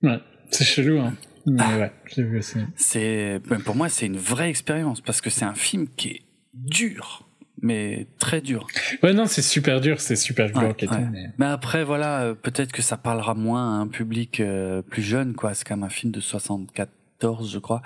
Ouais, 0.03 0.19
c'est 0.51 0.65
chelou, 0.65 0.99
hein. 0.99 1.13
Mais 1.45 1.63
ouais, 1.77 1.91
j'ai 2.15 2.23
vu 2.23 2.39
au 2.39 2.41
ciné. 2.41 2.65
C'est, 2.75 3.39
ben, 3.49 3.59
pour 3.59 3.75
moi, 3.75 3.89
c'est 3.89 4.05
une 4.05 4.17
vraie 4.17 4.49
expérience 4.49 5.01
parce 5.01 5.19
que 5.19 5.29
c'est 5.29 5.45
un 5.45 5.55
film 5.55 5.87
qui 5.95 6.09
est 6.09 6.21
dur 6.53 7.27
mais 7.63 8.07
très 8.19 8.41
dur. 8.41 8.67
Ouais, 9.01 9.13
non, 9.13 9.25
c'est 9.25 9.41
super 9.41 9.79
dur, 9.79 10.01
c'est 10.01 10.17
super 10.17 10.51
dur. 10.51 10.75
mais... 11.37 11.45
après, 11.45 11.85
voilà, 11.85 12.23
euh, 12.23 12.33
peut-être 12.35 12.73
que 12.73 12.81
ça 12.81 12.97
parlera 12.97 13.33
moins 13.35 13.79
à 13.79 13.81
un 13.81 13.87
public 13.87 14.41
euh, 14.41 14.81
plus 14.81 15.01
jeune, 15.01 15.33
quoi. 15.33 15.53
C'est 15.53 15.65
comme 15.65 15.83
un 15.83 15.89
film 15.89 16.11
de 16.11 16.19
74, 16.19 17.51
je 17.51 17.59
crois. 17.59 17.81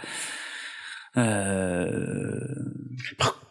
Euh... 1.15 2.39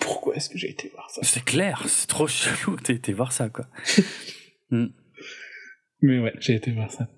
Pourquoi 0.00 0.34
est-ce 0.34 0.50
que 0.50 0.58
j'ai 0.58 0.68
été 0.68 0.90
voir 0.92 1.08
ça? 1.10 1.20
C'est 1.22 1.44
clair, 1.44 1.84
c'est 1.86 2.08
trop 2.08 2.26
chelou 2.26 2.76
que 2.76 2.82
t'aies 2.82 2.94
été 2.94 3.12
voir 3.12 3.32
ça, 3.32 3.48
quoi. 3.48 3.66
Mm. 4.68 4.86
Mais 6.02 6.18
ouais, 6.18 6.34
j'ai 6.40 6.56
été 6.56 6.72
voir 6.72 6.90
ça. 6.90 7.08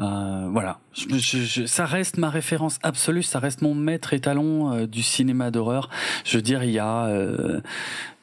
Euh, 0.00 0.48
voilà, 0.50 0.80
je, 0.92 1.66
ça 1.66 1.86
reste 1.86 2.18
ma 2.18 2.28
référence 2.28 2.78
absolue, 2.82 3.22
ça 3.22 3.38
reste 3.38 3.62
mon 3.62 3.74
maître 3.74 4.12
étalon 4.12 4.72
euh, 4.72 4.86
du 4.86 5.02
cinéma 5.02 5.50
d'horreur. 5.50 5.88
Je 6.24 6.36
veux 6.36 6.42
dire, 6.42 6.64
il 6.64 6.72
y 6.72 6.80
a, 6.80 7.06
euh, 7.06 7.60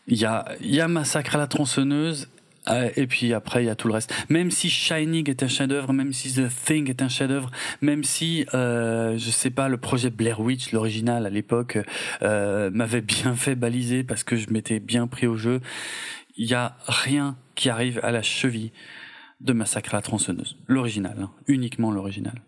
il 0.07 0.17
y 0.17 0.25
a, 0.25 0.45
il 0.59 0.75
y 0.75 0.81
a 0.81 0.87
Massacre 0.87 1.35
à 1.35 1.37
la 1.37 1.47
tronçonneuse. 1.47 2.29
Et 2.95 3.07
puis 3.07 3.33
après, 3.33 3.63
il 3.63 3.65
y 3.65 3.69
a 3.71 3.75
tout 3.75 3.87
le 3.87 3.95
reste. 3.95 4.13
Même 4.29 4.51
si 4.51 4.69
Shining 4.69 5.27
est 5.27 5.41
un 5.41 5.47
chef-d'œuvre, 5.47 5.93
même 5.93 6.13
si 6.13 6.31
The 6.31 6.47
Thing 6.47 6.91
est 6.91 7.01
un 7.01 7.09
chef-d'œuvre, 7.09 7.49
même 7.81 8.03
si, 8.03 8.45
je 8.53 9.29
sais 9.31 9.49
pas, 9.49 9.67
le 9.67 9.77
projet 9.77 10.11
Blair 10.11 10.39
Witch, 10.39 10.71
l'original 10.71 11.25
à 11.25 11.31
l'époque, 11.31 11.79
m'avait 12.21 13.01
bien 13.01 13.35
fait 13.35 13.55
baliser 13.55 14.03
parce 14.03 14.23
que 14.23 14.35
je 14.35 14.51
m'étais 14.51 14.79
bien 14.79 15.07
pris 15.07 15.25
au 15.25 15.37
jeu, 15.37 15.59
il 16.37 16.45
y 16.45 16.53
a 16.53 16.77
rien 16.87 17.35
qui 17.55 17.67
arrive 17.71 17.99
à 18.03 18.11
la 18.11 18.21
cheville 18.21 18.71
de 19.41 19.53
Massacre 19.53 19.93
à 19.93 19.97
la 19.97 20.01
tronçonneuse. 20.01 20.57
L'original, 20.67 21.17
hein. 21.21 21.31
uniquement 21.47 21.91
l'original. 21.91 22.41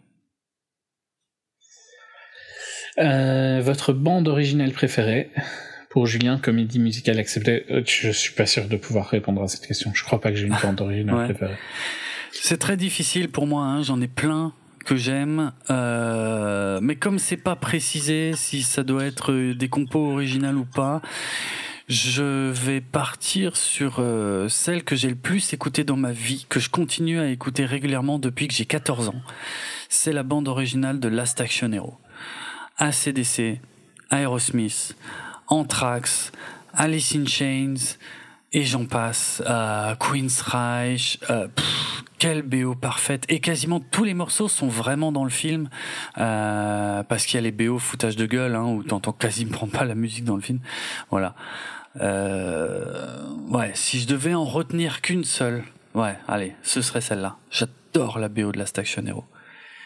Euh, 3.00 3.60
votre 3.62 3.92
bande 3.92 4.28
originale 4.28 4.72
préférée 4.72 5.32
pour 5.90 6.06
Julien, 6.06 6.38
comédie 6.38 6.80
musicale 6.80 7.20
acceptée 7.20 7.66
euh, 7.72 7.82
Je 7.86 8.12
suis 8.12 8.34
pas 8.34 8.46
sûr 8.46 8.68
de 8.68 8.78
pouvoir 8.78 9.08
répondre 9.08 9.42
à 9.42 9.48
cette 9.48 9.66
question. 9.66 9.92
Je 9.94 10.04
crois 10.04 10.22
pas 10.22 10.32
que 10.32 10.38
j'ai 10.38 10.46
une 10.46 10.58
bande 10.62 10.80
originale 10.82 11.26
préférée. 11.26 11.58
C'est 12.32 12.58
très 12.58 12.78
difficile 12.78 13.30
pour 13.30 13.48
moi. 13.48 13.64
Hein. 13.64 13.84
J'en 13.84 14.00
ai 14.02 14.08
plein 14.08 14.54
que 14.86 14.96
j'aime, 14.96 15.54
euh, 15.70 16.80
mais 16.82 16.98
comme 16.98 17.18
c'est 17.18 17.38
pas 17.38 17.56
précisé 17.56 18.34
si 18.36 18.64
ça 18.64 18.84
doit 18.84 19.06
être 19.06 19.54
des 19.54 19.70
compos 19.70 20.12
originales 20.12 20.58
ou 20.58 20.66
pas, 20.66 21.02
je 21.88 22.52
vais 22.52 22.82
partir 22.82 23.58
sur 23.58 23.98
euh, 24.00 24.48
celle 24.48 24.84
que 24.84 24.96
j'ai 24.96 25.10
le 25.10 25.16
plus 25.16 25.54
écoutée 25.54 25.84
dans 25.84 25.98
ma 25.98 26.12
vie, 26.12 26.46
que 26.48 26.60
je 26.60 26.70
continue 26.70 27.20
à 27.20 27.28
écouter 27.28 27.66
régulièrement 27.66 28.20
depuis 28.20 28.48
que 28.48 28.54
j'ai 28.54 28.66
14 28.66 29.10
ans. 29.10 29.22
C'est 29.90 30.14
la 30.14 30.24
bande 30.24 30.48
originale 30.48 31.00
de 31.00 31.08
Last 31.10 31.42
Action 31.42 31.72
Hero. 31.72 31.98
ACDC, 32.78 33.60
Aerosmith, 34.12 34.96
Anthrax, 35.48 36.32
Alice 36.74 37.16
in 37.16 37.26
Chains, 37.26 37.98
et 38.54 38.64
j'en 38.64 38.86
passe. 38.86 39.42
Euh, 39.46 39.96
Queen's 39.96 40.42
Reich, 40.42 41.20
euh, 41.30 41.48
quelle 42.20 42.44
BO 42.44 42.76
parfaite. 42.76 43.26
Et 43.28 43.40
quasiment 43.40 43.80
tous 43.80 44.04
les 44.04 44.14
morceaux 44.14 44.48
sont 44.48 44.68
vraiment 44.68 45.12
dans 45.12 45.24
le 45.24 45.30
film, 45.30 45.70
euh, 46.20 47.04
parce 47.04 47.26
qu'il 47.26 47.36
y 47.36 47.40
a 47.40 47.42
les 47.42 47.52
BO 47.52 47.80
foutage 47.80 48.16
de 48.16 48.26
gueule, 48.26 48.56
hein, 48.56 48.66
où 48.66 48.84
t'entends 48.84 49.12
quasiment 49.12 49.68
pas 49.72 49.84
la 49.84 49.96
musique 49.96 50.24
dans 50.24 50.36
le 50.36 50.42
film. 50.42 50.60
Voilà. 51.10 51.36
Euh, 52.00 53.28
ouais, 53.50 53.72
si 53.74 54.00
je 54.00 54.08
devais 54.08 54.34
en 54.34 54.46
retenir 54.46 55.02
qu'une 55.02 55.24
seule, 55.24 55.64
ouais, 55.96 56.18
allez, 56.28 56.56
ce 56.64 56.82
serait 56.82 57.02
celle-là. 57.02 57.38
J'adore 57.52 58.20
la 58.20 58.30
BO 58.30 58.52
de 58.52 58.58
la 58.58 58.66
Station 58.66 59.04
Hero. 59.06 59.26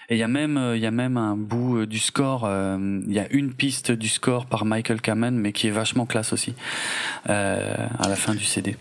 Et 0.10 0.16
il 0.16 0.20
y 0.20 0.24
a 0.24 0.28
même, 0.30 0.58
euh, 0.58 0.78
il 0.78 0.82
y 0.82 0.86
a 0.86 0.92
même 0.92 1.18
un 1.18 1.36
bout 1.36 1.80
euh, 1.80 1.86
du 1.86 2.00
score. 2.00 2.46
Euh, 2.46 3.02
il 3.06 3.14
y 3.14 3.20
a 3.20 3.28
une 3.30 3.54
piste 3.54 3.92
du 3.92 4.08
score 4.08 4.46
par 4.46 4.64
Michael 4.64 5.02
Kamen, 5.02 5.36
mais 5.36 5.52
qui 5.52 5.68
est 5.68 5.72
vachement 5.72 6.06
classe 6.06 6.32
aussi 6.32 6.56
à 7.26 8.08
la 8.08 8.16
fin 8.16 8.34
du 8.34 8.46
CD. 8.46 8.78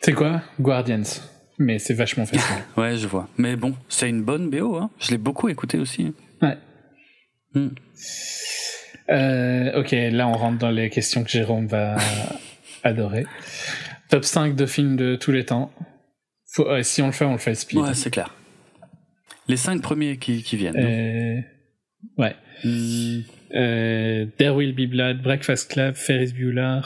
C'est 0.00 0.12
quoi? 0.12 0.42
Guardians. 0.60 1.02
Mais 1.58 1.78
c'est 1.78 1.94
vachement 1.94 2.26
facile. 2.26 2.64
ouais, 2.76 2.96
je 2.96 3.06
vois. 3.06 3.28
Mais 3.36 3.54
bon, 3.54 3.76
c'est 3.88 4.08
une 4.08 4.22
bonne 4.22 4.50
BO. 4.50 4.76
Hein. 4.76 4.90
Je 4.98 5.12
l'ai 5.12 5.18
beaucoup 5.18 5.48
écouté 5.48 5.78
aussi. 5.78 6.12
Ouais. 6.42 6.58
Hmm. 7.54 7.68
Euh, 9.10 9.80
ok, 9.80 9.90
là 9.92 10.26
on 10.26 10.32
rentre 10.32 10.58
dans 10.58 10.70
les 10.70 10.88
questions 10.88 11.22
que 11.22 11.30
Jérôme 11.30 11.66
va 11.68 11.96
adorer. 12.82 13.26
Top 14.08 14.24
5 14.24 14.56
de 14.56 14.66
films 14.66 14.96
de 14.96 15.14
tous 15.14 15.30
les 15.30 15.44
temps. 15.44 15.70
Faut, 16.52 16.66
si 16.82 17.02
on 17.02 17.06
le 17.06 17.12
fait, 17.12 17.24
on 17.24 17.32
le 17.32 17.38
fait 17.38 17.54
speed. 17.54 17.80
Ouais, 17.80 17.94
c'est 17.94 18.10
clair. 18.10 18.34
Les 19.48 19.56
cinq 19.56 19.82
premiers 19.82 20.16
qui, 20.18 20.42
qui 20.42 20.56
viennent. 20.56 20.76
Euh, 20.76 21.40
ouais. 22.18 22.34
Hmm. 22.64 23.20
Euh, 23.54 24.26
There 24.38 24.54
Will 24.54 24.74
Be 24.74 24.88
Blood, 24.90 25.22
Breakfast 25.22 25.70
Club, 25.70 25.94
Ferris 25.94 26.32
Bueller, 26.32 26.80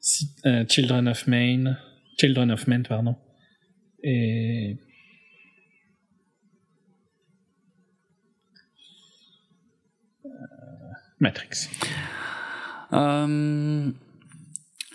Si- 0.00 0.30
euh, 0.46 0.64
Children 0.68 1.08
of 1.08 1.26
Maine, 1.26 1.78
Children 2.18 2.50
of 2.52 2.66
Men, 2.66 2.82
pardon. 2.84 3.16
Et 4.02 4.76
Matrix. 11.20 11.68
Euh, 12.92 13.90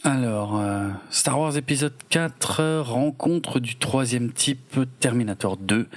alors, 0.04 0.60
euh, 0.60 0.90
Star 1.10 1.40
Wars 1.40 1.58
épisode 1.58 1.94
4, 2.10 2.60
euh, 2.60 2.82
rencontre 2.82 3.60
du 3.60 3.76
troisième 3.76 4.32
type, 4.32 4.80
Terminator 5.00 5.58
2. 5.58 5.88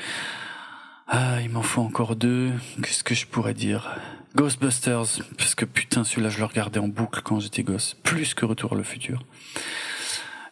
Ah, 1.16 1.38
il 1.40 1.48
m'en 1.50 1.62
faut 1.62 1.80
encore 1.80 2.16
deux. 2.16 2.50
Qu'est-ce 2.82 3.04
que 3.04 3.14
je 3.14 3.24
pourrais 3.24 3.54
dire? 3.54 3.96
Ghostbusters, 4.34 5.20
parce 5.38 5.54
que 5.54 5.64
putain, 5.64 6.02
celui-là, 6.02 6.28
je 6.28 6.38
le 6.38 6.44
regardais 6.44 6.80
en 6.80 6.88
boucle 6.88 7.22
quand 7.22 7.38
j'étais 7.38 7.62
gosse. 7.62 7.94
Plus 8.02 8.34
que 8.34 8.44
Retour 8.44 8.72
à 8.72 8.76
le 8.76 8.82
futur. 8.82 9.24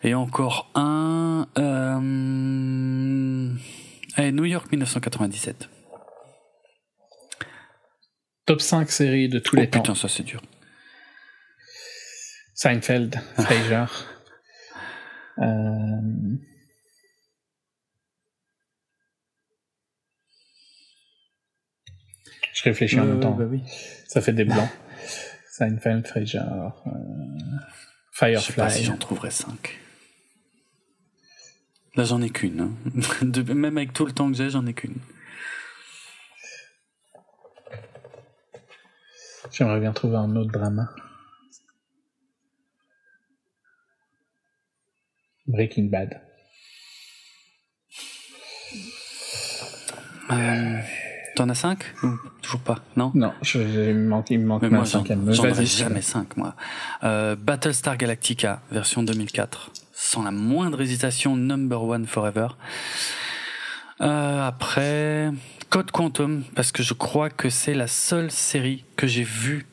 Et 0.05 0.15
encore 0.15 0.71
un... 0.77 1.49
Euh... 1.59 1.99
allez, 4.15 4.31
New 4.31 4.45
York 4.45 4.71
1997. 4.71 5.69
Top 8.47 8.61
5 8.61 8.89
séries 8.89 9.29
de 9.29 9.41
tous 9.41 9.57
Oh 9.57 9.61
les 9.61 9.69
temps. 9.69 9.81
putain, 9.81 9.97
ça 9.97 10.07
c'est 10.09 10.23
dur. 10.23 10.43
Seinfeld, 12.55 13.21
Frasier. 13.35 13.87
Euh, 15.39 16.37
Je 22.63 22.69
réfléchis 22.69 23.01
en 23.01 23.05
même 23.07 23.21
temps. 23.21 23.33
bah 23.33 23.45
oui. 23.45 23.63
Ça 24.07 24.21
fait 24.21 24.33
des 24.33 24.45
blancs. 24.45 24.69
Seinfeld, 25.51 26.07
Frasier, 26.07 26.39
euh, 26.41 26.69
Je 28.35 28.39
sais 28.39 28.53
pas 28.55 28.69
si 28.71 28.79
Firefly. 28.79 28.85
j'en 28.85 28.97
trouverais 28.97 29.31
5. 29.31 29.79
Là, 31.97 32.05
j'en 32.05 32.23
ai 32.23 32.31
qu'une. 32.31 32.61
hein. 32.61 32.71
De- 33.23 33.53
Même 33.53 33.77
avec 33.77 33.93
tout 33.93 34.07
le 34.07 34.13
temps 34.13 34.31
que 34.31 34.37
j'ai, 34.37 34.49
j'en 34.49 34.65
ai 34.67 34.73
qu'une. 34.75 34.97
J'aimerais 39.51 39.81
bien 39.81 39.93
trouver 39.93 40.17
un 40.17 40.35
autre 40.37 40.51
drama. 40.53 40.89
Breaking 45.47 45.91
Bad. 45.91 46.21
Euh, 50.31 50.81
T'en 51.37 51.49
as 51.49 51.55
5 51.55 51.85
Ou 52.05 52.19
toujours 52.43 52.61
pas 52.61 52.79
Non? 52.97 53.13
Non, 53.15 53.33
je, 53.43 53.59
il 53.59 53.95
me 53.95 54.09
manque, 54.09 54.31
il 54.31 54.39
me 54.39 54.47
manque 54.47 54.63
Mais 54.63 54.69
moi, 54.69 54.85
j'en 54.85 55.05
c'est 55.05 55.67
jamais 55.67 56.03
5, 56.03 56.37
moi. 56.37 56.55
Euh, 57.05 57.37
Battlestar 57.37 57.97
Galactica, 57.97 58.61
version 58.71 59.03
2004. 59.03 59.71
Sans 59.95 60.23
la 60.23 60.31
moindre 60.31 60.81
hésitation, 60.81 61.37
number 61.37 61.83
one 61.83 62.07
forever. 62.07 62.49
Euh, 64.01 64.47
après, 64.47 65.31
Code 65.71 65.91
Quantum, 65.91 66.43
parce 66.55 66.73
que 66.73 66.83
je 66.83 66.93
crois 66.93 67.31
que 67.31 67.49
c'est 67.49 67.75
la 67.75 67.87
seule 67.87 68.31
série 68.31 68.85
que 68.97 69.07
j'ai 69.07 69.23
vue 69.23 69.67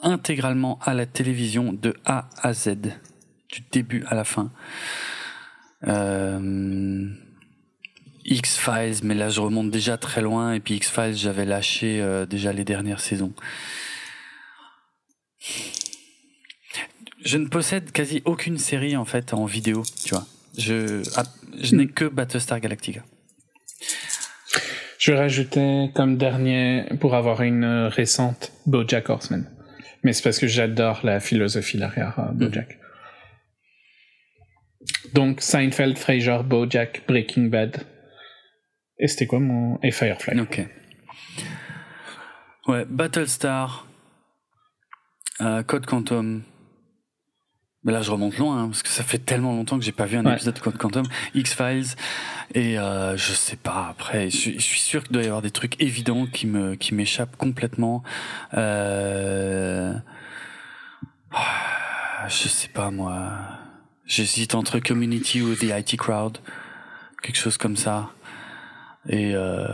intégralement 0.00 0.78
à 0.82 0.94
la 0.94 1.06
télévision 1.06 1.72
de 1.72 1.94
A 2.04 2.28
à 2.40 2.52
Z, 2.52 2.76
du 3.50 3.62
début 3.70 4.04
à 4.08 4.14
la 4.14 4.24
fin. 4.24 4.50
Euh, 5.86 7.08
X-Files, 8.30 9.04
mais 9.04 9.14
là 9.14 9.28
je 9.28 9.40
remonte 9.40 9.70
déjà 9.70 9.96
très 9.96 10.20
loin, 10.20 10.54
et 10.54 10.60
puis 10.60 10.74
X-Files 10.74 11.16
j'avais 11.16 11.44
lâché 11.44 12.00
euh, 12.00 12.26
déjà 12.26 12.52
les 12.52 12.64
dernières 12.64 13.00
saisons. 13.00 13.32
Je 17.24 17.36
ne 17.36 17.46
possède 17.46 17.90
quasi 17.92 18.22
aucune 18.24 18.58
série 18.58 18.96
en 18.96 19.04
fait 19.04 19.34
en 19.34 19.44
vidéo, 19.44 19.82
tu 20.04 20.10
vois. 20.10 20.26
Je, 20.56 21.02
ah, 21.16 21.24
je 21.60 21.74
n'ai 21.76 21.86
que 21.86 22.04
Battlestar 22.04 22.60
Galactica. 22.60 23.02
Je 24.98 25.12
rajouter 25.12 25.90
comme 25.94 26.16
dernier, 26.16 26.84
pour 27.00 27.14
avoir 27.14 27.42
une 27.42 27.86
récente, 27.86 28.52
BoJack 28.66 29.08
Horseman. 29.08 29.48
Mais 30.02 30.12
c'est 30.12 30.22
parce 30.22 30.38
que 30.38 30.46
j'adore 30.46 31.00
la 31.04 31.20
philosophie 31.20 31.78
derrière 31.78 32.18
euh, 32.18 32.32
BoJack. 32.32 32.78
Donc 35.14 35.40
Seinfeld, 35.40 35.98
Frasier, 35.98 36.38
BoJack, 36.44 37.04
Breaking 37.06 37.44
Bad. 37.44 37.84
Et 38.98 39.06
c'était 39.08 39.26
quoi 39.26 39.38
mon... 39.40 39.78
Et 39.82 39.90
Firefly. 39.92 40.40
Ok. 40.40 40.66
Ouais, 42.66 42.84
Battlestar, 42.88 43.86
euh, 45.40 45.62
Code 45.62 45.86
Quantum. 45.86 46.42
Mais 47.84 47.92
là, 47.92 48.02
je 48.02 48.10
remonte 48.10 48.36
loin, 48.38 48.64
hein, 48.64 48.66
parce 48.68 48.82
que 48.82 48.88
ça 48.88 49.04
fait 49.04 49.18
tellement 49.18 49.52
longtemps 49.52 49.78
que 49.78 49.84
j'ai 49.84 49.92
pas 49.92 50.04
vu 50.04 50.16
un 50.18 50.24
Ouais. 50.26 50.34
épisode 50.34 50.54
de 50.54 50.58
Code 50.60 50.76
Quantum. 50.76 51.06
X-Files, 51.34 51.86
et 52.54 52.78
euh, 52.78 53.16
je 53.16 53.32
sais 53.32 53.56
pas, 53.56 53.86
après, 53.88 54.28
je, 54.30 54.36
suis- 54.36 54.54
je 54.58 54.64
suis 54.64 54.80
sûr 54.80 55.02
qu'il 55.04 55.12
doit 55.12 55.22
y 55.22 55.26
avoir 55.26 55.42
des 55.42 55.52
trucs 55.52 55.80
évidents 55.80 56.26
qui 56.26 56.46
me 56.48 56.74
qui 56.74 56.92
m'échappent 56.94 57.36
complètement. 57.36 58.02
Euh... 58.54 59.94
Je 62.28 62.48
sais 62.48 62.68
pas, 62.68 62.90
moi. 62.90 63.30
J'hésite 64.06 64.54
entre 64.54 64.80
Community 64.80 65.40
ou 65.40 65.54
The 65.54 65.64
IT 65.78 65.96
Crowd. 65.96 66.38
Quelque 67.22 67.36
chose 67.36 67.56
comme 67.56 67.76
ça. 67.76 68.10
Et... 69.08 69.32
Euh... 69.34 69.66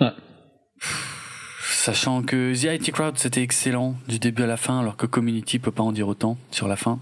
Ouais. 0.00 0.12
Sachant 1.60 2.22
que 2.22 2.54
The 2.54 2.80
IT 2.80 2.92
Crowd 2.92 3.18
c'était 3.18 3.42
excellent 3.42 3.94
du 4.08 4.18
début 4.18 4.42
à 4.42 4.46
la 4.46 4.56
fin, 4.56 4.80
alors 4.80 4.96
que 4.96 5.06
Community 5.06 5.58
peut 5.58 5.70
pas 5.70 5.82
en 5.82 5.92
dire 5.92 6.08
autant 6.08 6.38
sur 6.50 6.66
la 6.66 6.76
fin. 6.76 6.98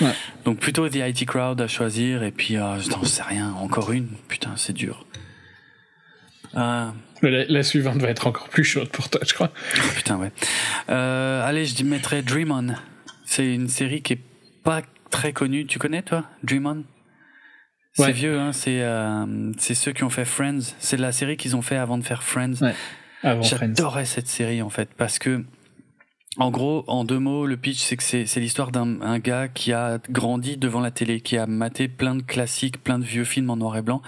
Ouais. 0.00 0.12
Donc 0.44 0.58
plutôt 0.58 0.88
The 0.88 0.96
IT 0.96 1.26
Crowd 1.26 1.60
à 1.60 1.66
choisir, 1.66 2.22
et 2.22 2.30
puis 2.30 2.56
euh, 2.56 2.78
je 2.78 2.90
n'en 2.90 3.04
sais 3.04 3.22
rien, 3.22 3.52
encore 3.54 3.90
une, 3.92 4.08
putain 4.28 4.52
c'est 4.56 4.72
dur. 4.74 5.06
Euh, 6.56 6.90
La, 7.22 7.44
la 7.46 7.62
suivante 7.62 7.98
va 7.98 8.08
être 8.08 8.26
encore 8.26 8.48
plus 8.48 8.64
chaude 8.64 8.88
pour 8.88 9.08
toi, 9.08 9.20
je 9.26 9.32
crois. 9.32 9.50
oh, 9.54 9.80
putain 9.96 10.18
ouais. 10.18 10.32
Euh, 10.90 11.46
allez, 11.46 11.64
je 11.64 11.82
mettrais 11.84 12.22
Dream 12.22 12.50
On. 12.50 12.74
C'est 13.24 13.54
une 13.54 13.68
série 13.68 14.02
qui 14.02 14.14
est 14.14 14.20
pas 14.62 14.82
très 15.10 15.32
connue, 15.32 15.66
tu 15.66 15.78
connais 15.78 16.02
toi 16.02 16.24
Dream 16.42 16.66
On? 16.66 16.84
C'est 17.94 18.02
Ouais. 18.04 18.12
vieux, 18.12 18.38
hein, 18.38 18.52
c'est 18.52 18.80
euh, 18.82 19.52
c'est 19.58 19.74
ceux 19.74 19.92
qui 19.92 20.02
ont 20.04 20.10
fait 20.10 20.24
Friends. 20.24 20.60
C'est 20.78 20.96
la 20.96 21.12
série 21.12 21.36
qu'ils 21.36 21.56
ont 21.56 21.62
fait 21.62 21.76
avant 21.76 21.98
de 21.98 22.04
faire 22.04 22.22
Friends. 22.22 22.54
Ouais. 22.62 22.74
J'adorais 23.42 24.04
cette 24.06 24.28
série 24.28 24.62
en 24.62 24.70
fait 24.70 24.88
parce 24.96 25.18
que 25.18 25.44
en 26.38 26.50
gros, 26.50 26.82
en 26.86 27.04
deux 27.04 27.18
mots, 27.18 27.44
le 27.44 27.58
pitch 27.58 27.78
c'est 27.78 27.96
que 27.98 28.02
c'est 28.02 28.24
c'est 28.24 28.40
l'histoire 28.40 28.72
d'un 28.72 29.02
un 29.02 29.18
gars 29.18 29.48
qui 29.48 29.74
a 29.74 29.98
grandi 30.08 30.56
devant 30.56 30.80
la 30.80 30.90
télé, 30.90 31.20
qui 31.20 31.36
a 31.36 31.46
maté 31.46 31.88
plein 31.88 32.14
de 32.14 32.22
classiques, 32.22 32.82
plein 32.82 32.98
de 32.98 33.04
vieux 33.04 33.24
films 33.24 33.50
en 33.50 33.56
noir 33.56 33.76
et 33.76 33.82
blanc, 33.82 34.00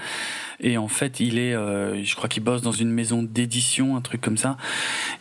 et 0.61 0.79
en 0.79 0.89
fait 0.89 1.21
il 1.21 1.37
est, 1.39 1.53
euh, 1.55 2.03
je 2.03 2.17
crois 2.17 2.31
qu'il 2.31 2.43
bosse 2.43 2.63
dans 2.63 2.73
une 2.73 2.91
maison 2.91 3.23
d'édition, 3.23 3.95
un 3.95 4.01
truc 4.01 4.23
comme 4.23 4.39
ça, 4.39 4.57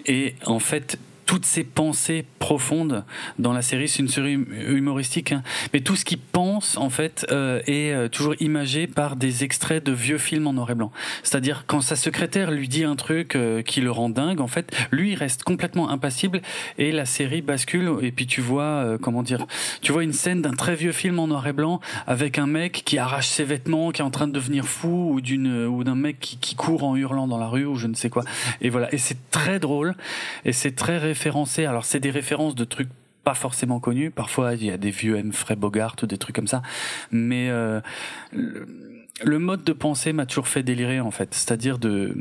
et 0.05 0.35
en 0.45 0.59
fait 0.59 0.97
toutes 1.25 1.45
ses 1.45 1.63
pensées 1.63 2.25
profondes 2.39 3.03
dans 3.39 3.53
la 3.53 3.61
série, 3.61 3.87
c'est 3.87 3.99
une 3.99 4.07
série 4.07 4.35
hum- 4.35 4.47
humoristique, 4.51 5.31
hein, 5.31 5.43
mais 5.73 5.81
tout 5.81 5.95
ce 5.95 6.05
qu'il 6.05 6.19
pense 6.19 6.77
en 6.77 6.89
fait 6.89 7.25
euh, 7.31 7.61
est 7.67 7.91
euh, 7.91 8.07
toujours 8.07 8.35
imagé 8.39 8.87
par 8.87 9.15
des 9.15 9.43
extraits 9.43 9.83
de 9.83 9.91
vieux 9.91 10.17
films 10.17 10.47
en 10.47 10.53
noir 10.53 10.71
et 10.71 10.75
blanc. 10.75 10.91
C'est-à-dire 11.23 11.63
quand 11.67 11.81
sa 11.81 11.95
secrétaire 11.95 12.51
lui 12.51 12.67
dit 12.67 12.83
un 12.83 12.95
truc 12.95 13.35
euh, 13.35 13.61
qui 13.61 13.81
le 13.81 13.91
rend 13.91 14.09
dingue, 14.09 14.41
en 14.41 14.47
fait, 14.47 14.75
lui 14.91 15.11
il 15.11 15.15
reste 15.15 15.43
complètement 15.43 15.89
impassible 15.89 16.41
et 16.77 16.91
la 16.91 17.05
série 17.05 17.41
bascule 17.41 17.91
et 18.01 18.11
puis 18.11 18.27
tu 18.27 18.41
vois 18.41 18.63
euh, 18.63 18.97
comment 18.99 19.23
dire, 19.23 19.45
tu 19.81 19.91
vois 19.91 20.03
une 20.03 20.13
scène 20.13 20.41
d'un 20.41 20.53
très 20.53 20.75
vieux 20.75 20.91
film 20.91 21.19
en 21.19 21.27
noir 21.27 21.47
et 21.47 21.53
blanc 21.53 21.79
avec 22.07 22.37
un 22.37 22.47
mec 22.47 22.83
qui 22.85 22.97
arrache 22.97 23.27
ses 23.27 23.43
vêtements, 23.43 23.91
qui 23.91 24.01
est 24.01 24.05
en 24.05 24.11
train 24.11 24.27
de 24.27 24.33
devenir 24.33 24.65
fou 24.65 25.11
ou 25.13 25.21
d'une 25.21 25.65
ou 25.65 25.83
d'un 25.83 25.95
mec 25.95 26.19
qui, 26.19 26.37
qui 26.37 26.55
court 26.55 26.83
en 26.83 26.95
hurlant 26.95 27.27
dans 27.27 27.37
la 27.37 27.47
rue 27.47 27.65
ou 27.65 27.75
je 27.75 27.87
ne 27.87 27.95
sais 27.95 28.09
quoi. 28.09 28.23
Et 28.61 28.69
voilà, 28.69 28.93
et 28.93 28.97
c'est 28.97 29.29
très 29.31 29.59
drôle 29.59 29.95
et 30.45 30.53
c'est 30.53 30.75
très 30.75 30.97
Alors 31.59 31.85
c'est 31.85 31.99
des 31.99 32.11
références 32.11 32.55
de 32.55 32.63
trucs 32.63 32.89
pas 33.23 33.33
forcément 33.33 33.79
connus. 33.79 34.11
Parfois 34.11 34.55
il 34.55 34.65
y 34.65 34.71
a 34.71 34.77
des 34.77 34.91
vieux 34.91 35.17
M. 35.17 35.31
Frey 35.31 35.55
Bogart 35.55 35.95
ou 36.01 36.05
des 36.05 36.17
trucs 36.17 36.35
comme 36.35 36.47
ça, 36.47 36.61
mais 37.11 37.49
euh, 37.49 37.79
le, 38.31 39.39
mode 39.39 39.63
de 39.63 39.73
pensée 39.73 40.13
m'a 40.13 40.25
toujours 40.25 40.47
fait 40.47 40.63
délirer 40.63 40.99
en 40.99 41.11
fait. 41.11 41.33
C'est-à-dire 41.33 41.79
de 41.79 42.15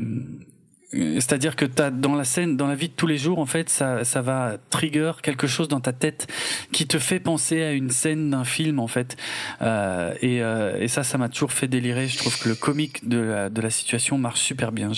c'est-à-dire 0.93 1.55
que 1.55 1.65
t'as 1.65 1.89
dans 1.89 2.15
la 2.15 2.23
scène, 2.23 2.55
dans 2.55 2.67
la 2.67 2.75
vie 2.75 2.87
de 2.87 2.93
tous 2.93 3.07
les 3.07 3.17
jours, 3.17 3.39
en 3.39 3.45
fait, 3.45 3.69
ça, 3.69 4.03
va 4.21 4.57
trigger 4.69 5.13
quelque 5.23 5.47
chose 5.47 5.67
dans 5.67 5.79
ta 5.79 5.91
tête 5.91 6.27
qui 6.71 6.85
te 6.85 6.99
fait 6.99 7.19
penser 7.19 7.63
à 7.63 7.71
une 7.71 7.89
scène 7.89 8.29
d'un 8.29 8.43
film, 8.43 8.79
en 8.79 8.87
fait. 8.87 9.17
Euh, 9.61 10.13
et, 10.21 10.43
euh, 10.43 10.79
et 10.79 10.87
ça, 10.87 11.03
ça 11.03 11.17
m'a 11.17 11.29
toujours 11.29 11.51
fait 11.51 11.67
délirer. 11.67 12.07
Je 12.07 12.17
trouve 12.17 12.37
que 12.39 12.47
le 12.47 12.55
comique 12.55 13.07
de 13.07 13.17
la, 13.17 13.69
situation 13.71 14.19
marche 14.19 14.41
super 14.41 14.71
bien. 14.71 14.91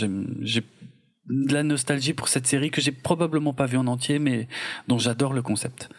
De 1.28 1.54
la 1.54 1.64
nostalgie 1.64 2.14
pour 2.14 2.28
cette 2.28 2.48
série 2.48 2.72
que 2.72 2.82
j'ai 2.82 2.92
probablement 2.92 3.54
pas 3.54 3.66
vue 3.66 3.78
en 3.78 3.88
entier, 3.88 4.20
mais 4.20 4.48
dont 4.88 4.98
j'adore 4.98 5.34
le 5.34 5.42
concept. 5.42 5.90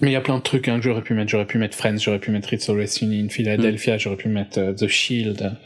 Mais 0.00 0.10
il 0.10 0.12
y 0.12 0.16
a 0.16 0.20
plein 0.20 0.38
de 0.38 0.42
trucs 0.42 0.66
hein, 0.68 0.78
que 0.78 0.82
j'aurais 0.82 1.02
pu 1.02 1.14
mettre. 1.14 1.30
J'aurais 1.30 1.46
pu 1.46 1.58
mettre 1.58 1.76
Friends, 1.76 1.98
j'aurais 1.98 2.18
pu 2.18 2.30
mettre 2.30 2.52
It's 2.52 2.68
Always 2.68 2.88
Sunny 2.88 3.20
in 3.20 3.28
Philadelphia, 3.28 3.96
j'aurais 3.96 4.16
pu 4.16 4.28
mettre 4.28 4.58
euh, 4.58 4.72
The 4.72 4.88
Shield. 4.88 5.56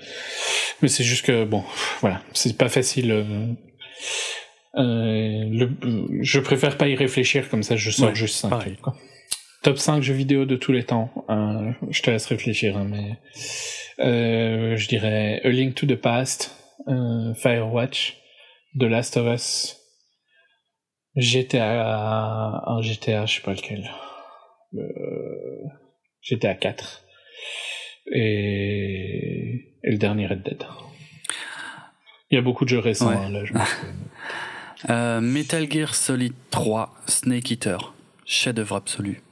Mais 0.83 0.89
c'est 0.89 1.05
juste 1.05 1.25
que, 1.25 1.45
bon, 1.45 1.65
voilà, 2.01 2.23
c'est 2.35 2.57
pas 2.57 2.69
facile. 2.69 3.11
Euh, 3.11 3.25
euh, 4.77 5.45
le, 5.51 5.71
je 6.21 6.41
préfère 6.41 6.77
pas 6.77 6.89
y 6.89 6.95
réfléchir, 6.95 7.49
comme 7.49 7.63
ça 7.63 7.77
je 7.77 7.91
sors 7.91 8.15
juste 8.15 8.37
5 8.37 8.81
quoi. 8.81 8.95
Top 9.63 9.79
5 9.79 10.03
jeux 10.03 10.15
vidéo 10.15 10.45
de 10.45 10.57
tous 10.57 10.73
les 10.73 10.85
temps. 10.85 11.11
Je 11.91 12.03
te 12.03 12.11
laisse 12.11 12.27
réfléchir, 12.27 12.77
hein, 12.77 12.87
mais 12.89 13.17
je 13.99 14.89
dirais 14.89 15.41
A 15.43 15.49
Link 15.49 15.75
to 15.75 15.87
the 15.87 15.97
Past, 15.97 16.55
Firewatch, 16.87 18.17
The 18.79 18.85
Last 18.85 19.17
of 19.17 19.27
Us, 19.27 19.77
GTA, 21.17 22.63
un 22.67 22.81
GTA, 22.81 23.27
je 23.27 23.37
sais 23.37 23.43
pas 23.43 23.53
lequel. 23.53 23.91
Euh, 24.75 25.65
GTA 26.23 26.55
4 26.55 27.05
et, 28.13 29.65
et, 29.83 29.91
le 29.91 29.97
dernier 29.97 30.27
Red 30.27 30.43
Dead. 30.43 30.65
Il 32.31 32.35
y 32.35 32.39
a 32.39 32.43
beaucoup 32.43 32.65
de 32.65 32.71
jeux 32.71 32.79
récents 32.79 33.09
hein, 33.09 33.31
là. 33.31 33.45
Je 33.45 33.55
euh, 34.91 35.21
Metal 35.21 35.71
Gear 35.71 35.95
Solid 35.95 36.35
3, 36.51 36.95
Snake 37.07 37.51
Eater, 37.51 37.95
chef-d'œuvre 38.27 38.77
absolu. 38.77 39.23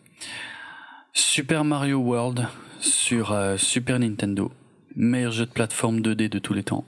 Super 1.12 1.64
Mario 1.64 1.98
World 1.98 2.46
sur 2.80 3.32
euh, 3.32 3.56
Super 3.58 3.98
Nintendo, 3.98 4.50
meilleur 4.94 5.32
jeu 5.32 5.46
de 5.46 5.50
plateforme 5.50 6.00
2D 6.00 6.28
de 6.28 6.38
tous 6.38 6.54
les 6.54 6.62
temps. 6.62 6.84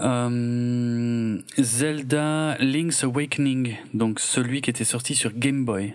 Euh, 0.00 1.38
Zelda 1.58 2.56
Link's 2.58 3.04
Awakening, 3.04 3.76
donc 3.92 4.20
celui 4.20 4.60
qui 4.62 4.70
était 4.70 4.84
sorti 4.84 5.14
sur 5.14 5.32
Game 5.32 5.64
Boy. 5.64 5.94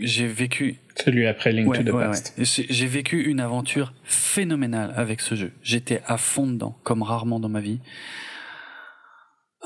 J'ai 0.00 0.26
vécu. 0.26 0.76
Celui 0.96 1.26
après 1.26 1.52
Link 1.52 1.72
to 1.72 1.82
the 1.82 1.92
Past. 1.92 2.34
J'ai 2.38 2.86
vécu 2.86 3.22
une 3.22 3.38
aventure 3.38 3.92
phénoménale 4.02 4.92
avec 4.96 5.20
ce 5.20 5.36
jeu. 5.36 5.52
J'étais 5.62 6.02
à 6.06 6.16
fond 6.16 6.48
dedans, 6.48 6.76
comme 6.82 7.02
rarement 7.02 7.38
dans 7.38 7.48
ma 7.48 7.60
vie. 7.60 7.78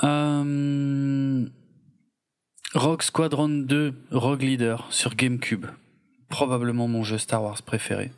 Euh, 0.02 1.46
Rogue 2.74 3.02
Squadron 3.02 3.48
2 3.48 3.94
Rogue 4.10 4.42
Leader 4.42 4.86
sur 4.90 5.14
GameCube. 5.14 5.66
Probablement 6.28 6.88
mon 6.88 7.02
jeu 7.02 7.16
Star 7.16 7.42
Wars 7.42 7.62
préféré. 7.62 8.10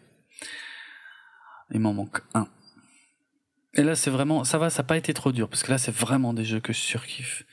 Il 1.71 1.81
m'en 1.81 1.93
manque 1.93 2.23
un. 2.35 2.49
Et 3.79 3.83
là, 3.83 3.95
c'est 3.95 4.11
vraiment, 4.11 4.43
ça 4.45 4.57
va, 4.57 4.71
ça 4.71 4.83
n'a 4.83 4.87
pas 4.87 4.97
été 4.97 5.13
trop 5.13 5.33
dur, 5.33 5.49
parce 5.51 5.63
que 5.63 5.71
là, 5.71 5.77
c'est 5.77 5.95
vraiment 5.95 6.33
des 6.33 6.45
jeux 6.45 6.61
que 6.61 6.73
je 6.73 6.79
surkiffe. 6.79 7.45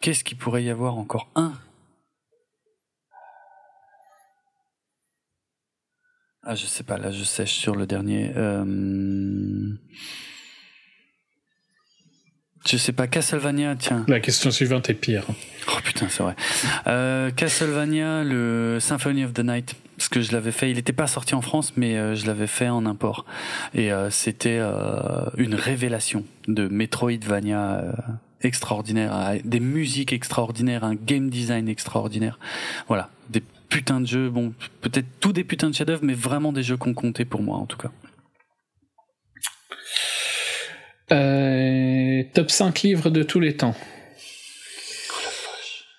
Qu'est-ce 0.00 0.22
qu'il 0.22 0.38
pourrait 0.38 0.62
y 0.62 0.70
avoir 0.70 0.96
encore 0.96 1.28
un? 1.34 1.54
Ah, 6.44 6.54
je 6.54 6.66
sais 6.66 6.84
pas, 6.84 6.98
là, 6.98 7.10
je 7.10 7.24
sèche 7.24 7.54
sur 7.54 7.74
le 7.74 7.86
dernier. 7.86 8.32
Euh... 8.36 9.74
Je 12.68 12.76
sais 12.76 12.92
pas, 12.92 13.06
Castlevania, 13.06 13.76
tiens. 13.76 14.04
La 14.08 14.20
question 14.20 14.50
suivante 14.50 14.90
est 14.90 14.94
pire. 14.94 15.24
Oh 15.68 15.78
putain, 15.84 16.08
c'est 16.08 16.22
vrai. 16.22 16.34
Euh, 16.86 17.30
Castlevania, 17.30 18.24
le 18.24 18.78
Symphony 18.80 19.24
of 19.24 19.32
the 19.32 19.40
Night 19.40 19.76
parce 19.96 20.08
que 20.08 20.20
je 20.20 20.32
l'avais 20.32 20.52
fait. 20.52 20.70
Il 20.70 20.76
n'était 20.76 20.92
pas 20.92 21.06
sorti 21.06 21.34
en 21.34 21.40
France, 21.40 21.72
mais 21.76 21.96
euh, 21.96 22.14
je 22.14 22.26
l'avais 22.26 22.46
fait 22.46 22.68
en 22.68 22.86
import. 22.86 23.24
Et 23.74 23.92
euh, 23.92 24.10
c'était 24.10 24.58
euh, 24.60 25.24
une 25.36 25.54
révélation 25.54 26.24
de 26.48 26.68
Metroidvania 26.68 27.82
extraordinaire, 28.42 29.38
des 29.44 29.60
musiques 29.60 30.12
extraordinaires, 30.12 30.84
un 30.84 30.94
game 30.94 31.30
design 31.30 31.68
extraordinaire. 31.68 32.38
Voilà, 32.86 33.10
des 33.30 33.42
putains 33.68 34.00
de 34.00 34.06
jeux. 34.06 34.28
Bon, 34.28 34.52
peut-être 34.82 35.06
tous 35.20 35.32
des 35.32 35.42
putains 35.42 35.70
de 35.70 35.74
chefs-d'œuvre, 35.74 36.04
mais 36.04 36.14
vraiment 36.14 36.52
des 36.52 36.62
jeux 36.62 36.76
qu'on 36.76 36.94
comptait 36.94 37.24
pour 37.24 37.42
moi, 37.42 37.56
en 37.56 37.66
tout 37.66 37.78
cas. 37.78 37.90
Top 41.08 42.50
5 42.50 42.82
livres 42.82 43.10
de 43.10 43.22
tous 43.22 43.40
les 43.40 43.56
temps. 43.56 43.74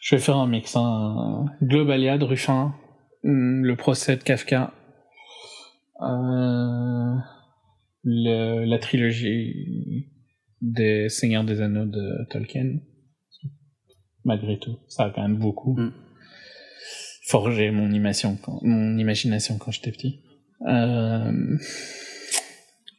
Je 0.02 0.16
vais 0.16 0.22
faire 0.22 0.38
un 0.38 0.48
mix. 0.48 0.76
Hein. 0.76 1.46
Globaliade, 1.62 2.24
Ruffin, 2.24 2.74
Hmm, 3.24 3.64
le 3.64 3.76
procès 3.76 4.16
de 4.16 4.24
Kafka, 4.24 4.74
euh, 6.02 7.16
le, 8.04 8.64
la 8.64 8.80
trilogie 8.80 10.08
des 10.62 11.10
Seigneurs 11.10 11.44
des 11.44 11.62
Anneaux 11.62 11.86
de 11.86 12.26
Tolkien. 12.30 12.78
Malgré 14.24 14.60
tout, 14.60 14.78
ça 14.88 15.06
a 15.06 15.10
quand 15.10 15.24
même 15.24 15.38
beaucoup 15.38 15.76
mm. 15.76 15.94
forgé 17.24 17.72
mon 17.72 17.92
imagination 17.92 18.38
quand, 18.42 18.60
mon 18.62 18.98
imagination 18.98 19.58
quand 19.58 19.72
j'étais 19.72 19.92
petit. 19.92 20.22
Euh, 20.68 21.58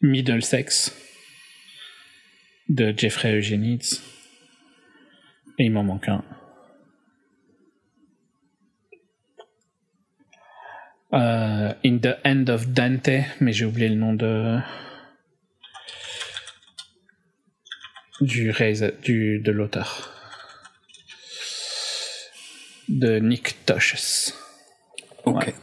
Middlesex 0.02 0.94
de 2.68 2.94
Jeffrey 2.96 3.36
Eugenides. 3.36 4.00
Et 5.58 5.64
il 5.64 5.72
m'en 5.72 5.84
manque 5.84 6.08
un. 6.08 6.24
Euh, 11.14 11.72
In 11.84 11.98
the 11.98 12.18
End 12.24 12.44
of 12.48 12.68
Dante, 12.68 13.08
mais 13.40 13.52
j'ai 13.52 13.64
oublié 13.64 13.88
le 13.88 13.94
nom 13.94 14.12
de 14.12 14.58
du 18.20 18.52
du 19.02 19.38
de 19.38 19.52
l'auteur 19.52 20.12
de 22.88 23.18
Nick 23.18 23.64
Tosches. 23.64 24.32
Ok. 25.24 25.54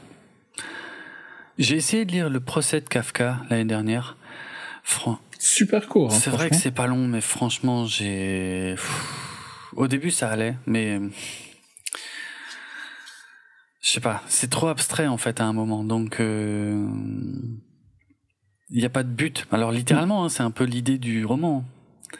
J'ai 1.57 1.75
essayé 1.75 2.05
de 2.05 2.11
lire 2.11 2.29
le 2.29 2.39
procès 2.39 2.81
de 2.81 2.87
Kafka 2.87 3.41
l'année 3.49 3.65
dernière. 3.65 4.17
Super 5.39 5.87
court. 5.87 6.13
Hein, 6.13 6.19
c'est 6.19 6.29
vrai 6.29 6.49
que 6.49 6.55
c'est 6.55 6.71
pas 6.71 6.87
long, 6.87 7.07
mais 7.07 7.21
franchement, 7.21 7.85
j'ai. 7.85 8.75
Au 9.75 9.87
début, 9.87 10.11
ça 10.11 10.29
allait, 10.29 10.55
mais 10.65 10.99
je 13.85 13.91
sais 13.91 13.99
pas, 13.99 14.23
c'est 14.27 14.49
trop 14.49 14.67
abstrait 14.67 15.05
en 15.05 15.17
fait 15.17 15.39
à 15.39 15.43
un 15.45 15.53
moment, 15.53 15.83
donc 15.83 16.19
euh, 16.19 16.87
il 18.71 18.79
n'y 18.79 18.85
a 18.85 18.89
pas 18.89 19.03
de 19.03 19.09
but. 19.09 19.45
Alors 19.51 19.71
littéralement, 19.71 20.25
hein, 20.25 20.29
c'est 20.29 20.41
un 20.41 20.49
peu 20.49 20.63
l'idée 20.63 20.97
du 20.97 21.23
roman. 21.23 21.63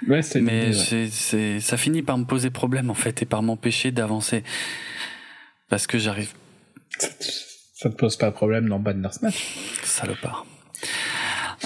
Ouais, 0.08 0.22
c'est 0.22 0.42
Mais 0.42 0.74
c'est, 0.74 1.60
ça 1.60 1.78
finit 1.78 2.04
par 2.04 2.20
me 2.20 2.26
poser 2.26 2.52
problème 2.52 2.92
en 2.92 2.94
fait 2.94 3.24
et 3.24 3.26
par 3.26 3.42
m'empêcher 3.42 3.92
d'avancer 3.92 4.44
parce 5.68 5.88
que 5.88 5.98
j'arrive. 5.98 6.34
Ça 7.00 7.08
te, 7.08 7.26
ça 7.74 7.90
te 7.90 7.96
pose 7.96 8.16
pas 8.16 8.30
de 8.30 8.36
problème 8.36 8.70
dans 8.70 8.80
Bandersnatch? 8.80 9.56
Salopard. 9.84 10.46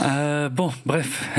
Euh, 0.02 0.50
bon, 0.50 0.72
bref, 0.86 1.30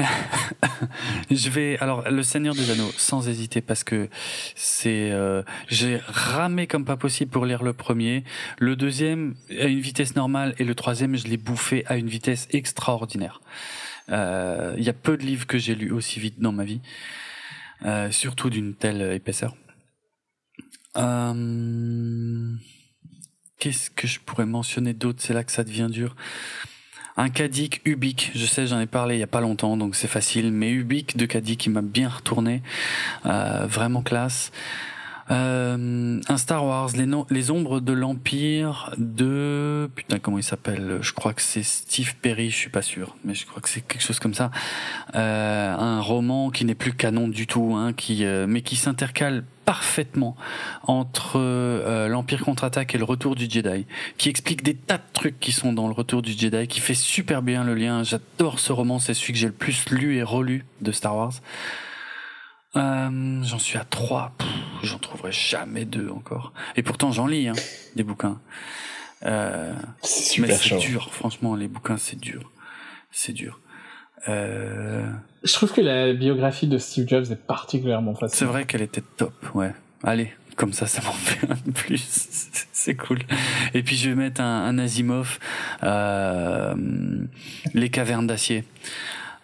je 1.31 1.49
vais 1.49 1.79
alors 1.79 2.09
le 2.11 2.23
Seigneur 2.23 2.55
des 2.55 2.71
Anneaux 2.71 2.91
sans 2.97 3.29
hésiter 3.29 3.61
parce 3.61 3.85
que 3.85 4.09
c'est 4.55 5.11
euh, 5.13 5.43
j'ai 5.69 6.01
ramé 6.07 6.67
comme 6.67 6.85
pas 6.85 6.97
possible 6.97 7.31
pour 7.31 7.47
lire 7.47 7.63
le 7.63 7.73
premier, 7.73 8.25
le 8.59 8.77
deuxième 8.77 9.35
à 9.59 9.65
une 9.65 9.81
vitesse 9.81 10.15
normale 10.15 10.55
et 10.59 10.65
le 10.65 10.75
troisième 10.75 11.17
je 11.17 11.27
l'ai 11.27 11.39
bouffé 11.39 11.85
à 11.87 11.97
une 11.97 12.09
vitesse 12.09 12.49
extraordinaire. 12.51 13.41
Euh, 14.11 14.75
il 14.77 14.85
y 14.85 14.89
a 14.89 14.95
peu 14.95 15.17
de 15.17 15.23
livres 15.23 15.47
que 15.47 15.59
j'ai 15.59 15.75
lus 15.75 15.93
aussi 15.93 16.21
vite 16.21 16.41
dans 16.41 16.53
ma 16.53 16.65
vie, 16.65 16.81
euh, 17.85 18.11
surtout 18.11 18.51
d'une 18.51 18.75
telle 18.75 19.01
épaisseur. 19.13 19.57
Euh, 20.97 22.53
qu'est-ce 23.59 23.91
que 23.91 24.07
je 24.07 24.21
pourrais 24.21 24.47
mentionner 24.47 24.93
d'autre? 24.93 25.21
C'est 25.23 25.35
là 25.35 25.45
que 25.45 25.53
ça 25.53 25.65
devient 25.65 25.89
dur. 25.91 26.17
Un 27.21 27.29
Kadik 27.29 27.83
Ubik, 27.85 28.31
je 28.35 28.47
sais, 28.47 28.67
j'en 28.67 28.81
ai 28.81 28.87
parlé 28.87 29.17
il 29.17 29.19
y 29.19 29.23
a 29.23 29.27
pas 29.27 29.43
longtemps, 29.43 29.77
donc 29.77 29.95
c'est 29.95 30.09
facile. 30.09 30.51
Mais 30.53 30.71
Ubik 30.71 31.19
de 31.19 31.27
Kadik, 31.27 31.61
qui 31.61 31.69
m'a 31.69 31.83
bien 31.83 32.09
retourné, 32.09 32.63
euh, 33.27 33.67
vraiment 33.69 34.01
classe. 34.01 34.53
Euh, 35.31 36.19
un 36.27 36.37
Star 36.39 36.65
Wars, 36.65 36.89
les, 36.97 37.07
les 37.29 37.51
ombres 37.51 37.81
de 37.81 37.93
l'Empire 37.93 38.95
de 38.97 39.91
putain 39.95 40.19
comment 40.19 40.39
il 40.39 40.43
s'appelle? 40.43 41.01
Je 41.03 41.13
crois 41.13 41.35
que 41.35 41.43
c'est 41.43 41.63
Steve 41.63 42.17
Perry, 42.17 42.49
je 42.49 42.57
suis 42.57 42.71
pas 42.71 42.81
sûr, 42.81 43.15
mais 43.23 43.35
je 43.35 43.45
crois 43.45 43.61
que 43.61 43.69
c'est 43.69 43.83
quelque 43.83 44.03
chose 44.03 44.19
comme 44.19 44.33
ça. 44.33 44.51
Euh, 45.15 45.77
un 45.77 46.01
roman 46.01 46.49
qui 46.49 46.65
n'est 46.65 46.75
plus 46.75 46.95
canon 46.95 47.29
du 47.29 47.47
tout, 47.47 47.75
hein, 47.77 47.93
qui 47.93 48.25
euh, 48.25 48.47
mais 48.49 48.63
qui 48.63 48.77
s'intercale 48.77 49.45
parfaitement 49.71 50.35
entre 50.83 51.35
euh, 51.37 52.09
l'Empire 52.09 52.43
contre-attaque 52.45 52.97
et 52.97 52.99
le 52.99 53.05
Retour 53.05 53.37
du 53.37 53.49
Jedi, 53.49 53.87
qui 54.19 54.29
explique 54.29 54.65
des 54.65 54.75
tas 54.75 54.99
de 54.99 55.03
trucs 55.13 55.39
qui 55.39 55.53
sont 55.53 55.73
dans 55.73 55.87
le 55.87 55.93
Retour 55.93 56.23
du 56.23 56.33
Jedi, 56.33 56.67
qui 56.67 56.81
fait 56.81 56.95
super 56.95 57.41
bien 57.41 57.63
le 57.63 57.77
lien. 57.77 58.03
J'adore 58.03 58.59
ce 58.59 58.73
roman, 58.73 58.99
c'est 58.99 59.15
celui 59.15 59.33
que 59.33 59.39
j'ai 59.39 59.47
le 59.47 59.53
plus 59.53 59.89
lu 59.91 60.17
et 60.17 60.25
relu 60.25 60.67
de 60.81 60.91
Star 60.91 61.17
Wars. 61.17 61.35
Euh, 62.75 63.45
j'en 63.45 63.61
suis 63.61 63.79
à 63.79 63.85
trois. 63.85 64.33
J'en 64.83 64.99
trouverai 64.99 65.31
jamais 65.31 65.85
deux 65.85 66.11
encore. 66.11 66.53
Et 66.75 66.83
pourtant, 66.83 67.13
j'en 67.13 67.29
lis 67.29 67.47
hein, 67.47 67.55
des 67.95 68.03
bouquins. 68.03 68.41
Euh, 69.25 69.73
c'est 70.03 70.41
mais 70.41 70.53
c'est 70.53 70.79
dur. 70.79 71.11
Franchement, 71.13 71.55
les 71.55 71.69
bouquins, 71.69 71.97
c'est 71.97 72.19
dur. 72.19 72.51
C'est 73.13 73.35
dur. 73.35 73.61
Euh... 74.29 75.07
Je 75.43 75.53
trouve 75.53 75.73
que 75.73 75.81
la 75.81 76.13
biographie 76.13 76.67
de 76.67 76.79
Steve 76.79 77.09
Jobs 77.09 77.25
est 77.31 77.47
particulièrement 77.47 78.15
facile. 78.15 78.39
C'est 78.39 78.45
vrai 78.45 78.65
qu'elle 78.65 78.83
était 78.83 79.03
top. 79.17 79.33
Ouais. 79.55 79.73
Allez, 80.03 80.33
comme 80.57 80.73
ça, 80.73 80.87
ça 80.87 81.03
m'en 81.07 81.13
fait 81.13 81.47
un 81.51 81.57
de 81.67 81.73
plus. 81.73 82.29
c'est 82.73 82.95
cool. 82.95 83.19
Et 83.75 83.83
puis 83.83 83.97
je 83.97 84.11
vais 84.11 84.15
mettre 84.15 84.41
un, 84.41 84.67
un 84.67 84.79
Asimov, 84.79 85.39
euh, 85.83 86.75
les 87.75 87.89
cavernes 87.89 88.27
d'acier. 88.27 88.65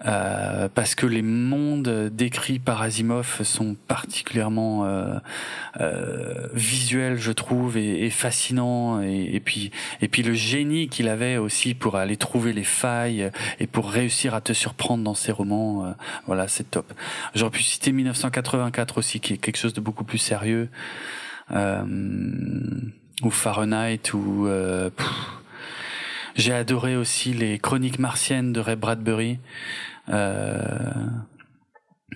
Euh, 0.05 0.69
parce 0.75 0.95
que 0.95 1.07
les 1.07 1.23
mondes 1.23 2.11
décrits 2.13 2.59
par 2.59 2.83
Asimov 2.83 3.43
sont 3.45 3.75
particulièrement 3.89 4.85
euh, 4.85 5.15
euh, 5.81 6.49
visuels, 6.53 7.19
je 7.19 7.33
trouve, 7.33 7.79
et, 7.79 8.05
et 8.05 8.11
fascinants. 8.11 9.01
Et, 9.01 9.31
et, 9.35 9.41
puis, 9.41 9.71
et 10.03 10.09
puis 10.09 10.23
le 10.23 10.35
génie 10.35 10.89
qu'il 10.89 11.09
avait 11.09 11.39
aussi 11.39 11.75
pour 11.75 11.97
aller 11.97 12.17
trouver 12.17 12.53
les 12.53 12.65
failles 12.65 13.31
et 13.59 13.67
pour 13.67 13.91
réussir 13.91 14.35
à 14.35 14.41
te 14.41 14.53
surprendre 14.53 15.03
dans 15.03 15.15
ses 15.15 15.33
romans, 15.33 15.87
euh, 15.87 15.93
voilà, 16.27 16.47
c'est 16.47 16.71
top. 16.71 16.93
J'aurais 17.35 17.51
pu 17.51 17.63
citer 17.63 17.93
1984 17.93 18.99
aussi, 18.99 19.21
qui 19.21 19.35
est 19.35 19.39
quelque 19.39 19.59
chose 19.59 19.73
de 19.73 19.81
beaucoup 19.81 20.05
plus 20.05 20.19
sérieux, 20.19 20.69
euh, 21.53 21.85
ou 23.23 23.31
Fahrenheit, 23.31 24.13
ou 24.13 24.47
euh, 24.47 24.91
j'ai 26.37 26.53
adoré 26.53 26.97
aussi 26.97 27.33
les 27.33 27.59
Chroniques 27.59 27.99
martiennes 27.99 28.53
de 28.53 28.61
Ray 28.61 28.77
Bradbury. 28.77 29.39
Euh... 30.09 30.69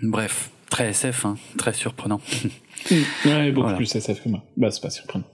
Bref, 0.03 0.51
très 0.71 0.91
SF, 0.91 1.25
hein, 1.27 1.37
très 1.59 1.73
surprenant. 1.73 2.21
ouais, 3.25 3.51
beaucoup 3.51 3.63
voilà. 3.63 3.77
plus 3.77 3.95
SF 3.95 4.23
que 4.23 4.29
moi. 4.29 4.45
Bah, 4.57 4.71
c'est 4.71 4.83
pas 4.83 4.91
surprenant. 4.91 5.27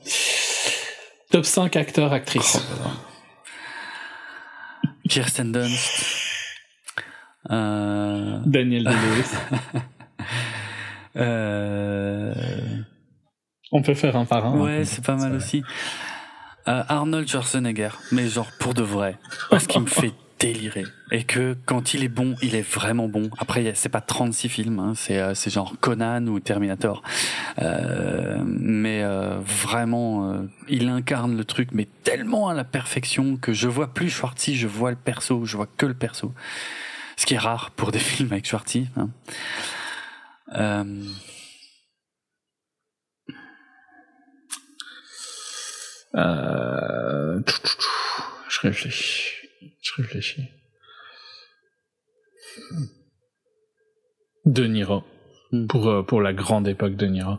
Top 1.31 1.45
5 1.45 1.77
acteurs, 1.77 2.13
actrices. 2.13 2.65
Oh, 2.85 2.89
Kirsten 5.09 5.53
Dunst. 5.53 6.05
Euh... 7.51 8.39
Daniel 8.47 8.85
Day-Lewis. 8.85 9.31
euh... 11.17 12.35
On 13.73 13.83
peut 13.83 13.95
faire 13.95 14.17
un 14.17 14.25
par 14.25 14.47
un. 14.47 14.59
Ouais, 14.59 14.85
c'est 14.85 15.05
pas 15.05 15.17
mal 15.17 15.35
aussi. 15.35 15.65
Euh, 16.69 16.83
Arnold 16.89 17.29
Schwarzenegger, 17.29 17.91
mais 18.11 18.29
genre 18.29 18.51
pour 18.59 18.75
de 18.75 18.83
vrai, 18.83 19.19
parce 19.51 19.67
qu'il 19.67 19.81
me 19.83 19.87
fait 19.87 20.13
délirer 20.39 20.85
et 21.13 21.25
que 21.25 21.57
quand 21.65 21.95
il 21.95 22.05
est 22.05 22.09
bon, 22.09 22.35
il 22.43 22.55
est 22.55 22.69
vraiment 22.69 23.09
bon. 23.09 23.31
Après, 23.39 23.73
c'est 23.75 23.89
pas 23.89 24.01
36 24.01 24.49
films, 24.49 24.79
hein, 24.79 24.93
c'est 24.97 25.19
euh, 25.19 25.35
genre 25.35 25.75
Conan 25.81 26.27
ou 26.27 26.41
Terminator, 26.41 27.03
euh, 27.61 28.43
mais 28.45 29.03
euh, 29.03 29.39
vraiment, 29.41 30.33
euh, 30.33 30.43
il 30.69 30.89
incarne 30.89 31.37
le 31.37 31.45
truc, 31.45 31.69
mais 31.73 31.89
tellement 32.03 32.49
à 32.49 32.55
la 32.55 32.65
perfection 32.65 33.37
que 33.37 33.53
je 33.53 33.69
vois 33.69 33.95
plus 33.95 34.11
Schwartzy, 34.11 34.57
je 34.57 34.67
vois 34.67 34.91
le 34.91 34.97
perso, 34.97 35.45
je 35.45 35.57
vois 35.57 35.69
que 35.77 35.87
le 35.87 35.95
perso, 35.95 36.35
ce 37.17 37.27
qui 37.27 37.35
est 37.35 37.39
rare 37.39 37.71
pour 37.71 37.93
des 37.93 37.99
films 38.01 38.33
avec 38.33 38.47
Schwartzy. 38.47 38.89
Hein. 38.97 39.11
Euh. 46.17 47.41
Je 48.49 48.61
réfléchis. 48.61 49.49
Je 49.83 49.93
réfléchis. 49.97 50.49
De 54.45 54.65
Niro. 54.65 55.05
Mm. 55.53 55.67
Pour, 55.67 55.89
euh, 55.89 56.03
pour 56.03 56.21
la 56.21 56.33
grande 56.33 56.69
époque 56.69 56.97
de 56.97 57.07
Niro. 57.07 57.39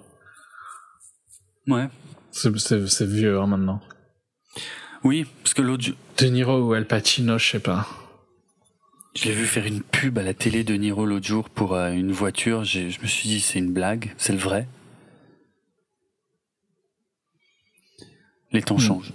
Ouais. 1.68 1.88
C'est 2.32 3.06
vieux 3.06 3.40
hein, 3.40 3.48
maintenant. 3.48 3.82
Oui, 5.04 5.26
parce 5.42 5.54
que 5.54 5.62
l'autre. 5.62 5.90
De 6.18 6.26
Niro 6.28 6.60
ou 6.60 6.74
Al 6.74 6.86
Pacino, 6.86 7.38
je 7.38 7.52
sais 7.52 7.60
pas. 7.60 7.88
Je 9.16 9.26
l'ai 9.26 9.32
vu 9.32 9.46
faire 9.46 9.66
une 9.66 9.82
pub 9.82 10.18
à 10.20 10.24
la 10.24 10.34
télé 10.34 10.64
de 10.64 10.76
Niro 10.76 11.06
l'autre 11.06 11.26
jour 11.26 11.50
pour 11.50 11.74
euh, 11.74 11.92
une 11.92 12.12
voiture. 12.12 12.64
Je 12.64 13.02
me 13.02 13.08
suis 13.08 13.28
dit, 13.28 13.40
c'est 13.40 13.58
une 13.58 13.74
blague, 13.74 14.14
c'est 14.18 14.34
le 14.34 14.40
vrai. 14.40 14.68
Les 18.52 18.62
temps 18.62 18.76
mmh. 18.76 18.80
changent. 18.80 19.14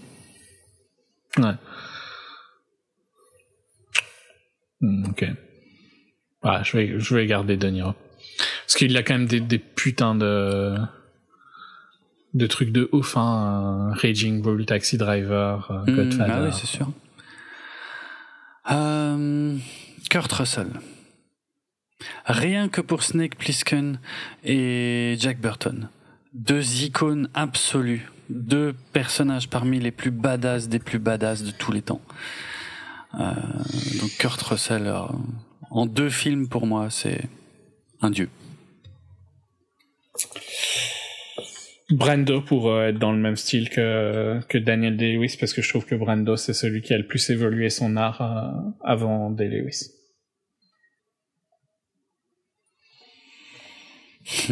Ouais. 1.38 1.54
Mmh, 4.80 5.10
ok. 5.10 5.26
Ah, 6.42 6.62
je 6.64 6.76
vais, 6.76 6.98
je 6.98 7.14
vais 7.14 7.26
garder 7.26 7.56
De 7.56 7.68
Niro. 7.68 7.94
Parce 8.66 8.74
qu'il 8.74 8.96
a 8.96 9.02
quand 9.02 9.14
même 9.14 9.26
des, 9.26 9.40
des 9.40 9.59
putains 9.59 10.14
de 10.14 10.76
de 12.34 12.46
trucs 12.46 12.72
de 12.72 12.88
ouf, 12.92 13.16
hein. 13.16 13.92
Raging 13.94 14.40
Bull, 14.40 14.64
Taxi 14.64 14.96
Driver, 14.96 15.70
euh, 15.70 15.90
mmh, 15.90 15.96
Godfather. 15.96 16.32
Ah 16.34 16.42
oui, 16.44 16.50
c'est 16.52 16.66
sûr. 16.66 16.90
Euh, 18.70 19.56
Kurt 20.09 20.32
Russell. 20.32 20.68
Rien 22.26 22.68
que 22.68 22.80
pour 22.80 23.02
Snake 23.02 23.36
Plissken 23.36 23.98
et 24.44 25.16
Jack 25.18 25.40
Burton. 25.40 25.88
Deux 26.32 26.84
icônes 26.84 27.28
absolues 27.34 28.09
deux 28.28 28.74
personnages 28.93 29.49
parmi 29.49 29.78
les 29.81 29.90
plus 29.90 30.11
badass 30.11 30.69
des 30.69 30.78
plus 30.78 30.99
badass 30.99 31.43
de 31.43 31.51
tous 31.51 31.73
les 31.73 31.82
temps. 31.82 32.01
Euh, 33.15 33.32
donc 34.01 34.11
Kurt 34.19 34.40
Russell, 34.43 34.86
euh, 34.86 35.03
en 35.70 35.86
deux 35.86 36.11
films 36.11 36.49
pour 36.49 36.66
moi, 36.66 36.89
c'est 36.90 37.28
un 38.01 38.11
dieu. 38.11 38.28
Brando 41.93 42.40
pour 42.40 42.70
euh, 42.70 42.89
être 42.89 42.99
dans 42.99 43.12
le 43.12 43.19
même 43.19 43.36
style 43.36 43.69
que, 43.69 44.40
que 44.49 44.57
Daniel 44.57 44.97
Day-Lewis 44.97 45.36
parce 45.39 45.53
que 45.53 45.61
je 45.61 45.69
trouve 45.69 45.85
que 45.85 45.94
Brando 45.94 46.36
c'est 46.36 46.55
celui 46.55 46.81
qui 46.81 46.94
a 46.94 46.99
le 46.99 47.07
plus 47.07 47.28
évolué 47.31 47.69
son 47.70 47.97
art 47.97 48.23
euh, 48.23 48.51
avant 48.82 49.31
Day-Lewis. 49.31 49.90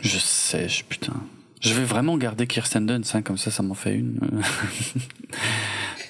je 0.00 0.18
sais, 0.18 0.68
je, 0.68 0.84
putain. 0.84 1.14
Je 1.62 1.74
vais 1.74 1.84
vraiment 1.84 2.18
garder 2.18 2.48
Kirsten 2.48 2.86
Dunst, 2.86 3.14
hein, 3.14 3.22
comme 3.22 3.38
ça, 3.38 3.52
ça 3.52 3.62
m'en 3.62 3.74
fait 3.74 3.94
une. 3.94 4.18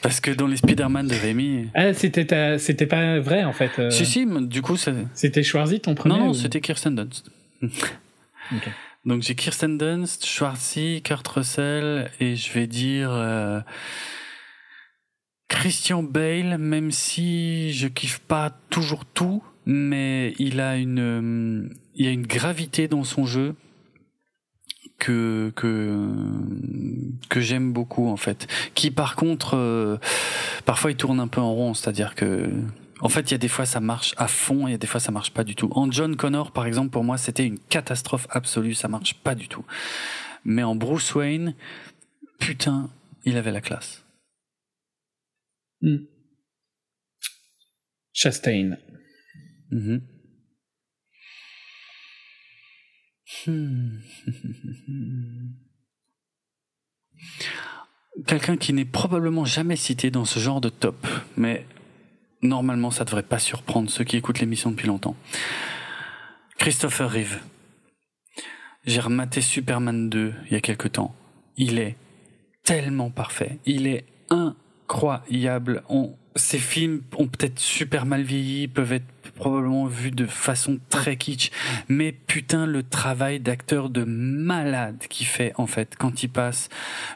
Parce 0.03 0.19
que 0.19 0.31
dans 0.31 0.47
les 0.47 0.57
Spider-Man 0.57 1.07
de 1.07 1.15
Rémi. 1.15 1.69
Ah, 1.75 1.93
c'était, 1.93 2.59
c'était 2.59 2.87
pas 2.87 3.21
vrai, 3.21 3.45
en 3.45 3.53
fait. 3.53 3.71
Euh... 3.79 3.91
Si, 3.91 4.07
si, 4.07 4.27
du 4.27 4.63
coup, 4.63 4.79
ça... 4.79 4.93
C'était 5.15 5.43
Schwarzy, 5.43 5.81
ton 5.81 5.95
premier 5.95 6.15
Non, 6.15 6.25
non, 6.25 6.31
ou... 6.31 6.35
c'était 6.35 6.63
Kirsten 6.63 6.97
Dunst. 6.97 7.31
okay. 7.63 8.71
Donc 9.05 9.23
j'ai 9.23 9.35
Kirsten 9.35 9.79
Dunst, 9.79 10.25
Schwarzy, 10.25 11.03
Kurt 11.05 11.27
Russell, 11.29 12.11
et 12.19 12.35
je 12.35 12.53
vais 12.53 12.67
dire. 12.67 13.11
Euh... 13.13 13.61
Christian 15.49 16.03
Bale, 16.03 16.57
même 16.57 16.91
si 16.91 17.75
je 17.75 17.89
kiffe 17.89 18.21
pas 18.21 18.57
toujours 18.71 19.05
tout, 19.05 19.43
mais 19.67 20.35
il 20.39 20.61
a 20.61 20.77
une, 20.77 21.75
il 21.95 22.07
y 22.07 22.09
a 22.09 22.11
une 22.11 22.27
gravité 22.27 22.89
dans 22.89 23.05
son 23.05 23.27
jeu 23.27 23.55
que 25.03 25.53
que 25.57 25.99
que 27.29 27.41
j'aime 27.41 27.73
beaucoup 27.73 28.07
en 28.09 28.17
fait. 28.17 28.47
Qui 28.75 28.93
par 28.93 29.17
contre 29.17 29.57
euh, 29.57 29.99
parfois 30.65 30.93
il 30.93 30.97
tourne 30.97 31.19
un 31.19 31.27
peu 31.27 31.41
en 31.41 31.53
rond 31.53 31.75
c'est-à-dire 31.75 32.15
que 32.15 32.49
en 33.01 33.09
fait 33.09 33.31
il 33.31 33.33
y 33.33 33.35
a 33.35 33.39
des 33.39 33.49
fois 33.49 33.67
ça 33.67 33.81
marche 33.81 34.15
à 34.17 34.29
fond 34.29 34.69
et 34.69 34.71
il 34.71 34.73
y 34.73 34.75
a 34.75 34.79
des 34.79 34.87
fois 34.87 35.01
ça 35.01 35.11
marche 35.11 35.33
pas 35.33 35.43
du 35.43 35.57
tout. 35.57 35.69
En 35.73 35.91
John 35.91 36.15
Connor 36.15 36.53
par 36.53 36.67
exemple 36.67 36.91
pour 36.91 37.03
moi 37.03 37.19
c'était 37.19 37.45
une 37.45 37.59
catastrophe 37.59 38.29
absolue 38.31 38.75
ça 38.75 38.87
marche 38.87 39.15
pas 39.15 39.35
du 39.35 39.49
tout. 39.49 39.65
Mais 40.45 40.63
en 40.63 40.77
Bruce 40.77 41.13
Wayne 41.17 41.57
putain 42.39 42.89
il 43.25 43.37
avait 43.37 43.53
la 43.53 43.61
classe. 43.61 44.05
Mm. 45.81 45.97
Chastain. 48.13 48.77
Mm 49.73 49.79
-hmm. 49.79 50.12
Quelqu'un 58.27 58.57
qui 58.57 58.73
n'est 58.73 58.85
probablement 58.85 59.45
jamais 59.45 59.77
cité 59.77 60.11
dans 60.11 60.25
ce 60.25 60.39
genre 60.39 60.61
de 60.61 60.69
top, 60.69 61.07
mais 61.37 61.67
normalement 62.43 62.91
ça 62.91 63.05
devrait 63.05 63.23
pas 63.23 63.39
surprendre 63.39 63.89
ceux 63.91 64.05
qui 64.05 64.17
écoutent 64.17 64.41
l'émission 64.41 64.71
depuis 64.71 64.87
longtemps. 64.87 65.17
Christopher 66.59 67.11
Reeve. 67.11 67.41
J'ai 68.85 69.01
rematé 69.01 69.41
Superman 69.41 70.11
2 70.11 70.35
il 70.47 70.53
y 70.53 70.57
a 70.57 70.61
quelque 70.61 70.89
temps. 70.89 71.15
Il 71.57 71.79
est 71.79 71.97
tellement 72.65 73.11
parfait. 73.11 73.59
Il 73.65 73.87
est 73.87 74.05
incroyable. 74.31 75.83
On, 75.89 76.15
ces 76.37 76.59
films 76.59 77.03
ont 77.17 77.27
peut-être 77.27 77.59
super 77.59 78.07
mal 78.07 78.23
vieilli, 78.23 78.69
peuvent 78.69 78.93
être 78.93 79.22
probablement 79.43 79.87
vus 79.87 80.13
de 80.13 80.27
façon 80.27 80.79
très 80.89 81.17
kitsch, 81.17 81.51
mais 81.89 82.13
putain 82.13 82.65
le 82.65 82.85
travail 82.85 83.41
d'acteur 83.41 83.91
de 83.91 84.05
malade 84.05 84.99
qu'il 85.11 85.27
fait 85.27 85.53
en 85.57 85.67
fait 85.67 85.97
quand 85.99 86.23
il 86.23 86.29
passe 86.29 86.69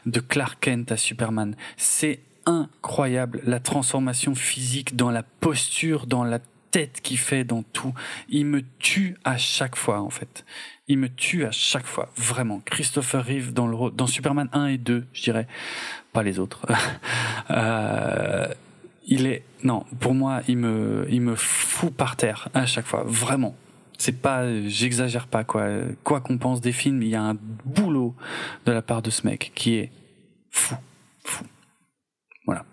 de 0.05 0.19
Clark 0.19 0.59
Kent 0.59 0.91
à 0.91 0.97
Superman, 0.97 1.55
c'est 1.77 2.19
incroyable 2.45 3.39
la 3.45 3.61
transformation 3.61 4.35
physique 4.35 4.97
dans 4.97 5.09
la 5.09 5.23
posture, 5.23 6.05
dans 6.05 6.25
la 6.25 6.39
tête 6.71 6.99
qu'il 7.01 7.17
fait 7.17 7.45
dans 7.45 7.63
tout. 7.63 7.93
Il 8.27 8.45
me 8.47 8.61
tue 8.77 9.15
à 9.23 9.37
chaque 9.37 9.77
fois 9.77 10.01
en 10.01 10.09
fait. 10.09 10.43
Il 10.89 10.97
me 10.97 11.07
tue 11.07 11.45
à 11.45 11.51
chaque 11.51 11.87
fois, 11.87 12.11
vraiment. 12.17 12.59
Christopher 12.65 13.23
Reeve 13.23 13.53
dans 13.53 13.67
le 13.67 13.89
dans 13.91 14.07
Superman 14.07 14.49
1 14.51 14.65
et 14.65 14.77
2, 14.77 15.05
je 15.13 15.21
dirais, 15.21 15.47
pas 16.11 16.23
les 16.23 16.39
autres. 16.39 16.65
euh, 17.51 18.47
il 19.07 19.25
est 19.25 19.43
non 19.63 19.85
pour 19.99 20.13
moi 20.13 20.41
il 20.47 20.57
me 20.57 21.07
il 21.09 21.21
me 21.21 21.35
fout 21.35 21.93
par 21.93 22.15
terre 22.15 22.49
à 22.53 22.65
chaque 22.65 22.85
fois 22.85 23.03
vraiment 23.05 23.55
C'est 23.97 24.21
pas, 24.21 24.45
j'exagère 24.67 25.27
pas 25.27 25.43
quoi. 25.43 25.67
Quoi 26.03 26.21
qu'on 26.21 26.37
pense 26.37 26.61
des 26.61 26.71
films, 26.71 27.01
il 27.01 27.09
y 27.09 27.15
a 27.15 27.23
un 27.23 27.35
boulot 27.65 28.15
de 28.65 28.71
la 28.71 28.83
part 28.83 29.01
de 29.01 29.09
ce 29.09 29.25
mec 29.25 29.51
qui 29.55 29.75
est 29.75 29.91
fou, 30.51 30.75
fou. 31.23 31.43
Voilà. 32.45 32.63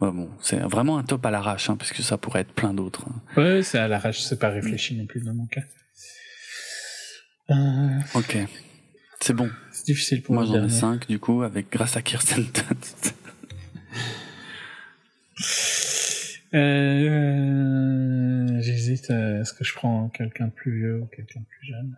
bon, 0.00 0.28
c'est 0.40 0.58
vraiment 0.58 0.98
un 0.98 1.02
top 1.02 1.24
à 1.24 1.30
l'arrache, 1.30 1.70
hein, 1.70 1.76
parce 1.76 1.92
que 1.92 2.02
ça 2.02 2.18
pourrait 2.18 2.40
être 2.40 2.52
plein 2.52 2.74
d'autres. 2.74 3.06
Hein. 3.08 3.40
Ouais, 3.40 3.62
c'est 3.62 3.78
à 3.78 3.88
l'arrache, 3.88 4.20
c'est 4.20 4.38
pas 4.38 4.50
réfléchi 4.50 4.94
non 4.94 5.06
plus 5.06 5.22
dans 5.22 5.32
mon 5.34 5.46
cas. 5.46 5.62
Euh... 7.50 8.00
Ok. 8.14 8.36
C'est 9.20 9.34
bon. 9.34 9.50
C'est 9.72 9.86
difficile 9.86 10.22
pour 10.22 10.34
moi. 10.34 10.44
Moi 10.44 10.54
j'en 10.54 10.66
ai 10.66 10.70
5 10.70 11.08
du 11.08 11.18
coup, 11.18 11.42
avec 11.42 11.70
grâce 11.72 11.96
à 11.96 12.02
Kirsten 12.02 12.44
Dunst. 12.44 13.14
Euh, 16.54 18.60
J'hésite. 18.60 19.10
Est-ce 19.10 19.52
que 19.52 19.64
je 19.64 19.74
prends 19.74 20.08
quelqu'un 20.08 20.46
de 20.46 20.52
plus 20.52 20.78
vieux 20.78 21.00
ou 21.00 21.06
quelqu'un 21.06 21.40
de 21.40 21.46
plus 21.46 21.66
jeune? 21.66 21.96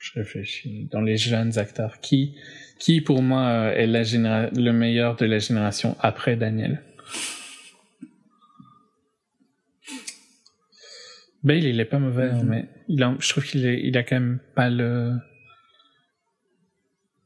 Je 0.00 0.18
réfléchis. 0.18 0.88
Dans 0.90 1.00
les 1.00 1.16
jeunes 1.16 1.58
acteurs, 1.58 2.00
qui, 2.00 2.36
qui 2.78 3.00
pour 3.00 3.22
moi 3.22 3.48
euh, 3.48 3.72
est 3.72 3.86
la 3.86 4.50
le 4.50 4.72
meilleur 4.72 5.16
de 5.16 5.24
la 5.24 5.38
génération 5.38 5.96
après 6.00 6.36
Daniel? 6.36 6.82
Bale, 11.42 11.64
il 11.64 11.78
est 11.78 11.84
pas 11.84 11.98
mauvais, 11.98 12.32
mais 12.42 12.68
il 12.88 13.02
a, 13.02 13.14
je 13.18 13.28
trouve 13.28 13.44
qu'il 13.44 13.64
il 13.64 13.96
a 13.98 14.02
quand 14.02 14.16
même 14.16 14.40
pas 14.54 14.70
le 14.70 15.12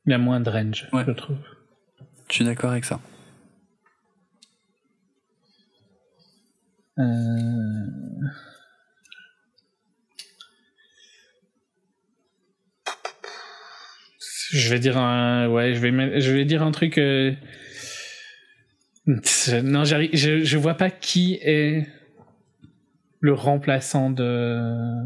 il 0.08 0.12
y 0.12 0.14
a 0.14 0.18
moins 0.18 0.40
de 0.40 0.48
range, 0.48 0.88
je 0.90 1.12
trouve. 1.12 1.36
Je 2.30 2.34
suis 2.34 2.44
d'accord 2.46 2.70
avec 2.70 2.86
ça. 2.86 2.98
Euh, 6.98 7.04
je 14.50 14.70
vais 14.70 14.78
dire 14.78 14.96
un, 14.96 15.46
ouais, 15.50 15.74
je 15.74 15.80
vais, 15.80 16.20
je 16.22 16.32
vais 16.32 16.46
dire 16.46 16.62
un 16.62 16.70
truc. 16.70 16.96
Euh, 16.96 17.34
non, 19.06 19.84
j'arrive, 19.84 20.10
je, 20.14 20.42
je 20.42 20.56
vois 20.56 20.74
pas 20.74 20.88
qui 20.88 21.38
est 21.42 21.86
le 23.20 23.34
remplaçant 23.34 24.08
de 24.08 25.04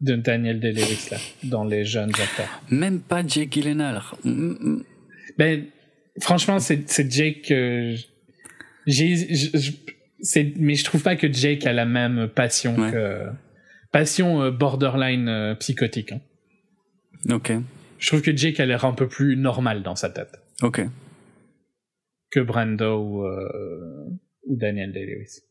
de 0.00 0.14
Daniel 0.14 0.60
Day-Lewis 0.60 1.08
là, 1.10 1.16
dans 1.44 1.64
les 1.64 1.84
jeunes 1.84 2.10
acteurs. 2.10 2.62
Même 2.70 3.00
pas 3.00 3.26
Jake 3.26 3.52
Gyllenhaal. 3.52 4.02
Mm, 4.24 4.30
mm. 4.30 4.84
Ben, 5.38 5.64
franchement, 6.20 6.58
c'est 6.58 6.88
c'est 6.88 7.10
Jake. 7.10 7.50
Euh, 7.50 7.96
j'ai, 8.86 9.26
mais 10.56 10.74
je 10.74 10.84
trouve 10.84 11.02
pas 11.02 11.16
que 11.16 11.30
Jake 11.32 11.66
a 11.66 11.72
la 11.72 11.84
même 11.84 12.28
passion 12.28 12.74
que 12.90 13.26
passion 13.92 14.42
euh, 14.42 14.50
borderline 14.50 15.28
euh, 15.28 15.54
psychotique. 15.56 16.12
Hein. 16.12 16.20
Ok. 17.30 17.52
Je 17.98 18.06
trouve 18.06 18.22
que 18.22 18.36
Jake 18.36 18.60
a 18.60 18.66
l'air 18.66 18.84
un 18.84 18.92
peu 18.92 19.08
plus 19.08 19.36
normal 19.36 19.82
dans 19.82 19.96
sa 19.96 20.10
tête. 20.10 20.40
Ok. 20.62 20.82
Que 22.30 22.40
Brando 22.40 23.00
ou, 23.00 23.26
ou 24.46 24.56
Daniel 24.56 24.92
Day-Lewis. 24.92 25.47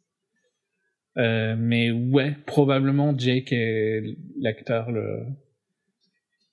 Euh, 1.18 1.56
mais 1.58 1.92
ouais, 1.92 2.36
probablement 2.46 3.18
Jake 3.18 3.52
est 3.52 4.04
l'acteur 4.40 4.92
le. 4.92 5.26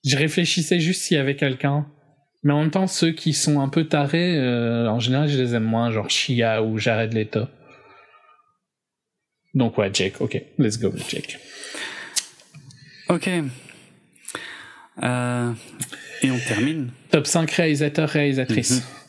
Je 0.05 0.17
réfléchissais 0.17 0.81
juste 0.81 1.03
s'il 1.03 1.17
y 1.17 1.21
avait 1.21 1.37
quelqu'un, 1.37 1.87
mais 2.43 2.53
en 2.53 2.61
même 2.61 2.71
temps 2.71 2.87
ceux 2.87 3.13
qui 3.13 3.33
sont 3.33 3.61
un 3.61 3.69
peu 3.69 3.85
tarés, 3.85 4.37
euh, 4.37 4.89
en 4.89 5.01
général 5.01 5.29
je 5.29 5.41
les 5.41 5.55
aime 5.55 5.65
moins, 5.65 5.91
genre 5.91 6.09
Shia 6.09 6.63
ou 6.63 6.79
Jared 6.79 7.13
Leto. 7.13 7.47
Donc 9.55 9.79
ouais, 9.79 9.91
Jake. 9.93 10.21
Ok, 10.21 10.41
let's 10.59 10.79
go 10.79 10.89
with 10.89 11.09
Jake. 11.09 11.39
Ok. 13.09 13.29
Euh, 15.03 15.53
et 16.23 16.31
on 16.31 16.39
termine. 16.39 16.91
Top 17.11 17.27
5 17.27 17.51
réalisateurs, 17.51 18.09
réalisatrices. 18.09 18.81
Mhm. 18.81 19.04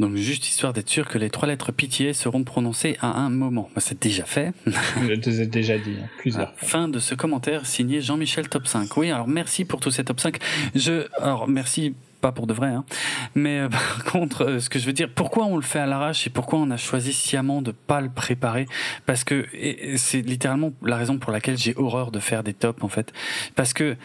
Donc 0.00 0.16
juste 0.16 0.48
histoire 0.48 0.72
d'être 0.72 0.88
sûr 0.88 1.06
que 1.06 1.18
les 1.18 1.28
trois 1.28 1.46
lettres 1.46 1.72
pitié 1.72 2.14
seront 2.14 2.42
prononcées 2.42 2.96
à 3.02 3.18
un 3.20 3.28
moment. 3.28 3.68
Bah, 3.74 3.82
c'est 3.82 4.00
déjà 4.00 4.24
fait. 4.24 4.54
Je 4.66 5.14
te 5.14 5.28
ai 5.28 5.46
déjà 5.46 5.76
dit 5.76 5.96
hein, 6.02 6.08
plusieurs 6.16 6.54
fois. 6.54 6.68
Fin 6.68 6.88
de 6.88 6.98
ce 6.98 7.14
commentaire 7.14 7.66
signé 7.66 8.00
Jean-Michel 8.00 8.48
Top 8.48 8.66
5. 8.66 8.96
Oui, 8.96 9.10
alors 9.10 9.28
merci 9.28 9.66
pour 9.66 9.78
tous 9.78 9.90
ces 9.90 10.02
Top 10.02 10.18
5. 10.18 10.38
Je, 10.74 11.06
alors 11.20 11.48
merci 11.48 11.94
pas 12.22 12.32
pour 12.32 12.46
de 12.46 12.54
vrai, 12.54 12.68
hein. 12.68 12.84
mais 13.34 13.60
euh, 13.60 13.68
par 13.70 14.04
contre, 14.04 14.44
euh, 14.44 14.60
ce 14.60 14.70
que 14.70 14.78
je 14.78 14.86
veux 14.86 14.94
dire, 14.94 15.10
pourquoi 15.14 15.44
on 15.44 15.56
le 15.56 15.62
fait 15.62 15.78
à 15.78 15.86
l'arrache 15.86 16.26
et 16.26 16.30
pourquoi 16.30 16.58
on 16.58 16.70
a 16.70 16.78
choisi 16.78 17.12
sciemment 17.12 17.60
de 17.60 17.72
pas 17.72 18.00
le 18.00 18.08
préparer? 18.08 18.66
Parce 19.04 19.22
que 19.22 19.46
c'est 19.96 20.22
littéralement 20.22 20.72
la 20.82 20.96
raison 20.96 21.18
pour 21.18 21.30
laquelle 21.30 21.58
j'ai 21.58 21.74
horreur 21.76 22.10
de 22.10 22.20
faire 22.20 22.42
des 22.42 22.54
tops 22.54 22.82
en 22.82 22.88
fait, 22.88 23.12
parce 23.54 23.74
que 23.74 23.96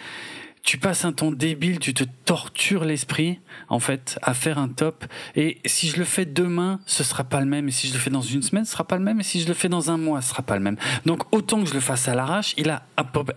tu 0.65 0.79
passes 0.79 1.05
un 1.05 1.13
temps 1.13 1.31
débile, 1.31 1.77
tu 1.77 1.93
te 1.93 2.03
tortures 2.03 2.85
l'esprit, 2.85 3.39
en 3.69 3.79
fait, 3.79 4.17
à 4.23 4.33
faire 4.33 4.57
un 4.57 4.67
top. 4.67 5.05
Et 5.35 5.59
si 5.65 5.89
je 5.89 5.97
le 5.97 6.03
fais 6.03 6.25
demain, 6.25 6.79
ce 6.87 7.03
sera 7.03 7.23
pas 7.23 7.39
le 7.39 7.45
même. 7.45 7.67
Et 7.67 7.71
si 7.71 7.87
je 7.87 7.93
le 7.93 7.99
fais 7.99 8.09
dans 8.09 8.23
une 8.23 8.41
semaine, 8.41 8.65
ce 8.65 8.71
sera 8.71 8.83
pas 8.83 8.97
le 8.97 9.03
même. 9.03 9.19
Et 9.19 9.23
si 9.23 9.39
je 9.39 9.47
le 9.47 9.53
fais 9.53 9.69
dans 9.69 9.91
un 9.91 9.97
mois, 9.97 10.23
ce 10.23 10.29
sera 10.29 10.41
pas 10.41 10.55
le 10.55 10.63
même. 10.63 10.75
Donc, 11.05 11.31
autant 11.31 11.61
que 11.61 11.69
je 11.69 11.75
le 11.75 11.79
fasse 11.79 12.07
à 12.07 12.15
l'arrache, 12.15 12.55
il 12.57 12.71
a 12.71 12.81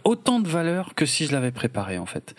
autant 0.04 0.40
de 0.40 0.48
valeur 0.48 0.94
que 0.94 1.04
si 1.04 1.26
je 1.26 1.32
l'avais 1.32 1.50
préparé, 1.50 1.98
en 1.98 2.06
fait. 2.06 2.34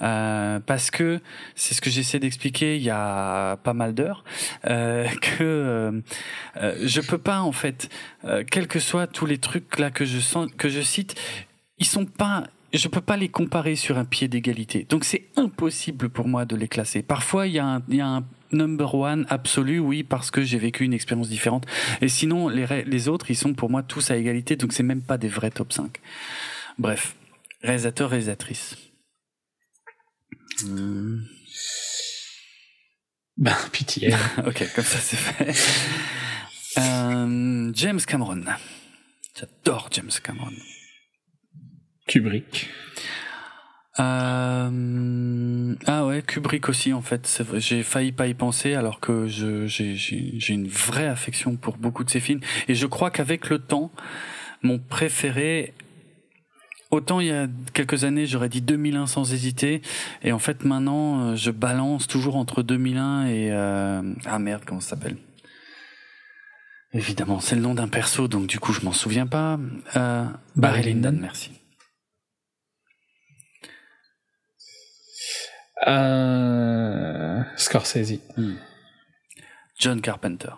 Euh, 0.00 0.58
parce 0.58 0.90
que, 0.90 1.20
c'est 1.54 1.74
ce 1.74 1.80
que 1.80 1.88
j'essaie 1.88 2.18
d'expliquer 2.18 2.76
il 2.76 2.82
y 2.82 2.90
a 2.90 3.56
pas 3.58 3.72
mal 3.72 3.94
d'heures, 3.94 4.24
euh, 4.66 5.06
que 5.20 5.44
euh, 5.44 6.00
euh 6.56 6.74
je 6.82 7.00
peux 7.00 7.18
pas, 7.18 7.40
en 7.40 7.52
fait, 7.52 7.88
euh, 8.24 8.42
quels 8.50 8.66
que 8.66 8.80
soient 8.80 9.06
tous 9.06 9.26
les 9.26 9.38
trucs 9.38 9.78
là 9.78 9.92
que 9.92 10.04
je 10.04 10.18
sens, 10.18 10.48
que 10.58 10.68
je 10.68 10.80
cite, 10.80 11.14
ils 11.78 11.86
sont 11.86 12.06
pas 12.06 12.44
je 12.78 12.88
peux 12.88 13.00
pas 13.00 13.16
les 13.16 13.28
comparer 13.28 13.76
sur 13.76 13.98
un 13.98 14.04
pied 14.04 14.28
d'égalité. 14.28 14.86
Donc 14.88 15.04
c'est 15.04 15.28
impossible 15.36 16.08
pour 16.08 16.28
moi 16.28 16.44
de 16.44 16.56
les 16.56 16.68
classer. 16.68 17.02
Parfois, 17.02 17.46
il 17.46 17.54
y, 17.54 17.58
a 17.58 17.66
un, 17.66 17.82
il 17.88 17.96
y 17.96 18.00
a 18.00 18.06
un 18.06 18.24
number 18.52 18.94
one 18.94 19.26
absolu, 19.28 19.78
oui, 19.78 20.02
parce 20.02 20.30
que 20.30 20.42
j'ai 20.42 20.58
vécu 20.58 20.84
une 20.84 20.92
expérience 20.92 21.28
différente. 21.28 21.66
Et 22.00 22.08
sinon, 22.08 22.48
les, 22.48 22.84
les 22.84 23.08
autres, 23.08 23.30
ils 23.30 23.36
sont 23.36 23.54
pour 23.54 23.70
moi 23.70 23.82
tous 23.82 24.10
à 24.10 24.16
égalité, 24.16 24.56
donc 24.56 24.72
c'est 24.72 24.82
même 24.82 25.02
pas 25.02 25.18
des 25.18 25.28
vrais 25.28 25.50
top 25.50 25.72
5. 25.72 25.98
Bref, 26.78 27.16
réalisateur, 27.62 28.10
réalisatrice. 28.10 28.76
Hmm. 30.64 31.20
Ben, 33.36 33.56
pitié. 33.72 34.14
ok, 34.46 34.74
comme 34.74 34.84
ça 34.84 34.98
c'est 34.98 35.16
fait. 35.16 35.54
Euh, 36.78 37.70
James 37.74 38.00
Cameron. 38.00 38.42
J'adore 39.38 39.88
James 39.92 40.10
Cameron. 40.22 40.52
Kubrick. 42.06 42.68
Euh... 44.00 45.74
Ah 45.86 46.06
ouais, 46.06 46.22
Kubrick 46.22 46.68
aussi 46.68 46.92
en 46.92 47.02
fait. 47.02 47.42
J'ai 47.54 47.82
failli 47.82 48.12
pas 48.12 48.26
y 48.26 48.34
penser 48.34 48.74
alors 48.74 49.00
que 49.00 49.26
j'ai 49.26 50.48
une 50.48 50.68
vraie 50.68 51.06
affection 51.06 51.56
pour 51.56 51.76
beaucoup 51.76 52.04
de 52.04 52.10
ses 52.10 52.20
films 52.20 52.40
et 52.68 52.74
je 52.74 52.86
crois 52.86 53.10
qu'avec 53.10 53.48
le 53.50 53.58
temps, 53.58 53.92
mon 54.62 54.78
préféré. 54.78 55.74
Autant 56.90 57.18
il 57.18 57.26
y 57.26 57.32
a 57.32 57.48
quelques 57.72 58.04
années 58.04 58.24
j'aurais 58.24 58.48
dit 58.48 58.60
2001 58.60 59.08
sans 59.08 59.32
hésiter 59.32 59.82
et 60.22 60.30
en 60.30 60.38
fait 60.38 60.64
maintenant 60.64 61.30
euh, 61.30 61.34
je 61.34 61.50
balance 61.50 62.06
toujours 62.06 62.36
entre 62.36 62.62
2001 62.62 63.26
et 63.26 63.50
euh... 63.50 64.14
ah 64.26 64.38
merde 64.38 64.62
comment 64.64 64.80
ça 64.80 64.90
s'appelle? 64.90 65.16
Évidemment 66.92 67.40
c'est 67.40 67.56
le 67.56 67.62
nom 67.62 67.74
d'un 67.74 67.88
perso 67.88 68.28
donc 68.28 68.46
du 68.46 68.60
coup 68.60 68.72
je 68.72 68.82
m'en 68.82 68.92
souviens 68.92 69.26
pas. 69.26 69.58
Euh... 69.96 70.24
Barry 70.54 70.84
Lyndon 70.84 71.18
merci. 71.20 71.50
Euh... 75.86 77.42
Scorsese. 77.56 78.20
Hmm. 78.36 78.54
John 79.78 80.00
Carpenter. 80.00 80.50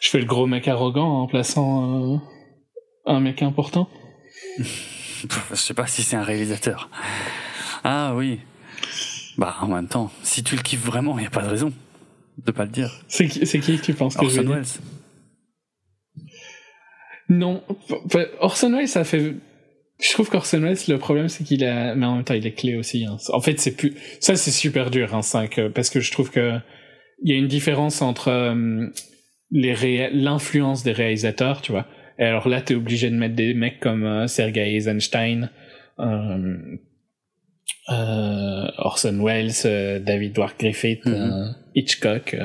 Je 0.00 0.10
fais 0.10 0.20
le 0.20 0.26
gros 0.26 0.46
mec 0.46 0.68
arrogant 0.68 1.22
en 1.22 1.26
plaçant 1.26 2.14
euh, 2.14 2.18
un 3.06 3.20
mec 3.20 3.42
important. 3.42 3.88
Je 4.58 5.54
sais 5.56 5.74
pas 5.74 5.86
si 5.86 6.02
c'est 6.02 6.16
un 6.16 6.22
réalisateur. 6.22 6.88
Ah 7.82 8.14
oui. 8.14 8.40
Bah 9.36 9.56
en 9.60 9.68
même 9.68 9.88
temps, 9.88 10.10
si 10.22 10.42
tu 10.42 10.56
le 10.56 10.62
kiffes 10.62 10.84
vraiment, 10.84 11.18
il 11.18 11.22
n'y 11.22 11.26
a 11.26 11.30
pas 11.30 11.42
de 11.42 11.48
raison 11.48 11.72
de 12.44 12.52
pas 12.52 12.64
le 12.64 12.70
dire. 12.70 12.90
C'est 13.08 13.26
qui, 13.26 13.60
qui 13.60 13.80
tu 13.80 13.94
penses 13.94 14.16
que 14.16 14.24
Orson 14.24 14.42
je 14.42 14.48
Welles. 14.48 14.64
Non, 17.28 17.62
Orson 18.40 18.72
Welles, 18.72 18.88
ça 18.88 19.04
fait 19.04 19.34
je 20.00 20.12
trouve 20.12 20.30
qu'Orson 20.30 20.60
Welles, 20.60 20.78
le 20.88 20.98
problème, 20.98 21.28
c'est 21.28 21.44
qu'il 21.44 21.64
a, 21.64 21.94
mais 21.94 22.06
en 22.06 22.16
même 22.16 22.24
temps, 22.24 22.34
il 22.34 22.46
est 22.46 22.52
clé 22.52 22.76
aussi. 22.76 23.04
Hein. 23.04 23.16
En 23.32 23.40
fait, 23.40 23.58
c'est 23.58 23.76
plus, 23.76 23.94
ça, 24.20 24.36
c'est 24.36 24.52
super 24.52 24.90
dur, 24.90 25.14
hein, 25.14 25.22
5, 25.22 25.58
euh, 25.58 25.70
parce 25.70 25.90
que 25.90 26.00
je 26.00 26.12
trouve 26.12 26.30
que 26.30 26.58
il 27.22 27.32
y 27.32 27.34
a 27.34 27.36
une 27.36 27.48
différence 27.48 28.00
entre 28.02 28.28
euh, 28.28 28.86
les 29.50 29.74
ré... 29.74 30.10
l'influence 30.12 30.84
des 30.84 30.92
réalisateurs, 30.92 31.62
tu 31.62 31.72
vois. 31.72 31.86
Et 32.18 32.24
alors 32.24 32.48
là, 32.48 32.60
t'es 32.60 32.74
obligé 32.74 33.10
de 33.10 33.16
mettre 33.16 33.34
des 33.34 33.54
mecs 33.54 33.80
comme 33.80 34.04
euh, 34.04 34.26
Sergei 34.26 34.76
Eisenstein, 34.76 35.50
euh, 35.98 36.56
Orson 38.78 39.24
Welles, 39.24 40.02
David 40.04 40.38
Ward 40.38 40.54
Griffith, 40.58 41.04
mhm. 41.06 41.56
Hitchcock. 41.74 42.36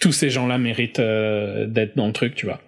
tous 0.00 0.12
ces 0.12 0.30
gens-là 0.30 0.58
méritent 0.58 1.00
d'être 1.00 1.96
dans 1.96 2.06
le 2.06 2.12
truc, 2.12 2.34
tu 2.34 2.46
vois. 2.46 2.60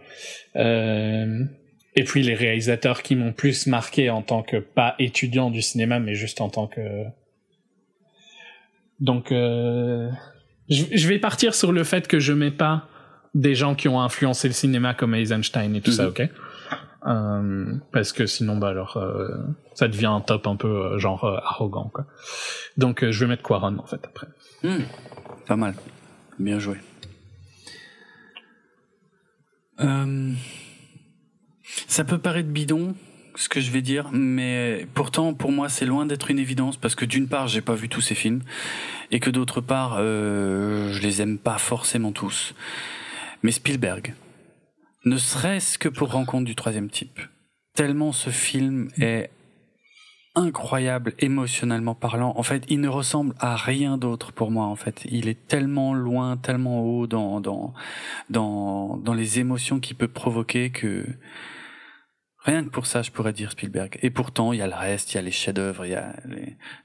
Et 1.94 2.04
puis 2.04 2.22
les 2.22 2.34
réalisateurs 2.34 3.02
qui 3.02 3.16
m'ont 3.16 3.32
plus 3.32 3.66
marqué 3.66 4.10
en 4.10 4.22
tant 4.22 4.42
que 4.42 4.56
pas 4.56 4.94
étudiant 4.98 5.50
du 5.50 5.62
cinéma, 5.62 5.98
mais 5.98 6.14
juste 6.14 6.40
en 6.40 6.48
tant 6.48 6.66
que 6.66 7.06
donc, 9.00 9.30
euh, 9.32 10.10
je, 10.68 11.08
vais 11.08 11.18
partir 11.18 11.54
sur 11.54 11.72
le 11.72 11.84
fait 11.84 12.08
que 12.08 12.18
je 12.18 12.32
mets 12.32 12.50
pas 12.50 12.88
des 13.34 13.54
gens 13.54 13.74
qui 13.74 13.88
ont 13.88 14.00
influencé 14.00 14.48
le 14.48 14.54
cinéma 14.54 14.94
comme 14.94 15.14
Eisenstein 15.14 15.74
et 15.76 15.80
tout 15.80 15.92
ça, 15.92 16.04
mhm. 16.04 16.08
ok? 16.08 16.28
Euh, 17.06 17.74
Parce 17.92 18.12
que 18.12 18.26
sinon, 18.26 18.56
bah 18.56 18.68
alors, 18.68 18.96
euh, 18.96 19.28
ça 19.74 19.86
devient 19.86 20.06
un 20.06 20.20
top 20.20 20.46
un 20.46 20.56
peu 20.56 20.68
euh, 20.68 20.98
genre 20.98 21.24
euh, 21.24 21.38
arrogant, 21.44 21.90
quoi. 21.94 22.06
Donc, 22.76 23.08
je 23.08 23.20
vais 23.20 23.28
mettre 23.28 23.42
Quaron 23.42 23.78
en 23.78 23.86
fait 23.86 24.00
après. 24.04 24.26
Hmm. 24.64 24.82
Pas 25.46 25.56
mal, 25.56 25.74
bien 26.38 26.58
joué. 26.58 26.78
Ça 31.86 32.04
peut 32.04 32.18
paraître 32.18 32.48
bidon, 32.48 32.94
ce 33.34 33.48
que 33.48 33.60
je 33.60 33.70
vais 33.70 33.82
dire, 33.82 34.10
mais 34.12 34.86
pourtant 34.94 35.32
pour 35.34 35.52
moi 35.52 35.68
c'est 35.68 35.86
loin 35.86 36.06
d'être 36.06 36.30
une 36.30 36.38
évidence 36.38 36.76
parce 36.76 36.94
que 36.94 37.04
d'une 37.04 37.28
part 37.28 37.46
j'ai 37.46 37.60
pas 37.60 37.74
vu 37.74 37.88
tous 37.88 38.00
ces 38.00 38.14
films 38.14 38.42
et 39.10 39.20
que 39.20 39.30
d'autre 39.30 39.60
part 39.60 39.96
euh, 39.98 40.92
je 40.92 41.00
les 41.00 41.22
aime 41.22 41.38
pas 41.38 41.58
forcément 41.58 42.12
tous. 42.12 42.54
Mais 43.42 43.52
Spielberg, 43.52 44.14
ne 45.04 45.16
serait-ce 45.16 45.78
que 45.78 45.88
pour 45.88 46.10
Rencontre 46.10 46.44
du 46.44 46.56
troisième 46.56 46.90
type, 46.90 47.20
tellement 47.74 48.12
ce 48.12 48.30
film 48.30 48.88
est 48.98 49.30
incroyable 50.34 51.14
émotionnellement 51.18 51.94
parlant. 51.94 52.32
En 52.36 52.42
fait, 52.42 52.64
il 52.68 52.80
ne 52.80 52.88
ressemble 52.88 53.34
à 53.38 53.56
rien 53.56 53.98
d'autre 53.98 54.32
pour 54.32 54.50
moi. 54.50 54.66
En 54.66 54.76
fait, 54.76 55.04
il 55.10 55.28
est 55.28 55.46
tellement 55.48 55.94
loin, 55.94 56.36
tellement 56.36 56.82
haut 56.82 57.06
dans 57.06 57.40
dans 57.40 57.74
dans 58.30 58.96
dans 58.96 59.14
les 59.14 59.38
émotions 59.38 59.80
qu'il 59.80 59.96
peut 59.96 60.08
provoquer 60.08 60.70
que 60.70 61.06
Rien 62.48 62.64
que 62.64 62.70
pour 62.70 62.86
ça, 62.86 63.02
je 63.02 63.10
pourrais 63.10 63.34
dire 63.34 63.52
Spielberg. 63.52 63.98
Et 64.00 64.08
pourtant, 64.08 64.54
il 64.54 64.58
y 64.60 64.62
a 64.62 64.66
le 64.66 64.74
reste, 64.74 65.12
il 65.12 65.16
y 65.16 65.18
a 65.18 65.22
les 65.22 65.30
chefs-d'œuvre, 65.30 65.84
il 65.84 65.90
y 65.90 65.94
a 65.94 66.16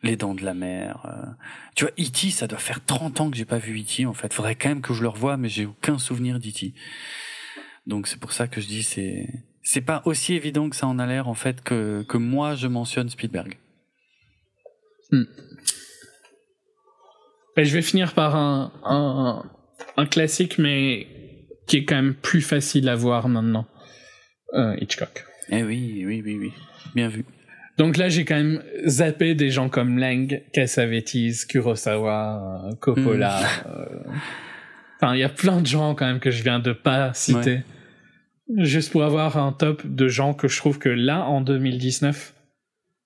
les, 0.02 0.18
Dents 0.18 0.36
de 0.36 0.44
la 0.44 0.54
Mer. 0.54 1.06
Euh. 1.06 1.32
Tu 1.74 1.86
vois, 1.86 1.94
E.T., 1.98 2.32
ça 2.32 2.48
doit 2.48 2.60
faire 2.60 2.84
30 2.84 3.22
ans 3.22 3.32
que 3.32 3.38
j'ai 3.38 3.46
pas 3.46 3.60
vu 3.60 3.80
E.T. 3.80 4.06
En 4.06 4.12
fait, 4.12 4.34
faudrait 4.34 4.56
quand 4.56 4.68
même 4.68 4.82
que 4.82 4.94
je 4.94 5.02
le 5.02 5.08
revoie, 5.08 5.38
mais 5.38 5.48
j'ai 5.48 5.66
aucun 5.66 5.98
souvenir 5.98 6.38
d'E.T. 6.38 6.74
Donc 7.88 8.08
c'est 8.08 8.20
pour 8.20 8.34
ça 8.34 8.50
que 8.50 8.60
je 8.60 8.68
dis 8.68 8.84
c'est 8.84 9.30
c'est 9.62 9.80
pas 9.80 10.02
aussi 10.04 10.34
évident 10.34 10.70
que 10.70 10.76
ça 10.76 10.86
en 10.86 11.00
a 11.00 11.08
l'air 11.08 11.30
en 11.30 11.34
fait 11.34 11.62
que 11.62 12.04
que 12.10 12.18
moi 12.18 12.56
je 12.56 12.68
mentionne 12.68 13.08
Spielberg. 13.08 13.58
Hmm. 15.12 15.24
Et 17.56 17.64
je 17.64 17.74
vais 17.74 17.82
finir 17.82 18.14
par 18.14 18.36
un, 18.36 18.74
un, 18.84 19.50
un 19.96 20.06
classique, 20.08 20.58
mais 20.58 21.08
qui 21.68 21.78
est 21.78 21.86
quand 21.86 21.96
même 21.96 22.16
plus 22.16 22.42
facile 22.42 22.90
à 22.90 22.96
voir 22.96 23.30
maintenant. 23.30 23.66
Euh, 24.56 24.76
Hitchcock. 24.82 25.26
Eh 25.50 25.64
oui, 25.64 26.04
oui, 26.06 26.22
oui, 26.24 26.38
oui. 26.40 26.54
Bien 26.96 27.10
vu. 27.10 27.26
Donc 27.78 27.98
là, 27.98 28.08
j'ai 28.08 28.24
quand 28.24 28.36
même 28.36 28.64
zappé 28.86 29.34
des 29.34 29.50
gens 29.50 29.70
comme 29.70 29.98
Lang, 29.98 30.44
Cassavetes, 30.54 31.48
Kurosawa, 31.48 32.68
euh, 32.68 32.76
Coppola. 32.76 33.40
Hmm. 33.40 33.68
Euh. 33.68 33.86
Enfin, 35.02 35.16
il 35.16 35.20
y 35.20 35.24
a 35.24 35.30
plein 35.30 35.60
de 35.60 35.66
gens 35.66 35.96
quand 35.96 36.06
même 36.06 36.20
que 36.20 36.32
je 36.32 36.44
viens 36.44 36.60
de 36.60 36.72
pas 36.72 37.14
citer. 37.14 37.62
Juste 38.58 38.92
pour 38.92 39.04
avoir 39.04 39.38
un 39.38 39.52
top 39.52 39.86
de 39.86 40.08
gens 40.08 40.34
que 40.34 40.48
je 40.48 40.58
trouve 40.58 40.78
que 40.78 40.90
là, 40.90 41.26
en 41.26 41.42
2019, 41.42 42.34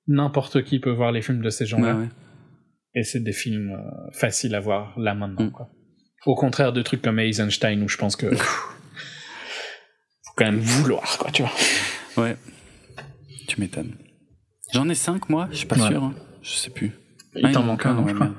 n'importe 0.08 0.64
qui 0.64 0.80
peut 0.80 0.92
voir 0.92 1.12
les 1.12 1.22
films 1.22 1.42
de 1.42 1.50
ces 1.50 1.66
gens-là. 1.66 1.98
Et 2.94 3.04
c'est 3.04 3.22
des 3.22 3.34
films 3.34 3.72
euh, 3.72 4.12
faciles 4.12 4.56
à 4.56 4.60
voir 4.60 4.98
là 5.00 5.14
maintenant. 5.14 5.46
Hmm. 5.46 5.52
Quoi. 5.52 5.70
Au 6.26 6.36
contraire 6.36 6.74
de 6.74 6.82
trucs 6.82 7.02
comme 7.02 7.20
Eisenstein 7.20 7.82
où 7.84 7.88
je 7.88 7.98
pense 7.98 8.16
que 8.16 8.36
faut 8.36 10.34
quand 10.36 10.46
même 10.46 10.60
vouloir, 10.60 11.18
quoi, 11.18 11.32
tu 11.32 11.44
vois. 11.44 11.52
Ouais. 12.18 12.36
Tu 13.48 13.60
m'étonnes. 13.60 13.94
J'en 14.74 14.90
ai 14.90 14.96
cinq, 14.96 15.30
moi, 15.30 15.48
je 15.52 15.58
suis 15.58 15.68
pas 15.68 15.76
sûr. 15.76 16.04
Hein. 16.04 16.14
Je 16.42 16.52
sais 16.52 16.70
plus. 16.70 16.92
Il 17.36 17.46
ah, 17.46 17.52
t'en 17.52 17.64
manque 17.64 17.86
un, 17.86 18.34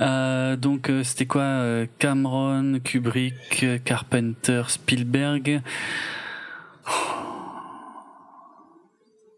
euh, 0.00 0.56
donc 0.56 0.90
euh, 0.90 1.02
c'était 1.02 1.24
quoi 1.24 1.42
euh, 1.42 1.86
Cameron, 1.98 2.80
Kubrick, 2.84 3.64
Carpenter, 3.84 4.62
Spielberg? 4.68 5.62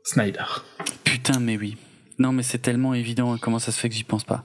Snyder. 0.02 0.64
Putain, 1.04 1.38
mais 1.38 1.56
oui. 1.56 1.76
Non, 2.18 2.32
mais 2.32 2.42
c'est 2.42 2.58
tellement 2.58 2.94
évident. 2.94 3.32
Hein, 3.32 3.38
comment 3.40 3.60
ça 3.60 3.70
se 3.70 3.78
fait 3.78 3.88
que 3.88 3.94
j'y 3.94 4.02
pense 4.02 4.24
pas 4.24 4.42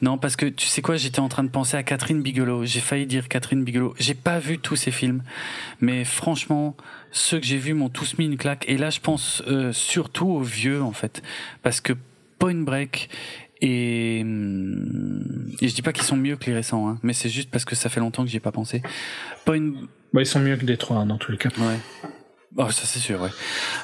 Non, 0.00 0.18
parce 0.18 0.36
que 0.36 0.46
tu 0.46 0.66
sais 0.66 0.82
quoi 0.82 0.96
J'étais 0.96 1.18
en 1.18 1.28
train 1.28 1.42
de 1.42 1.48
penser 1.48 1.76
à 1.76 1.82
Catherine 1.82 2.22
Bigelow. 2.22 2.64
J'ai 2.64 2.80
failli 2.80 3.06
dire 3.06 3.28
Catherine 3.28 3.64
Bigelow. 3.64 3.94
J'ai 3.98 4.14
pas 4.14 4.38
vu 4.38 4.58
tous 4.58 4.76
ces 4.76 4.92
films, 4.92 5.24
mais 5.80 6.04
franchement, 6.04 6.76
ceux 7.10 7.38
que 7.38 7.46
j'ai 7.46 7.58
vus 7.58 7.74
m'ont 7.74 7.88
tous 7.88 8.18
mis 8.18 8.26
une 8.26 8.36
claque. 8.36 8.64
Et 8.68 8.76
là, 8.76 8.90
je 8.90 9.00
pense 9.00 9.42
euh, 9.46 9.72
surtout 9.72 10.28
aux 10.28 10.42
vieux, 10.42 10.82
en 10.82 10.92
fait, 10.92 11.22
parce 11.62 11.80
que 11.80 11.92
Point 12.38 12.62
Break 12.62 13.08
et, 13.60 14.20
hum, 14.22 15.50
et 15.60 15.68
je 15.68 15.74
dis 15.74 15.82
pas 15.82 15.92
qu'ils 15.92 16.04
sont 16.04 16.16
mieux 16.16 16.36
que 16.36 16.46
les 16.46 16.54
récents, 16.54 16.88
hein, 16.88 16.98
mais 17.02 17.12
c'est 17.12 17.28
juste 17.28 17.50
parce 17.50 17.64
que 17.64 17.74
ça 17.74 17.88
fait 17.88 18.00
longtemps 18.00 18.22
que 18.24 18.30
j'y 18.30 18.36
ai 18.36 18.40
pas 18.40 18.52
pensé. 18.52 18.82
Point. 19.44 19.72
Bah, 20.12 20.22
ils 20.22 20.26
sont 20.26 20.40
mieux 20.40 20.56
que 20.56 20.64
des 20.64 20.76
trois, 20.76 21.04
dans 21.04 21.18
tous 21.18 21.32
les 21.32 21.38
cas. 21.38 21.50
Ouais. 21.58 21.78
Oh, 22.56 22.70
ça 22.70 22.86
c'est 22.86 22.98
sûr, 22.98 23.20
ouais. 23.20 23.30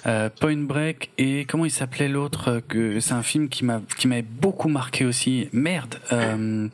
Euh, 0.06 0.30
Point 0.40 0.62
Break 0.62 1.10
et 1.18 1.44
comment 1.44 1.64
il 1.64 1.70
s'appelait 1.70 2.08
l'autre 2.08 2.50
euh, 2.50 2.60
que 2.66 2.98
c'est 2.98 3.12
un 3.12 3.22
film 3.22 3.48
qui 3.48 3.64
m'a 3.64 3.82
qui 3.98 4.08
m'avait 4.08 4.22
beaucoup 4.22 4.68
marqué 4.68 5.04
aussi. 5.04 5.48
Merde. 5.52 5.96
Euh, 6.12 6.68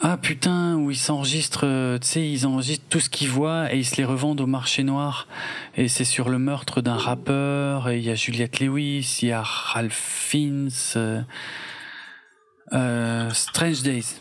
ah 0.00 0.16
putain, 0.16 0.76
où 0.76 0.90
ils 0.90 0.96
s'enregistrent, 0.96 1.66
euh, 1.66 1.98
tu 1.98 2.06
sais, 2.06 2.30
ils 2.30 2.46
enregistrent 2.46 2.86
tout 2.88 3.00
ce 3.00 3.10
qu'ils 3.10 3.28
voient 3.28 3.72
et 3.72 3.78
ils 3.78 3.84
se 3.84 3.96
les 3.96 4.04
revendent 4.04 4.40
au 4.40 4.46
marché 4.46 4.82
noir. 4.82 5.28
Et 5.76 5.88
c'est 5.88 6.04
sur 6.04 6.28
le 6.28 6.38
meurtre 6.38 6.80
d'un 6.80 6.96
rappeur. 6.96 7.88
Et 7.88 7.98
il 7.98 8.04
y 8.04 8.10
a 8.10 8.14
Juliette 8.14 8.60
Lewis, 8.60 9.18
il 9.22 9.28
y 9.28 9.32
a 9.32 9.42
Ralph 9.42 9.92
Fiennes. 9.92 10.70
Euh, 12.72 13.30
Strange 13.30 13.82
Days. 13.82 14.20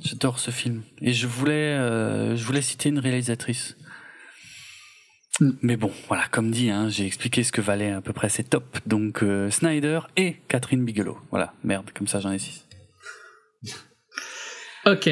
J'adore 0.00 0.38
ce 0.38 0.50
film. 0.50 0.82
Et 1.02 1.12
je 1.12 1.26
voulais, 1.26 1.76
je 2.36 2.42
voulais 2.44 2.62
citer 2.62 2.88
une 2.88 3.00
réalisatrice. 3.00 3.76
Mais 5.62 5.76
bon, 5.76 5.92
voilà, 6.08 6.24
comme 6.30 6.50
dit, 6.50 6.70
hein, 6.70 6.88
j'ai 6.88 7.06
expliqué 7.06 7.44
ce 7.44 7.52
que 7.52 7.60
valaient 7.60 7.92
à 7.92 8.00
peu 8.00 8.12
près 8.12 8.28
ces 8.28 8.42
tops. 8.42 8.80
Donc 8.86 9.22
euh, 9.22 9.50
Snyder 9.50 10.00
et 10.16 10.36
Catherine 10.48 10.84
Bigelow. 10.84 11.18
Voilà, 11.30 11.54
merde, 11.62 11.90
comme 11.94 12.08
ça 12.08 12.20
j'en 12.20 12.32
ai 12.32 12.38
six. 12.38 12.67
Ok. 14.90 15.10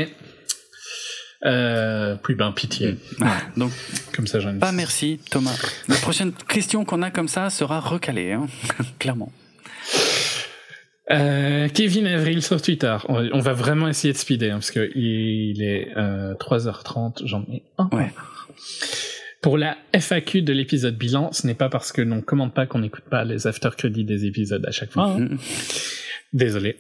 Euh, 1.44 2.16
puis 2.22 2.34
ben 2.34 2.50
pitié. 2.52 2.96
Mm. 3.18 3.26
Donc 3.58 3.72
comme 4.14 4.26
ça 4.26 4.40
j'en 4.40 4.54
ai. 4.54 4.58
Pas 4.58 4.72
merci 4.72 5.20
Thomas. 5.30 5.56
La 5.88 5.96
prochaine 5.96 6.32
question 6.48 6.84
qu'on 6.84 7.02
a 7.02 7.10
comme 7.10 7.28
ça 7.28 7.50
sera 7.50 7.80
recalée, 7.80 8.32
hein, 8.32 8.46
clairement. 8.98 9.30
Euh, 11.10 11.68
Kevin 11.68 12.06
Avril 12.06 12.42
sur 12.42 12.60
Twitter. 12.60 12.96
On, 13.08 13.38
va 13.38 13.52
vraiment 13.52 13.86
essayer 13.86 14.12
de 14.12 14.18
speeder 14.18 14.50
hein, 14.50 14.54
parce 14.54 14.70
que 14.72 14.90
il 14.96 15.62
est 15.62 15.94
3h30. 15.94 17.26
J'en 17.26 17.42
ai 17.42 17.62
un. 17.78 17.88
Ouais. 17.92 18.10
Pour 19.42 19.58
la 19.58 19.76
FAQ 19.92 20.42
de 20.42 20.52
l'épisode 20.52 20.96
bilan, 20.96 21.30
ce 21.32 21.46
n'est 21.46 21.54
pas 21.54 21.68
parce 21.68 21.92
que 21.92 22.02
l'on 22.02 22.22
commande 22.22 22.52
pas 22.52 22.66
qu'on 22.66 22.80
n'écoute 22.80 23.04
pas 23.08 23.24
les 23.24 23.46
after 23.46 23.68
credits 23.76 24.04
des 24.04 24.24
épisodes 24.24 24.66
à 24.66 24.72
chaque 24.72 24.90
fois. 24.90 25.16
Hein. 25.16 25.36
Désolé. 26.36 26.76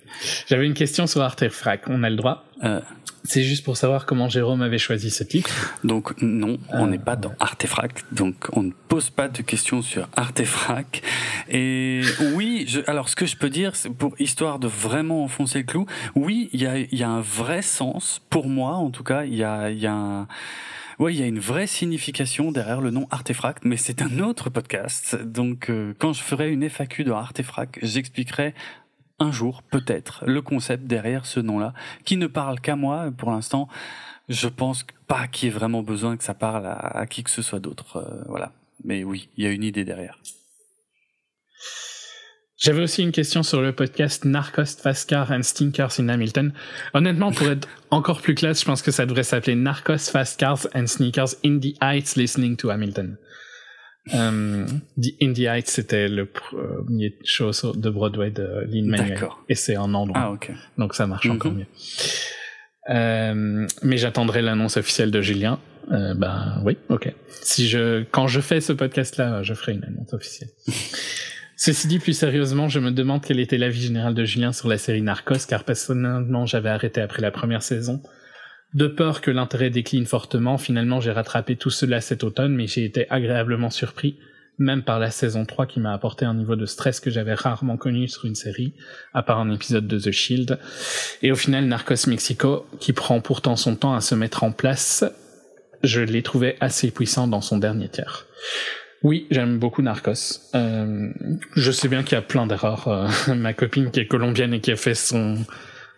J'avais 0.46 0.66
une 0.66 0.74
question 0.74 1.06
sur 1.06 1.22
Artefact. 1.22 1.86
On 1.88 2.02
a 2.02 2.10
le 2.10 2.16
droit 2.16 2.44
euh. 2.62 2.80
C'est 3.24 3.42
juste 3.42 3.64
pour 3.64 3.76
savoir 3.76 4.04
comment 4.04 4.28
Jérôme 4.28 4.60
avait 4.60 4.78
choisi 4.78 5.10
ce 5.10 5.24
titre. 5.24 5.74
Donc 5.82 6.12
non, 6.20 6.58
on 6.68 6.86
n'est 6.86 6.98
pas 6.98 7.16
dans 7.16 7.32
Artefact, 7.40 8.04
donc 8.12 8.36
on 8.52 8.62
ne 8.62 8.70
pose 8.70 9.10
pas 9.10 9.26
de 9.26 9.42
questions 9.42 9.82
sur 9.82 10.08
Artefact. 10.14 11.02
Et 11.48 12.02
oui, 12.34 12.66
je, 12.68 12.80
alors 12.86 13.08
ce 13.08 13.16
que 13.16 13.26
je 13.26 13.36
peux 13.36 13.50
dire, 13.50 13.74
c'est 13.74 13.90
pour 13.90 14.14
histoire 14.20 14.60
de 14.60 14.68
vraiment 14.68 15.24
enfoncer 15.24 15.58
le 15.58 15.64
clou, 15.64 15.86
oui, 16.14 16.50
il 16.52 16.60
y 16.60 16.66
a, 16.66 16.78
y 16.78 17.02
a 17.02 17.08
un 17.08 17.20
vrai 17.20 17.62
sens, 17.62 18.22
pour 18.30 18.48
moi 18.48 18.74
en 18.74 18.90
tout 18.90 19.02
cas, 19.02 19.24
il 19.24 19.34
y 19.34 19.42
a, 19.42 19.70
y 19.70 19.86
a 19.86 19.92
un 19.92 20.28
oui, 20.98 21.14
il 21.14 21.20
y 21.20 21.22
a 21.22 21.26
une 21.26 21.40
vraie 21.40 21.66
signification 21.66 22.52
derrière 22.52 22.80
le 22.80 22.90
nom 22.90 23.06
Artefact, 23.10 23.64
mais 23.64 23.76
c'est 23.76 24.00
un 24.00 24.18
autre 24.20 24.48
podcast. 24.48 25.14
Donc, 25.22 25.68
euh, 25.68 25.92
quand 25.98 26.14
je 26.14 26.22
ferai 26.22 26.50
une 26.50 26.66
FAQ 26.70 27.04
de 27.04 27.10
Artefact, 27.10 27.80
j'expliquerai 27.82 28.54
un 29.18 29.32
jour, 29.32 29.62
peut-être, 29.62 30.24
le 30.26 30.42
concept 30.42 30.84
derrière 30.84 31.26
ce 31.26 31.40
nom-là, 31.40 31.72
qui 32.04 32.16
ne 32.16 32.26
parle 32.26 32.60
qu'à 32.60 32.76
moi 32.76 33.10
pour 33.16 33.30
l'instant. 33.30 33.68
Je 34.28 34.48
pense 34.48 34.84
pas 35.06 35.28
qu'il 35.28 35.48
y 35.48 35.50
ait 35.50 35.54
vraiment 35.54 35.82
besoin 35.82 36.16
que 36.16 36.24
ça 36.24 36.34
parle 36.34 36.66
à, 36.66 37.06
qui 37.06 37.22
que 37.22 37.30
ce 37.30 37.42
soit 37.42 37.60
d'autre. 37.60 37.98
Euh, 37.98 38.24
voilà. 38.26 38.52
Mais 38.84 39.04
oui, 39.04 39.28
il 39.36 39.44
y 39.44 39.46
a 39.46 39.50
une 39.50 39.62
idée 39.62 39.84
derrière. 39.84 40.18
J'avais 42.58 42.82
aussi 42.82 43.02
une 43.02 43.12
question 43.12 43.42
sur 43.42 43.60
le 43.60 43.72
podcast 43.72 44.24
Narcos, 44.24 44.78
Fast 44.82 45.08
Cars 45.08 45.30
and 45.30 45.42
Stinkers 45.42 46.00
in 46.00 46.08
Hamilton. 46.08 46.52
Honnêtement, 46.94 47.30
pour 47.30 47.48
être 47.48 47.68
encore 47.90 48.22
plus 48.22 48.34
classe, 48.34 48.60
je 48.60 48.64
pense 48.64 48.80
que 48.80 48.90
ça 48.90 49.04
devrait 49.04 49.24
s'appeler 49.24 49.54
Narcos, 49.54 49.98
Fast 50.10 50.40
Cars 50.40 50.66
and 50.74 50.86
Sneakers 50.86 51.36
in 51.44 51.58
the 51.60 51.76
Heights 51.82 52.16
Listening 52.16 52.56
to 52.56 52.70
Hamilton. 52.70 53.18
Euh, 54.14 54.66
The 55.00 55.14
Indie 55.20 55.46
Heights, 55.46 55.68
c'était 55.68 56.08
le 56.08 56.26
premier 56.26 57.16
show 57.24 57.50
de 57.74 57.90
Broadway 57.90 58.30
de 58.30 58.64
Lin 58.68 58.86
Manuel. 58.86 59.18
Et 59.48 59.54
c'est 59.54 59.76
en 59.76 59.92
endroit. 59.94 60.38
Ah. 60.38 60.54
Donc 60.78 60.94
ça 60.94 61.06
marche 61.06 61.28
encore 61.28 61.52
mhm. 61.52 61.58
mieux. 61.58 61.66
Euh, 62.88 63.66
mais 63.82 63.96
j'attendrai 63.96 64.42
l'annonce 64.42 64.76
officielle 64.76 65.10
de 65.10 65.20
Julien. 65.20 65.58
Euh, 65.92 66.14
ben 66.14 66.60
oui, 66.64 66.78
ok. 66.88 67.12
Si 67.28 67.68
je, 67.68 68.04
quand 68.10 68.26
je 68.26 68.40
fais 68.40 68.60
ce 68.60 68.72
podcast-là, 68.72 69.42
je 69.42 69.54
ferai 69.54 69.72
une 69.72 69.84
annonce 69.84 70.12
officielle. 70.12 70.50
Ceci 71.58 71.88
dit, 71.88 71.98
plus 71.98 72.12
sérieusement, 72.12 72.68
je 72.68 72.78
me 72.80 72.90
demande 72.90 73.24
quelle 73.24 73.40
était 73.40 73.56
l'avis 73.56 73.80
général 73.80 74.14
de 74.14 74.24
Julien 74.24 74.52
sur 74.52 74.68
la 74.68 74.76
série 74.76 75.00
Narcos, 75.00 75.46
car 75.48 75.64
personnellement, 75.64 76.44
j'avais 76.44 76.68
arrêté 76.68 77.00
après 77.00 77.22
la 77.22 77.30
première 77.30 77.62
saison. 77.62 78.02
De 78.76 78.88
peur 78.88 79.22
que 79.22 79.30
l'intérêt 79.30 79.70
décline 79.70 80.04
fortement, 80.04 80.58
finalement, 80.58 81.00
j'ai 81.00 81.10
rattrapé 81.10 81.56
tout 81.56 81.70
cela 81.70 82.02
cet 82.02 82.22
automne, 82.24 82.54
mais 82.54 82.66
j'ai 82.66 82.84
été 82.84 83.06
agréablement 83.08 83.70
surpris, 83.70 84.18
même 84.58 84.82
par 84.82 84.98
la 84.98 85.10
saison 85.10 85.46
3 85.46 85.64
qui 85.64 85.80
m'a 85.80 85.94
apporté 85.94 86.26
un 86.26 86.34
niveau 86.34 86.56
de 86.56 86.66
stress 86.66 87.00
que 87.00 87.08
j'avais 87.08 87.32
rarement 87.32 87.78
connu 87.78 88.06
sur 88.06 88.26
une 88.26 88.34
série, 88.34 88.74
à 89.14 89.22
part 89.22 89.40
un 89.40 89.50
épisode 89.50 89.86
de 89.86 89.98
The 89.98 90.10
Shield. 90.10 90.58
Et 91.22 91.32
au 91.32 91.36
final, 91.36 91.64
Narcos 91.64 92.06
Mexico, 92.06 92.66
qui 92.78 92.92
prend 92.92 93.22
pourtant 93.22 93.56
son 93.56 93.76
temps 93.76 93.94
à 93.94 94.02
se 94.02 94.14
mettre 94.14 94.44
en 94.44 94.52
place, 94.52 95.06
je 95.82 96.02
l'ai 96.02 96.22
trouvé 96.22 96.58
assez 96.60 96.90
puissant 96.90 97.28
dans 97.28 97.40
son 97.40 97.56
dernier 97.56 97.88
tiers. 97.88 98.26
Oui, 99.02 99.26
j'aime 99.30 99.58
beaucoup 99.58 99.80
Narcos. 99.80 100.50
Euh, 100.54 101.08
je 101.54 101.70
sais 101.70 101.88
bien 101.88 102.02
qu'il 102.02 102.12
y 102.12 102.18
a 102.18 102.22
plein 102.22 102.46
d'erreurs. 102.46 102.88
Euh, 102.88 103.34
ma 103.34 103.54
copine 103.54 103.90
qui 103.90 104.00
est 104.00 104.06
colombienne 104.06 104.52
et 104.52 104.60
qui 104.60 104.70
a 104.70 104.76
fait 104.76 104.94
son 104.94 105.38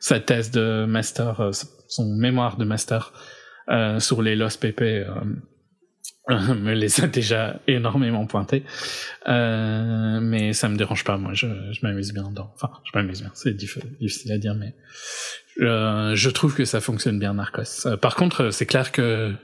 sa 0.00 0.20
thèse 0.20 0.50
de 0.50 0.84
master, 0.86 1.40
euh, 1.40 1.50
son 1.88 2.14
mémoire 2.16 2.56
de 2.56 2.64
master 2.64 3.12
euh, 3.68 4.00
sur 4.00 4.22
les 4.22 4.36
Los 4.36 4.58
Pepe 4.60 5.06
me 6.28 6.74
les 6.74 7.00
a 7.00 7.06
déjà 7.06 7.60
énormément 7.66 8.26
pointés. 8.26 8.64
mais 9.26 10.52
ça 10.52 10.68
me 10.68 10.76
dérange 10.76 11.04
pas, 11.04 11.16
moi. 11.16 11.32
Je, 11.34 11.46
m'amuse 11.82 12.12
bien 12.12 12.28
dedans. 12.28 12.52
Enfin, 12.54 12.70
je 12.84 12.98
m'amuse 12.98 13.22
bien. 13.22 13.30
C'est 13.34 13.54
difficile 13.54 14.32
à 14.32 14.38
dire, 14.38 14.54
mais 14.54 14.74
je 15.56 16.28
trouve 16.28 16.54
que 16.54 16.64
ça 16.64 16.80
fonctionne 16.80 17.18
bien, 17.18 17.34
Narcos. 17.34 17.96
par 18.00 18.14
contre, 18.14 18.50
c'est 18.50 18.66
clair 18.66 18.92
que 18.92 19.34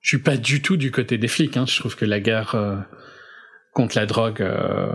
je 0.00 0.08
suis 0.08 0.22
pas 0.22 0.36
du 0.36 0.62
tout 0.62 0.76
du 0.76 0.90
côté 0.90 1.18
des 1.18 1.28
flics. 1.28 1.56
Hein. 1.56 1.66
Je 1.66 1.78
trouve 1.78 1.96
que 1.96 2.04
la 2.04 2.20
guerre 2.20 2.54
euh, 2.54 2.76
contre 3.72 3.96
la 3.96 4.06
drogue 4.06 4.42
euh, 4.42 4.88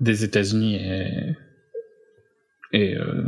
des 0.00 0.24
États-Unis 0.24 0.76
est, 2.72 2.94
euh, 2.94 3.24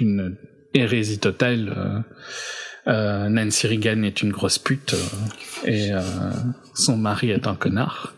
une 0.00 0.36
hérésie 0.74 1.18
totale. 1.18 2.04
Nancy 2.86 3.68
Reagan 3.68 4.02
est 4.02 4.22
une 4.22 4.32
grosse 4.32 4.58
pute 4.58 4.96
et 5.64 5.90
son 6.74 6.96
mari 6.96 7.30
est 7.30 7.46
un 7.46 7.54
connard. 7.54 8.14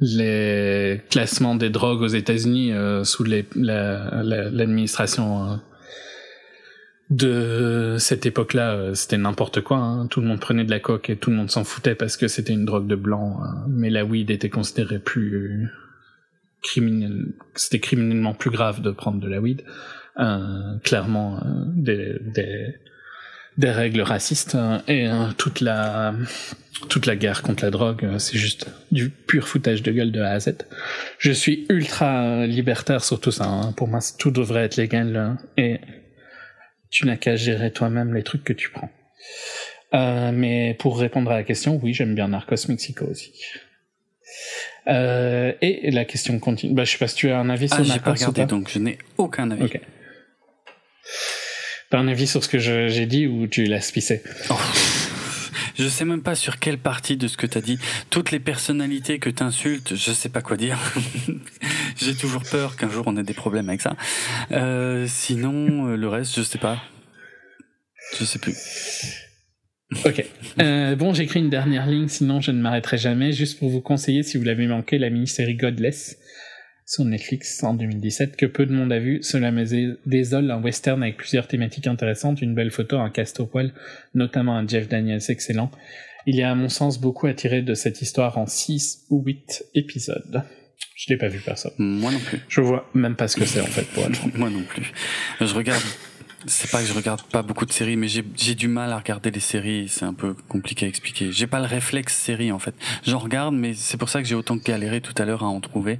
les 0.00 1.00
classements 1.10 1.54
des 1.54 1.70
drogues 1.70 2.02
aux 2.02 2.08
États-Unis 2.08 2.72
sous 3.04 3.24
l'administration 3.24 5.60
de 7.10 7.96
cette 7.98 8.26
époque-là, 8.26 8.74
euh, 8.74 8.94
c'était 8.94 9.18
n'importe 9.18 9.60
quoi. 9.60 9.78
Hein. 9.78 10.06
Tout 10.08 10.20
le 10.20 10.26
monde 10.26 10.40
prenait 10.40 10.64
de 10.64 10.70
la 10.70 10.80
coke 10.80 11.10
et 11.10 11.16
tout 11.16 11.30
le 11.30 11.36
monde 11.36 11.50
s'en 11.50 11.64
foutait 11.64 11.94
parce 11.94 12.16
que 12.16 12.26
c'était 12.26 12.52
une 12.52 12.64
drogue 12.64 12.86
de 12.86 12.96
blanc. 12.96 13.40
Hein. 13.42 13.64
Mais 13.68 13.90
la 13.90 14.04
weed 14.04 14.30
était 14.30 14.50
considérée 14.50 14.98
plus 14.98 15.68
C'était 17.54 17.80
criminellement 17.80 18.34
plus 18.34 18.50
grave 18.50 18.82
de 18.82 18.90
prendre 18.90 19.20
de 19.20 19.28
la 19.28 19.40
weed. 19.40 19.64
Euh, 20.18 20.78
clairement, 20.82 21.38
euh, 21.38 22.16
des, 23.56 23.70
règles 23.70 24.00
racistes 24.00 24.54
hein. 24.54 24.82
et 24.88 25.08
toute 25.36 25.60
la 25.60 26.14
toute 26.90 27.06
la 27.06 27.16
guerre 27.16 27.40
contre 27.40 27.64
la 27.64 27.70
drogue, 27.70 28.18
c'est 28.18 28.36
juste 28.36 28.66
du 28.92 29.08
pur 29.08 29.48
foutage 29.48 29.82
de 29.82 29.92
gueule 29.92 30.12
de 30.12 30.20
A 30.20 30.32
à 30.32 30.40
Z. 30.40 30.56
Je 31.18 31.32
suis 31.32 31.66
ultra 31.70 32.46
libertaire 32.46 33.02
sur 33.02 33.18
tout 33.18 33.30
ça. 33.30 33.72
Pour 33.76 33.88
moi, 33.88 34.00
tout 34.18 34.30
devrait 34.30 34.64
être 34.64 34.76
légal 34.76 35.38
et 35.56 35.80
tu 36.90 37.06
n'as 37.06 37.16
qu'à 37.16 37.36
gérer 37.36 37.72
toi-même 37.72 38.14
les 38.14 38.22
trucs 38.22 38.44
que 38.44 38.52
tu 38.52 38.70
prends. 38.70 38.90
Euh, 39.94 40.32
mais 40.32 40.74
pour 40.78 40.98
répondre 40.98 41.30
à 41.30 41.34
la 41.34 41.42
question, 41.42 41.78
oui, 41.82 41.94
j'aime 41.94 42.14
bien 42.14 42.28
Narcos 42.28 42.68
Mexico 42.68 43.04
aussi. 43.06 43.32
Euh, 44.88 45.52
et 45.60 45.90
la 45.90 46.04
question 46.04 46.38
continue. 46.38 46.74
Bah, 46.74 46.84
je 46.84 46.92
sais 46.92 46.98
pas 46.98 47.08
si 47.08 47.16
tu 47.16 47.30
as 47.30 47.38
un 47.38 47.48
avis 47.48 47.68
sur 47.68 47.78
ah, 47.80 47.82
Narcos. 47.82 48.04
Pas 48.04 48.12
regardé, 48.12 48.46
donc 48.46 48.70
je 48.70 48.78
n'ai 48.78 48.98
aucun 49.18 49.50
avis. 49.50 49.64
Ok. 49.64 49.80
T'as 51.90 51.98
un 51.98 52.08
avis 52.08 52.26
sur 52.26 52.42
ce 52.42 52.48
que 52.48 52.58
j'ai 52.58 53.06
dit 53.06 53.26
ou 53.26 53.46
tu 53.46 53.64
laisses 53.64 53.92
pisser 53.92 54.22
oh. 54.50 54.54
Je 55.78 55.88
sais 55.88 56.04
même 56.04 56.22
pas 56.22 56.34
sur 56.34 56.58
quelle 56.58 56.78
partie 56.78 57.16
de 57.16 57.28
ce 57.28 57.36
que 57.36 57.46
tu 57.46 57.58
as 57.58 57.60
dit. 57.60 57.78
Toutes 58.08 58.30
les 58.30 58.40
personnalités 58.40 59.18
que 59.18 59.28
tu 59.28 59.42
insultes, 59.42 59.94
je 59.94 60.12
sais 60.12 60.30
pas 60.30 60.40
quoi 60.40 60.56
dire. 60.56 60.78
J'ai 61.96 62.14
toujours 62.14 62.42
peur 62.42 62.76
qu'un 62.76 62.90
jour 62.90 63.04
on 63.06 63.16
ait 63.16 63.22
des 63.22 63.34
problèmes 63.34 63.68
avec 63.68 63.82
ça. 63.82 63.94
Euh, 64.52 65.06
sinon, 65.06 65.88
euh, 65.88 65.96
le 65.96 66.08
reste, 66.08 66.34
je 66.36 66.42
sais 66.42 66.58
pas. 66.58 66.82
Je 68.18 68.24
sais 68.24 68.38
plus. 68.38 68.54
Ok. 70.04 70.24
Euh, 70.60 70.96
bon, 70.96 71.14
j'écris 71.14 71.40
une 71.40 71.50
dernière 71.50 71.86
ligne, 71.86 72.08
sinon 72.08 72.40
je 72.40 72.50
ne 72.50 72.60
m'arrêterai 72.60 72.98
jamais. 72.98 73.32
Juste 73.32 73.58
pour 73.58 73.68
vous 73.68 73.80
conseiller, 73.80 74.22
si 74.22 74.36
vous 74.36 74.44
l'avez 74.44 74.66
manqué, 74.66 74.98
la 74.98 75.10
mini-série 75.10 75.54
Godless 75.54 76.18
sur 76.86 77.04
Netflix 77.04 77.62
en 77.64 77.74
2017 77.74 78.36
que 78.36 78.46
peu 78.46 78.64
de 78.64 78.72
monde 78.72 78.92
a 78.92 78.98
vu. 78.98 79.18
Cela 79.22 79.50
me 79.50 79.64
désole 80.06 80.50
un 80.50 80.62
western 80.62 81.02
avec 81.02 81.16
plusieurs 81.16 81.48
thématiques 81.48 81.86
intéressantes, 81.86 82.40
une 82.42 82.54
belle 82.54 82.70
photo, 82.70 82.98
un 82.98 83.10
cast 83.10 83.40
au 83.40 83.46
poil, 83.46 83.72
notamment 84.14 84.56
un 84.56 84.66
Jeff 84.66 84.88
Daniels 84.88 85.22
excellent. 85.28 85.70
Il 86.26 86.36
y 86.36 86.42
a 86.42 86.50
à 86.50 86.54
mon 86.54 86.68
sens 86.68 87.00
beaucoup 87.00 87.26
à 87.26 87.34
tirer 87.34 87.62
de 87.62 87.74
cette 87.74 88.02
histoire 88.02 88.38
en 88.38 88.46
6 88.46 89.06
ou 89.10 89.22
8 89.24 89.64
épisodes. 89.74 90.42
Je 90.96 91.10
l'ai 91.10 91.16
pas 91.16 91.28
vu 91.28 91.40
personne. 91.40 91.72
Moi 91.78 92.10
non 92.10 92.18
plus. 92.18 92.40
Je 92.48 92.60
vois 92.60 92.88
même 92.94 93.16
pas 93.16 93.28
ce 93.28 93.36
que 93.36 93.44
c'est 93.44 93.60
en 93.60 93.66
fait 93.66 93.86
pour 93.88 94.04
être. 94.04 94.26
Moi 94.36 94.50
non 94.50 94.62
plus. 94.62 94.92
Je 95.40 95.54
regarde 95.54 95.82
c'est 96.46 96.70
pas 96.70 96.80
que 96.80 96.86
je 96.86 96.92
regarde 96.92 97.22
pas 97.22 97.42
beaucoup 97.42 97.66
de 97.66 97.72
séries, 97.72 97.96
mais 97.96 98.08
j'ai 98.08 98.54
du 98.54 98.68
mal 98.68 98.92
à 98.92 98.98
regarder 98.98 99.30
les 99.30 99.40
séries. 99.40 99.88
C'est 99.88 100.04
un 100.04 100.14
peu 100.14 100.34
compliqué 100.48 100.86
à 100.86 100.88
expliquer. 100.88 101.32
J'ai 101.32 101.46
pas 101.46 101.58
le 101.58 101.66
réflexe 101.66 102.14
série 102.16 102.52
en 102.52 102.58
fait. 102.58 102.74
J'en 103.04 103.18
regarde, 103.18 103.54
mais 103.54 103.74
c'est 103.74 103.96
pour 103.96 104.08
ça 104.08 104.22
que 104.22 104.28
j'ai 104.28 104.34
autant 104.34 104.56
galéré 104.56 105.00
tout 105.00 105.14
à 105.18 105.24
l'heure 105.24 105.42
à 105.42 105.46
en 105.46 105.60
trouver. 105.60 105.98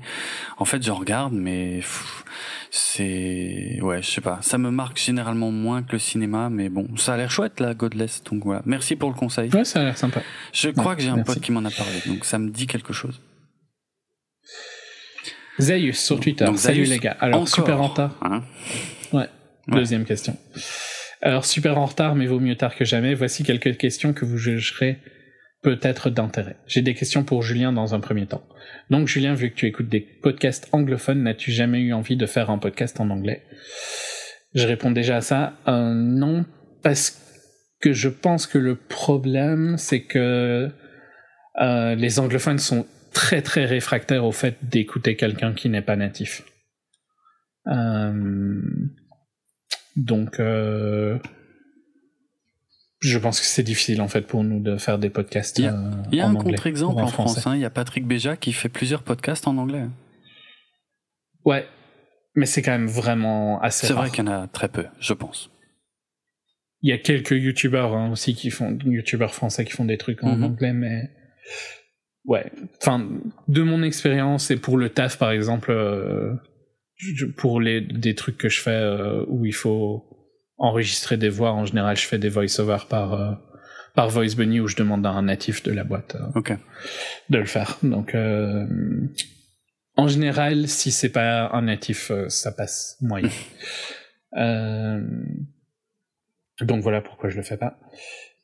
En 0.58 0.64
fait, 0.64 0.82
j'en 0.82 0.94
regarde, 0.94 1.32
mais 1.32 1.80
c'est 2.70 3.78
ouais, 3.82 4.02
je 4.02 4.10
sais 4.10 4.20
pas. 4.20 4.38
Ça 4.42 4.58
me 4.58 4.70
marque 4.70 4.98
généralement 4.98 5.50
moins 5.50 5.82
que 5.82 5.92
le 5.92 5.98
cinéma, 5.98 6.50
mais 6.50 6.68
bon, 6.68 6.88
ça 6.96 7.14
a 7.14 7.16
l'air 7.16 7.30
chouette 7.30 7.60
là, 7.60 7.74
Godless. 7.74 8.22
Donc 8.24 8.44
voilà. 8.44 8.62
Merci 8.66 8.96
pour 8.96 9.10
le 9.10 9.16
conseil. 9.16 9.50
Ouais, 9.54 9.64
ça 9.64 9.80
a 9.80 9.84
l'air 9.84 9.98
sympa. 9.98 10.22
Je 10.52 10.68
crois 10.70 10.96
que 10.96 11.02
j'ai 11.02 11.08
un 11.08 11.22
pote 11.22 11.40
qui 11.40 11.52
m'en 11.52 11.64
a 11.64 11.70
parlé, 11.70 12.00
donc 12.06 12.24
ça 12.24 12.38
me 12.38 12.50
dit 12.50 12.66
quelque 12.66 12.92
chose. 12.92 13.20
Zayus 15.60 15.94
sur 15.94 16.20
Twitter. 16.20 16.46
Salut 16.56 16.84
les 16.84 16.98
gars. 16.98 17.16
Alors 17.20 17.48
super 17.48 17.80
en 17.80 17.88
retard. 17.88 18.14
Hein 18.22 18.42
ouais. 19.12 19.28
Deuxième 19.68 20.04
question. 20.04 20.36
Alors, 21.22 21.44
super 21.44 21.78
en 21.78 21.86
retard, 21.86 22.14
mais 22.14 22.26
vaut 22.26 22.40
mieux 22.40 22.56
tard 22.56 22.76
que 22.76 22.84
jamais. 22.84 23.14
Voici 23.14 23.42
quelques 23.42 23.76
questions 23.76 24.12
que 24.12 24.24
vous 24.24 24.38
jugerez 24.38 24.98
peut-être 25.62 26.10
d'intérêt. 26.10 26.56
J'ai 26.66 26.82
des 26.82 26.94
questions 26.94 27.24
pour 27.24 27.42
Julien 27.42 27.72
dans 27.72 27.94
un 27.94 28.00
premier 28.00 28.26
temps. 28.26 28.46
Donc, 28.90 29.08
Julien, 29.08 29.34
vu 29.34 29.50
que 29.50 29.56
tu 29.56 29.66
écoutes 29.66 29.88
des 29.88 30.00
podcasts 30.00 30.68
anglophones, 30.72 31.22
n'as-tu 31.22 31.50
jamais 31.50 31.80
eu 31.80 31.92
envie 31.92 32.16
de 32.16 32.26
faire 32.26 32.50
un 32.50 32.58
podcast 32.58 33.00
en 33.00 33.10
anglais? 33.10 33.42
Je 34.54 34.66
réponds 34.66 34.92
déjà 34.92 35.16
à 35.16 35.20
ça. 35.20 35.54
Euh, 35.66 35.92
non, 35.94 36.44
parce 36.82 37.20
que 37.80 37.92
je 37.92 38.08
pense 38.08 38.46
que 38.46 38.58
le 38.58 38.76
problème, 38.76 39.76
c'est 39.78 40.02
que 40.02 40.70
euh, 41.60 41.94
les 41.94 42.20
anglophones 42.20 42.58
sont 42.58 42.86
très 43.12 43.42
très 43.42 43.64
réfractaires 43.64 44.24
au 44.24 44.32
fait 44.32 44.56
d'écouter 44.62 45.16
quelqu'un 45.16 45.52
qui 45.52 45.68
n'est 45.68 45.82
pas 45.82 45.96
natif. 45.96 46.42
Euh, 47.66 48.52
donc, 49.96 50.40
euh, 50.40 51.18
je 53.00 53.18
pense 53.18 53.40
que 53.40 53.46
c'est 53.46 53.62
difficile 53.62 54.00
en 54.02 54.08
fait 54.08 54.22
pour 54.22 54.44
nous 54.44 54.60
de 54.60 54.76
faire 54.76 54.98
des 54.98 55.10
podcasts. 55.10 55.58
Il 55.58 55.64
y 55.64 55.68
a, 55.68 55.74
euh, 55.74 55.90
il 56.12 56.18
y 56.18 56.20
a 56.20 56.28
un 56.28 56.34
contre-exemple 56.34 57.00
en, 57.00 57.06
France. 57.06 57.46
Hein. 57.46 57.54
il 57.54 57.60
y 57.60 57.64
a 57.64 57.70
Patrick 57.70 58.06
Béja 58.06 58.36
qui 58.36 58.52
fait 58.52 58.68
plusieurs 58.68 59.02
podcasts 59.02 59.48
en 59.48 59.56
anglais. 59.56 59.86
Ouais, 61.44 61.66
mais 62.34 62.46
c'est 62.46 62.60
quand 62.60 62.72
même 62.72 62.88
vraiment 62.88 63.60
assez. 63.62 63.86
C'est 63.86 63.94
vrai 63.94 64.10
qu'il 64.10 64.24
y 64.24 64.28
en 64.28 64.32
a 64.32 64.46
très 64.48 64.68
peu, 64.68 64.84
je 65.00 65.14
pense. 65.14 65.50
Il 66.82 66.90
y 66.90 66.92
a 66.92 66.98
quelques 66.98 67.32
youtubeurs 67.32 67.94
hein, 67.94 68.10
aussi 68.10 68.34
qui 68.34 68.50
font, 68.50 68.78
youtubeurs 68.84 69.34
français 69.34 69.64
qui 69.64 69.72
font 69.72 69.86
des 69.86 69.96
trucs 69.96 70.22
en 70.22 70.36
mhm. 70.36 70.44
anglais, 70.44 70.72
mais 70.74 71.10
ouais. 72.26 72.52
Enfin, 72.82 73.08
de 73.48 73.62
mon 73.62 73.82
expérience 73.82 74.50
et 74.50 74.56
pour 74.56 74.76
le 74.76 74.90
taf 74.90 75.16
par 75.16 75.30
exemple. 75.30 75.70
Euh, 75.70 76.34
pour 77.36 77.60
les 77.60 77.80
des 77.80 78.14
trucs 78.14 78.38
que 78.38 78.48
je 78.48 78.60
fais 78.60 78.70
euh, 78.70 79.24
où 79.28 79.44
il 79.44 79.54
faut 79.54 80.04
enregistrer 80.58 81.16
des 81.16 81.28
voix, 81.28 81.52
en 81.52 81.66
général, 81.66 81.96
je 81.96 82.06
fais 82.06 82.18
des 82.18 82.28
voice-over 82.28 82.78
par 82.88 83.14
euh, 83.14 83.32
par 83.94 84.08
Voice 84.08 84.34
Bunny 84.36 84.60
où 84.60 84.68
je 84.68 84.76
demande 84.76 85.06
à 85.06 85.10
un 85.10 85.22
natif 85.22 85.62
de 85.62 85.72
la 85.72 85.84
boîte 85.84 86.16
euh, 86.16 86.56
de 87.30 87.38
le 87.38 87.46
faire. 87.46 87.78
Donc 87.82 88.14
en 89.96 90.08
général, 90.08 90.68
si 90.68 90.90
c'est 90.90 91.12
pas 91.12 91.50
un 91.52 91.62
natif, 91.62 92.12
ça 92.28 92.52
passe 92.52 92.96
moyen. 93.00 93.30
donc 96.60 96.82
voilà 96.82 97.00
pourquoi 97.00 97.30
je 97.30 97.36
le 97.36 97.42
fais 97.42 97.56
pas. 97.56 97.78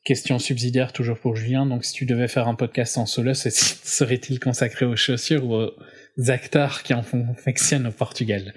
question 0.03 0.39
subsidiaire 0.39 0.91
toujours 0.91 1.19
pour 1.19 1.35
Julien. 1.35 1.65
Donc, 1.65 1.85
si 1.85 1.93
tu 1.93 2.05
devais 2.05 2.27
faire 2.27 2.47
un 2.47 2.55
podcast 2.55 2.97
en 2.97 3.05
solo, 3.05 3.33
serait-il 3.35 4.39
consacré 4.39 4.85
aux 4.85 4.95
chaussures 4.95 5.45
ou 5.45 5.53
aux 5.55 5.71
acteurs 6.27 6.83
qui 6.83 6.93
en 6.93 7.03
fonctionnent 7.03 7.87
au 7.87 7.91
Portugal 7.91 8.53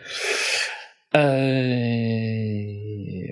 euh... 1.14 2.62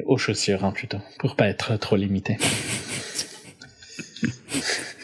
Aux 0.06 0.18
chaussures, 0.18 0.64
hein, 0.64 0.72
plutôt, 0.72 1.00
pour 1.18 1.36
pas 1.36 1.48
être 1.48 1.76
trop 1.76 1.96
limité. 1.96 2.38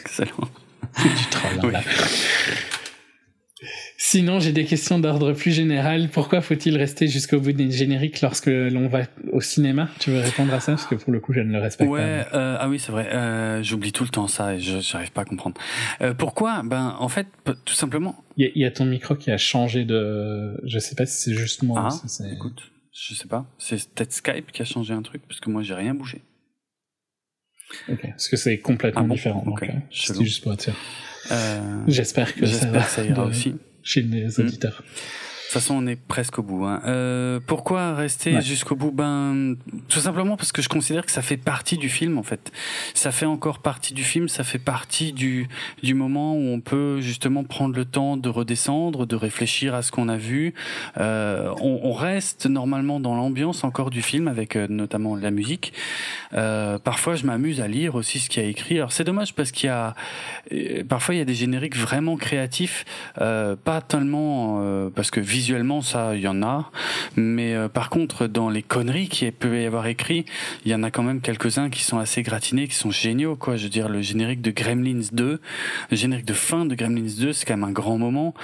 Excellent. 0.01 0.49
C'est 0.97 1.09
du 1.09 1.25
troll. 1.29 1.75
Hein, 1.75 1.81
Sinon, 4.03 4.39
j'ai 4.39 4.51
des 4.51 4.65
questions 4.65 4.97
d'ordre 4.97 5.31
plus 5.33 5.51
général. 5.51 6.09
Pourquoi 6.09 6.41
faut-il 6.41 6.75
rester 6.75 7.07
jusqu'au 7.07 7.39
bout 7.39 7.51
des 7.51 7.69
génériques 7.69 8.21
lorsque 8.21 8.47
l'on 8.47 8.87
va 8.87 9.03
au 9.31 9.41
cinéma? 9.41 9.89
Tu 9.99 10.09
veux 10.09 10.21
répondre 10.21 10.51
à 10.55 10.59
ça? 10.59 10.71
Parce 10.71 10.87
que 10.87 10.95
pour 10.95 11.13
le 11.13 11.19
coup, 11.19 11.33
je 11.33 11.39
ne 11.41 11.53
le 11.53 11.59
respecte 11.59 11.87
ouais, 11.87 12.25
pas. 12.31 12.35
Euh, 12.35 12.57
ah 12.59 12.67
oui, 12.67 12.79
c'est 12.79 12.91
vrai. 12.91 13.13
Euh, 13.13 13.61
J'oublie 13.61 13.91
tout 13.91 14.03
le 14.03 14.09
temps 14.09 14.27
ça 14.27 14.55
et 14.55 14.59
je 14.59 14.77
n'arrive 14.91 15.11
pas 15.11 15.21
à 15.21 15.25
comprendre. 15.25 15.55
Euh, 16.01 16.15
pourquoi? 16.15 16.63
Ben, 16.63 16.95
en 16.97 17.09
fait, 17.09 17.27
tout 17.63 17.75
simplement. 17.75 18.15
Il 18.37 18.51
y, 18.55 18.65
a 18.65 18.71
ton 18.71 18.85
micro 18.85 19.13
qui 19.13 19.29
a 19.29 19.37
changé 19.37 19.85
de. 19.85 20.59
Je 20.65 20.79
sais 20.79 20.95
pas 20.95 21.05
si 21.05 21.21
c'est 21.21 21.37
juste 21.37 21.61
moi. 21.61 21.89
Ah, 21.91 22.25
écoute, 22.33 22.71
je 22.91 23.13
sais 23.13 23.27
pas. 23.27 23.45
C'est 23.59 23.87
peut-être 23.87 24.13
Skype 24.13 24.51
qui 24.51 24.63
a 24.63 24.65
changé 24.65 24.95
un 24.95 25.03
truc 25.03 25.21
parce 25.27 25.39
que 25.39 25.51
moi, 25.51 25.61
j'ai 25.61 25.75
rien 25.75 25.93
bougé. 25.93 26.23
Ok. 27.87 28.01
Parce 28.01 28.29
que 28.29 28.35
c'est 28.35 28.57
complètement 28.57 29.05
ah 29.07 29.13
différent. 29.13 29.43
Okay. 29.45 29.69
Euh, 29.69 30.23
juste 30.23 30.41
pour 30.41 30.55
dire. 30.55 30.73
Euh, 31.29 31.83
J'espère 31.87 32.33
que 32.33 32.47
ça, 32.47 32.65
que 32.65 32.81
ça 32.81 33.05
ira 33.05 33.25
aussi 33.25 33.53
chez 33.83 34.01
les 34.01 34.27
hmm. 34.27 34.41
auditeurs. 34.41 34.83
Toute 35.51 35.61
façon, 35.61 35.75
on 35.83 35.85
est 35.85 35.97
presque 35.97 36.39
au 36.39 36.43
bout. 36.43 36.65
Hein. 36.65 36.81
Euh, 36.85 37.41
pourquoi 37.45 37.93
rester 37.93 38.39
jusqu'au 38.39 38.75
bout? 38.75 38.91
Ben, 38.91 39.55
tout 39.89 39.99
simplement 39.99 40.37
parce 40.37 40.53
que 40.53 40.61
je 40.61 40.69
considère 40.69 41.05
que 41.05 41.11
ça 41.11 41.21
fait 41.21 41.35
partie 41.35 41.77
du 41.77 41.89
film, 41.89 42.17
en 42.17 42.23
fait. 42.23 42.53
Ça 42.93 43.11
fait 43.11 43.25
encore 43.25 43.59
partie 43.59 43.93
du 43.93 44.05
film. 44.05 44.29
Ça 44.29 44.45
fait 44.45 44.59
partie 44.59 45.11
du 45.11 45.49
du 45.83 45.93
moment 45.93 46.35
où 46.35 46.53
on 46.53 46.61
peut 46.61 47.01
justement 47.01 47.43
prendre 47.43 47.75
le 47.75 47.83
temps 47.83 48.15
de 48.15 48.29
redescendre, 48.29 49.05
de 49.05 49.15
réfléchir 49.17 49.75
à 49.75 49.81
ce 49.81 49.91
qu'on 49.91 50.07
a 50.07 50.15
vu. 50.15 50.53
Euh, 50.97 51.53
on, 51.59 51.81
on, 51.83 51.91
reste 51.91 52.45
normalement 52.45 53.01
dans 53.01 53.15
l'ambiance 53.15 53.65
encore 53.65 53.89
du 53.89 54.01
film, 54.01 54.29
avec 54.29 54.55
euh, 54.55 54.67
notamment 54.69 55.17
la 55.17 55.31
musique. 55.31 55.73
Euh, 56.33 56.79
parfois, 56.79 57.15
je 57.15 57.25
m'amuse 57.25 57.59
à 57.59 57.67
lire 57.67 57.95
aussi 57.95 58.19
ce 58.19 58.29
qu'il 58.29 58.41
y 58.41 58.45
a 58.45 58.49
écrit. 58.49 58.77
Alors, 58.77 58.93
c'est 58.93 59.03
dommage 59.03 59.33
parce 59.35 59.51
qu'il 59.51 59.67
y 59.67 59.69
a 59.69 59.95
euh, 60.53 60.85
parfois 60.87 61.15
il 61.15 61.17
y 61.17 61.21
a 61.21 61.25
des 61.25 61.35
génériques 61.35 61.75
vraiment 61.75 62.15
créatifs, 62.15 62.85
pas 63.15 63.81
tellement 63.85 64.89
parce 64.95 65.11
que 65.11 65.19
visuellement, 65.41 65.81
ça, 65.81 66.15
il 66.15 66.21
y 66.21 66.27
en 66.27 66.43
a. 66.43 66.69
Mais 67.15 67.55
euh, 67.55 67.67
par 67.67 67.89
contre, 67.89 68.27
dans 68.27 68.47
les 68.47 68.61
conneries 68.61 69.09
qu'il 69.09 69.31
peut 69.31 69.59
y 69.59 69.65
avoir 69.65 69.87
écrit, 69.87 70.23
il 70.65 70.71
y 70.71 70.75
en 70.75 70.83
a 70.83 70.91
quand 70.91 71.01
même 71.01 71.19
quelques-uns 71.19 71.71
qui 71.71 71.81
sont 71.81 71.97
assez 71.97 72.21
gratinés, 72.21 72.67
qui 72.67 72.75
sont 72.75 72.91
géniaux, 72.91 73.35
quoi. 73.35 73.57
Je 73.57 73.63
veux 73.63 73.69
dire, 73.69 73.89
le 73.89 74.03
générique 74.03 74.41
de 74.41 74.51
Gremlins 74.51 75.07
2, 75.11 75.41
le 75.89 75.97
générique 75.97 76.25
de 76.25 76.33
fin 76.33 76.67
de 76.67 76.75
Gremlins 76.75 77.15
2, 77.19 77.33
c'est 77.33 77.45
quand 77.45 77.57
même 77.57 77.67
un 77.67 77.71
grand 77.71 77.97
moment. 77.97 78.35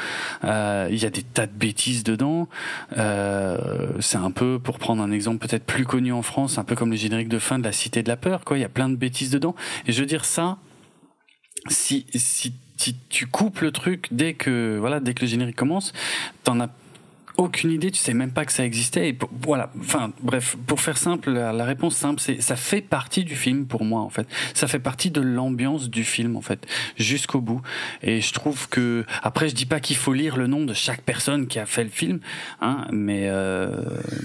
Euh, 0.44 0.88
il 0.90 0.98
y 0.98 1.06
a 1.06 1.12
des 1.12 1.22
tas 1.22 1.46
de 1.46 1.52
bêtises 1.52 2.04
dedans. 2.04 2.50
Euh, 2.98 3.90
c'est 4.00 4.18
un 4.18 4.32
peu, 4.32 4.58
pour 4.58 4.80
prendre 4.80 5.04
un 5.04 5.12
exemple 5.12 5.46
peut-être 5.46 5.66
plus 5.66 5.86
connu 5.86 6.12
en 6.12 6.24
France, 6.24 6.58
un 6.58 6.64
peu 6.64 6.76
comme 6.76 6.90
le 6.90 6.98
générique 6.98 7.30
de 7.30 7.38
fin 7.38 7.60
de 7.60 7.64
La 7.64 7.72
Cité 7.72 8.02
de 8.02 8.10
la 8.10 8.18
Peur, 8.18 8.44
quoi. 8.44 8.58
Il 8.58 8.62
y 8.62 8.66
a 8.66 8.70
plein 8.70 8.90
de 8.90 8.96
bêtises 8.96 9.30
dedans. 9.30 9.56
Et 9.86 9.92
je 9.92 10.00
veux 10.00 10.08
dire, 10.08 10.26
ça, 10.26 10.58
si, 11.70 12.08
si 12.16 12.54
si 12.78 12.96
tu 13.10 13.26
coupes 13.26 13.60
le 13.60 13.72
truc 13.72 14.08
dès 14.12 14.36
que 14.36 14.78
voilà 14.80 15.00
dès 15.00 15.14
que 15.14 15.22
le 15.22 15.28
générique 15.28 15.56
commence, 15.56 15.94
t'en 16.44 16.60
as 16.60 16.70
aucune 17.38 17.72
idée, 17.72 17.92
tu 17.92 18.00
sais 18.00 18.14
même 18.14 18.32
pas 18.32 18.46
que 18.46 18.52
ça 18.52 18.66
existait. 18.66 19.10
Et 19.10 19.18
voilà, 19.42 19.72
enfin 19.80 20.12
bref, 20.22 20.58
pour 20.66 20.82
faire 20.82 20.98
simple, 20.98 21.32
la, 21.32 21.66
réponse 21.66 21.96
simple, 21.96 22.20
c'est 22.20 22.42
ça 22.42 22.56
fait 22.56 22.82
partie 22.82 23.24
du 23.24 23.36
film 23.36 23.66
pour 23.66 23.84
moi 23.84 24.02
en 24.02 24.10
fait. 24.10 24.28
Ça 24.54 24.68
fait 24.68 24.80
partie 24.80 25.12
de 25.12 25.22
l'ambiance 25.22 25.90
du 25.90 26.04
film 26.04 26.36
en 26.36 26.42
fait, 26.42 26.66
jusqu'au 26.98 27.42
bout. 27.42 27.62
Et 28.02 28.22
je 28.22 28.34
trouve 28.34 28.68
que 28.70 29.06
après, 29.24 29.50
je 29.50 29.56
dis 29.56 29.66
pas 29.66 29.80
qu'il 29.80 29.98
faut 29.98 30.14
lire 30.14 30.38
le 30.38 30.48
nom 30.48 30.66
de 30.66 30.74
chaque 30.74 31.02
personne 31.02 31.48
qui 31.48 31.60
a 31.60 31.66
fait 31.66 31.84
le 31.84 31.90
film, 31.90 32.20
hein, 32.62 32.88
mais 32.92 33.28
euh, 33.28 33.70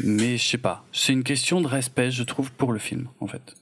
mais 0.04 0.36
je 0.38 0.44
sais 0.44 0.58
pas. 0.58 0.84
C'est 0.92 1.12
une 1.12 1.24
question 1.24 1.60
de 1.60 1.66
respect, 1.66 2.10
je 2.10 2.22
trouve, 2.22 2.50
pour 2.52 2.72
le 2.72 2.78
film 2.78 3.08
en 3.20 3.26
fait. 3.26 3.54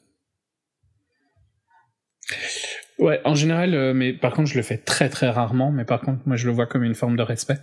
Ouais, 2.98 3.20
en 3.24 3.34
général, 3.34 3.74
euh, 3.74 3.94
mais 3.94 4.12
par 4.12 4.34
contre, 4.34 4.50
je 4.50 4.56
le 4.56 4.62
fais 4.62 4.76
très 4.76 5.08
très 5.08 5.30
rarement, 5.30 5.72
mais 5.72 5.84
par 5.84 6.02
contre, 6.02 6.20
moi, 6.26 6.36
je 6.36 6.46
le 6.46 6.52
vois 6.52 6.66
comme 6.66 6.84
une 6.84 6.94
forme 6.94 7.16
de 7.16 7.22
respect 7.22 7.58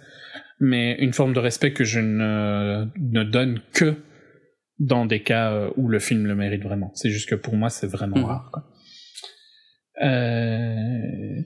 mais 0.60 0.95
une 1.00 1.14
forme 1.14 1.34
de 1.34 1.40
respect 1.40 1.74
que 1.74 1.84
je 1.84 2.00
ne, 2.00 2.86
ne 3.00 3.24
donne 3.24 3.61
que 3.74 3.95
dans 4.80 5.06
des 5.06 5.22
cas 5.22 5.52
euh, 5.52 5.69
où 5.76 5.88
le 5.88 6.00
film 6.00 6.26
le 6.26 6.36
mérite 6.36 6.64
vraiment. 6.64 6.92
C'est 6.95 7.10
juste 7.10 7.30
que 7.30 7.36
pour 7.36 7.56
moi, 7.56 7.69
c'est 7.69 7.88
vraiment 7.88 8.19
mmh. 8.19 8.26
rare. 8.26 8.50
Quoi. 8.52 8.64
Euh... 10.03 11.42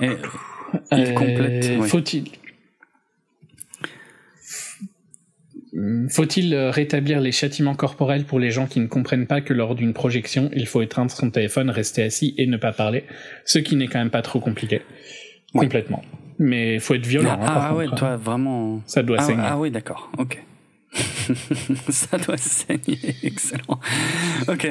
Et, 0.00 0.10
il 0.92 1.14
complète. 1.14 1.64
Euh, 1.64 1.82
faut-il 1.82 2.30
Faut-il 6.10 6.54
rétablir 6.54 7.20
les 7.20 7.32
châtiments 7.32 7.74
corporels 7.74 8.24
pour 8.24 8.38
les 8.38 8.50
gens 8.50 8.66
qui 8.66 8.80
ne 8.80 8.86
comprennent 8.86 9.26
pas 9.26 9.40
que 9.40 9.52
lors 9.52 9.74
d'une 9.74 9.92
projection, 9.92 10.50
il 10.52 10.66
faut 10.66 10.82
éteindre 10.82 11.10
son 11.10 11.30
téléphone, 11.30 11.70
rester 11.70 12.02
assis 12.02 12.34
et 12.36 12.46
ne 12.46 12.56
pas 12.56 12.72
parler, 12.72 13.04
ce 13.44 13.58
qui 13.58 13.76
n'est 13.76 13.86
quand 13.86 13.98
même 13.98 14.10
pas 14.10 14.22
trop 14.22 14.40
compliqué. 14.40 14.82
Complètement 15.52 16.02
mais 16.38 16.74
il 16.74 16.80
faut 16.80 16.94
être 16.94 17.06
violent. 17.06 17.38
Ah, 17.40 17.46
hein, 17.46 17.66
ah 17.70 17.74
ouais, 17.74 17.86
toi 17.88 18.16
vraiment. 18.16 18.80
Ça 18.86 19.02
doit 19.02 19.18
ah, 19.20 19.22
saigner. 19.22 19.42
Ah 19.44 19.58
oui, 19.58 19.70
d'accord. 19.70 20.10
Ok. 20.18 20.42
ça 21.90 22.16
doit 22.16 22.38
saigner, 22.38 22.98
excellent. 23.22 23.78
Ok, 24.48 24.68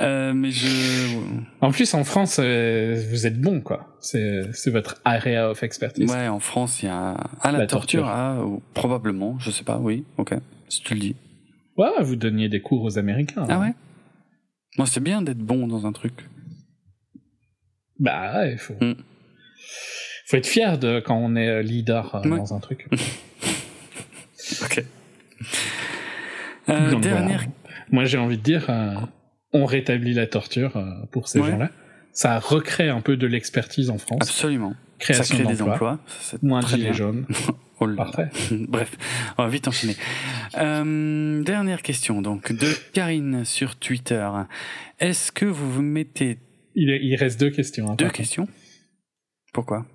euh, 0.00 0.32
mais 0.32 0.50
je. 0.50 1.18
En 1.60 1.72
plus, 1.72 1.92
en 1.94 2.04
France, 2.04 2.38
euh, 2.40 3.02
vous 3.10 3.26
êtes 3.26 3.40
bon, 3.40 3.60
quoi. 3.60 3.96
C'est 4.00 4.70
votre 4.70 5.00
area 5.04 5.50
of 5.50 5.62
expertise. 5.62 6.10
Ouais, 6.10 6.28
en 6.28 6.38
France, 6.38 6.82
il 6.82 6.86
y 6.86 6.88
a 6.88 7.16
ah 7.40 7.52
la, 7.52 7.66
torture, 7.66 8.06
Ah, 8.06 8.38
probablement, 8.74 9.38
je 9.40 9.50
sais 9.50 9.64
pas. 9.64 9.78
Oui, 9.78 10.04
ok, 10.16 10.34
si 10.68 10.82
tu 10.82 10.94
le 10.94 11.00
dis. 11.00 11.16
Ouais, 11.76 11.88
vous 12.02 12.16
donniez 12.16 12.48
des 12.48 12.60
cours 12.60 12.82
aux 12.82 12.98
Américains. 12.98 13.44
Ah 13.48 13.58
ouais? 13.58 13.74
Moi, 14.76 14.86
c'est 14.86 15.02
bien 15.02 15.22
d'être 15.22 15.38
bon 15.38 15.66
dans 15.66 15.86
un 15.86 15.92
truc. 15.92 16.28
Bah 17.98 18.36
ouais, 18.36 18.52
il 18.52 18.58
faut. 18.58 18.74
Mm 18.80 18.94
faut 20.28 20.36
être 20.36 20.46
fier 20.46 20.78
de 20.78 21.00
quand 21.00 21.16
on 21.16 21.36
est 21.36 21.48
euh, 21.48 21.62
leader 21.62 22.14
euh, 22.14 22.28
dans 22.28 22.52
un 22.52 22.60
truc. 22.60 22.86
ok. 24.62 24.84
Euh, 26.68 26.94
dernière. 26.96 27.46
Moi, 27.90 28.04
j'ai 28.04 28.18
envie 28.18 28.36
de 28.36 28.42
dire, 28.42 28.70
on 29.54 29.64
rétablit 29.64 30.12
la 30.12 30.26
torture 30.26 30.78
pour 31.10 31.28
ces 31.28 31.42
gens-là. 31.42 31.70
Ça 32.12 32.38
recrée 32.38 32.90
un 32.90 33.00
peu 33.00 33.16
de 33.16 33.26
l'expertise 33.26 33.88
en 33.88 33.96
France. 33.96 34.20
Absolument. 34.20 34.74
Création 34.98 35.36
ça 35.36 35.42
crée 35.42 35.54
des 35.54 35.62
emplois. 35.62 35.98
Moins 36.42 36.60
de 36.60 36.66
gilets 36.66 36.92
jaunes. 36.92 37.26
Oh 37.80 37.86
Parfait. 37.94 38.28
Bref, 38.50 38.96
on 39.38 39.44
va 39.44 39.48
vite 39.48 39.68
enchaîner. 39.68 39.94
dernière 40.52 41.80
question 41.82 42.20
donc 42.20 42.50
de 42.50 42.66
Karine 42.92 43.44
sur 43.44 43.76
Twitter. 43.76 44.28
Est-ce 44.98 45.30
que 45.30 45.44
vous 45.44 45.74
vous 45.74 45.82
mettez 45.82 46.38
il, 46.74 46.90
il 46.90 47.14
reste 47.14 47.38
deux 47.38 47.50
questions. 47.50 47.92
Hein, 47.92 47.94
deux 47.94 48.10
questions? 48.10 48.48
Pourquoi? 49.52 49.86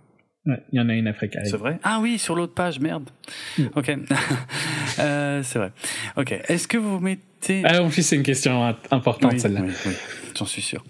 Il 0.46 0.58
y 0.74 0.80
en 0.80 0.90
a 0.90 0.94
une 0.94 1.08
après 1.08 1.30
C'est 1.46 1.58
vrai? 1.58 1.80
Ah 1.84 2.00
oui, 2.02 2.20
sur 2.20 2.36
l'autre 2.36 2.54
page, 2.54 2.80
merde. 2.80 3.10
Mm. 3.58 3.64
Ok. 3.76 3.92
euh, 5.00 5.44
c'est 5.44 5.60
vrai. 5.60 5.72
Ok. 6.18 6.32
Est-ce 6.48 6.68
que 6.68 6.78
vous 6.78 7.00
mettez... 7.00 7.64
Ah, 7.66 7.82
en 7.82 7.90
plus, 7.90 8.06
c'est 8.06 8.16
une 8.16 8.24
question 8.24 8.64
importante, 8.92 9.40
celle-là. 9.40 9.62
Oui, 9.64 9.72
oui. 9.86 9.94
j'en 10.38 10.46
suis 10.46 10.62
sûr. 10.62 10.84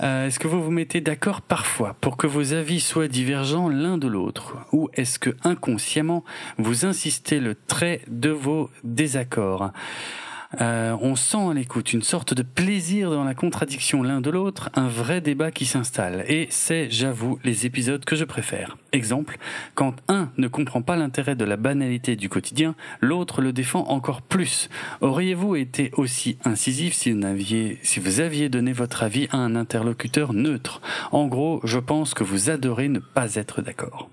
Euh, 0.00 0.26
est-ce 0.26 0.38
que 0.38 0.48
vous 0.48 0.62
vous 0.62 0.70
mettez 0.70 1.00
d'accord 1.00 1.40
parfois 1.40 1.96
pour 2.00 2.16
que 2.16 2.26
vos 2.26 2.52
avis 2.52 2.80
soient 2.80 3.08
divergents 3.08 3.68
l'un 3.68 3.98
de 3.98 4.08
l'autre? 4.08 4.56
Ou 4.72 4.88
est-ce 4.94 5.18
que 5.18 5.30
inconsciemment, 5.44 6.24
vous 6.58 6.84
insistez 6.84 7.40
le 7.40 7.54
trait 7.54 8.00
de 8.08 8.30
vos 8.30 8.70
désaccords? 8.82 9.72
Euh, 10.60 10.96
on 11.00 11.16
sent 11.16 11.50
à 11.50 11.54
l'écoute 11.54 11.92
une 11.92 12.02
sorte 12.02 12.34
de 12.34 12.42
plaisir 12.42 13.10
dans 13.10 13.24
la 13.24 13.34
contradiction 13.34 14.02
l'un 14.02 14.20
de 14.20 14.30
l'autre, 14.30 14.70
un 14.74 14.88
vrai 14.88 15.20
débat 15.20 15.50
qui 15.50 15.64
s'installe. 15.64 16.24
Et 16.28 16.46
c'est, 16.50 16.90
j'avoue, 16.90 17.38
les 17.44 17.66
épisodes 17.66 18.04
que 18.04 18.16
je 18.16 18.24
préfère. 18.24 18.76
Exemple, 18.92 19.38
quand 19.74 19.94
un 20.08 20.30
ne 20.36 20.48
comprend 20.48 20.82
pas 20.82 20.96
l'intérêt 20.96 21.36
de 21.36 21.44
la 21.44 21.56
banalité 21.56 22.16
du 22.16 22.28
quotidien, 22.28 22.74
l'autre 23.00 23.40
le 23.40 23.52
défend 23.52 23.86
encore 23.88 24.22
plus. 24.22 24.68
Auriez-vous 25.00 25.56
été 25.56 25.90
aussi 25.96 26.38
incisif 26.44 26.94
si 26.94 27.12
vous, 27.12 28.20
aviez, 28.20 28.48
donné 28.48 28.72
votre 28.72 29.02
avis 29.02 29.28
à 29.30 29.38
un 29.38 29.56
interlocuteur 29.56 30.32
neutre? 30.32 30.80
En 31.12 31.26
gros, 31.26 31.60
je 31.64 31.78
pense 31.78 32.14
que 32.14 32.24
vous 32.24 32.50
adorez 32.50 32.88
ne 32.88 33.00
pas 33.00 33.34
être 33.34 33.62
d'accord. 33.62 34.08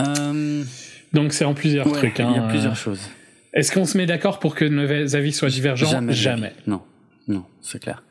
Euh... 0.00 0.64
Donc 1.12 1.32
c'est 1.32 1.44
en 1.44 1.54
plusieurs 1.54 1.90
trucs. 1.90 2.18
Il 2.18 2.22
y 2.22 2.28
a 2.28 2.42
hein, 2.42 2.48
plusieurs 2.48 2.72
euh. 2.72 2.76
choses. 2.76 3.10
Est-ce 3.54 3.72
qu'on 3.72 3.84
se 3.84 3.98
met 3.98 4.06
d'accord 4.06 4.38
pour 4.38 4.54
que 4.54 4.64
nos 4.64 5.14
avis 5.14 5.32
soient 5.32 5.50
divergents 5.50 5.90
Jamais. 5.90 6.12
Jamais. 6.12 6.52
Non, 6.66 6.82
non, 7.28 7.44
c'est 7.60 7.80
clair. 7.80 8.02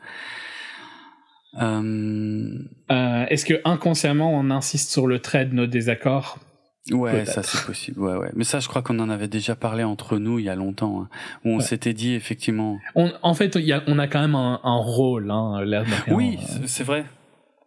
Euh... 1.60 2.58
Euh, 2.90 3.26
Est-ce 3.26 3.44
que 3.44 3.60
inconsciemment 3.64 4.32
on 4.32 4.50
insiste 4.50 4.90
sur 4.90 5.06
le 5.06 5.18
trait 5.18 5.44
de 5.44 5.54
nos 5.54 5.66
désaccords 5.66 6.38
Ouais, 6.90 7.24
ça 7.26 7.42
c'est 7.44 7.64
possible. 7.64 8.00
Ouais, 8.00 8.16
ouais. 8.16 8.30
Mais 8.34 8.42
ça, 8.42 8.58
je 8.58 8.66
crois 8.66 8.82
qu'on 8.82 8.98
en 8.98 9.08
avait 9.08 9.28
déjà 9.28 9.54
parlé 9.54 9.84
entre 9.84 10.18
nous 10.18 10.40
il 10.40 10.46
y 10.46 10.48
a 10.48 10.56
longtemps, 10.56 11.02
hein, 11.02 11.08
où 11.44 11.50
on 11.50 11.60
s'était 11.60 11.92
dit 11.92 12.14
effectivement. 12.14 12.78
On, 12.96 13.12
en 13.22 13.34
fait, 13.34 13.54
y 13.54 13.72
a, 13.72 13.84
on 13.86 14.00
a 14.00 14.08
quand 14.08 14.20
même 14.20 14.34
un, 14.34 14.60
un 14.64 14.76
rôle, 14.78 15.30
hein, 15.30 15.64
Oui, 16.08 16.38
c'est 16.66 16.82
vrai. 16.82 17.04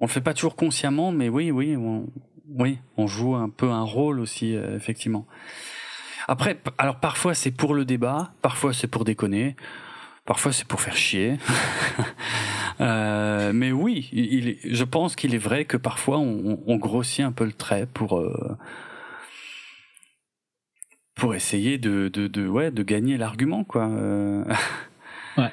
On 0.01 0.05
le 0.05 0.11
fait 0.11 0.22
pas 0.22 0.33
toujours 0.33 0.57
consciemment, 0.57 1.14
mais 1.14 1.30
oui, 1.30 1.49
oui, 1.51 1.77
on, 1.77 2.07
oui, 2.49 2.80
on 2.98 3.07
joue 3.07 3.35
un 3.35 3.49
peu 3.49 3.69
un 3.69 3.83
rôle 3.83 4.19
aussi, 4.19 4.56
euh, 4.56 4.75
effectivement. 4.75 5.25
Après, 6.27 6.59
alors 6.77 6.99
parfois 6.99 7.33
c'est 7.33 7.51
pour 7.51 7.74
le 7.74 7.85
débat, 7.85 8.33
parfois 8.41 8.74
c'est 8.74 8.88
pour 8.88 9.06
déconner, 9.06 9.56
parfois 10.25 10.51
c'est 10.51 10.67
pour 10.67 10.82
faire 10.82 10.98
chier. 10.98 11.38
euh, 12.82 13.51
mais 13.53 13.72
oui, 13.72 14.09
je 14.64 14.83
pense 14.83 15.15
qu'il 15.15 15.35
est 15.35 15.40
vrai 15.40 15.65
que 15.65 15.77
parfois 15.77 16.17
on, 16.17 16.75
grossit 16.77 17.24
un 17.24 17.32
peu 17.32 17.45
le 17.45 17.53
trait 17.53 17.88
pour. 17.93 18.19
Euh, 18.19 18.57
pour 21.15 21.33
essayer 21.33 21.77
de, 21.77 22.11
ouais, 22.48 22.72
de 22.72 22.83
gagner 22.83 23.15
l'argument, 23.15 23.64
quoi. 23.64 23.88
Ouais. 23.88 25.51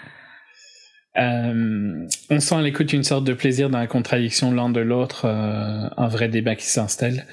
Euh, 1.19 2.07
on 2.31 2.41
sent 2.41 2.55
à 2.55 2.63
l'écoute 2.63 2.93
une 2.93 3.05
sorte 3.05 3.25
de 3.25 3.35
plaisir 3.35 3.69
dans 3.69 3.79
la 3.79 3.87
contradiction 3.87 4.51
l'un 4.51 4.71
de 4.71 4.81
l'autre, 4.81 5.27
euh, 5.27 5.89
un 5.97 6.09
vrai 6.09 6.29
débat 6.29 6.55
qui 6.55 6.67
s'installe. 6.67 7.27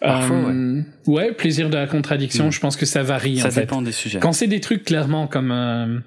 Parfois, 0.00 0.36
ouais. 0.36 0.82
ouais. 1.06 1.32
plaisir 1.32 1.70
de 1.70 1.76
la 1.76 1.86
contradiction, 1.86 2.48
mm. 2.48 2.52
je 2.52 2.60
pense 2.60 2.76
que 2.76 2.84
ça 2.84 3.02
varie. 3.02 3.38
Ça 3.38 3.48
en 3.48 3.52
dépend 3.52 3.78
fait. 3.78 3.86
des 3.86 3.92
sujets. 3.92 4.18
Quand 4.20 4.32
c'est 4.32 4.46
des 4.46 4.60
trucs 4.60 4.84
clairement 4.84 5.26
comme 5.26 6.02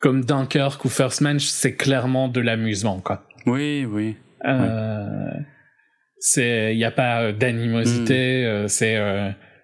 comme 0.00 0.24
Dunkirk 0.24 0.84
ou 0.84 0.88
First 0.88 1.20
Man, 1.20 1.38
c'est 1.38 1.76
clairement 1.76 2.28
de 2.28 2.40
l'amusement, 2.40 3.00
quoi. 3.00 3.26
Oui, 3.46 3.86
oui. 3.88 4.16
C'est, 6.18 6.72
il 6.72 6.76
n'y 6.76 6.84
a 6.84 6.90
pas 6.90 7.32
d'animosité, 7.32 8.64
mm. 8.64 8.68
c'est 8.68 8.98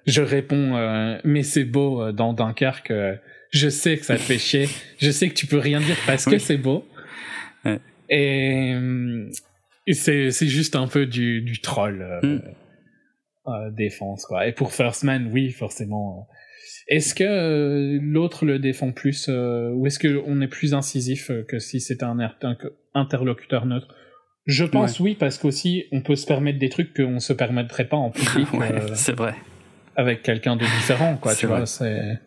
je 0.07 0.23
réponds 0.23 0.77
euh, 0.77 1.19
mais 1.25 1.43
c'est 1.43 1.65
beau 1.65 2.03
euh, 2.03 2.13
dans 2.13 2.33
Dunkerque 2.33 2.91
euh, 2.91 3.17
je 3.51 3.69
sais 3.69 3.97
que 3.99 4.05
ça 4.05 4.17
te 4.17 4.21
fait 4.21 4.39
chier 4.39 4.69
je 4.99 5.11
sais 5.11 5.29
que 5.29 5.35
tu 5.35 5.47
peux 5.47 5.59
rien 5.59 5.81
dire 5.81 5.97
parce 6.07 6.25
que 6.25 6.39
c'est 6.39 6.57
beau 6.57 6.85
ouais. 7.65 7.79
et, 8.09 8.75
c'est 9.93 10.31
c'est 10.31 10.47
juste 10.47 10.77
un 10.77 10.87
peu 10.87 11.07
du 11.07 11.43
du 11.43 11.61
troll 11.61 12.21
mm. 12.23 13.75
défense 13.75 14.25
quoi 14.27 14.47
et 14.47 14.53
pour 14.53 14.73
First 14.73 15.05
Man 15.05 15.31
oui 15.33 15.51
forcément 15.51 16.29
est-ce 16.89 17.15
que 17.15 17.99
l'autre 18.01 18.45
le 18.45 18.59
défend 18.59 18.93
plus 18.93 19.29
ou 19.29 19.87
est-ce 19.87 19.99
que 19.99 20.23
on 20.27 20.41
est 20.41 20.49
plus 20.49 20.75
incisif 20.75 21.31
que 21.49 21.59
si 21.59 21.81
c'était 21.81 22.05
un, 22.05 22.19
interlocuteur 22.95 23.67
neutre? 23.67 23.95
Je 24.47 24.65
pense 24.65 24.99
ouais. 24.99 25.11
oui 25.11 25.15
parce 25.15 25.39
qu'aussi 25.39 25.85
on 25.93 26.03
peut 26.03 26.17
se 26.17 26.27
permettre 26.27 26.59
des 26.59 26.69
trucs 26.69 26.95
qu'on 26.95 27.21
se 27.21 27.33
permettrait 27.33 27.89
pas 27.89 27.97
en 27.97 28.11
public 28.11 28.53
ouais, 28.55 28.75
c'est 28.95 29.15
vrai 29.15 29.35
avec 30.01 30.23
quelqu'un 30.23 30.57
de 30.57 30.65
différent, 30.65 31.17
quoi. 31.17 31.35
Tu 31.35 31.47
vois, 31.47 31.67
c'est. 31.67 32.19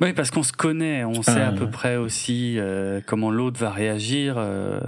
Oui, 0.00 0.14
parce 0.14 0.30
qu'on 0.30 0.42
se 0.42 0.52
connaît, 0.52 1.04
on 1.04 1.22
sait 1.22 1.42
à 1.42 1.52
peu 1.52 1.68
près 1.68 1.96
aussi 1.96 2.54
euh, 2.58 3.00
comment 3.04 3.30
l'autre 3.30 3.60
va 3.60 3.70
réagir 3.70 4.36
euh, 4.38 4.80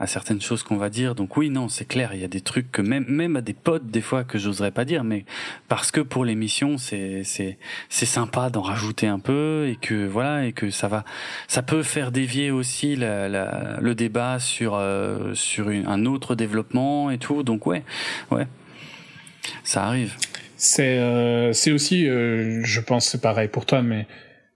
à 0.00 0.08
certaines 0.08 0.40
choses 0.40 0.64
qu'on 0.64 0.76
va 0.76 0.90
dire. 0.90 1.14
Donc 1.14 1.36
oui, 1.36 1.48
non, 1.48 1.68
c'est 1.68 1.84
clair, 1.84 2.10
il 2.12 2.20
y 2.20 2.24
a 2.24 2.28
des 2.28 2.40
trucs 2.40 2.72
que 2.72 2.82
même 2.82 3.04
même 3.06 3.36
à 3.36 3.40
des 3.40 3.54
potes 3.54 3.86
des 3.86 4.00
fois 4.00 4.24
que 4.24 4.36
j'oserais 4.36 4.72
pas 4.72 4.84
dire, 4.84 5.04
mais 5.04 5.24
parce 5.68 5.92
que 5.92 6.00
pour 6.00 6.24
l'émission, 6.24 6.76
c'est 6.76 7.22
c'est 7.22 7.56
c'est 7.88 8.04
sympa 8.06 8.50
d'en 8.50 8.62
rajouter 8.62 9.06
un 9.06 9.20
peu 9.20 9.68
et 9.68 9.76
que 9.76 10.06
voilà 10.08 10.44
et 10.44 10.52
que 10.52 10.70
ça 10.70 10.88
va, 10.88 11.04
ça 11.46 11.62
peut 11.62 11.84
faire 11.84 12.10
dévier 12.10 12.50
aussi 12.50 12.96
la, 12.96 13.28
la, 13.28 13.78
le 13.80 13.94
débat 13.94 14.40
sur 14.40 14.74
euh, 14.74 15.34
sur 15.34 15.70
une, 15.70 15.86
un 15.86 16.04
autre 16.04 16.34
développement 16.34 17.10
et 17.12 17.18
tout. 17.18 17.44
Donc 17.44 17.64
ouais, 17.68 17.84
ouais, 18.32 18.48
ça 19.62 19.84
arrive. 19.84 20.16
C'est 20.56 20.98
euh, 20.98 21.52
aussi, 21.68 22.08
euh, 22.08 22.60
je 22.64 22.80
pense, 22.80 23.06
c'est 23.06 23.20
pareil 23.20 23.48
pour 23.48 23.66
toi, 23.66 23.82
mais 23.82 24.06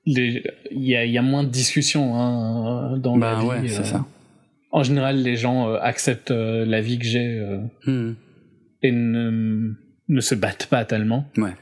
il 0.06 0.42
y 0.70 0.96
a, 0.96 1.04
y 1.04 1.18
a 1.18 1.22
moins 1.22 1.44
de 1.44 1.50
discussions 1.50 2.16
hein, 2.16 2.96
dans 2.98 3.16
bah, 3.16 3.32
la 3.32 3.40
vie. 3.40 3.46
Ouais, 3.46 3.68
c'est 3.68 3.80
euh, 3.80 3.84
ça. 3.84 4.06
En 4.70 4.82
général, 4.82 5.22
les 5.22 5.36
gens 5.36 5.72
acceptent 5.74 6.30
la 6.30 6.80
vie 6.80 6.98
que 6.98 7.04
j'ai 7.04 7.40
mmh. 7.86 8.12
et 8.82 8.92
ne, 8.92 9.72
ne 10.08 10.20
se 10.20 10.34
battent 10.34 10.66
pas 10.66 10.84
tellement. 10.84 11.26
Ouais. 11.36 11.54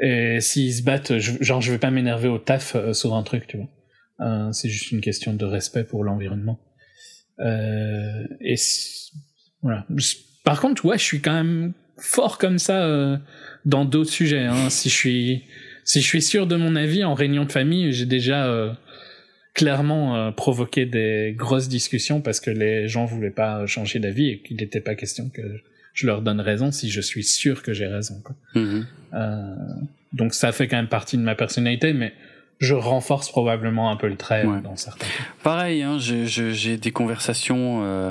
Et 0.00 0.40
s'ils 0.40 0.72
se 0.74 0.82
battent, 0.82 1.18
je, 1.18 1.32
genre, 1.40 1.60
je 1.60 1.72
vais 1.72 1.78
pas 1.78 1.90
m'énerver 1.90 2.28
au 2.28 2.38
taf 2.38 2.76
sur 2.92 3.14
un 3.14 3.22
truc, 3.24 3.48
tu 3.48 3.58
vois. 3.58 4.52
c'est 4.52 4.68
juste 4.68 4.92
une 4.92 5.00
question 5.00 5.34
de 5.34 5.44
respect 5.44 5.84
pour 5.84 6.04
l'environnement. 6.04 6.60
et 7.40 8.54
voilà. 9.62 9.84
Par 10.44 10.60
contre, 10.60 10.84
ouais, 10.84 10.98
je 10.98 11.04
suis 11.04 11.20
quand 11.20 11.34
même 11.34 11.72
fort 11.98 12.38
comme 12.38 12.58
ça 12.58 13.18
dans 13.64 13.84
d'autres 13.84 14.10
sujets. 14.10 14.44
Hein. 14.44 14.70
Si 14.70 14.88
je 14.88 14.94
suis 14.94 15.42
si 15.84 16.00
je 16.00 16.06
suis 16.06 16.22
sûr 16.22 16.46
de 16.46 16.56
mon 16.56 16.76
avis 16.76 17.04
en 17.04 17.14
réunion 17.14 17.44
de 17.44 17.52
famille, 17.52 17.92
j'ai 17.92 18.06
déjà 18.06 18.46
euh, 18.46 18.72
clairement 19.52 20.16
euh, 20.16 20.30
provoqué 20.30 20.86
des 20.86 21.34
grosses 21.36 21.68
discussions 21.68 22.20
parce 22.20 22.40
que 22.40 22.50
les 22.50 22.88
gens 22.88 23.04
voulaient 23.04 23.30
pas 23.30 23.66
changer 23.66 23.98
d'avis 23.98 24.28
et 24.30 24.38
qu'il 24.38 24.56
n'était 24.56 24.80
pas 24.80 24.94
question 24.94 25.28
que 25.28 25.42
je 25.92 26.06
leur 26.06 26.22
donne 26.22 26.40
raison 26.40 26.72
si 26.72 26.90
je 26.90 27.00
suis 27.00 27.22
sûr 27.22 27.62
que 27.62 27.72
j'ai 27.72 27.86
raison. 27.86 28.20
Quoi. 28.24 28.34
Mmh. 28.54 28.86
Euh, 29.14 29.54
donc 30.12 30.34
ça 30.34 30.52
fait 30.52 30.68
quand 30.68 30.76
même 30.76 30.88
partie 30.88 31.16
de 31.16 31.22
ma 31.22 31.34
personnalité, 31.34 31.92
mais 31.92 32.12
je 32.60 32.74
renforce 32.74 33.30
probablement 33.30 33.90
un 33.90 33.96
peu 33.96 34.06
le 34.08 34.16
trait 34.16 34.44
Ouais. 34.44 34.60
dans 34.62 34.76
certains. 34.76 35.06
Pareil, 35.42 35.82
hein, 35.82 35.96
j'ai 35.98 36.76
des 36.76 36.90
conversations 36.92 37.80
euh, 37.84 38.10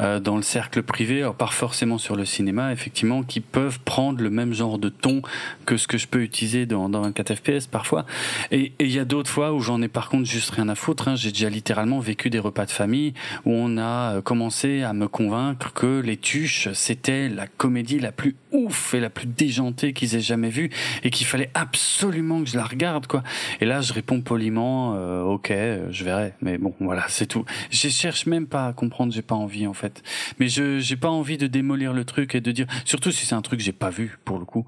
euh, 0.00 0.20
dans 0.20 0.36
le 0.36 0.42
cercle 0.42 0.82
privé, 0.82 1.20
alors 1.20 1.34
pas 1.34 1.46
forcément 1.46 1.96
sur 1.98 2.16
le 2.16 2.24
cinéma, 2.24 2.72
effectivement, 2.72 3.22
qui 3.22 3.40
peuvent 3.40 3.80
prendre 3.80 4.20
le 4.22 4.28
même 4.30 4.52
genre 4.52 4.78
de 4.78 4.88
ton 4.88 5.22
que 5.64 5.76
ce 5.76 5.86
que 5.86 5.98
je 5.98 6.06
peux 6.08 6.22
utiliser 6.22 6.66
dans, 6.66 6.88
dans 6.88 7.02
24 7.02 7.34
FPS 7.36 7.66
parfois. 7.66 8.04
Et 8.50 8.72
et 8.78 8.84
il 8.84 8.90
y 8.90 8.98
a 8.98 9.04
d'autres 9.04 9.30
fois 9.30 9.52
où 9.52 9.60
j'en 9.60 9.80
ai 9.82 9.88
par 9.88 10.08
contre 10.08 10.28
juste 10.28 10.50
rien 10.50 10.68
à 10.68 10.74
foutre. 10.74 11.08
Hein. 11.08 11.14
J'ai 11.16 11.30
déjà 11.30 11.48
littéralement 11.48 12.00
vécu 12.00 12.28
des 12.30 12.38
repas 12.38 12.66
de 12.66 12.70
famille 12.70 13.14
où 13.44 13.52
on 13.52 13.78
a 13.78 14.16
euh, 14.16 14.20
commencé 14.22 14.82
à 14.82 14.92
me 14.92 15.08
convaincre 15.08 15.72
que 15.72 16.00
les 16.00 16.16
tuches, 16.16 16.68
c'était 16.72 17.28
la 17.28 17.46
comédie 17.46 17.98
la 17.98 18.12
plus 18.12 18.34
ouf 18.52 18.94
et 18.94 19.00
la 19.00 19.10
plus 19.10 19.26
déjantée 19.26 19.92
qu'ils 19.92 20.14
aient 20.16 20.20
jamais 20.20 20.50
vue 20.50 20.70
et 21.04 21.10
qu'il 21.10 21.26
fallait 21.26 21.50
absolument 21.54 22.42
que 22.42 22.50
je 22.50 22.56
la 22.56 22.64
regarde, 22.64 23.06
quoi. 23.06 23.22
Et 23.60 23.64
là, 23.64 23.75
je 23.80 23.92
réponds 23.92 24.20
poliment, 24.20 24.94
euh, 24.96 25.22
ok, 25.22 25.50
euh, 25.50 25.86
je 25.90 26.04
verrai. 26.04 26.34
Mais 26.40 26.58
bon, 26.58 26.74
voilà, 26.80 27.04
c'est 27.08 27.26
tout. 27.26 27.44
Je 27.70 27.88
cherche 27.88 28.26
même 28.26 28.46
pas 28.46 28.66
à 28.68 28.72
comprendre, 28.72 29.12
j'ai 29.12 29.22
pas 29.22 29.34
envie 29.34 29.66
en 29.66 29.74
fait. 29.74 30.02
Mais 30.38 30.48
je 30.48 30.78
j'ai 30.78 30.96
pas 30.96 31.08
envie 31.10 31.38
de 31.38 31.46
démolir 31.46 31.92
le 31.92 32.04
truc 32.04 32.34
et 32.34 32.40
de 32.40 32.52
dire, 32.52 32.66
surtout 32.84 33.10
si 33.12 33.26
c'est 33.26 33.34
un 33.34 33.42
truc 33.42 33.58
que 33.60 33.64
j'ai 33.64 33.72
pas 33.72 33.90
vu 33.90 34.18
pour 34.24 34.38
le 34.38 34.44
coup. 34.44 34.66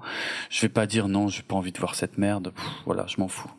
Je 0.49 0.61
vais 0.61 0.69
pas 0.69 0.85
dire 0.85 1.07
non, 1.07 1.27
j'ai 1.27 1.43
pas 1.43 1.55
envie 1.55 1.71
de 1.71 1.79
voir 1.79 1.95
cette 1.95 2.17
merde. 2.17 2.51
Pff, 2.55 2.63
voilà, 2.85 3.05
je 3.07 3.19
m'en 3.19 3.27
fous. 3.27 3.51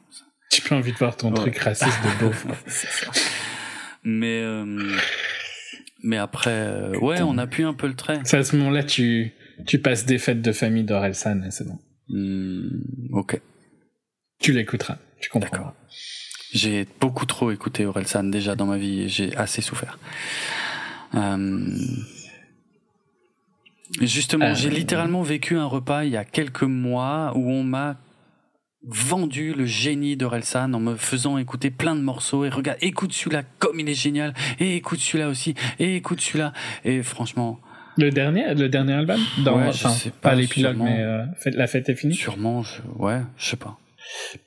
Tu 0.50 0.62
peux 0.62 0.74
envie 0.74 0.92
de 0.92 0.98
voir 0.98 1.16
ton 1.16 1.28
Ouais. 1.30 1.36
truc 1.36 1.58
raciste 1.58 1.98
de 2.02 2.24
beauf. 2.24 2.46
Mais 4.04 4.40
euh, 4.42 4.64
mais 6.02 6.16
après, 6.16 6.50
euh, 6.50 6.98
ouais, 7.00 7.20
on 7.20 7.36
appuie 7.36 7.64
un 7.64 7.74
peu 7.74 7.86
le 7.86 7.94
trait. 7.94 8.20
C'est 8.24 8.38
à 8.38 8.44
ce 8.44 8.56
moment-là 8.56 8.82
tu 8.82 9.32
tu 9.66 9.78
passes 9.78 10.06
des 10.06 10.16
fêtes 10.18 10.40
de 10.40 10.52
famille 10.52 10.84
d'Orelsan 10.84 11.42
et 11.46 11.50
c'est 11.50 11.66
bon. 11.66 11.78
Hmm, 12.08 12.68
ok. 13.12 13.38
Tu 14.40 14.52
l'écouteras, 14.52 14.96
tu 15.20 15.28
comprends. 15.30 15.50
D'accord. 15.50 15.74
J'ai 16.52 16.86
beaucoup 17.00 17.26
trop 17.26 17.50
écouté 17.52 17.86
Orelsan 17.86 18.24
déjà 18.24 18.56
dans 18.56 18.66
ma 18.66 18.76
vie 18.78 19.02
et 19.02 19.08
j'ai 19.08 19.36
assez 19.36 19.62
souffert. 19.62 19.98
Euh, 21.14 21.68
Justement, 24.00 24.46
Euh, 24.46 24.54
j'ai 24.54 24.70
littéralement 24.70 25.22
vécu 25.22 25.56
un 25.56 25.64
repas 25.66 26.04
il 26.04 26.10
y 26.12 26.16
a 26.16 26.24
quelques 26.24 26.62
mois 26.62 27.32
où 27.34 27.50
on 27.50 27.64
m'a 27.64 27.96
vendu 28.86 29.52
le 29.52 29.66
génie 29.66 30.16
d'Orelsan 30.16 30.72
en 30.72 30.80
me 30.80 30.94
faisant 30.96 31.36
écouter 31.38 31.70
plein 31.70 31.96
de 31.96 32.00
morceaux 32.00 32.44
et 32.44 32.48
regarde, 32.50 32.78
écoute 32.82 33.12
celui-là 33.12 33.42
comme 33.58 33.80
il 33.80 33.88
est 33.88 33.94
génial 33.94 34.32
et 34.60 34.76
écoute 34.76 35.00
celui-là 35.00 35.28
aussi 35.28 35.54
et 35.80 35.96
écoute 35.96 36.20
celui-là 36.20 36.52
et 36.84 37.02
franchement, 37.02 37.58
Le 37.98 38.10
dernier, 38.10 38.54
le 38.54 38.68
dernier 38.68 38.92
album? 38.94 39.20
Dans, 39.44 39.56
Ouais, 39.58 39.64
je 39.64 39.84
enfin, 39.84 39.88
sais 39.90 40.10
pas, 40.10 40.30
pas, 40.30 40.34
l'épilogue, 40.36 40.78
mais 40.78 41.00
euh, 41.00 41.24
la 41.46 41.66
fête 41.66 41.88
est 41.88 41.96
finie. 41.96 42.14
sûrement, 42.14 42.62
je- 42.62 42.80
ouais, 42.96 43.20
je 43.36 43.48
sais 43.50 43.56
pas. 43.56 43.76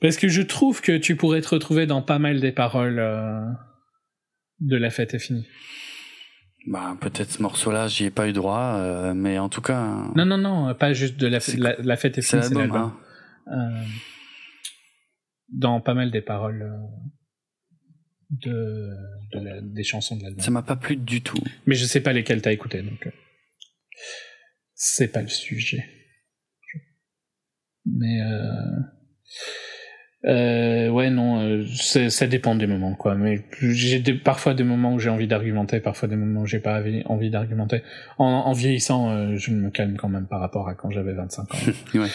Parce 0.01 0.17
que 0.17 0.27
je 0.27 0.41
trouve 0.41 0.81
que 0.81 0.97
tu 0.97 1.15
pourrais 1.15 1.41
te 1.41 1.49
retrouver 1.49 1.85
dans 1.85 2.01
pas 2.01 2.19
mal 2.19 2.39
des 2.41 2.51
paroles 2.51 2.99
euh, 2.99 3.41
de 4.59 4.75
la 4.77 4.89
fête 4.89 5.13
est 5.13 5.19
finie. 5.19 5.47
Bah 6.67 6.97
peut-être 7.01 7.31
ce 7.31 7.41
morceau-là, 7.41 7.87
j'y 7.89 8.05
ai 8.05 8.09
pas 8.09 8.27
eu 8.29 8.33
droit, 8.33 8.75
euh, 8.77 9.13
mais 9.13 9.37
en 9.37 9.49
tout 9.49 9.61
cas, 9.61 9.81
Non, 10.15 10.25
non, 10.25 10.37
non, 10.37 10.73
pas 10.75 10.93
juste 10.93 11.17
de 11.17 11.27
la, 11.27 11.39
C'est 11.41 11.57
la, 11.57 11.75
la 11.79 11.97
fête 11.97 12.17
est 12.17 12.21
finie, 12.21 12.41
c'est 12.43 12.53
l'album. 12.55 12.77
hein. 12.77 12.97
Euh, 13.51 13.83
dans 15.49 15.81
pas 15.81 15.93
mal 15.93 16.09
des 16.11 16.21
paroles 16.21 16.71
de, 18.29 18.89
de 19.33 19.39
la- 19.39 19.61
des 19.61 19.83
chansons 19.83 20.15
de 20.17 20.23
l'album. 20.23 20.39
Ça 20.41 20.51
m'a 20.51 20.61
pas 20.63 20.77
plu 20.77 20.95
du 20.95 21.21
tout. 21.21 21.43
Mais 21.65 21.75
je 21.75 21.85
sais 21.85 22.01
pas 22.01 22.13
lesquelles 22.13 22.41
t'as 22.41 22.53
écouté, 22.53 22.81
donc 22.81 23.09
c'est 24.73 25.09
pas 25.11 25.21
le 25.21 25.27
sujet. 25.27 25.83
Mais 27.85 28.21
euh, 28.21 28.79
Euh, 30.25 30.87
ouais, 30.89 31.09
non, 31.09 31.41
euh, 31.41 31.65
ça 31.67 32.27
dépend 32.27 32.55
des 32.55 32.67
moments, 32.67 32.95
quoi. 32.95 33.15
Mais 33.15 33.41
j'ai 33.61 34.01
parfois 34.13 34.53
des 34.53 34.63
moments 34.63 34.93
où 34.93 34.99
j'ai 34.99 35.09
envie 35.09 35.27
d'argumenter, 35.27 35.81
parfois 35.81 36.07
des 36.07 36.15
moments 36.15 36.41
où 36.41 36.45
j'ai 36.45 36.59
pas 36.59 36.81
envie 37.05 37.29
d'argumenter. 37.29 37.83
En, 38.17 38.25
en, 38.25 38.53
vieillissant, 38.53 39.11
euh, 39.11 39.35
je 39.35 39.51
me 39.51 39.69
calme 39.69 39.97
quand 39.97 40.07
même 40.07 40.27
par 40.27 40.39
rapport 40.39 40.69
à 40.69 40.75
quand 40.75 40.89
j'avais 40.91 41.13
25 41.13 41.41
ans. 41.53 41.57
ouais. 41.95 42.07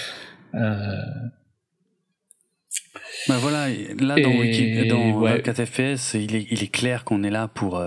Bah 3.28 3.36
voilà, 3.40 3.68
là 3.98 4.18
dans, 4.20 4.30
Wiki, 4.30 4.88
dans 4.88 5.20
ouais. 5.20 5.42
4FPS, 5.42 6.14
il 6.14 6.34
est, 6.34 6.47
il 6.50 6.62
est 6.62 6.72
clair 6.72 7.05
qu'on 7.05 7.22
est 7.22 7.30
là 7.30 7.47
pour, 7.47 7.82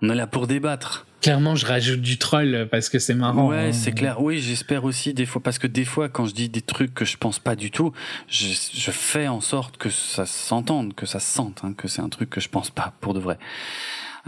on 0.00 0.08
est 0.08 0.14
là 0.14 0.28
pour 0.28 0.46
débattre 0.46 1.06
clairement 1.20 1.54
je 1.54 1.66
rajoute 1.66 2.00
du 2.00 2.18
troll 2.18 2.68
parce 2.70 2.88
que 2.88 2.98
c'est 2.98 3.14
marrant. 3.14 3.48
Ouais, 3.48 3.68
hein. 3.68 3.72
c'est 3.72 3.92
clair. 3.92 4.22
Oui, 4.22 4.40
j'espère 4.40 4.84
aussi 4.84 5.14
des 5.14 5.26
fois 5.26 5.42
parce 5.42 5.58
que 5.58 5.66
des 5.66 5.84
fois 5.84 6.08
quand 6.08 6.26
je 6.26 6.34
dis 6.34 6.48
des 6.48 6.62
trucs 6.62 6.94
que 6.94 7.04
je 7.04 7.16
pense 7.16 7.38
pas 7.38 7.56
du 7.56 7.70
tout, 7.70 7.92
je, 8.28 8.46
je 8.74 8.90
fais 8.90 9.28
en 9.28 9.40
sorte 9.40 9.76
que 9.76 9.90
ça 9.90 10.26
s'entende, 10.26 10.94
que 10.94 11.06
ça 11.06 11.20
se 11.20 11.32
sente, 11.32 11.62
hein, 11.64 11.74
que 11.76 11.88
c'est 11.88 12.02
un 12.02 12.08
truc 12.08 12.30
que 12.30 12.40
je 12.40 12.48
pense 12.48 12.70
pas 12.70 12.94
pour 13.00 13.14
de 13.14 13.20
vrai. 13.20 13.38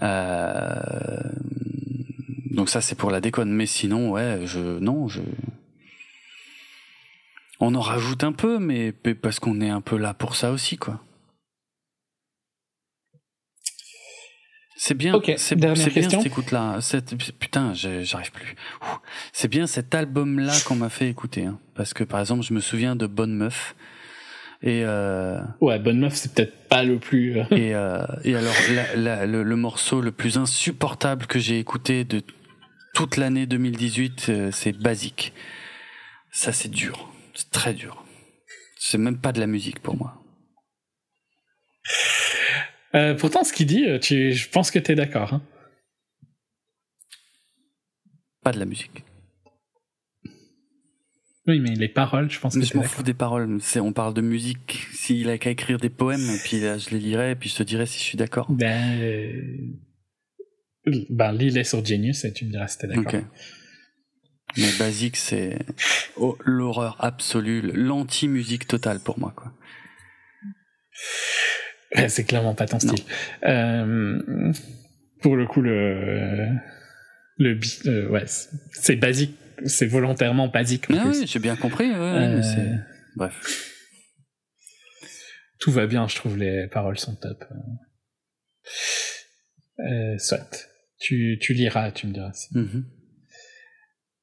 Euh... 0.02 0.80
Donc 2.50 2.68
ça 2.68 2.80
c'est 2.80 2.94
pour 2.94 3.10
la 3.10 3.20
déconne, 3.20 3.52
mais 3.52 3.66
sinon 3.66 4.10
ouais, 4.10 4.40
je 4.44 4.78
non, 4.78 5.08
je 5.08 5.20
on 7.60 7.74
en 7.74 7.80
rajoute 7.80 8.24
un 8.24 8.32
peu, 8.32 8.58
mais 8.58 8.92
parce 8.92 9.38
qu'on 9.38 9.60
est 9.60 9.70
un 9.70 9.80
peu 9.80 9.96
là 9.96 10.14
pour 10.14 10.36
ça 10.36 10.50
aussi 10.50 10.76
quoi. 10.76 11.00
C'est 14.84 14.94
bien, 14.94 15.20
c'est 15.36 15.54
bien 15.54 15.76
cette 15.76 16.26
écoute-là. 16.26 16.80
Putain, 17.38 17.72
j'arrive 17.72 18.32
plus. 18.32 18.56
C'est 19.32 19.46
bien 19.46 19.68
cet 19.68 19.94
album-là 19.94 20.52
qu'on 20.66 20.74
m'a 20.74 20.88
fait 20.88 21.08
écouter. 21.08 21.44
Hein. 21.44 21.60
Parce 21.76 21.94
que 21.94 22.02
par 22.02 22.18
exemple, 22.18 22.42
je 22.42 22.52
me 22.52 22.58
souviens 22.58 22.96
de 22.96 23.06
Bonne 23.06 23.32
Meuf. 23.32 23.76
Et 24.60 24.82
euh... 24.84 25.40
Ouais, 25.60 25.78
Bonne 25.78 26.00
Meuf, 26.00 26.14
c'est 26.14 26.34
peut-être 26.34 26.66
pas 26.66 26.82
le 26.82 26.98
plus. 26.98 27.38
Euh, 27.38 27.44
et, 27.52 27.76
euh, 27.76 28.04
et 28.24 28.34
alors, 28.34 28.54
le, 28.96 29.44
le, 29.44 29.56
morceau 29.56 30.00
le 30.00 30.10
plus 30.10 30.36
insupportable 30.36 31.26
que 31.26 31.38
j'ai 31.38 31.60
écouté 31.60 32.02
de 32.02 32.20
toute 32.92 33.16
l'année 33.18 33.46
2018, 33.46 34.26
euh, 34.30 34.50
c'est 34.50 34.76
Basique. 34.76 35.32
Ça, 36.32 36.50
c'est 36.50 36.70
dur. 36.70 37.08
C'est 37.34 37.52
très 37.52 37.72
dur. 37.72 38.04
C'est 38.80 38.98
même 38.98 39.18
pas 39.18 39.30
de 39.30 39.38
la 39.38 39.46
musique 39.46 39.78
pour 39.78 39.96
moi. 39.96 40.24
Euh, 42.94 43.14
pourtant, 43.14 43.44
ce 43.44 43.52
qu'il 43.52 43.66
dit, 43.66 43.84
euh, 43.86 43.98
tu, 43.98 44.32
je 44.32 44.48
pense 44.48 44.70
que 44.70 44.78
tu 44.78 44.92
es 44.92 44.94
d'accord. 44.94 45.34
Hein. 45.34 45.42
Pas 48.42 48.52
de 48.52 48.58
la 48.58 48.64
musique. 48.64 49.04
Oui, 51.46 51.58
mais 51.58 51.74
les 51.74 51.88
paroles, 51.88 52.30
je 52.30 52.38
pense 52.38 52.54
mais 52.54 52.62
que 52.62 52.68
je 52.68 52.76
m'en 52.76 52.84
fous 52.84 53.02
des 53.02 53.14
paroles. 53.14 53.58
On 53.76 53.92
parle 53.92 54.14
de 54.14 54.20
musique. 54.20 54.86
S'il 54.92 55.28
a 55.28 55.38
qu'à 55.38 55.50
écrire 55.50 55.78
des 55.78 55.90
poèmes, 55.90 56.38
puis 56.44 56.60
là, 56.60 56.78
je 56.78 56.90
les 56.90 56.98
lirai, 56.98 57.32
et 57.32 57.34
puis 57.34 57.48
je 57.48 57.56
te 57.56 57.62
dirai 57.62 57.86
si 57.86 57.98
je 57.98 58.04
suis 58.04 58.18
d'accord. 58.18 58.50
Ben, 58.52 59.00
euh... 59.00 59.42
ben 61.10 61.32
lis-les 61.32 61.64
sur 61.64 61.84
Genius 61.84 62.24
et 62.24 62.32
tu 62.32 62.44
me 62.44 62.50
diras 62.50 62.68
si 62.68 62.78
t'es 62.78 62.86
d'accord. 62.86 63.22
Mais 64.56 64.70
basique, 64.78 65.16
c'est 65.16 65.58
oh, 66.16 66.36
l'horreur 66.44 66.96
absolue, 67.00 67.62
l'anti-musique 67.72 68.66
totale 68.66 69.00
pour 69.00 69.18
moi, 69.18 69.32
quoi. 69.34 69.52
c'est 72.08 72.24
clairement 72.24 72.54
pas 72.54 72.66
ton 72.66 72.78
style. 72.78 73.04
Euh, 73.44 74.52
pour 75.20 75.36
le 75.36 75.46
coup, 75.46 75.60
le 75.60 76.48
le 77.38 77.58
euh, 77.86 78.08
ouais, 78.08 78.24
c'est 78.72 78.96
basique, 78.96 79.36
c'est 79.64 79.86
volontairement 79.86 80.48
basique. 80.48 80.86
Ah 80.90 81.04
oui, 81.06 81.26
j'ai 81.26 81.38
bien 81.38 81.56
compris. 81.56 81.90
Ouais, 81.90 81.96
euh, 81.96 82.76
Bref. 83.16 83.68
Tout 85.58 85.70
va 85.70 85.86
bien, 85.86 86.08
je 86.08 86.16
trouve 86.16 86.36
les 86.36 86.66
paroles 86.68 86.98
sont 86.98 87.16
top. 87.16 87.44
Soit. 90.18 90.68
Tu, 90.98 91.38
tu 91.40 91.52
liras, 91.52 91.90
tu 91.90 92.06
me 92.06 92.12
diras. 92.12 92.32
Mm 92.52 92.82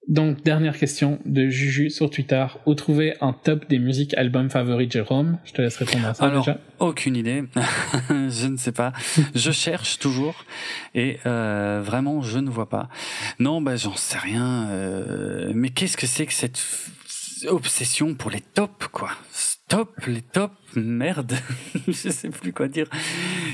donc, 0.10 0.44
dernière 0.44 0.76
question 0.76 1.20
de 1.26 1.50
Juju 1.50 1.92
sur 1.92 2.10
Twitter. 2.10 2.44
Où 2.66 2.74
trouver 2.74 3.14
un 3.22 3.32
top 3.32 3.70
des 3.70 3.78
musiques 3.78 4.16
albums 4.16 4.50
favoris 4.50 4.90
Jérôme? 4.90 5.38
Je 5.46 5.54
te 5.54 5.62
laisse 5.62 5.78
répondre 5.78 6.08
à 6.08 6.16
ça 6.16 6.26
Alors, 6.26 6.44
déjà. 6.44 6.60
Aucune 6.80 7.16
idée. 7.16 7.44
je 8.10 8.48
ne 8.48 8.58
sais 8.58 8.72
pas. 8.72 8.92
je 9.36 9.52
cherche 9.52 10.00
toujours 10.00 10.46
et 10.96 11.20
euh, 11.28 11.84
vraiment, 11.86 12.24
je 12.24 12.40
ne 12.40 12.50
vois 12.50 12.70
pas. 12.70 12.90
Non, 13.38 13.62
bah 13.62 13.76
j'en 13.76 13.96
sais 13.96 14.18
rien. 14.18 14.68
Euh, 14.72 15.52
mais 15.54 15.70
qu'est-ce 15.70 15.96
que 15.96 16.08
c'est 16.08 16.26
que 16.26 16.34
cette 16.34 16.60
obsession 17.48 18.16
pour 18.16 18.32
les 18.32 18.42
tops, 18.42 18.88
quoi? 18.92 19.12
Stop, 19.32 20.06
les 20.08 20.24
tops, 20.24 20.56
merde. 20.76 21.34
je 21.88 22.10
sais 22.10 22.30
plus 22.30 22.52
quoi 22.52 22.68
dire. 22.68 22.88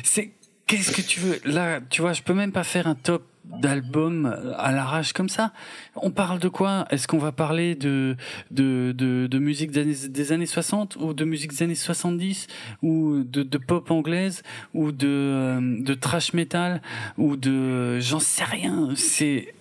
C'est 0.05 0.31
qu'est-ce 0.67 0.91
que 0.91 1.01
tu 1.01 1.19
veux? 1.19 1.39
Là, 1.45 1.79
tu 1.89 2.01
vois, 2.01 2.13
je 2.13 2.21
peux 2.21 2.33
même 2.33 2.51
pas 2.51 2.63
faire 2.63 2.87
un 2.87 2.95
top 2.95 3.23
d'albums 3.45 4.53
à 4.57 4.71
l'arrache 4.71 5.13
comme 5.13 5.29
ça. 5.29 5.53
On 5.95 6.09
parle 6.09 6.39
de 6.39 6.47
quoi? 6.47 6.85
Est-ce 6.89 7.07
qu'on 7.07 7.19
va 7.19 7.31
parler 7.31 7.75
de 7.75 8.15
de, 8.51 8.93
de, 8.97 9.27
de 9.27 9.39
musique 9.39 9.71
des 9.71 9.81
années, 9.81 10.07
des 10.09 10.31
années 10.31 10.45
60 10.45 10.97
ou 10.99 11.13
de 11.13 11.25
musique 11.25 11.51
des 11.51 11.63
années 11.63 11.75
70 11.75 12.47
ou 12.81 13.23
de, 13.23 13.43
de 13.43 13.57
pop 13.57 13.91
anglaise 13.91 14.41
ou 14.73 14.91
de 14.91 15.59
de 15.83 15.93
trash 15.93 16.33
metal 16.33 16.81
ou 17.17 17.37
de 17.37 17.99
j'en 17.99 18.19
sais 18.19 18.43
rien. 18.43 18.89
C'est 18.95 19.53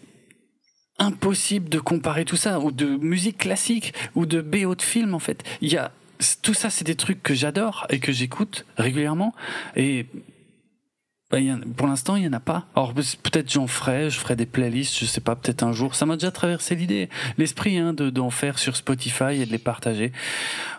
impossible 0.98 1.68
de 1.68 1.78
comparer 1.78 2.24
tout 2.24 2.36
ça 2.36 2.60
ou 2.60 2.70
de 2.70 2.86
musique 2.86 3.38
classique 3.38 3.92
ou 4.14 4.26
de 4.26 4.40
BO 4.40 4.74
de 4.74 4.82
film 4.82 5.14
en 5.14 5.18
fait. 5.18 5.42
Il 5.60 5.70
y 5.70 5.76
a 5.76 5.92
tout 6.42 6.54
ça, 6.54 6.70
c'est 6.70 6.84
des 6.84 6.94
trucs 6.94 7.22
que 7.22 7.34
j'adore 7.34 7.86
et 7.90 7.98
que 7.98 8.12
j'écoute 8.12 8.64
régulièrement 8.78 9.34
et 9.76 10.06
pour 11.76 11.86
l'instant, 11.86 12.16
il 12.16 12.22
n'y 12.22 12.28
en 12.28 12.32
a 12.32 12.40
pas. 12.40 12.66
Alors 12.74 12.92
peut-être 12.94 13.50
j'en 13.50 13.66
ferai, 13.66 14.10
je 14.10 14.18
ferai 14.18 14.36
des 14.36 14.46
playlists, 14.46 14.98
je 14.98 15.04
sais 15.04 15.20
pas, 15.20 15.36
peut-être 15.36 15.62
un 15.62 15.72
jour. 15.72 15.94
Ça 15.94 16.06
m'a 16.06 16.16
déjà 16.16 16.30
traversé 16.30 16.74
l'idée, 16.74 17.08
l'esprit 17.38 17.78
hein, 17.78 17.92
de 17.92 18.10
d'en 18.10 18.30
faire 18.30 18.58
sur 18.58 18.76
Spotify 18.76 19.40
et 19.40 19.46
de 19.46 19.50
les 19.50 19.58
partager. 19.58 20.12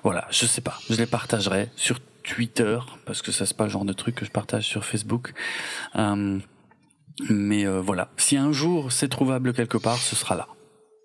Voilà, 0.04 0.28
je 0.30 0.46
sais 0.46 0.62
pas, 0.62 0.80
je 0.90 0.96
les 0.96 1.06
partagerai 1.06 1.70
sur 1.76 2.00
Twitter 2.24 2.80
parce 3.06 3.22
que 3.22 3.32
ça 3.32 3.46
c'est 3.46 3.58
pas 3.58 3.66
le 3.66 3.70
genre 3.70 3.86
de 3.86 3.94
truc 3.94 4.16
que 4.16 4.26
je 4.26 4.32
partage 4.32 4.66
sur 4.66 4.86
Facebook. 4.86 5.34
Euh, 5.96 6.40
mais 7.30 7.66
euh, 7.66 7.80
voilà, 7.82 8.10
si 8.18 8.38
un 8.38 8.52
jour 8.52 8.92
c'est 8.92 9.10
trouvable 9.10 9.54
quelque 9.54 9.78
part, 9.78 9.98
ce 9.98 10.16
sera 10.16 10.36
là. 10.36 10.48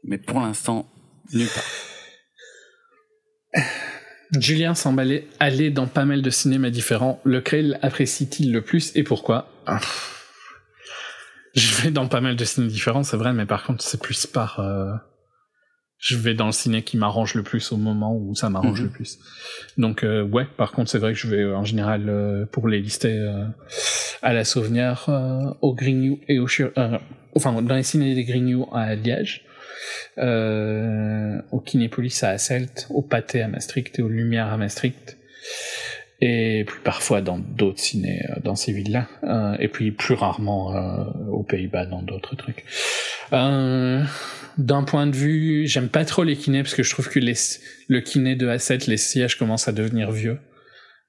Mais 0.04 0.18
pour 0.18 0.40
l'instant, 0.40 0.86
nulle 1.32 1.48
part. 3.54 3.62
Julien 4.38 4.74
semble 4.74 5.22
aller 5.40 5.70
dans 5.70 5.86
pas 5.86 6.04
mal 6.04 6.22
de 6.22 6.30
cinémas 6.30 6.70
différents. 6.70 7.20
Lequel 7.24 7.78
apprécie-t-il 7.82 8.52
le 8.52 8.62
plus 8.62 8.94
et 8.94 9.02
pourquoi? 9.02 9.48
Je 11.54 11.82
vais 11.82 11.90
dans 11.90 12.06
pas 12.06 12.20
mal 12.20 12.36
de 12.36 12.44
cinémas 12.44 12.70
différents, 12.70 13.02
c'est 13.02 13.16
vrai, 13.16 13.32
mais 13.32 13.46
par 13.46 13.64
contre, 13.64 13.82
c'est 13.82 14.00
plus 14.00 14.26
par... 14.26 14.60
Euh, 14.60 14.92
je 15.98 16.16
vais 16.16 16.34
dans 16.34 16.46
le 16.46 16.52
ciné 16.52 16.82
qui 16.82 16.96
m'arrange 16.96 17.34
le 17.34 17.42
plus 17.42 17.72
au 17.72 17.76
moment 17.76 18.16
où 18.16 18.34
ça 18.34 18.48
m'arrange 18.48 18.80
mhm. 18.80 18.86
le 18.86 18.92
plus. 18.92 19.18
Donc 19.76 20.04
euh, 20.04 20.22
ouais, 20.22 20.46
par 20.56 20.72
contre, 20.72 20.90
c'est 20.90 20.98
vrai 20.98 21.12
que 21.12 21.18
je 21.18 21.26
vais 21.26 21.44
en 21.44 21.64
général, 21.64 22.08
euh, 22.08 22.46
pour 22.46 22.68
les 22.68 22.80
lister, 22.80 23.18
à 24.22 24.32
la 24.32 24.44
Souvenir, 24.44 25.08
au 25.60 25.74
Grignou 25.74 26.20
et 26.28 26.38
au... 26.38 26.46
enfin, 27.34 27.60
dans 27.60 27.74
les 27.74 27.82
ciné 27.82 28.14
des 28.14 28.24
Grignou 28.24 28.68
à 28.72 28.94
Liège 28.94 29.44
euh, 29.44 29.49
au 30.16 31.60
Kinépolis 31.60 32.22
à 32.22 32.30
Asselt, 32.30 32.86
au 32.90 33.02
Pâté 33.02 33.42
à 33.42 33.48
Maastricht 33.48 33.98
et 33.98 34.02
aux 34.02 34.08
Lumières 34.08 34.52
à 34.52 34.56
Maastricht, 34.56 35.16
et 36.20 36.64
puis 36.66 36.80
parfois 36.84 37.22
dans 37.22 37.38
d'autres 37.38 37.80
ciné 37.80 38.26
euh, 38.28 38.40
dans 38.44 38.54
ces 38.54 38.72
villes-là, 38.72 39.08
euh, 39.24 39.56
et 39.58 39.68
puis 39.68 39.90
plus 39.90 40.14
rarement 40.14 40.76
euh, 40.76 41.04
aux 41.30 41.42
Pays-Bas 41.42 41.86
dans 41.86 42.02
d'autres 42.02 42.36
trucs. 42.36 42.64
Euh, 43.32 44.04
d'un 44.58 44.82
point 44.82 45.06
de 45.06 45.16
vue, 45.16 45.66
j'aime 45.66 45.88
pas 45.88 46.04
trop 46.04 46.22
les 46.22 46.36
kinés 46.36 46.62
parce 46.62 46.74
que 46.74 46.82
je 46.82 46.90
trouve 46.90 47.08
que 47.08 47.20
le 47.20 48.00
kiné 48.00 48.36
de 48.36 48.48
Asselt, 48.48 48.86
les 48.86 48.98
sièges 48.98 49.38
commencent 49.38 49.68
à 49.68 49.72
devenir 49.72 50.10
vieux. 50.10 50.38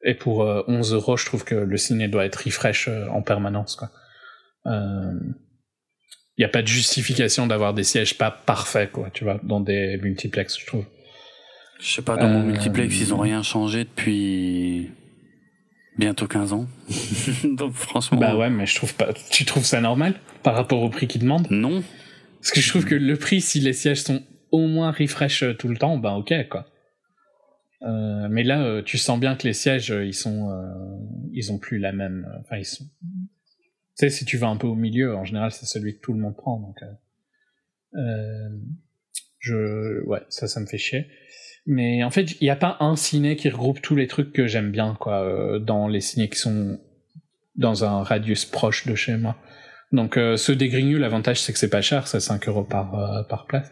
Et 0.04 0.16
pour 0.16 0.40
11 0.40 0.94
euros, 0.94 1.16
je 1.16 1.26
trouve 1.28 1.44
que 1.44 1.54
le 1.54 1.78
ciné 1.78 2.08
doit 2.08 2.26
être 2.26 2.44
refresh 2.46 2.90
en 3.12 3.22
permanence. 3.22 3.76
Quoi. 3.76 3.92
Euh, 6.42 6.46
n'y 6.46 6.46
a 6.46 6.50
pas 6.50 6.62
de 6.62 6.68
justification 6.68 7.46
d'avoir 7.46 7.74
des 7.74 7.84
sièges 7.84 8.18
pas 8.18 8.32
parfaits, 8.32 8.92
quoi, 8.92 9.10
tu 9.14 9.24
vois, 9.24 9.40
dans 9.44 9.60
des 9.60 9.98
multiplex, 9.98 10.60
je 10.60 10.66
trouve. 10.66 10.86
Je 11.80 11.94
sais 11.94 12.02
pas, 12.02 12.18
dans 12.18 12.28
mon 12.28 12.42
euh, 12.42 12.46
multiplex, 12.46 13.00
ils 13.00 13.14
ont 13.14 13.20
rien 13.20 13.44
changé 13.44 13.84
depuis 13.84 14.90
bientôt 15.98 16.28
15 16.28 16.54
ans. 16.54 16.68
Donc 17.44 17.74
franchement. 17.74 18.20
Bah 18.20 18.36
ouais, 18.36 18.50
mais 18.50 18.66
je 18.66 18.76
trouve 18.76 18.94
pas. 18.96 19.14
Tu 19.30 19.46
trouves 19.46 19.66
ça 19.66 19.82
normal 19.82 20.16
par 20.44 20.56
rapport 20.56 20.82
au 20.82 20.90
prix 20.90 21.08
qu'ils 21.08 21.22
demandent? 21.22 21.48
Non. 21.50 21.84
Parce 22.40 22.52
que 22.52 22.62
je 22.62 22.70
trouve 22.70 22.86
que 22.86 22.96
le 22.96 23.16
prix, 23.18 23.42
si 23.42 23.60
les 23.60 23.74
sièges 23.74 24.02
sont 24.02 24.24
au 24.52 24.68
moins 24.68 24.92
refresh 24.92 25.44
tout 25.58 25.68
le 25.68 25.78
temps, 25.78 25.98
bah 25.98 26.14
ok, 26.14 26.34
quoi. 26.50 26.66
Euh, 27.84 28.28
mais 28.30 28.44
là, 28.44 28.64
euh, 28.64 28.82
tu 28.84 28.98
sens 28.98 29.20
bien 29.20 29.36
que 29.36 29.48
les 29.48 29.54
sièges, 29.54 29.90
ils 29.90 30.14
sont, 30.14 30.52
ils 31.34 31.52
ont 31.52 31.58
plus 31.58 31.80
la 31.80 31.92
même. 31.92 32.28
Enfin, 32.42 32.58
ils 32.58 32.66
sont 32.66 32.86
sais, 33.96 34.10
si 34.10 34.26
tu 34.26 34.38
vas 34.38 34.48
un 34.48 34.58
peu 34.58 34.68
au 34.68 34.76
milieu, 34.76 35.16
en 35.16 35.24
général, 35.26 35.52
c'est 35.52 35.66
celui 35.66 35.96
que 35.96 36.02
tout 36.02 36.14
le 36.14 36.20
monde 36.20 36.36
prend. 36.36 36.60
Donc, 36.60 36.78
euh, 36.82 38.00
euh, 38.00 38.50
je, 39.40 40.04
ouais, 40.06 40.22
ça, 40.30 40.48
ça 40.48 40.60
me 40.60 40.66
fait 40.66 40.78
chier. 40.78 41.08
Mais 41.66 42.04
en 42.04 42.10
fait, 42.10 42.40
il 42.42 42.44
n'y 42.44 42.50
a 42.50 42.56
pas 42.56 42.78
un 42.80 42.96
ciné 42.96 43.36
qui 43.36 43.50
regroupe 43.50 43.82
tous 43.82 43.96
les 43.96 44.08
trucs 44.08 44.34
que 44.34 44.48
j'aime 44.48 44.72
bien, 44.72 44.96
quoi, 45.00 45.24
euh, 45.24 45.60
dans 45.60 45.88
les 45.88 46.02
ciné 46.02 46.30
qui 46.30 46.40
sont 46.40 46.80
dans 47.56 47.84
un 47.84 48.04
radius 48.04 48.46
proche 48.46 48.88
de 48.88 48.96
chez 48.96 49.18
moi. 49.18 49.38
Donc, 49.92 50.18
euh, 50.18 50.38
ceux 50.38 50.56
des 50.56 50.70
l'avantage, 50.70 51.42
c'est 51.42 51.54
que 51.54 51.60
c'est 51.60 51.70
pas 51.70 51.82
cher, 51.82 52.08
c'est 52.08 52.20
5 52.20 52.48
euros 52.48 52.64
par, 52.64 53.28
par 53.28 53.46
place. 53.46 53.70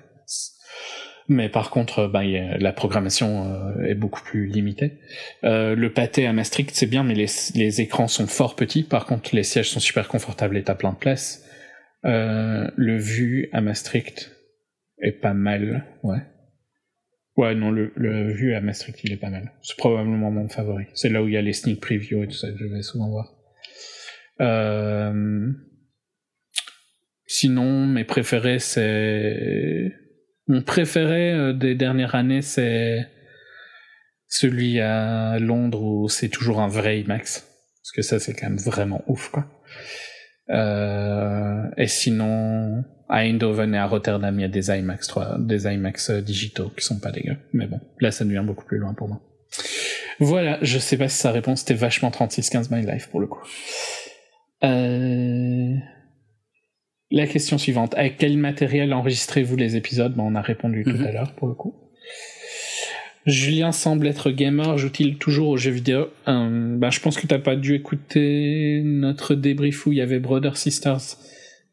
Mais 1.29 1.47
par 1.47 1.69
contre, 1.69 2.07
bah, 2.07 2.23
la 2.23 2.73
programmation 2.73 3.75
est 3.85 3.93
beaucoup 3.93 4.21
plus 4.21 4.47
limitée. 4.47 4.99
le 5.43 5.87
pâté 5.89 6.25
à 6.25 6.33
Maastricht, 6.33 6.71
c'est 6.75 6.87
bien, 6.87 7.03
mais 7.03 7.13
les, 7.13 7.27
les, 7.55 7.81
écrans 7.81 8.07
sont 8.07 8.27
fort 8.27 8.55
petits. 8.55 8.83
Par 8.83 9.05
contre, 9.05 9.35
les 9.35 9.43
sièges 9.43 9.69
sont 9.69 9.79
super 9.79 10.07
confortables 10.07 10.57
et 10.57 10.63
t'as 10.63 10.75
plein 10.75 10.91
de 10.91 10.97
place. 10.97 11.45
le 12.03 12.97
vu 12.97 13.49
à 13.53 13.61
Maastricht 13.61 14.31
est 15.01 15.11
pas 15.11 15.33
mal, 15.33 15.85
ouais. 16.03 16.19
Ouais, 17.39 17.55
non, 17.55 17.71
le, 17.71 17.93
le 17.95 18.33
vue 18.33 18.53
à 18.53 18.59
Maastricht, 18.59 19.01
il 19.05 19.13
est 19.13 19.17
pas 19.17 19.29
mal. 19.29 19.53
C'est 19.61 19.77
probablement 19.77 20.29
mon 20.29 20.49
favori. 20.49 20.87
C'est 20.93 21.07
là 21.07 21.23
où 21.23 21.27
il 21.29 21.35
y 21.35 21.37
a 21.37 21.41
les 21.41 21.53
sneak 21.53 21.79
previews 21.79 22.23
et 22.23 22.27
tout 22.27 22.33
ça 22.33 22.51
que 22.51 22.57
je 22.57 22.65
vais 22.65 22.81
souvent 22.81 23.09
voir. 23.09 23.33
Euh... 24.41 25.49
Sinon, 27.25 27.87
mes 27.87 28.03
préférés, 28.03 28.59
c'est... 28.59 29.93
Mon 30.49 30.63
préféré 30.63 31.31
euh, 31.31 31.53
des 31.53 31.75
dernières 31.75 32.15
années, 32.15 32.41
c'est 32.41 33.07
celui 34.27 34.79
à 34.79 35.37
Londres 35.37 35.81
où 35.81 36.09
c'est 36.09 36.29
toujours 36.29 36.59
un 36.59 36.67
vrai 36.67 36.99
IMAX. 37.01 37.47
Parce 37.83 37.91
que 37.95 38.01
ça, 38.01 38.19
c'est 38.19 38.33
quand 38.33 38.49
même 38.49 38.57
vraiment 38.57 39.03
ouf, 39.07 39.29
quoi. 39.29 39.45
Euh... 40.49 41.63
Et 41.77 41.87
sinon, 41.87 42.83
à 43.07 43.25
Eindhoven 43.25 43.75
et 43.75 43.77
à 43.77 43.85
Rotterdam, 43.85 44.39
il 44.39 44.41
y 44.41 44.45
a 44.45 44.49
des 44.49 44.71
IMAX 44.71 45.07
3, 45.07 45.37
des 45.39 45.65
IMAX 45.65 46.09
euh, 46.09 46.21
digitaux 46.21 46.71
qui 46.75 46.83
sont 46.83 46.99
pas 46.99 47.11
dégueux. 47.11 47.37
Mais 47.53 47.67
bon, 47.67 47.79
là, 47.99 48.09
ça 48.09 48.25
devient 48.25 48.43
beaucoup 48.43 48.65
plus 48.65 48.79
loin 48.79 48.95
pour 48.95 49.07
moi. 49.07 49.21
Voilà, 50.19 50.57
je 50.63 50.79
sais 50.79 50.97
pas 50.97 51.07
si 51.07 51.17
sa 51.17 51.31
réponse 51.31 51.61
était 51.61 51.75
vachement 51.75 52.09
36-15 52.09 52.73
My 52.75 52.85
Life 52.85 53.07
pour 53.09 53.19
le 53.19 53.27
coup. 53.27 53.41
Euh... 54.63 55.75
La 57.11 57.25
question 57.25 57.57
suivante. 57.57 57.95
Avec 57.95 58.17
quel 58.17 58.37
matériel 58.37 58.93
enregistrez-vous 58.93 59.55
les 59.55 59.75
épisodes? 59.75 60.13
Ben, 60.13 60.23
On 60.23 60.35
a 60.35 60.41
répondu 60.41 60.83
tout 60.83 60.91
mhm. 60.91 61.05
à 61.05 61.11
l'heure 61.11 61.33
pour 61.33 61.47
le 61.47 61.53
coup. 61.53 61.73
Julien 63.25 63.71
semble 63.71 64.07
être 64.07 64.31
gamer, 64.31 64.77
joue-t-il 64.77 65.17
toujours 65.17 65.49
aux 65.49 65.57
jeux 65.57 65.71
vidéo? 65.71 66.09
Euh, 66.27 66.77
ben, 66.77 66.89
Je 66.89 66.99
pense 66.99 67.17
que 67.17 67.27
t'as 67.27 67.39
pas 67.39 67.55
dû 67.55 67.75
écouter 67.75 68.81
notre 68.83 69.35
débrief 69.35 69.85
où 69.85 69.91
il 69.91 69.97
y 69.97 70.01
avait 70.01 70.19
Brother 70.19 70.57
Sisters 70.57 71.17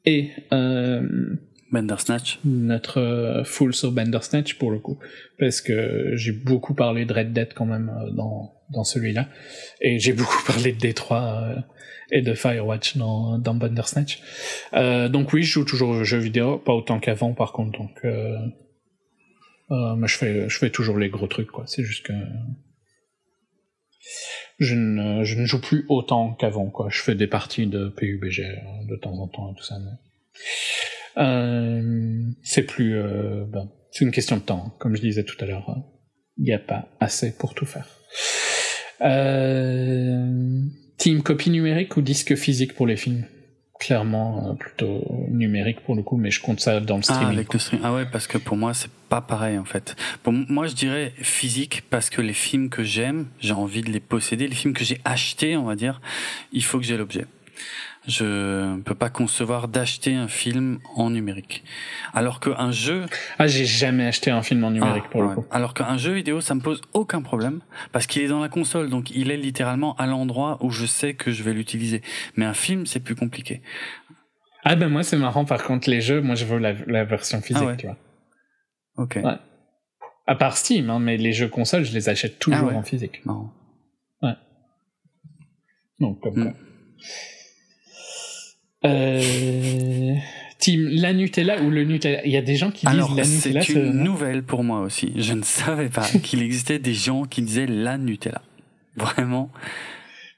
et 0.04 0.30
euh, 0.52 1.36
Bandersnatch. 1.72 2.40
Notre 2.44 3.00
euh, 3.00 3.44
full 3.44 3.74
sur 3.74 3.92
Bandersnatch 3.92 4.54
pour 4.54 4.70
le 4.70 4.78
coup, 4.78 4.98
parce 5.38 5.60
que 5.60 6.12
j'ai 6.14 6.32
beaucoup 6.32 6.74
parlé 6.74 7.04
de 7.04 7.12
Red 7.12 7.32
Dead 7.32 7.52
quand 7.54 7.66
même 7.66 7.90
euh, 7.90 8.10
dans 8.10 8.52
dans 8.72 8.84
celui-là, 8.84 9.28
et 9.80 9.98
j'ai 9.98 10.12
beaucoup 10.12 10.42
parlé 10.46 10.72
de 10.72 10.78
Détroit 10.78 11.42
euh, 11.42 11.60
et 12.10 12.22
de 12.22 12.34
Firewatch 12.34 12.96
dans 12.96 13.38
dans 13.38 13.54
Bandersnatch. 13.54 14.20
Euh, 14.74 15.08
donc 15.08 15.32
oui, 15.32 15.42
je 15.42 15.52
joue 15.52 15.64
toujours 15.64 15.90
aux 15.90 16.04
jeux 16.04 16.18
vidéo, 16.18 16.58
pas 16.58 16.72
autant 16.72 16.98
qu'avant 16.98 17.34
par 17.34 17.52
contre. 17.52 17.78
Donc, 17.78 18.04
euh, 18.04 18.36
mais 19.70 20.06
je 20.06 20.16
fais 20.16 20.48
je 20.48 20.58
fais 20.58 20.70
toujours 20.70 20.98
les 20.98 21.08
gros 21.08 21.26
trucs 21.26 21.50
quoi. 21.50 21.64
C'est 21.66 21.84
juste 21.84 22.06
que 22.06 22.12
je 24.58 24.74
ne, 24.74 25.24
je 25.24 25.38
ne 25.38 25.46
joue 25.46 25.60
plus 25.60 25.84
autant 25.88 26.32
qu'avant, 26.34 26.70
quoi. 26.70 26.88
Je 26.90 27.00
fais 27.00 27.14
des 27.14 27.26
parties 27.26 27.66
de 27.66 27.88
PUBG 27.88 28.40
euh, 28.40 28.86
de 28.88 28.96
temps 28.96 29.18
en 29.18 29.28
temps 29.28 29.52
et 29.52 29.54
tout 29.54 29.64
ça, 29.64 29.76
euh, 31.18 32.22
c'est 32.42 32.62
plus, 32.62 32.96
euh, 32.98 33.44
c'est 33.90 34.04
une 34.04 34.10
question 34.10 34.36
de 34.36 34.42
temps. 34.42 34.64
Hein. 34.66 34.72
Comme 34.78 34.96
je 34.96 35.00
disais 35.00 35.24
tout 35.24 35.36
à 35.40 35.46
l'heure, 35.46 35.76
il 36.36 36.44
n'y 36.44 36.52
a 36.52 36.58
pas 36.58 36.88
assez 37.00 37.36
pour 37.36 37.54
tout 37.54 37.66
faire. 37.66 37.88
Euh, 39.02 40.62
team 40.96 41.22
copie 41.22 41.50
numérique 41.50 41.96
ou 41.96 42.02
disque 42.02 42.34
physique 42.36 42.74
pour 42.74 42.86
les 42.86 42.96
films? 42.96 43.24
Clairement 43.78 44.48
euh, 44.48 44.54
plutôt 44.54 45.04
numérique 45.28 45.80
pour 45.80 45.94
le 45.94 46.02
coup, 46.02 46.16
mais 46.16 46.30
je 46.30 46.40
compte 46.40 46.60
ça 46.60 46.80
dans 46.80 46.96
le 46.96 47.02
ah, 47.08 47.14
streaming. 47.14 47.44
Ah, 47.52 47.78
ah 47.84 47.94
ouais, 47.94 48.06
parce 48.10 48.26
que 48.26 48.38
pour 48.38 48.56
moi 48.56 48.72
c'est 48.72 48.90
pas 49.08 49.20
pareil 49.20 49.58
en 49.58 49.66
fait. 49.66 49.96
Pour 50.22 50.32
moi 50.32 50.66
je 50.66 50.74
dirais 50.74 51.12
physique 51.18 51.82
parce 51.90 52.08
que 52.08 52.22
les 52.22 52.32
films 52.32 52.70
que 52.70 52.82
j'aime, 52.82 53.26
j'ai 53.38 53.52
envie 53.52 53.82
de 53.82 53.90
les 53.90 54.00
posséder. 54.00 54.48
Les 54.48 54.54
films 54.54 54.72
que 54.72 54.84
j'ai 54.84 54.98
achetés, 55.04 55.56
on 55.56 55.64
va 55.64 55.76
dire, 55.76 56.00
il 56.52 56.64
faut 56.64 56.78
que 56.78 56.84
j'ai 56.84 56.96
l'objet. 56.96 57.26
Je 58.06 58.74
ne 58.74 58.82
peux 58.82 58.94
pas 58.94 59.10
concevoir 59.10 59.66
d'acheter 59.68 60.14
un 60.14 60.28
film 60.28 60.78
en 60.94 61.10
numérique. 61.10 61.64
Alors 62.14 62.38
qu'un 62.38 62.70
jeu... 62.70 63.06
Ah, 63.38 63.46
j'ai 63.46 63.64
jamais 63.64 64.06
acheté 64.06 64.30
un 64.30 64.42
film 64.42 64.62
en 64.64 64.70
numérique 64.70 65.04
ah, 65.06 65.10
pour 65.10 65.22
le 65.22 65.34
coup. 65.34 65.44
Alors 65.50 65.74
qu'un 65.74 65.96
jeu 65.96 66.12
vidéo, 66.12 66.40
ça 66.40 66.54
me 66.54 66.60
pose 66.60 66.82
aucun 66.92 67.20
problème 67.20 67.60
parce 67.92 68.06
qu'il 68.06 68.22
est 68.22 68.28
dans 68.28 68.40
la 68.40 68.48
console, 68.48 68.90
donc 68.90 69.10
il 69.10 69.30
est 69.30 69.36
littéralement 69.36 69.96
à 69.96 70.06
l'endroit 70.06 70.58
où 70.60 70.70
je 70.70 70.86
sais 70.86 71.14
que 71.14 71.32
je 71.32 71.42
vais 71.42 71.52
l'utiliser. 71.52 72.02
Mais 72.36 72.44
un 72.44 72.54
film, 72.54 72.86
c'est 72.86 73.00
plus 73.00 73.16
compliqué. 73.16 73.62
Ah 74.68 74.74
ben 74.74 74.88
moi, 74.88 75.02
c'est 75.02 75.16
marrant. 75.16 75.44
Par 75.44 75.62
contre, 75.62 75.88
les 75.88 76.00
jeux, 76.00 76.20
moi, 76.20 76.34
je 76.34 76.44
veux 76.44 76.58
la, 76.58 77.04
version 77.04 77.40
physique, 77.40 77.68
ah 77.68 77.76
tu 77.76 77.86
vois. 77.86 77.96
Ok. 78.96 79.18
Ouais. 79.22 79.36
À 80.26 80.34
part 80.34 80.56
Steam, 80.56 80.90
hein, 80.90 80.98
mais 80.98 81.16
les 81.16 81.32
jeux 81.32 81.48
console, 81.48 81.84
je 81.84 81.92
les 81.92 82.08
achète 82.08 82.40
toujours 82.40 82.70
ah 82.72 82.76
en 82.76 82.82
physique. 82.82 83.24
Non. 83.26 83.50
Ouais. 84.22 84.34
Donc, 86.00 86.20
comme 86.20 86.34
mm. 86.34 86.54
Euh... 88.86 90.14
Team, 90.58 90.88
la 90.88 91.12
Nutella 91.12 91.62
ou 91.62 91.70
le 91.70 91.84
Nutella? 91.84 92.24
Il 92.24 92.32
y 92.32 92.36
a 92.36 92.42
des 92.42 92.56
gens 92.56 92.70
qui 92.70 92.86
disent 92.86 92.96
la 92.96 93.24
Nutella. 93.24 93.62
C'est 93.62 93.72
une 93.74 94.02
nouvelle 94.02 94.42
pour 94.42 94.64
moi 94.64 94.80
aussi. 94.80 95.12
Je 95.16 95.34
ne 95.34 95.42
savais 95.42 95.88
pas 95.88 96.06
qu'il 96.22 96.42
existait 96.42 96.78
des 96.78 96.94
gens 96.94 97.24
qui 97.24 97.42
disaient 97.42 97.66
la 97.66 97.98
Nutella. 97.98 98.42
Vraiment. 98.96 99.50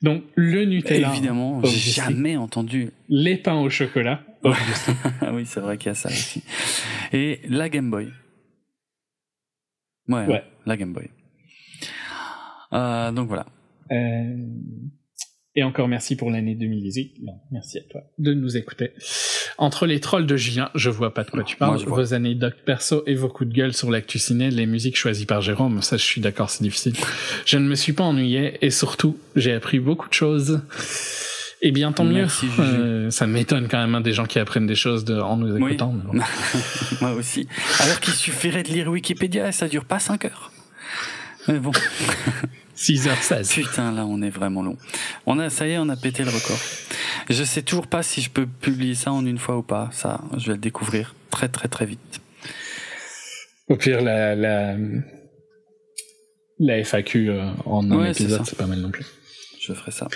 Donc 0.03 0.25
le 0.35 0.65
Nutella. 0.65 1.11
Évidemment, 1.11 1.63
j'ai 1.65 1.93
jamais 1.93 2.37
entendu. 2.37 2.91
Les 3.09 3.37
pains 3.37 3.59
au 3.61 3.71
chocolat. 3.71 4.25
oui, 4.45 5.45
c'est 5.45 5.61
vrai 5.61 5.79
qu'il 5.79 5.89
y 5.89 5.93
a 5.93 5.95
ça 5.95 6.09
aussi. 6.09 6.43
Et 7.13 7.41
la 7.49 7.69
Game 7.69 7.91
Boy. 7.91 8.09
Ouais, 10.09 10.27
ouais. 10.27 10.45
la 10.67 10.77
Game 10.77 10.93
Boy. 10.93 11.11
Euh, 12.73 13.13
donc 13.13 13.29
voilà. 13.29 13.47
Euh... 13.91 14.37
Et 15.59 15.65
encore 15.65 15.89
merci 15.89 16.15
pour 16.15 16.31
l'année 16.31 16.55
2018. 16.55 17.17
merci 17.51 17.79
à 17.79 17.81
toi 17.91 18.03
de 18.19 18.33
nous 18.33 18.57
écouter. 18.57 18.93
Entre 19.59 19.87
les 19.87 19.99
trolls 19.99 20.25
de 20.25 20.37
Julien, 20.37 20.71
je 20.77 20.89
vois 20.89 21.13
pas 21.13 21.25
de 21.25 21.33
quoi 21.33 21.43
tu 21.43 21.57
parles. 21.57 21.83
vos 21.85 22.15
anecdotes 22.15 22.63
perso 22.65 23.03
et 23.09 23.17
vos 23.17 23.29
coups 23.29 23.51
de 23.51 23.55
gueule 23.57 23.73
sur 23.73 23.91
l'actu 23.91 24.21
ciné, 24.21 24.53
les 24.53 24.67
musiques 24.67 24.97
choisies 24.97 25.27
par 25.27 25.41
Jérôme, 25.41 25.83
ça 25.83 25.97
je 25.97 26.05
suis 26.05 26.21
d'accord, 26.21 26.49
c'est 26.49 26.63
difficile. 26.63 26.93
Je 27.45 27.59
ne 27.59 27.69
me 27.69 27.75
suis 27.75 27.93
pas 27.93 28.05
ennuyé 28.05 28.65
et 28.65 28.71
surtout, 28.71 29.19
j'ai 29.35 29.53
appris 29.53 29.81
beaucoup 29.81 30.09
de 30.09 30.15
choses. 30.15 30.61
Et 31.61 31.73
bien 31.73 31.91
tant 31.91 32.05
mieux. 32.05 32.29
Euh, 32.61 33.11
ça 33.11 33.27
m'étonne 33.27 33.67
quand 33.67 33.81
même 33.81 33.97
hein, 33.97 34.01
des 34.01 34.13
gens 34.13 34.27
qui 34.27 34.39
apprennent 34.39 34.69
des 34.69 34.77
choses 34.77 35.05
de, 35.05 35.19
en 35.19 35.39
nous 35.39 35.57
écoutant. 35.57 35.93
Moi 37.01 37.15
aussi. 37.15 37.49
Alors 37.81 37.99
qu'il 37.99 38.15
suffirait 38.15 38.63
de 38.63 38.69
lire 38.69 38.87
Wikipédia 38.87 39.49
et 39.49 39.53
ça 39.53 39.67
dure 39.67 39.87
pas 39.87 39.99
5 39.99 40.25
heures. 40.25 40.53
Mais 41.49 41.59
bon. 41.59 41.73
6h16. 42.79 43.55
Putain, 43.55 43.93
là, 43.93 44.07
on 44.07 44.23
est 44.23 44.31
vraiment 44.31 44.63
long. 44.63 44.77
On 45.27 45.39
a, 45.39 45.51
ça 45.51 45.67
y 45.67 45.73
est, 45.73 45.79
on 45.79 45.89
a 45.89 45.97
pété 45.97 46.23
le 46.23 46.31
record. 46.31 46.59
Je 47.29 47.43
sais 47.43 47.63
toujours 47.63 47.89
pas 47.89 48.03
si 48.03 48.23
je 48.23 48.31
peux 48.31 48.47
publier 48.47 48.95
ça 48.95 49.13
en 49.13 49.27
une 49.27 49.39
fois 49.39 49.59
ou 49.59 49.63
pas. 49.63 49.89
Ça, 49.93 50.21
je 50.37 50.47
vais 50.47 50.53
le 50.53 50.59
découvrir 50.59 51.15
très, 51.31 51.49
très, 51.49 51.69
très 51.69 51.87
vite. 51.87 52.21
Au 53.69 53.77
pire, 53.77 54.01
la, 54.01 54.35
la, 54.35 54.77
la 56.59 56.85
FAQ 56.85 57.31
euh, 57.31 57.51
en 57.67 57.91
un 57.91 58.05
épisode, 58.05 58.47
c'est 58.47 58.57
pas 58.57 58.67
mal 58.67 58.79
non 58.79 58.91
plus. 58.91 59.05
Je 59.61 59.73
ferai 59.73 59.91
ça. 59.91 60.09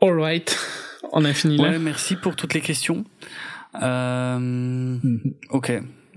Alright. 0.00 0.56
On 1.12 1.24
a 1.24 1.32
fini 1.32 1.58
là. 1.58 1.78
merci 1.78 2.16
pour 2.16 2.36
toutes 2.36 2.54
les 2.54 2.60
questions. 2.60 3.04
Euh, 3.82 4.38
mhm. 4.38 5.34
Ok. 5.50 5.72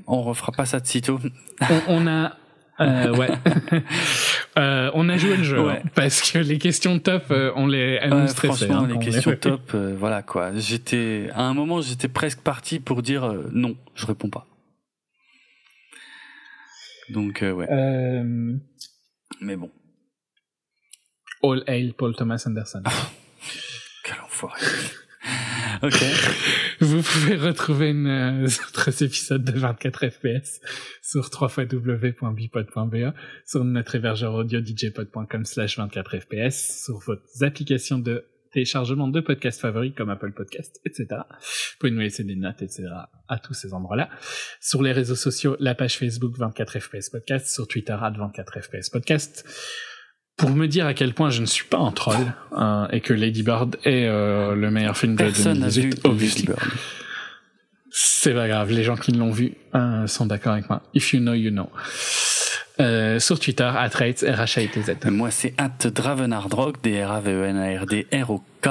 On 0.08 0.22
refera 0.22 0.52
pas 0.52 0.66
ça 0.66 0.80
de 0.80 0.86
sitôt. 0.86 1.20
on, 1.62 1.82
on 1.88 2.08
a, 2.08 2.38
euh, 2.80 3.16
ouais. 3.16 3.30
euh, 4.58 4.92
on 4.94 5.08
a 5.08 5.18
joué 5.18 5.38
le 5.38 5.44
jeu 5.44 5.60
hein, 5.70 5.82
parce 5.94 6.30
que 6.30 6.40
les 6.40 6.58
questions 6.58 7.00
top, 7.00 7.26
euh, 7.32 7.52
on 7.56 7.68
les 7.68 8.00
elles 8.02 8.10
nous 8.10 8.28
Franchement, 8.28 8.80
hein, 8.80 8.88
les 8.88 9.00
questions 9.00 9.36
top, 9.36 9.72
euh, 9.74 9.95
voilà 9.98 10.22
quoi. 10.24 10.52
J'étais 10.58 11.30
à 11.34 11.44
un 11.44 11.54
moment, 11.54 11.82
j'étais 11.82 12.08
presque 12.08 12.42
parti 12.42 12.80
pour 12.80 13.02
dire 13.02 13.34
non, 13.52 13.78
je 13.95 14.06
réponds 14.06 14.30
pas. 14.30 14.45
Donc 17.10 17.44
ouais. 17.44 17.68
Mais 19.42 19.56
bon. 19.56 19.70
All 21.44 21.64
hail 21.68 21.94
Paul 21.94 22.16
Thomas 22.16 22.44
Anderson. 22.45 22.84
Quel 24.04 24.20
enfoiré. 24.22 24.62
Ok. 25.82 26.04
Vous 26.82 27.02
pouvez 27.02 27.36
retrouver 27.36 27.90
une, 27.90 28.08
euh, 28.08 28.45
autres 28.70 29.04
épisodes 29.04 29.44
de 29.44 29.58
24 29.58 30.10
FPS 30.10 30.62
sur 31.02 31.30
www.bipod.be, 31.32 33.14
sur 33.45 33.64
notre 33.64 33.95
hébergeur 33.95 34.34
audio 34.34 34.60
djpod.com 34.64 35.45
slash 35.45 35.78
24 35.78 36.20
FPS, 36.20 36.84
sur 36.86 37.00
vos 37.00 37.16
applications 37.42 38.00
de 38.00 38.26
téléchargement 38.52 39.10
de 39.10 39.20
podcasts 39.20 39.60
favoris 39.60 39.94
comme 39.95 40.10
Apple 40.10 40.32
Podcast, 40.32 40.80
etc. 40.86 41.08
Vous 41.10 41.78
pouvez 41.80 41.92
nous 41.92 42.00
laisser 42.00 42.24
des 42.24 42.38
notes, 42.38 42.62
etc. 42.62 42.88
à 43.28 43.38
tous 43.38 43.54
ces 43.54 43.74
endroits-là. 43.74 44.10
Sur 44.62 44.82
les 44.82 44.94
réseaux 44.94 45.16
sociaux, 45.16 45.58
la 45.60 45.76
page 45.76 45.98
Facebook 45.98 46.38
24fps 46.38 47.12
podcast, 47.12 47.54
sur 47.54 47.68
Twitter 47.68 47.92
à 48.00 48.12
24fps 48.12 48.92
podcast. 48.92 49.45
Pour 50.38 50.50
me 50.50 50.68
dire 50.68 50.86
à 50.86 50.94
quel 50.94 51.14
point 51.14 51.30
je 51.30 51.40
ne 51.40 51.46
suis 51.46 51.64
pas 51.66 51.78
un 51.78 51.92
troll 51.92 52.34
hein, 52.52 52.90
et 52.92 53.00
que 53.00 53.14
Lady 53.14 53.42
Bird 53.42 53.78
est 53.86 54.06
euh, 54.06 54.54
le 54.54 54.70
meilleur 54.70 54.98
film 54.98 55.14
de 55.16 55.24
Personne 55.24 55.60
n'a 55.60 55.70
vu 55.70 55.92
2018, 55.92 56.06
obviously. 56.06 56.42
Lady 56.42 56.48
Bird. 56.48 56.74
C'est 57.90 58.34
pas 58.34 58.50
grave, 58.50 58.72
les 58.72 58.84
gens 58.84 58.98
qui 58.98 59.14
l'ont 59.14 59.32
vu 59.32 59.54
euh, 59.76 60.06
sont 60.08 60.26
d'accord 60.26 60.52
avec 60.52 60.70
moi. 60.70 60.82
If 60.94 61.14
you 61.14 61.22
know, 61.22 61.34
you 61.34 61.52
know. 61.52 61.70
Euh, 62.82 63.20
sur 63.20 63.40
Twitter, 63.40 63.64
at 63.64 63.92
rates, 63.96 64.22
r 64.24 64.44
h 64.44 64.60
a 64.60 64.62
i 64.62 64.68
t 64.68 64.82
z 64.82 64.94
Moi, 65.06 65.32
c'est 65.32 65.54
at 65.58 65.90
Dravenardrock, 65.90 66.82
D-R-A-V-E-N-A-R-D-R-O-K. 66.84 68.70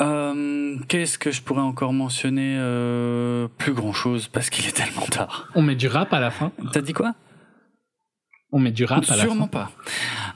Euh, 0.00 0.76
Qu'est-ce 0.88 1.18
que 1.18 1.30
je 1.30 1.42
pourrais 1.42 1.60
encore 1.60 1.92
mentionner? 1.92 2.56
Plus 3.58 3.74
grand 3.74 3.92
chose 3.92 4.28
parce 4.28 4.48
qu'il 4.48 4.66
est 4.66 4.72
tellement 4.72 5.04
tard. 5.04 5.48
On 5.54 5.60
met 5.60 5.74
du 5.74 5.88
rap 5.88 6.14
à 6.14 6.20
la 6.20 6.30
fin. 6.30 6.52
T'as 6.72 6.80
dit 6.80 6.94
quoi? 6.94 7.14
On 8.52 8.58
met 8.60 8.70
du 8.70 8.84
rap 8.84 9.04
à 9.08 9.16
la 9.16 9.16
fin. 9.16 9.22
Sûrement 9.24 9.48
pas. 9.48 9.72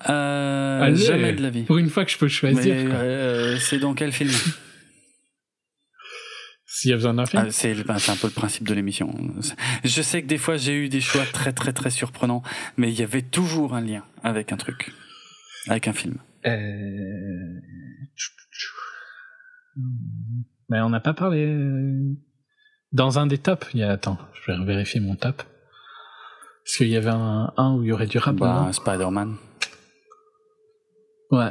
Euh, 0.08 0.82
Allez, 0.82 0.96
jamais 0.96 1.32
de 1.32 1.42
la 1.42 1.50
vie. 1.50 1.62
Pour 1.62 1.78
une 1.78 1.88
fois 1.88 2.04
que 2.04 2.10
je 2.10 2.18
peux 2.18 2.28
choisir. 2.28 2.74
Euh, 2.76 3.56
c'est 3.58 3.78
dans 3.78 3.94
quel 3.94 4.12
film? 4.12 4.30
S'il 6.66 6.90
y 6.90 6.92
a 6.92 6.96
besoin 6.96 7.14
d'un 7.14 7.26
film. 7.26 7.44
Ah, 7.46 7.50
C'est 7.50 7.74
ben, 7.84 7.96
un 7.96 8.16
peu 8.16 8.26
le 8.26 8.32
principe 8.32 8.66
de 8.66 8.74
l'émission. 8.74 9.12
Je 9.84 10.02
sais 10.02 10.22
que 10.22 10.26
des 10.26 10.38
fois 10.38 10.56
j'ai 10.56 10.74
eu 10.74 10.88
des 10.88 11.00
choix 11.00 11.24
très 11.26 11.52
très 11.52 11.72
très 11.72 11.90
surprenants, 11.90 12.42
mais 12.76 12.90
il 12.92 12.98
y 12.98 13.02
avait 13.02 13.22
toujours 13.22 13.74
un 13.74 13.80
lien 13.80 14.04
avec 14.22 14.52
un 14.52 14.56
truc, 14.56 14.92
avec 15.68 15.88
un 15.88 15.92
film. 15.92 16.16
Euh... 16.46 16.50
Mais 20.68 20.80
on 20.80 20.90
n'a 20.90 21.00
pas 21.00 21.12
parlé. 21.14 21.44
euh, 21.46 22.14
Dans 22.92 23.18
un 23.18 23.26
des 23.26 23.38
tops, 23.38 23.66
il 23.74 23.80
y 23.80 23.82
a. 23.82 23.90
Attends, 23.90 24.18
je 24.46 24.52
vais 24.52 24.64
vérifier 24.64 25.00
mon 25.00 25.16
top. 25.16 25.42
Parce 26.64 26.76
qu'il 26.76 26.88
y 26.88 26.96
avait 26.96 27.10
un, 27.10 27.52
un 27.56 27.74
où 27.74 27.82
il 27.82 27.88
y 27.88 27.92
aurait 27.92 28.06
du 28.06 28.18
rap 28.18 28.36
Bah. 28.36 28.68
Spider-Man. 28.72 29.36
Ouais. 31.30 31.50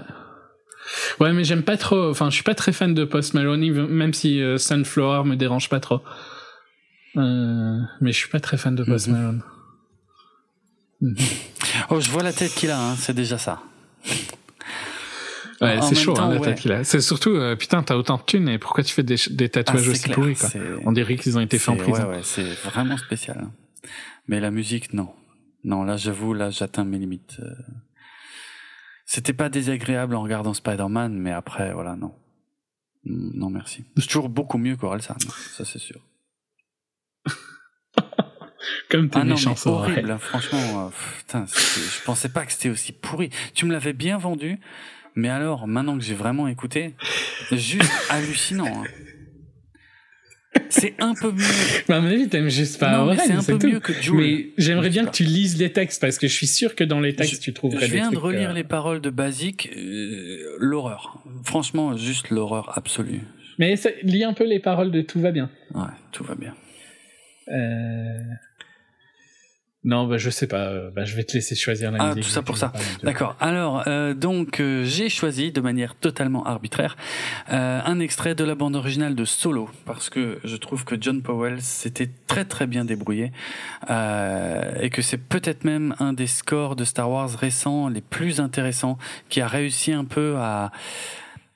Ouais, 1.19 1.33
mais 1.33 1.43
j'aime 1.43 1.63
pas 1.63 1.77
trop. 1.77 2.09
Enfin, 2.09 2.29
je 2.29 2.35
suis 2.35 2.43
pas 2.43 2.55
très 2.55 2.71
fan 2.71 2.93
de 2.93 3.03
Post 3.05 3.33
Malone, 3.33 3.69
même 3.89 4.13
si 4.13 4.41
euh, 4.41 4.57
Sunflower 4.57 5.23
me 5.25 5.35
dérange 5.35 5.69
pas 5.69 5.79
trop. 5.79 6.01
Euh, 7.17 7.77
mais 8.01 8.11
je 8.11 8.17
suis 8.17 8.29
pas 8.29 8.39
très 8.39 8.57
fan 8.57 8.75
de 8.75 8.83
Post 8.83 9.07
Mhm. 9.07 9.13
Malone. 9.13 9.43
Oh, 11.91 11.99
je 12.01 12.09
vois 12.09 12.23
la 12.23 12.33
tête 12.33 12.53
qu'il 12.53 12.71
a, 12.71 12.79
hein, 12.79 12.95
c'est 12.97 13.13
déjà 13.13 13.38
ça. 13.38 13.61
Ouais, 15.61 15.79
c'est 15.81 15.95
chaud, 15.95 16.13
temps, 16.13 16.23
hein, 16.23 16.33
la 16.33 16.39
ouais. 16.39 16.47
tête 16.47 16.59
qu'il 16.59 16.71
a. 16.71 16.83
C'est 16.83 16.99
surtout, 17.01 17.31
euh, 17.35 17.55
putain, 17.55 17.83
t'as 17.83 17.95
autant 17.95 18.17
de 18.17 18.23
thunes 18.23 18.49
et 18.49 18.57
pourquoi 18.57 18.83
tu 18.83 18.93
fais 18.93 19.03
des, 19.03 19.15
des 19.29 19.49
tatouages 19.49 19.88
Ah, 19.88 19.91
aussi 19.91 20.03
clair, 20.03 20.15
pourris, 20.15 20.35
quoi? 20.35 20.49
On 20.85 20.91
dirait 20.91 21.15
qu'ils 21.15 21.38
ont 21.38 21.41
été 21.41 21.59
faits 21.59 21.69
en 21.69 21.75
prison. 21.77 22.03
Ouais, 22.09 22.15
ouais, 22.17 22.19
c'est 22.23 22.43
vraiment 22.69 22.97
spécial. 22.97 23.47
Mais 24.30 24.40
la 24.40 24.51
musique, 24.51 24.93
non. 24.93 25.14
Non, 25.64 25.83
là, 25.83 25.98
j'avoue, 25.98 26.33
là, 26.33 26.51
j'atteins 26.51 26.85
mes 26.85 26.99
limites. 26.99 27.38
Euh, 27.40 27.51
C'était 29.06 29.33
pas 29.33 29.49
désagréable 29.49 30.16
en 30.16 30.22
regardant 30.22 30.53
Spider-Man, 30.53 31.17
mais 31.17 31.32
après, 31.32 31.74
voilà, 31.74 31.95
non. 31.95 32.14
Mm, 33.06 33.32
Non, 33.40 33.49
merci. 33.49 33.83
C'est 33.98 34.06
toujours 34.08 34.30
beaucoup 34.30 34.58
mieux 34.59 34.77
qu'Orelsan, 34.77 35.16
ça 35.58 35.66
c'est 35.66 35.80
sûr. 35.80 35.99
Comme 38.90 39.09
t'es 39.09 39.19
Ah 39.19 39.24
non, 39.24 39.35
méchant, 39.35 39.53
ouais. 39.53 39.67
horrible, 39.67 40.11
hein, 40.11 40.17
franchement. 40.19 40.88
euh, 40.88 40.90
putain, 41.17 41.45
je 41.48 42.03
pensais 42.06 42.30
pas 42.30 42.45
que 42.45 42.51
c'était 42.51 42.69
aussi 42.69 42.91
pourri. 42.91 43.30
Tu 43.53 43.66
me 43.66 43.72
l'avais 43.72 43.93
bien 43.93 44.17
vendu, 44.17 44.59
mais 45.16 45.30
alors, 45.30 45.67
maintenant 45.67 45.98
que 45.98 46.03
j'ai 46.03 46.16
vraiment 46.16 46.48
écouté, 46.48 46.95
juste 47.51 47.91
hallucinant. 48.09 48.83
hein. 48.83 48.88
C'est 50.69 50.95
un 50.99 51.13
peu 51.13 51.31
mieux. 51.31 51.43
Mais 51.87 51.95
à 51.95 51.99
mon 52.01 52.07
avis, 52.09 52.27
t'aimes 52.27 52.49
juste 52.49 52.79
pas 52.79 53.03
Aurel, 53.03 53.19
c'est 53.23 53.33
un 53.33 53.43
peu 53.43 53.57
tout. 53.59 53.67
mieux 53.67 53.79
que 53.79 53.93
Jules. 53.93 54.15
Mais 54.15 54.49
j'aimerais 54.57 54.87
Je 54.87 54.93
bien 54.93 55.05
que 55.05 55.11
tu 55.11 55.23
lises 55.23 55.57
les 55.59 55.71
textes 55.71 56.01
parce 56.01 56.17
que 56.17 56.27
je 56.27 56.33
suis 56.33 56.47
sûr 56.47 56.73
que 56.75 56.83
dans 56.83 56.99
les 56.99 57.15
textes 57.15 57.35
Je- 57.35 57.39
tu 57.41 57.53
trouverais 57.53 57.85
Je 57.85 57.91
des 57.91 57.97
viens 57.97 58.09
de 58.09 58.15
trucs, 58.15 58.23
relire 58.25 58.49
euh, 58.49 58.53
les 58.53 58.63
paroles 58.63 58.99
de 59.01 59.09
Basique, 59.11 59.69
euh, 59.77 60.55
l'horreur. 60.59 61.23
Franchement, 61.43 61.95
juste 61.97 62.29
l'horreur 62.31 62.77
absolue. 62.77 63.21
Mais 63.59 63.75
ça- 63.75 63.89
lis 64.03 64.23
un 64.23 64.33
peu 64.33 64.43
les 64.45 64.59
paroles 64.59 64.91
de 64.91 65.01
Tout 65.01 65.19
va 65.19 65.31
bien. 65.31 65.49
Ouais, 65.75 65.81
tout 66.11 66.23
va 66.23 66.33
bien. 66.35 66.55
Euh... 67.51 68.19
Non, 69.85 70.08
bah 70.08 70.17
je 70.17 70.30
sais 70.30 70.48
pas. 70.48 70.67
euh, 70.67 70.91
Bah, 70.91 71.06
je 71.06 71.16
vais 71.16 71.24
te 71.24 71.33
laisser 71.33 71.56
choisir 71.56 71.90
la 71.91 71.99
Ah, 72.01 72.08
musique. 72.09 72.24
tout 72.25 72.30
ça 72.30 72.41
pour 72.41 72.58
ça. 72.58 72.74
D'accord. 73.01 73.38
Alors, 73.40 73.83
euh, 73.88 74.14
donc, 74.14 74.59
euh, 74.59 74.83
j'ai 74.83 75.08
choisi 75.08 75.53
de 75.53 75.61
manière 75.61 75.95
totalement 75.95 76.43
arbitraire 76.45 76.98
euh, 77.53 77.80
un 77.85 77.99
extrait 78.01 78.35
de 78.35 78.43
la 78.43 78.56
bande 78.56 78.75
originale 78.75 79.16
de 79.16 79.24
Solo 79.24 79.69
parce 79.85 80.09
que 80.09 80.40
je 80.43 80.58
trouve 80.58 80.83
que 80.83 80.95
John 80.99 81.22
Powell 81.22 81.61
s'était 81.61 82.09
très 82.27 82.43
très 82.43 82.67
bien 82.67 82.83
débrouillé 82.83 83.32
euh, 83.90 84.74
et 84.82 84.90
que 84.90 85.01
c'est 85.01 85.17
peut-être 85.17 85.64
même 85.64 85.95
un 85.99 86.11
des 86.11 86.27
scores 86.27 86.75
de 86.75 86.83
Star 86.83 87.09
Wars 87.09 87.30
récents 87.30 87.88
les 87.88 88.01
plus 88.01 88.41
intéressants 88.41 88.98
qui 89.30 89.40
a 89.40 89.48
réussi 89.48 89.93
un 89.93 90.03
peu 90.03 90.35
à 90.38 90.72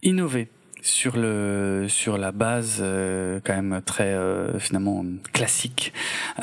innover 0.02 0.48
sur 0.84 1.16
le 1.16 1.86
sur 1.88 2.18
la 2.18 2.34
base 2.34 2.80
euh, 2.82 3.40
quand 3.44 3.56
même 3.56 3.82
très 3.86 4.14
euh, 4.14 4.60
finalement 4.60 5.06
classique 5.32 5.94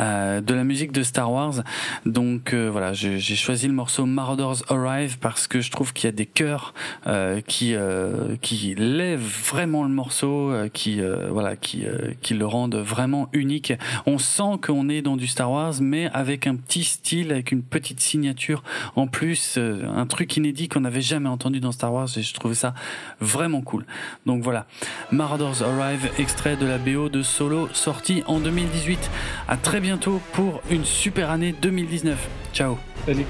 euh, 0.01 0.41
de 0.41 0.55
la 0.55 0.65
musique 0.65 0.93
de 0.93 1.03
Star 1.03 1.31
Wars. 1.31 1.63
Donc 2.07 2.55
euh, 2.55 2.71
voilà 2.71 2.95
j'ai 2.95 3.21
choisi 3.21 3.69
le 3.69 3.75
morceau 3.75 4.07
Marauders 4.07 4.71
Arrive 4.71 5.19
parce 5.19 5.47
que 5.47 5.61
je 5.61 5.71
trouve 5.71 5.93
qu'il 5.93 6.07
y 6.07 6.09
a 6.09 6.13
des 6.13 6.25
chœurs 6.27 6.73
euh, 7.07 7.43
qui 7.43 7.75
euh, 7.75 8.37
qui 8.41 8.75
lèvent 8.77 9.21
vraiment 9.21 9.83
le 9.83 9.91
morceau 9.91 10.53
qui 10.73 11.01
voilà 11.31 11.57
qui 11.57 11.85
qui 12.23 12.35
le 12.35 12.47
rendent 12.47 12.77
vraiment 12.77 13.29
unique. 13.33 13.75
On 14.07 14.19
sent 14.19 14.59
qu'on 14.63 14.89
est 14.89 15.03
dans 15.03 15.17
du 15.17 15.27
Star 15.27 15.51
Wars 15.51 15.75
mais 15.83 16.09
avec 16.15 16.47
un 16.47 16.57
petit 16.57 16.85
style 16.85 17.31
avec 17.31 17.53
une 17.53 17.63
petite 17.63 18.01
signature 18.01 18.63
en 18.97 19.07
plus 19.07 19.59
un 19.59 20.07
truc 20.07 20.35
inédit 20.39 20.69
qu'on 20.69 20.81
n'avait 20.81 21.03
jamais 21.03 21.29
entendu 21.29 21.61
dans 21.61 21.73
Star 21.73 21.93
Wars 21.93 22.09
et 22.17 22.23
je 22.23 22.33
trouvais 22.33 22.55
ça 22.55 22.75
vraiment 23.21 23.61
cool 23.61 23.85
donc 24.31 24.45
voilà, 24.45 24.65
Marauders 25.11 25.65
Arrive, 25.65 26.09
extrait 26.19 26.55
de 26.55 26.65
la 26.65 26.79
BO 26.79 27.09
de 27.09 27.21
Solo, 27.21 27.69
sorti 27.73 28.23
en 28.27 28.39
2018. 28.39 29.11
À 29.49 29.57
très 29.57 29.81
bientôt 29.81 30.21
pour 30.35 30.63
une 30.71 30.85
super 30.85 31.31
année 31.31 31.53
2019. 31.61 32.29
Ciao 32.53 32.79
Salut. 33.07 33.27